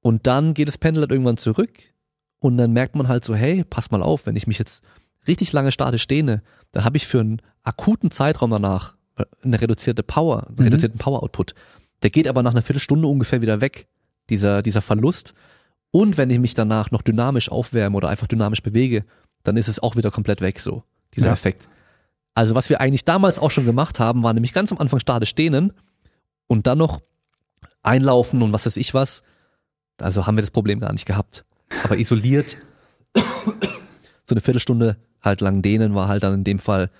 Und 0.00 0.26
dann 0.26 0.54
geht 0.54 0.68
das 0.68 0.78
Pendel 0.78 1.02
halt 1.02 1.10
irgendwann 1.10 1.36
zurück 1.36 1.70
und 2.38 2.56
dann 2.58 2.72
merkt 2.72 2.96
man 2.96 3.08
halt 3.08 3.24
so, 3.24 3.34
hey, 3.34 3.64
pass 3.68 3.90
mal 3.90 4.02
auf, 4.02 4.26
wenn 4.26 4.36
ich 4.36 4.46
mich 4.46 4.58
jetzt 4.58 4.82
richtig 5.28 5.52
lange 5.52 5.72
statisch 5.72 6.06
dehne, 6.06 6.42
dann 6.72 6.84
habe 6.84 6.96
ich 6.96 7.06
für 7.06 7.20
einen 7.20 7.42
akuten 7.62 8.10
Zeitraum 8.10 8.50
danach 8.50 8.96
eine 9.42 9.60
reduzierte 9.60 10.02
Power, 10.02 10.46
einen 10.48 10.56
Mhm. 10.58 10.64
reduzierten 10.64 10.98
Power-Output. 10.98 11.54
Der 12.02 12.10
geht 12.10 12.28
aber 12.28 12.42
nach 12.42 12.52
einer 12.52 12.62
Viertelstunde 12.62 13.08
ungefähr 13.08 13.40
wieder 13.42 13.60
weg, 13.60 13.86
dieser, 14.28 14.60
dieser 14.62 14.82
Verlust. 14.82 15.32
Und 15.90 16.18
wenn 16.18 16.28
ich 16.30 16.38
mich 16.38 16.52
danach 16.54 16.90
noch 16.90 17.00
dynamisch 17.02 17.50
aufwärme 17.50 17.96
oder 17.96 18.08
einfach 18.10 18.26
dynamisch 18.26 18.62
bewege, 18.62 19.04
dann 19.44 19.56
ist 19.56 19.68
es 19.68 19.80
auch 19.82 19.96
wieder 19.96 20.10
komplett 20.10 20.40
weg, 20.42 20.60
so, 20.60 20.82
dieser 21.14 21.26
Ja. 21.28 21.32
Effekt. 21.32 21.68
Also 22.34 22.54
was 22.54 22.68
wir 22.68 22.80
eigentlich 22.82 23.04
damals 23.06 23.38
auch 23.38 23.50
schon 23.50 23.64
gemacht 23.64 23.98
haben, 23.98 24.22
war 24.22 24.34
nämlich 24.34 24.52
ganz 24.52 24.70
am 24.72 24.78
Anfang 24.78 25.00
statisch 25.00 25.34
dehnen 25.34 25.72
und 26.48 26.66
dann 26.66 26.76
noch 26.76 27.00
einlaufen 27.82 28.42
und 28.42 28.52
was 28.52 28.66
weiß 28.66 28.76
ich 28.76 28.92
was. 28.92 29.22
Also 29.98 30.26
haben 30.26 30.36
wir 30.36 30.42
das 30.42 30.50
Problem 30.50 30.80
gar 30.80 30.92
nicht 30.92 31.06
gehabt. 31.06 31.46
Aber 31.84 31.96
isoliert, 31.96 32.58
so 33.14 34.34
eine 34.34 34.40
Viertelstunde 34.42 34.96
halt 35.22 35.40
lang 35.40 35.62
dehnen 35.62 35.94
war 35.94 36.08
halt 36.08 36.22
dann 36.22 36.34
in 36.34 36.44
dem 36.44 36.58
Fall 36.58 36.90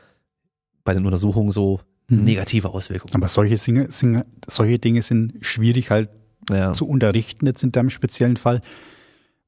bei 0.85 0.95
den 0.95 1.05
Untersuchungen 1.07 1.53
so 1.53 1.81
Mhm. 2.09 2.23
negative 2.25 2.69
Auswirkungen. 2.71 3.15
aber 3.15 3.27
solche 3.29 3.57
Dinge, 3.57 3.91
sind- 3.91 4.25
solche 4.47 4.79
Dinge 4.79 5.03
sind 5.03 5.35
schwierig 5.41 5.91
halt 5.91 6.09
Ja. 6.51 6.73
zu 6.73 6.87
unterrichten 6.87 7.47
jetzt 7.47 7.65
in 7.65 7.73
deinem 7.73 7.91
speziellen 7.91 8.37
Fall, 8.37 8.61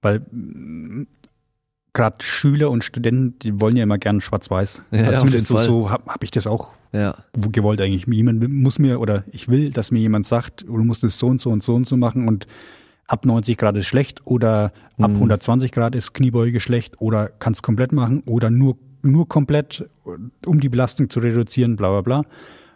weil 0.03 0.23
gerade 1.93 2.17
Schüler 2.25 2.71
und 2.71 2.85
Studenten, 2.85 3.39
die 3.41 3.61
wollen 3.61 3.77
ja 3.77 3.83
immer 3.85 3.99
gern 3.99 4.21
schwarz-weiß. 4.21 4.83
Ja, 4.91 5.11
auf 5.11 5.19
Zumindest 5.19 5.47
so, 5.47 5.59
so 5.59 5.91
habe 5.91 6.05
hab 6.13 6.23
ich 6.23 6.31
das 6.31 6.47
auch 6.47 6.75
ja. 6.93 7.17
gewollt 7.35 7.81
eigentlich. 7.81 8.07
Jemand 8.07 8.47
muss 8.49 8.79
mir 8.79 9.01
oder 9.01 9.25
ich 9.33 9.49
will, 9.49 9.71
dass 9.71 9.91
mir 9.91 9.99
jemand 10.01 10.27
sagt, 10.27 10.63
du 10.67 10.77
musst 10.85 11.03
es 11.05 11.19
so 11.19 11.27
und 11.29 11.41
so 11.41 11.51
und 11.51 11.63
so 11.63 11.75
und 11.75 11.87
so 11.87 11.97
machen 11.97 12.29
und 12.29 12.47
ab 13.09 13.25
90 13.27 13.57
Grad 13.59 13.77
ist 13.77 13.87
schlecht 13.87 14.23
oder 14.27 14.73
ab 14.99 15.11
Mhm. 15.11 15.17
120 15.17 15.73
Grad 15.73 15.95
ist 15.97 16.15
Kniebeuge 16.15 16.61
schlecht 16.61 17.01
oder 17.01 17.29
kannst 17.39 17.63
komplett 17.63 17.93
machen 17.93 18.23
oder 18.27 18.51
nur 18.51 18.77
nur 19.01 19.29
komplett, 19.29 19.89
um 20.45 20.59
die 20.59 20.69
Belastung 20.69 21.09
zu 21.09 21.21
reduzieren, 21.21 21.77
bla 21.77 21.89
bla 21.89 22.01
bla. 22.03 22.23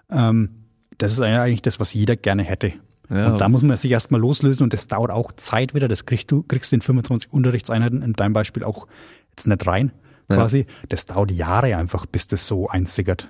Ähm, 0.09 0.51
das 0.99 1.13
ist 1.13 1.21
eigentlich 1.21 1.63
das, 1.63 1.81
was 1.81 1.93
jeder 1.95 2.15
gerne 2.15 2.45
hätte. 2.45 2.75
Ja. 3.11 3.33
Und 3.33 3.41
da 3.41 3.49
muss 3.49 3.63
man 3.65 3.77
sich 3.77 3.91
erstmal 3.91 4.21
loslösen 4.21 4.63
und 4.63 4.73
das 4.73 4.87
dauert 4.87 5.11
auch 5.11 5.33
Zeit 5.33 5.75
wieder. 5.75 5.89
Das 5.89 6.07
kriegst 6.07 6.31
du, 6.31 6.45
kriegst 6.45 6.71
du 6.71 6.77
in 6.77 6.81
25 6.81 7.33
Unterrichtseinheiten 7.33 8.03
in 8.03 8.13
deinem 8.13 8.33
Beispiel 8.35 8.63
auch 8.63 8.87
jetzt 9.31 9.49
nicht 9.49 9.67
rein, 9.67 9.91
Ja. 10.31 10.37
quasi. 10.37 10.67
Das 10.89 11.05
dauert 11.07 11.33
Jahre 11.33 11.77
einfach, 11.77 12.07
bis 12.07 12.29
das 12.29 12.47
so 12.47 12.69
einsickert. 12.69 13.29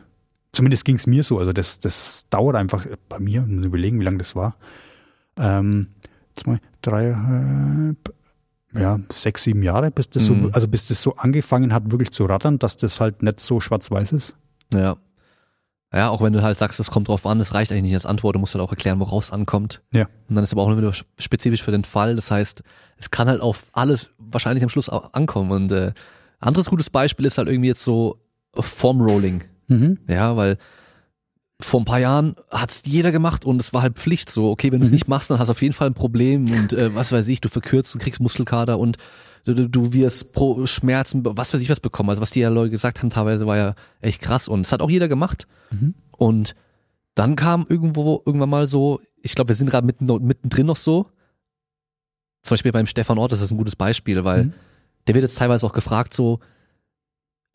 Zumindest 0.52 0.84
ging 0.84 0.96
es 0.96 1.06
mir 1.06 1.22
so. 1.22 1.38
Also 1.38 1.54
das, 1.54 1.80
das 1.80 2.26
dauert 2.28 2.56
einfach 2.56 2.86
bei 3.08 3.18
mir, 3.20 3.40
muss 3.40 3.64
überlegen, 3.64 3.98
wie 4.00 4.04
lange 4.04 4.18
das 4.18 4.36
war. 4.36 4.56
Ähm, 5.38 5.88
zwei, 6.34 6.58
drei, 6.82 7.08
äh, 8.74 8.80
ja, 8.80 8.98
sechs, 9.12 9.42
sieben 9.42 9.62
Jahre, 9.62 9.90
bis 9.90 10.08
das 10.10 10.28
Mhm. 10.28 10.44
so, 10.46 10.50
also 10.52 10.68
bis 10.68 10.88
das 10.88 11.02
so 11.02 11.16
angefangen 11.16 11.72
hat, 11.72 11.90
wirklich 11.90 12.10
zu 12.10 12.24
rattern, 12.24 12.58
dass 12.58 12.76
das 12.76 13.00
halt 13.00 13.22
nicht 13.22 13.40
so 13.40 13.60
schwarz-weiß 13.60 14.12
ist. 14.12 14.34
Ja. 14.74 14.96
Ja, 15.94 16.08
auch 16.08 16.22
wenn 16.22 16.32
du 16.32 16.40
halt 16.42 16.56
sagst, 16.56 16.80
es 16.80 16.90
kommt 16.90 17.08
drauf 17.08 17.26
an, 17.26 17.38
das 17.38 17.52
reicht 17.52 17.70
eigentlich 17.70 17.82
nicht 17.82 17.94
als 17.94 18.06
Antwort, 18.06 18.34
du 18.34 18.38
musst 18.38 18.54
halt 18.54 18.64
auch 18.64 18.70
erklären, 18.70 18.98
woraus 18.98 19.26
es 19.26 19.30
ankommt. 19.30 19.82
Ja. 19.92 20.06
Und 20.26 20.36
dann 20.36 20.42
ist 20.44 20.52
aber 20.54 20.62
auch 20.62 20.68
nur 20.68 20.78
wieder 20.78 20.92
spezifisch 21.18 21.62
für 21.62 21.70
den 21.70 21.84
Fall. 21.84 22.16
Das 22.16 22.30
heißt, 22.30 22.62
es 22.96 23.10
kann 23.10 23.28
halt 23.28 23.42
auf 23.42 23.66
alles 23.72 24.10
wahrscheinlich 24.18 24.62
am 24.64 24.70
Schluss 24.70 24.88
ankommen. 24.88 25.50
Und 25.50 25.70
äh, 25.70 25.92
anderes 26.40 26.70
gutes 26.70 26.88
Beispiel 26.88 27.26
ist 27.26 27.36
halt 27.36 27.48
irgendwie 27.48 27.68
jetzt 27.68 27.84
so 27.84 28.16
Formrolling. 28.54 29.44
Mhm. 29.68 29.98
Ja, 30.08 30.34
weil 30.36 30.56
vor 31.64 31.80
ein 31.80 31.84
paar 31.84 31.98
Jahren 32.00 32.34
hat's 32.50 32.82
jeder 32.84 33.12
gemacht 33.12 33.44
und 33.44 33.60
es 33.60 33.72
war 33.72 33.82
halt 33.82 33.96
Pflicht 33.98 34.30
so, 34.30 34.50
okay, 34.50 34.72
wenn 34.72 34.80
du 34.80 34.84
es 34.84 34.90
Mhm. 34.90 34.94
nicht 34.96 35.08
machst, 35.08 35.30
dann 35.30 35.38
hast 35.38 35.48
du 35.48 35.52
auf 35.52 35.62
jeden 35.62 35.74
Fall 35.74 35.88
ein 35.88 35.94
Problem 35.94 36.50
und 36.50 36.72
äh, 36.72 36.94
was 36.94 37.12
weiß 37.12 37.28
ich, 37.28 37.40
du 37.40 37.48
verkürzt, 37.48 37.94
du 37.94 37.98
kriegst 37.98 38.20
Muskelkater 38.20 38.78
und 38.78 38.96
du, 39.44 39.54
du- 39.54 39.68
du 39.68 39.92
wirst 39.92 40.32
pro 40.32 40.66
Schmerzen, 40.66 41.22
was 41.24 41.52
weiß 41.54 41.60
ich 41.60 41.70
was 41.70 41.80
bekommen. 41.80 42.10
Also 42.10 42.20
was 42.22 42.30
die 42.30 42.40
ja 42.40 42.48
Leute 42.48 42.70
gesagt 42.70 42.98
haben, 43.02 43.10
teilweise 43.10 43.46
war 43.46 43.56
ja 43.56 43.74
echt 44.00 44.20
krass 44.22 44.48
und 44.48 44.60
es 44.66 44.72
hat 44.72 44.82
auch 44.82 44.90
jeder 44.90 45.08
gemacht. 45.08 45.46
Mhm. 45.70 45.94
Und 46.10 46.54
dann 47.14 47.36
kam 47.36 47.66
irgendwo 47.68 48.22
irgendwann 48.24 48.50
mal 48.50 48.66
so, 48.66 49.00
ich 49.22 49.34
glaube, 49.34 49.48
wir 49.48 49.54
sind 49.56 49.68
gerade 49.70 49.86
mitten, 49.86 50.06
mittendrin 50.24 50.66
noch 50.66 50.76
so. 50.76 51.10
Zum 52.42 52.54
Beispiel 52.54 52.72
beim 52.72 52.86
Stefan 52.86 53.18
Ort, 53.18 53.32
das 53.32 53.40
ist 53.40 53.50
ein 53.52 53.58
gutes 53.58 53.76
Beispiel, 53.76 54.24
weil 54.24 54.44
Mhm. 54.44 54.52
der 55.06 55.14
wird 55.14 55.22
jetzt 55.22 55.38
teilweise 55.38 55.66
auch 55.66 55.72
gefragt 55.72 56.14
so, 56.14 56.40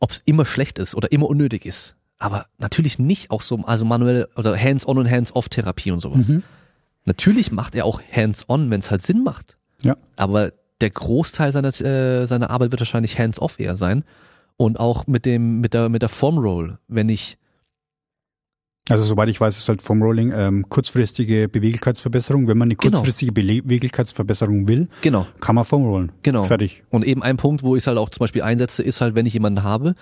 ob 0.00 0.10
es 0.12 0.22
immer 0.24 0.44
schlecht 0.44 0.78
ist 0.78 0.94
oder 0.94 1.10
immer 1.12 1.26
unnötig 1.28 1.66
ist. 1.66 1.96
Aber 2.18 2.46
natürlich 2.58 2.98
nicht 2.98 3.30
auch 3.30 3.42
so, 3.42 3.56
also 3.64 3.84
manuell 3.84 4.28
oder 4.36 4.56
Hands-on 4.60 4.98
und 4.98 5.10
Hands-off-Therapie 5.10 5.90
und 5.92 6.00
sowas. 6.00 6.28
Mhm. 6.28 6.42
Natürlich 7.04 7.52
macht 7.52 7.74
er 7.74 7.84
auch 7.84 8.00
Hands-on, 8.12 8.70
wenn 8.70 8.80
es 8.80 8.90
halt 8.90 9.02
Sinn 9.02 9.22
macht. 9.22 9.56
Ja. 9.82 9.96
Aber 10.16 10.52
der 10.80 10.90
Großteil 10.90 11.52
seiner, 11.52 11.68
äh, 11.80 12.26
seiner 12.26 12.50
Arbeit 12.50 12.70
wird 12.72 12.80
wahrscheinlich 12.80 13.18
hands-off 13.18 13.58
eher 13.60 13.76
sein. 13.76 14.04
Und 14.56 14.80
auch 14.80 15.06
mit 15.06 15.24
dem, 15.26 15.60
mit 15.60 15.74
der, 15.74 15.88
mit 15.88 16.02
der 16.02 16.08
Form-Roll, 16.08 16.78
wenn 16.88 17.08
ich, 17.08 17.38
Also 18.88 19.04
soweit 19.04 19.28
ich 19.28 19.40
weiß, 19.40 19.56
ist 19.56 19.68
halt 19.68 19.82
vom 19.82 20.02
Rolling 20.02 20.32
ähm, 20.34 20.68
kurzfristige 20.68 21.48
Beweglichkeitsverbesserung. 21.48 22.48
Wenn 22.48 22.58
man 22.58 22.66
eine 22.66 22.74
Genau. 22.76 22.96
kurzfristige 22.98 23.30
Bele- 23.32 23.62
Beweglichkeitsverbesserung 23.62 24.66
will, 24.66 24.88
genau, 25.02 25.26
kann 25.40 25.54
man 25.54 25.64
Foam 25.64 25.84
rollen. 25.84 26.10
Genau. 26.22 26.42
Fertig. 26.42 26.82
Und 26.90 27.04
eben 27.06 27.22
ein 27.22 27.36
Punkt, 27.36 27.62
wo 27.62 27.76
ich 27.76 27.82
es 27.84 27.86
halt 27.86 27.98
auch 27.98 28.08
zum 28.10 28.20
Beispiel 28.20 28.42
einsetze, 28.42 28.82
ist 28.82 29.00
halt, 29.00 29.14
wenn 29.14 29.26
ich 29.26 29.34
jemanden 29.34 29.62
habe, 29.62 29.94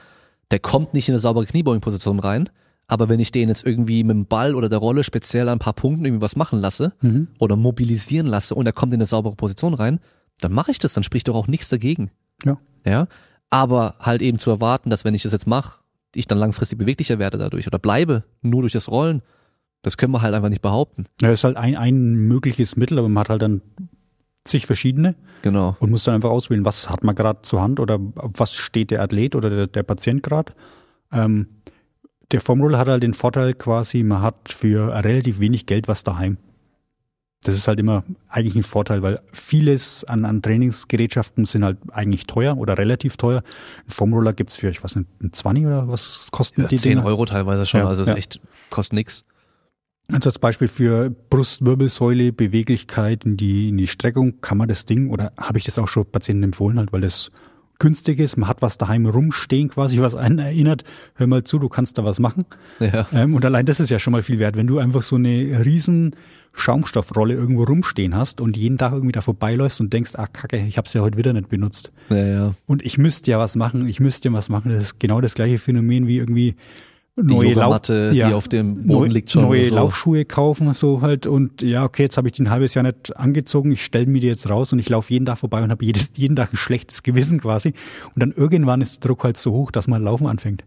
der 0.50 0.58
kommt 0.60 0.94
nicht 0.94 1.08
in 1.08 1.14
eine 1.14 1.20
saubere 1.20 1.46
Kniebeugenposition 1.46 2.18
rein, 2.18 2.48
aber 2.86 3.08
wenn 3.08 3.18
ich 3.20 3.32
den 3.32 3.48
jetzt 3.48 3.66
irgendwie 3.66 4.04
mit 4.04 4.14
dem 4.14 4.26
Ball 4.26 4.54
oder 4.54 4.68
der 4.68 4.78
Rolle 4.78 5.02
speziell 5.02 5.48
an 5.48 5.56
ein 5.56 5.58
paar 5.58 5.72
Punkten 5.72 6.04
irgendwie 6.04 6.22
was 6.22 6.36
machen 6.36 6.60
lasse 6.60 6.92
Mhm. 7.02 7.28
oder 7.38 7.56
mobilisieren 7.56 8.26
lasse 8.26 8.54
und 8.54 8.64
er 8.66 8.72
kommt 8.72 8.92
in 8.92 8.98
eine 8.98 9.06
saubere 9.06 9.34
Position 9.34 9.74
rein, 9.74 9.98
dann 10.40 10.52
mache 10.52 10.70
ich 10.70 10.78
das, 10.78 10.94
dann 10.94 11.02
spricht 11.04 11.26
doch 11.28 11.34
auch 11.34 11.48
nichts 11.48 11.68
dagegen. 11.68 12.10
Ja. 12.44 12.58
Ja. 12.84 13.08
Aber 13.50 13.96
halt 14.00 14.22
eben 14.22 14.38
zu 14.38 14.50
erwarten, 14.50 14.90
dass 14.90 15.04
wenn 15.04 15.14
ich 15.14 15.22
das 15.22 15.32
jetzt 15.32 15.46
mache, 15.46 15.80
ich 16.14 16.26
dann 16.26 16.38
langfristig 16.38 16.78
beweglicher 16.78 17.18
werde 17.18 17.38
dadurch 17.38 17.66
oder 17.66 17.78
bleibe, 17.78 18.24
nur 18.42 18.62
durch 18.62 18.72
das 18.72 18.88
Rollen, 18.88 19.22
das 19.82 19.96
können 19.96 20.12
wir 20.12 20.22
halt 20.22 20.34
einfach 20.34 20.48
nicht 20.48 20.62
behaupten. 20.62 21.04
Ja, 21.20 21.30
ist 21.30 21.44
halt 21.44 21.56
ein, 21.56 21.76
ein 21.76 22.14
mögliches 22.14 22.76
Mittel, 22.76 22.98
aber 22.98 23.08
man 23.08 23.20
hat 23.20 23.28
halt 23.30 23.42
dann 23.42 23.62
zig 24.46 24.66
verschiedene 24.66 25.14
Genau. 25.42 25.76
und 25.80 25.90
muss 25.90 26.04
dann 26.04 26.14
einfach 26.14 26.30
auswählen, 26.30 26.64
was 26.64 26.88
hat 26.90 27.04
man 27.04 27.14
gerade 27.14 27.42
zur 27.42 27.60
Hand 27.62 27.78
oder 27.80 27.98
was 28.00 28.54
steht 28.54 28.90
der 28.90 29.02
Athlet 29.02 29.34
oder 29.34 29.50
der, 29.50 29.66
der 29.66 29.82
Patient 29.82 30.22
gerade. 30.22 30.52
Ähm, 31.12 31.48
der 32.32 32.40
Formroller 32.40 32.78
hat 32.78 32.88
halt 32.88 33.02
den 33.02 33.14
Vorteil 33.14 33.54
quasi, 33.54 34.02
man 34.02 34.22
hat 34.22 34.48
für 34.52 34.92
relativ 35.04 35.38
wenig 35.38 35.66
Geld 35.66 35.86
was 35.88 36.02
daheim. 36.04 36.38
Das 37.44 37.54
ist 37.54 37.68
halt 37.68 37.78
immer 37.78 38.02
eigentlich 38.28 38.56
ein 38.56 38.62
Vorteil, 38.64 39.02
weil 39.02 39.20
vieles 39.32 40.02
an, 40.04 40.24
an 40.24 40.42
Trainingsgerätschaften 40.42 41.44
sind 41.44 41.64
halt 41.64 41.78
eigentlich 41.92 42.26
teuer 42.26 42.56
oder 42.56 42.76
relativ 42.76 43.16
teuer. 43.18 43.42
Ein 43.86 43.90
Formroller 43.90 44.32
gibt's 44.32 44.56
für, 44.56 44.68
ich 44.68 44.82
weiß 44.82 44.96
nicht, 44.96 45.08
ein 45.22 45.32
20 45.32 45.66
oder 45.66 45.86
was 45.86 46.26
kosten 46.32 46.62
Ja, 46.62 46.66
die 46.66 46.76
10 46.76 46.90
Dinger? 46.96 47.04
Euro 47.04 47.24
teilweise 47.26 47.64
schon, 47.66 47.80
Ja, 47.80 47.86
also 47.88 48.02
ist 48.02 48.08
ja. 48.08 48.14
echt, 48.16 48.40
kostet 48.70 48.94
nix. 48.94 49.24
Also 50.12 50.28
als 50.28 50.38
Beispiel 50.38 50.68
für 50.68 51.10
Brustwirbelsäule, 51.30 52.32
Beweglichkeit 52.32 53.24
in 53.24 53.36
die, 53.36 53.70
in 53.70 53.76
die 53.76 53.88
Streckung, 53.88 54.40
kann 54.40 54.58
man 54.58 54.68
das 54.68 54.86
Ding, 54.86 55.10
oder 55.10 55.32
habe 55.36 55.58
ich 55.58 55.64
das 55.64 55.78
auch 55.78 55.88
schon 55.88 56.06
Patienten 56.06 56.44
empfohlen, 56.44 56.78
halt, 56.78 56.92
weil 56.92 57.00
das 57.00 57.30
günstig 57.78 58.18
ist, 58.18 58.36
man 58.36 58.48
hat 58.48 58.62
was 58.62 58.78
daheim 58.78 59.06
rumstehen 59.06 59.68
quasi, 59.68 60.00
was 60.00 60.14
einen 60.14 60.38
erinnert, 60.38 60.84
hör 61.14 61.26
mal 61.26 61.44
zu, 61.44 61.58
du 61.58 61.68
kannst 61.68 61.98
da 61.98 62.04
was 62.04 62.18
machen. 62.18 62.46
Ja. 62.80 63.06
Ähm, 63.12 63.34
und 63.34 63.44
allein 63.44 63.66
das 63.66 63.80
ist 63.80 63.90
ja 63.90 63.98
schon 63.98 64.12
mal 64.12 64.22
viel 64.22 64.38
wert, 64.38 64.56
wenn 64.56 64.66
du 64.66 64.78
einfach 64.78 65.02
so 65.02 65.16
eine 65.16 65.64
riesen 65.64 66.16
Schaumstoffrolle 66.52 67.34
irgendwo 67.34 67.64
rumstehen 67.64 68.14
hast 68.14 68.40
und 68.40 68.56
jeden 68.56 68.78
Tag 68.78 68.92
irgendwie 68.92 69.12
da 69.12 69.20
vorbeiläufst 69.20 69.80
und 69.80 69.92
denkst, 69.92 70.12
ah 70.14 70.26
kacke, 70.26 70.56
ich 70.56 70.78
habe 70.78 70.86
es 70.86 70.92
ja 70.94 71.02
heute 71.02 71.18
wieder 71.18 71.32
nicht 71.32 71.48
benutzt. 71.48 71.92
Ja, 72.08 72.26
ja. 72.26 72.54
Und 72.64 72.82
ich 72.82 72.96
müsste 72.96 73.30
ja 73.30 73.38
was 73.38 73.56
machen, 73.56 73.86
ich 73.86 74.00
müsste 74.00 74.28
ja 74.28 74.34
was 74.34 74.48
machen. 74.48 74.70
Das 74.70 74.82
ist 74.82 75.00
genau 75.00 75.20
das 75.20 75.34
gleiche 75.34 75.58
Phänomen 75.58 76.06
wie 76.06 76.16
irgendwie 76.16 76.56
Die 77.18 77.34
neue 77.34 77.48
Yogamatte, 77.48 78.10
die 78.10 78.24
auf 78.24 78.46
dem 78.46 78.86
Boden 78.86 79.10
liegt 79.10 79.30
schon 79.30 79.42
Neue 79.42 79.66
so. 79.66 79.74
Laufschuhe 79.74 80.26
kaufen, 80.26 80.72
so 80.74 81.00
halt. 81.00 81.26
Und 81.26 81.62
ja, 81.62 81.84
okay, 81.84 82.02
jetzt 82.02 82.18
habe 82.18 82.28
ich 82.28 82.34
die 82.34 82.42
ein 82.42 82.50
halbes 82.50 82.74
Jahr 82.74 82.82
nicht 82.82 83.16
angezogen, 83.16 83.72
ich 83.72 83.82
stelle 83.82 84.04
mir 84.06 84.20
die 84.20 84.26
jetzt 84.26 84.50
raus 84.50 84.74
und 84.74 84.78
ich 84.78 84.88
laufe 84.90 85.10
jeden 85.12 85.24
Tag 85.24 85.38
vorbei 85.38 85.62
und 85.62 85.70
habe 85.70 85.82
jedes, 85.82 86.12
jeden 86.16 86.36
Tag 86.36 86.52
ein 86.52 86.58
schlechtes 86.58 87.02
Gewissen 87.02 87.40
quasi. 87.40 87.72
Und 88.14 88.22
dann 88.22 88.32
irgendwann 88.32 88.82
ist 88.82 89.02
der 89.02 89.08
Druck 89.08 89.24
halt 89.24 89.38
so 89.38 89.52
hoch, 89.52 89.70
dass 89.70 89.88
man 89.88 90.02
Laufen 90.02 90.26
anfängt. 90.26 90.64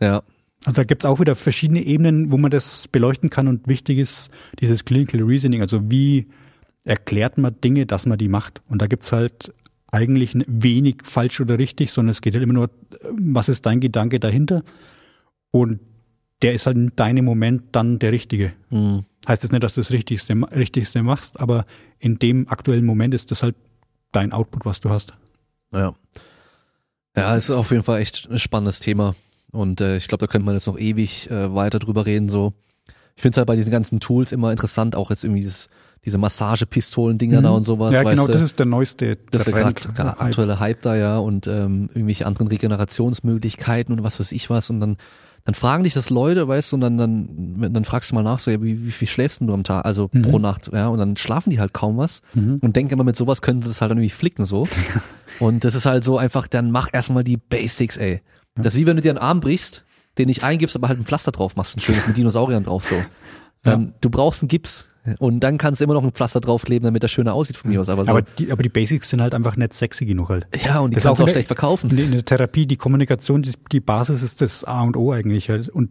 Ja. 0.00 0.22
Also 0.64 0.82
da 0.82 0.84
gibt's 0.84 1.04
auch 1.04 1.20
wieder 1.20 1.36
verschiedene 1.36 1.80
Ebenen, 1.80 2.32
wo 2.32 2.38
man 2.38 2.50
das 2.50 2.88
beleuchten 2.88 3.30
kann 3.30 3.46
und 3.46 3.68
wichtig 3.68 3.98
ist 3.98 4.30
dieses 4.60 4.84
Clinical 4.84 5.22
Reasoning, 5.22 5.60
also 5.60 5.80
wie 5.88 6.26
erklärt 6.82 7.38
man 7.38 7.54
Dinge, 7.62 7.86
dass 7.86 8.06
man 8.06 8.18
die 8.18 8.28
macht. 8.28 8.62
Und 8.68 8.82
da 8.82 8.88
gibt's 8.88 9.12
halt 9.12 9.54
eigentlich 9.92 10.34
wenig 10.48 10.96
falsch 11.04 11.40
oder 11.40 11.58
richtig, 11.58 11.92
sondern 11.92 12.10
es 12.10 12.20
geht 12.20 12.34
halt 12.34 12.42
immer 12.42 12.54
nur, 12.54 12.70
was 13.12 13.48
ist 13.48 13.64
dein 13.64 13.78
Gedanke 13.78 14.18
dahinter? 14.18 14.62
Und 15.50 15.80
der 16.42 16.52
ist 16.54 16.66
halt 16.66 16.76
in 16.76 16.92
deinem 16.94 17.24
Moment 17.24 17.64
dann 17.72 17.98
der 17.98 18.12
richtige. 18.12 18.52
Hm. 18.68 19.04
Heißt 19.26 19.42
jetzt 19.42 19.52
nicht, 19.52 19.62
dass 19.62 19.74
du 19.74 19.80
das 19.80 19.90
Richtigste, 19.90 20.34
Richtigste 20.34 21.02
machst, 21.02 21.40
aber 21.40 21.66
in 21.98 22.18
dem 22.18 22.48
aktuellen 22.48 22.84
Moment 22.84 23.14
ist 23.14 23.30
das 23.30 23.42
halt 23.42 23.56
dein 24.12 24.32
Output, 24.32 24.64
was 24.64 24.80
du 24.80 24.90
hast. 24.90 25.12
Ja. 25.72 25.94
Ja, 27.16 27.36
ist 27.36 27.50
auf 27.50 27.70
jeden 27.70 27.82
Fall 27.82 28.00
echt 28.00 28.28
ein 28.30 28.38
spannendes 28.38 28.80
Thema. 28.80 29.14
Und 29.50 29.80
äh, 29.80 29.96
ich 29.96 30.08
glaube, 30.08 30.24
da 30.24 30.30
könnte 30.30 30.44
man 30.44 30.54
jetzt 30.54 30.66
noch 30.66 30.78
ewig 30.78 31.30
äh, 31.30 31.52
weiter 31.54 31.78
drüber 31.78 32.06
reden. 32.06 32.28
So, 32.28 32.52
ich 33.16 33.22
finde 33.22 33.34
es 33.34 33.36
halt 33.38 33.48
bei 33.48 33.56
diesen 33.56 33.72
ganzen 33.72 33.98
Tools 33.98 34.30
immer 34.30 34.52
interessant, 34.52 34.94
auch 34.94 35.10
jetzt 35.10 35.24
irgendwie 35.24 35.40
dieses, 35.40 35.68
diese 36.04 36.18
Massagepistolen-Dinger 36.18 37.42
da 37.42 37.50
und 37.50 37.64
sowas. 37.64 37.90
ja, 37.90 38.02
genau, 38.02 38.26
du? 38.26 38.32
das 38.32 38.42
ist 38.42 38.58
der 38.58 38.66
neueste 38.66 39.16
das 39.30 39.40
ist 39.40 39.54
der 39.54 39.62
Trend. 39.62 39.94
grad 39.94 40.20
aktuelle 40.20 40.60
Hype 40.60 40.82
da, 40.82 40.94
ja, 40.94 41.18
und 41.18 41.46
ähm, 41.48 41.90
irgendwelche 41.94 42.26
anderen 42.26 42.46
Regenerationsmöglichkeiten 42.48 43.92
und 43.92 44.04
was 44.04 44.20
weiß 44.20 44.32
ich 44.32 44.50
was. 44.50 44.70
Und 44.70 44.80
dann, 44.80 44.96
dann 45.48 45.54
fragen 45.54 45.82
dich 45.84 45.94
das 45.94 46.10
Leute, 46.10 46.46
weißt 46.46 46.72
du, 46.72 46.76
und 46.76 46.82
dann, 46.82 46.98
dann, 46.98 47.72
dann 47.72 47.84
fragst 47.86 48.10
du 48.10 48.14
mal 48.14 48.22
nach, 48.22 48.38
so, 48.38 48.50
ja, 48.50 48.62
wie, 48.62 48.84
wie 48.84 48.90
viel 48.90 49.08
schläfst 49.08 49.40
du 49.40 49.54
am 49.54 49.64
Tag, 49.64 49.86
also 49.86 50.10
Mhm. 50.12 50.20
pro 50.22 50.38
Nacht, 50.38 50.68
ja, 50.74 50.88
und 50.88 50.98
dann 50.98 51.16
schlafen 51.16 51.48
die 51.48 51.58
halt 51.58 51.72
kaum 51.72 51.96
was 51.96 52.20
Mhm. 52.34 52.58
und 52.60 52.76
denken 52.76 52.92
immer, 52.92 53.04
mit 53.04 53.16
sowas 53.16 53.40
können 53.40 53.62
sie 53.62 53.70
es 53.70 53.80
halt 53.80 53.90
irgendwie 53.90 54.10
flicken, 54.10 54.44
so. 54.44 54.68
und 55.40 55.64
das 55.64 55.74
ist 55.74 55.86
halt 55.86 56.04
so 56.04 56.18
einfach, 56.18 56.48
dann 56.48 56.70
mach 56.70 56.88
erstmal 56.92 57.24
die 57.24 57.38
Basics, 57.38 57.96
ey. 57.96 58.20
Das 58.56 58.74
ist 58.74 58.80
wie 58.80 58.86
wenn 58.86 58.96
du 58.96 59.02
dir 59.02 59.08
einen 59.12 59.18
Arm 59.18 59.40
brichst, 59.40 59.84
den 60.18 60.26
nicht 60.26 60.42
eingibst, 60.44 60.76
aber 60.76 60.88
halt 60.88 60.98
ein 61.00 61.06
Pflaster 61.06 61.32
drauf 61.32 61.56
machst, 61.56 61.78
ein 61.78 61.80
schönes 61.80 62.06
mit 62.06 62.18
Dinosauriern 62.18 62.64
drauf, 62.64 62.84
so. 62.84 62.96
Dann, 63.62 63.94
du 64.00 64.10
brauchst 64.10 64.42
einen 64.42 64.48
Gips. 64.48 64.88
Und 65.18 65.40
dann 65.40 65.56
kannst 65.56 65.80
du 65.80 65.84
immer 65.84 65.94
noch 65.94 66.04
ein 66.04 66.12
Pflaster 66.12 66.40
draufkleben, 66.40 66.84
damit 66.84 67.02
das 67.02 67.10
schöner 67.10 67.32
aussieht 67.32 67.56
von 67.56 67.70
mir 67.70 67.80
aus. 67.80 67.88
Aber, 67.88 68.04
so, 68.04 68.10
Aber 68.10 68.22
die, 68.22 68.52
aber 68.52 68.62
die 68.62 68.68
Basics 68.68 69.08
sind 69.08 69.22
halt 69.22 69.34
einfach 69.34 69.56
nicht 69.56 69.72
sexy 69.72 70.04
genug 70.04 70.28
halt. 70.28 70.46
ja, 70.62 70.80
und 70.80 70.90
die 70.90 70.96
Das 70.96 71.04
kannst 71.04 71.20
du 71.20 71.24
auch 71.24 71.28
schlecht 71.28 71.46
verkaufen. 71.46 71.90
In 71.96 72.12
der 72.12 72.24
Therapie, 72.24 72.66
die 72.66 72.76
Kommunikation, 72.76 73.42
die, 73.42 73.52
die 73.72 73.80
Basis 73.80 74.22
ist 74.22 74.42
das 74.42 74.64
A 74.64 74.82
und 74.82 74.96
O 74.96 75.12
eigentlich 75.12 75.48
halt. 75.48 75.68
Und, 75.70 75.90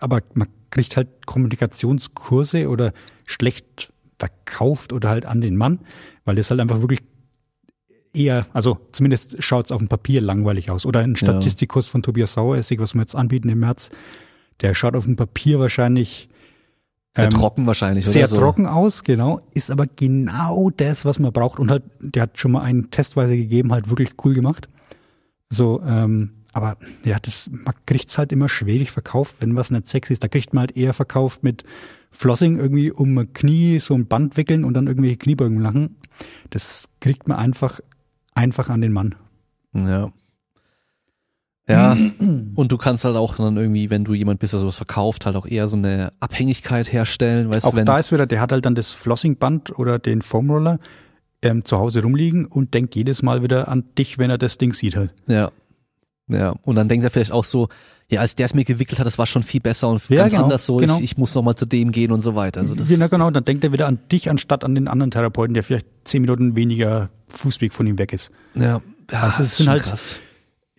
aber 0.00 0.20
man 0.34 0.48
kriegt 0.70 0.96
halt 0.96 1.08
Kommunikationskurse 1.24 2.68
oder 2.68 2.92
schlecht 3.24 3.92
verkauft 4.18 4.92
oder 4.92 5.08
halt 5.08 5.24
an 5.24 5.40
den 5.40 5.56
Mann, 5.56 5.80
weil 6.24 6.36
das 6.36 6.50
halt 6.50 6.60
einfach 6.60 6.80
wirklich 6.80 7.00
eher, 8.12 8.46
also 8.52 8.78
zumindest 8.92 9.42
schaut 9.42 9.66
es 9.66 9.72
auf 9.72 9.78
dem 9.78 9.88
Papier 9.88 10.20
langweilig 10.20 10.70
aus. 10.70 10.84
Oder 10.84 11.00
ein 11.00 11.16
Statistikkurs 11.16 11.86
von 11.86 12.02
Tobias 12.02 12.34
Saueressig, 12.34 12.80
was 12.80 12.94
wir 12.94 13.00
jetzt 13.00 13.14
anbieten 13.14 13.48
im 13.48 13.60
März, 13.60 13.90
der 14.60 14.74
schaut 14.74 14.96
auf 14.96 15.04
dem 15.04 15.16
Papier 15.16 15.60
wahrscheinlich 15.60 16.28
Sehr 17.18 17.24
ähm, 17.26 17.30
trocken 17.32 17.66
wahrscheinlich, 17.66 18.04
oder? 18.04 18.12
sehr 18.12 18.28
so. 18.28 18.36
trocken 18.36 18.66
aus, 18.66 19.02
genau, 19.02 19.40
ist 19.52 19.72
aber 19.72 19.86
genau 19.86 20.70
das, 20.70 21.04
was 21.04 21.18
man 21.18 21.32
braucht. 21.32 21.58
Und 21.58 21.68
halt, 21.68 21.82
der 21.98 22.22
hat 22.22 22.38
schon 22.38 22.52
mal 22.52 22.62
einen 22.62 22.92
testweise 22.92 23.36
gegeben, 23.36 23.72
halt 23.72 23.90
wirklich 23.90 24.10
cool 24.24 24.34
gemacht. 24.34 24.68
So, 25.50 25.82
ähm, 25.84 26.44
aber 26.52 26.76
ja, 27.04 27.18
das, 27.20 27.50
man 27.50 27.74
kriegt's 27.86 28.18
halt 28.18 28.30
immer 28.30 28.48
schwierig 28.48 28.92
verkauft, 28.92 29.36
wenn 29.40 29.56
was 29.56 29.72
nicht 29.72 29.88
sexy 29.88 30.12
ist. 30.12 30.22
Da 30.22 30.28
kriegt 30.28 30.54
man 30.54 30.60
halt 30.60 30.76
eher 30.76 30.94
verkauft 30.94 31.42
mit 31.42 31.64
Flossing 32.12 32.56
irgendwie 32.56 32.92
um 32.92 33.32
Knie 33.32 33.80
so 33.80 33.94
ein 33.94 34.06
Band 34.06 34.36
wickeln 34.36 34.64
und 34.64 34.74
dann 34.74 34.86
irgendwelche 34.86 35.16
Kniebeugen 35.16 35.60
machen. 35.60 35.96
Das 36.50 36.88
kriegt 37.00 37.26
man 37.26 37.38
einfach, 37.38 37.80
einfach 38.34 38.70
an 38.70 38.80
den 38.80 38.92
Mann. 38.92 39.16
Ja. 39.74 40.12
Ja, 41.68 41.96
und 42.54 42.72
du 42.72 42.76
kannst 42.78 43.04
halt 43.04 43.16
auch 43.16 43.36
dann 43.36 43.56
irgendwie, 43.56 43.90
wenn 43.90 44.04
du 44.04 44.14
jemand 44.14 44.40
bist, 44.40 44.54
der 44.54 44.60
sowas 44.60 44.76
verkauft, 44.76 45.26
halt 45.26 45.36
auch 45.36 45.46
eher 45.46 45.68
so 45.68 45.76
eine 45.76 46.12
Abhängigkeit 46.20 46.90
herstellen, 46.92 47.50
weißt 47.50 47.66
Auch 47.66 47.74
wenn 47.76 47.84
da 47.86 47.98
ist 47.98 48.10
wieder, 48.12 48.26
der 48.26 48.40
hat 48.40 48.52
halt 48.52 48.64
dann 48.64 48.74
das 48.74 48.92
Flossingband 48.92 49.78
oder 49.78 49.98
den 49.98 50.22
Foamroller 50.22 50.78
ähm, 51.42 51.64
zu 51.64 51.76
Hause 51.78 52.02
rumliegen 52.02 52.46
und 52.46 52.72
denkt 52.74 52.96
jedes 52.96 53.22
Mal 53.22 53.42
wieder 53.42 53.68
an 53.68 53.84
dich, 53.98 54.18
wenn 54.18 54.30
er 54.30 54.38
das 54.38 54.58
Ding 54.58 54.72
sieht 54.72 54.96
halt. 54.96 55.12
ja. 55.26 55.50
Ja, 56.30 56.50
und 56.60 56.74
dann 56.76 56.90
denkt 56.90 57.04
er 57.04 57.10
vielleicht 57.10 57.32
auch 57.32 57.42
so, 57.44 57.70
ja, 58.10 58.20
als 58.20 58.34
der 58.34 58.44
es 58.44 58.52
mir 58.52 58.64
gewickelt 58.64 58.98
hat, 59.00 59.06
das 59.06 59.16
war 59.16 59.24
schon 59.24 59.42
viel 59.42 59.62
besser 59.62 59.88
und 59.88 60.06
Ja, 60.10 60.18
ganz 60.18 60.32
genau, 60.32 60.44
anders 60.44 60.66
so, 60.66 60.76
genau. 60.76 60.96
ich, 60.98 61.04
ich 61.04 61.16
muss 61.16 61.34
noch 61.34 61.42
mal 61.42 61.56
zu 61.56 61.64
dem 61.64 61.90
gehen 61.90 62.12
und 62.12 62.20
so 62.20 62.34
weiter. 62.34 62.60
Also 62.60 62.74
das, 62.74 62.90
Ja, 62.90 62.98
na 62.98 63.06
genau, 63.06 63.30
dann 63.30 63.46
denkt 63.46 63.64
er 63.64 63.72
wieder 63.72 63.86
an 63.86 63.98
dich 64.12 64.28
anstatt 64.28 64.62
an 64.62 64.74
den 64.74 64.88
anderen 64.88 65.10
Therapeuten, 65.10 65.54
der 65.54 65.62
vielleicht 65.62 65.86
zehn 66.04 66.20
Minuten 66.20 66.54
weniger 66.54 67.08
Fußweg 67.28 67.72
von 67.72 67.86
ihm 67.86 67.98
weg 67.98 68.12
ist. 68.12 68.30
ja, 68.54 68.82
ja 69.10 69.20
Also 69.22 69.42
es 69.42 69.52
ist 69.52 69.56
sind 69.56 69.64
schon 69.64 69.72
halt- 69.72 69.82
krass. 69.84 70.16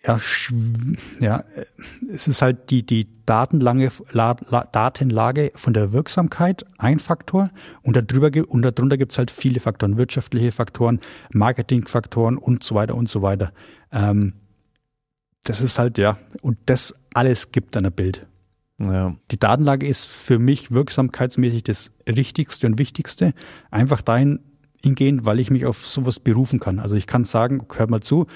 Ja, 0.06 0.18
ja, 1.20 1.44
äh, 1.54 1.64
es 2.10 2.26
ist 2.26 2.40
halt 2.40 2.70
die, 2.70 2.84
die 2.84 3.06
Datenlange, 3.26 3.90
La, 4.12 4.36
La, 4.48 4.64
Datenlage 4.64 5.52
von 5.54 5.74
der 5.74 5.92
Wirksamkeit 5.92 6.64
ein 6.78 6.98
Faktor 6.98 7.50
und, 7.82 7.96
darüber, 7.96 8.30
und 8.48 8.62
darunter 8.62 8.96
gibt's 8.96 9.18
halt 9.18 9.30
viele 9.30 9.60
Faktoren, 9.60 9.98
wirtschaftliche 9.98 10.52
Faktoren, 10.52 11.00
Marketingfaktoren 11.32 12.38
und 12.38 12.64
so 12.64 12.74
weiter 12.74 12.94
und 12.94 13.08
so 13.08 13.20
weiter. 13.20 13.52
Ähm, 13.92 14.34
das 15.44 15.60
ist 15.60 15.78
halt, 15.78 15.98
ja, 15.98 16.18
und 16.40 16.58
das 16.66 16.94
alles 17.14 17.52
gibt 17.52 17.76
dann 17.76 17.86
ein 17.86 17.92
Bild. 17.92 18.26
Ja, 18.78 19.14
Die 19.30 19.38
Datenlage 19.38 19.86
ist 19.86 20.06
für 20.06 20.38
mich 20.38 20.70
wirksamkeitsmäßig 20.70 21.64
das 21.64 21.92
Richtigste 22.08 22.66
und 22.66 22.78
Wichtigste. 22.78 23.34
Einfach 23.70 24.00
dahin 24.00 24.40
hingehen, 24.82 25.26
weil 25.26 25.40
ich 25.40 25.50
mich 25.50 25.66
auf 25.66 25.86
sowas 25.86 26.18
berufen 26.18 26.60
kann. 26.60 26.78
Also 26.78 26.94
ich 26.94 27.06
kann 27.06 27.24
sagen, 27.24 27.66
hört 27.74 27.90
mal 27.90 28.00
zu, 28.00 28.26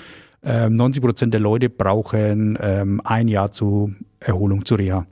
ähm, 0.45 0.77
90 0.77 1.03
Prozent 1.03 1.35
der 1.35 1.41
Leute 1.41 1.71
brauchen 1.71 2.59
ähm, 2.61 3.01
ein 3.05 3.29
Jahr 3.29 3.51
zur 3.51 3.93
Erholung, 4.21 4.65
zur 4.65 4.79
Reha. 4.79 5.07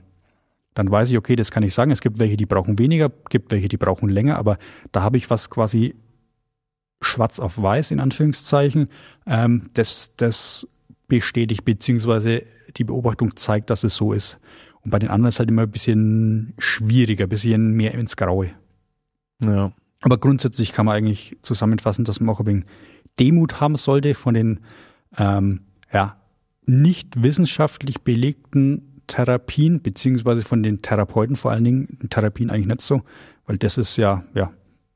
Dann 0.73 0.89
weiß 0.89 1.09
ich, 1.09 1.17
okay, 1.17 1.35
das 1.35 1.51
kann 1.51 1.63
ich 1.63 1.73
sagen. 1.73 1.91
Es 1.91 2.01
gibt 2.01 2.19
welche, 2.19 2.37
die 2.37 2.45
brauchen 2.45 2.79
weniger, 2.79 3.11
gibt 3.29 3.51
welche, 3.51 3.67
die 3.67 3.77
brauchen 3.77 4.09
länger, 4.09 4.37
aber 4.37 4.57
da 4.91 5.01
habe 5.01 5.17
ich 5.17 5.29
was 5.29 5.49
quasi 5.49 5.95
schwarz 7.01 7.39
auf 7.39 7.61
weiß 7.61 7.91
in 7.91 7.99
Anführungszeichen, 7.99 8.89
ähm, 9.25 9.69
das, 9.73 10.13
das 10.17 10.67
bestätigt, 11.07 11.65
beziehungsweise 11.65 12.43
die 12.77 12.83
Beobachtung 12.83 13.35
zeigt, 13.35 13.69
dass 13.69 13.83
es 13.83 13.95
so 13.95 14.13
ist. 14.13 14.39
Und 14.81 14.91
bei 14.91 14.99
den 14.99 15.09
anderen 15.09 15.29
ist 15.29 15.39
halt 15.39 15.49
immer 15.49 15.63
ein 15.63 15.71
bisschen 15.71 16.53
schwieriger, 16.57 17.25
ein 17.25 17.29
bisschen 17.29 17.71
mehr 17.73 17.93
ins 17.93 18.15
Graue. 18.15 18.51
Ja. 19.43 19.71
Aber 20.01 20.17
grundsätzlich 20.17 20.71
kann 20.73 20.85
man 20.85 20.95
eigentlich 20.95 21.37
zusammenfassen, 21.41 22.05
dass 22.05 22.19
man 22.19 22.33
auch 22.33 22.39
ein 22.39 22.45
wenig 22.45 22.65
Demut 23.19 23.61
haben 23.61 23.75
sollte 23.75 24.15
von 24.15 24.33
den 24.33 24.59
ähm, 25.17 25.61
ja, 25.91 26.17
nicht 26.65 27.21
wissenschaftlich 27.21 28.01
belegten 28.01 29.01
Therapien, 29.07 29.81
beziehungsweise 29.81 30.43
von 30.43 30.63
den 30.63 30.81
Therapeuten 30.81 31.35
vor 31.35 31.51
allen 31.51 31.63
Dingen, 31.63 31.97
Therapien 32.09 32.49
eigentlich 32.49 32.67
nicht 32.67 32.81
so, 32.81 33.01
weil 33.45 33.57
das 33.57 33.77
ist 33.77 33.97
ja, 33.97 34.23
ja, 34.33 34.51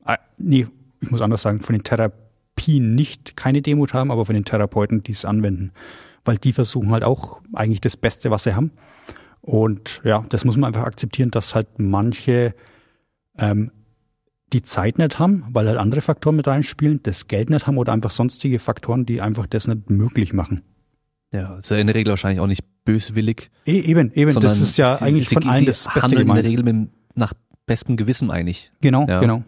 äh, 0.05 0.17
nee, 0.37 0.67
ich 1.01 1.11
muss 1.11 1.21
anders 1.21 1.41
sagen, 1.41 1.59
von 1.59 1.73
den 1.73 1.83
Therapien 1.83 2.95
nicht 2.95 3.35
keine 3.35 3.61
Demut 3.61 3.93
haben, 3.93 4.11
aber 4.11 4.25
von 4.25 4.35
den 4.35 4.45
Therapeuten, 4.45 5.03
die 5.03 5.11
es 5.11 5.25
anwenden. 5.25 5.71
Weil 6.25 6.37
die 6.37 6.53
versuchen 6.53 6.91
halt 6.91 7.03
auch 7.03 7.41
eigentlich 7.53 7.81
das 7.81 7.95
Beste, 7.95 8.31
was 8.31 8.43
sie 8.43 8.55
haben. 8.55 8.71
Und 9.41 10.01
ja, 10.03 10.25
das 10.29 10.43
muss 10.43 10.57
man 10.57 10.67
einfach 10.67 10.85
akzeptieren, 10.85 11.29
dass 11.29 11.55
halt 11.55 11.67
manche 11.77 12.53
ähm, 13.37 13.71
die 14.53 14.61
Zeit 14.61 14.97
nicht 14.97 15.19
haben, 15.19 15.43
weil 15.51 15.67
halt 15.67 15.77
andere 15.77 16.01
Faktoren 16.01 16.35
mit 16.35 16.47
reinspielen, 16.47 17.01
das 17.03 17.27
Geld 17.27 17.49
nicht 17.49 17.67
haben 17.67 17.77
oder 17.77 17.93
einfach 17.93 18.11
sonstige 18.11 18.59
Faktoren, 18.59 19.05
die 19.05 19.21
einfach 19.21 19.45
das 19.47 19.67
nicht 19.67 19.89
möglich 19.89 20.33
machen. 20.33 20.61
Ja, 21.33 21.57
ist 21.57 21.69
ja 21.69 21.77
in 21.77 21.87
der 21.87 21.95
Regel 21.95 22.11
wahrscheinlich 22.11 22.39
auch 22.39 22.47
nicht 22.47 22.63
böswillig. 22.85 23.51
E 23.65 23.79
eben, 23.79 24.11
eben, 24.13 24.39
das 24.39 24.61
ist 24.61 24.77
ja 24.77 24.95
sie, 24.95 25.05
eigentlich 25.05 25.27
sie, 25.27 25.35
von 25.35 25.47
allen 25.47 25.65
das 25.65 25.83
Beste 25.93 26.15
gemeint. 26.15 26.29
in 26.29 26.35
der 26.35 26.43
Regel 26.45 26.63
mit, 26.63 26.89
nach 27.15 27.33
bestem 27.65 27.97
Gewissen 27.97 28.31
eigentlich. 28.31 28.71
Genau, 28.79 29.05
ja. 29.07 29.19
genau. 29.19 29.43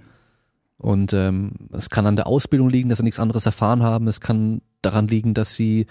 Und 0.78 1.14
ähm, 1.14 1.52
es 1.72 1.90
kann 1.90 2.06
an 2.06 2.16
der 2.16 2.28
Ausbildung 2.28 2.70
liegen, 2.70 2.90
dass 2.90 3.00
sie 3.00 3.04
nichts 3.04 3.20
anderes 3.20 3.46
erfahren 3.46 3.84
haben. 3.84 4.08
Es 4.08 4.20
kann 4.20 4.62
daran 4.82 5.08
liegen, 5.08 5.34
dass 5.34 5.56
sie 5.56 5.88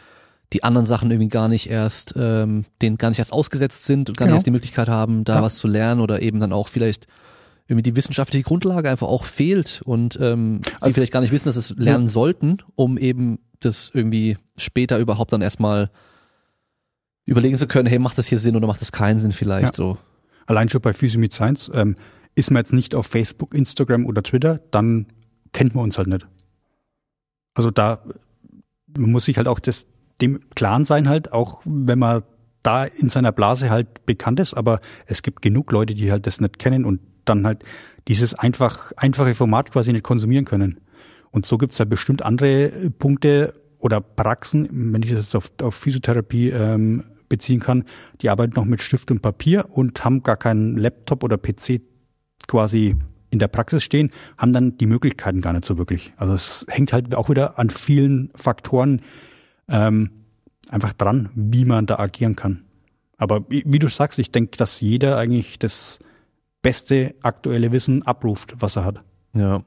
die 0.52 0.64
anderen 0.64 0.86
Sachen 0.86 1.10
irgendwie 1.10 1.28
gar 1.28 1.48
nicht 1.48 1.68
erst, 1.68 2.14
ähm, 2.16 2.64
denen 2.80 2.96
gar 2.96 3.10
nicht 3.10 3.18
erst 3.18 3.32
ausgesetzt 3.32 3.84
sind 3.84 4.08
und 4.08 4.16
gar 4.16 4.26
genau. 4.26 4.34
nicht 4.34 4.38
erst 4.40 4.46
die 4.46 4.50
Möglichkeit 4.50 4.88
haben, 4.88 5.24
da 5.24 5.36
ja. 5.36 5.42
was 5.42 5.56
zu 5.56 5.68
lernen 5.68 6.00
oder 6.00 6.22
eben 6.22 6.40
dann 6.40 6.52
auch 6.52 6.68
vielleicht 6.68 7.06
irgendwie 7.68 7.82
die 7.82 7.96
wissenschaftliche 7.96 8.44
Grundlage 8.44 8.88
einfach 8.90 9.06
auch 9.06 9.24
fehlt 9.24 9.82
und 9.84 10.18
ähm, 10.20 10.62
also, 10.74 10.86
sie 10.86 10.92
vielleicht 10.94 11.12
gar 11.12 11.20
nicht 11.20 11.32
wissen, 11.32 11.48
dass 11.48 11.54
sie 11.54 11.74
es 11.74 11.78
lernen 11.78 12.06
ja. 12.06 12.10
sollten, 12.10 12.58
um 12.74 12.96
eben 12.96 13.38
das 13.60 13.90
irgendwie 13.92 14.38
später 14.56 14.98
überhaupt 14.98 15.32
dann 15.32 15.42
erstmal 15.42 15.90
überlegen 17.26 17.58
zu 17.58 17.66
können, 17.66 17.86
hey, 17.86 17.98
macht 17.98 18.16
das 18.16 18.26
hier 18.26 18.38
Sinn 18.38 18.56
oder 18.56 18.66
macht 18.66 18.80
das 18.80 18.90
keinen 18.90 19.18
Sinn 19.18 19.32
vielleicht 19.32 19.68
ja. 19.68 19.72
so. 19.74 19.98
Allein 20.46 20.70
schon 20.70 20.80
bei 20.80 20.94
Physio 20.94 21.20
mit 21.20 21.34
Science, 21.34 21.70
ähm, 21.74 21.96
ist 22.34 22.50
man 22.50 22.62
jetzt 22.62 22.72
nicht 22.72 22.94
auf 22.94 23.06
Facebook, 23.06 23.54
Instagram 23.54 24.06
oder 24.06 24.22
Twitter, 24.22 24.60
dann 24.70 25.06
kennt 25.52 25.74
man 25.74 25.84
uns 25.84 25.98
halt 25.98 26.08
nicht. 26.08 26.26
Also 27.52 27.70
da 27.70 28.02
muss 28.96 29.26
sich 29.26 29.36
halt 29.36 29.46
auch 29.46 29.58
das 29.58 29.86
dem 30.22 30.40
Klaren 30.54 30.86
sein 30.86 31.08
halt, 31.08 31.32
auch 31.32 31.60
wenn 31.66 31.98
man 31.98 32.22
da 32.62 32.84
in 32.84 33.08
seiner 33.08 33.32
Blase 33.32 33.70
halt 33.70 34.06
bekannt 34.06 34.40
ist, 34.40 34.54
aber 34.54 34.80
es 35.06 35.22
gibt 35.22 35.42
genug 35.42 35.70
Leute, 35.70 35.94
die 35.94 36.10
halt 36.10 36.26
das 36.26 36.40
nicht 36.40 36.58
kennen 36.58 36.84
und 36.84 37.00
dann 37.28 37.46
halt 37.46 37.64
dieses 38.08 38.34
einfach, 38.34 38.92
einfache 38.96 39.34
Format 39.34 39.70
quasi 39.72 39.92
nicht 39.92 40.04
konsumieren 40.04 40.44
können. 40.44 40.80
Und 41.30 41.46
so 41.46 41.58
gibt's 41.58 41.78
halt 41.78 41.90
bestimmt 41.90 42.22
andere 42.22 42.90
Punkte 42.98 43.54
oder 43.78 44.00
Praxen, 44.00 44.68
wenn 44.92 45.02
ich 45.02 45.10
das 45.10 45.20
jetzt 45.20 45.36
auf, 45.36 45.52
auf 45.62 45.74
Physiotherapie 45.74 46.50
ähm, 46.50 47.04
beziehen 47.28 47.60
kann, 47.60 47.84
die 48.22 48.30
arbeiten 48.30 48.54
noch 48.56 48.64
mit 48.64 48.82
Stift 48.82 49.10
und 49.10 49.20
Papier 49.20 49.66
und 49.70 50.04
haben 50.04 50.22
gar 50.22 50.36
keinen 50.36 50.76
Laptop 50.78 51.22
oder 51.22 51.36
PC 51.36 51.82
quasi 52.46 52.96
in 53.30 53.38
der 53.38 53.48
Praxis 53.48 53.84
stehen, 53.84 54.10
haben 54.38 54.52
dann 54.54 54.78
die 54.78 54.86
Möglichkeiten 54.86 55.42
gar 55.42 55.52
nicht 55.52 55.66
so 55.66 55.76
wirklich. 55.76 56.14
Also 56.16 56.32
es 56.32 56.66
hängt 56.68 56.92
halt 56.92 57.14
auch 57.14 57.28
wieder 57.28 57.58
an 57.58 57.68
vielen 57.68 58.30
Faktoren 58.34 59.02
ähm, 59.68 60.10
einfach 60.70 60.94
dran, 60.94 61.28
wie 61.34 61.66
man 61.66 61.86
da 61.86 61.98
agieren 61.98 62.36
kann. 62.36 62.64
Aber 63.18 63.44
wie 63.48 63.78
du 63.78 63.88
sagst, 63.88 64.18
ich 64.18 64.30
denke, 64.30 64.56
dass 64.56 64.80
jeder 64.80 65.18
eigentlich 65.18 65.58
das 65.58 65.98
beste 66.62 67.14
aktuelle 67.22 67.72
Wissen 67.72 68.02
abruft, 68.02 68.54
was 68.58 68.76
er 68.76 68.84
hat. 68.84 69.02
Ja. 69.34 69.62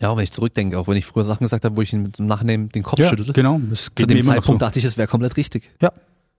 Ja, 0.00 0.16
wenn 0.16 0.22
ich 0.22 0.30
zurückdenke, 0.30 0.78
auch 0.78 0.86
wenn 0.86 0.96
ich 0.96 1.06
früher 1.06 1.24
Sachen 1.24 1.44
gesagt 1.44 1.64
habe, 1.64 1.76
wo 1.76 1.82
ich 1.82 1.92
im 1.92 2.12
Nachhinein 2.18 2.68
den 2.68 2.84
Kopf 2.84 3.00
ja, 3.00 3.08
schüttelte. 3.08 3.32
Genau. 3.32 3.60
Zu 3.74 4.06
dem 4.06 4.22
Zeitpunkt 4.22 4.60
so. 4.60 4.66
dachte 4.66 4.78
ich, 4.78 4.84
es 4.84 4.96
wäre 4.96 5.08
komplett 5.08 5.36
richtig. 5.36 5.72
Ja. 5.82 5.92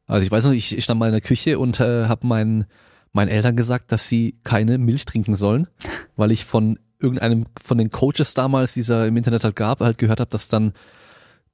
Also 0.07 0.26
ich 0.26 0.31
weiß 0.31 0.45
noch, 0.45 0.53
ich 0.53 0.81
stand 0.84 0.99
mal 0.99 1.07
in 1.07 1.11
der 1.11 1.21
Küche 1.21 1.59
und 1.59 1.80
äh, 1.80 2.07
habe 2.07 2.26
meinen 2.26 2.65
meinen 3.11 3.30
Eltern 3.30 3.55
gesagt, 3.55 3.91
dass 3.91 4.07
sie 4.07 4.39
keine 4.43 4.77
Milch 4.77 5.05
trinken 5.05 5.35
sollen, 5.35 5.67
weil 6.15 6.31
ich 6.31 6.45
von 6.45 6.77
irgendeinem 6.99 7.45
von 7.61 7.77
den 7.77 7.89
Coaches 7.89 8.34
damals, 8.34 8.73
die 8.73 8.81
es 8.81 8.89
im 8.89 9.17
Internet 9.17 9.43
halt 9.43 9.55
gab, 9.55 9.81
halt 9.81 9.97
gehört 9.97 10.19
habe, 10.19 10.30
dass 10.30 10.47
dann 10.47 10.73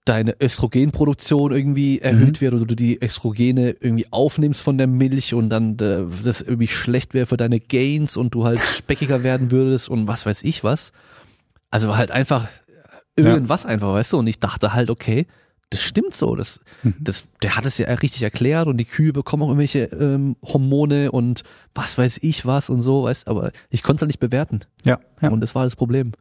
deine 0.06 0.36
Östrogenproduktion 0.40 1.52
irgendwie 1.52 2.00
erhöht 2.00 2.38
mhm. 2.38 2.42
wird 2.42 2.54
oder 2.54 2.66
du 2.66 2.76
die 2.76 3.02
Östrogene 3.02 3.76
irgendwie 3.80 4.06
aufnimmst 4.12 4.62
von 4.62 4.78
der 4.78 4.88
Milch 4.88 5.34
und 5.34 5.50
dann 5.50 5.78
äh, 5.80 6.04
das 6.24 6.42
irgendwie 6.42 6.68
schlecht 6.68 7.14
wäre 7.16 7.26
für 7.26 7.38
deine 7.38 7.60
Gains 7.60 8.16
und 8.16 8.36
du 8.36 8.46
halt 8.46 8.60
speckiger 8.66 9.24
werden 9.24 9.52
würdest 9.52 9.90
und 9.90 10.08
was 10.08 10.26
weiß 10.26 10.44
ich 10.44 10.64
was. 10.64 10.92
Also 11.72 11.98
halt 11.98 12.12
einfach 12.12 12.48
irgendwas 13.16 13.64
ja. 13.64 13.70
einfach, 13.70 13.94
weißt 13.94 14.14
du? 14.14 14.20
Und 14.20 14.28
ich 14.28 14.40
dachte 14.40 14.74
halt, 14.74 14.90
okay, 14.90 15.26
das 15.72 15.82
stimmt 15.82 16.16
so. 16.16 16.36
Das, 16.36 16.60
mhm. 16.84 16.96
das, 17.00 17.28
der 17.42 17.56
hat 17.56 17.66
es 17.66 17.78
ja 17.78 17.88
richtig 17.88 18.22
erklärt 18.22 18.68
und 18.68 18.78
die 18.78 18.86
Kühe 18.86 19.12
bekommen 19.12 19.44
auch 19.44 19.48
irgendwelche 19.48 19.86
ähm, 19.86 20.36
Hormone 20.44 21.12
und 21.12 21.44
was 21.74 21.98
weiß 21.98 22.20
ich 22.22 22.46
was 22.46 22.70
und 22.70 22.82
so, 22.82 23.04
weißt 23.04 23.28
aber 23.28 23.52
ich 23.70 23.82
konnte 23.82 23.98
es 23.98 24.02
halt 24.04 24.10
nicht 24.10 24.20
bewerten. 24.20 24.62
Ja, 24.84 25.00
ja. 25.22 25.30
Und 25.30 25.42
das 25.42 25.56
war 25.56 25.64
das 25.64 25.76
Problem. 25.76 26.12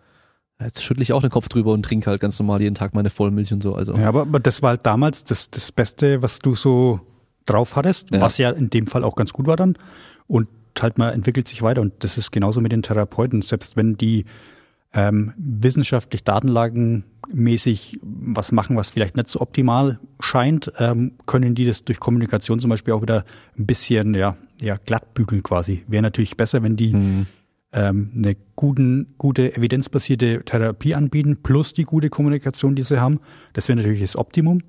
Jetzt 0.61 0.83
schüttle 0.83 1.03
ich 1.03 1.13
auch 1.13 1.21
den 1.21 1.31
Kopf 1.31 1.49
drüber 1.49 1.73
und 1.73 1.83
trinke 1.83 2.11
halt 2.11 2.21
ganz 2.21 2.39
normal 2.39 2.63
jeden 2.63 2.75
Tag 2.75 2.95
meine 2.95 3.11
Vollmilch 3.11 3.53
und 3.53 3.63
so. 3.63 3.75
Also. 3.75 3.95
Ja, 3.95 4.09
aber, 4.09 4.23
aber 4.23 4.41
das 4.41 4.63
war 4.63 4.71
halt 4.71 4.87
damals 4.87 5.25
das, 5.25 5.51
das 5.51 5.73
Beste, 5.73 6.23
was 6.23 6.39
du 6.39 6.55
so 6.55 7.01
drauf 7.45 7.77
hattest, 7.77 8.11
ja. 8.13 8.21
was 8.21 8.39
ja 8.39 8.51
in 8.51 8.71
dem 8.71 8.87
Fall 8.87 9.05
auch 9.05 9.17
ganz 9.17 9.33
gut 9.33 9.47
war 9.47 9.57
dann. 9.57 9.77
Und 10.27 10.49
halt 10.81 10.97
mal 10.97 11.13
entwickelt 11.13 11.49
sich 11.49 11.63
weiter. 11.63 11.81
Und 11.81 11.93
das 12.05 12.19
ist 12.19 12.31
genauso 12.31 12.61
mit 12.61 12.73
den 12.73 12.83
Therapeuten. 12.83 13.43
Selbst 13.43 13.77
wenn 13.77 13.97
die 13.97 14.27
ähm, 14.93 15.33
wissenschaftlich 15.37 16.23
datenlagenmäßig 16.23 17.99
was 18.03 18.53
machen, 18.53 18.77
was 18.77 18.91
vielleicht 18.91 19.17
nicht 19.17 19.29
so 19.29 19.41
optimal 19.41 19.99
scheint, 20.21 20.73
ähm, 20.79 21.13
können 21.27 21.57
die 21.57 21.67
das 21.67 21.85
durch 21.85 21.99
Kommunikation 21.99 22.61
zum 22.61 22.71
Beispiel 22.71 22.95
auch 22.95 23.03
wieder 23.03 23.25
ein 23.59 23.67
bisschen 23.67 24.15
ja, 24.15 24.37
ja 24.61 24.77
glatt 24.77 25.15
bügeln 25.15 25.43
quasi. 25.43 25.85
Wäre 25.89 26.03
natürlich 26.03 26.37
besser, 26.37 26.63
wenn 26.63 26.77
die 26.77 26.95
mhm 26.95 27.27
ähm, 27.75 28.13
eine 28.17 28.37
guten, 28.55 29.15
gute 29.19 29.57
evidenzbasierte 29.57 30.45
Therapie 30.45 30.95
anbieten, 30.95 31.43
plus 31.43 31.75
die 31.75 31.83
gute 31.83 32.09
Kommunikation, 32.09 32.77
die 32.77 32.85
sie 32.85 33.01
haben. 33.01 33.21
Das 33.53 33.69
wäre 33.69 33.77
natürlich 33.77 34.01
das 34.01 34.17
Optimum. 34.17 34.63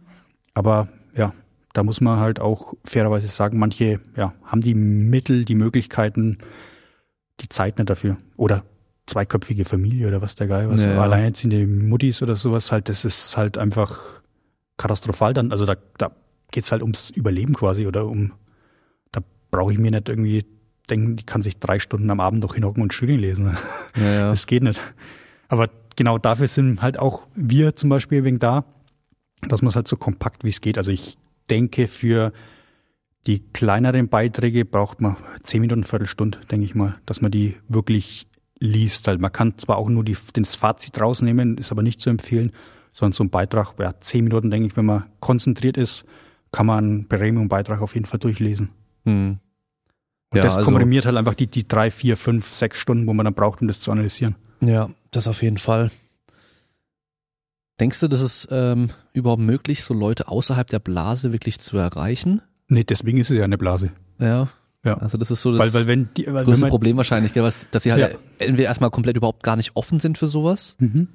Aber 0.56 0.90
ja, 1.16 1.34
da 1.74 1.84
muss 1.84 2.02
man 2.02 2.20
halt 2.20 2.40
auch 2.40 2.74
fairerweise 2.84 3.28
sagen, 3.28 3.60
manche 3.60 4.00
ja, 4.18 4.34
haben 4.44 4.62
die 4.62 4.74
Mittel, 4.74 5.46
die 5.46 5.56
Möglichkeiten, 5.56 6.40
die 7.42 7.50
Zeit 7.50 7.78
nicht 7.78 7.90
dafür. 7.90 8.18
Oder 8.38 8.64
zweiköpfige 9.06 9.66
Familie 9.66 10.08
oder 10.08 10.22
was 10.24 10.36
der 10.36 10.48
Geil, 10.48 10.70
was 10.70 10.84
ja. 10.84 11.00
alleinerziehende 11.00 11.68
Muttis 11.68 12.24
oder 12.24 12.36
sowas 12.36 12.72
halt, 12.72 12.90
das 12.90 13.06
ist 13.06 13.38
halt 13.38 13.60
einfach 13.60 14.02
katastrophal 14.78 15.34
dann. 15.34 15.52
Also 15.52 15.66
da, 15.66 15.76
da 16.00 16.12
geht's 16.50 16.72
halt 16.72 16.82
ums 16.82 17.12
Überleben 17.12 17.54
quasi 17.54 17.86
oder 17.86 18.08
um, 18.08 18.34
da 19.12 19.22
brauche 19.52 19.72
ich 19.72 19.78
mir 19.78 19.92
nicht 19.92 20.10
irgendwie 20.10 20.44
denken, 20.88 21.16
die 21.16 21.26
kann 21.26 21.42
sich 21.42 21.60
drei 21.60 21.80
Stunden 21.80 22.10
am 22.10 22.20
Abend 22.20 22.42
noch 22.42 22.56
hinhocken 22.56 22.84
und 22.84 22.94
Studien 22.94 23.20
lesen. 23.20 23.58
Ja, 23.98 24.12
ja. 24.12 24.30
Das 24.30 24.48
geht 24.48 24.64
nicht. 24.64 24.82
Aber 25.48 25.70
genau 25.96 26.18
dafür 26.18 26.48
sind 26.48 26.82
halt 26.82 27.00
auch 27.00 27.28
wir 27.36 27.76
zum 27.76 27.90
Beispiel 27.90 28.24
wegen 28.24 28.40
da, 28.40 28.66
dass 29.42 29.62
man 29.62 29.70
es 29.70 29.76
halt 29.76 29.88
so 29.88 29.98
kompakt 29.98 30.44
wie 30.44 30.50
es 30.50 30.62
geht. 30.62 30.78
Also 30.78 30.92
ich 30.92 31.18
denke, 31.50 31.88
für 31.88 32.34
die 33.28 33.40
kleineren 33.40 34.08
Beiträge 34.08 34.66
braucht 34.66 35.02
man 35.02 35.18
zehn 35.42 35.62
Minuten, 35.62 35.84
Viertelstunde, 35.84 36.40
denke 36.52 36.66
ich 36.66 36.76
mal, 36.76 36.98
dass 37.06 37.22
man 37.22 37.32
die 37.32 37.56
wirklich 37.68 38.28
liest. 38.60 39.08
Halt, 39.08 39.20
man 39.20 39.32
kann 39.32 39.58
zwar 39.58 39.78
auch 39.78 39.90
nur 39.90 40.04
die, 40.04 40.16
das 40.34 40.56
Fazit 40.56 41.00
rausnehmen, 41.00 41.58
ist 41.58 41.72
aber 41.72 41.82
nicht 41.82 42.00
zu 42.00 42.10
empfehlen, 42.10 42.52
sondern 42.92 43.14
so 43.14 43.24
ein 43.24 43.30
Beitrag, 43.30 43.74
ja, 43.80 44.00
zehn 44.00 44.24
Minuten, 44.26 44.52
denke 44.52 44.68
ich, 44.68 44.78
wenn 44.78 44.86
man 44.86 45.06
konzentriert 45.20 45.78
ist, 45.78 46.06
kann 46.52 46.68
man 46.68 46.84
einen 46.84 47.08
Premium-Beitrag 47.08 47.82
auf 47.82 47.96
jeden 47.96 48.06
Fall 48.06 48.20
durchlesen. 48.20 48.70
Hm. 49.04 49.40
Und 50.36 50.40
ja, 50.40 50.44
das 50.44 50.58
also, 50.58 50.70
komprimiert 50.70 51.06
halt 51.06 51.16
einfach 51.16 51.34
die, 51.34 51.48
die 51.48 51.66
drei, 51.66 51.90
vier, 51.90 52.18
fünf, 52.18 52.46
sechs 52.46 52.78
Stunden, 52.78 53.08
wo 53.08 53.14
man 53.14 53.24
dann 53.24 53.34
braucht, 53.34 53.62
um 53.62 53.70
das 53.70 53.80
zu 53.80 53.90
analysieren. 53.90 54.36
Ja, 54.60 54.90
das 55.12 55.30
auf 55.30 55.42
jeden 55.42 55.58
Fall. 55.58 55.92
Denkst 57.80 58.02
du, 58.02 58.10
das 58.10 58.20
ist 58.20 58.50
ähm, 58.52 58.90
überhaupt 59.14 59.42
möglich, 59.42 59.86
so 59.86 59.94
Leute 59.94 60.28
außerhalb 60.28 60.68
der 60.68 60.80
Blase 60.80 61.32
wirklich 61.32 61.60
zu 61.60 61.78
erreichen? 61.78 62.42
Nee, 62.68 62.84
deswegen 62.84 63.18
ist 63.18 63.32
es 63.32 63.38
ja 63.38 63.46
eine 63.46 63.58
Blase. 63.58 63.94
Ja. 64.20 64.50
Ja. 64.84 64.98
Also 64.98 65.18
das 65.18 65.32
ist 65.32 65.42
so 65.42 65.54
das 65.54 65.60
weil, 65.60 65.74
weil 65.74 65.88
wenn 65.88 66.10
die, 66.18 66.28
weil 66.28 66.44
größte 66.44 66.64
wenn 66.64 66.70
Problem 66.70 66.98
wahrscheinlich, 66.98 67.34
gell, 67.34 67.50
dass 67.72 67.84
sie 67.84 67.94
halt 67.94 68.02
ja. 68.02 68.20
entweder 68.40 68.68
erstmal 68.68 68.92
komplett 68.92 69.16
überhaupt 69.16 69.42
gar 69.42 69.56
nicht 69.56 69.72
offen 69.76 70.00
sind 70.00 70.18
für 70.18 70.28
sowas. 70.28 70.76
Mhm. 70.80 71.08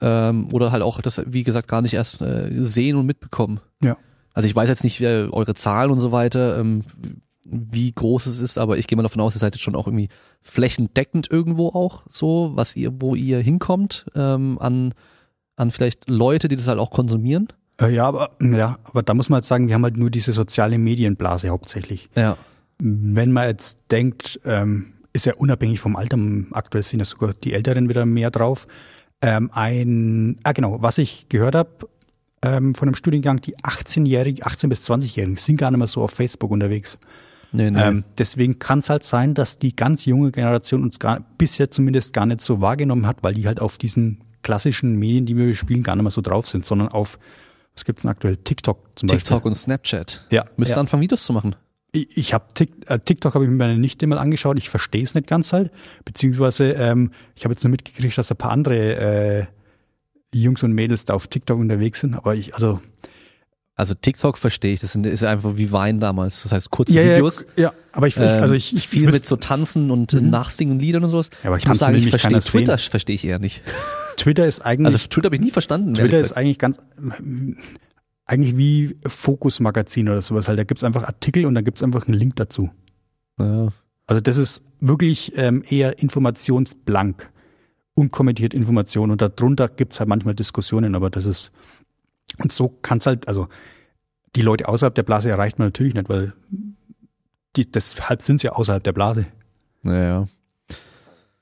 ähm, 0.00 0.48
oder 0.52 0.70
halt 0.70 0.84
auch 0.84 1.00
das, 1.00 1.20
wie 1.26 1.42
gesagt, 1.42 1.66
gar 1.66 1.82
nicht 1.82 1.94
erst 1.94 2.22
äh, 2.22 2.50
sehen 2.64 2.94
und 2.94 3.06
mitbekommen. 3.06 3.58
Ja. 3.82 3.96
Also 4.32 4.48
ich 4.48 4.54
weiß 4.54 4.68
jetzt 4.68 4.84
nicht 4.84 5.00
äh, 5.00 5.26
eure 5.30 5.54
Zahlen 5.54 5.90
und 5.90 5.98
so 5.98 6.12
weiter, 6.12 6.58
ähm, 6.58 6.84
wie 7.50 7.92
groß 7.92 8.26
es 8.26 8.40
ist, 8.40 8.58
aber 8.58 8.78
ich 8.78 8.86
gehe 8.86 8.96
mal 8.96 9.02
davon 9.02 9.20
aus, 9.20 9.34
ihr 9.34 9.40
seid 9.40 9.54
jetzt 9.54 9.62
schon 9.62 9.76
auch 9.76 9.86
irgendwie 9.86 10.08
flächendeckend 10.42 11.30
irgendwo 11.30 11.68
auch 11.68 12.04
so, 12.08 12.52
was 12.54 12.76
ihr, 12.76 13.00
wo 13.00 13.14
ihr 13.14 13.38
hinkommt 13.38 14.06
ähm, 14.14 14.58
an 14.60 14.94
an 15.58 15.70
vielleicht 15.70 16.08
Leute, 16.08 16.48
die 16.48 16.56
das 16.56 16.68
halt 16.68 16.78
auch 16.78 16.90
konsumieren. 16.90 17.48
Äh, 17.80 17.94
ja, 17.94 18.06
aber 18.06 18.30
ja, 18.40 18.78
aber 18.84 19.02
da 19.02 19.14
muss 19.14 19.28
man 19.28 19.36
halt 19.36 19.44
sagen, 19.44 19.68
wir 19.68 19.74
haben 19.74 19.84
halt 19.84 19.96
nur 19.96 20.10
diese 20.10 20.32
soziale 20.32 20.78
Medienblase 20.78 21.48
hauptsächlich. 21.48 22.08
Ja. 22.14 22.36
Wenn 22.78 23.32
man 23.32 23.48
jetzt 23.48 23.78
denkt, 23.90 24.40
ähm, 24.44 24.94
ist 25.12 25.26
ja 25.26 25.34
unabhängig 25.34 25.80
vom 25.80 25.96
Alter, 25.96 26.18
aktuell 26.52 26.84
sind 26.84 27.00
ja 27.00 27.04
sogar 27.04 27.34
die 27.34 27.54
Älteren 27.54 27.88
wieder 27.88 28.06
mehr 28.06 28.30
drauf. 28.30 28.66
Ähm, 29.20 29.50
ein, 29.52 30.38
ah 30.44 30.52
genau, 30.52 30.80
was 30.80 30.98
ich 30.98 31.28
gehört 31.28 31.56
habe 31.56 31.88
ähm, 32.42 32.74
von 32.74 32.88
einem 32.88 32.94
Studiengang, 32.94 33.40
die 33.40 33.56
18-Jährigen, 33.56 34.46
18 34.46 34.70
bis 34.70 34.88
20-Jährigen 34.88 35.36
sind 35.36 35.56
gar 35.56 35.72
nicht 35.72 35.78
mehr 35.78 35.88
so 35.88 36.02
auf 36.02 36.12
Facebook 36.12 36.52
unterwegs. 36.52 36.98
Nee, 37.52 37.70
nee. 37.70 37.80
Ähm, 37.80 38.04
deswegen 38.18 38.58
kann 38.58 38.80
es 38.80 38.90
halt 38.90 39.04
sein, 39.04 39.34
dass 39.34 39.58
die 39.58 39.74
ganz 39.74 40.04
junge 40.04 40.30
Generation 40.30 40.82
uns 40.82 40.98
gar, 40.98 41.20
bisher 41.38 41.70
zumindest 41.70 42.12
gar 42.12 42.26
nicht 42.26 42.40
so 42.40 42.60
wahrgenommen 42.60 43.06
hat, 43.06 43.22
weil 43.22 43.34
die 43.34 43.46
halt 43.46 43.60
auf 43.60 43.78
diesen 43.78 44.22
klassischen 44.42 44.96
Medien, 44.96 45.26
die 45.26 45.36
wir 45.36 45.54
spielen, 45.54 45.82
gar 45.82 45.96
nicht 45.96 46.02
mehr 46.02 46.10
so 46.10 46.20
drauf 46.20 46.46
sind, 46.46 46.64
sondern 46.64 46.88
auf, 46.88 47.18
was 47.74 47.84
gibt's 47.84 48.02
denn 48.02 48.10
aktuell? 48.10 48.36
TikTok 48.36 48.78
zum 48.94 49.06
Beispiel. 49.06 49.20
TikTok 49.20 49.44
und 49.44 49.54
Snapchat. 49.54 50.26
Ja, 50.30 50.44
Müsst 50.56 50.70
ihr 50.70 50.74
ja. 50.74 50.80
anfangen, 50.80 51.02
Videos 51.02 51.24
zu 51.24 51.32
machen. 51.32 51.56
Ich, 51.92 52.16
ich 52.16 52.34
habe 52.34 52.44
äh, 52.86 52.98
TikTok 52.98 53.34
habe 53.34 53.44
ich 53.44 53.50
mir 53.50 53.56
meine 53.56 53.78
Nichte 53.78 54.06
mal 54.06 54.18
angeschaut. 54.18 54.58
Ich 54.58 54.68
verstehe 54.68 55.02
es 55.02 55.14
nicht 55.14 55.26
ganz 55.26 55.52
halt, 55.52 55.72
beziehungsweise 56.04 56.72
ähm, 56.72 57.12
ich 57.34 57.44
habe 57.44 57.54
jetzt 57.54 57.64
nur 57.64 57.70
mitgekriegt, 57.70 58.16
dass 58.18 58.30
ein 58.30 58.36
paar 58.36 58.50
andere 58.50 58.96
äh, 58.96 59.46
Jungs 60.32 60.62
und 60.62 60.72
Mädels 60.72 61.06
da 61.06 61.14
auf 61.14 61.28
TikTok 61.28 61.58
unterwegs 61.58 62.00
sind. 62.00 62.14
Aber 62.14 62.34
ich 62.34 62.54
also 62.54 62.80
Also 63.78 63.94
TikTok 63.94 64.38
verstehe 64.38 64.74
ich, 64.74 64.80
das 64.80 64.96
ist 64.96 65.22
einfach 65.22 65.56
wie 65.56 65.70
Wein 65.70 66.00
damals. 66.00 66.42
Das 66.42 66.50
heißt 66.50 66.70
kurze 66.70 66.94
ja, 66.94 67.02
ja, 67.02 67.14
Videos. 67.14 67.46
ja, 67.56 67.72
aber 67.92 68.08
ich, 68.08 68.16
ich 68.16 68.22
ähm, 68.22 68.42
also 68.42 68.54
ich, 68.54 68.74
ich 68.74 68.88
viel 68.88 69.02
wüsste- 69.02 69.12
mit 69.12 69.26
so 69.26 69.36
Tanzen 69.36 69.92
und 69.92 70.14
mhm. 70.14 70.30
Nachsingen 70.30 70.80
Liedern 70.80 71.04
und 71.04 71.10
sowas. 71.10 71.30
Ja, 71.44 71.50
aber 71.50 71.58
ich 71.58 71.66
muss 71.68 71.78
Tanzen 71.78 71.94
sagen, 71.94 72.04
ich 72.04 72.10
verstehe 72.10 72.40
Twitter 72.40 72.76
verstehe 72.76 73.14
ich 73.14 73.24
eher 73.24 73.38
nicht. 73.38 73.62
Twitter 74.16 74.48
ist 74.48 74.62
eigentlich 74.62 74.96
Also 74.96 75.06
Twitter 75.08 75.26
habe 75.26 75.36
ich 75.36 75.40
nie 75.40 75.52
verstanden. 75.52 75.94
Twitter 75.94 76.18
ist 76.18 76.32
eigentlich 76.32 76.58
ganz 76.58 76.78
eigentlich 78.26 78.56
wie 78.56 78.96
Fokus-Magazin 79.06 80.08
oder 80.08 80.22
sowas 80.22 80.48
halt. 80.48 80.58
Da 80.58 80.64
gibt's 80.64 80.82
einfach 80.82 81.04
Artikel 81.04 81.46
und 81.46 81.54
da 81.54 81.60
gibt's 81.60 81.84
einfach 81.84 82.08
einen 82.08 82.16
Link 82.16 82.34
dazu. 82.34 82.70
ja. 83.38 83.68
Also 84.08 84.20
das 84.22 84.38
ist 84.38 84.64
wirklich 84.80 85.34
ähm, 85.36 85.62
eher 85.68 86.00
informationsblank, 86.00 87.30
unkommentiert 87.94 88.54
Information 88.54 89.10
und 89.12 89.20
darunter 89.20 89.68
gibt's 89.68 90.00
halt 90.00 90.08
manchmal 90.08 90.34
Diskussionen, 90.34 90.94
aber 90.94 91.10
das 91.10 91.26
ist 91.26 91.52
und 92.38 92.52
so 92.52 92.68
kann's 92.82 93.06
halt, 93.06 93.28
also 93.28 93.48
die 94.36 94.42
Leute 94.42 94.68
außerhalb 94.68 94.94
der 94.94 95.02
Blase 95.02 95.30
erreicht 95.30 95.58
man 95.58 95.68
natürlich 95.68 95.94
nicht, 95.94 96.08
weil 96.08 96.34
die, 97.56 97.70
deshalb 97.70 98.22
sind's 98.22 98.42
ja 98.42 98.52
außerhalb 98.52 98.84
der 98.84 98.92
Blase. 98.92 99.26
Naja. 99.82 100.26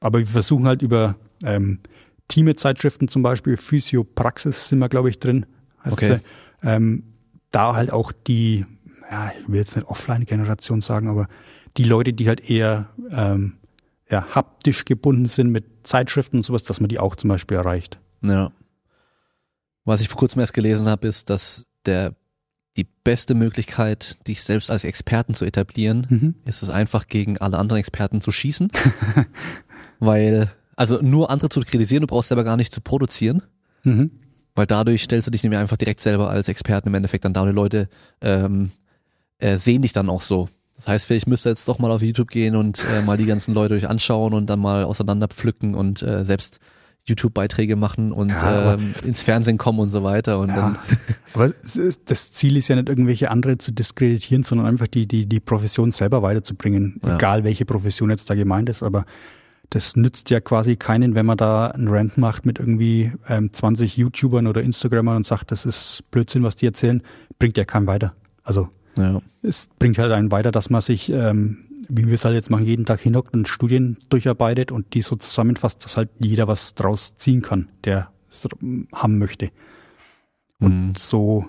Aber 0.01 0.21
wir 0.21 0.27
versuchen 0.27 0.67
halt 0.67 0.83
über 0.83 1.17
ähm, 1.43 1.81
Teame-Zeitschriften 2.29 3.09
zum 3.09 3.23
Beispiel, 3.23 3.57
Physiopraxis 3.57 4.69
sind 4.69 4.79
wir, 4.79 4.89
glaube 4.89 5.11
ich, 5.11 5.19
drin. 5.19 5.47
heißt 5.85 5.95
Okay. 5.95 6.17
sie. 6.17 6.69
Ähm, 6.69 7.05
da 7.51 7.75
halt 7.75 7.93
auch 7.93 8.13
die, 8.13 8.67
ja, 9.11 9.33
ich 9.41 9.49
will 9.49 9.59
jetzt 9.59 9.77
nicht 9.77 9.89
Offline-Generation 9.89 10.81
sagen, 10.81 11.09
aber 11.09 11.29
die 11.77 11.85
Leute, 11.85 12.13
die 12.13 12.29
halt 12.29 12.49
eher 12.49 12.89
ähm, 13.11 13.55
ja, 14.11 14.27
haptisch 14.35 14.85
gebunden 14.85 15.27
sind 15.27 15.51
mit 15.51 15.65
Zeitschriften 15.87 16.39
und 16.39 16.43
sowas, 16.43 16.63
dass 16.63 16.81
man 16.81 16.89
die 16.89 16.99
auch 16.99 17.17
zum 17.17 17.29
Beispiel 17.29 17.57
erreicht. 17.57 17.99
Ja. 18.23 18.53
Was 19.87 20.03
ich 20.03 20.09
vor 20.09 20.19
kurzem 20.19 20.41
erst 20.41 20.53
gelesen 20.53 20.87
habe, 20.89 21.09
ist, 21.09 21.31
dass 21.31 21.65
der 21.87 22.15
die 22.77 22.87
beste 23.05 23.35
Möglichkeit, 23.35 24.19
dich 24.29 24.43
selbst 24.43 24.71
als 24.71 24.85
Experten 24.85 25.33
zu 25.33 25.47
etablieren, 25.47 26.07
Mhm. 26.11 26.35
ist 26.45 26.63
es 26.63 26.69
einfach 26.69 27.07
gegen 27.09 27.39
alle 27.39 27.57
anderen 27.57 27.79
Experten 27.81 28.21
zu 28.21 28.31
schießen. 28.31 28.71
weil, 29.99 30.51
also 30.77 31.01
nur 31.01 31.31
andere 31.31 31.49
zu 31.49 31.61
kritisieren, 31.61 32.03
du 32.03 32.07
brauchst 32.07 32.29
selber 32.29 32.45
gar 32.45 32.57
nicht 32.57 32.73
zu 32.73 32.81
produzieren, 32.81 33.43
Mhm. 33.85 34.11
weil 34.55 34.67
dadurch 34.67 35.05
stellst 35.05 35.27
du 35.27 35.31
dich 35.31 35.43
nämlich 35.43 35.59
einfach 35.61 35.77
direkt 35.77 36.01
selber 36.01 36.29
als 36.31 36.49
Experten 36.49 36.89
im 36.89 36.95
Endeffekt 36.95 37.25
dann 37.25 37.33
da 37.33 37.43
und 37.43 37.49
die 37.49 37.55
Leute 37.55 37.89
ähm, 38.21 38.71
äh, 39.39 39.57
sehen 39.57 39.83
dich 39.83 39.93
dann 39.93 40.09
auch 40.11 40.21
so. 40.23 40.49
Das 40.75 40.89
heißt, 40.89 41.07
vielleicht 41.07 41.27
müsst 41.27 41.47
ihr 41.47 41.51
jetzt 41.51 41.69
doch 41.69 41.79
mal 41.79 41.91
auf 41.91 42.03
YouTube 42.03 42.29
gehen 42.29 42.57
und 42.57 42.85
äh, 42.93 43.01
mal 43.03 43.17
die 43.17 43.25
ganzen 43.27 43.55
Leute 43.55 43.75
euch 43.75 43.89
anschauen 43.89 44.35
und 44.35 44.47
dann 44.51 44.59
mal 44.59 44.85
auseinander 44.85 45.29
pflücken 45.29 45.75
und 45.75 46.03
äh, 46.03 46.25
selbst 46.25 46.59
YouTube-Beiträge 47.09 47.77
machen 47.77 48.12
und 48.12 48.31
Ja, 48.31 48.39
aber- 48.43 48.74
ähm, 48.83 48.95
ins 49.05 49.23
Fernsehen 49.23 49.59
kommen 49.59 49.78
und 49.78 49.91
so 49.91 50.03
weiter. 50.03 50.39
Und 50.41 50.49
dann, 50.49 50.74
Ja. 50.74 50.81
Aber 51.35 51.53
es 51.62 51.77
ist- 51.77 52.03
das 52.07 52.33
Ziel 52.33 52.57
ist 52.57 52.69
ja 52.69 52.77
nicht 52.77 52.89
irgendwelche 52.89 53.31
andere 53.31 53.59
zu 53.59 53.73
diskreditieren, 53.73 54.43
sondern 54.43 54.66
einfach 54.66 54.87
die, 54.89 55.07
die, 55.07 55.27
die 55.27 55.41
Profession 55.41 55.93
selber 55.93 56.23
weiterzubringen. 56.23 57.01
Ja. 57.05 57.15
Egal 57.16 57.45
welche 57.45 57.65
Profession 57.65 58.11
jetzt 58.11 58.28
da 58.31 58.35
gemeint 58.35 58.69
ist, 58.69 58.83
aber 58.83 59.05
das 59.70 59.97
nützt 59.97 60.31
ja 60.31 60.41
quasi 60.41 60.77
keinen, 60.77 61.15
wenn 61.16 61.27
man 61.27 61.37
da 61.37 61.69
einen 61.69 61.89
Rant 61.89 62.19
macht 62.19 62.47
mit 62.47 62.59
irgendwie 62.61 63.12
ähm, 63.28 63.53
20 63.53 63.97
YouTubern 63.97 64.47
oder 64.47 64.62
Instagrammern 64.62 65.16
und 65.16 65.27
sagt, 65.27 65.51
das 65.51 65.66
ist 65.66 66.05
Blödsinn, 66.12 66.43
was 66.45 66.55
die 66.57 66.66
erzählen, 66.66 67.03
bringt 67.39 67.57
ja 67.59 67.65
keinen 67.65 67.87
weiter. 67.89 68.15
Also 68.45 68.69
ja. 68.97 69.20
es 69.43 69.69
bringt 69.81 69.99
halt 69.99 70.12
einen 70.12 70.31
weiter, 70.31 70.53
dass 70.53 70.70
man 70.70 70.81
sich, 70.83 71.11
ähm, 71.11 71.59
wie 71.89 72.07
wir 72.07 72.15
es 72.15 72.24
halt 72.24 72.35
jetzt 72.35 72.51
machen, 72.51 72.65
jeden 72.66 72.85
Tag 72.86 73.01
hinhockt 73.01 73.35
und 73.35 73.48
Studien 73.48 73.97
durcharbeitet 74.09 74.73
und 74.73 74.94
die 74.94 75.03
so 75.03 75.16
zusammenfasst, 75.16 75.85
dass 75.85 75.97
halt 75.97 76.11
jeder 76.19 76.48
was 76.48 76.74
draus 76.74 77.16
ziehen 77.16 77.43
kann, 77.43 77.69
der 77.85 78.11
es 78.31 78.47
haben 78.94 79.19
möchte. 79.19 79.51
Und 80.59 80.89
Mhm. 80.89 80.94
so 80.97 81.47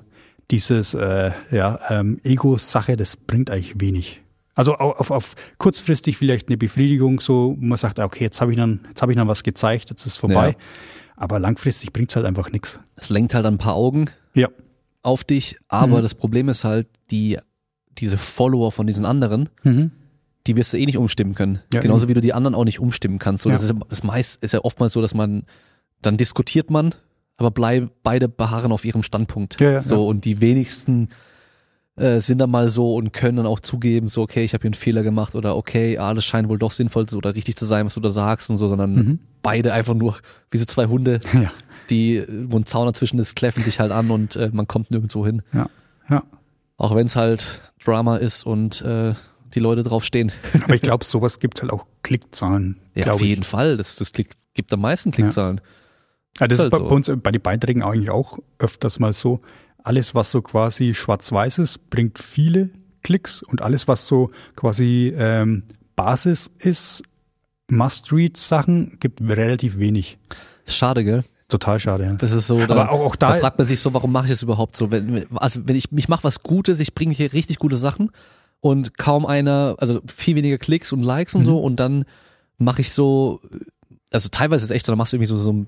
dieses 0.51 0.93
äh, 0.93 1.31
ja, 1.51 1.79
ähm, 1.89 2.19
Ego-Sache, 2.23 2.95
das 2.97 3.17
bringt 3.17 3.49
eigentlich 3.49 3.79
wenig. 3.79 4.21
Also 4.55 4.73
au- 4.75 4.93
auf, 4.93 5.11
auf 5.11 5.35
kurzfristig 5.57 6.17
vielleicht 6.17 6.47
eine 6.49 6.57
Befriedigung, 6.57 7.19
so 7.19 7.55
wo 7.59 7.65
man 7.65 7.77
sagt, 7.77 7.99
okay, 7.99 8.23
jetzt 8.23 8.41
habe 8.41 8.51
ich 8.51 8.57
dann, 8.57 8.81
jetzt 8.89 9.01
habe 9.01 9.11
ich 9.11 9.17
dann 9.17 9.27
was 9.27 9.43
gezeigt, 9.43 9.89
jetzt 9.89 10.01
ist 10.01 10.13
es 10.13 10.17
vorbei. 10.17 10.49
Ja. 10.51 10.55
Aber 11.15 11.39
langfristig 11.39 11.93
bringt's 11.93 12.15
halt 12.15 12.25
einfach 12.25 12.51
nichts. 12.51 12.79
Es 12.95 13.09
lenkt 13.09 13.33
halt 13.33 13.45
ein 13.45 13.57
paar 13.57 13.75
Augen 13.75 14.09
Ja. 14.33 14.49
auf 15.03 15.23
dich, 15.23 15.57
aber 15.67 15.97
Mhm. 15.99 16.01
das 16.03 16.15
Problem 16.15 16.49
ist 16.49 16.63
halt, 16.63 16.87
die, 17.11 17.37
diese 17.97 18.17
Follower 18.17 18.71
von 18.71 18.87
diesen 18.87 19.05
anderen, 19.05 19.49
Mhm. 19.63 19.91
Die 20.47 20.55
wirst 20.55 20.73
du 20.73 20.77
eh 20.77 20.85
nicht 20.85 20.97
umstimmen 20.97 21.35
können. 21.35 21.59
Ja, 21.73 21.81
Genauso 21.81 22.07
wie 22.07 22.13
du 22.13 22.21
die 22.21 22.33
anderen 22.33 22.55
auch 22.55 22.65
nicht 22.65 22.79
umstimmen 22.79 23.19
kannst. 23.19 23.43
So, 23.43 23.49
Ja. 23.49 23.55
Das, 23.57 23.63
ist, 23.65 23.73
das 23.89 24.03
meist 24.03 24.41
ist 24.43 24.53
ja 24.53 24.61
oftmals 24.63 24.93
so, 24.93 25.01
dass 25.01 25.13
man, 25.13 25.43
dann 26.01 26.17
diskutiert 26.17 26.69
man, 26.71 26.93
aber 27.37 27.51
bleib, 27.51 27.89
beide 28.03 28.27
beharren 28.29 28.71
auf 28.71 28.83
ihrem 28.85 29.03
Standpunkt. 29.03 29.59
Ja, 29.59 29.71
ja, 29.71 29.81
so, 29.81 29.95
ja. 29.95 30.01
und 30.01 30.25
die 30.25 30.41
wenigsten 30.41 31.09
äh, 31.95 32.19
sind 32.19 32.37
dann 32.39 32.49
mal 32.51 32.69
so 32.69 32.95
und 32.95 33.11
können 33.13 33.37
dann 33.37 33.45
auch 33.45 33.59
zugeben, 33.59 34.07
so, 34.07 34.21
okay, 34.21 34.43
ich 34.43 34.53
habe 34.53 34.61
hier 34.61 34.69
einen 34.69 34.73
Fehler 34.75 35.03
gemacht 35.03 35.35
oder 35.35 35.55
okay, 35.55 35.97
ah, 35.97 36.13
das 36.13 36.25
scheint 36.25 36.47
wohl 36.49 36.59
doch 36.59 36.71
sinnvoll 36.71 37.05
oder 37.15 37.35
richtig 37.35 37.55
zu 37.55 37.65
sein, 37.65 37.85
was 37.85 37.95
du 37.95 37.99
da 37.99 38.09
sagst 38.09 38.49
und 38.49 38.57
so, 38.57 38.67
sondern 38.67 38.93
Mhm. 38.95 39.19
beide 39.41 39.73
einfach 39.73 39.93
nur 39.95 40.15
wie 40.51 40.57
so 40.57 40.65
zwei 40.65 40.85
Hunde, 40.85 41.19
Ja. 41.33 41.51
die, 41.89 42.23
wo 42.47 42.57
ein 42.57 42.65
Zaun 42.65 42.85
dazwischen 42.85 43.19
ist, 43.19 43.35
kläffen 43.35 43.63
sich 43.63 43.79
halt 43.79 43.91
an 43.91 44.11
und 44.11 44.35
äh, 44.35 44.49
man 44.53 44.67
kommt 44.67 44.91
nirgendwo 44.91 45.25
hin. 45.25 45.41
Ja. 45.53 45.69
Ja. 46.09 46.23
Auch 46.77 46.93
wenn 46.95 47.07
es 47.07 47.15
halt 47.15 47.61
Drama 47.83 48.17
ist 48.17 48.45
und 48.45 48.81
äh, 48.83 49.13
die 49.53 49.59
Leute 49.59 49.83
drauf 49.83 50.03
stehen. 50.03 50.31
Aber 50.63 50.75
ich 50.75 50.81
glaube, 50.81 51.05
sowas 51.05 51.39
gibt 51.39 51.61
halt 51.61 51.71
auch 51.71 51.87
Klickzahlen. 52.03 52.79
Ja, 52.95 53.11
auf 53.11 53.21
ich. 53.21 53.27
jeden 53.27 53.43
Fall. 53.43 53.77
Das, 53.77 53.95
das 53.95 54.11
klick, 54.11 54.29
gibt 54.53 54.71
am 54.73 54.81
meisten 54.81 55.11
Klickzahlen. 55.11 55.61
Ja, 56.39 56.47
das 56.47 56.59
Ist 56.59 56.65
ist 56.65 56.71
halt 56.71 56.71
bei, 56.71 56.77
so. 56.77 56.87
bei 56.87 56.95
uns 56.95 57.11
bei 57.23 57.31
den 57.31 57.41
Beiträgen 57.41 57.83
eigentlich 57.83 58.09
auch 58.09 58.39
öfters 58.59 58.99
mal 58.99 59.13
so. 59.13 59.41
Alles, 59.83 60.15
was 60.15 60.31
so 60.31 60.41
quasi 60.41 60.93
schwarz-weiß 60.93 61.59
ist, 61.59 61.89
bringt 61.89 62.19
viele 62.19 62.71
Klicks 63.03 63.41
und 63.41 63.61
alles, 63.61 63.87
was 63.87 64.05
so 64.05 64.31
quasi 64.55 65.13
ähm, 65.17 65.63
Basis 65.95 66.51
ist, 66.59 67.03
Must-Read-Sachen, 67.69 68.97
gibt 68.99 69.21
relativ 69.21 69.79
wenig. 69.79 70.17
Ist 70.65 70.75
schade, 70.75 71.03
gell? 71.03 71.23
Total 71.47 71.79
schade, 71.79 72.03
ja. 72.03 72.13
Das 72.15 72.33
ist 72.33 72.47
so, 72.47 72.65
da, 72.65 72.75
Aber 72.75 72.91
auch, 72.91 73.05
auch 73.05 73.15
da 73.15 73.31
da, 73.31 73.37
fragt 73.37 73.57
man 73.57 73.65
sich 73.65 73.79
so, 73.79 73.93
warum 73.93 74.11
mache 74.11 74.25
ich 74.25 74.31
das 74.31 74.43
überhaupt 74.43 74.75
so? 74.75 74.91
Wenn, 74.91 75.25
also 75.37 75.61
wenn 75.65 75.77
ich, 75.77 75.85
ich 75.91 76.09
mache 76.09 76.25
was 76.25 76.43
Gutes, 76.43 76.79
ich 76.79 76.93
bringe 76.93 77.13
hier 77.13 77.31
richtig 77.31 77.57
gute 77.57 77.77
Sachen 77.77 78.11
und 78.59 78.97
kaum 78.97 79.25
einer, 79.25 79.75
also 79.79 80.01
viel 80.07 80.35
weniger 80.35 80.57
Klicks 80.57 80.91
und 80.91 81.03
Likes 81.03 81.35
und 81.35 81.41
Mhm. 81.41 81.45
so 81.45 81.59
und 81.59 81.79
dann 81.79 82.05
mache 82.57 82.81
ich 82.81 82.91
so, 82.91 83.39
also 84.11 84.29
teilweise 84.29 84.63
ist 84.65 84.71
es 84.71 84.75
echt 84.75 84.85
so, 84.85 84.91
dann 84.91 84.97
machst 84.97 85.13
du 85.13 85.17
irgendwie 85.17 85.29
so, 85.29 85.39
so 85.39 85.53
ein, 85.53 85.67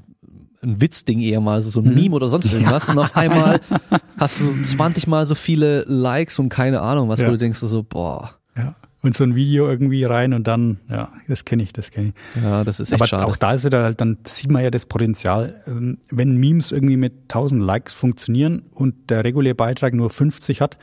ein 0.62 0.82
Witzding 0.82 1.20
eher 1.22 1.40
mal, 1.40 1.62
so, 1.62 1.70
so 1.70 1.82
ein 1.82 1.90
Mhm. 1.90 1.96
Meme 1.96 2.16
oder 2.16 2.28
sonst 2.28 2.52
irgendwas 2.52 2.90
und 2.90 2.98
auf 3.00 3.16
einmal 3.16 3.62
hast 4.18 4.40
du 4.42 4.46
so 4.46 4.64
20 4.64 5.08
mal 5.08 5.26
so 5.26 5.36
viele 5.36 5.84
Likes 5.88 6.40
und 6.40 6.50
keine 6.50 6.82
Ahnung 6.82 7.10
was, 7.10 7.20
Ja. 7.20 7.28
wo 7.28 7.32
du 7.32 7.38
denkst 7.38 7.60
so, 7.60 7.84
boah, 7.84 8.32
ja. 8.58 8.76
Und 9.02 9.16
so 9.16 9.24
ein 9.24 9.34
Video 9.34 9.70
irgendwie 9.70 10.04
rein 10.04 10.34
und 10.34 10.46
dann, 10.48 10.80
ja, 10.90 11.14
das 11.30 11.46
kenne 11.46 11.64
ich, 11.64 11.72
das 11.72 11.90
kenne 11.92 12.12
ich. 12.36 12.44
ja, 12.44 12.66
das 12.66 12.82
ist 12.82 12.92
echt 12.92 13.00
Aber 13.02 13.08
schade. 13.08 13.26
auch 13.28 13.38
da 13.38 13.54
ist 13.54 13.64
wieder 13.64 13.82
halt, 13.84 14.02
dann 14.02 14.18
sieht 14.28 14.52
man 14.52 14.62
ja 14.62 14.72
das 14.72 14.88
Potenzial. 14.88 15.62
Ähm, 15.68 16.00
Wenn 16.10 16.36
Memes 16.36 16.74
irgendwie 16.74 16.98
mit 16.98 17.14
1000 17.30 17.64
Likes 17.64 17.94
funktionieren 17.94 18.64
und 18.74 19.10
der 19.10 19.24
reguläre 19.24 19.56
Beitrag 19.56 19.94
nur 19.94 20.10
50 20.10 20.60
hat, 20.60 20.78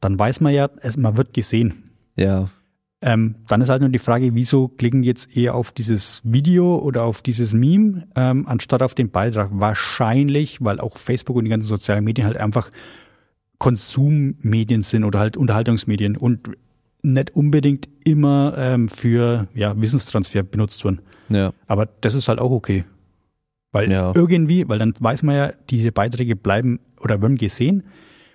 dann 0.00 0.18
weiß 0.18 0.40
man 0.40 0.52
ja, 0.54 0.68
es, 0.82 0.96
man 0.96 1.16
wird 1.16 1.32
gesehen. 1.34 1.90
ja, 2.16 2.46
Ähm, 3.02 3.36
dann 3.48 3.62
ist 3.62 3.70
halt 3.70 3.80
nur 3.80 3.88
die 3.90 3.98
Frage, 3.98 4.34
wieso 4.34 4.68
klicken 4.68 5.02
jetzt 5.02 5.34
eher 5.34 5.54
auf 5.54 5.72
dieses 5.72 6.20
Video 6.22 6.76
oder 6.78 7.04
auf 7.04 7.22
dieses 7.22 7.54
Meme, 7.54 8.06
ähm, 8.14 8.46
anstatt 8.46 8.82
auf 8.82 8.94
den 8.94 9.10
Beitrag? 9.10 9.48
Wahrscheinlich, 9.52 10.62
weil 10.62 10.80
auch 10.80 10.98
Facebook 10.98 11.36
und 11.36 11.44
die 11.44 11.50
ganzen 11.50 11.66
sozialen 11.68 12.04
Medien 12.04 12.26
halt 12.26 12.36
einfach 12.36 12.70
Konsummedien 13.58 14.82
sind 14.82 15.04
oder 15.04 15.18
halt 15.18 15.36
Unterhaltungsmedien 15.36 16.16
und 16.16 16.50
nicht 17.02 17.34
unbedingt 17.34 17.88
immer 18.04 18.54
ähm, 18.58 18.88
für 18.88 19.48
ja, 19.54 19.78
Wissenstransfer 19.80 20.42
benutzt 20.42 20.84
werden. 20.84 21.00
Ja. 21.28 21.52
Aber 21.66 21.86
das 21.86 22.14
ist 22.14 22.28
halt 22.28 22.38
auch 22.38 22.50
okay. 22.50 22.84
Weil 23.72 23.90
Ja. 23.90 24.12
irgendwie, 24.14 24.68
weil 24.68 24.78
dann 24.78 24.94
weiß 24.98 25.22
man 25.22 25.36
ja, 25.36 25.52
diese 25.70 25.92
Beiträge 25.92 26.36
bleiben 26.36 26.80
oder 27.00 27.22
werden 27.22 27.36
gesehen. 27.36 27.84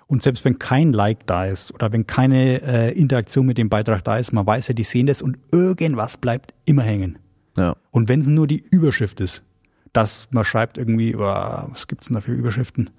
Und 0.07 0.21
selbst 0.21 0.45
wenn 0.45 0.59
kein 0.59 0.93
Like 0.93 1.25
da 1.25 1.45
ist 1.45 1.73
oder 1.73 1.91
wenn 1.91 2.05
keine 2.05 2.61
äh, 2.61 2.91
Interaktion 2.91 3.45
mit 3.45 3.57
dem 3.57 3.69
Beitrag 3.69 4.03
da 4.03 4.17
ist, 4.17 4.33
man 4.33 4.45
weiß 4.45 4.67
ja, 4.67 4.73
die 4.73 4.83
sehen 4.83 5.07
das 5.07 5.21
und 5.21 5.37
irgendwas 5.51 6.17
bleibt 6.17 6.53
immer 6.65 6.83
hängen. 6.83 7.17
Ja. 7.57 7.75
Und 7.91 8.09
wenn 8.09 8.19
es 8.19 8.27
nur 8.27 8.47
die 8.47 8.63
Überschrift 8.69 9.19
ist, 9.19 9.43
dass 9.93 10.27
man 10.31 10.43
schreibt 10.43 10.77
irgendwie, 10.77 11.15
oh, 11.15 11.19
was 11.19 11.87
gibt's 11.87 12.07
denn 12.07 12.15
da 12.15 12.21
für 12.21 12.33
Überschriften? 12.33 12.89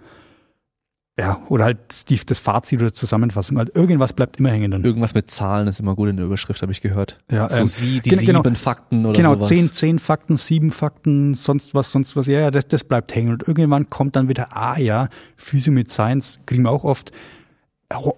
Ja, 1.18 1.40
oder 1.48 1.64
halt 1.64 2.10
die, 2.10 2.20
das 2.26 2.40
Fazit 2.40 2.78
oder 2.82 2.92
Zusammenfassung. 2.92 3.56
Halt 3.56 3.74
irgendwas 3.74 4.12
bleibt 4.12 4.38
immer 4.38 4.50
hängen 4.50 4.70
dann. 4.70 4.84
Irgendwas 4.84 5.14
mit 5.14 5.30
Zahlen 5.30 5.66
ist 5.66 5.80
immer 5.80 5.94
gut 5.94 6.10
in 6.10 6.16
der 6.18 6.26
Überschrift, 6.26 6.60
habe 6.60 6.72
ich 6.72 6.82
gehört. 6.82 7.18
Ja, 7.30 7.48
so 7.48 7.60
ähm, 7.60 7.66
sie, 7.66 8.00
die 8.00 8.10
gen- 8.10 8.18
sieben 8.18 8.42
genau. 8.42 8.54
Fakten 8.54 9.06
oder 9.06 9.16
genau, 9.16 9.34
sowas. 9.34 9.48
zehn, 9.48 9.72
zehn 9.72 9.98
Fakten, 9.98 10.36
sieben 10.36 10.70
Fakten, 10.70 11.32
sonst 11.34 11.74
was, 11.74 11.90
sonst 11.90 12.16
was. 12.16 12.26
Ja, 12.26 12.40
ja, 12.40 12.50
das, 12.50 12.68
das 12.68 12.84
bleibt 12.84 13.14
hängen. 13.14 13.32
Und 13.32 13.48
irgendwann 13.48 13.88
kommt 13.88 14.14
dann 14.14 14.28
wieder, 14.28 14.54
ah 14.54 14.78
ja, 14.78 15.08
Physio 15.36 15.72
mit 15.72 15.90
Science, 15.90 16.38
kriegen 16.44 16.64
wir 16.64 16.70
auch 16.70 16.84
oft. 16.84 17.12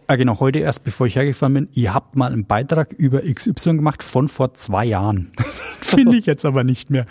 Äh, 0.08 0.16
genau, 0.16 0.40
heute 0.40 0.58
erst, 0.58 0.82
bevor 0.82 1.06
ich 1.06 1.14
hergefahren 1.14 1.54
bin, 1.54 1.68
ihr 1.74 1.94
habt 1.94 2.16
mal 2.16 2.32
einen 2.32 2.46
Beitrag 2.46 2.90
über 2.92 3.20
XY 3.20 3.76
gemacht 3.76 4.02
von 4.02 4.26
vor 4.26 4.54
zwei 4.54 4.86
Jahren. 4.86 5.30
Finde 5.80 6.16
ich 6.16 6.26
jetzt 6.26 6.44
aber 6.44 6.64
nicht 6.64 6.90
mehr. 6.90 7.06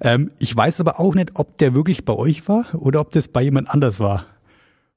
Ähm, 0.00 0.32
ich 0.40 0.56
weiß 0.56 0.80
aber 0.80 0.98
auch 0.98 1.14
nicht, 1.14 1.30
ob 1.34 1.58
der 1.58 1.74
wirklich 1.76 2.04
bei 2.04 2.14
euch 2.14 2.48
war 2.48 2.64
oder 2.74 2.98
ob 3.00 3.12
das 3.12 3.28
bei 3.28 3.42
jemand 3.42 3.70
anders 3.70 4.00
war. 4.00 4.26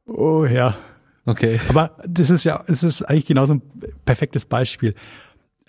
Oh 0.06 0.46
ja. 0.46 0.78
Okay. 1.26 1.60
Aber 1.70 1.98
das 2.08 2.30
ist 2.30 2.44
ja, 2.44 2.64
es 2.68 2.84
ist 2.84 3.02
eigentlich 3.04 3.26
genauso 3.26 3.56
ein 3.56 3.62
perfektes 4.06 4.46
Beispiel. 4.46 4.94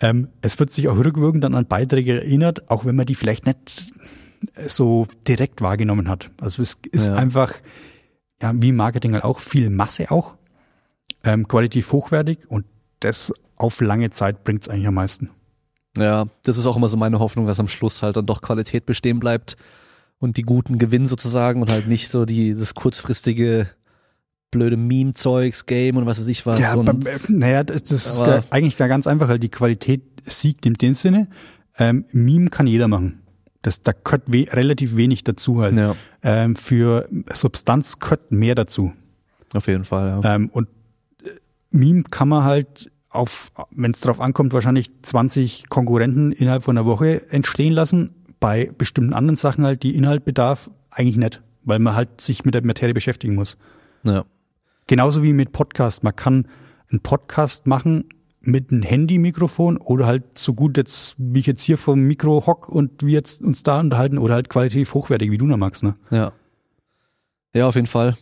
Ähm, 0.01 0.29
es 0.43 0.59
wird 0.59 0.71
sich 0.71 0.89
auch 0.89 0.97
rückwirkend 0.99 1.43
dann 1.45 1.55
an 1.55 1.67
Beiträge 1.67 2.21
erinnert, 2.21 2.71
auch 2.71 2.85
wenn 2.85 2.97
man 2.97 3.07
die 3.07 3.15
vielleicht 3.15 3.47
nicht 3.47 3.93
so 4.67 5.07
direkt 5.27 5.63
wahrgenommen 5.63 6.09
hat. 6.09 6.31
Also 6.41 6.61
es 6.63 6.77
ist 6.93 7.07
Ja. 7.07 7.15
einfach, 7.15 7.55
ja, 8.43 8.53
wie 8.55 8.73
Marketing 8.73 9.15
halt 9.15 9.25
auch, 9.25 9.41
viel 9.41 9.71
Masse 9.71 10.11
auch, 10.11 10.35
ähm, 11.25 11.49
qualitativ 11.49 11.91
hochwertig 11.93 12.41
und 12.51 12.67
das 13.01 13.33
auf 13.57 13.81
lange 13.81 14.11
Zeit 14.11 14.45
bringt's 14.45 14.69
eigentlich 14.69 14.87
am 14.89 14.95
meisten. 14.95 15.31
Ja, 15.97 16.27
das 16.43 16.59
ist 16.59 16.67
auch 16.67 16.77
immer 16.77 16.89
so 16.89 16.99
meine 16.99 17.19
Hoffnung, 17.19 17.47
dass 17.47 17.59
am 17.59 17.69
Schluss 17.69 18.03
halt 18.03 18.19
dann 18.19 18.27
doch 18.27 18.43
Qualität 18.43 18.85
bestehen 18.85 19.19
bleibt 19.19 19.57
und 20.19 20.37
die 20.37 20.43
Guten 20.43 20.79
gewinnen 20.79 21.07
sozusagen 21.07 21.63
und 21.63 21.71
halt 21.71 21.89
nicht 21.89 22.11
so 22.11 22.27
die, 22.27 22.53
das 22.53 22.75
kurzfristige 22.75 23.69
blöde 24.51 24.77
Meme-Zeugs, 24.77 25.67
Game 25.67 25.97
und 25.97 26.07
was 26.07 26.21
weiß 26.21 26.29
ich 26.29 26.47
was. 26.47 26.59
Ja, 26.61 26.77
naja, 27.29 27.65
das, 27.65 27.83
das 27.85 28.07
ist 28.07 28.21
gar- 28.25 28.45
eigentlich 28.51 28.77
gar 28.77 28.89
ganz 28.89 29.07
einfach, 29.07 29.29
weil 29.29 29.39
die 29.39 29.49
Qualität 29.51 30.03
siegt 30.23 30.67
in 30.67 30.75
dem 30.75 30.95
Sinne. 30.95 31.29
Ähm, 31.79 32.05
Meme 32.13 32.49
kann 32.51 32.67
jeder 32.67 32.89
machen. 32.89 33.23
Das, 33.63 33.83
da 33.83 33.93
gehört 33.93 34.23
we 34.27 34.47
relativ 34.53 34.97
wenig 34.97 35.25
dazu 35.25 35.61
halt. 35.61 35.77
ja, 35.77 35.95
Ähm, 36.23 36.57
für 36.57 37.09
Substanz 37.33 37.99
gehört 37.99 38.31
mehr 38.33 38.55
dazu. 38.55 38.93
auf 39.53 39.67
jeden 39.67 39.85
Fall, 39.85 40.21
ja. 40.23 40.35
Ähm, 40.37 40.49
und 40.51 40.69
äh, 41.25 41.31
Meme 41.71 42.05
kann 42.05 42.29
man 42.29 42.45
halt 42.45 42.91
auf, 43.11 43.51
wenn 43.73 43.91
es 43.93 44.01
drauf 44.01 44.21
ankommt, 44.21 44.53
wahrscheinlich 44.53 44.91
20 45.03 45.69
Konkurrenten 45.69 46.33
innerhalb 46.33 46.65
von 46.65 46.77
einer 46.79 46.87
Woche 46.87 47.29
entstehen 47.31 47.73
lassen. 47.73 48.11
Bei 48.41 48.71
bestimmten 48.77 49.13
anderen 49.15 49.37
Sachen 49.37 49.65
halt, 49.65 49.83
die 49.83 49.95
Inhalt 49.97 50.25
bedarf, 50.25 50.71
eigentlich 50.91 51.17
nicht, 51.17 51.43
weil 51.65 51.79
man 51.79 51.97
halt 51.97 52.21
sich 52.21 52.45
mit 52.45 52.55
der 52.55 52.65
Materie 52.65 52.95
beschäftigen 52.95 53.35
muss. 53.35 53.57
ja. 54.05 54.25
Genauso 54.89 55.23
wie 55.23 55.33
mit 55.33 55.53
Podcast. 55.53 56.05
Man 56.05 56.15
kann 56.15 56.47
einen 56.91 57.01
Podcast 57.01 57.67
machen 57.67 58.05
mit 58.43 58.71
einem 58.71 58.83
Handy-Mikrofon 58.83 59.77
oder 59.79 60.07
halt 60.07 60.39
so 60.39 60.55
gut 60.55 60.77
jetzt, 60.77 61.17
wie 61.19 61.41
ich 61.41 61.47
jetzt 61.47 61.63
hier 61.63 61.77
vom 61.79 62.01
Mikro 62.03 62.47
hock 62.47 62.69
und 62.69 63.03
wir 63.05 63.15
jetzt 63.15 63.43
uns 63.43 63.65
da 63.65 63.81
unterhalten 63.81 64.19
oder 64.19 64.35
halt 64.35 64.49
qualitativ 64.49 64.95
hochwertig, 64.95 65.33
wie 65.33 65.39
du 65.39 65.47
noch 65.47 65.57
magst, 65.57 65.83
ne? 65.83 65.97
Ja. 66.11 66.33
Ja, 67.55 67.67
auf 67.67 67.75
jeden 67.75 67.89
Fall. 67.89 68.15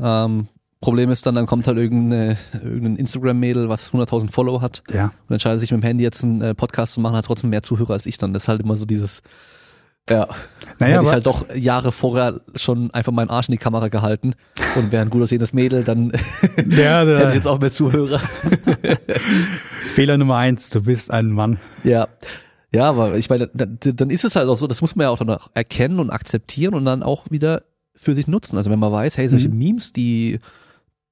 Ähm, 0.00 0.46
Problem 0.80 1.10
ist 1.10 1.26
dann, 1.26 1.34
dann 1.34 1.46
kommt 1.46 1.66
halt 1.66 1.78
irgendeine, 1.78 2.36
irgendein 2.52 2.96
Instagram-Mädel, 2.96 3.68
was 3.68 3.90
100.000 3.92 4.30
Follower 4.30 4.60
hat 4.60 4.84
Ja. 4.92 5.06
und 5.26 5.32
entscheidet 5.32 5.58
sich 5.60 5.72
mit 5.72 5.80
dem 5.80 5.86
Handy 5.86 6.04
jetzt 6.04 6.22
einen 6.22 6.42
äh, 6.42 6.54
Podcast 6.54 6.92
zu 6.94 7.00
machen, 7.00 7.16
hat 7.16 7.24
trotzdem 7.24 7.50
mehr 7.50 7.62
Zuhörer 7.64 7.94
als 7.94 8.06
ich 8.06 8.18
dann. 8.18 8.32
Das 8.32 8.44
ist 8.44 8.48
halt 8.48 8.60
immer 8.60 8.76
so 8.76 8.84
dieses, 8.84 9.22
ja, 10.08 10.28
Naja, 10.78 10.94
hätte 10.96 11.04
ich 11.06 11.12
halt 11.12 11.26
doch 11.26 11.54
Jahre 11.54 11.92
vorher 11.92 12.40
schon 12.56 12.90
einfach 12.92 13.12
meinen 13.12 13.30
Arsch 13.30 13.48
in 13.48 13.52
die 13.52 13.58
Kamera 13.58 13.88
gehalten 13.88 14.34
und 14.76 14.92
wäre 14.92 15.02
ein 15.02 15.10
gut 15.10 15.22
aussehendes 15.22 15.52
Mädel, 15.52 15.82
dann 15.84 16.12
ja, 16.70 17.00
hätte 17.06 17.26
ich 17.28 17.34
jetzt 17.34 17.48
auch 17.48 17.60
mehr 17.60 17.72
Zuhörer. 17.72 18.18
Fehler 19.94 20.18
Nummer 20.18 20.36
eins, 20.36 20.70
du 20.70 20.82
bist 20.82 21.10
ein 21.10 21.30
Mann. 21.30 21.58
Ja. 21.82 22.08
Ja, 22.72 22.88
aber 22.88 23.16
ich 23.16 23.30
meine, 23.30 23.48
dann, 23.54 23.78
dann 23.80 24.10
ist 24.10 24.24
es 24.24 24.34
halt 24.34 24.48
auch 24.48 24.56
so, 24.56 24.66
das 24.66 24.80
muss 24.80 24.96
man 24.96 25.04
ja 25.04 25.10
auch 25.10 25.18
dann 25.18 25.30
auch 25.30 25.48
erkennen 25.54 26.00
und 26.00 26.10
akzeptieren 26.10 26.74
und 26.74 26.84
dann 26.84 27.04
auch 27.04 27.30
wieder 27.30 27.62
für 27.94 28.14
sich 28.16 28.26
nutzen. 28.26 28.56
Also 28.56 28.70
wenn 28.70 28.80
man 28.80 28.90
weiß, 28.90 29.16
hey, 29.16 29.28
solche 29.28 29.48
Mhm. 29.48 29.58
Memes, 29.58 29.92
die, 29.92 30.40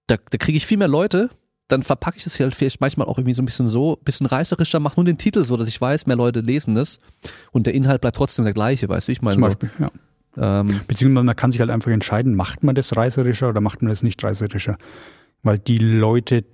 da, 0.08 0.16
da 0.30 0.38
kriege 0.38 0.58
ich 0.58 0.66
viel 0.66 0.78
mehr 0.78 0.88
Leute, 0.88 1.30
dann 1.72 1.82
verpacke 1.82 2.18
ich 2.18 2.24
das 2.24 2.38
halt 2.38 2.54
vielleicht 2.54 2.80
manchmal 2.80 3.06
auch 3.06 3.18
irgendwie 3.18 3.34
so 3.34 3.42
ein 3.42 3.46
bisschen 3.46 3.66
so, 3.66 3.98
bisschen 4.04 4.26
reißerischer, 4.26 4.78
mach 4.78 4.96
nur 4.96 5.04
den 5.04 5.18
Titel 5.18 5.44
so, 5.44 5.56
dass 5.56 5.68
ich 5.68 5.80
weiß, 5.80 6.06
mehr 6.06 6.16
Leute 6.16 6.40
lesen 6.40 6.74
das 6.74 7.00
und 7.50 7.66
der 7.66 7.74
Inhalt 7.74 8.02
bleibt 8.02 8.16
trotzdem 8.16 8.44
der 8.44 8.54
gleiche, 8.54 8.88
weißt 8.88 9.08
du, 9.08 9.12
ich 9.12 9.22
meine? 9.22 9.34
Zum 9.34 9.42
So, 9.42 9.48
Beispiel, 9.48 9.70
ja. 9.78 10.60
ähm, 10.60 10.80
Beziehungsweise 10.86 11.24
man 11.24 11.36
kann 11.36 11.50
sich 11.50 11.60
halt 11.60 11.70
einfach 11.70 11.90
entscheiden, 11.90 12.34
macht 12.34 12.62
man 12.62 12.74
das 12.74 12.96
reißerischer 12.96 13.48
oder 13.48 13.60
macht 13.60 13.82
man 13.82 13.90
das 13.90 14.02
nicht 14.02 14.22
reißerischer? 14.22 14.76
Weil 15.42 15.58
die 15.58 15.78
Leute, 15.78 16.44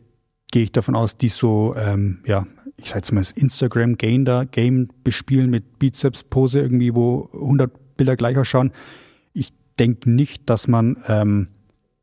gehe 0.51 0.63
ich 0.63 0.73
davon 0.73 0.97
aus, 0.97 1.17
die 1.17 1.29
so, 1.29 1.75
ähm, 1.77 2.21
ja, 2.25 2.47
ich 2.77 2.91
sag 2.91 2.97
jetzt 2.97 3.13
mal 3.13 3.21
das 3.21 3.33
Instagram-Game 3.33 4.25
da, 4.25 4.45
Game 4.45 4.89
bespielen 5.03 5.51
mit 5.51 5.79
Bizeps-Pose 5.79 6.61
irgendwie, 6.61 6.95
wo 6.95 7.29
100 7.35 7.97
Bilder 7.97 8.17
gleich 8.17 8.39
ausschauen. 8.39 8.71
Ich 9.33 9.53
denke 9.79 10.09
nicht, 10.11 10.49
dass 10.49 10.69
man 10.69 10.97
ähm, 11.09 11.49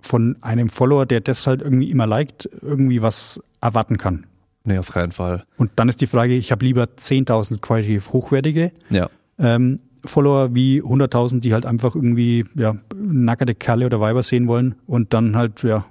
von 0.05 0.37
einem 0.41 0.69
Follower, 0.69 1.05
der 1.05 1.21
das 1.21 1.47
halt 1.47 1.61
irgendwie 1.61 1.89
immer 1.91 2.05
liked, 2.07 2.49
irgendwie 2.61 3.01
was 3.01 3.41
erwarten 3.61 3.97
kann. 3.97 4.25
nee, 4.63 4.77
auf 4.77 4.91
keinen 4.91 5.11
Fall. 5.11 5.43
Und 5.57 5.71
dann 5.75 5.89
ist 5.89 6.01
die 6.01 6.07
Frage, 6.07 6.33
ich 6.35 6.51
habe 6.51 6.65
lieber 6.65 6.83
10.000 6.85 7.59
qualitativ 7.61 8.13
hochwertige 8.13 8.71
Ja. 8.89 9.09
ähm, 9.39 9.79
Follower 10.03 10.53
wie 10.53 10.81
100.000, 10.83 11.39
die 11.39 11.53
halt 11.53 11.65
einfach 11.65 11.95
irgendwie 11.95 12.45
ja, 12.55 12.75
nackerte 12.95 13.55
Kerle 13.55 13.87
oder 13.87 13.99
Weiber 13.99 14.21
sehen 14.23 14.47
wollen 14.47 14.75
und 14.85 15.13
dann 15.13 15.35
halt, 15.35 15.63
ja, 15.63 15.85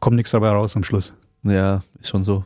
kommt 0.00 0.16
nichts 0.16 0.32
dabei 0.32 0.48
raus 0.50 0.74
am 0.76 0.82
Schluss. 0.84 1.12
Ja, 1.44 1.80
ist 2.00 2.08
schon 2.10 2.24
so. 2.24 2.44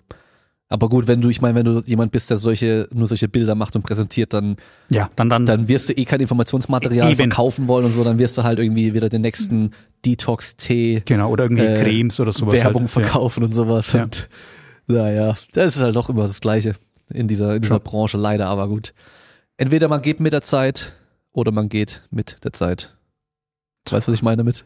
Aber 0.68 0.88
gut, 0.88 1.08
wenn 1.08 1.20
du, 1.20 1.28
ich 1.30 1.40
meine, 1.40 1.54
wenn 1.56 1.64
du 1.64 1.80
jemand 1.80 2.12
bist, 2.12 2.30
der 2.30 2.36
solche, 2.36 2.86
nur 2.92 3.06
solche 3.08 3.28
Bilder 3.28 3.54
macht 3.56 3.74
und 3.74 3.82
präsentiert, 3.82 4.32
dann 4.34 4.56
Ja, 4.88 5.10
dann, 5.16 5.28
dann, 5.28 5.44
dann 5.46 5.66
wirst 5.68 5.88
du 5.88 5.94
eh 5.94 6.04
kein 6.04 6.20
Informationsmaterial 6.20 7.08
Eben. 7.10 7.16
verkaufen 7.16 7.66
wollen 7.66 7.86
und 7.86 7.92
so, 7.92 8.04
dann 8.04 8.18
wirst 8.20 8.38
du 8.38 8.44
halt 8.44 8.58
irgendwie 8.60 8.94
wieder 8.94 9.08
den 9.08 9.22
nächsten 9.22 9.72
Detox-Tee 10.04 11.02
genau, 11.04 11.30
oder 11.30 11.44
irgendwie 11.44 11.64
äh, 11.64 11.82
Cremes 11.82 12.20
oder 12.20 12.32
sowas. 12.32 12.54
Werbung 12.54 12.82
halt. 12.82 12.90
verkaufen 12.90 13.44
und 13.44 13.52
sowas. 13.52 13.92
Ja. 13.92 14.04
Und 14.04 14.28
naja, 14.86 15.36
das 15.52 15.76
ist 15.76 15.82
halt 15.82 15.96
doch 15.96 16.08
immer 16.08 16.22
das 16.22 16.40
Gleiche 16.40 16.74
in 17.12 17.28
dieser, 17.28 17.54
in 17.56 17.62
dieser. 17.62 17.80
Branche, 17.80 18.18
leider, 18.18 18.46
aber 18.46 18.68
gut. 18.68 18.92
Entweder 19.56 19.88
man 19.88 20.02
geht 20.02 20.20
mit 20.20 20.32
der 20.32 20.42
Zeit 20.42 20.94
oder 21.32 21.52
man 21.52 21.68
geht 21.68 22.02
mit 22.10 22.38
der 22.44 22.52
Zeit. 22.52 22.96
Weißt 23.88 24.06
du, 24.06 24.12
was 24.12 24.18
ich 24.18 24.22
meine 24.22 24.36
damit? 24.38 24.64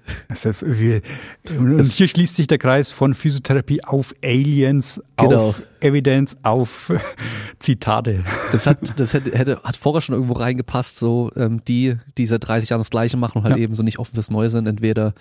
Und 1.56 1.82
hier 1.82 2.08
schließt 2.08 2.36
sich 2.36 2.46
der 2.46 2.58
Kreis 2.58 2.90
von 2.90 3.14
Physiotherapie 3.14 3.82
auf 3.84 4.14
Aliens, 4.22 5.00
Genau. 5.16 5.48
auf 5.48 5.62
Evidence, 5.80 6.36
auf 6.42 6.92
Zitate. 7.58 8.24
Das 8.52 8.66
hat, 8.66 8.98
das 8.98 9.14
hätte, 9.14 9.30
hätte, 9.38 9.60
hat 9.62 9.76
vorher 9.76 10.02
schon 10.02 10.14
irgendwo 10.14 10.34
reingepasst, 10.34 10.98
so, 10.98 11.30
ähm, 11.36 11.62
die, 11.66 11.96
die 12.18 12.26
seit 12.26 12.46
30 12.46 12.70
Jahren 12.70 12.80
das 12.80 12.90
Gleiche 12.90 13.16
machen 13.16 13.38
und 13.38 13.44
halt 13.44 13.56
Ja. 13.56 13.62
eben 13.62 13.74
so 13.74 13.82
nicht 13.82 13.98
offen 13.98 14.14
fürs 14.14 14.30
Neue 14.30 14.50
sind. 14.50 14.66
Entweder, 14.66 15.14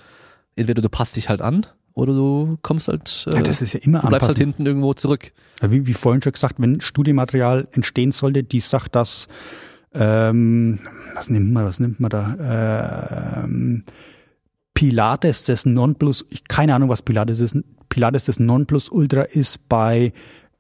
entweder 0.56 0.82
du 0.82 0.90
passt 0.90 1.16
dich 1.16 1.30
halt 1.30 1.42
an 1.42 1.66
oder 1.94 2.14
du 2.14 2.58
kommst 2.64 2.88
halt, 2.88 3.26
äh, 3.32 3.36
Ja, 3.36 3.42
das 3.44 3.62
ist 3.62 3.74
ja 3.74 3.80
immer 3.84 4.00
du 4.02 4.08
bleibst 4.08 4.28
halt 4.28 4.38
anpassen. 4.38 4.46
hinten 4.56 4.66
irgendwo 4.66 4.94
zurück. 4.96 5.32
Ja, 5.62 5.72
wie, 5.72 5.86
wie 5.88 5.94
vorhin 5.94 6.22
schon 6.22 6.34
gesagt, 6.34 6.56
wenn 6.58 6.82
Studienmaterial 6.82 7.68
entstehen 7.72 8.12
sollte, 8.12 8.44
die 8.44 8.60
sagt, 8.60 8.96
dass 8.96 9.28
ähm, 9.94 10.80
was 11.16 11.30
nimmt 11.30 11.52
man, 11.52 11.66
was 11.66 11.80
nimmt 11.80 12.00
man 12.00 12.10
da? 12.10 13.44
Ähm, 13.44 13.84
Pilates 14.74 15.44
das 15.44 15.66
Nonplus, 15.66 16.26
ich 16.30 16.46
keine 16.48 16.74
Ahnung, 16.76 16.90
was 16.90 17.02
Pilates 17.02 17.40
ist. 17.40 17.56
Pilates 17.90 18.24
das 18.26 18.40
Nonplusultra 18.40 19.22
ist 19.22 19.70
bei 19.70 20.14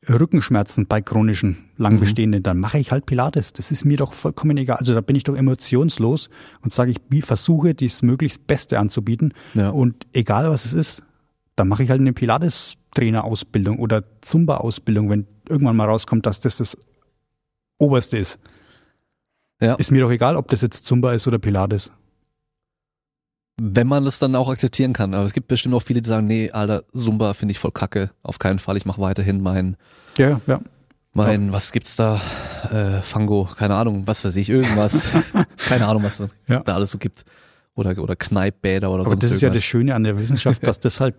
Rückenschmerzen, 0.07 0.85
bei 0.85 1.01
chronischen, 1.01 1.57
lang 1.77 1.95
Mhm. 1.95 1.99
bestehenden, 2.01 2.43
dann 2.43 2.59
mache 2.59 2.77
ich 2.77 2.91
halt 2.91 3.05
Pilates. 3.05 3.53
Das 3.53 3.71
ist 3.71 3.85
mir 3.85 3.97
doch 3.97 4.13
vollkommen 4.13 4.57
egal. 4.57 4.77
Also 4.77 4.93
da 4.93 5.01
bin 5.01 5.15
ich 5.15 5.23
doch 5.23 5.35
emotionslos 5.35 6.29
und 6.61 6.71
sage 6.73 6.91
ich, 6.91 6.97
wie 7.09 7.21
versuche, 7.21 7.73
das 7.73 8.03
möglichst 8.03 8.45
Beste 8.45 8.77
anzubieten. 8.79 9.33
Ja. 9.55 9.69
Und 9.69 10.05
egal 10.13 10.49
was 10.49 10.65
es 10.65 10.73
ist, 10.73 11.03
dann 11.55 11.67
mache 11.69 11.83
ich 11.83 11.89
halt 11.89 12.01
eine 12.01 12.13
Pilates-Trainer-Ausbildung 12.13 13.79
oder 13.79 14.03
Zumba-Ausbildung, 14.21 15.09
wenn 15.09 15.25
irgendwann 15.49 15.75
mal 15.75 15.89
rauskommt, 15.89 16.25
dass 16.25 16.39
das 16.41 16.57
das 16.57 16.77
Oberste 17.77 18.17
ist. 18.17 18.39
Ja. 19.64 19.75
Ist 19.75 19.92
mir 19.92 20.01
doch 20.01 20.11
egal, 20.11 20.35
ob 20.35 20.48
das 20.50 20.61
jetzt 20.61 20.85
Zumba 20.85 21.14
ist 21.14 21.25
oder 21.27 21.40
Pilates. 21.40 21.92
Wenn 23.61 23.88
man 23.88 24.03
das 24.03 24.19
dann 24.19 24.35
auch 24.35 24.50
akzeptieren 24.50 24.93
kann. 24.93 25.14
Aber 25.14 25.25
es 25.25 25.33
gibt 25.33 25.48
bestimmt 25.48 25.75
auch 25.75 25.82
viele, 25.82 26.01
die 26.01 26.09
sagen, 26.09 26.25
nee, 26.27 26.50
Alter, 26.51 26.83
Zumba 26.92 27.33
finde 27.33 27.51
ich 27.51 27.59
voll 27.59 27.72
kacke. 27.72 28.09
Auf 28.24 28.40
keinen 28.40 28.59
Fall. 28.59 28.77
Ich 28.77 28.85
mache 28.85 29.00
weiterhin 29.00 29.42
mein, 29.42 29.77
Ja, 30.17 30.42
ja. 30.48 30.59
mein, 31.14 31.53
was 31.53 31.72
gibt's 31.72 31.95
da? 31.95 32.19
Äh, 32.72 33.01
Fango, 33.01 33.48
keine 33.56 33.75
Ahnung, 33.75 34.08
was 34.08 34.25
weiß 34.25 34.35
ich, 34.38 34.50
irgendwas. 34.50 35.08
keine 35.58 35.88
Ahnung, 35.88 36.03
was 36.03 36.19
es 36.19 36.35
Ja. 36.48 36.61
da 36.61 36.74
alles 36.75 36.92
so 36.92 36.98
gibt. 36.98 37.24
Oder, 37.75 37.98
oder 38.00 38.16
Kneippbäder 38.16 38.90
oder 38.90 39.01
Aber 39.01 39.09
sonst 39.11 39.24
das 39.24 39.32
ist 39.32 39.42
ja 39.42 39.50
das 39.50 39.56
irgendwas. 39.56 39.64
Schöne 39.66 39.95
an 39.95 40.03
der 40.03 40.17
Wissenschaft, 40.19 40.66
dass 40.67 40.80
das 40.80 41.00
halt 41.00 41.16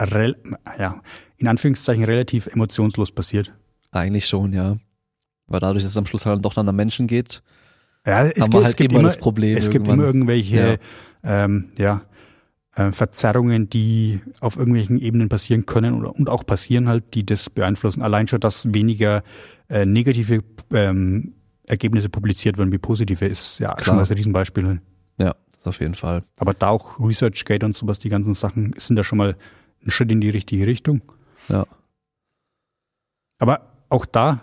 rel 0.00 0.36
ja, 0.78 1.00
in 1.36 1.46
Anführungszeichen 1.46 2.04
relativ 2.04 2.48
emotionslos 2.48 3.12
passiert. 3.12 3.52
Eigentlich 3.92 4.26
schon, 4.26 4.52
ja. 4.52 4.76
Weil 5.46 5.60
dadurch, 5.60 5.84
dass 5.84 5.92
es 5.92 5.96
am 5.98 6.06
Schluss 6.06 6.26
halt 6.26 6.44
doch 6.44 6.54
dann 6.54 6.68
am 6.68 6.74
Menschen 6.76 7.06
geht, 7.06 7.42
Ja, 8.06 8.24
es, 8.24 8.34
gibt, 8.34 8.52
wir 8.54 8.60
es 8.60 8.66
halt 8.66 8.76
gibt 8.78 8.92
immer 8.92 9.02
das 9.04 9.16
Problem 9.16 9.56
es 9.56 9.70
gibt 9.70 9.86
immer 9.86 10.04
irgendwelche 10.04 10.80
ähm, 11.22 11.70
ja, 11.78 12.02
äh, 12.74 12.90
Verzerrungen, 12.92 13.68
die 13.68 14.20
auf 14.40 14.56
irgendwelchen 14.56 14.98
Ebenen 14.98 15.28
passieren 15.28 15.66
können 15.66 15.94
oder, 15.94 16.14
und 16.14 16.28
auch 16.28 16.44
passieren 16.44 16.88
halt, 16.88 17.14
die 17.14 17.24
das 17.24 17.50
beeinflussen. 17.50 18.02
Allein 18.02 18.28
schon, 18.28 18.40
dass 18.40 18.72
weniger 18.72 19.22
äh, 19.68 19.84
negative 19.86 20.42
ähm, 20.72 21.34
Ergebnisse 21.66 22.08
publiziert 22.08 22.58
werden 22.58 22.72
wie 22.72 22.78
positive, 22.78 23.24
ist 23.24 23.58
ja 23.58 23.74
Klar. 23.74 23.84
schon 23.84 23.96
mal 23.96 24.04
ein 24.04 24.12
Riesenbeispiel. 24.12 24.80
ja, 25.18 25.34
das 25.54 25.66
auf 25.66 25.80
jeden 25.80 25.94
Fall. 25.94 26.24
Aber 26.38 26.54
da 26.54 26.68
auch 26.68 26.98
ResearchGate 26.98 27.64
und 27.64 27.74
sowas, 27.74 27.98
die 27.98 28.08
ganzen 28.08 28.34
Sachen, 28.34 28.74
sind 28.76 28.96
da 28.96 29.04
schon 29.04 29.18
mal 29.18 29.36
ein 29.84 29.90
Schritt 29.90 30.10
in 30.10 30.20
die 30.20 30.30
richtige 30.30 30.66
Richtung. 30.66 31.02
Ja. 31.48 31.66
Aber 33.38 33.72
auch 33.88 34.06
da, 34.06 34.40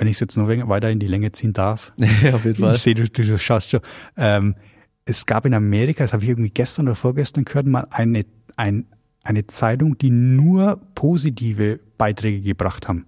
wenn 0.00 0.08
ich 0.08 0.14
es 0.16 0.20
jetzt 0.20 0.36
noch 0.38 0.48
weiter- 0.48 0.90
in 0.90 0.98
die 0.98 1.06
Länge 1.06 1.30
ziehen 1.32 1.52
darf, 1.52 1.92
ja, 2.22 2.34
auf 2.34 2.44
jeden 2.46 2.60
Fall. 2.62 2.74
ich 2.74 2.80
sehe, 2.82 2.94
du, 2.94 3.04
du 3.08 3.38
schaust 3.38 3.70
schon, 3.70 3.80
ähm, 4.16 4.54
es 5.04 5.26
gab 5.26 5.44
in 5.44 5.52
Amerika, 5.54 6.02
das 6.04 6.12
habe 6.14 6.22
ich 6.22 6.30
irgendwie 6.30 6.50
gestern 6.50 6.86
oder 6.88 6.96
vorgestern 6.96 7.44
gehört, 7.44 7.66
mal 7.66 7.86
eine, 7.90 8.24
ein, 8.56 8.86
eine 9.24 9.46
Zeitung, 9.46 9.98
die 9.98 10.10
nur 10.10 10.80
positive 10.94 11.80
Beiträge 11.98 12.40
gebracht 12.40 12.88
haben. 12.88 13.04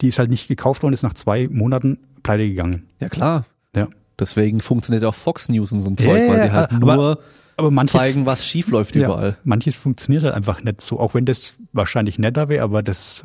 Die 0.00 0.08
ist 0.08 0.18
halt 0.18 0.30
nicht 0.30 0.48
gekauft 0.48 0.82
worden, 0.82 0.94
ist 0.94 1.02
nach 1.02 1.14
zwei 1.14 1.48
Monaten 1.50 1.98
pleite 2.22 2.48
gegangen. 2.48 2.86
Ja, 3.00 3.08
klar. 3.08 3.44
Ja. 3.74 3.88
Deswegen 4.18 4.60
funktioniert 4.60 5.04
auch 5.04 5.14
Fox 5.14 5.48
News 5.50 5.72
und 5.72 5.80
so 5.80 5.90
ein 5.90 5.96
Ja, 5.98 6.04
Zeug, 6.06 6.28
weil 6.30 6.38
ja, 6.38 6.44
die 6.46 6.52
halt 6.52 6.72
aber- 6.72 6.96
nur 6.96 7.18
Aber 7.58 7.70
manches, 7.70 8.00
zeigen, 8.00 8.24
was 8.26 8.46
schief 8.46 8.68
läuft 8.68 8.94
ja, 8.96 9.04
überall. 9.06 9.36
manches 9.44 9.76
funktioniert 9.76 10.24
halt 10.24 10.34
einfach 10.34 10.62
nicht 10.62 10.80
so, 10.80 10.98
auch 11.00 11.14
wenn 11.14 11.24
das 11.26 11.54
wahrscheinlich 11.72 12.18
netter 12.18 12.48
wäre, 12.48 12.62
aber 12.64 12.82
das, 12.82 13.24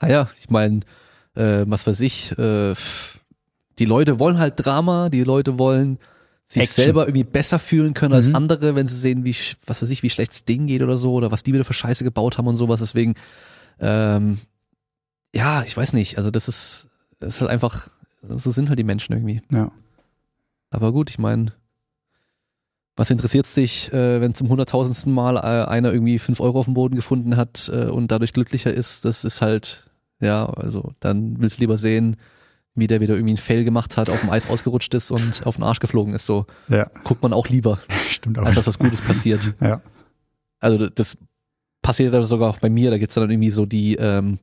Ah 0.00 0.08
ja, 0.08 0.28
ich 0.40 0.50
meine, 0.50 0.80
äh, 1.34 1.64
was 1.66 1.86
weiß 1.86 2.00
ich, 2.00 2.36
äh, 2.38 2.74
die 3.78 3.84
Leute 3.84 4.18
wollen 4.18 4.38
halt 4.38 4.54
Drama, 4.56 5.08
die 5.08 5.24
Leute 5.24 5.58
wollen 5.58 5.98
sich 6.46 6.64
Action. 6.64 6.84
selber 6.84 7.06
irgendwie 7.06 7.24
besser 7.24 7.58
fühlen 7.58 7.94
können 7.94 8.12
als 8.14 8.28
Mhm. 8.28 8.36
andere, 8.36 8.74
wenn 8.74 8.86
sie 8.86 8.98
sehen, 8.98 9.24
wie, 9.24 9.34
was 9.66 9.80
weiß 9.80 9.88
ich, 9.90 10.02
wie 10.02 10.10
schlecht 10.10 10.32
es 10.32 10.44
denen 10.44 10.66
geht 10.66 10.82
oder 10.82 10.96
so, 10.98 11.14
oder 11.14 11.30
was 11.32 11.42
die 11.42 11.54
wieder 11.54 11.64
für 11.64 11.72
Scheiße 11.72 12.04
gebaut 12.04 12.36
haben 12.36 12.46
und 12.46 12.56
sowas. 12.56 12.80
Deswegen, 12.80 13.14
ähm, 13.80 14.38
ja, 15.34 15.62
ich 15.62 15.74
weiß 15.76 15.94
nicht, 15.94 16.18
also 16.18 16.30
das 16.30 16.48
ist, 16.48 16.88
das 17.20 17.36
ist 17.36 17.40
halt 17.40 17.50
einfach, 17.50 17.88
so 18.28 18.50
sind 18.50 18.68
halt 18.68 18.78
die 18.78 18.84
Menschen 18.84 19.12
irgendwie. 19.14 19.40
ja. 19.52 19.70
Aber 20.70 20.90
gut, 20.92 21.10
ich 21.10 21.18
meine, 21.18 21.52
was 22.96 23.10
interessiert's 23.10 23.54
dich, 23.54 23.92
äh, 23.92 24.20
wenn 24.20 24.34
zum 24.34 24.48
hunderttausendsten 24.48 25.12
Mal 25.12 25.36
äh, 25.36 25.66
einer 25.68 25.92
irgendwie 25.92 26.18
fünf 26.18 26.40
Euro 26.40 26.58
auf 26.60 26.64
dem 26.66 26.74
Boden 26.74 26.94
gefunden 26.96 27.36
hat 27.36 27.70
äh, 27.72 27.86
und 27.86 28.08
dadurch 28.08 28.32
glücklicher 28.34 28.72
ist? 28.72 29.04
Das 29.04 29.24
ist 29.24 29.40
halt, 29.42 29.90
ja, 30.22 30.46
also 30.46 30.92
dann 31.00 31.36
willst 31.40 31.58
du 31.58 31.60
lieber 31.62 31.76
sehen, 31.76 32.16
wie 32.74 32.86
der 32.86 33.00
wieder 33.02 33.14
irgendwie 33.14 33.34
ein 33.34 33.38
Fail 33.38 33.64
gemacht 33.64 33.98
hat, 33.98 34.08
auf 34.08 34.20
dem 34.20 34.30
Eis 34.30 34.48
ausgerutscht 34.48 34.94
ist 34.94 35.10
und 35.10 35.46
auf 35.46 35.56
den 35.56 35.64
Arsch 35.64 35.80
geflogen 35.80 36.14
ist. 36.14 36.24
So 36.24 36.46
Ja, 36.68 36.90
guckt 37.04 37.22
man 37.22 37.34
auch 37.34 37.48
lieber, 37.48 37.78
stimmt 38.08 38.38
auch. 38.38 38.44
als 38.46 38.54
dass 38.54 38.66
was 38.66 38.78
Gutes 38.78 39.02
passiert. 39.02 39.52
Ja. 39.60 39.82
Also 40.60 40.88
das 40.88 41.18
passiert 41.82 42.14
dann 42.14 42.24
sogar 42.24 42.48
auch 42.48 42.58
bei 42.60 42.70
mir, 42.70 42.90
da 42.90 42.96
gibt's 42.98 43.14
dann 43.14 43.28
irgendwie 43.30 43.50
so 43.50 43.66
die 43.66 43.96
ähm, 43.96 44.38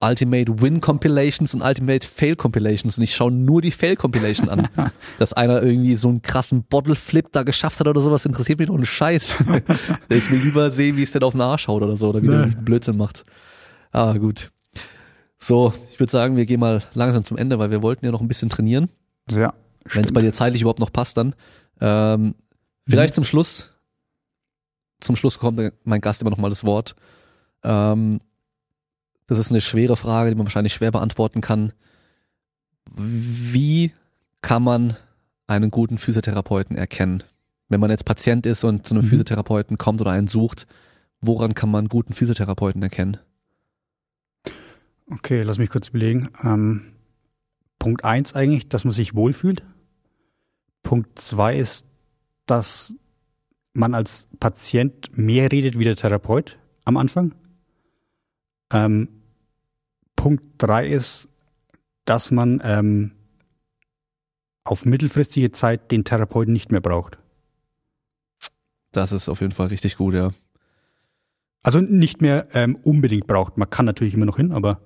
Ultimate 0.00 0.60
Win 0.60 0.80
Compilations 0.80 1.54
und 1.54 1.62
Ultimate 1.62 2.06
Fail 2.06 2.36
Compilations 2.36 2.98
und 2.98 3.04
ich 3.04 3.14
schaue 3.14 3.32
nur 3.32 3.60
die 3.62 3.70
Fail 3.70 3.96
Compilation 3.96 4.48
an. 4.48 4.68
Dass 5.18 5.32
einer 5.32 5.62
irgendwie 5.62 5.96
so 5.96 6.08
einen 6.08 6.20
krassen 6.22 6.62
Bottle 6.64 6.94
Flip 6.94 7.26
da 7.32 7.42
geschafft 7.42 7.80
hat 7.80 7.86
oder 7.88 8.00
sowas, 8.02 8.24
interessiert 8.26 8.58
mich 8.58 8.68
doch 8.68 8.74
einen 8.74 8.84
Scheiß. 8.84 9.38
ich 10.10 10.30
will 10.30 10.40
lieber 10.40 10.70
sehen, 10.70 10.96
wie 10.96 11.02
es 11.02 11.12
denn 11.12 11.22
auf 11.22 11.32
den 11.32 11.40
Arsch 11.40 11.68
haut 11.68 11.82
oder 11.82 11.96
so 11.96 12.08
oder 12.10 12.22
wie 12.22 12.26
der 12.26 12.36
Nee. 12.36 12.42
irgendeinen 12.42 12.64
Blödsinn 12.64 12.96
macht. 12.96 13.24
Ah, 13.94 14.18
gut. 14.18 14.50
So, 15.38 15.72
ich 15.92 16.00
würde 16.00 16.10
sagen, 16.10 16.36
wir 16.36 16.46
gehen 16.46 16.58
mal 16.58 16.82
langsam 16.94 17.22
zum 17.22 17.36
Ende, 17.36 17.58
weil 17.60 17.70
wir 17.70 17.80
wollten 17.80 18.04
ja 18.04 18.10
noch 18.10 18.20
ein 18.20 18.26
bisschen 18.28 18.48
trainieren. 18.48 18.90
Ja. 19.30 19.54
Wenn 19.92 20.04
es 20.04 20.12
bei 20.12 20.20
dir 20.20 20.32
zeitlich 20.32 20.62
überhaupt 20.62 20.80
noch 20.80 20.92
passt, 20.92 21.16
dann. 21.16 21.34
Ähm, 21.80 22.34
vielleicht 22.88 23.14
zum 23.14 23.22
Schluss. 23.24 23.70
Zum 25.00 25.14
Schluss 25.16 25.38
kommt 25.38 25.60
mein 25.84 26.00
Gast 26.00 26.22
immer 26.22 26.30
noch 26.30 26.38
mal 26.38 26.48
das 26.48 26.64
Wort. 26.64 26.96
Ähm, 27.62 28.20
das 29.28 29.38
ist 29.38 29.50
eine 29.50 29.60
schwere 29.60 29.96
Frage, 29.96 30.30
die 30.30 30.34
man 30.36 30.46
wahrscheinlich 30.46 30.72
schwer 30.72 30.90
beantworten 30.90 31.40
kann. 31.40 31.72
Wie 32.96 33.92
kann 34.42 34.62
man 34.62 34.96
einen 35.46 35.70
guten 35.70 35.98
Physiotherapeuten 35.98 36.76
erkennen? 36.76 37.22
Wenn 37.68 37.80
man 37.80 37.90
jetzt 37.90 38.04
Patient 38.04 38.44
ist 38.46 38.64
und 38.64 38.86
zu 38.86 38.94
einem 38.94 39.04
Mhm. 39.04 39.08
Physiotherapeuten 39.10 39.78
kommt 39.78 40.00
oder 40.00 40.10
einen 40.10 40.26
sucht, 40.28 40.66
woran 41.20 41.54
kann 41.54 41.70
man 41.70 41.80
einen 41.80 41.88
guten 41.88 42.12
Physiotherapeuten 42.12 42.82
erkennen? 42.82 43.18
Okay, 45.10 45.42
lass 45.42 45.58
mich 45.58 45.70
kurz 45.70 45.88
überlegen. 45.88 46.30
Ähm, 46.42 46.94
Punkt 47.78 48.04
eins 48.04 48.34
eigentlich, 48.34 48.68
dass 48.68 48.84
man 48.84 48.92
sich 48.92 49.14
wohlfühlt. 49.14 49.62
Punkt 50.82 51.18
zwei 51.18 51.56
ist, 51.58 51.86
dass 52.46 52.94
man 53.74 53.94
als 53.94 54.28
Patient 54.40 55.16
mehr 55.16 55.50
redet 55.52 55.78
wie 55.78 55.84
der 55.84 55.96
Therapeut 55.96 56.58
am 56.84 56.96
Anfang. 56.96 57.34
Ähm, 58.72 59.08
Punkt 60.16 60.46
drei 60.58 60.86
ist, 60.88 61.28
dass 62.04 62.30
man 62.30 62.60
ähm, 62.64 63.12
auf 64.64 64.86
mittelfristige 64.86 65.52
Zeit 65.52 65.90
den 65.90 66.04
Therapeuten 66.04 66.52
nicht 66.52 66.72
mehr 66.72 66.80
braucht. 66.80 67.18
Das 68.92 69.12
ist 69.12 69.28
auf 69.28 69.40
jeden 69.40 69.52
Fall 69.52 69.66
richtig 69.66 69.96
gut, 69.96 70.14
ja. 70.14 70.30
Also 71.62 71.80
nicht 71.80 72.22
mehr 72.22 72.48
ähm, 72.52 72.76
unbedingt 72.76 73.26
braucht. 73.26 73.58
Man 73.58 73.68
kann 73.68 73.86
natürlich 73.86 74.14
immer 74.14 74.26
noch 74.26 74.36
hin, 74.36 74.52
aber 74.52 74.80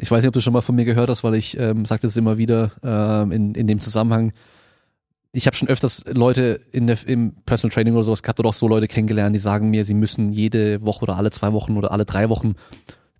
Ich 0.00 0.10
weiß 0.10 0.22
nicht, 0.22 0.28
ob 0.28 0.34
du 0.34 0.40
schon 0.40 0.54
mal 0.54 0.62
von 0.62 0.74
mir 0.74 0.86
gehört 0.86 1.10
hast, 1.10 1.22
weil 1.24 1.34
ich 1.34 1.58
ähm, 1.58 1.84
sagte 1.84 2.06
es 2.06 2.16
immer 2.16 2.38
wieder 2.38 2.72
ähm, 2.82 3.32
in, 3.32 3.54
in 3.54 3.66
dem 3.66 3.80
Zusammenhang. 3.80 4.32
Ich 5.32 5.46
habe 5.46 5.54
schon 5.54 5.68
öfters 5.68 6.04
Leute 6.10 6.60
in 6.72 6.86
der, 6.86 6.96
im 7.06 7.34
Personal 7.44 7.72
Training 7.72 7.94
oder 7.94 8.02
sowas 8.02 8.22
gehabt 8.22 8.40
oder 8.40 8.48
auch 8.48 8.54
so 8.54 8.66
Leute 8.66 8.88
kennengelernt, 8.88 9.34
die 9.34 9.40
sagen 9.40 9.68
mir, 9.70 9.84
sie 9.84 9.94
müssen 9.94 10.32
jede 10.32 10.80
Woche 10.82 11.02
oder 11.02 11.16
alle 11.16 11.30
zwei 11.30 11.52
Wochen 11.52 11.76
oder 11.76 11.92
alle 11.92 12.06
drei 12.06 12.30
Wochen 12.30 12.54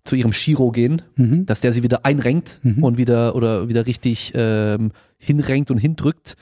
zu 0.03 0.15
ihrem 0.15 0.31
Chiro 0.31 0.71
gehen, 0.71 1.03
mhm. 1.15 1.45
dass 1.45 1.61
der 1.61 1.71
sie 1.71 1.83
wieder 1.83 2.03
einrenkt 2.05 2.59
Mhm. 2.63 2.83
und 2.83 2.97
wieder 2.97 3.35
oder 3.35 3.69
wieder 3.69 3.85
richtig 3.85 4.33
ähm, 4.35 4.91
hinrenkt 5.19 5.69
und 5.69 5.77
hindrückt, 5.77 6.35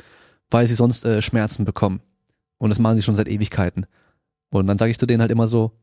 weil 0.49 0.65
sie 0.67 0.75
sonst 0.75 1.05
äh, 1.05 1.21
Schmerzen 1.21 1.65
bekommen. 1.65 1.99
Und 2.57 2.69
das 2.69 2.79
machen 2.79 2.95
sie 2.95 3.03
schon 3.03 3.15
seit 3.15 3.27
Ewigkeiten. 3.27 3.85
Und 4.49 4.67
dann 4.67 4.77
sage 4.77 4.91
ich 4.91 4.97
zu 4.97 5.05
denen 5.05 5.21
halt 5.21 5.31
immer 5.31 5.47
so, 5.47 5.73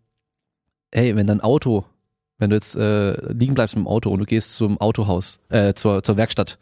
hey, 0.92 1.14
wenn 1.14 1.26
dein 1.26 1.42
Auto, 1.42 1.84
wenn 2.38 2.50
du 2.50 2.56
jetzt 2.56 2.76
äh, 2.76 3.32
liegen 3.32 3.54
bleibst 3.54 3.76
im 3.76 3.86
Auto 3.86 4.10
und 4.10 4.18
du 4.20 4.26
gehst 4.26 4.54
zum 4.54 4.78
Autohaus, 4.80 5.40
äh, 5.48 5.74
zur, 5.74 6.02
zur 6.02 6.16
Werkstatt 6.16 6.58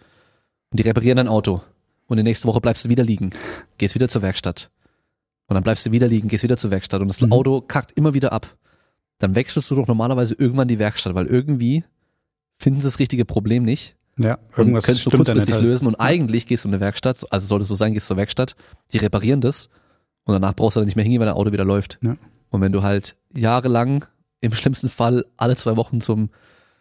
und 0.71 0.79
die 0.81 0.85
reparieren 0.85 1.17
dein 1.17 1.29
Auto 1.29 1.63
und 2.07 2.17
die 2.17 2.23
nächste 2.23 2.47
Woche 2.49 2.61
bleibst 2.61 2.85
du 2.85 2.89
wieder 2.89 3.05
liegen, 3.05 3.31
gehst 3.79 3.95
wieder 3.95 4.09
zur 4.09 4.23
Werkstatt 4.23 4.71
und 5.47 5.55
dann 5.55 5.65
bleibst 5.65 5.85
du 5.87 5.91
wieder 5.93 6.07
liegen, 6.09 6.29
gehst 6.29 6.45
wieder 6.45 6.57
zur 6.57 6.71
Werkstatt 6.71 7.01
und 7.01 7.09
das 7.09 7.21
Mhm. 7.21 7.33
Auto 7.33 7.61
kackt 7.61 7.93
immer 7.97 8.15
wieder 8.15 8.33
ab, 8.33 8.57
dann 9.19 9.35
wechselst 9.35 9.71
du 9.71 9.75
doch 9.75 9.87
normalerweise 9.87 10.35
irgendwann 10.35 10.69
die 10.69 10.79
Werkstatt, 10.79 11.15
weil 11.15 11.27
irgendwie 11.27 11.85
finden 12.59 12.81
sie 12.81 12.87
das 12.87 12.99
richtige 12.99 13.25
Problem 13.25 13.65
nicht 13.65 13.97
ja, 14.17 14.35
und 14.53 14.59
irgendwas 14.59 14.85
könntest 14.85 15.07
du 15.07 15.11
kurzfristig 15.11 15.47
nicht 15.47 15.55
halt. 15.57 15.65
lösen 15.65 15.89
und 15.89 15.97
eigentlich 15.97 16.47
gehst 16.47 16.65
du 16.65 16.69
in 16.69 16.75
eine 16.75 16.81
Werkstatt, 16.81 17.25
also 17.33 17.47
sollte 17.47 17.63
es 17.63 17.69
so 17.69 17.75
sein, 17.75 17.95
gehst 17.95 18.07
zur 18.07 18.17
Werkstatt, 18.17 18.55
die 18.93 18.99
reparieren 18.99 19.41
das 19.41 19.69
und 20.25 20.35
danach 20.35 20.55
brauchst 20.55 20.77
du 20.77 20.81
dann 20.81 20.87
nicht 20.87 20.95
mehr 20.97 21.03
hingehen, 21.03 21.21
wenn 21.21 21.27
dein 21.27 21.35
Auto 21.35 21.53
wieder 21.53 21.65
läuft. 21.65 21.99
Ja. 22.03 22.17
Und 22.51 22.61
wenn 22.61 22.71
du 22.73 22.83
halt 22.85 23.17
jahrelang 23.35 24.05
im 24.45 24.55
schlimmsten 24.55 24.89
Fall 24.89 25.25
alle 25.37 25.57
zwei 25.57 25.77
Wochen 25.77 26.01
zum 26.01 26.31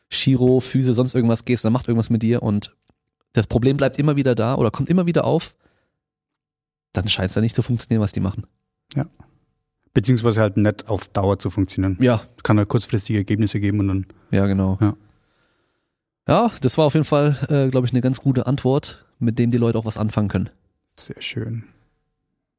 Chiro, 0.10 0.60
Physio, 0.60 0.94
sonst 0.94 1.16
irgendwas 1.16 1.46
gehst, 1.46 1.66
dann 1.66 1.74
macht 1.74 1.88
irgendwas 1.88 2.10
mit 2.10 2.22
dir 2.22 2.44
und 2.44 2.76
das 3.34 3.48
Problem 3.48 3.78
bleibt 3.78 3.98
immer 3.98 4.16
wieder 4.16 4.36
da 4.36 4.56
oder 4.56 4.70
kommt 4.70 4.90
immer 4.90 5.06
wieder 5.06 5.24
auf, 5.26 5.56
dann 6.92 7.08
scheint 7.10 7.30
es 7.30 7.36
ja 7.36 7.42
nicht 7.42 7.56
zu 7.56 7.64
funktionieren, 7.64 8.02
was 8.02 8.12
die 8.12 8.20
machen. 8.20 8.46
Beziehungsweise 9.96 10.42
halt 10.42 10.58
nicht 10.58 10.90
auf 10.90 11.08
Dauer 11.10 11.38
zu 11.38 11.52
funktionieren. 11.52 11.98
Ja, 12.02 12.20
Kann 12.42 12.58
halt 12.58 12.68
kurzfristige 12.68 13.20
Ergebnisse 13.20 13.60
geben 13.60 13.80
und 13.80 13.88
dann. 13.88 14.06
ja, 14.32 14.48
genau. 14.48 14.78
Ja. 14.82 14.96
Ja, 16.28 16.52
das 16.62 16.78
war 16.80 16.86
auf 16.86 16.94
jeden 16.94 17.06
Fall, 17.06 17.38
äh, 17.50 17.70
glaube 17.70 17.86
ich, 17.86 17.94
eine 17.94 18.02
ganz 18.02 18.20
gute 18.20 18.48
Antwort, 18.48 19.06
mit 19.20 19.38
dem 19.38 19.52
die 19.52 19.58
Leute 19.58 19.78
auch 19.78 19.86
was 19.86 19.98
anfangen 19.98 20.30
können. 20.30 20.50
Sehr 20.96 21.22
schön. 21.22 21.66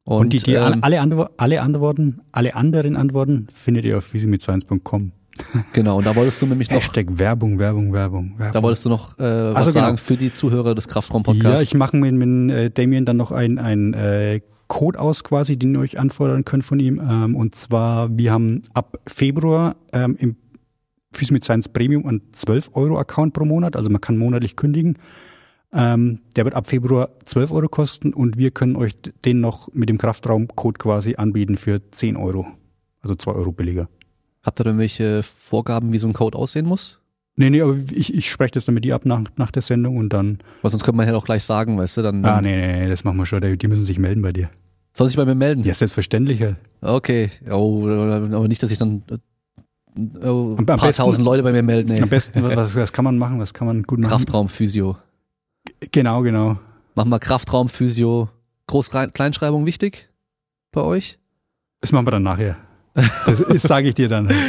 Und, 0.04 0.20
Und, 0.20 0.32
die, 0.34 0.38
die 0.38 0.52
ähm, 0.52 0.78
alle, 0.82 1.00
Antwo 1.00 1.26
alle 1.38 1.62
Antworten, 1.62 2.20
alle 2.30 2.54
anderen 2.54 2.96
Antworten 2.96 3.48
findet 3.52 3.84
ihr 3.84 3.98
auf 3.98 4.04
physimitscience.com. 4.04 5.12
Genau, 5.72 5.98
und 5.98 6.06
da 6.06 6.14
wolltest 6.14 6.40
du 6.42 6.46
nämlich 6.46 6.70
noch, 6.70 6.76
Hashtag 6.76 7.06
Werbung, 7.18 7.58
Werbung, 7.58 7.92
Werbung, 7.92 8.34
Werbung. 8.38 8.52
da 8.52 8.62
wolltest 8.62 8.84
du 8.84 8.88
noch 8.88 9.18
äh, 9.18 9.22
was 9.22 9.56
Also 9.56 9.72
genau. 9.72 9.86
sagen 9.86 9.98
für 9.98 10.16
die 10.16 10.30
Zuhörer 10.30 10.76
des 10.76 10.86
Kraftraum-Podcasts. 10.86 11.56
Ja, 11.56 11.60
ich 11.60 11.74
mache 11.74 11.96
mit, 11.96 12.14
mit 12.14 12.54
äh, 12.54 12.70
Damien 12.70 13.04
dann 13.04 13.16
noch 13.16 13.32
ein, 13.32 13.58
ein 13.58 13.94
äh, 13.94 14.42
Code 14.68 15.00
aus 15.00 15.24
quasi, 15.24 15.56
den 15.56 15.74
ihr 15.74 15.80
euch 15.80 15.98
anfordern 15.98 16.44
könnt 16.44 16.64
von 16.64 16.78
ihm. 16.78 17.00
Ähm, 17.00 17.34
und 17.34 17.54
zwar, 17.56 18.16
wir 18.16 18.32
haben 18.32 18.62
ab 18.74 18.98
Februar 19.06 19.76
ähm, 19.92 20.16
im 20.18 20.36
mit 21.30 21.44
Science 21.44 21.68
Premium 21.68 22.06
einen 22.06 22.22
12 22.32 22.70
Euro 22.74 22.98
Account 22.98 23.34
pro 23.34 23.44
Monat, 23.44 23.76
also 23.76 23.88
man 23.88 24.00
kann 24.00 24.16
monatlich 24.16 24.56
kündigen. 24.56 24.98
Ähm, 25.76 26.20
der 26.36 26.44
wird 26.44 26.54
ab 26.54 26.66
Februar 26.68 27.08
12 27.24 27.50
Euro 27.52 27.68
kosten 27.68 28.14
und 28.14 28.38
wir 28.38 28.50
können 28.52 28.76
euch 28.76 28.92
den 29.24 29.40
noch 29.40 29.68
mit 29.72 29.88
dem 29.88 29.98
Kraftraum-Code 29.98 30.78
quasi 30.78 31.16
anbieten 31.16 31.56
für 31.56 31.80
10 31.90 32.16
Euro. 32.16 32.46
Also 33.00 33.14
2 33.16 33.32
Euro 33.32 33.50
billiger. 33.52 33.88
Habt 34.44 34.60
ihr 34.60 34.64
da 34.64 34.70
irgendwelche 34.70 35.22
Vorgaben, 35.22 35.92
wie 35.92 35.98
so 35.98 36.06
ein 36.06 36.12
Code 36.12 36.38
aussehen 36.38 36.66
muss? 36.66 37.00
Nee, 37.36 37.50
nee, 37.50 37.60
aber 37.62 37.76
ich, 37.90 38.14
ich 38.14 38.30
spreche 38.30 38.52
das 38.52 38.66
dann 38.66 38.74
mit 38.76 38.84
dir 38.84 38.94
ab 38.94 39.04
nach, 39.06 39.22
nach 39.36 39.50
der 39.50 39.62
Sendung 39.62 39.96
und 39.96 40.10
dann. 40.12 40.38
Weil 40.62 40.70
sonst 40.70 40.84
könnte 40.84 40.96
man 40.98 41.08
ja 41.08 41.14
auch 41.16 41.24
gleich 41.24 41.42
sagen, 41.42 41.76
weißt 41.76 41.96
du, 41.96 42.02
dann, 42.02 42.24
Ah, 42.24 42.40
nee, 42.40 42.54
nee, 42.54 42.82
nee, 42.84 42.88
das 42.88 43.02
machen 43.02 43.16
wir 43.16 43.26
schon. 43.26 43.40
Die 43.58 43.66
müssen 43.68 43.84
sich 43.84 43.98
melden 43.98 44.22
bei 44.22 44.32
dir. 44.32 44.50
soll 44.92 45.08
sich 45.08 45.16
bei 45.16 45.24
mir 45.24 45.34
melden. 45.34 45.64
Ja, 45.64 45.74
selbstverständlich 45.74 46.40
halt. 46.42 46.56
Okay, 46.80 47.30
oh, 47.50 47.88
aber 47.88 48.46
nicht, 48.46 48.62
dass 48.62 48.68
sich 48.68 48.78
dann 48.78 49.02
äh, 49.10 49.16
oh, 50.28 50.52
Am- 50.52 50.52
ein 50.54 50.58
am 50.60 50.66
paar 50.66 50.78
besten- 50.78 51.02
tausend 51.02 51.24
Leute 51.24 51.42
bei 51.42 51.50
mir 51.50 51.62
melden. 51.64 51.90
Ey. 51.90 52.00
Am 52.02 52.08
besten, 52.08 52.40
was, 52.44 52.76
was 52.76 52.92
kann 52.92 53.04
man 53.04 53.18
machen? 53.18 53.40
Was 53.40 53.52
kann 53.52 53.66
man 53.66 53.82
gut 53.82 53.98
machen? 53.98 54.10
Kraftraum, 54.10 54.48
Physio. 54.48 54.96
Genau, 55.92 56.22
genau. 56.22 56.58
Mach 56.94 57.04
mal 57.04 57.18
Kraftraum, 57.18 57.68
Physio. 57.68 58.28
Groß 58.66 58.90
Kleinschreibung 58.90 59.66
wichtig 59.66 60.08
bei 60.72 60.80
euch? 60.80 61.18
Das 61.80 61.92
machen 61.92 62.06
wir 62.06 62.12
dann 62.12 62.22
nachher. 62.22 62.56
Das, 62.94 63.42
das 63.46 63.62
sage 63.62 63.88
ich 63.88 63.94
dir 63.94 64.08
dann. 64.08 64.30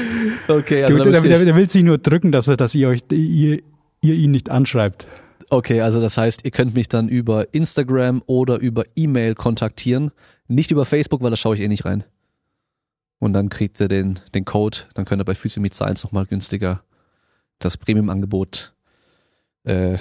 Okay, 0.47 0.75
Der, 0.81 0.85
also 0.89 0.97
der, 1.03 1.11
da 1.13 1.21
der, 1.21 1.39
ihr- 1.39 1.45
der 1.45 1.55
will 1.55 1.67
sich 1.67 1.81
nur 1.81 1.97
drücken, 1.97 2.31
dass, 2.31 2.47
er, 2.47 2.55
dass 2.55 2.75
ihr 2.75 2.87
euch 2.89 2.99
ihr, 3.11 3.59
ihr 4.01 4.13
ihn 4.13 4.29
nicht 4.29 4.51
anschreibt. 4.51 5.07
okay, 5.49 5.81
also 5.81 5.99
das 5.99 6.19
heißt, 6.19 6.45
ihr 6.45 6.51
könnt 6.51 6.75
mich 6.75 6.87
dann 6.87 7.09
über 7.09 7.51
Instagram 7.55 8.21
oder 8.27 8.59
über 8.59 8.83
E-Mail 8.95 9.33
kontaktieren. 9.33 10.11
Nicht 10.47 10.69
über 10.69 10.85
Facebook, 10.85 11.23
weil 11.23 11.31
da 11.31 11.35
schaue 11.35 11.55
ich 11.55 11.61
eh 11.61 11.67
nicht 11.67 11.85
rein. 11.85 12.03
Und 13.17 13.33
dann 13.33 13.49
kriegt 13.49 13.79
ihr 13.79 13.87
den, 13.87 14.19
den 14.35 14.45
Code, 14.45 14.77
dann 14.93 15.05
könnt 15.05 15.19
ihr 15.19 15.25
bei 15.25 15.33
Physio 15.33 15.63
Meet 15.63 15.73
Science 15.73 16.03
nochmal 16.03 16.27
günstiger 16.27 16.83
das 17.57 17.75
Premium-Angebot 17.77 18.75
äh, 19.63 19.97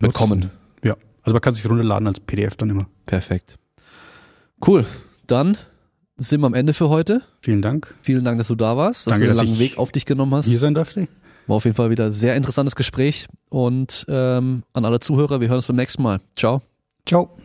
bekommen. 0.00 0.50
Ja. 0.82 0.96
Also 1.22 1.32
man 1.32 1.40
kann 1.40 1.54
sich 1.54 1.68
runterladen 1.68 2.08
als 2.08 2.20
PDF 2.20 2.56
dann 2.56 2.70
immer. 2.70 2.86
Perfekt. 3.06 3.58
Cool. 4.66 4.84
Dann 5.26 5.56
sind 6.16 6.40
wir 6.40 6.46
am 6.46 6.54
Ende 6.54 6.72
für 6.72 6.88
heute. 6.88 7.22
Vielen 7.40 7.62
Dank. 7.62 7.94
Vielen 8.02 8.24
Dank, 8.24 8.38
dass 8.38 8.48
du 8.48 8.54
da 8.54 8.76
warst, 8.76 9.06
dass 9.06 9.12
Danke, 9.12 9.26
du 9.26 9.32
den 9.32 9.38
dass 9.38 9.46
langen 9.46 9.58
Weg 9.58 9.78
auf 9.78 9.92
dich 9.92 10.04
genommen 10.04 10.34
hast. 10.34 10.46
Hier 10.46 10.58
sein 10.58 10.74
durfte. 10.74 11.08
War 11.46 11.56
auf 11.56 11.64
jeden 11.64 11.76
Fall 11.76 11.90
wieder 11.90 12.06
ein 12.06 12.12
sehr 12.12 12.36
interessantes 12.36 12.76
Gespräch. 12.76 13.26
Und 13.48 14.04
ähm, 14.08 14.62
an 14.72 14.84
alle 14.84 15.00
Zuhörer, 15.00 15.40
wir 15.40 15.48
hören 15.48 15.56
uns 15.56 15.66
beim 15.66 15.76
nächsten 15.76 16.02
Mal. 16.02 16.20
Ciao. 16.36 16.62
Ciao. 17.06 17.36